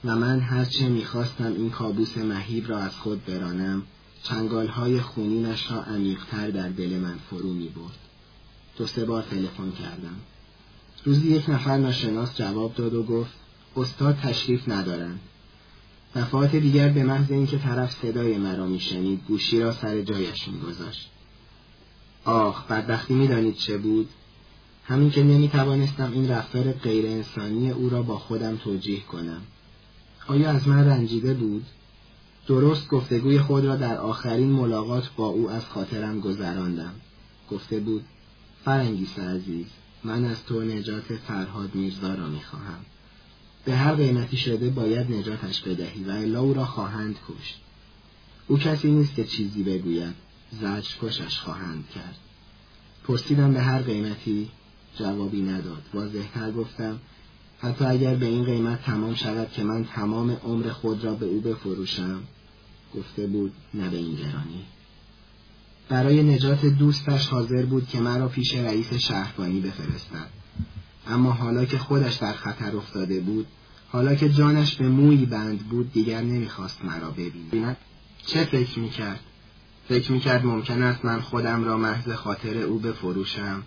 و 0.04 0.16
من 0.16 0.40
هرچه 0.40 0.88
می‌خواستم 0.88 1.52
این 1.52 1.70
کابوس 1.70 2.18
مهیب 2.18 2.68
را 2.68 2.78
از 2.78 2.96
خود 2.96 3.24
برانم 3.24 3.82
چنگالهای 4.22 5.00
خونینش 5.00 5.70
را 5.70 5.82
عمیقتر 5.82 6.50
در 6.50 6.68
دل 6.68 6.98
من 6.98 7.18
فرو 7.30 7.52
می 7.52 7.68
برد. 7.68 7.98
دو 8.76 8.86
سه 8.86 9.04
بار 9.04 9.22
تلفن 9.22 9.70
کردم. 9.70 10.16
روزی 11.06 11.30
یک 11.30 11.50
نفر 11.50 11.78
ناشناس 11.78 12.36
جواب 12.36 12.74
داد 12.74 12.94
و 12.94 13.02
گفت 13.02 13.32
استاد 13.76 14.16
تشریف 14.16 14.68
ندارند. 14.68 15.20
دفعات 16.14 16.56
دیگر 16.56 16.88
به 16.88 17.04
محض 17.04 17.30
اینکه 17.30 17.58
طرف 17.58 17.92
صدای 18.02 18.38
مرا 18.38 18.66
میشنید 18.66 19.20
گوشی 19.28 19.60
را 19.60 19.72
سر 19.72 20.02
جایش 20.02 20.48
میگذاشت 20.48 21.10
آخ 22.24 22.66
بدبختی 22.66 23.14
می‌دانید 23.14 23.56
چه 23.56 23.78
بود 23.78 24.08
همین 24.84 25.10
که 25.10 25.22
نمی 25.22 25.48
توانستم 25.48 26.12
این 26.12 26.28
رفتار 26.28 26.72
غیر 26.72 27.06
انسانی 27.06 27.70
او 27.70 27.88
را 27.88 28.02
با 28.02 28.18
خودم 28.18 28.56
توجیه 28.56 29.00
کنم. 29.00 29.42
آیا 30.26 30.50
از 30.50 30.68
من 30.68 30.88
رنجیده 30.88 31.34
بود؟ 31.34 31.66
درست 32.46 32.88
گفتگوی 32.88 33.38
خود 33.38 33.64
را 33.64 33.76
در 33.76 33.96
آخرین 33.98 34.50
ملاقات 34.50 35.10
با 35.16 35.26
او 35.26 35.50
از 35.50 35.64
خاطرم 35.64 36.20
گذراندم. 36.20 36.92
گفته 37.50 37.80
بود 37.80 38.04
فرنگیس 38.64 39.18
عزیز 39.18 39.66
من 40.06 40.24
از 40.24 40.44
تو 40.44 40.62
نجات 40.62 41.04
فرهاد 41.04 41.74
میرزا 41.74 42.14
را 42.14 42.28
می‌خواهم. 42.28 42.84
به 43.64 43.76
هر 43.76 43.94
قیمتی 43.94 44.36
شده 44.36 44.70
باید 44.70 45.12
نجاتش 45.12 45.60
بدهی 45.60 46.04
و 46.04 46.10
الا 46.10 46.40
او 46.40 46.54
را 46.54 46.64
خواهند 46.64 47.16
کشت. 47.28 47.60
او 48.46 48.58
کسی 48.58 48.90
نیست 48.90 49.14
که 49.14 49.24
چیزی 49.24 49.62
بگوید 49.62 50.14
زجر 50.60 50.90
کشش 51.02 51.38
خواهند 51.38 51.84
کرد. 51.94 52.16
پرسیدم 53.04 53.52
به 53.52 53.60
هر 53.60 53.82
قیمتی 53.82 54.50
جوابی 54.98 55.42
نداد 55.42 55.82
واضحتر 55.94 56.52
گفتم 56.52 57.00
حتی 57.58 57.84
اگر 57.84 58.14
به 58.14 58.26
این 58.26 58.44
قیمت 58.44 58.82
تمام 58.82 59.14
شود 59.14 59.52
که 59.52 59.64
من 59.64 59.84
تمام 59.84 60.30
عمر 60.30 60.70
خود 60.70 61.04
را 61.04 61.14
به 61.14 61.26
او 61.26 61.40
بفروشم 61.40 62.22
گفته 62.94 63.26
بود 63.26 63.52
نه 63.74 63.90
به 63.90 63.96
این 63.96 64.14
گرانی 64.14 64.64
برای 65.88 66.22
نجات 66.22 66.66
دوستش 66.66 67.28
حاضر 67.28 67.64
بود 67.64 67.88
که 67.88 68.00
مرا 68.00 68.28
پیش 68.28 68.54
رئیس 68.54 68.94
شهربانی 68.94 69.60
بفرستد. 69.60 70.30
اما 71.06 71.32
حالا 71.32 71.64
که 71.64 71.78
خودش 71.78 72.14
در 72.14 72.32
خطر 72.32 72.76
افتاده 72.76 73.20
بود 73.20 73.46
حالا 73.88 74.14
که 74.14 74.28
جانش 74.28 74.76
به 74.76 74.88
مویی 74.88 75.26
بند 75.26 75.58
بود 75.58 75.92
دیگر 75.92 76.22
نمی‌خواست 76.22 76.84
مرا 76.84 77.10
ببیند. 77.10 77.76
چه 78.26 78.44
فکر 78.44 78.78
می‌کرد؟ 78.78 79.20
فکر 79.88 80.12
می‌کرد 80.12 80.46
ممکن 80.46 80.82
است 80.82 81.04
من 81.04 81.20
خودم 81.20 81.64
را 81.64 81.76
محض 81.78 82.08
خاطر 82.08 82.58
او 82.58 82.78
بفروشم 82.78 83.62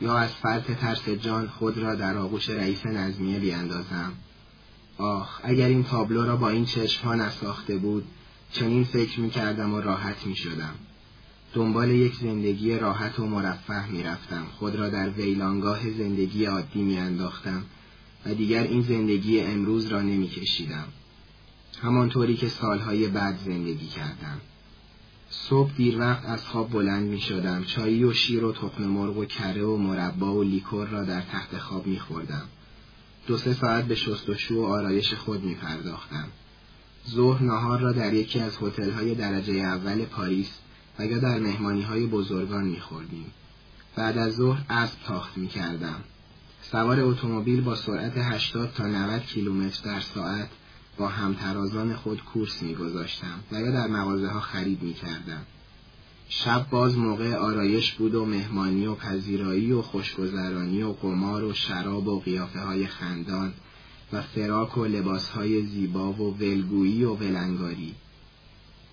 یا 0.00 0.18
از 0.18 0.30
فرط 0.30 0.70
ترس 0.70 1.08
جان 1.08 1.48
خود 1.48 1.78
را 1.78 1.94
در 1.94 2.16
آغوش 2.16 2.50
رئیس 2.50 2.86
نظمیه 2.86 3.38
بیاندازم. 3.38 4.12
آخ 4.98 5.40
اگر 5.42 5.68
این 5.68 5.84
تابلو 5.84 6.24
را 6.24 6.36
با 6.36 6.48
این 6.48 6.64
چشمها 6.64 7.14
نساخته 7.14 7.76
بود 7.76 8.04
چنین 8.52 8.84
فکر 8.84 9.20
می 9.20 9.30
کردم 9.30 9.74
و 9.74 9.80
راحت 9.80 10.26
می 10.26 10.36
شدم. 10.36 10.74
دنبال 11.54 11.90
یک 11.90 12.14
زندگی 12.14 12.78
راحت 12.78 13.18
و 13.18 13.26
مرفه 13.26 13.90
می 13.90 14.02
رفتم. 14.02 14.46
خود 14.58 14.74
را 14.76 14.88
در 14.88 15.10
ویلانگاه 15.10 15.90
زندگی 15.90 16.44
عادی 16.44 16.82
می 16.82 16.98
انداختم 16.98 17.64
و 18.26 18.34
دیگر 18.34 18.62
این 18.62 18.82
زندگی 18.82 19.40
امروز 19.40 19.86
را 19.86 20.02
نمی 20.02 20.28
کشیدم. 20.28 20.84
همانطوری 21.82 22.36
که 22.36 22.48
سالهای 22.48 23.08
بعد 23.08 23.38
زندگی 23.44 23.86
کردم. 23.86 24.40
صبح 25.30 25.72
دیر 25.76 25.98
وقت 25.98 26.24
از 26.24 26.46
خواب 26.46 26.70
بلند 26.70 27.08
می 27.08 27.20
شدم. 27.20 27.64
چایی 27.64 28.04
و 28.04 28.12
شیر 28.12 28.44
و 28.44 28.52
تخم 28.52 28.84
مرغ 28.84 29.16
و 29.16 29.24
کره 29.24 29.64
و 29.64 29.76
مربا 29.76 30.34
و 30.34 30.42
لیکور 30.42 30.88
را 30.88 31.04
در 31.04 31.20
تخت 31.20 31.58
خواب 31.58 31.86
می 31.86 32.00
خوردم. 32.00 32.44
دو 33.26 33.38
سه 33.38 33.54
ساعت 33.54 33.84
به 33.84 33.94
شستشو 33.94 34.54
و 34.54 34.64
آرایش 34.64 35.14
خود 35.14 35.44
می 35.44 35.54
پرداختم. 35.54 36.28
ظهر 37.10 37.42
نهار 37.42 37.80
را 37.80 37.92
در 37.92 38.14
یکی 38.14 38.40
از 38.40 38.56
های 38.96 39.14
درجه 39.14 39.52
اول 39.52 40.04
پاریس 40.04 40.50
و 40.98 41.06
یا 41.06 41.18
در 41.18 41.38
مهمانی 41.38 41.82
های 41.82 42.06
بزرگان 42.06 42.64
می 42.64 42.80
خوردیم. 42.80 43.26
بعد 43.96 44.18
از 44.18 44.34
ظهر 44.34 44.62
اسب 44.70 44.98
تاخت 45.06 45.38
می 45.38 45.48
کردم. 45.48 46.00
سوار 46.62 47.00
اتومبیل 47.00 47.60
با 47.60 47.76
سرعت 47.76 48.12
80 48.16 48.72
تا 48.72 48.86
90 48.86 49.22
کیلومتر 49.22 49.84
در 49.84 50.00
ساعت 50.00 50.48
با 50.96 51.08
همترازان 51.08 51.94
خود 51.94 52.24
کورس 52.24 52.62
میگذاشتم 52.62 53.40
و 53.52 53.60
یا 53.60 53.70
در 53.70 53.86
مغازه 53.86 54.28
ها 54.28 54.40
خرید 54.40 54.82
می‌کردم. 54.82 55.42
شب 56.28 56.66
باز 56.70 56.98
موقع 56.98 57.34
آرایش 57.34 57.92
بود 57.92 58.14
و 58.14 58.24
مهمانی 58.24 58.86
و 58.86 58.94
پذیرایی 58.94 59.72
و 59.72 59.82
خوشگذرانی 59.82 60.82
و 60.82 60.92
قمار 60.92 61.44
و 61.44 61.54
شراب 61.54 62.08
و 62.08 62.20
قیافه 62.20 62.60
های 62.60 62.86
خندان 62.86 63.52
و 64.12 64.22
فراک 64.22 64.78
و 64.78 64.84
لباس 64.84 65.28
های 65.28 65.66
زیبا 65.66 66.12
و 66.12 66.38
ولگویی 66.38 67.04
و 67.04 67.14
ولنگاری. 67.14 67.94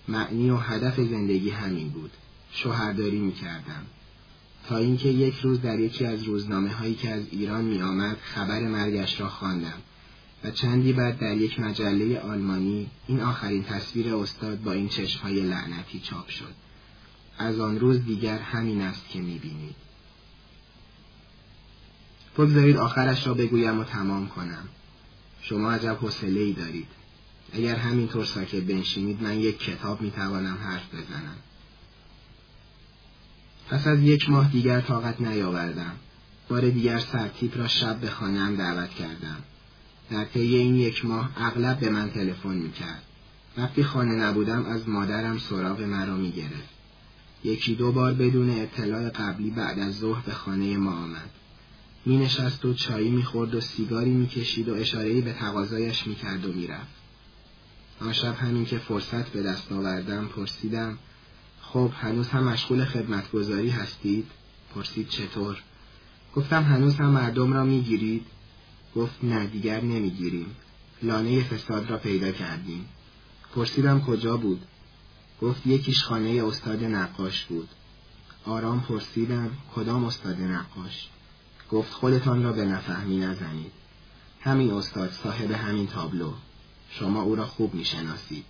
معنی 0.08 0.50
و 0.50 0.56
هدف 0.56 0.96
زندگی 0.96 1.50
همین 1.50 1.88
بود. 1.88 2.10
شوهرداری 2.52 3.18
می 3.18 3.32
کردم. 3.32 3.86
تا 4.68 4.76
اینکه 4.76 5.08
یک 5.08 5.34
روز 5.34 5.62
در 5.62 5.80
یکی 5.80 6.04
از 6.04 6.22
روزنامه 6.22 6.70
هایی 6.70 6.94
که 6.94 7.10
از 7.10 7.22
ایران 7.30 7.64
می 7.64 7.82
آمد 7.82 8.16
خبر 8.22 8.60
مرگش 8.60 9.20
را 9.20 9.28
خواندم 9.28 9.82
و 10.44 10.50
چندی 10.50 10.92
بعد 10.92 11.18
در 11.18 11.36
یک 11.36 11.60
مجله 11.60 12.20
آلمانی 12.20 12.90
این 13.06 13.20
آخرین 13.20 13.64
تصویر 13.64 14.14
استاد 14.14 14.62
با 14.62 14.72
این 14.72 14.88
چشمهای 14.88 15.40
لعنتی 15.40 16.00
چاپ 16.00 16.28
شد. 16.28 16.54
از 17.38 17.60
آن 17.60 17.80
روز 17.80 18.04
دیگر 18.04 18.38
همین 18.38 18.80
است 18.80 19.08
که 19.08 19.20
می 19.20 19.38
بینید. 19.38 19.74
بگذارید 22.38 22.76
آخرش 22.76 23.26
را 23.26 23.34
بگویم 23.34 23.78
و 23.78 23.84
تمام 23.84 24.28
کنم. 24.28 24.68
شما 25.42 25.72
عجب 25.72 25.98
حوصله 26.00 26.40
ای 26.40 26.52
دارید. 26.52 26.88
اگر 27.52 27.76
همینطور 27.76 28.24
ساکت 28.24 28.62
بنشینید 28.62 29.22
من 29.22 29.38
یک 29.38 29.58
کتاب 29.58 30.00
می 30.00 30.10
توانم 30.10 30.56
حرف 30.56 30.94
بزنم. 30.94 31.36
پس 33.68 33.86
از 33.86 34.00
یک 34.00 34.30
ماه 34.30 34.50
دیگر 34.50 34.80
طاقت 34.80 35.20
نیاوردم. 35.20 35.92
بار 36.48 36.70
دیگر 36.70 36.98
سرتیپ 36.98 37.58
را 37.58 37.68
شب 37.68 38.00
به 38.00 38.10
خانهام 38.10 38.56
دعوت 38.56 38.90
کردم. 38.90 39.36
در 40.10 40.24
طی 40.24 40.56
این 40.56 40.74
یک 40.74 41.04
ماه 41.04 41.30
اغلب 41.36 41.78
به 41.78 41.90
من 41.90 42.10
تلفن 42.10 42.54
می‌کرد. 42.54 43.02
وقتی 43.56 43.84
خانه 43.84 44.14
نبودم 44.14 44.64
از 44.64 44.88
مادرم 44.88 45.38
سراغ 45.38 45.80
مرا 45.80 46.16
می‌گرفت. 46.16 46.68
یکی 47.44 47.74
دو 47.74 47.92
بار 47.92 48.14
بدون 48.14 48.50
اطلاع 48.50 49.08
قبلی 49.08 49.50
بعد 49.50 49.78
از 49.78 49.98
ظهر 49.98 50.22
به 50.26 50.32
خانه 50.32 50.76
ما 50.76 50.92
آمد. 50.92 51.30
می 52.06 52.16
نشست 52.16 52.64
و 52.64 52.74
چایی 52.74 53.10
می 53.10 53.22
خورد 53.22 53.54
و 53.54 53.60
سیگاری 53.60 54.10
می 54.10 54.26
کشید 54.26 54.68
و 54.68 54.74
اشارهی 54.74 55.20
به 55.20 55.32
تقاضایش 55.32 56.06
می 56.06 56.14
کرد 56.14 56.44
و 56.44 56.52
می 56.52 56.66
رفت. 56.66 56.99
آن 58.00 58.12
شب 58.12 58.34
همین 58.34 58.64
که 58.64 58.78
فرصت 58.78 59.28
به 59.28 59.42
دست 59.42 59.72
آوردم 59.72 60.26
پرسیدم 60.26 60.98
خب 61.62 61.90
هنوز 62.00 62.28
هم 62.28 62.44
مشغول 62.44 62.84
خدمتگذاری 62.84 63.70
هستید؟ 63.70 64.26
پرسید 64.74 65.08
چطور؟ 65.08 65.62
گفتم 66.36 66.62
هنوز 66.62 66.94
هم 66.94 67.08
مردم 67.10 67.52
را 67.52 67.64
می‌گیرید؟ 67.64 68.26
گفت 68.96 69.24
نه 69.24 69.46
دیگر 69.46 69.80
نمی‌گیریم. 69.80 70.56
لانه 71.02 71.42
فساد 71.42 71.90
را 71.90 71.96
پیدا 71.96 72.32
کردیم. 72.32 72.88
پرسیدم 73.54 74.00
کجا 74.00 74.36
بود؟ 74.36 74.64
گفت 75.42 75.66
یکیش 75.66 76.04
خانه 76.04 76.44
استاد 76.46 76.84
نقاش 76.84 77.44
بود. 77.44 77.68
آرام 78.46 78.80
پرسیدم 78.80 79.50
کدام 79.74 80.04
استاد 80.04 80.40
نقاش؟ 80.40 81.08
گفت 81.70 81.92
خودتان 81.92 82.42
را 82.42 82.52
به 82.52 82.64
نفهمی 82.64 83.16
نزنید. 83.16 83.72
همین 84.40 84.70
استاد 84.70 85.12
صاحب 85.12 85.50
همین 85.50 85.86
تابلو. 85.86 86.32
شما 86.90 87.22
او 87.22 87.34
را 87.34 87.46
خوب 87.46 87.74
می‌شناسید. 87.74 88.44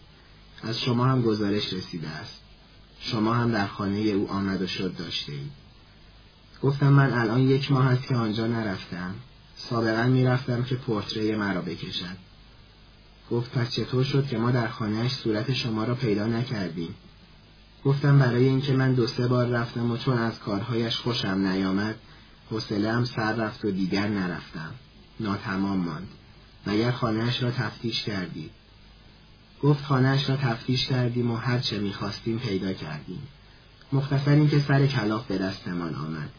از 0.63 0.81
شما 0.81 1.05
هم 1.05 1.23
گزارش 1.23 1.73
رسیده 1.73 2.09
است. 2.09 2.41
شما 3.01 3.35
هم 3.35 3.51
در 3.51 3.67
خانه 3.67 3.99
او 3.99 4.31
آمد 4.31 4.63
و 4.63 4.67
شد 4.67 4.97
داشته 4.97 5.33
اید. 5.33 5.51
گفتم 6.63 6.89
من 6.89 7.13
الان 7.13 7.41
یک 7.41 7.73
ماه 7.73 7.87
است 7.87 8.09
که 8.09 8.15
آنجا 8.15 8.47
نرفتم. 8.47 9.15
سابقا 9.57 10.03
می‌رفتم 10.03 10.63
که 10.63 10.75
پورتری 10.75 11.37
مرا 11.37 11.61
بکشد. 11.61 12.17
گفت 13.31 13.51
پس 13.51 13.71
چطور 13.71 14.05
شد 14.05 14.27
که 14.27 14.39
ما 14.39 14.51
در 14.51 14.69
خانهش 14.69 15.13
صورت 15.13 15.53
شما 15.53 15.85
را 15.85 15.95
پیدا 15.95 16.27
نکردیم؟ 16.27 16.95
گفتم 17.85 18.19
برای 18.19 18.45
اینکه 18.45 18.73
من 18.73 18.95
دو 18.95 19.07
سه 19.07 19.29
بار 19.29 19.47
رفتم 19.47 19.91
و 19.91 19.97
چون 19.97 20.19
از 20.19 20.39
کارهایش 20.39 20.97
خوشم 20.97 21.47
نیامد 21.47 21.97
حوصلهام 22.51 23.05
سر 23.05 23.33
رفت 23.33 23.65
و 23.65 23.71
دیگر 23.71 24.09
نرفتم 24.09 24.75
ناتمام 25.21 25.79
ماند 25.79 26.09
مگر 26.67 26.91
خانهاش 26.91 27.43
را 27.43 27.51
تفتیش 27.51 28.03
کردید 28.03 28.51
گفت 29.63 29.85
خانهاش 29.85 30.29
را 30.31 30.37
تفتیش 30.37 30.87
کردیم 30.87 31.31
و 31.31 31.37
هر 31.37 31.59
چه 31.59 31.79
می‌خواستیم 31.79 32.39
پیدا 32.39 32.73
کردیم. 32.73 33.23
مختصر 33.93 34.31
اینکه 34.31 34.59
سر 34.59 34.87
کلاف 34.87 35.27
به 35.27 35.39
دستمان 35.39 35.95
آمد. 35.95 36.31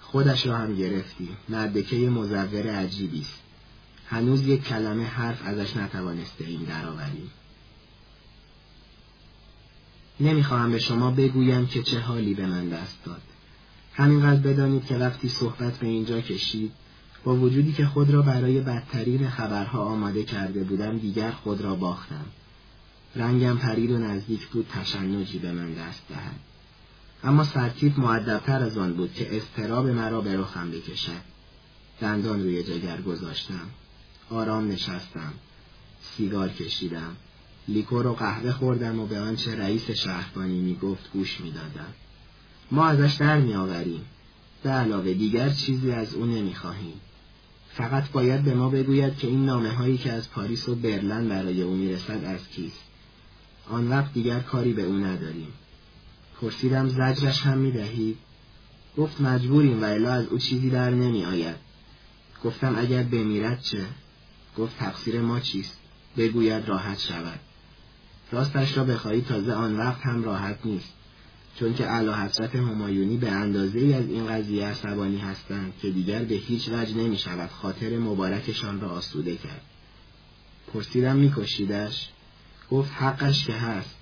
خودش 0.00 0.46
را 0.46 0.56
هم 0.58 0.76
گرفتیم. 0.76 1.36
مردکه 1.48 1.96
مزور 1.96 2.70
عجیبی 2.70 3.20
است. 3.20 3.40
هنوز 4.06 4.46
یک 4.46 4.64
کلمه 4.64 5.04
حرف 5.04 5.42
ازش 5.44 5.76
نتوانسته 5.76 6.44
این 6.44 6.62
درآوریم. 6.62 7.30
نمی‌خواهم 10.20 10.72
به 10.72 10.78
شما 10.78 11.10
بگویم 11.10 11.66
که 11.66 11.82
چه 11.82 12.00
حالی 12.00 12.34
به 12.34 12.46
من 12.46 12.68
دست 12.68 13.04
داد. 13.04 13.22
همینقدر 13.94 14.40
بدانید 14.40 14.86
که 14.86 14.96
وقتی 14.96 15.28
صحبت 15.28 15.78
به 15.78 15.86
اینجا 15.86 16.20
کشید 16.20 16.72
با 17.24 17.36
وجودی 17.36 17.72
که 17.72 17.86
خود 17.86 18.10
را 18.10 18.22
برای 18.22 18.60
بدترین 18.60 19.30
خبرها 19.30 19.84
آماده 19.84 20.24
کرده 20.24 20.64
بودم 20.64 20.98
دیگر 20.98 21.30
خود 21.30 21.60
را 21.60 21.74
باختم. 21.74 22.26
رنگم 23.16 23.58
پرید 23.58 23.90
و 23.90 23.98
نزدیک 23.98 24.46
بود 24.46 24.66
تشنجی 24.72 25.38
به 25.38 25.52
من 25.52 25.74
دست 25.74 26.08
دهد. 26.08 26.40
اما 27.24 27.44
سرتیپ 27.44 28.00
معدبتر 28.00 28.62
از 28.62 28.78
آن 28.78 28.94
بود 28.94 29.14
که 29.14 29.36
استراب 29.36 29.86
مرا 29.86 30.20
به 30.20 30.36
رخم 30.36 30.70
بکشد. 30.70 31.22
دندان 32.00 32.42
روی 32.42 32.62
جگر 32.62 33.00
گذاشتم. 33.00 33.66
آرام 34.30 34.68
نشستم. 34.68 35.32
سیگار 36.00 36.48
کشیدم. 36.48 37.16
لیکور 37.68 38.06
و 38.06 38.14
قهوه 38.14 38.52
خوردم 38.52 39.00
و 39.00 39.06
به 39.06 39.20
آنچه 39.20 39.56
رئیس 39.56 39.90
شهربانی 39.90 40.60
می‌گفت 40.60 41.12
گوش 41.12 41.40
می‌دادم. 41.40 41.92
ما 42.70 42.86
ازش 42.86 43.14
در 43.14 43.38
میآوریم. 43.38 44.04
به 44.62 44.70
علاوه 44.70 45.14
دیگر 45.14 45.50
چیزی 45.50 45.92
از 45.92 46.14
او 46.14 46.26
نمی‌خواهیم. 46.26 47.00
فقط 47.78 48.10
باید 48.10 48.42
به 48.42 48.54
ما 48.54 48.68
بگوید 48.68 49.18
که 49.18 49.26
این 49.26 49.46
نامه 49.46 49.70
هایی 49.70 49.98
که 49.98 50.12
از 50.12 50.30
پاریس 50.30 50.68
و 50.68 50.74
برلن 50.74 51.28
برای 51.28 51.62
او 51.62 51.74
می‌رسد 51.74 52.24
از 52.24 52.48
کیست 52.48 52.82
آن 53.70 53.88
وقت 53.88 54.12
دیگر 54.12 54.40
کاری 54.40 54.72
به 54.72 54.82
او 54.82 54.94
نداریم 54.94 55.52
پرسیدم 56.40 56.88
زجرش 56.88 57.42
هم 57.42 57.58
می‌دهید 57.58 58.18
گفت 58.96 59.20
مجبوریم 59.20 59.82
و 59.82 59.84
الا 59.84 60.12
از 60.12 60.26
او 60.26 60.38
چیزی 60.38 60.70
در 60.70 60.90
نمی 60.90 61.24
آید. 61.24 61.56
گفتم 62.44 62.74
اگر 62.78 63.02
بمیرد 63.02 63.60
چه؟ 63.60 63.84
گفت 64.58 64.78
تقصیر 64.78 65.20
ما 65.20 65.40
چیست؟ 65.40 65.78
بگوید 66.16 66.68
راحت 66.68 66.98
شود. 66.98 67.40
راستش 68.32 68.76
را 68.76 68.84
بخواهی 68.84 69.20
تازه 69.20 69.52
آن 69.52 69.76
وقت 69.76 70.00
هم 70.00 70.24
راحت 70.24 70.58
نیست. 70.64 70.92
چون 71.58 71.74
که 71.74 71.84
علا 71.84 72.16
حضرت 72.16 72.56
همایونی 72.56 73.16
به 73.16 73.30
اندازه 73.30 73.78
از 73.78 74.08
این 74.08 74.26
قضیه 74.26 74.66
عصبانی 74.66 75.18
هستند 75.18 75.72
که 75.82 75.90
دیگر 75.90 76.24
به 76.24 76.34
هیچ 76.34 76.68
وجه 76.68 76.94
نمی 76.94 77.18
شود 77.18 77.50
خاطر 77.50 77.98
مبارکشان 77.98 78.80
را 78.80 78.88
آسوده 78.88 79.36
کرد. 79.36 79.62
پرسیدم 80.72 81.16
میکشیدش؟ 81.16 82.08
گفت 82.70 82.92
حقش 82.92 83.46
که 83.46 83.52
هست. 83.52 83.94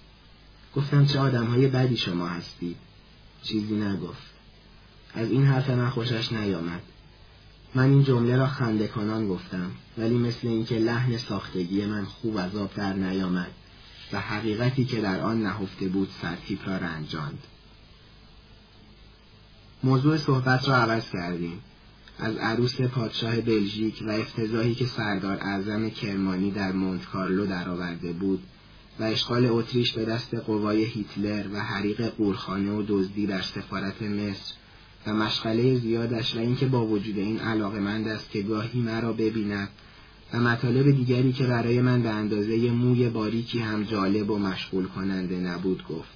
گفتم 0.76 1.06
چه 1.06 1.18
آدم 1.18 1.46
های 1.46 1.66
بدی 1.66 1.96
شما 1.96 2.28
هستید. 2.28 2.76
چیزی 3.42 3.74
نگفت. 3.74 4.36
از 5.14 5.30
این 5.30 5.46
حرف 5.46 5.70
من 5.70 5.90
خوشش 5.90 6.32
نیامد. 6.32 6.82
من 7.74 7.84
این 7.84 8.04
جمله 8.04 8.36
را 8.36 8.46
خنده 8.46 8.88
کنان 8.88 9.28
گفتم 9.28 9.70
ولی 9.98 10.18
مثل 10.18 10.48
اینکه 10.48 10.78
لحن 10.78 11.16
ساختگی 11.16 11.84
من 11.84 12.04
خوب 12.04 12.36
از 12.36 12.56
آب 12.56 12.74
در 12.74 12.92
نیامد 12.92 13.50
و 14.12 14.20
حقیقتی 14.20 14.84
که 14.84 15.00
در 15.00 15.20
آن 15.20 15.42
نهفته 15.42 15.88
بود 15.88 16.10
سرتیپ 16.22 16.68
را 16.68 16.76
رنجاند. 16.76 17.42
موضوع 19.84 20.16
صحبت 20.16 20.68
را 20.68 20.76
عوض 20.76 21.10
کردیم. 21.10 21.60
از 22.18 22.36
عروس 22.36 22.80
پادشاه 22.80 23.40
بلژیک 23.40 24.02
و 24.06 24.10
افتضاحی 24.10 24.74
که 24.74 24.86
سردار 24.86 25.38
اعظم 25.40 25.90
کرمانی 25.90 26.50
در 26.50 26.72
مونت 26.72 27.06
کارلو 27.06 27.46
درآورده 27.46 28.12
بود 28.12 28.42
و 29.00 29.04
اشغال 29.04 29.46
اتریش 29.46 29.92
به 29.92 30.04
دست 30.04 30.34
قوای 30.34 30.84
هیتلر 30.84 31.44
و 31.52 31.60
حریق 31.60 32.08
قورخانه 32.08 32.72
و 32.72 32.82
دزدی 32.88 33.26
در 33.26 33.42
سفارت 33.42 34.02
مصر 34.02 34.54
و 35.06 35.14
مشغله 35.14 35.78
زیادش 35.78 36.36
و 36.36 36.38
اینکه 36.38 36.66
با 36.66 36.86
وجود 36.86 37.18
این 37.18 37.38
علاقه 37.38 37.80
مند 37.80 38.08
است 38.08 38.30
که 38.30 38.42
گاهی 38.42 38.80
مرا 38.80 39.12
ببیند 39.12 39.68
و 40.32 40.40
مطالب 40.40 40.90
دیگری 40.90 41.32
که 41.32 41.46
برای 41.46 41.80
من 41.80 42.02
به 42.02 42.10
اندازه 42.10 42.70
موی 42.70 43.08
باریکی 43.08 43.58
هم 43.58 43.82
جالب 43.82 44.30
و 44.30 44.38
مشغول 44.38 44.86
کننده 44.86 45.36
نبود 45.36 45.86
گفت. 45.88 46.10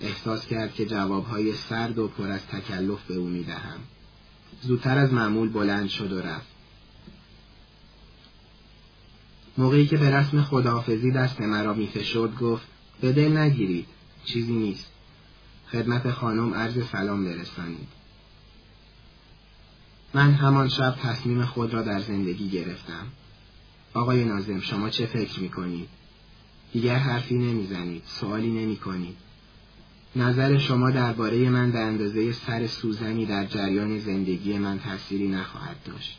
احساس 0.00 0.46
کرد 0.46 0.74
که 0.74 0.86
جوابهای 0.86 1.54
سرد 1.54 1.98
و 1.98 2.08
پر 2.08 2.30
از 2.30 2.46
تکلف 2.46 3.06
به 3.08 3.14
او 3.14 3.28
می‌دهم. 3.28 3.78
زودتر 4.62 4.98
از 4.98 5.12
معمول 5.12 5.48
بلند 5.48 5.88
شد 5.88 6.12
و 6.12 6.20
رفت. 6.20 6.46
موقعی 9.58 9.86
که 9.86 9.96
به 9.96 10.10
رسم 10.10 10.42
خداحافظی 10.42 11.10
دست 11.10 11.40
مرا 11.40 11.74
میفشرد 11.74 12.38
گفت 12.38 12.66
به 13.00 13.12
دل 13.12 13.36
نگیرید 13.36 13.86
چیزی 14.24 14.52
نیست 14.52 14.86
خدمت 15.72 16.10
خانم 16.10 16.54
عرض 16.54 16.86
سلام 16.92 17.24
برسانید 17.24 17.88
من 20.14 20.32
همان 20.32 20.68
شب 20.68 20.96
تصمیم 21.02 21.44
خود 21.44 21.74
را 21.74 21.82
در 21.82 22.00
زندگی 22.00 22.48
گرفتم 22.48 23.06
آقای 23.94 24.24
نازم 24.24 24.60
شما 24.60 24.90
چه 24.90 25.06
فکر 25.06 25.40
می‌کنید؟ 25.40 25.88
دیگر 26.72 26.96
حرفی 26.96 27.34
نمی‌زنید 27.34 28.02
سوالی 28.06 28.50
نمی‌کنید 28.50 29.16
نظر 30.16 30.58
شما 30.58 30.90
درباره 30.90 31.48
من 31.48 31.72
به 31.72 31.78
اندازه 31.78 32.32
سر 32.32 32.66
سوزنی 32.66 33.26
در 33.26 33.44
جریان 33.44 33.98
زندگی 33.98 34.58
من 34.58 34.78
تأثیری 34.78 35.28
نخواهد 35.28 35.76
داشت 35.84 36.18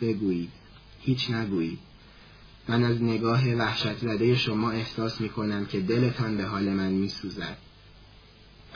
بگویید 0.00 0.50
هیچ 1.00 1.30
نگویید 1.30 1.78
من 2.68 2.84
از 2.84 3.02
نگاه 3.02 3.54
وحشت 3.54 3.98
زده 3.98 4.34
شما 4.34 4.70
احساس 4.70 5.20
می 5.20 5.28
کنم 5.28 5.66
که 5.66 5.80
دلتان 5.80 6.36
به 6.36 6.44
حال 6.44 6.68
من 6.68 6.90
می 6.90 7.08
سوزد. 7.08 7.56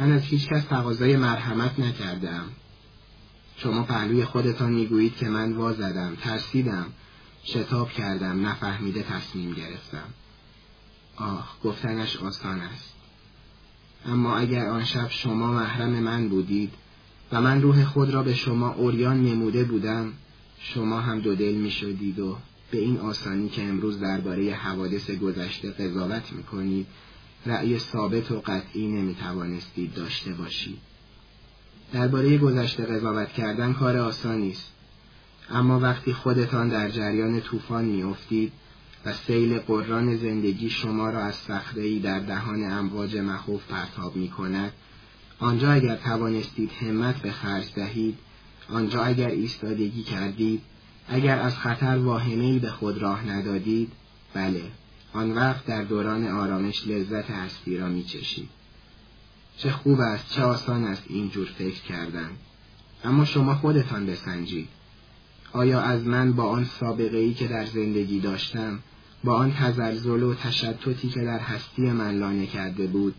من 0.01 0.13
از 0.13 0.23
هیچ 0.23 0.49
کس 0.49 0.65
تقاضای 0.65 1.17
مرحمت 1.17 1.79
نکردم. 1.79 2.49
شما 3.57 3.83
پهلوی 3.83 4.25
خودتان 4.25 4.73
می‌گویید 4.73 5.17
که 5.17 5.29
من 5.29 5.53
وازدم، 5.53 6.17
ترسیدم، 6.23 6.87
شتاب 7.45 7.91
کردم، 7.91 8.47
نفهمیده 8.47 9.03
تصمیم 9.03 9.53
گرفتم. 9.53 10.07
آه، 11.17 11.57
گفتنش 11.65 12.17
آسان 12.17 12.61
است. 12.61 12.95
اما 14.07 14.37
اگر 14.37 14.67
آن 14.67 14.85
شب 14.85 15.11
شما 15.11 15.53
محرم 15.53 15.91
من 15.91 16.29
بودید 16.29 16.73
و 17.33 17.41
من 17.41 17.63
روح 17.63 17.85
خود 17.85 18.11
را 18.11 18.23
به 18.23 18.35
شما 18.35 18.69
اوریان 18.69 19.23
نموده 19.23 19.65
بودم، 19.65 20.13
شما 20.59 21.01
هم 21.01 21.21
دو 21.21 21.35
دل 21.35 21.55
می 21.55 21.71
شدید 21.71 22.19
و 22.19 22.37
به 22.71 22.79
این 22.79 22.99
آسانی 22.99 23.49
که 23.49 23.63
امروز 23.63 24.01
درباره 24.01 24.55
حوادث 24.55 25.11
گذشته 25.11 25.71
قضاوت 25.71 26.33
می‌کنید 26.33 26.87
رأی 27.47 27.79
ثابت 27.79 28.31
و 28.31 28.41
قطعی 28.47 28.87
نمی‌توانستید 28.87 29.95
داشته 29.95 30.33
باشید 30.33 30.79
درباره 31.95 32.39
گذشته 32.39 32.85
قضاوت 32.85 33.33
کردن 33.33 33.73
کار 33.73 33.97
آسانی 33.97 34.51
است 34.51 34.73
اما 35.51 35.81
وقتی 35.81 36.13
خودتان 36.13 36.69
در 36.69 36.91
جریان 36.91 37.41
طوفان 37.41 37.85
میافتید 37.85 38.53
و 39.05 39.13
سیل 39.13 39.59
قران 39.59 40.17
زندگی 40.17 40.71
شما 40.71 41.11
را 41.11 41.19
از 41.19 41.35
صخرهای 41.35 41.99
در 41.99 42.21
دهان 42.21 42.65
امواج 42.65 43.17
مخوف 43.17 43.63
پرتاب 43.69 44.17
می 44.17 44.29
کند 44.29 44.73
آنجا 45.39 45.73
اگر 45.73 45.97
توانستید 45.97 46.71
همت 46.73 47.17
به 47.17 47.31
خرج 47.31 47.75
دهید 47.75 48.19
آنجا 48.69 49.03
اگر 49.03 49.29
ایستادگی 49.29 50.03
کردید 50.03 50.63
اگر 51.09 51.39
از 51.39 51.59
خطر 51.59 51.99
واهمهای 51.99 52.59
به 52.59 52.71
خود 52.71 52.99
راه 52.99 53.27
ندادید 53.27 53.93
بله 54.35 54.63
آن 55.13 55.33
وقت 55.33 55.67
در 55.67 55.83
دوران 55.83 56.27
آرامش 56.27 56.87
لذت 56.87 57.31
هستی 57.31 57.77
را 57.77 57.89
میچشید. 57.89 58.49
چه 59.57 59.71
خوب 59.71 60.01
است 60.01 60.31
چه 60.31 60.43
آسان 60.43 60.85
است 60.85 61.03
اینجور 61.09 61.49
فکر 61.59 61.83
کردن. 61.83 62.31
اما 63.05 63.25
شما 63.25 63.55
خودتان 63.55 64.07
بسنجید. 64.07 64.69
آیا 65.53 65.81
از 65.81 66.07
من 66.07 66.33
با 66.33 66.45
آن 66.45 66.65
سابقه 66.65 67.19
ای 67.19 67.35
که 67.35 67.49
در 67.49 67.67
زندگی 67.67 68.21
داشتم 68.21 68.79
با 69.25 69.35
آن 69.35 69.53
تزلزل 69.53 70.23
و 70.23 70.35
تشتتی 70.35 71.09
که 71.09 71.21
در 71.21 71.39
هستی 71.39 71.83
من 71.83 72.19
لانه 72.19 72.47
کرده 72.47 72.87
بود 72.87 73.15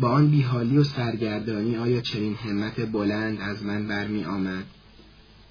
با 0.00 0.08
آن 0.08 0.30
بیحالی 0.30 0.78
و 0.78 0.84
سرگردانی 0.84 1.76
آیا 1.76 2.00
چنین 2.00 2.34
همت 2.34 2.92
بلند 2.92 3.40
از 3.40 3.62
من 3.62 3.88
برمی 3.88 4.24
آمد؟ 4.24 4.64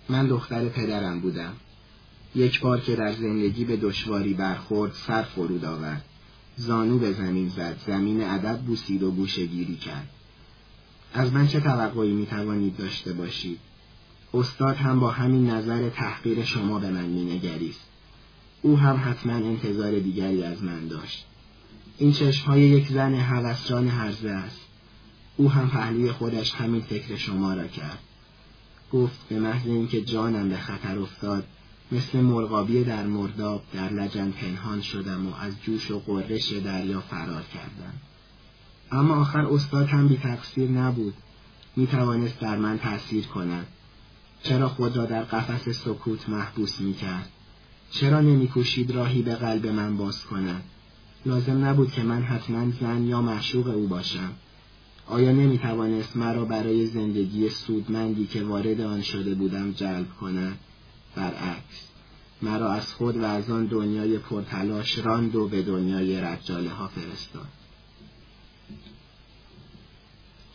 من 0.09 0.27
دختر 0.27 0.65
پدرم 0.65 1.19
بودم. 1.19 1.53
یک 2.35 2.59
بار 2.59 2.79
که 2.79 2.95
در 2.95 3.11
زندگی 3.11 3.65
به 3.65 3.77
دشواری 3.77 4.33
برخورد 4.33 4.91
سر 5.07 5.21
فرود 5.21 5.65
آورد. 5.65 6.05
زانو 6.55 6.99
به 6.99 7.11
زمین 7.11 7.49
زد 7.49 7.79
زمین 7.87 8.23
ادب 8.23 8.59
بوسید 8.59 9.03
و 9.03 9.11
گوشگیری 9.11 9.75
کرد. 9.75 10.09
از 11.14 11.33
من 11.33 11.48
چه 11.48 11.59
توقعی 11.59 12.11
می 12.11 12.25
توانید 12.25 12.77
داشته 12.77 13.14
باشید؟ 13.14 13.59
استاد 14.33 14.75
هم 14.75 14.99
با 14.99 15.11
همین 15.11 15.49
نظر 15.49 15.90
تحقیر 15.90 16.43
شما 16.43 16.80
به 16.80 16.90
من 16.90 17.06
مینگریست. 17.06 17.85
او 18.61 18.77
هم 18.77 19.01
حتما 19.06 19.33
انتظار 19.33 19.99
دیگری 19.99 20.43
از 20.43 20.64
من 20.64 20.88
داشت. 20.88 21.25
این 21.98 22.11
چشمهای 22.11 22.61
یک 22.61 22.88
زن 22.88 23.14
هوسران 23.14 23.88
هرزه 23.88 24.30
است. 24.30 24.59
او 25.38 25.51
هم 25.51 25.69
پهلوی 25.69 26.11
خودش 26.11 26.53
همین 26.53 26.81
فکر 26.81 27.15
شما 27.15 27.53
را 27.53 27.67
کرد. 27.67 27.99
گفت 28.91 29.19
به 29.30 29.40
محض 29.40 29.67
اینکه 29.67 30.01
جانم 30.01 30.49
به 30.49 30.57
خطر 30.57 30.99
افتاد 30.99 31.48
مثل 31.91 32.19
مرغابی 32.19 32.83
در 32.83 33.07
مرداب 33.07 33.64
در 33.73 33.90
لجن 33.90 34.31
پنهان 34.31 34.81
شدم 34.81 35.27
و 35.27 35.35
از 35.35 35.53
جوش 35.64 35.91
و 35.91 35.99
قررش 35.99 36.51
دریا 36.51 37.01
فرار 37.01 37.43
کردم. 37.53 37.93
اما 38.91 39.15
آخر 39.15 39.45
استاد 39.45 39.87
هم 39.87 40.07
بی 40.07 40.17
تقصیر 40.17 40.69
نبود. 40.69 41.13
می 41.75 41.87
توانست 41.87 42.39
در 42.39 42.57
من 42.57 42.77
تأثیر 42.77 43.25
کند. 43.25 43.67
چرا 44.43 44.69
خود 44.69 44.97
را 44.97 45.05
در 45.05 45.23
قفس 45.23 45.69
سکوت 45.69 46.29
محبوس 46.29 46.81
می 46.81 46.93
کرد 46.93 47.29
چرا 47.91 48.21
نمی 48.21 48.47
کوشید 48.47 48.91
راهی 48.91 49.21
به 49.21 49.35
قلب 49.35 49.67
من 49.67 49.97
باز 49.97 50.25
کند؟ 50.25 50.63
لازم 51.25 51.65
نبود 51.65 51.91
که 51.91 52.03
من 52.03 52.23
حتما 52.23 52.71
زن 52.81 53.03
یا 53.03 53.21
معشوق 53.21 53.67
او 53.67 53.87
باشم. 53.87 54.31
آیا 55.07 55.31
نمی 55.31 55.57
توانست 55.57 56.17
مرا 56.17 56.45
برای 56.45 56.85
زندگی 56.85 57.49
سودمندی 57.49 58.27
که 58.27 58.43
وارد 58.43 58.81
آن 58.81 59.01
شده 59.01 59.35
بودم 59.35 59.71
جلب 59.71 60.09
کند؟ 60.21 60.57
برعکس 61.15 61.87
مرا 62.41 62.71
از 62.71 62.93
خود 62.93 63.17
و 63.17 63.23
از 63.23 63.49
آن 63.49 63.65
دنیای 63.65 64.17
پرتلاش 64.17 64.97
راند 64.97 65.35
و 65.35 65.47
به 65.47 65.61
دنیای 65.61 66.21
رجاله 66.21 66.69
ها 66.69 66.87
فرستاد. 66.87 67.60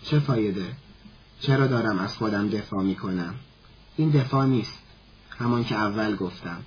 چه 0.02 0.18
فایده؟ 0.18 0.66
چرا 1.40 1.66
دارم 1.66 1.98
از 1.98 2.16
خودم 2.16 2.48
دفاع 2.48 2.82
می 2.82 2.94
کنم؟ 2.94 3.34
این 3.96 4.10
دفاع 4.10 4.46
نیست 4.46 4.78
همان 5.30 5.64
که 5.64 5.74
اول 5.74 6.16
گفتم 6.16 6.62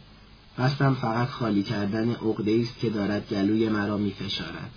قصدم 0.57 0.95
فقط 0.95 1.27
خالی 1.27 1.63
کردن 1.63 2.11
عقده 2.11 2.59
است 2.61 2.79
که 2.79 2.89
دارد 2.89 3.27
گلوی 3.29 3.69
مرا 3.69 3.97
می 3.97 4.11
فشارد. 4.11 4.71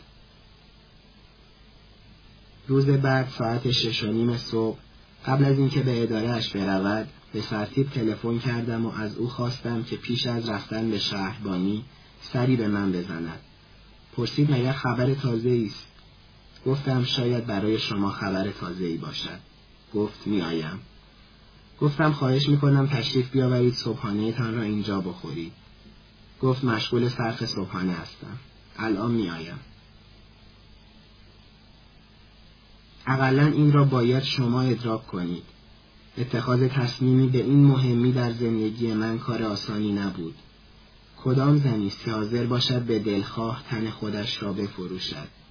روز 2.68 2.86
بعد 2.86 3.28
ساعت 3.28 3.70
شش 3.70 4.04
و 4.04 4.12
نیم 4.12 4.36
صبح 4.36 4.78
قبل 5.26 5.44
از 5.44 5.58
اینکه 5.58 5.80
به 5.80 6.02
ادارهش 6.02 6.48
برود 6.48 7.08
به 7.32 7.40
سرتیب 7.40 7.90
تلفن 7.90 8.38
کردم 8.38 8.86
و 8.86 8.92
از 8.94 9.16
او 9.16 9.28
خواستم 9.28 9.82
که 9.82 9.96
پیش 9.96 10.26
از 10.26 10.48
رفتن 10.48 10.90
به 10.90 10.98
شهربانی 10.98 11.84
سری 12.22 12.56
به 12.56 12.68
من 12.68 12.92
بزند 12.92 13.40
پرسید 14.16 14.52
مگر 14.52 14.72
خبر 14.72 15.14
تازه 15.14 15.64
است 15.66 15.86
گفتم 16.66 17.04
شاید 17.04 17.46
برای 17.46 17.78
شما 17.78 18.10
خبر 18.10 18.50
تازه 18.50 18.84
ای 18.84 18.96
باشد. 18.96 19.38
گفت 19.94 20.26
میآیم. 20.26 20.80
گفتم 21.80 22.12
خواهش 22.12 22.48
می‌کنم 22.48 22.86
تشریف 22.86 23.30
بیاورید 23.30 23.74
صبحانه 23.74 24.32
تان 24.32 24.54
را 24.54 24.62
اینجا 24.62 25.00
بخورید. 25.00 25.52
گفت 26.42 26.64
مشغول 26.64 27.08
صرف 27.08 27.44
صبحانه 27.44 27.92
هستم. 27.92 28.38
الان 28.78 29.10
میآیم. 29.10 29.58
اقلا 33.06 33.46
این 33.46 33.72
را 33.72 33.84
باید 33.84 34.22
شما 34.22 34.62
ادراک 34.62 35.06
کنید. 35.06 35.42
اتخاذ 36.18 36.62
تصمیمی 36.62 37.26
به 37.26 37.38
این 37.38 37.64
مهمی 37.64 38.12
در 38.12 38.32
زندگی 38.32 38.92
من 38.92 39.18
کار 39.18 39.42
آسانی 39.42 39.92
نبود. 39.92 40.34
کدام 41.16 41.58
زنی 41.58 41.86
است 41.86 42.08
حاضر 42.08 42.46
باشد 42.46 42.82
به 42.82 42.98
دلخواه 42.98 43.62
تن 43.68 43.90
خودش 43.90 44.42
را 44.42 44.52
بفروشد. 44.52 45.41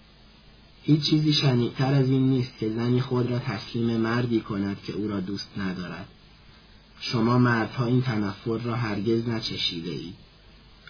هیچ 0.84 1.02
چیزی 1.10 1.34
شنیعتر 1.34 1.94
از 1.94 2.10
این 2.10 2.30
نیست 2.30 2.52
که 2.60 2.70
زنی 2.70 3.02
خود 3.02 3.32
را 3.32 3.40
تسلیم 3.40 3.98
مردی 3.98 4.40
کند 4.40 4.78
که 4.84 4.94
او 4.94 5.08
را 5.08 5.20
دوست 5.20 5.50
ندارد. 5.58 6.08
شما 7.00 7.38
مردها 7.38 7.86
این 7.86 8.02
تنفر 8.02 8.58
را 8.58 8.76
هرگز 8.76 9.30
نچشیده 9.30 9.92
اید. 9.92 10.14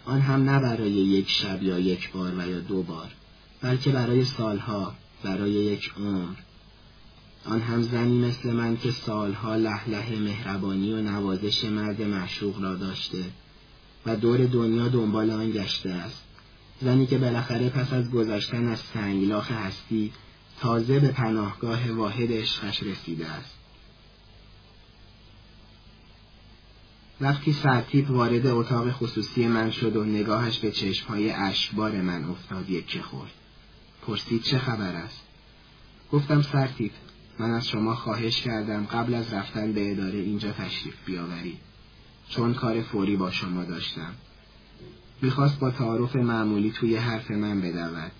آن 0.05 0.21
هم 0.21 0.49
نه 0.49 0.59
برای 0.59 0.91
یک 0.91 1.29
شب 1.29 1.63
یا 1.63 1.79
یک 1.79 2.11
بار 2.11 2.33
و 2.37 2.49
یا 2.49 2.59
دو 2.59 2.83
بار 2.83 3.11
بلکه 3.61 3.89
برای 3.89 4.25
سالها 4.25 4.95
برای 5.23 5.51
یک 5.51 5.91
عمر. 5.97 6.35
آن 7.45 7.61
هم 7.61 7.81
زنی 7.81 8.19
مثل 8.19 8.51
من 8.51 8.77
که 8.77 8.91
سالها 8.91 9.55
لحله 9.55 10.19
مهربانی 10.19 10.93
و 10.93 11.01
نوازش 11.01 11.63
مرد 11.65 12.01
معشوق 12.01 12.61
را 12.61 12.75
داشته 12.75 13.23
و 14.05 14.15
دور 14.15 14.45
دنیا 14.45 14.87
دنبال 14.87 15.31
آن 15.31 15.51
گشته 15.51 15.89
است. 15.89 16.23
زنی 16.81 17.05
که 17.05 17.17
بالاخره 17.17 17.69
پس 17.69 17.93
از 17.93 18.11
گذشتن 18.11 18.67
از 18.67 18.79
سنگلاخ 18.93 19.51
هستی 19.51 20.11
تازه 20.59 20.99
به 20.99 21.07
پناهگاه 21.07 21.91
واحد 21.91 22.31
عشقش 22.31 22.83
رسیده 22.83 23.27
است. 23.27 23.55
وقتی 27.21 27.53
سرتیب 27.53 28.11
وارد 28.11 28.47
اتاق 28.47 28.91
خصوصی 28.91 29.47
من 29.47 29.71
شد 29.71 29.95
و 29.95 30.03
نگاهش 30.03 30.59
به 30.59 30.71
چشمهای 30.71 31.31
اشکبار 31.31 31.91
من 32.01 32.23
افتاد 32.23 32.69
یک 32.69 33.01
خورد. 33.01 33.31
پرسید 34.01 34.41
چه 34.41 34.57
خبر 34.59 34.95
است؟ 34.95 35.21
گفتم 36.11 36.41
سرتیب 36.41 36.91
من 37.39 37.51
از 37.51 37.67
شما 37.67 37.95
خواهش 37.95 38.41
کردم 38.41 38.85
قبل 38.85 39.13
از 39.13 39.33
رفتن 39.33 39.73
به 39.73 39.91
اداره 39.91 40.19
اینجا 40.19 40.51
تشریف 40.51 40.95
بیاورید. 41.05 41.59
چون 42.29 42.53
کار 42.53 42.81
فوری 42.81 43.15
با 43.15 43.31
شما 43.31 43.63
داشتم. 43.63 44.13
می‌خواست 45.21 45.59
با 45.59 45.71
تعارف 45.71 46.15
معمولی 46.15 46.71
توی 46.71 46.95
حرف 46.95 47.31
من 47.31 47.61
بدود. 47.61 48.11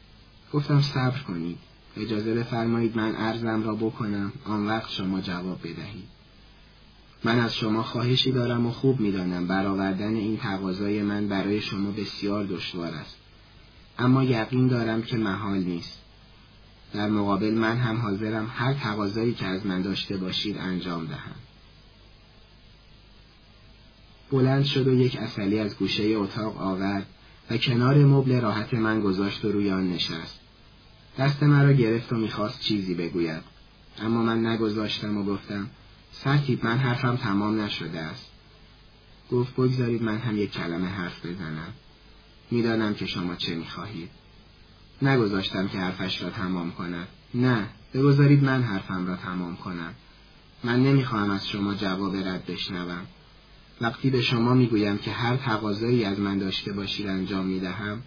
گفتم 0.54 0.82
صبر 0.82 1.20
کنید. 1.20 1.58
اجازه 1.98 2.34
بفرمایید 2.34 2.98
من 2.98 3.16
عرضم 3.16 3.64
را 3.64 3.76
بکنم. 3.76 4.32
آن 4.46 4.68
وقت 4.68 4.92
شما 4.92 5.22
جواب 5.22 5.60
بدهید. 5.60 6.08
من 7.24 7.40
از 7.40 7.56
شما 7.56 7.84
خواهشی 7.84 8.32
دارم 8.32 8.66
و 8.66 8.72
خوب 8.72 9.00
می‌دانم 9.00 9.48
برآوردن 9.48 10.16
این 10.16 10.38
تقاضای 10.38 11.02
من 11.02 11.28
برای 11.28 11.62
شما 11.62 11.92
بسیار 11.92 12.44
دشوار 12.44 12.94
است. 12.94 13.18
اما 14.00 14.24
یقین 14.24 14.68
دارم 14.68 15.02
که 15.02 15.18
محال 15.18 15.58
نیست. 15.58 16.02
در 16.94 17.10
مقابل 17.10 17.54
من 17.54 17.78
هم 17.78 17.98
حاضرم 17.98 18.52
هر 18.56 18.74
تقاضایی 18.74 19.34
که 19.34 19.46
از 19.46 19.66
من 19.66 19.82
داشته 19.82 20.18
باشید 20.18 20.58
انجام 20.58 21.06
دهم. 21.06 21.36
بلند 24.32 24.64
شد 24.64 24.88
و 24.88 24.94
یک 24.94 25.18
اصلی 25.18 25.60
از 25.60 25.78
گوشه 25.78 26.04
اتاق 26.04 26.62
آورد 26.62 27.06
و 27.52 27.58
کنار 27.58 27.98
مبل 27.98 28.42
راحت 28.42 28.74
من 28.74 29.02
گذاشت 29.02 29.46
و 29.46 29.52
روی 29.52 29.72
آن 29.72 29.92
نشست. 29.92 30.40
دست 31.18 31.44
مرا 31.44 31.74
گرفت 31.74 32.14
و 32.14 32.16
می‌خواست 32.16 32.60
چیزی 32.60 32.96
بگوید. 32.96 33.42
اما 34.00 34.24
من 34.24 34.46
نگذاشتم 34.46 35.18
و 35.18 35.24
گفتم 35.24 35.70
سرتیب 36.12 36.66
من 36.66 36.78
حرفم 36.78 37.16
تمام 37.16 37.62
نشده 37.62 38.00
است. 38.00 38.32
گفت 39.32 39.54
بگذارید 39.54 40.04
من 40.04 40.18
هم 40.18 40.38
یک 40.38 40.52
کلمه 40.52 40.88
حرف 40.88 41.26
بزنم. 41.26 41.74
می‌دانم 42.52 42.94
که 42.94 43.06
شما 43.06 43.36
چه 43.36 43.56
می‌خواهید. 43.56 44.10
نگذاشتم 45.02 45.68
که 45.68 45.78
حرفش 45.78 46.22
را 46.22 46.30
تمام 46.30 46.72
کند. 46.72 47.08
نه 47.34 47.70
بگذارید 47.94 48.44
من 48.44 48.64
حرفم 48.64 49.08
را 49.08 49.16
تمام 49.16 49.56
کنم. 49.56 49.94
من 50.64 50.84
نمی‌خواهم 50.84 51.30
از 51.30 51.48
شما 51.48 51.76
جواب 51.76 52.16
رد 52.16 52.46
بشنوم. 52.46 53.06
وقتی 53.82 54.10
به 54.10 54.22
شما 54.22 54.54
می‌گویم 54.54 54.98
که 54.98 55.12
هر 55.12 55.38
تقاضایی 55.38 56.06
از 56.06 56.20
من 56.20 56.38
داشته 56.38 56.74
باشید 56.74 57.08
انجام 57.08 57.46
می‌دهم 57.46 58.02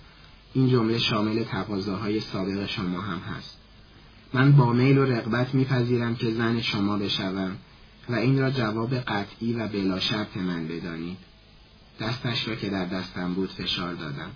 این 0.54 0.68
جمله 0.68 0.98
شامل 0.98 1.42
تقاضاهای 1.44 2.20
سابق 2.20 2.66
شما 2.66 3.00
هم 3.00 3.18
هست. 3.18 3.58
من 4.32 4.52
با 4.52 4.72
میل 4.72 4.98
و 4.98 5.04
رغبت 5.04 5.54
میپذیرم 5.54 6.16
که 6.16 6.30
زن 6.30 6.60
شما 6.60 6.98
بشوم 6.98 7.56
و 8.08 8.14
این 8.14 8.38
را 8.38 8.50
جواب 8.50 8.94
قطعی 8.94 9.52
و 9.52 9.68
بلا 9.68 10.00
شرط 10.00 10.36
من 10.36 10.68
بدانید. 10.68 11.16
دستش 12.00 12.48
را 12.48 12.54
که 12.54 12.68
در 12.68 12.84
دستم 12.84 13.34
بود 13.34 13.50
فشار 13.50 13.94
دادم. 13.94 14.30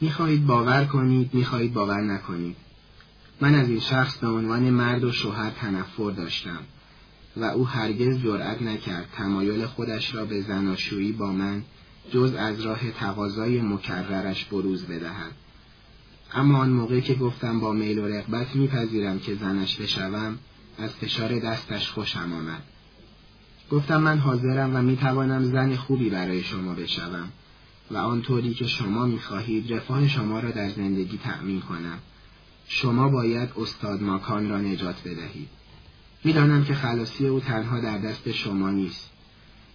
می‌خواهید 0.00 0.46
باور 0.46 0.84
کنید 0.84 1.34
می‌خواهید 1.34 1.72
باور 1.72 2.00
نکنید. 2.00 2.56
من 3.40 3.54
از 3.54 3.68
این 3.68 3.80
شخص 3.80 4.16
به 4.16 4.28
عنوان 4.28 4.70
مرد 4.70 5.04
و 5.04 5.12
شوهر 5.12 5.50
تنفر 5.50 6.10
داشتم. 6.10 6.60
و 7.40 7.44
او 7.44 7.66
هرگز 7.66 8.22
جرأت 8.22 8.62
نکرد 8.62 9.08
تمایل 9.16 9.66
خودش 9.66 10.14
را 10.14 10.24
به 10.24 10.40
زناشویی 10.40 11.12
با 11.12 11.32
من 11.32 11.62
جز 12.12 12.34
از 12.34 12.60
راه 12.60 12.90
تقاضای 12.90 13.60
مکررش 13.60 14.44
بروز 14.44 14.84
بدهد. 14.84 15.32
اما 16.34 16.58
آن 16.58 16.70
موقع 16.70 17.00
که 17.00 17.14
گفتم 17.14 17.60
با 17.60 17.72
میل 17.72 17.98
و 17.98 18.06
رغبت 18.06 18.56
میپذیرم 18.56 19.18
که 19.18 19.34
زنش 19.34 19.76
بشوم 19.76 20.38
از 20.78 20.90
فشار 20.90 21.38
دستش 21.38 21.90
خوشم 21.90 22.32
آمد. 22.32 22.62
گفتم 23.70 24.02
من 24.02 24.18
حاضرم 24.18 24.76
و 24.76 24.82
می‌توانم 24.82 25.44
زن 25.44 25.76
خوبی 25.76 26.10
برای 26.10 26.42
شما 26.42 26.74
بشوم 26.74 27.28
و 27.90 27.96
آنطوری 27.96 28.54
که 28.54 28.66
شما 28.66 29.06
می‌خواهید 29.06 29.72
رفاه 29.72 30.08
شما 30.08 30.40
را 30.40 30.50
در 30.50 30.70
زندگی 30.70 31.18
تأمین 31.18 31.60
کنم. 31.60 31.98
شما 32.68 33.08
باید 33.08 33.48
استاد 33.56 34.02
ماکان 34.02 34.48
را 34.48 34.60
نجات 34.60 34.96
بدهید. 35.04 35.48
می‌دانم 36.24 36.64
که 36.64 36.74
خلاصی 36.74 37.26
او 37.26 37.40
تنها 37.40 37.80
در 37.80 37.98
دست 37.98 38.32
شما 38.32 38.70
نیست. 38.70 39.10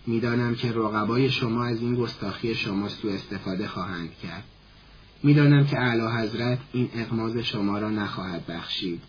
می‌دانم 0.08 0.56
که 0.56 0.72
رقبای 0.72 1.32
شما 1.32 1.66
از 1.66 1.82
این 1.82 1.96
گستاخی 1.96 2.56
شما 2.56 2.90
سوء 2.90 3.14
استفاده 3.14 3.68
خواهند 3.68 4.10
کرد. 4.24 4.44
می‌دانم 5.24 5.66
که 5.66 5.80
اعلی 5.80 6.08
حضرت 6.08 6.60
این 6.74 6.90
اقماز 6.94 7.38
شما 7.38 7.80
را 7.80 7.90
نخواهد 7.90 8.46
بخشید. 8.48 9.02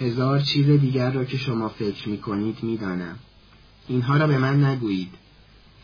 هزار 0.00 0.40
چیز 0.40 0.66
دیگر 0.66 1.10
را 1.10 1.24
که 1.24 1.36
شما 1.36 1.68
فکر 1.68 2.08
می 2.08 2.18
کنید 2.18 2.62
می‌دانم. 2.62 3.18
اینها 3.88 4.16
را 4.16 4.26
به 4.26 4.38
من 4.38 4.64
نگویید. 4.64 5.14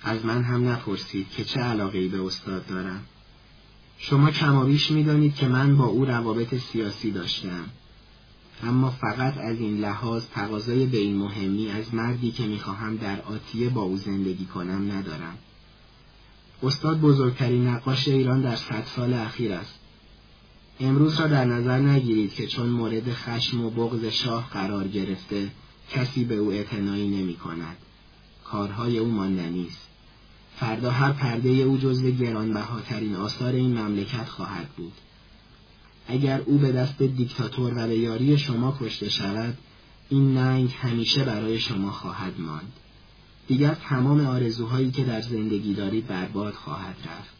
از 0.02 0.24
من 0.24 0.42
هم 0.42 0.68
نپرسید 0.68 1.30
که 1.30 1.44
چه 1.44 1.60
علاقه 1.60 2.08
به 2.08 2.22
استاد 2.22 2.66
دارم. 2.66 3.04
شما 3.98 4.30
کمابیش 4.30 4.90
می‌دانید 4.90 5.34
که 5.34 5.48
من 5.48 5.76
با 5.76 5.84
او 5.84 6.04
روابط 6.04 6.54
سیاسی 6.54 7.10
داشتم. 7.10 7.64
اما 8.62 8.90
فقط 8.90 9.38
از 9.38 9.60
این 9.60 9.80
لحاظ 9.80 10.24
تقاضای 10.34 10.86
به 10.86 10.98
این 10.98 11.16
مهمی 11.16 11.70
از 11.70 11.94
مردی 11.94 12.30
که 12.30 12.46
می‌خواهم 12.46 12.96
در 12.96 13.20
آتیه 13.20 13.68
با 13.68 13.82
او 13.82 13.96
زندگی 13.96 14.44
کنم 14.44 14.92
ندارم 14.92 15.38
استاد 16.62 17.00
بزرگترین 17.00 17.66
نقاش 17.66 18.08
ایران 18.08 18.42
در 18.42 18.56
صد 18.56 18.84
سال 18.96 19.14
اخیر 19.14 19.52
است 19.52 19.74
امروز 20.80 21.20
را 21.20 21.26
در 21.26 21.44
نظر 21.44 21.78
نگیرید 21.78 22.34
که 22.34 22.46
چون 22.46 22.68
مورد 22.68 23.12
خشم 23.12 23.64
و 23.64 23.70
بغض 23.70 24.04
شاه 24.04 24.50
قرار 24.50 24.88
گرفته 24.88 25.50
کسی 25.90 26.24
به 26.24 26.34
او 26.34 26.52
اعتنایی 26.52 27.08
نمی 27.08 27.34
کند. 27.34 27.76
کارهای 28.44 28.98
او 28.98 29.08
ماندنی 29.08 29.66
است. 29.66 29.88
فردا 30.56 30.90
هر 30.90 31.12
پرده 31.12 31.48
او 31.48 31.78
جزو 31.78 32.10
گرانبهاترین 32.10 33.14
آثار 33.14 33.52
این 33.52 33.78
مملکت 33.78 34.28
خواهد 34.28 34.68
بود. 34.68 34.92
اگر 36.08 36.40
او 36.46 36.58
به 36.58 36.72
دست 36.72 37.02
دیکتاتور 37.02 37.72
و 37.76 37.86
به 37.86 37.98
یاری 37.98 38.38
شما 38.38 38.78
کشته 38.80 39.08
شود 39.08 39.58
این 40.08 40.34
ننگ 40.34 40.74
همیشه 40.80 41.24
برای 41.24 41.58
شما 41.58 41.90
خواهد 41.90 42.40
ماند. 42.40 42.72
دیگر 43.48 43.74
تمام 43.74 44.26
آرزوهایی 44.26 44.90
که 44.90 45.04
در 45.04 45.20
زندگی 45.20 45.74
دارید 45.74 46.06
برباد 46.06 46.54
خواهد 46.54 46.96
رفت. 47.04 47.34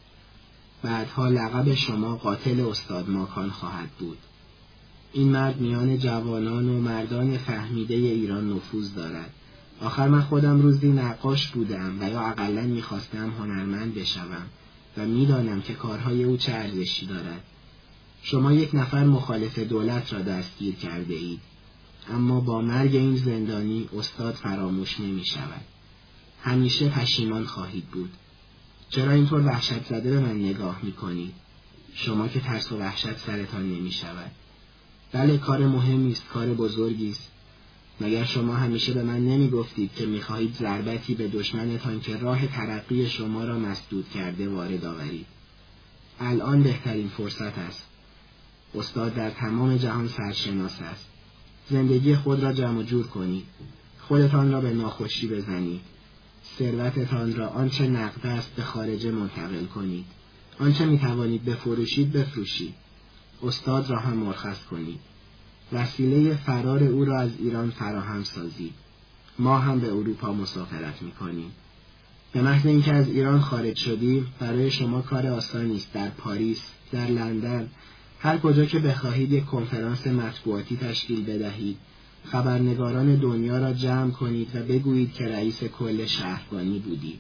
بعدها 0.83 1.29
لقب 1.29 1.75
شما 1.75 2.17
قاتل 2.17 2.61
استاد 2.61 3.11
ماکان 3.11 3.51
خواهد 3.51 3.89
بود. 3.99 4.19
این 5.13 5.29
مرد 5.29 5.61
میان 5.61 5.99
جوانان 5.99 6.69
و 6.69 6.81
مردان 6.81 7.39
فهمیده 7.39 7.95
ایران 7.95 8.53
نفوذ 8.53 8.95
دارد. 8.95 9.31
آخر 9.81 10.09
من 10.09 10.23
خودم 10.23 10.63
روزی 10.63 10.89
نقاش 10.89 11.49
بودم 11.49 12.01
و 12.01 12.11
یا 12.11 12.21
اقلا 12.21 12.63
می‌خواستم 12.63 13.31
هنرمند 13.31 13.95
بشوم 13.95 14.47
و 14.97 15.07
می‌دانم 15.07 15.63
که 15.63 15.75
کارهای 15.75 16.25
او 16.25 16.37
چه 16.37 16.53
ارزشی 16.53 17.07
دارد. 17.07 17.45
شما 18.29 18.53
یک 18.53 18.75
نفر 18.75 19.05
مخالف 19.05 19.59
دولت 19.59 20.13
را 20.13 20.23
دستگیر 20.23 20.75
کرده 20.75 21.15
اید. 21.15 21.41
اما 22.11 22.41
با 22.41 22.61
مرگ 22.61 22.97
این 22.97 23.17
زندانی 23.17 23.89
استاد 23.97 24.35
فراموش 24.35 25.01
نمی 25.01 25.25
شود. 25.25 25.65
همیشه 26.43 26.89
پشیمان 26.89 27.45
خواهید 27.45 27.85
بود. 27.85 28.11
چرا 28.91 29.13
اینطور 29.13 29.47
وحشت 29.47 29.85
زده 29.85 30.11
به 30.11 30.21
من 30.21 30.39
نگاه 30.39 30.81
می 30.83 30.93
کنید؟ 30.93 31.35
شما 31.95 32.29
که 32.29 32.41
ترس 32.41 32.73
و 32.73 32.79
وحشت 32.79 33.19
سرتان 33.19 33.63
نمی 33.63 33.93
شود. 33.93 34.31
بله 35.13 35.39
کار 35.39 35.67
مهمی 35.67 36.13
است 36.13 36.29
کار 36.29 36.47
بزرگی 36.47 37.11
است. 37.11 37.31
مگر 38.01 38.25
شما 38.25 38.55
همیشه 38.55 38.93
به 38.93 39.03
من 39.03 39.19
نمی 39.19 39.51
گفتید 39.51 39.95
که 39.95 40.07
می 40.07 40.21
خواهید 40.21 40.55
ضربتی 40.55 41.15
به 41.15 41.29
دشمنتان 41.29 42.01
که 42.01 42.17
راه 42.17 42.47
ترقی 42.47 43.09
شما 43.09 43.45
را 43.45 43.59
مسدود 43.59 44.11
کرده 44.15 44.49
وارد 44.49 44.85
آورید؟ 44.85 45.27
الان 46.21 46.63
بهترین 46.63 47.09
فرصت 47.09 47.59
است. 47.59 47.96
استاد 48.77 49.15
در 49.15 49.31
تمام 49.31 49.77
جهان 49.77 50.09
سرشناس 50.09 50.83
است. 50.83 51.07
زندگی 51.71 52.15
خود 52.15 52.43
را 52.43 52.53
جمع 52.53 52.83
جور 52.83 53.07
کنید 53.07 53.45
خودتان 54.01 54.53
را 54.53 54.61
به 54.61 54.73
ناخوشی 54.73 55.29
بزنید 55.29 55.81
ثروتتان 56.59 57.35
را 57.35 57.49
آنچه 57.49 57.87
نقد 57.87 58.27
است 58.27 58.55
به 58.57 58.63
خارج 58.63 59.07
منتقل 59.07 59.65
کنید 59.65 60.05
آنچه 60.61 60.87
می 60.87 60.99
توانید 60.99 61.45
بفروشید 61.45 62.13
بفروشید. 62.13 62.75
استاد 63.43 63.91
را 63.91 63.99
هم 63.99 64.17
مرخص 64.17 64.65
کنید 64.71 65.01
وسیله 65.73 66.35
فرار 66.35 66.83
او 66.83 67.05
را 67.05 67.21
از 67.21 67.31
ایران 67.39 67.71
فراهم 67.71 68.23
سازید 68.23 68.75
ما 69.39 69.59
هم 69.59 69.81
به 69.81 69.87
اروپا 69.87 70.33
مسافرت 70.33 71.03
می 71.03 71.11
کنیم 71.11 71.53
به 72.33 72.43
محض 72.43 72.67
اینکه 72.67 72.93
از 72.93 73.09
ایران 73.09 73.41
خارج 73.41 73.77
شدیم 73.77 74.27
برای 74.39 74.71
شما 74.71 75.03
کار 75.03 75.27
آسانی 75.27 75.77
است. 75.77 75.93
در 75.93 76.09
پاریس 76.09 76.63
در 76.93 77.07
لندن 77.07 77.71
هر 78.21 78.39
کجا 78.39 78.65
که 78.65 78.79
بخواهید 78.79 79.33
یک 79.33 79.45
کنفرانس 79.45 80.07
مطبوعاتی 80.07 80.77
تشکیل 80.77 81.25
بدهید 81.25 81.77
خبرنگاران 82.25 83.17
دنیا 83.17 83.59
را 83.59 83.73
جمع 83.73 84.11
کنید 84.11 84.57
و 84.57 84.63
بگویید 84.63 85.13
که 85.13 85.29
رئیس 85.29 85.65
کل 85.65 86.07
شهربانی 86.07 86.79
بودید. 86.79 87.19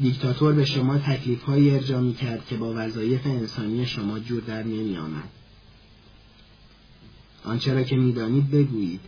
دیکتاتور 0.00 0.52
به 0.52 0.64
شما 0.64 0.98
تکلیف 0.98 1.48
ارجا 1.48 2.00
می 2.00 2.14
کرد 2.14 2.46
که 2.46 2.56
با 2.56 2.72
وظایف 2.76 3.26
انسانی 3.26 3.86
شما 3.86 4.18
جور 4.18 4.42
در 4.42 4.62
نمی 4.62 4.96
آمد. 4.96 5.28
آنچه 7.44 7.74
را 7.74 7.82
که 7.82 7.96
می‌دانید 7.96 8.50
بگویید. 8.50 9.00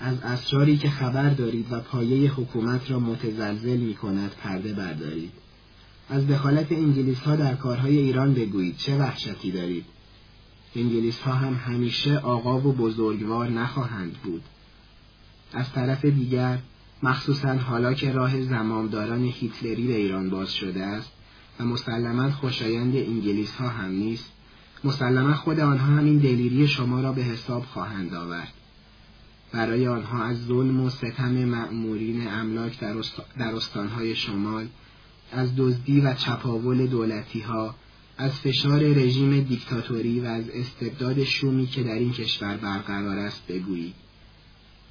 از 0.00 0.20
اسراری 0.22 0.76
که 0.76 0.90
خبر 0.90 1.30
دارید 1.30 1.66
و 1.70 1.80
پایه 1.80 2.32
حکومت 2.32 2.90
را 2.90 3.00
متزلزل 3.00 3.76
می 3.76 3.94
کند 3.94 4.30
پرده 4.42 4.72
بردارید. 4.72 5.32
از 6.08 6.26
دخالت 6.26 6.72
انگلیس 6.72 7.18
ها 7.18 7.36
در 7.36 7.54
کارهای 7.54 7.98
ایران 7.98 8.34
بگویید 8.34 8.76
چه 8.76 8.96
وحشتی 8.96 9.50
دارید. 9.50 9.84
انگلیس 10.74 11.20
ها 11.20 11.32
هم 11.32 11.54
همیشه 11.54 12.18
آقا 12.18 12.58
و 12.58 12.72
بزرگوار 12.72 13.48
نخواهند 13.48 14.12
بود. 14.12 14.42
از 15.52 15.72
طرف 15.72 16.04
دیگر 16.04 16.58
مخصوصا 17.02 17.54
حالا 17.54 17.94
که 17.94 18.12
راه 18.12 18.42
زمامداران 18.42 19.24
هیتلری 19.24 19.86
به 19.86 19.96
ایران 19.96 20.30
باز 20.30 20.54
شده 20.54 20.82
است 20.82 21.12
و 21.60 21.64
مسلما 21.64 22.30
خوشایند 22.30 22.96
انگلیس 22.96 23.54
ها 23.54 23.68
هم 23.68 23.90
نیست 23.90 24.32
مسلما 24.84 25.34
خود 25.34 25.60
آنها 25.60 25.96
همین 25.96 26.18
دلیری 26.18 26.68
شما 26.68 27.00
را 27.00 27.12
به 27.12 27.22
حساب 27.22 27.64
خواهند 27.64 28.14
آورد 28.14 28.52
برای 29.52 29.88
آنها 29.88 30.24
از 30.24 30.44
ظلم 30.44 30.80
و 30.80 30.90
ستم 30.90 31.44
مأمورین 31.44 32.28
املاک 32.28 32.80
در 33.38 33.54
استانهای 33.54 34.16
شمال 34.16 34.66
از 35.32 35.56
دزدی 35.56 36.00
و 36.00 36.14
چپاول 36.14 36.86
دولتی 36.86 37.40
ها 37.40 37.74
از 38.20 38.32
فشار 38.32 38.80
رژیم 38.80 39.40
دیکتاتوری 39.40 40.20
و 40.20 40.24
از 40.24 40.44
استبداد 40.50 41.24
شومی 41.24 41.66
که 41.66 41.82
در 41.82 41.94
این 41.94 42.12
کشور 42.12 42.56
برقرار 42.56 43.18
است 43.18 43.46
بگویید. 43.48 43.94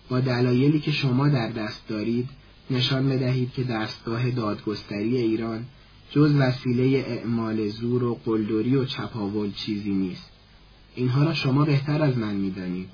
با 0.10 0.20
دلایلی 0.20 0.80
که 0.80 0.92
شما 0.92 1.28
در 1.28 1.50
دست 1.50 1.88
دارید 1.88 2.30
نشان 2.70 3.10
بدهید 3.10 3.54
که 3.54 3.64
دستگاه 3.64 4.32
دادگستری 4.32 5.18
ایران 5.18 5.66
جز 6.12 6.36
وسیله 6.36 7.06
اعمال 7.08 7.68
زور 7.68 8.04
و 8.04 8.20
قلدری 8.26 8.76
و 8.76 8.86
چپاول 8.86 9.52
چیزی 9.52 9.92
نیست. 9.92 10.30
اینها 10.96 11.24
را 11.24 11.34
شما 11.34 11.66
بهتر 11.66 12.02
از 12.02 12.18
من 12.18 12.36
می‌دانید. 12.36 12.90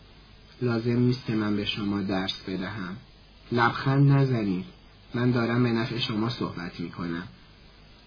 لازم 0.61 0.99
نیست 0.99 1.25
که 1.25 1.33
من 1.33 1.55
به 1.55 1.65
شما 1.65 2.01
درس 2.01 2.41
بدهم. 2.47 2.97
لبخند 3.51 4.11
نزنید. 4.11 4.65
من 5.13 5.31
دارم 5.31 5.63
به 5.63 5.69
نفع 5.69 5.97
شما 5.97 6.29
صحبت 6.29 6.79
می 6.79 6.89
کنم 6.89 7.23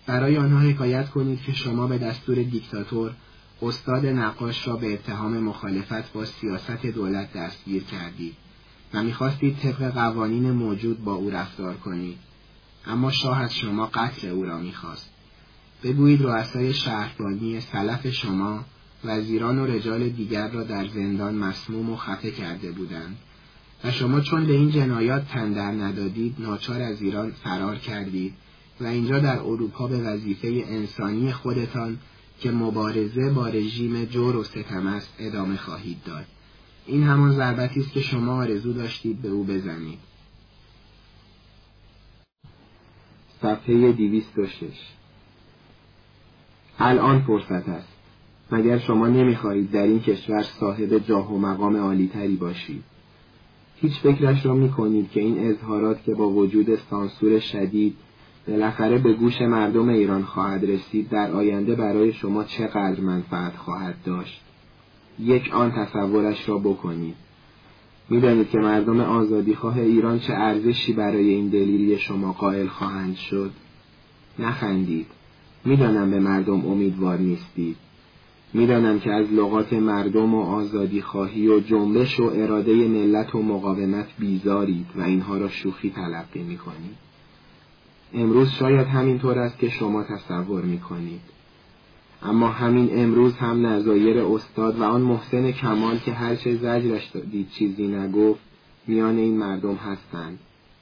برای 0.07 0.37
آنها 0.37 0.59
حکایت 0.59 1.11
کنید 1.11 1.43
که 1.43 1.53
شما 1.53 1.87
به 1.87 1.99
دستور 1.99 2.43
دیکتاتور 2.43 3.13
استاد 3.63 4.07
نقاش 4.07 4.69
را 4.69 4.77
به 4.77 4.93
اتهام 4.93 5.39
مخالفت 5.39 6.13
با 6.13 6.25
سیاست 6.25 6.87
دولت 6.87 7.33
دستگیر 7.33 7.85
کردید 7.85 8.35
و 8.95 9.03
می‌خواستید 9.03 9.59
طبق 9.59 9.91
قوانین 9.91 10.51
موجود 10.51 11.05
با 11.05 11.15
او 11.15 11.31
رفتار 11.31 11.75
کنید. 11.77 12.19
اما 12.87 13.11
شاه 13.11 13.41
از 13.41 13.55
شما 13.55 13.87
قتل 13.87 14.29
او 14.29 14.43
را 14.43 14.59
می‌خواست. 14.59 15.11
بگویید 15.83 16.23
رؤسای 16.23 16.75
شهربانی 16.75 17.61
سلف 17.61 18.11
شما 18.11 18.65
وزیران 19.05 19.59
و 19.59 19.67
رجال 19.67 20.09
دیگر 20.09 20.49
را 20.49 20.63
در 20.63 20.87
زندان 20.87 21.35
مسموم 21.35 21.91
و 21.91 21.97
خفه 21.97 22.31
کرده 22.31 22.73
بودند 22.73 23.17
و 23.85 23.91
شما 23.91 24.21
چون 24.21 24.47
به 24.47 24.53
این 24.53 24.71
جنایات 24.71 25.29
تندر 25.29 25.71
ندادید 25.73 26.37
ناچار 26.39 26.83
از 26.83 27.03
ایران 27.03 27.31
فرار 27.31 27.77
کردید. 27.77 28.35
و 28.81 28.85
اینجا 28.87 29.19
در 29.19 29.39
اروپا 29.39 29.87
به 29.87 29.99
وظیفه 29.99 30.65
انسانی 30.67 31.33
خودتان 31.33 31.99
که 32.41 32.51
مبارزه 32.51 33.31
با 33.31 33.49
رژیم 33.49 34.05
جور 34.05 34.37
و 34.37 34.45
ستم 34.45 34.87
است 34.87 35.15
ادامه 35.19 35.57
خواهید 35.57 36.03
داد. 36.05 36.25
این 36.87 37.03
همان 37.03 37.33
ضربتی 37.33 37.81
است 37.81 37.93
که 37.93 38.01
شما 38.01 38.37
آرزو 38.37 38.73
داشتید 38.73 39.23
به 39.23 39.29
او 39.29 39.45
بزنید. 39.45 39.99
صفحه 43.43 43.93
206 43.93 44.63
الان 46.79 47.23
فرصت 47.23 47.69
است. 47.69 47.89
مگر 48.51 48.79
شما 48.79 49.07
نمی‌خواهید 49.07 49.71
در 49.71 49.83
این 49.83 50.01
کشور 50.01 50.43
صاحب 50.43 50.99
جاه 50.99 51.33
و 51.33 51.39
مقام 51.39 51.77
عالیتری 51.77 52.37
باشید؟ 52.37 52.85
هیچ 53.77 53.93
فکرش 53.93 54.47
را 54.47 54.55
می‌کنید 54.55 55.11
که 55.11 55.21
این 55.21 55.51
اظهارات 55.51 56.05
که 56.05 56.15
با 56.15 56.29
وجود 56.31 56.79
سانسور 56.91 57.39
شدید 57.39 57.97
بالاخره 58.49 58.99
به 58.99 59.13
گوش 59.13 59.41
مردم 59.41 59.89
ایران 59.89 60.23
خواهد 60.23 60.65
رسید 60.65 61.09
در 61.09 61.31
آینده 61.31 61.75
برای 61.75 62.13
شما 62.13 62.45
چقدر 62.45 63.01
منفعت 63.01 63.57
خواهد 63.57 63.95
داشت. 64.05 64.41
یک 65.21 65.55
آن 65.55 65.71
تصورش 65.71 66.49
را 66.49 66.59
بکنید. 66.59 67.15
می‌دانید 68.11 68.51
که 68.51 68.59
مردم 68.59 69.01
آزادیخواه 69.01 69.79
ایران 69.79 70.19
چه 70.19 70.33
ارزشی 70.33 70.93
برای 70.93 71.29
این 71.29 71.49
دلیری 71.49 71.99
شما 71.99 72.33
قائل 72.33 72.67
خواهند 72.67 73.17
شد. 73.17 73.51
نخندید. 74.39 75.07
می‌دانم 75.65 76.11
به 76.11 76.21
مردم 76.21 76.67
امیدوار 76.67 77.19
نیستید. 77.19 77.77
می‌دانم 78.55 79.01
که 79.01 79.13
از 79.13 79.33
لغات 79.33 79.73
مردم 79.73 80.35
و 80.35 80.41
آزادی 80.41 81.03
خواهی 81.03 81.49
و 81.49 81.61
جنبش 81.61 82.21
و 82.21 82.25
اراده 82.35 82.89
ملت 82.89 83.35
و 83.35 83.43
مقاومت 83.43 84.07
بیزارید 84.19 84.87
و 84.97 85.03
اینها 85.03 85.39
را 85.39 85.49
شوخی 85.49 85.91
تلقی 85.91 86.43
می‌کنید. 86.43 87.06
امروز 88.15 88.51
شاید 88.51 88.87
همینطور 88.87 89.39
است 89.39 89.59
که 89.59 89.69
شما 89.69 90.03
تصور 90.05 90.63
می‌کنید. 90.63 91.21
اما 92.23 92.49
همین 92.49 92.89
امروز 92.93 93.35
هم 93.35 93.67
نظایر 93.67 94.19
استاد 94.19 94.81
و 94.81 94.83
آن 94.83 95.01
محسن 95.01 95.53
کمال 95.53 95.99
که 95.99 96.13
هرچه 96.13 96.57
زجرش 96.57 97.17
دید 97.31 97.51
چیزی 97.51 97.87
نگفت 97.87 98.41
میان 98.87 99.17
این 99.17 99.37
مردم 99.37 99.75
هستند. 99.75 100.39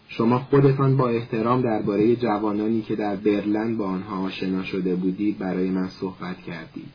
شما 0.08 0.38
خودتان 0.38 0.96
با 0.96 1.08
احترام 1.08 1.60
درباره 1.60 2.16
جوانانی 2.16 2.82
که 2.82 2.96
در 2.96 3.16
برلن 3.16 3.76
با 3.76 3.86
آنها 3.86 4.18
آشنا 4.18 4.62
شده 4.62 4.94
بودید 4.94 5.38
برای 5.38 5.70
من 5.70 5.88
صحبت 5.88 6.42
کردید. 6.42 6.90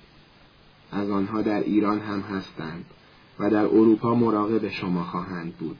از 0.92 1.10
آنها 1.10 1.42
در 1.42 1.60
ایران 1.60 2.00
هم 2.00 2.20
هستند 2.20 2.86
و 3.40 3.50
در 3.50 3.66
اروپا 3.66 4.16
مراقب 4.16 4.70
شما 4.70 5.04
خواهند 5.04 5.54
بود. 5.54 5.78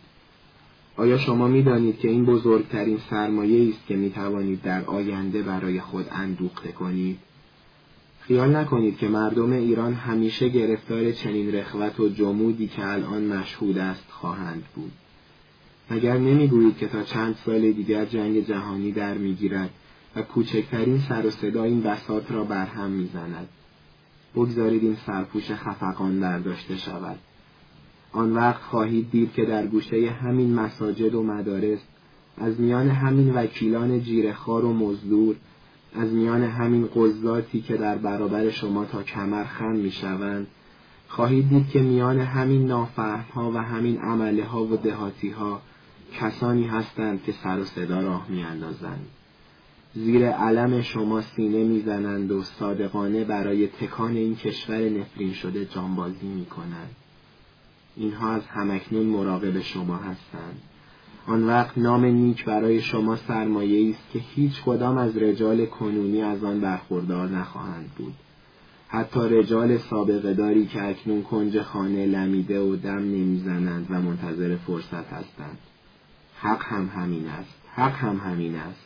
آیا 1.00 1.18
شما 1.18 1.48
می 1.48 1.64
دانید 1.64 2.00
که 2.00 2.10
این 2.10 2.26
بزرگترین 2.26 3.00
سرمایه 3.10 3.70
است 3.70 3.88
که 3.88 3.96
می 3.96 4.10
توانید 4.10 4.62
در 4.62 4.86
آینده 4.86 5.42
برای 5.42 5.80
خود 5.80 6.06
اندوخته 6.12 6.72
کنید؟ 6.72 7.20
خیال 8.22 8.56
نکنید 8.56 8.98
که 8.98 9.08
مردم 9.08 9.52
ایران 9.52 9.94
همیشه 9.94 10.50
گرفتار 10.50 11.12
چنین 11.12 11.56
رخوت 11.56 12.00
و 12.00 12.10
جمودی 12.10 12.68
که 12.68 12.88
الان 12.88 13.24
مشهود 13.24 13.78
است 13.78 14.06
خواهند 14.10 14.64
بود. 14.76 14.92
مگر 15.92 16.18
نمی‌گویید 16.18 16.78
که 16.78 16.88
تا 16.88 17.04
چند 17.04 17.36
سال 17.46 17.72
دیگر 17.72 18.06
جنگ 18.06 18.48
جهانی 18.48 18.92
در 18.92 19.14
می‌گیرد 19.14 19.70
و 20.16 20.22
کوچکترین 20.22 21.00
سر 21.00 21.26
و 21.26 21.30
صدا 21.30 21.64
این 21.64 21.82
بساط 21.82 22.32
را 22.32 22.44
برهم 22.44 22.90
می‌زند 22.90 23.48
بگذارید 24.36 24.84
این 24.84 24.98
سرپوش 25.06 25.52
خفقان 25.52 26.20
برداشته 26.20 26.78
شود 26.78 27.20
آن 28.14 28.34
وقت 28.34 28.62
خواهید 28.62 29.12
دید 29.12 29.34
که 29.34 29.46
در 29.46 29.68
گوشه 29.68 30.12
همین 30.12 30.54
مساجد 30.54 31.16
و 31.16 31.24
مدارس 31.24 31.80
از 32.38 32.60
میان 32.60 32.90
همین 32.90 33.34
وکیلان 33.34 34.04
جیرخار 34.04 34.66
و 34.66 34.74
مزدور 34.74 35.36
از 35.96 36.14
میان 36.14 36.44
همین 36.44 36.90
قضاتی 36.96 37.62
که 37.62 37.78
در 37.78 37.98
برابر 37.98 38.50
شما 38.50 38.86
تا 38.86 39.04
کمر 39.04 39.44
خم 39.44 39.76
می‌شوند 39.76 40.48
خواهید 41.08 41.50
دید 41.50 41.70
که 41.70 41.82
میان 41.82 42.20
همین 42.20 42.68
نافرها 42.68 43.52
و 43.52 43.58
همین 43.58 43.98
عمله 43.98 44.46
ها 44.46 44.64
و 44.64 44.78
دهاتی 44.78 45.30
ها 45.30 45.62
کسانی 46.14 46.64
هستند 46.64 47.24
که 47.24 47.32
سر 47.32 47.60
و 47.60 47.66
صدا 47.66 48.02
راه 48.02 48.26
میاندازند. 48.30 49.08
زیر 49.96 50.30
علم 50.30 50.82
شما 50.82 51.22
سینه 51.22 51.64
می‌زنند 51.64 52.32
و 52.32 52.44
صادقانه 52.44 53.24
برای 53.24 53.68
تکان 53.68 54.16
این 54.16 54.36
کشور 54.36 54.90
نفرین 54.90 55.34
شده 55.34 55.66
جانبازی 55.66 56.28
می‌کنند. 56.28 56.96
اینها 58.00 58.32
از 58.32 58.48
همکنون 58.48 59.06
مراقب 59.06 59.62
شما 59.62 59.96
هستند. 59.96 60.62
آن 61.28 61.44
وقت 61.44 61.78
نام 61.78 62.06
نیک 62.06 62.46
برای 62.46 62.82
شما 62.82 63.16
سرمایه 63.16 63.90
است 63.90 64.12
که 64.14 64.20
هیچ 64.20 64.64
کدام 64.64 64.98
از 64.98 65.18
رجال 65.18 65.66
کنونی 65.66 66.22
از 66.22 66.44
آن 66.44 66.62
برخوردار 66.62 67.28
نخواهند 67.30 67.90
بود. 67.98 68.14
حتی 68.88 69.20
رجال 69.20 69.78
سابقه 69.78 70.34
داری 70.34 70.66
که 70.66 70.84
اکنون 70.84 71.24
کنج 71.24 71.62
خانه 71.62 72.06
لمیده 72.06 72.60
و 72.60 72.76
دم 72.76 72.98
نمی‌زنند 72.98 73.88
و 73.90 74.02
منتظر 74.02 74.56
فرصت 74.56 75.14
هستند. 75.14 75.58
حق 76.36 76.64
هم 76.64 76.90
همین 76.96 77.28
است. 77.28 77.56
حق 77.76 77.96
هم 77.96 78.18
همین 78.18 78.56
است. 78.56 78.86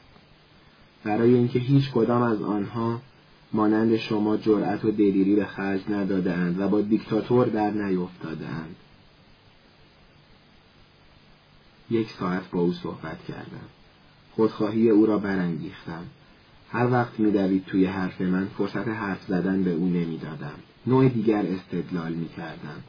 برای 1.03 1.33
اینکه 1.33 1.59
هیچ 1.59 1.91
کدام 1.91 2.21
از 2.21 2.41
آنها 2.41 3.01
مانند 3.53 3.97
شما 3.97 4.37
جرأت 4.37 4.85
و 4.85 4.91
دلیری 4.91 5.35
به 5.35 5.45
خرج 5.45 5.81
ندادهاند 5.89 6.59
و 6.59 6.67
با 6.67 6.81
دیکتاتور 6.81 7.45
در 7.45 7.71
نیفتادهاند. 7.71 8.75
یک 11.93 12.09
ساعت 12.11 12.51
با 12.51 12.59
او 12.59 12.73
صحبت 12.73 13.23
کردم. 13.27 13.67
خودخواهی 14.31 14.89
او 14.89 15.05
را 15.05 15.17
برانگیختم. 15.17 16.05
هر 16.71 16.91
وقت 16.91 17.19
میدوید 17.19 17.65
توی 17.65 17.85
حرف 17.85 18.21
من 18.21 18.45
فرصت 18.57 18.87
حرف 18.87 19.23
زدن 19.27 19.63
به 19.63 19.71
او 19.71 19.89
نمی‌دادم. 19.89 20.53
نوع 20.87 21.09
دیگر 21.09 21.45
استدلال 21.45 22.13
می‌کردم. 22.13 22.83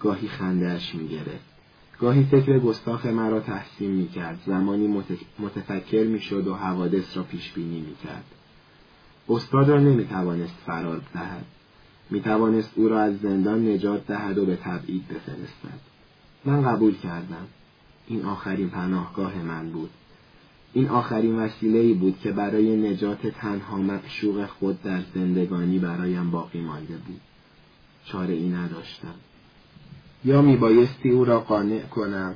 گاهی 0.00 0.28
خندهاش 0.28 0.94
می‌گرفت. 0.94 1.56
گاهی 2.00 2.24
فکر 2.24 2.58
گستاخ 2.58 3.06
مرا 3.06 3.40
تحسین 3.40 3.90
می‌کرد. 3.90 4.40
زمانی 4.46 5.02
متفکر 5.38 6.04
می‌شد 6.04 6.46
و 6.46 6.54
حوادث 6.54 7.16
را 7.16 7.22
پیش 7.22 7.52
بینی 7.52 7.80
می‌کرد. 7.80 8.24
استاد 9.28 9.68
را 9.68 9.80
نمی‌توانست 9.80 10.56
فرار 10.66 11.02
دهد. 11.14 11.44
می‌توانست 12.10 12.70
او 12.74 12.88
را 12.88 13.00
از 13.00 13.18
زندان 13.18 13.68
نجات 13.68 14.06
دهد 14.06 14.38
و 14.38 14.46
به 14.46 14.56
تبعید 14.56 15.08
بفرستد. 15.08 15.80
من 16.44 16.62
قبول 16.62 16.94
کردم. 16.94 17.46
این 18.06 18.24
آخرین 18.24 18.70
پناهگاه 18.70 19.42
من 19.42 19.70
بود. 19.70 19.90
این 20.72 20.88
آخرین 20.88 21.38
وسیله 21.38 21.94
بود 21.94 22.18
که 22.22 22.32
برای 22.32 22.76
نجات 22.76 23.26
تنها 23.26 23.76
معشوق 23.76 24.46
خود 24.46 24.82
در 24.82 25.00
زندگانی 25.14 25.78
برایم 25.78 26.30
باقی 26.30 26.60
مانده 26.60 26.94
بود. 27.06 27.20
چاره 28.04 28.34
ای 28.34 28.48
نداشتم. 28.48 29.14
یا 30.24 30.42
میبایستی 30.42 31.10
او 31.10 31.24
را 31.24 31.40
قانع 31.40 31.80
کنم 31.80 32.34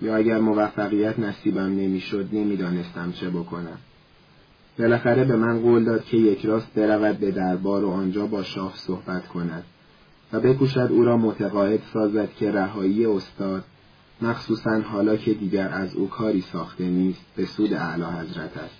یا 0.00 0.16
اگر 0.16 0.38
موفقیت 0.38 1.18
نصیبم 1.18 1.60
نمی‌شد 1.60 2.28
نمی‌دانستم 2.32 3.12
چه 3.12 3.30
بکنم. 3.30 3.78
بالاخره 4.78 5.24
به 5.24 5.36
من 5.36 5.60
قول 5.60 5.84
داد 5.84 6.04
که 6.04 6.16
یک 6.16 6.46
راست 6.46 6.74
برود 6.74 7.18
به 7.18 7.30
دربار 7.30 7.84
و 7.84 7.90
آنجا 7.90 8.26
با 8.26 8.42
شاه 8.42 8.72
صحبت 8.76 9.28
کند 9.28 9.64
و 10.32 10.40
بکوشد 10.40 10.88
او 10.90 11.04
را 11.04 11.16
متقاعد 11.16 11.82
سازد 11.92 12.28
که 12.38 12.52
رهایی 12.52 13.06
استاد 13.06 13.64
مخصوصا 14.22 14.80
حالا 14.80 15.16
که 15.16 15.34
دیگر 15.34 15.68
از 15.68 15.94
او 15.94 16.08
کاری 16.08 16.40
ساخته 16.52 16.84
نیست 16.84 17.20
به 17.36 17.46
سود 17.46 17.74
اعلی 17.74 18.02
حضرت 18.02 18.56
است. 18.56 18.78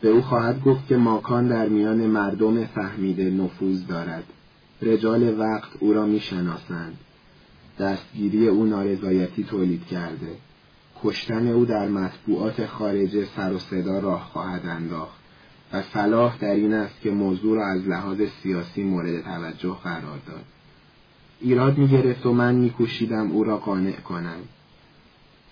به 0.00 0.08
او 0.08 0.22
خواهد 0.22 0.62
گفت 0.62 0.86
که 0.88 0.96
ماکان 0.96 1.48
در 1.48 1.68
میان 1.68 2.06
مردم 2.06 2.64
فهمیده 2.64 3.30
نفوذ 3.30 3.86
دارد. 3.86 4.24
رجال 4.82 5.38
وقت 5.38 5.70
او 5.80 5.92
را 5.92 6.06
می‌شناسند. 6.06 6.98
دستگیری 7.78 8.48
او 8.48 8.66
نارضایتی 8.66 9.44
تولید 9.44 9.86
کرده. 9.86 10.36
کشتن 11.02 11.48
او 11.48 11.64
در 11.64 11.88
مطبوعات 11.88 12.66
خارجه 12.66 13.26
سر 13.36 13.52
و 13.52 13.58
صدا 13.58 13.98
راه 13.98 14.22
خواهد 14.32 14.66
انداخت 14.66 15.22
و 15.72 15.82
صلاح 15.82 16.38
در 16.38 16.54
این 16.54 16.74
است 16.74 17.00
که 17.00 17.10
موضوع 17.10 17.56
را 17.56 17.66
از 17.66 17.88
لحاظ 17.88 18.22
سیاسی 18.42 18.82
مورد 18.82 19.22
توجه 19.22 19.76
قرار 19.84 20.18
داد. 20.26 20.44
ایراد 21.42 21.78
می 21.78 21.88
گرفت 21.88 22.26
و 22.26 22.32
من 22.32 22.54
میکوشیدم 22.54 23.30
او 23.30 23.44
را 23.44 23.56
قانع 23.56 23.92
کنم. 23.92 24.38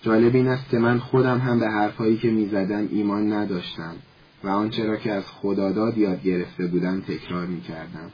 جالب 0.01 0.35
این 0.35 0.47
است 0.47 0.69
که 0.69 0.79
من 0.79 0.99
خودم 0.99 1.37
هم 1.37 1.59
به 1.59 1.67
حرفهایی 1.67 2.17
که 2.17 2.31
می‌زدم 2.31 2.87
ایمان 2.91 3.33
نداشتم 3.33 3.95
و 4.43 4.47
آنچه 4.49 4.85
را 4.85 4.97
که 4.97 5.11
از 5.11 5.23
خداداد 5.27 5.97
یاد 5.97 6.23
گرفته 6.23 6.67
بودم 6.67 7.01
تکرار 7.01 7.45
می‌کردم. 7.45 8.11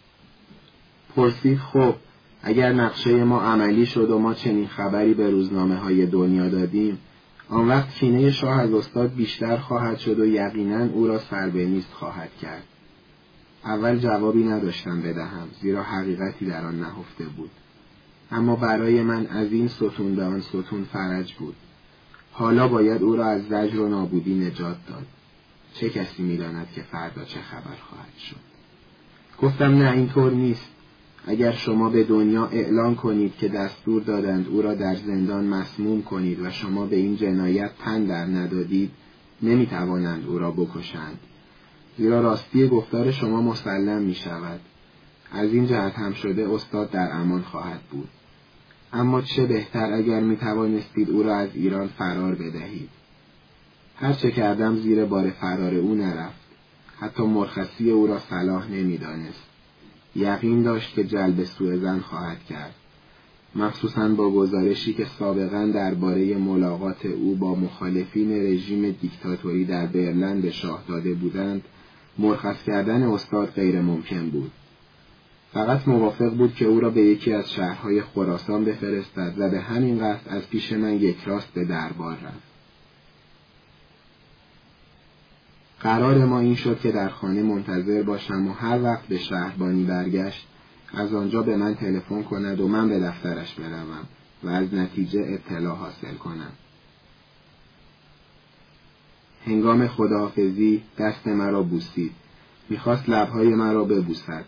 پرسید 1.16 1.58
خب 1.58 1.96
اگر 2.44 2.74
نقشه 2.74 3.24
ما 3.24 3.42
عملی 3.42 3.86
شد 3.86 4.10
و 4.10 4.20
ما 4.20 4.34
چنین 4.34 4.68
خبری 4.68 5.14
به 5.14 5.30
روزنامه 5.30 5.76
های 5.76 6.06
دنیا 6.06 6.50
دادیم 6.50 6.98
آن 7.50 7.68
وقت 7.68 7.90
کینه 7.90 8.32
شاه 8.32 8.62
از 8.62 8.74
استاد 8.74 9.14
بیشتر 9.14 9.58
خواهد 9.58 9.98
شد 9.98 10.20
و 10.20 10.26
یقینا 10.26 10.86
او 10.86 11.08
را 11.08 11.20
سربنیست 11.20 11.94
خواهد 11.94 12.30
کرد. 12.42 12.64
اول 13.66 13.98
جوابی 13.98 14.44
نداشتم 14.44 15.02
بدهم 15.02 15.48
زیرا 15.62 15.84
حقیقتی 15.84 16.46
در 16.46 16.66
آن 16.66 16.80
نهفته 16.80 17.24
بود. 17.38 17.50
اما 18.32 18.56
برای 18.56 19.02
من 19.02 19.28
از 19.28 19.52
این 19.52 19.68
ستون 19.68 20.16
به 20.16 20.24
آن 20.24 20.42
ستون 20.42 20.84
فرج 20.94 21.34
بود. 21.34 21.56
حالا 22.32 22.68
باید 22.68 23.04
او 23.04 23.16
را 23.16 23.26
از 23.26 23.44
زجر 23.44 23.80
و 23.80 23.90
نابودی 23.90 24.34
نجات 24.36 24.78
داد. 24.88 25.06
چه 25.74 25.90
کسی 25.90 26.24
می‌داند 26.24 26.68
که 26.76 26.82
فردا 26.82 27.24
چه 27.24 27.42
خبر 27.42 27.76
خواهد 27.90 28.18
شد؟ 28.30 28.36
گفتم 29.42 29.78
نه 29.78 29.92
اینطور 29.92 30.32
نیست. 30.32 30.66
اگر 31.26 31.52
شما 31.52 31.90
به 31.90 32.04
دنیا 32.04 32.46
اعلان 32.46 32.96
کنید 32.96 33.38
که 33.38 33.48
دستور 33.48 34.02
دادند 34.02 34.48
او 34.48 34.62
را 34.62 34.74
در 34.74 34.96
زندان 34.96 35.46
مسموم 35.46 36.02
کنید 36.02 36.40
و 36.40 36.50
شما 36.50 36.86
به 36.86 36.96
این 36.96 37.16
جنایت 37.16 37.72
تن 37.86 38.06
در 38.06 38.26
ندادید 38.26 38.92
نمی‌توانند 39.42 40.28
او 40.28 40.40
را 40.40 40.52
بکشند. 40.52 41.20
زیرا 41.98 42.22
راستی 42.22 42.68
گفتار 42.68 43.12
شما 43.12 43.42
مسلم 43.42 44.02
می 44.02 44.16
شود 44.16 44.60
از 45.32 45.54
این 45.54 45.68
جهت 45.68 45.94
هم 45.94 46.14
شده 46.14 46.50
استاد 46.50 46.92
در 46.92 47.10
امان 47.12 47.42
خواهد 47.42 47.82
بود. 47.92 48.10
اما 48.94 49.22
چه 49.22 49.46
بهتر 49.46 49.94
اگر 49.94 50.20
می 50.20 50.38
توانستید 50.38 51.10
او 51.10 51.24
را 51.24 51.36
از 51.36 51.50
ایران 51.54 51.88
فرار 51.88 52.36
بدهید؟ 52.36 52.90
هر 53.96 54.14
چه 54.14 54.32
کردم 54.32 54.76
زیر 54.76 55.06
بار 55.06 55.30
فرار 55.30 55.76
او 55.76 55.96
نرفت. 55.96 56.48
حتی 57.00 57.24
مرخصی 57.24 57.92
او 57.92 58.08
را 58.08 58.20
صلاح 58.20 58.72
نمی‌دانست. 58.72 59.44
یقین 60.16 60.64
داشت 60.64 60.96
که 60.96 61.04
جلب 61.04 61.44
سوء 61.44 61.78
زن 61.78 62.00
خواهد 62.00 62.44
کرد. 62.44 62.76
مخصوصا 63.56 64.10
با 64.10 64.30
گزارشی 64.30 64.94
که 64.94 65.06
سابقا 65.20 65.66
درباره 65.66 66.38
ملاقات 66.38 67.06
او 67.06 67.36
با 67.36 67.56
مخالفین 67.56 68.32
رژیم 68.32 68.92
دیکتاتوری 68.92 69.66
در 69.66 69.86
برلن 69.86 70.42
به 70.42 70.52
شاه 70.52 70.84
داده 70.88 71.14
بودند 71.14 71.62
مرخص 72.18 72.64
کردن 72.64 73.04
استاد 73.04 73.50
غیر 73.50 73.82
ممکن 73.82 74.30
بود. 74.30 74.52
فقط 75.58 75.88
موافق 75.88 76.30
بود 76.30 76.56
که 76.56 76.66
او 76.66 76.80
را 76.80 76.90
به 76.90 77.02
یکی 77.02 77.34
از 77.34 77.52
شهرهای 77.52 78.02
خراسان 78.02 78.66
بفرستد 78.66 79.34
و 79.38 79.50
به 79.50 79.60
همین 79.60 80.00
قصد 80.00 80.28
از 80.28 80.50
پیش 80.50 80.74
من 80.74 80.94
یک 80.94 81.18
راست 81.26 81.54
به 81.54 81.66
دربار 81.66 82.14
رفت. 82.14 82.48
قرار 85.80 86.26
ما 86.26 86.40
این 86.40 86.56
شد 86.56 86.80
که 86.80 86.92
در 86.92 87.10
خانه 87.10 87.44
منتظر 87.44 88.04
باشم 88.04 88.48
و 88.48 88.54
هر 88.54 88.84
وقت 88.84 89.08
به 89.08 89.18
شهربانی 89.18 89.84
برگشت 89.84 90.48
از 90.94 91.14
آنجا 91.14 91.44
به 91.44 91.58
من 91.58 91.76
تلفن 91.76 92.24
کند 92.24 92.60
و 92.60 92.68
من 92.68 92.90
به 92.90 93.00
دفترش 93.00 93.54
بروم 93.54 94.08
و 94.44 94.50
از 94.50 94.74
نتیجه 94.74 95.20
اطلاع 95.28 95.76
حاصل 95.76 96.14
کنم. 96.14 96.52
هنگام 99.46 99.88
خداحافظی 99.88 100.84
دست 100.98 101.28
مرا 101.28 101.64
بوسید. 101.64 102.12
می‌خواست 102.70 103.10
لبهای 103.10 103.48
مرا 103.48 103.84
ببوسد. 103.84 104.46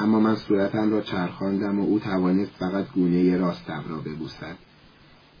اما 0.00 0.20
من 0.20 0.36
صورتم 0.36 0.90
را 0.90 1.00
چرخاندم 1.00 1.80
و 1.80 1.82
او 1.82 1.98
توانست 1.98 2.50
فقط 2.58 2.90
گونه 2.94 3.36
راستم 3.36 3.84
را 3.88 3.96
ببوسد. 3.96 4.56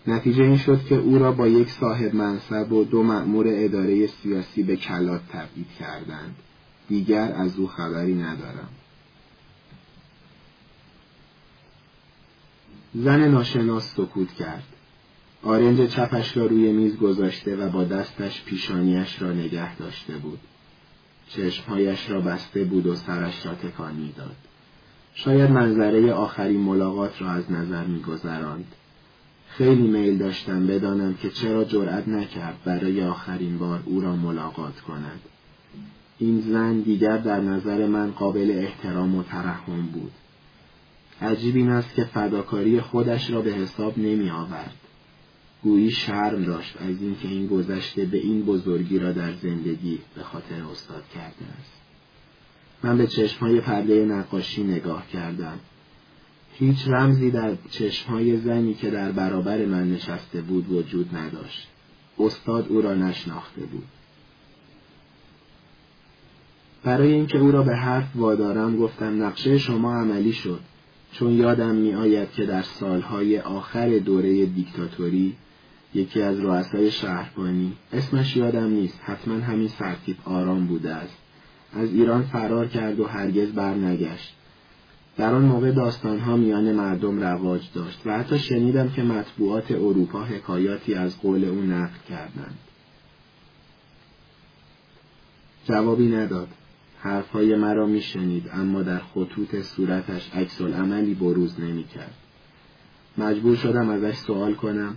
نتیجه 0.06 0.44
این 0.44 0.56
شد 0.56 0.84
که 0.84 0.94
او 0.94 1.18
را 1.18 1.32
با 1.32 1.48
یک 1.48 1.70
صاحب 1.70 2.14
منصب 2.14 2.72
و 2.72 2.84
دو 2.84 3.02
مأمور 3.02 3.46
اداره 3.48 4.06
سیاسی 4.06 4.62
به 4.62 4.76
کلات 4.76 5.20
تبعید 5.28 5.66
کردند. 5.78 6.36
دیگر 6.88 7.32
از 7.32 7.56
او 7.56 7.66
خبری 7.66 8.14
ندارم. 8.14 8.68
زن 12.94 13.28
ناشناس 13.28 13.94
سکوت 13.94 14.32
کرد. 14.32 14.64
آرنج 15.42 15.90
چپش 15.90 16.36
را 16.36 16.46
روی 16.46 16.72
میز 16.72 16.96
گذاشته 16.96 17.56
و 17.56 17.70
با 17.70 17.84
دستش 17.84 18.44
پیشانیش 18.44 19.22
را 19.22 19.32
نگه 19.32 19.76
داشته 19.76 20.16
بود. 20.16 20.38
چشمهایش 21.28 22.10
را 22.10 22.20
بسته 22.20 22.64
بود 22.64 22.86
و 22.86 22.94
سرش 22.94 23.46
را 23.46 23.54
تکان 23.54 23.94
می‌داد. 23.94 24.36
شاید 25.14 25.50
منظره 25.50 26.12
آخرین 26.12 26.60
ملاقات 26.60 27.22
را 27.22 27.30
از 27.30 27.52
نظر 27.52 27.84
میگذراند. 27.84 28.74
خیلی 29.48 29.88
میل 29.88 30.18
داشتم 30.18 30.66
بدانم 30.66 31.14
که 31.14 31.30
چرا 31.30 31.64
جرأت 31.64 32.08
نکرد 32.08 32.58
برای 32.64 33.04
آخرین 33.04 33.58
بار 33.58 33.82
او 33.84 34.00
را 34.00 34.16
ملاقات 34.16 34.80
کند. 34.80 35.20
این 36.18 36.40
زن 36.40 36.80
دیگر 36.80 37.16
در 37.16 37.40
نظر 37.40 37.86
من 37.86 38.10
قابل 38.10 38.50
احترام 38.50 39.14
و 39.14 39.22
ترحم 39.22 39.86
بود. 39.92 40.12
عجیب 41.22 41.56
این 41.56 41.70
است 41.70 41.94
که 41.94 42.04
فداکاری 42.04 42.80
خودش 42.80 43.30
را 43.30 43.40
به 43.40 43.52
حساب 43.52 43.98
نمی 43.98 44.30
آورد 44.30 44.74
گویی 45.62 45.90
شرم 45.90 46.44
داشت 46.44 46.76
از 46.82 47.02
اینکه 47.02 47.28
این 47.28 47.46
گذشته 47.46 48.04
به 48.04 48.18
این 48.18 48.42
بزرگی 48.42 48.98
را 48.98 49.12
در 49.12 49.32
زندگی 49.32 49.98
به 50.14 50.22
خاطر 50.22 50.62
استاد 50.72 51.02
کرده 51.14 51.44
است. 51.58 51.79
من 52.82 52.98
به 52.98 53.06
چشمهای 53.06 53.60
پرده 53.60 54.04
نقاشی 54.04 54.64
نگاه 54.64 55.06
کردم. 55.12 55.58
هیچ 56.52 56.88
رمزی 56.88 57.30
در 57.30 57.54
چشمهای 57.70 58.36
زنی 58.36 58.74
که 58.74 58.90
در 58.90 59.12
برابر 59.12 59.64
من 59.64 59.90
نشسته 59.90 60.40
بود 60.40 60.72
وجود 60.72 61.16
نداشت. 61.16 61.68
استاد 62.18 62.66
او 62.68 62.80
را 62.80 62.94
نشناخته 62.94 63.60
بود. 63.60 63.86
برای 66.84 67.12
اینکه 67.12 67.38
او 67.38 67.50
را 67.50 67.62
به 67.62 67.76
حرف 67.76 68.08
وادارم 68.14 68.76
گفتم 68.76 69.22
نقشه 69.22 69.58
شما 69.58 69.94
عملی 69.94 70.32
شد. 70.32 70.60
چون 71.12 71.32
یادم 71.32 71.74
می 71.74 71.94
آید 71.94 72.32
که 72.32 72.46
در 72.46 72.62
سالهای 72.62 73.40
آخر 73.40 73.98
دوره 73.98 74.46
دیکتاتوری 74.46 75.36
یکی 75.94 76.22
از 76.22 76.40
رؤسای 76.40 76.90
شهربانی 76.90 77.72
اسمش 77.92 78.36
یادم 78.36 78.70
نیست 78.70 79.00
حتما 79.02 79.34
همین 79.34 79.68
سرتیپ 79.68 80.28
آرام 80.28 80.66
بوده 80.66 80.94
است. 80.94 81.19
از 81.72 81.88
ایران 81.88 82.22
فرار 82.22 82.66
کرد 82.66 83.00
و 83.00 83.04
هرگز 83.04 83.52
برنگشت. 83.52 84.34
در 85.16 85.34
آن 85.34 85.42
موقع 85.42 85.70
داستانها 85.70 86.36
میان 86.36 86.72
مردم 86.72 87.20
رواج 87.20 87.60
داشت 87.74 88.00
و 88.06 88.18
حتی 88.18 88.38
شنیدم 88.38 88.88
که 88.88 89.02
مطبوعات 89.02 89.70
اروپا 89.70 90.22
حکایاتی 90.22 90.94
از 90.94 91.20
قول 91.20 91.44
او 91.44 91.60
نقل 91.60 91.98
کردند. 92.08 92.58
جوابی 95.64 96.08
نداد. 96.08 96.48
حرفهای 96.98 97.56
مرا 97.56 97.86
میشنید 97.86 98.50
اما 98.52 98.82
در 98.82 98.98
خطوط 98.98 99.62
صورتش 99.62 100.30
عکس 100.34 100.60
عملی 100.60 101.14
بروز 101.14 101.60
نمی‌کرد. 101.60 102.14
مجبور 103.18 103.56
شدم 103.56 103.90
ازش 103.90 104.16
سوال 104.16 104.54
کنم. 104.54 104.96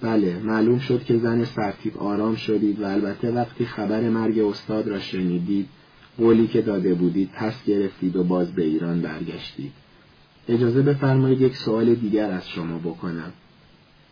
بله 0.00 0.38
معلوم 0.38 0.78
شد 0.78 1.04
که 1.04 1.18
زن 1.18 1.44
سرتیب 1.44 1.98
آرام 1.98 2.36
شدید 2.36 2.80
و 2.80 2.84
البته 2.84 3.30
وقتی 3.30 3.64
خبر 3.64 4.08
مرگ 4.08 4.38
استاد 4.38 4.88
را 4.88 4.98
شنیدید 4.98 5.68
قولی 6.18 6.46
که 6.46 6.62
داده 6.62 6.94
بودید 6.94 7.30
پس 7.30 7.64
گرفتید 7.64 8.16
و 8.16 8.24
باز 8.24 8.52
به 8.52 8.62
ایران 8.62 9.02
برگشتید. 9.02 9.72
اجازه 10.48 10.82
بفرمایید 10.82 11.40
یک 11.40 11.56
سوال 11.56 11.94
دیگر 11.94 12.30
از 12.30 12.48
شما 12.48 12.78
بکنم. 12.78 13.32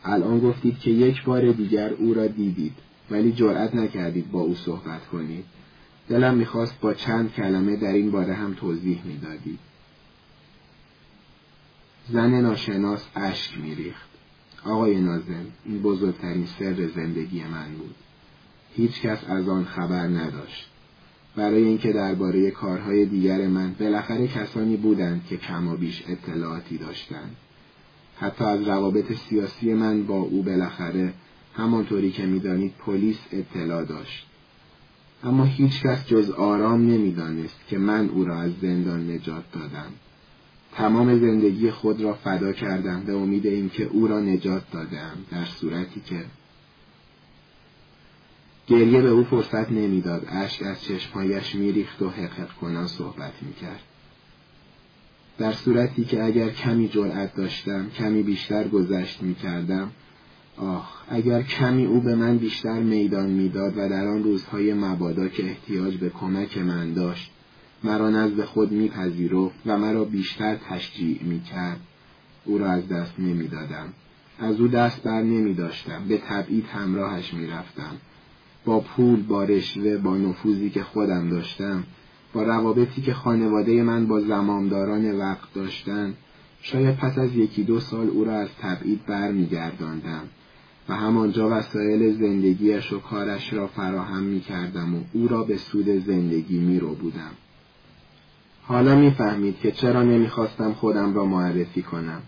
الان 0.05 0.41
گفتید 0.41 0.79
که 0.79 0.91
یک 0.91 1.25
بار 1.25 1.53
دیگر 1.53 1.93
او 1.93 2.15
را 2.15 2.27
دیدید 2.27 2.75
ولی 3.11 3.33
جرأت 3.33 3.75
نکردید 3.75 4.31
با 4.31 4.41
او 4.41 4.55
صحبت 4.55 5.07
کنید. 5.07 5.45
دلم 6.09 6.35
می‌خواست 6.35 6.81
با 6.81 6.95
چند 6.95 7.33
کلمه 7.33 7.77
در 7.77 7.93
این 7.93 8.11
باره 8.11 8.35
هم 8.35 8.55
توضیح 8.55 9.03
می‌دادید. 9.05 9.59
زن 12.09 12.41
ناشناس 12.41 13.07
اشک 13.15 13.59
میریخت. 13.59 14.11
آقای 14.65 15.01
نازم 15.01 15.47
این 15.65 15.83
بزرگترین 15.83 16.47
سر 16.47 16.87
زندگی 16.87 17.45
من 17.45 17.75
بود. 17.79 17.95
هیچ 18.75 19.01
کس 19.01 19.25
از 19.29 19.49
آن 19.49 19.65
خبر 19.65 20.07
نداشت. 20.07 20.70
برای 21.41 21.65
اینکه 21.65 21.93
درباره 21.93 22.51
کارهای 22.51 23.07
دیگر 23.07 23.47
من 23.47 23.75
بالاخره 23.81 24.29
کسانی 24.29 24.77
بودند 24.77 25.27
که 25.29 25.37
کم 25.37 25.69
و 25.69 25.77
بیش 25.77 26.03
اطلاعاتی 26.09 26.79
داشتند. 26.79 27.37
حتی 28.17 28.45
از 28.45 28.69
روابط 28.69 29.13
سیاسی 29.13 29.75
من 29.75 30.03
با 30.07 30.19
او 30.19 30.43
بالاخره 30.43 31.13
همانطوری 31.55 32.11
که 32.11 32.27
می‌دانید 32.27 32.75
پلیس 32.87 33.17
اطلاع 33.33 33.85
داشت. 33.85 34.27
اما 35.25 35.45
هیچ 35.45 35.83
کس 35.83 36.07
جز 36.07 36.31
آرام 36.31 36.81
نمی‌دانست 36.81 37.61
که 37.69 37.79
من 37.79 38.09
او 38.09 38.25
را 38.25 38.41
از 38.41 38.53
زندان 38.63 39.11
نجات 39.11 39.45
دادم. 39.53 39.93
تمام 40.73 41.19
زندگی 41.19 41.71
خود 41.71 42.01
را 42.01 42.15
فدا 42.15 42.53
کردم 42.53 43.03
به 43.07 43.13
امید 43.13 43.47
اینکه 43.47 43.85
او 43.85 44.07
را 44.07 44.21
نجات 44.21 44.63
دادم 44.73 45.17
در 45.31 45.45
صورتی 45.45 46.01
که 46.01 46.25
گریه 48.71 49.03
به 49.03 49.09
او 49.09 49.25
فرصت 49.25 49.73
نمی‌داد. 49.73 50.27
اشک 50.29 50.63
از 50.63 50.83
چشمهایش 50.83 51.55
میریخت 51.55 52.03
و 52.03 52.11
حقق 52.11 52.53
کنان 52.61 52.87
صحبت 52.87 53.33
می‌کرد. 53.43 53.81
در 55.39 55.53
صورتی 55.53 56.05
که 56.05 56.25
اگر 56.25 56.49
کمی 56.49 56.89
جرأت 56.89 57.35
داشتم 57.35 57.91
کمی 57.91 58.23
بیشتر 58.23 58.69
گذشت 58.69 59.23
می‌کردم 59.23 59.91
آخ 60.57 60.85
اگر 61.09 61.43
کمی 61.43 61.87
او 61.87 62.01
به 62.01 62.15
من 62.15 62.39
بیشتر 62.39 62.81
میدان 62.81 63.31
می‌داد 63.31 63.73
و 63.77 63.89
در 63.89 64.07
آن 64.07 64.23
روزهای 64.23 64.75
مبادا 64.75 65.29
که 65.29 65.45
احتیاج 65.45 65.97
به 65.97 66.09
کمک 66.09 66.59
من 66.59 66.93
داشت 66.93 67.31
مرا 67.85 68.11
نزد 68.11 68.45
خود 68.45 68.73
میپذیرفت 68.73 69.57
و 69.67 69.79
مرا 69.79 70.05
بیشتر 70.05 70.57
تشجیع 70.57 71.23
می‌کرد 71.23 71.81
او 72.45 72.59
را 72.59 72.71
از 72.71 72.89
دست 72.89 73.13
نمی‌دادم. 73.19 73.93
از 74.39 74.61
او 74.61 74.69
دست 74.69 75.03
بر 75.03 75.23
نمیداشتم. 75.23 76.09
به 76.09 76.19
تبعید 76.19 76.67
همراهش 76.67 77.35
می‌رفتم. 77.35 77.97
با 78.65 78.81
پول 78.81 79.23
با 79.23 79.45
رشوه 79.45 79.97
با 79.97 80.17
نفوذی 80.17 80.71
که 80.71 80.83
خودم 80.83 81.31
داشتم 81.31 81.85
با 82.33 82.43
روابطی 82.43 83.03
که 83.03 83.15
خانواده 83.15 83.83
من 83.83 84.07
با 84.07 84.21
زمامداران 84.21 85.19
وقت 85.19 85.55
داشتن 85.55 86.15
شاید 86.63 86.97
پس 86.97 87.19
از 87.19 87.37
یکی 87.37 87.65
دو 87.65 87.81
سال 87.81 88.09
او 88.09 88.25
را 88.25 88.33
از 88.33 88.49
تبعید 88.63 89.07
برمیگرداندم 89.07 90.23
و 90.89 90.95
همانجا 90.95 91.49
وسایل 91.51 92.19
زندگیش 92.19 92.93
و 92.93 93.01
کارش 93.01 93.53
را 93.53 93.67
فراهم 93.67 94.23
می 94.23 94.41
کردم 94.41 94.95
و 94.95 94.99
او 95.13 95.29
را 95.29 95.43
به 95.43 95.57
سود 95.57 95.89
زندگی 96.07 96.59
می 96.59 96.79
رو 96.81 96.95
بودم. 96.95 97.31
حالا 98.63 98.97
می‌فهمید 98.97 99.59
که 99.59 99.73
چرا 99.73 100.03
نمی‌خواستم 100.03 100.73
خودم 100.73 101.15
را 101.15 101.25
معرفی 101.25 101.83
کنم. 101.83 102.23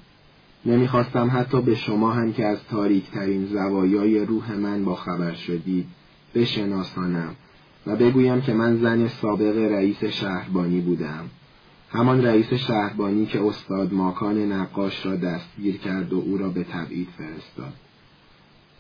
نمی‌خواستم 0.67 1.31
حتی 1.35 1.61
به 1.61 1.75
شما 1.75 2.13
هم 2.13 2.33
که 2.33 2.47
از 2.47 2.59
تاریکترین 2.71 3.47
زوایای 3.47 4.19
روح 4.19 4.53
من 4.53 4.85
با 4.85 4.95
خبر 4.95 5.35
شدید 5.35 5.87
بشناسانم 6.35 7.37
و 7.87 7.97
بگویم 7.97 8.41
که 8.41 8.53
من 8.53 8.77
زن 8.77 9.09
سابق 9.09 9.57
رئیس 9.57 10.05
شهربانی 10.05 10.81
بودم. 10.81 11.31
همان 11.91 12.25
رئیس 12.25 12.53
شهربانی 12.53 13.27
که 13.27 13.43
استاد 13.47 13.93
ماکان 13.93 14.53
نقاش 14.53 15.07
را 15.07 15.17
دستگیر 15.17 15.77
کرد 15.77 16.13
و 16.13 16.19
او 16.19 16.39
را 16.39 16.49
به 16.49 16.65
تبعید 16.65 17.09
فرستاد. 17.19 17.73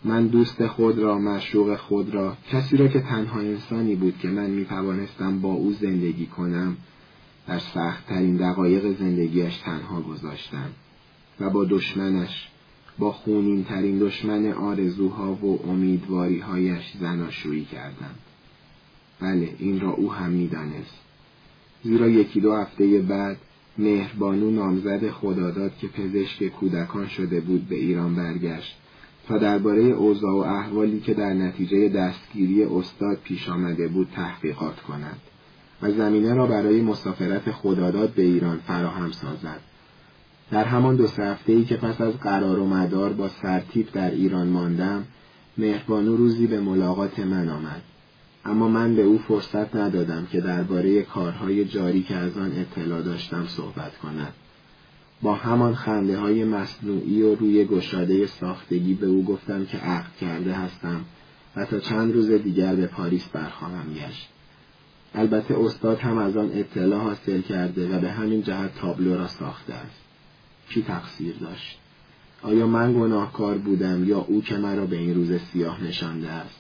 من 0.05 0.26
دوست 0.26 0.66
خود 0.66 0.98
را 0.98 1.18
مشروق 1.18 1.76
خود 1.76 2.14
را 2.14 2.36
کسی 2.50 2.76
را 2.76 2.89
که 2.89 3.00
تنها 3.00 3.40
انسانی 3.40 3.94
بود 3.94 4.18
که 4.18 4.28
من 4.28 4.50
می 4.50 4.64
توانستم 4.64 5.40
با 5.40 5.48
او 5.48 5.72
زندگی 5.72 6.26
کنم 6.26 6.76
در 7.47 7.58
سختترین 7.58 8.36
دقایق 8.36 8.98
زندگیش 8.98 9.56
تنها 9.56 10.00
گذاشتم 10.00 10.70
و 11.40 11.50
با 11.50 11.64
دشمنش 11.64 12.48
با 12.98 13.12
خونین 13.12 13.64
ترین 13.64 13.98
دشمن 13.98 14.52
آرزوها 14.52 15.32
و 15.34 15.68
امیدواریهایش 15.68 16.92
زناشویی 17.00 17.64
کردم 17.64 18.14
بله 19.20 19.54
این 19.58 19.80
را 19.80 19.90
او 19.90 20.12
هم 20.12 20.30
می‌دانست 20.30 20.98
زیرا 21.84 22.08
یکی 22.08 22.40
دو 22.40 22.54
هفته 22.54 22.98
بعد 22.98 23.36
مهربانو 23.78 24.50
نامزد 24.50 25.10
خداداد 25.10 25.72
که 25.80 25.88
پزشک 25.88 26.48
کودکان 26.48 27.08
شده 27.08 27.40
بود 27.40 27.68
به 27.68 27.76
ایران 27.76 28.14
برگشت 28.14 28.76
تا 29.28 29.38
درباره 29.38 29.82
اوضاع 29.82 30.32
و 30.32 30.38
احوالی 30.38 31.00
که 31.00 31.14
در 31.14 31.32
نتیجه 31.34 31.88
دستگیری 31.88 32.64
استاد 32.64 33.18
پیش 33.24 33.48
آمده 33.48 33.88
بود 33.88 34.08
تحقیقات 34.14 34.80
کند 34.80 35.20
و 35.82 35.90
زمینه 35.90 36.34
را 36.34 36.46
برای 36.46 36.82
مسافرت 36.82 37.50
خداداد 37.50 38.10
به 38.14 38.22
ایران 38.22 38.58
فراهم 38.58 39.12
سازد. 39.12 39.60
در 40.52 40.64
همان 40.64 40.97
دو 40.97 41.06
سه 41.06 41.36
ای 41.47 41.64
که 41.64 41.76
پس 41.76 42.00
از 42.00 42.18
قرار 42.18 42.58
و 42.58 42.66
مدار 42.66 43.12
با 43.12 43.28
سرتیپ 43.28 43.89
در 43.92 44.10
ایران 44.10 44.47
ماندم، 44.47 45.05
مهربانو 45.58 46.16
روزی 46.16 46.47
به 46.47 46.60
ملاقات 46.60 47.18
من 47.18 47.48
آمد. 47.48 47.82
اما 48.44 48.68
من 48.68 48.97
به 48.97 49.02
او 49.02 49.18
فرصت 49.18 49.76
ندادم 49.76 50.26
که 50.32 50.40
درباره 50.40 51.02
کارهای 51.02 51.64
جاری 51.64 52.02
که 52.02 52.14
از 52.14 52.39
آن 52.39 52.52
اطلاع 52.56 53.02
داشتم 53.02 53.47
صحبت 53.47 53.98
کند. 53.98 54.32
با 55.22 55.34
همان 55.34 55.74
خنده 55.74 56.18
های 56.18 56.44
مصنوعی 56.44 57.22
و 57.22 57.34
روی 57.34 57.64
گشاده 57.64 58.26
ساختگی 58.26 58.94
به 58.94 59.06
او 59.06 59.24
گفتم 59.24 59.64
که 59.64 59.78
عقد 59.78 60.16
کرده 60.20 60.52
هستم 60.52 61.00
و 61.56 61.64
تا 61.64 61.78
چند 61.78 62.12
روز 62.12 62.31
دیگر 62.31 62.74
به 62.74 62.86
پاریس 62.86 63.28
برخواهم 63.28 63.94
گشت. 63.94 64.28
البته 65.14 65.58
استاد 65.58 65.98
هم 65.98 66.18
از 66.18 66.36
آن 66.36 66.50
اطلاع 66.55 67.00
حاصل 67.00 67.40
کرده 67.40 67.97
و 67.97 68.00
به 68.00 68.10
همین 68.10 68.42
جهت 68.42 68.74
تابلو 68.74 69.16
را 69.16 69.26
ساخته 69.26 69.74
است. 69.74 70.01
کی 70.75 70.83
تقصیر 70.83 71.34
داشت؟ 71.41 71.78
آیا 72.42 72.67
من 72.67 72.92
گناهکار 72.92 73.59
بودم 73.59 74.09
یا 74.09 74.18
او 74.18 74.42
که 74.42 74.57
مرا 74.57 74.86
به 74.86 74.97
این 74.97 75.15
روز 75.15 75.41
سیاه 75.41 75.84
نشانده 75.84 76.28
است؟ 76.28 76.59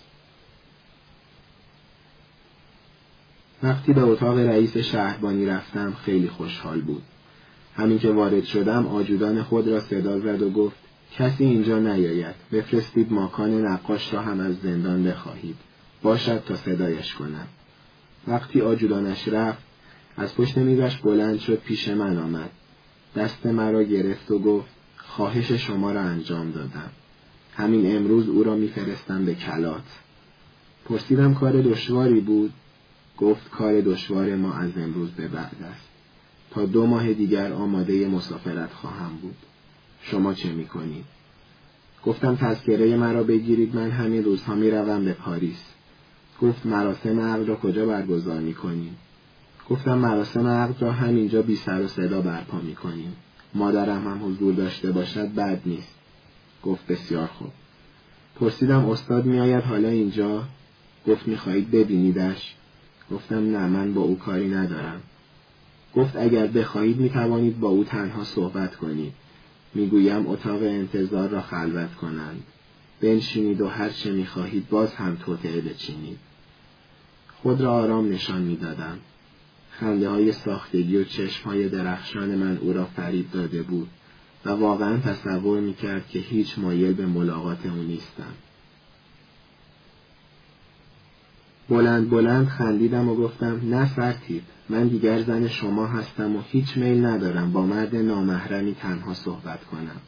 وقتی 3.62 3.92
به 3.92 4.02
اتاق 4.02 4.38
رئیس 4.38 4.76
شهربانی 4.76 5.46
رفتم 5.46 5.94
خیلی 6.04 6.28
خوشحال 6.28 6.80
بود. 6.80 7.02
همین 7.76 7.98
که 7.98 8.10
وارد 8.10 8.44
شدم 8.44 8.86
آجودان 8.86 9.42
خود 9.42 9.68
را 9.68 9.80
صدا 9.80 10.18
زد 10.18 10.42
و 10.42 10.50
گفت 10.50 10.76
کسی 11.18 11.44
اینجا 11.44 11.78
نیاید 11.78 12.34
بفرستید 12.52 13.12
ماکان 13.12 13.66
نقاش 13.66 14.14
را 14.14 14.22
هم 14.22 14.40
از 14.40 14.56
زندان 14.62 15.04
بخواهید 15.04 15.56
باشد 16.02 16.44
تا 16.44 16.56
صدایش 16.56 17.14
کنم 17.14 17.46
وقتی 18.28 18.60
آجودانش 18.60 19.28
رفت 19.28 19.62
از 20.16 20.34
پشت 20.34 20.58
میزش 20.58 20.96
بلند 20.96 21.40
شد 21.40 21.58
پیش 21.58 21.88
من 21.88 22.18
آمد 22.18 22.50
دست 23.16 23.46
مرا 23.46 23.82
گرفت 23.82 24.30
و 24.30 24.38
گفت 24.38 24.68
خواهش 24.96 25.52
شما 25.52 25.92
را 25.92 26.00
انجام 26.00 26.50
دادم. 26.50 26.90
همین 27.54 27.96
امروز 27.96 28.28
او 28.28 28.44
را 28.44 28.56
میفرستم 28.56 29.24
به 29.24 29.34
کلات. 29.34 29.84
پرسیدم 30.84 31.34
کار 31.34 31.52
دشواری 31.52 32.20
بود؟ 32.20 32.52
گفت 33.18 33.50
کار 33.50 33.80
دشوار 33.80 34.36
ما 34.36 34.54
از 34.54 34.70
امروز 34.76 35.10
به 35.10 35.28
بعد 35.28 35.56
است. 35.72 35.88
تا 36.50 36.66
دو 36.66 36.86
ماه 36.86 37.12
دیگر 37.12 37.52
آماده 37.52 38.08
مسافرت 38.08 38.72
خواهم 38.72 39.16
بود. 39.22 39.36
شما 40.02 40.34
چه 40.34 40.52
می‌کنید؟ 40.52 41.04
گفتم 42.04 42.36
تذکره 42.36 42.96
مرا 42.96 43.22
بگیرید 43.22 43.76
من 43.76 43.90
همین 43.90 44.24
روزها 44.24 44.54
می‌روم 44.54 45.04
به 45.04 45.12
پاریس. 45.12 45.64
گفت 46.42 46.66
مراسم 46.66 47.20
عقد 47.20 47.48
را 47.48 47.56
کجا 47.56 47.86
برگزار 47.86 48.40
می‌کنیم 48.40 48.96
گفتم 49.70 49.98
مراسم 49.98 50.46
عقد 50.46 50.82
را 50.82 50.92
همینجا 50.92 51.42
بی 51.42 51.56
سر 51.56 51.82
و 51.82 51.88
صدا 51.88 52.20
برپا 52.20 52.58
می‌کنیم 52.58 53.16
مادرم 53.54 54.08
هم 54.08 54.26
حضور 54.26 54.54
داشته 54.54 54.92
باشد 54.92 55.34
بد 55.34 55.60
نیست 55.66 55.94
گفت 56.62 56.86
بسیار 56.86 57.26
خوب 57.26 57.50
پرسیدم 58.40 58.88
استاد 58.90 59.24
میآید 59.24 59.64
حالا 59.64 59.88
اینجا 59.88 60.42
گفت 61.06 61.28
می‌خواهید 61.28 61.70
ببینیدش 61.70 62.54
گفتم 63.10 63.56
نه 63.56 63.66
من 63.66 63.94
با 63.94 64.02
او 64.02 64.18
کاری 64.18 64.48
ندارم 64.48 65.00
گفت 65.94 66.16
اگر 66.16 66.46
بخواهید 66.46 66.96
می 66.96 67.10
توانید 67.10 67.60
با 67.60 67.68
او 67.68 67.84
تنها 67.84 68.24
صحبت 68.24 68.76
کنید. 68.76 69.12
می‌گویم 69.74 70.26
اتاق 70.26 70.62
انتظار 70.62 71.28
را 71.28 71.42
خلوت 71.42 71.94
کنند. 71.94 72.42
بنشینید 73.00 73.60
و 73.60 73.68
هر 73.68 73.88
چه 73.88 74.12
می 74.12 74.26
خواهید 74.26 74.68
باز 74.68 74.94
هم 74.94 75.16
توطعه 75.16 75.60
بچینید. 75.60 76.18
خود 77.42 77.60
را 77.60 77.72
آرام 77.72 78.12
نشان 78.12 78.42
می 78.42 78.56
دادم. 78.56 78.98
خنده 79.80 80.08
های 80.08 80.32
ساختگی 80.32 80.96
و 80.96 81.04
چشم 81.04 81.44
های 81.44 81.68
درخشان 81.68 82.28
من 82.28 82.56
او 82.56 82.72
را 82.72 82.84
فریب 82.84 83.30
داده 83.30 83.62
بود 83.62 83.88
و 84.44 84.50
واقعا 84.50 84.98
تصور 84.98 85.60
می 85.60 85.74
کرد 85.74 86.08
که 86.08 86.18
هیچ 86.18 86.58
مایل 86.58 86.92
به 86.92 87.06
ملاقات 87.06 87.66
او 87.66 87.82
نیستم. 87.82 88.32
بلند 91.68 92.10
بلند 92.10 92.48
خندیدم 92.48 93.08
و 93.08 93.14
گفتم 93.14 93.60
نه 93.64 93.94
فرتیب 93.94 94.42
من 94.68 94.88
دیگر 94.88 95.22
زن 95.22 95.48
شما 95.48 95.86
هستم 95.86 96.36
و 96.36 96.42
هیچ 96.48 96.76
میل 96.76 97.04
ندارم 97.04 97.52
با 97.52 97.66
مرد 97.66 97.96
نامحرمی 97.96 98.74
تنها 98.74 99.14
صحبت 99.14 99.64
کنم. 99.64 100.00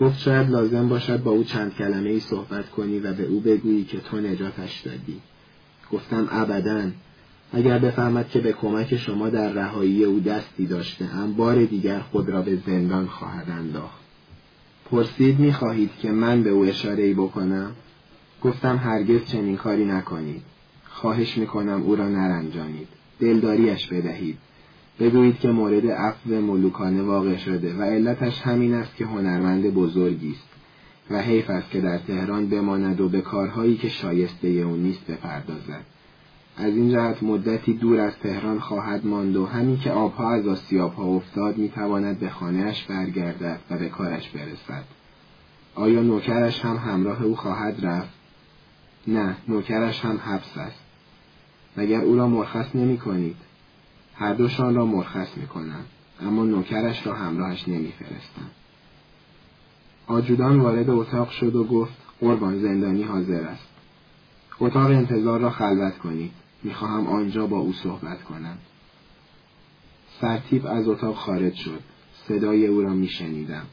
گفت 0.00 0.18
شاید 0.18 0.50
لازم 0.50 0.88
باشد 0.88 1.22
با 1.22 1.30
او 1.30 1.44
چند 1.44 1.74
کلمه 1.74 2.10
ای 2.10 2.20
صحبت 2.20 2.70
کنی 2.70 2.98
و 2.98 3.12
به 3.12 3.26
او 3.26 3.40
بگویی 3.40 3.84
که 3.84 4.00
تو 4.00 4.20
نجاتش 4.20 4.80
دادی. 4.80 5.20
گفتم 5.92 6.28
ابدا 6.30 6.90
اگر 7.52 7.78
بفهمد 7.78 8.28
که 8.28 8.40
به 8.40 8.52
کمک 8.52 8.96
شما 8.96 9.28
در 9.28 9.52
رهایی 9.52 10.04
او 10.04 10.20
دستی 10.20 10.66
داشته 10.66 11.04
هم 11.04 11.32
بار 11.32 11.64
دیگر 11.64 11.98
خود 11.98 12.28
را 12.28 12.42
به 12.42 12.58
زندان 12.66 13.06
خواهد 13.06 13.50
انداخت. 13.50 14.04
پرسید 14.90 15.38
می‌خواهید 15.38 15.90
که 16.02 16.10
من 16.12 16.42
به 16.42 16.50
او 16.50 16.64
اشاره 16.64 17.02
ای 17.02 17.14
بکنم؟ 17.14 17.70
گفتم 18.42 18.76
هرگز 18.76 19.24
چنین 19.24 19.56
کاری 19.56 19.84
نکنید. 19.84 20.42
خواهش 20.84 21.38
می‌کنم 21.38 21.82
او 21.82 21.96
را 21.96 22.08
نرنجانید. 22.08 22.88
دلداریش 23.20 23.86
بدهید 23.86 24.38
بگویید 25.00 25.38
که 25.38 25.48
مورد 25.48 25.86
عفو 25.86 26.30
ملوکانه 26.30 27.02
واقع 27.02 27.36
شده 27.36 27.74
و 27.74 27.82
علتش 27.82 28.40
همین 28.40 28.74
است 28.74 28.96
که 28.96 29.04
هنرمند 29.04 29.74
بزرگی 29.74 30.30
است 30.30 30.48
و 31.10 31.22
حیف 31.22 31.50
است 31.50 31.70
که 31.70 31.80
در 31.80 31.98
تهران 31.98 32.48
بماند 32.48 33.00
و 33.00 33.08
به 33.08 33.20
کارهایی 33.20 33.76
که 33.76 33.88
شایسته 33.88 34.48
او 34.48 34.76
نیست 34.76 35.06
بپردازد 35.06 35.84
از 36.56 36.74
این 36.74 36.90
جهت 36.90 37.22
مدتی 37.22 37.72
دور 37.72 38.00
از 38.00 38.12
تهران 38.22 38.60
خواهد 38.60 39.06
ماند 39.06 39.36
و 39.36 39.46
همین 39.46 39.78
که 39.78 39.90
آبها 39.90 40.30
از 40.30 40.46
آسیابها 40.46 41.04
افتاد 41.04 41.58
می‌تواند 41.58 42.18
به 42.18 42.28
خانهاش 42.28 42.84
برگردد 42.84 43.60
و 43.70 43.78
به 43.78 43.88
کارش 43.88 44.28
برسد. 44.28 44.84
آیا 45.74 46.02
نوکرش 46.02 46.60
هم 46.60 46.76
همراه 46.76 47.22
او 47.22 47.36
خواهد 47.36 47.86
رفت؟ 47.86 48.14
نه 49.06 49.36
نوکرش 49.48 50.00
هم 50.00 50.16
حبس 50.16 50.58
است. 50.58 50.80
مگر 51.76 52.00
او 52.00 52.16
را 52.16 52.28
مرخص 52.28 52.66
نمی 52.74 52.98
کنید 52.98 53.36
هر 54.14 54.34
دوشان 54.34 54.74
را 54.74 54.86
مرخص 54.86 55.36
می 55.36 55.46
کنم 55.46 55.84
اما 56.22 56.44
نوکرش 56.44 57.06
را 57.06 57.14
همراهش 57.14 57.68
نمی 57.68 57.92
فرستم. 57.98 58.50
آجودان 60.06 60.60
وارد 60.60 60.90
اتاق 60.90 61.30
شد 61.30 61.56
و 61.56 61.64
گفت 61.64 61.94
قربان 62.20 62.58
زندانی 62.58 63.02
حاضر 63.02 63.44
است. 63.44 63.68
اتاق 64.60 64.90
انتظار 64.90 65.40
را 65.40 65.50
خلوت 65.50 65.98
کنید. 65.98 66.43
می‌خواهم 66.64 67.06
آنجا 67.06 67.46
با 67.46 67.58
او 67.58 67.72
صحبت 67.72 68.22
کنم. 68.22 68.58
سرتیب 70.20 70.66
از 70.66 70.88
اتاق 70.88 71.16
خارج 71.16 71.54
شد. 71.54 71.80
صدای 72.28 72.66
او 72.66 72.82
را 72.82 72.90
میشنیدم. 72.90 73.66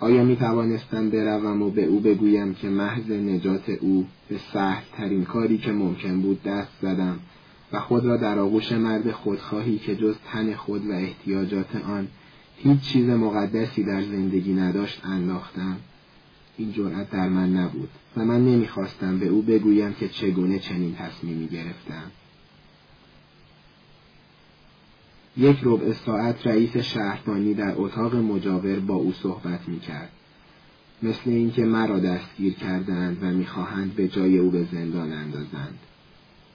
آیا 0.00 0.24
می 0.24 0.36
توانستم 0.36 1.10
بروم 1.10 1.62
و 1.62 1.70
به 1.70 1.84
او 1.84 2.00
بگویم 2.00 2.54
که 2.54 2.68
محض 2.68 3.10
نجات 3.10 3.70
او 3.70 4.06
به 4.28 4.38
سهل 4.52 4.82
ترین 4.96 5.24
کاری 5.24 5.58
که 5.58 5.72
ممکن 5.72 6.20
بود 6.20 6.42
دست 6.42 6.72
زدم 6.82 7.18
و 7.72 7.80
خود 7.80 8.04
را 8.04 8.16
در 8.16 8.38
آغوش 8.38 8.72
مرد 8.72 9.10
خودخواهی 9.10 9.78
که 9.78 9.96
جز 9.96 10.14
تن 10.32 10.54
خود 10.54 10.86
و 10.86 10.92
احتیاجات 10.92 11.76
آن 11.76 12.08
هیچ 12.56 12.80
چیز 12.80 13.08
مقدسی 13.08 13.84
در 13.84 14.02
زندگی 14.02 14.52
نداشت 14.52 15.00
انداختم. 15.04 15.76
این 16.56 16.72
جرأت 16.72 17.10
در 17.10 17.28
من 17.28 17.56
نبود. 17.56 17.88
و 18.18 18.24
من 18.24 18.44
نمی‌خواستم 18.44 19.18
به 19.18 19.26
او 19.26 19.42
بگویم 19.42 19.94
که 19.94 20.08
چگونه 20.08 20.58
چنین 20.58 20.94
تصمیمی 20.94 21.48
گرفتم. 21.48 22.10
یک 25.36 25.58
ربع 25.62 25.92
ساعت 25.92 26.46
رئیس 26.46 26.76
شهربانی 26.76 27.54
در 27.54 27.74
اتاق 27.76 28.16
مجاور 28.16 28.80
با 28.80 28.94
او 28.94 29.12
صحبت 29.12 29.68
می‌کرد. 29.68 30.10
مثل 31.02 31.30
اینکه 31.30 31.64
مرا 31.64 31.98
دستگیر 31.98 32.54
کردند 32.54 33.18
و 33.22 33.26
می‌خواهند 33.26 33.94
به 33.94 34.08
جای 34.08 34.38
او 34.38 34.50
به 34.50 34.64
زندان 34.72 35.12
اندازند. 35.12 35.78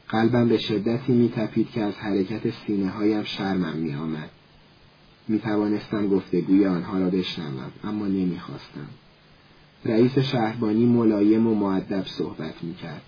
قلبم 0.08 0.50
به 0.50 0.58
شدتی 0.58 1.14
میتپید 1.14 1.72
که 1.72 1.82
از 1.82 1.94
حرکت 1.94 2.50
سینه 2.50 2.90
هایم 2.90 3.24
شرمم 3.24 3.76
میآمد. 3.76 4.30
می 5.28 5.40
توانستم 5.40 6.08
گفتگوی 6.08 6.66
آنها 6.66 6.98
را 6.98 7.10
بشنوم 7.10 7.72
اما 7.84 8.08
نمی‌خواستم. 8.08 8.88
رئیس 9.86 10.20
شهربانی 10.20 10.86
ملایم 10.86 11.48
و 11.48 11.56
معدب 11.56 12.06
صحبت 12.06 12.64
می 12.64 12.74
کرد. 12.76 13.02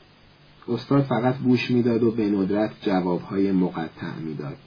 استاد 0.67 1.03
فقط 1.03 1.37
گوش 1.37 1.71
می‌داد 1.71 2.03
و 2.03 2.11
به 2.11 2.29
ندرت 2.29 2.71
جوابهای 2.81 3.51
مقطع 3.51 4.15
می‌داد. 4.25 4.57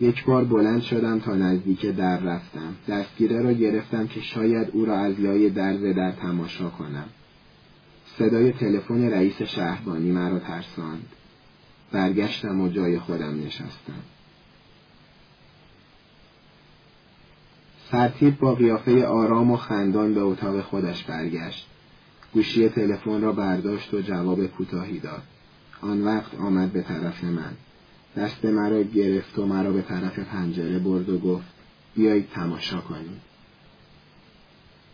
یک 0.00 0.24
بار 0.24 0.44
بلند 0.44 0.82
شدم 0.82 1.18
تا 1.18 1.34
نزدیک 1.34 1.86
در 1.86 2.20
رفتم. 2.20 2.74
دستگیره 2.88 3.42
را 3.42 3.52
گرفتم 3.52 4.06
که 4.06 4.20
شاید 4.20 4.70
او 4.72 4.84
را 4.84 4.98
از 4.98 5.20
لای 5.20 5.50
در 5.50 5.72
در 5.72 6.12
تماشا 6.12 6.68
کنم. 6.68 7.04
صدای 8.18 8.52
تلفن 8.52 9.10
رئیس 9.10 9.42
شهربانی 9.42 10.10
مرا 10.10 10.38
ترساند. 10.38 11.06
برگشتم 11.92 12.60
و 12.60 12.68
جای 12.68 12.98
خودم 12.98 13.40
نشستم. 13.46 14.02
سرتیب 17.90 18.38
با 18.38 18.54
قیافه 18.54 19.06
آرام 19.06 19.50
و 19.50 19.56
خندان 19.56 20.14
به 20.14 20.20
اتاق 20.20 20.60
خودش 20.60 21.04
برگشت. 21.04 21.66
گوشی 22.34 22.68
تلفن 22.68 23.20
را 23.20 23.32
برداشت 23.32 23.94
و 23.94 24.00
جواب 24.00 24.46
کوتاهی 24.46 24.98
داد. 24.98 25.22
آن 25.82 26.04
وقت 26.04 26.34
آمد 26.34 26.72
به 26.72 26.82
طرف 26.82 27.24
من. 27.24 27.52
دست 28.16 28.44
مرا 28.44 28.82
گرفت 28.82 29.38
و 29.38 29.46
مرا 29.46 29.72
به 29.72 29.82
طرف 29.82 30.18
پنجره 30.18 30.78
برد 30.78 31.08
و 31.08 31.18
گفت 31.18 31.46
بیایید 31.94 32.28
تماشا 32.30 32.80
کنید. 32.80 33.28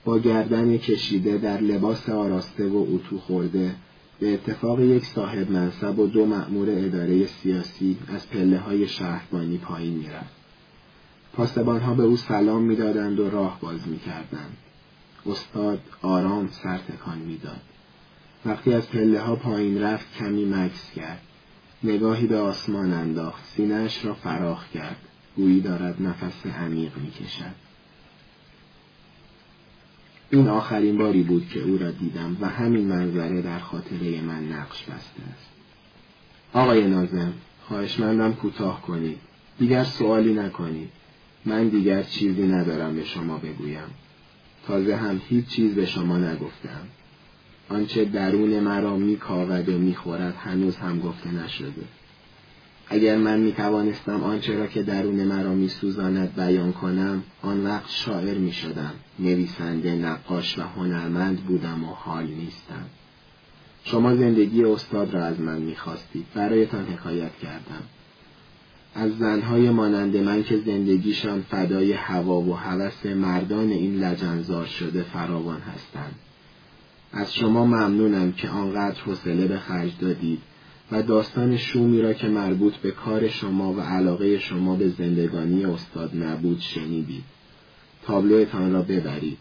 با 0.05 0.19
گردن 0.19 0.77
کشیده 0.77 1.39
در 1.39 1.61
لباس 1.61 2.09
آراسته 2.09 2.69
و 2.69 2.87
اتو 2.95 3.19
خورده 3.19 3.75
به 4.21 4.35
اتفاق 4.35 4.81
یک 4.81 5.07
صاحب 5.07 5.51
منصب 5.51 5.99
و 5.99 6.07
دو 6.07 6.27
مأمور 6.27 6.69
اداره 6.71 7.27
سیاسی 7.27 7.97
از 8.09 8.29
پله 8.31 8.59
های 8.59 8.89
شهربانی 8.89 9.59
پایین 9.59 9.95
می‌رفت. 9.95 10.44
پاسبانها 11.37 11.95
به 11.95 12.03
او 12.03 12.17
سلام 12.17 12.63
می‌دادند 12.63 13.21
و 13.21 13.31
راه 13.31 13.61
باز 13.61 13.89
می‌کردند. 13.89 14.57
استاد 15.27 15.81
آرام 16.03 16.49
سر 16.49 16.79
تکان 16.79 17.19
می‌داد. 17.19 17.61
وقتی 18.47 18.73
از 18.73 18.89
پله 18.89 19.21
ها 19.21 19.37
پایین 19.37 19.83
رفت 19.83 20.15
کمی 20.19 20.45
مکس 20.45 20.91
کرد. 20.97 21.21
نگاهی 21.85 22.27
به 22.27 22.39
آسمان 22.39 22.93
انداخت. 22.93 23.45
سینهش 23.45 24.05
را 24.05 24.15
فراخ 24.15 24.71
کرد. 24.71 24.97
گویی 25.37 25.61
دارد 25.61 26.03
نفس 26.03 26.47
عمیق 26.47 26.97
می‌کشد. 26.97 27.55
این 30.31 30.49
آخرین 30.49 30.99
باری 30.99 31.23
بود 31.23 31.49
که 31.49 31.61
او 31.61 31.79
را 31.79 31.91
دیدم 31.91 32.37
و 32.41 32.49
همین 32.49 32.87
منظره 32.87 33.43
در 33.43 33.59
خاطره 33.59 34.21
من 34.21 34.49
نقش 34.49 34.83
بسته 34.83 35.23
است. 35.33 35.51
آقای 36.53 36.89
نازم، 36.89 37.33
خواهشمندم 37.69 38.35
کوتاه 38.35 38.83
کنید. 38.83 39.19
دیگر 39.59 39.85
سوالی 39.85 40.35
نکنید. 40.35 40.91
من 41.45 41.69
دیگر 41.69 42.03
چیزی 42.03 42.43
ندارم 42.43 42.97
به 42.97 43.05
شما 43.05 43.39
بگویم. 43.39 43.91
تازه 44.67 44.97
هم 44.97 45.21
هیچ 45.29 45.47
چیز 45.47 45.75
به 45.75 45.87
شما 45.87 46.19
نگفتم. 46.19 46.89
آنچه 47.69 48.05
درون 48.05 48.61
مرا 48.61 48.97
میکاود 48.97 49.69
و 49.69 49.79
می‌خورد 49.79 50.35
هنوز 50.39 50.77
هم 50.77 51.01
گفته 51.01 51.31
نشده. 51.31 51.85
اگر 52.89 53.17
من 53.17 53.41
می 53.41 53.53
توانستم 53.53 54.23
آنچه 54.23 54.59
را 54.59 54.67
که 54.67 54.83
درون 54.83 55.25
مرا 55.25 55.55
می 55.55 55.69
سوزاند 55.69 56.37
بیان 56.37 56.73
کنم 56.73 57.23
آن 57.43 57.65
وقت 57.65 57.91
شاعر 57.91 58.39
می 58.39 58.53
شدم 58.53 58.93
نویسنده 59.19 59.95
نقاش 59.95 60.59
و 60.59 60.63
هنرمند 60.63 61.41
بودم 61.41 61.85
و 61.85 61.87
حال 61.87 62.27
نیستم 62.27 62.85
شما 63.85 64.17
زندگی 64.17 64.65
استاد 64.65 65.15
را 65.15 65.25
از 65.25 65.41
من 65.41 65.59
می 65.59 65.77
خواستید 65.77 66.27
برایتان 66.35 66.85
حکایت 66.85 67.37
کردم 67.43 67.83
از 68.95 69.19
زنهای 69.19 69.71
مانند 69.71 70.17
من 70.17 70.43
که 70.43 70.57
زندگیشان 70.57 71.43
فدای 71.43 71.93
هوا 71.93 72.41
و 72.41 72.57
هوس 72.57 73.07
مردان 73.07 73.71
این 73.71 74.05
لجنزار 74.05 74.67
شده 74.67 75.03
فراوان 75.03 75.61
هستند 75.61 76.15
از 77.13 77.35
شما 77.35 77.65
ممنونم 77.65 78.33
که 78.33 78.49
آنقدر 78.49 79.01
حوصله 79.01 79.47
به 79.47 79.59
خرج 79.59 79.93
دادید 80.01 80.43
و 80.93 81.03
داستان 81.03 81.57
شومی 81.57 82.03
را 82.03 82.13
که 82.13 82.29
مربوط 82.29 82.75
به 82.75 82.91
کار 82.91 83.29
شما 83.29 83.73
و 83.73 83.81
علاقه 83.81 84.39
شما 84.39 84.77
به 84.77 84.89
زندگانی 84.89 85.65
استاد 85.65 86.17
نبود 86.17 86.61
شنیدید. 86.61 87.25
تابلوتان 88.03 88.73
را 88.73 88.83
ببرید. 88.83 89.39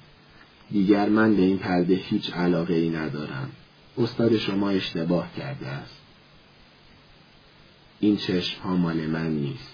دیگر 0.71 1.09
من 1.09 1.35
به 1.35 1.41
این 1.41 1.57
پرده 1.57 1.93
هیچ 1.93 2.33
علاقه 2.33 2.73
ای 2.73 2.89
ندارم. 2.89 3.49
استاد 3.97 4.37
شما 4.37 4.69
اشتباه 4.69 5.29
کرده 5.37 5.67
است. 5.67 6.02
این 8.03 8.17
چشم 8.17 8.61
ها 8.61 8.75
مال 8.75 8.97
من 8.97 9.29
نیست. 9.29 9.73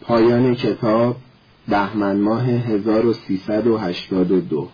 پایان 0.00 0.54
کتاب 0.54 1.16
بهمن 1.68 2.16
ماه 2.16 2.44
1382 2.44 4.68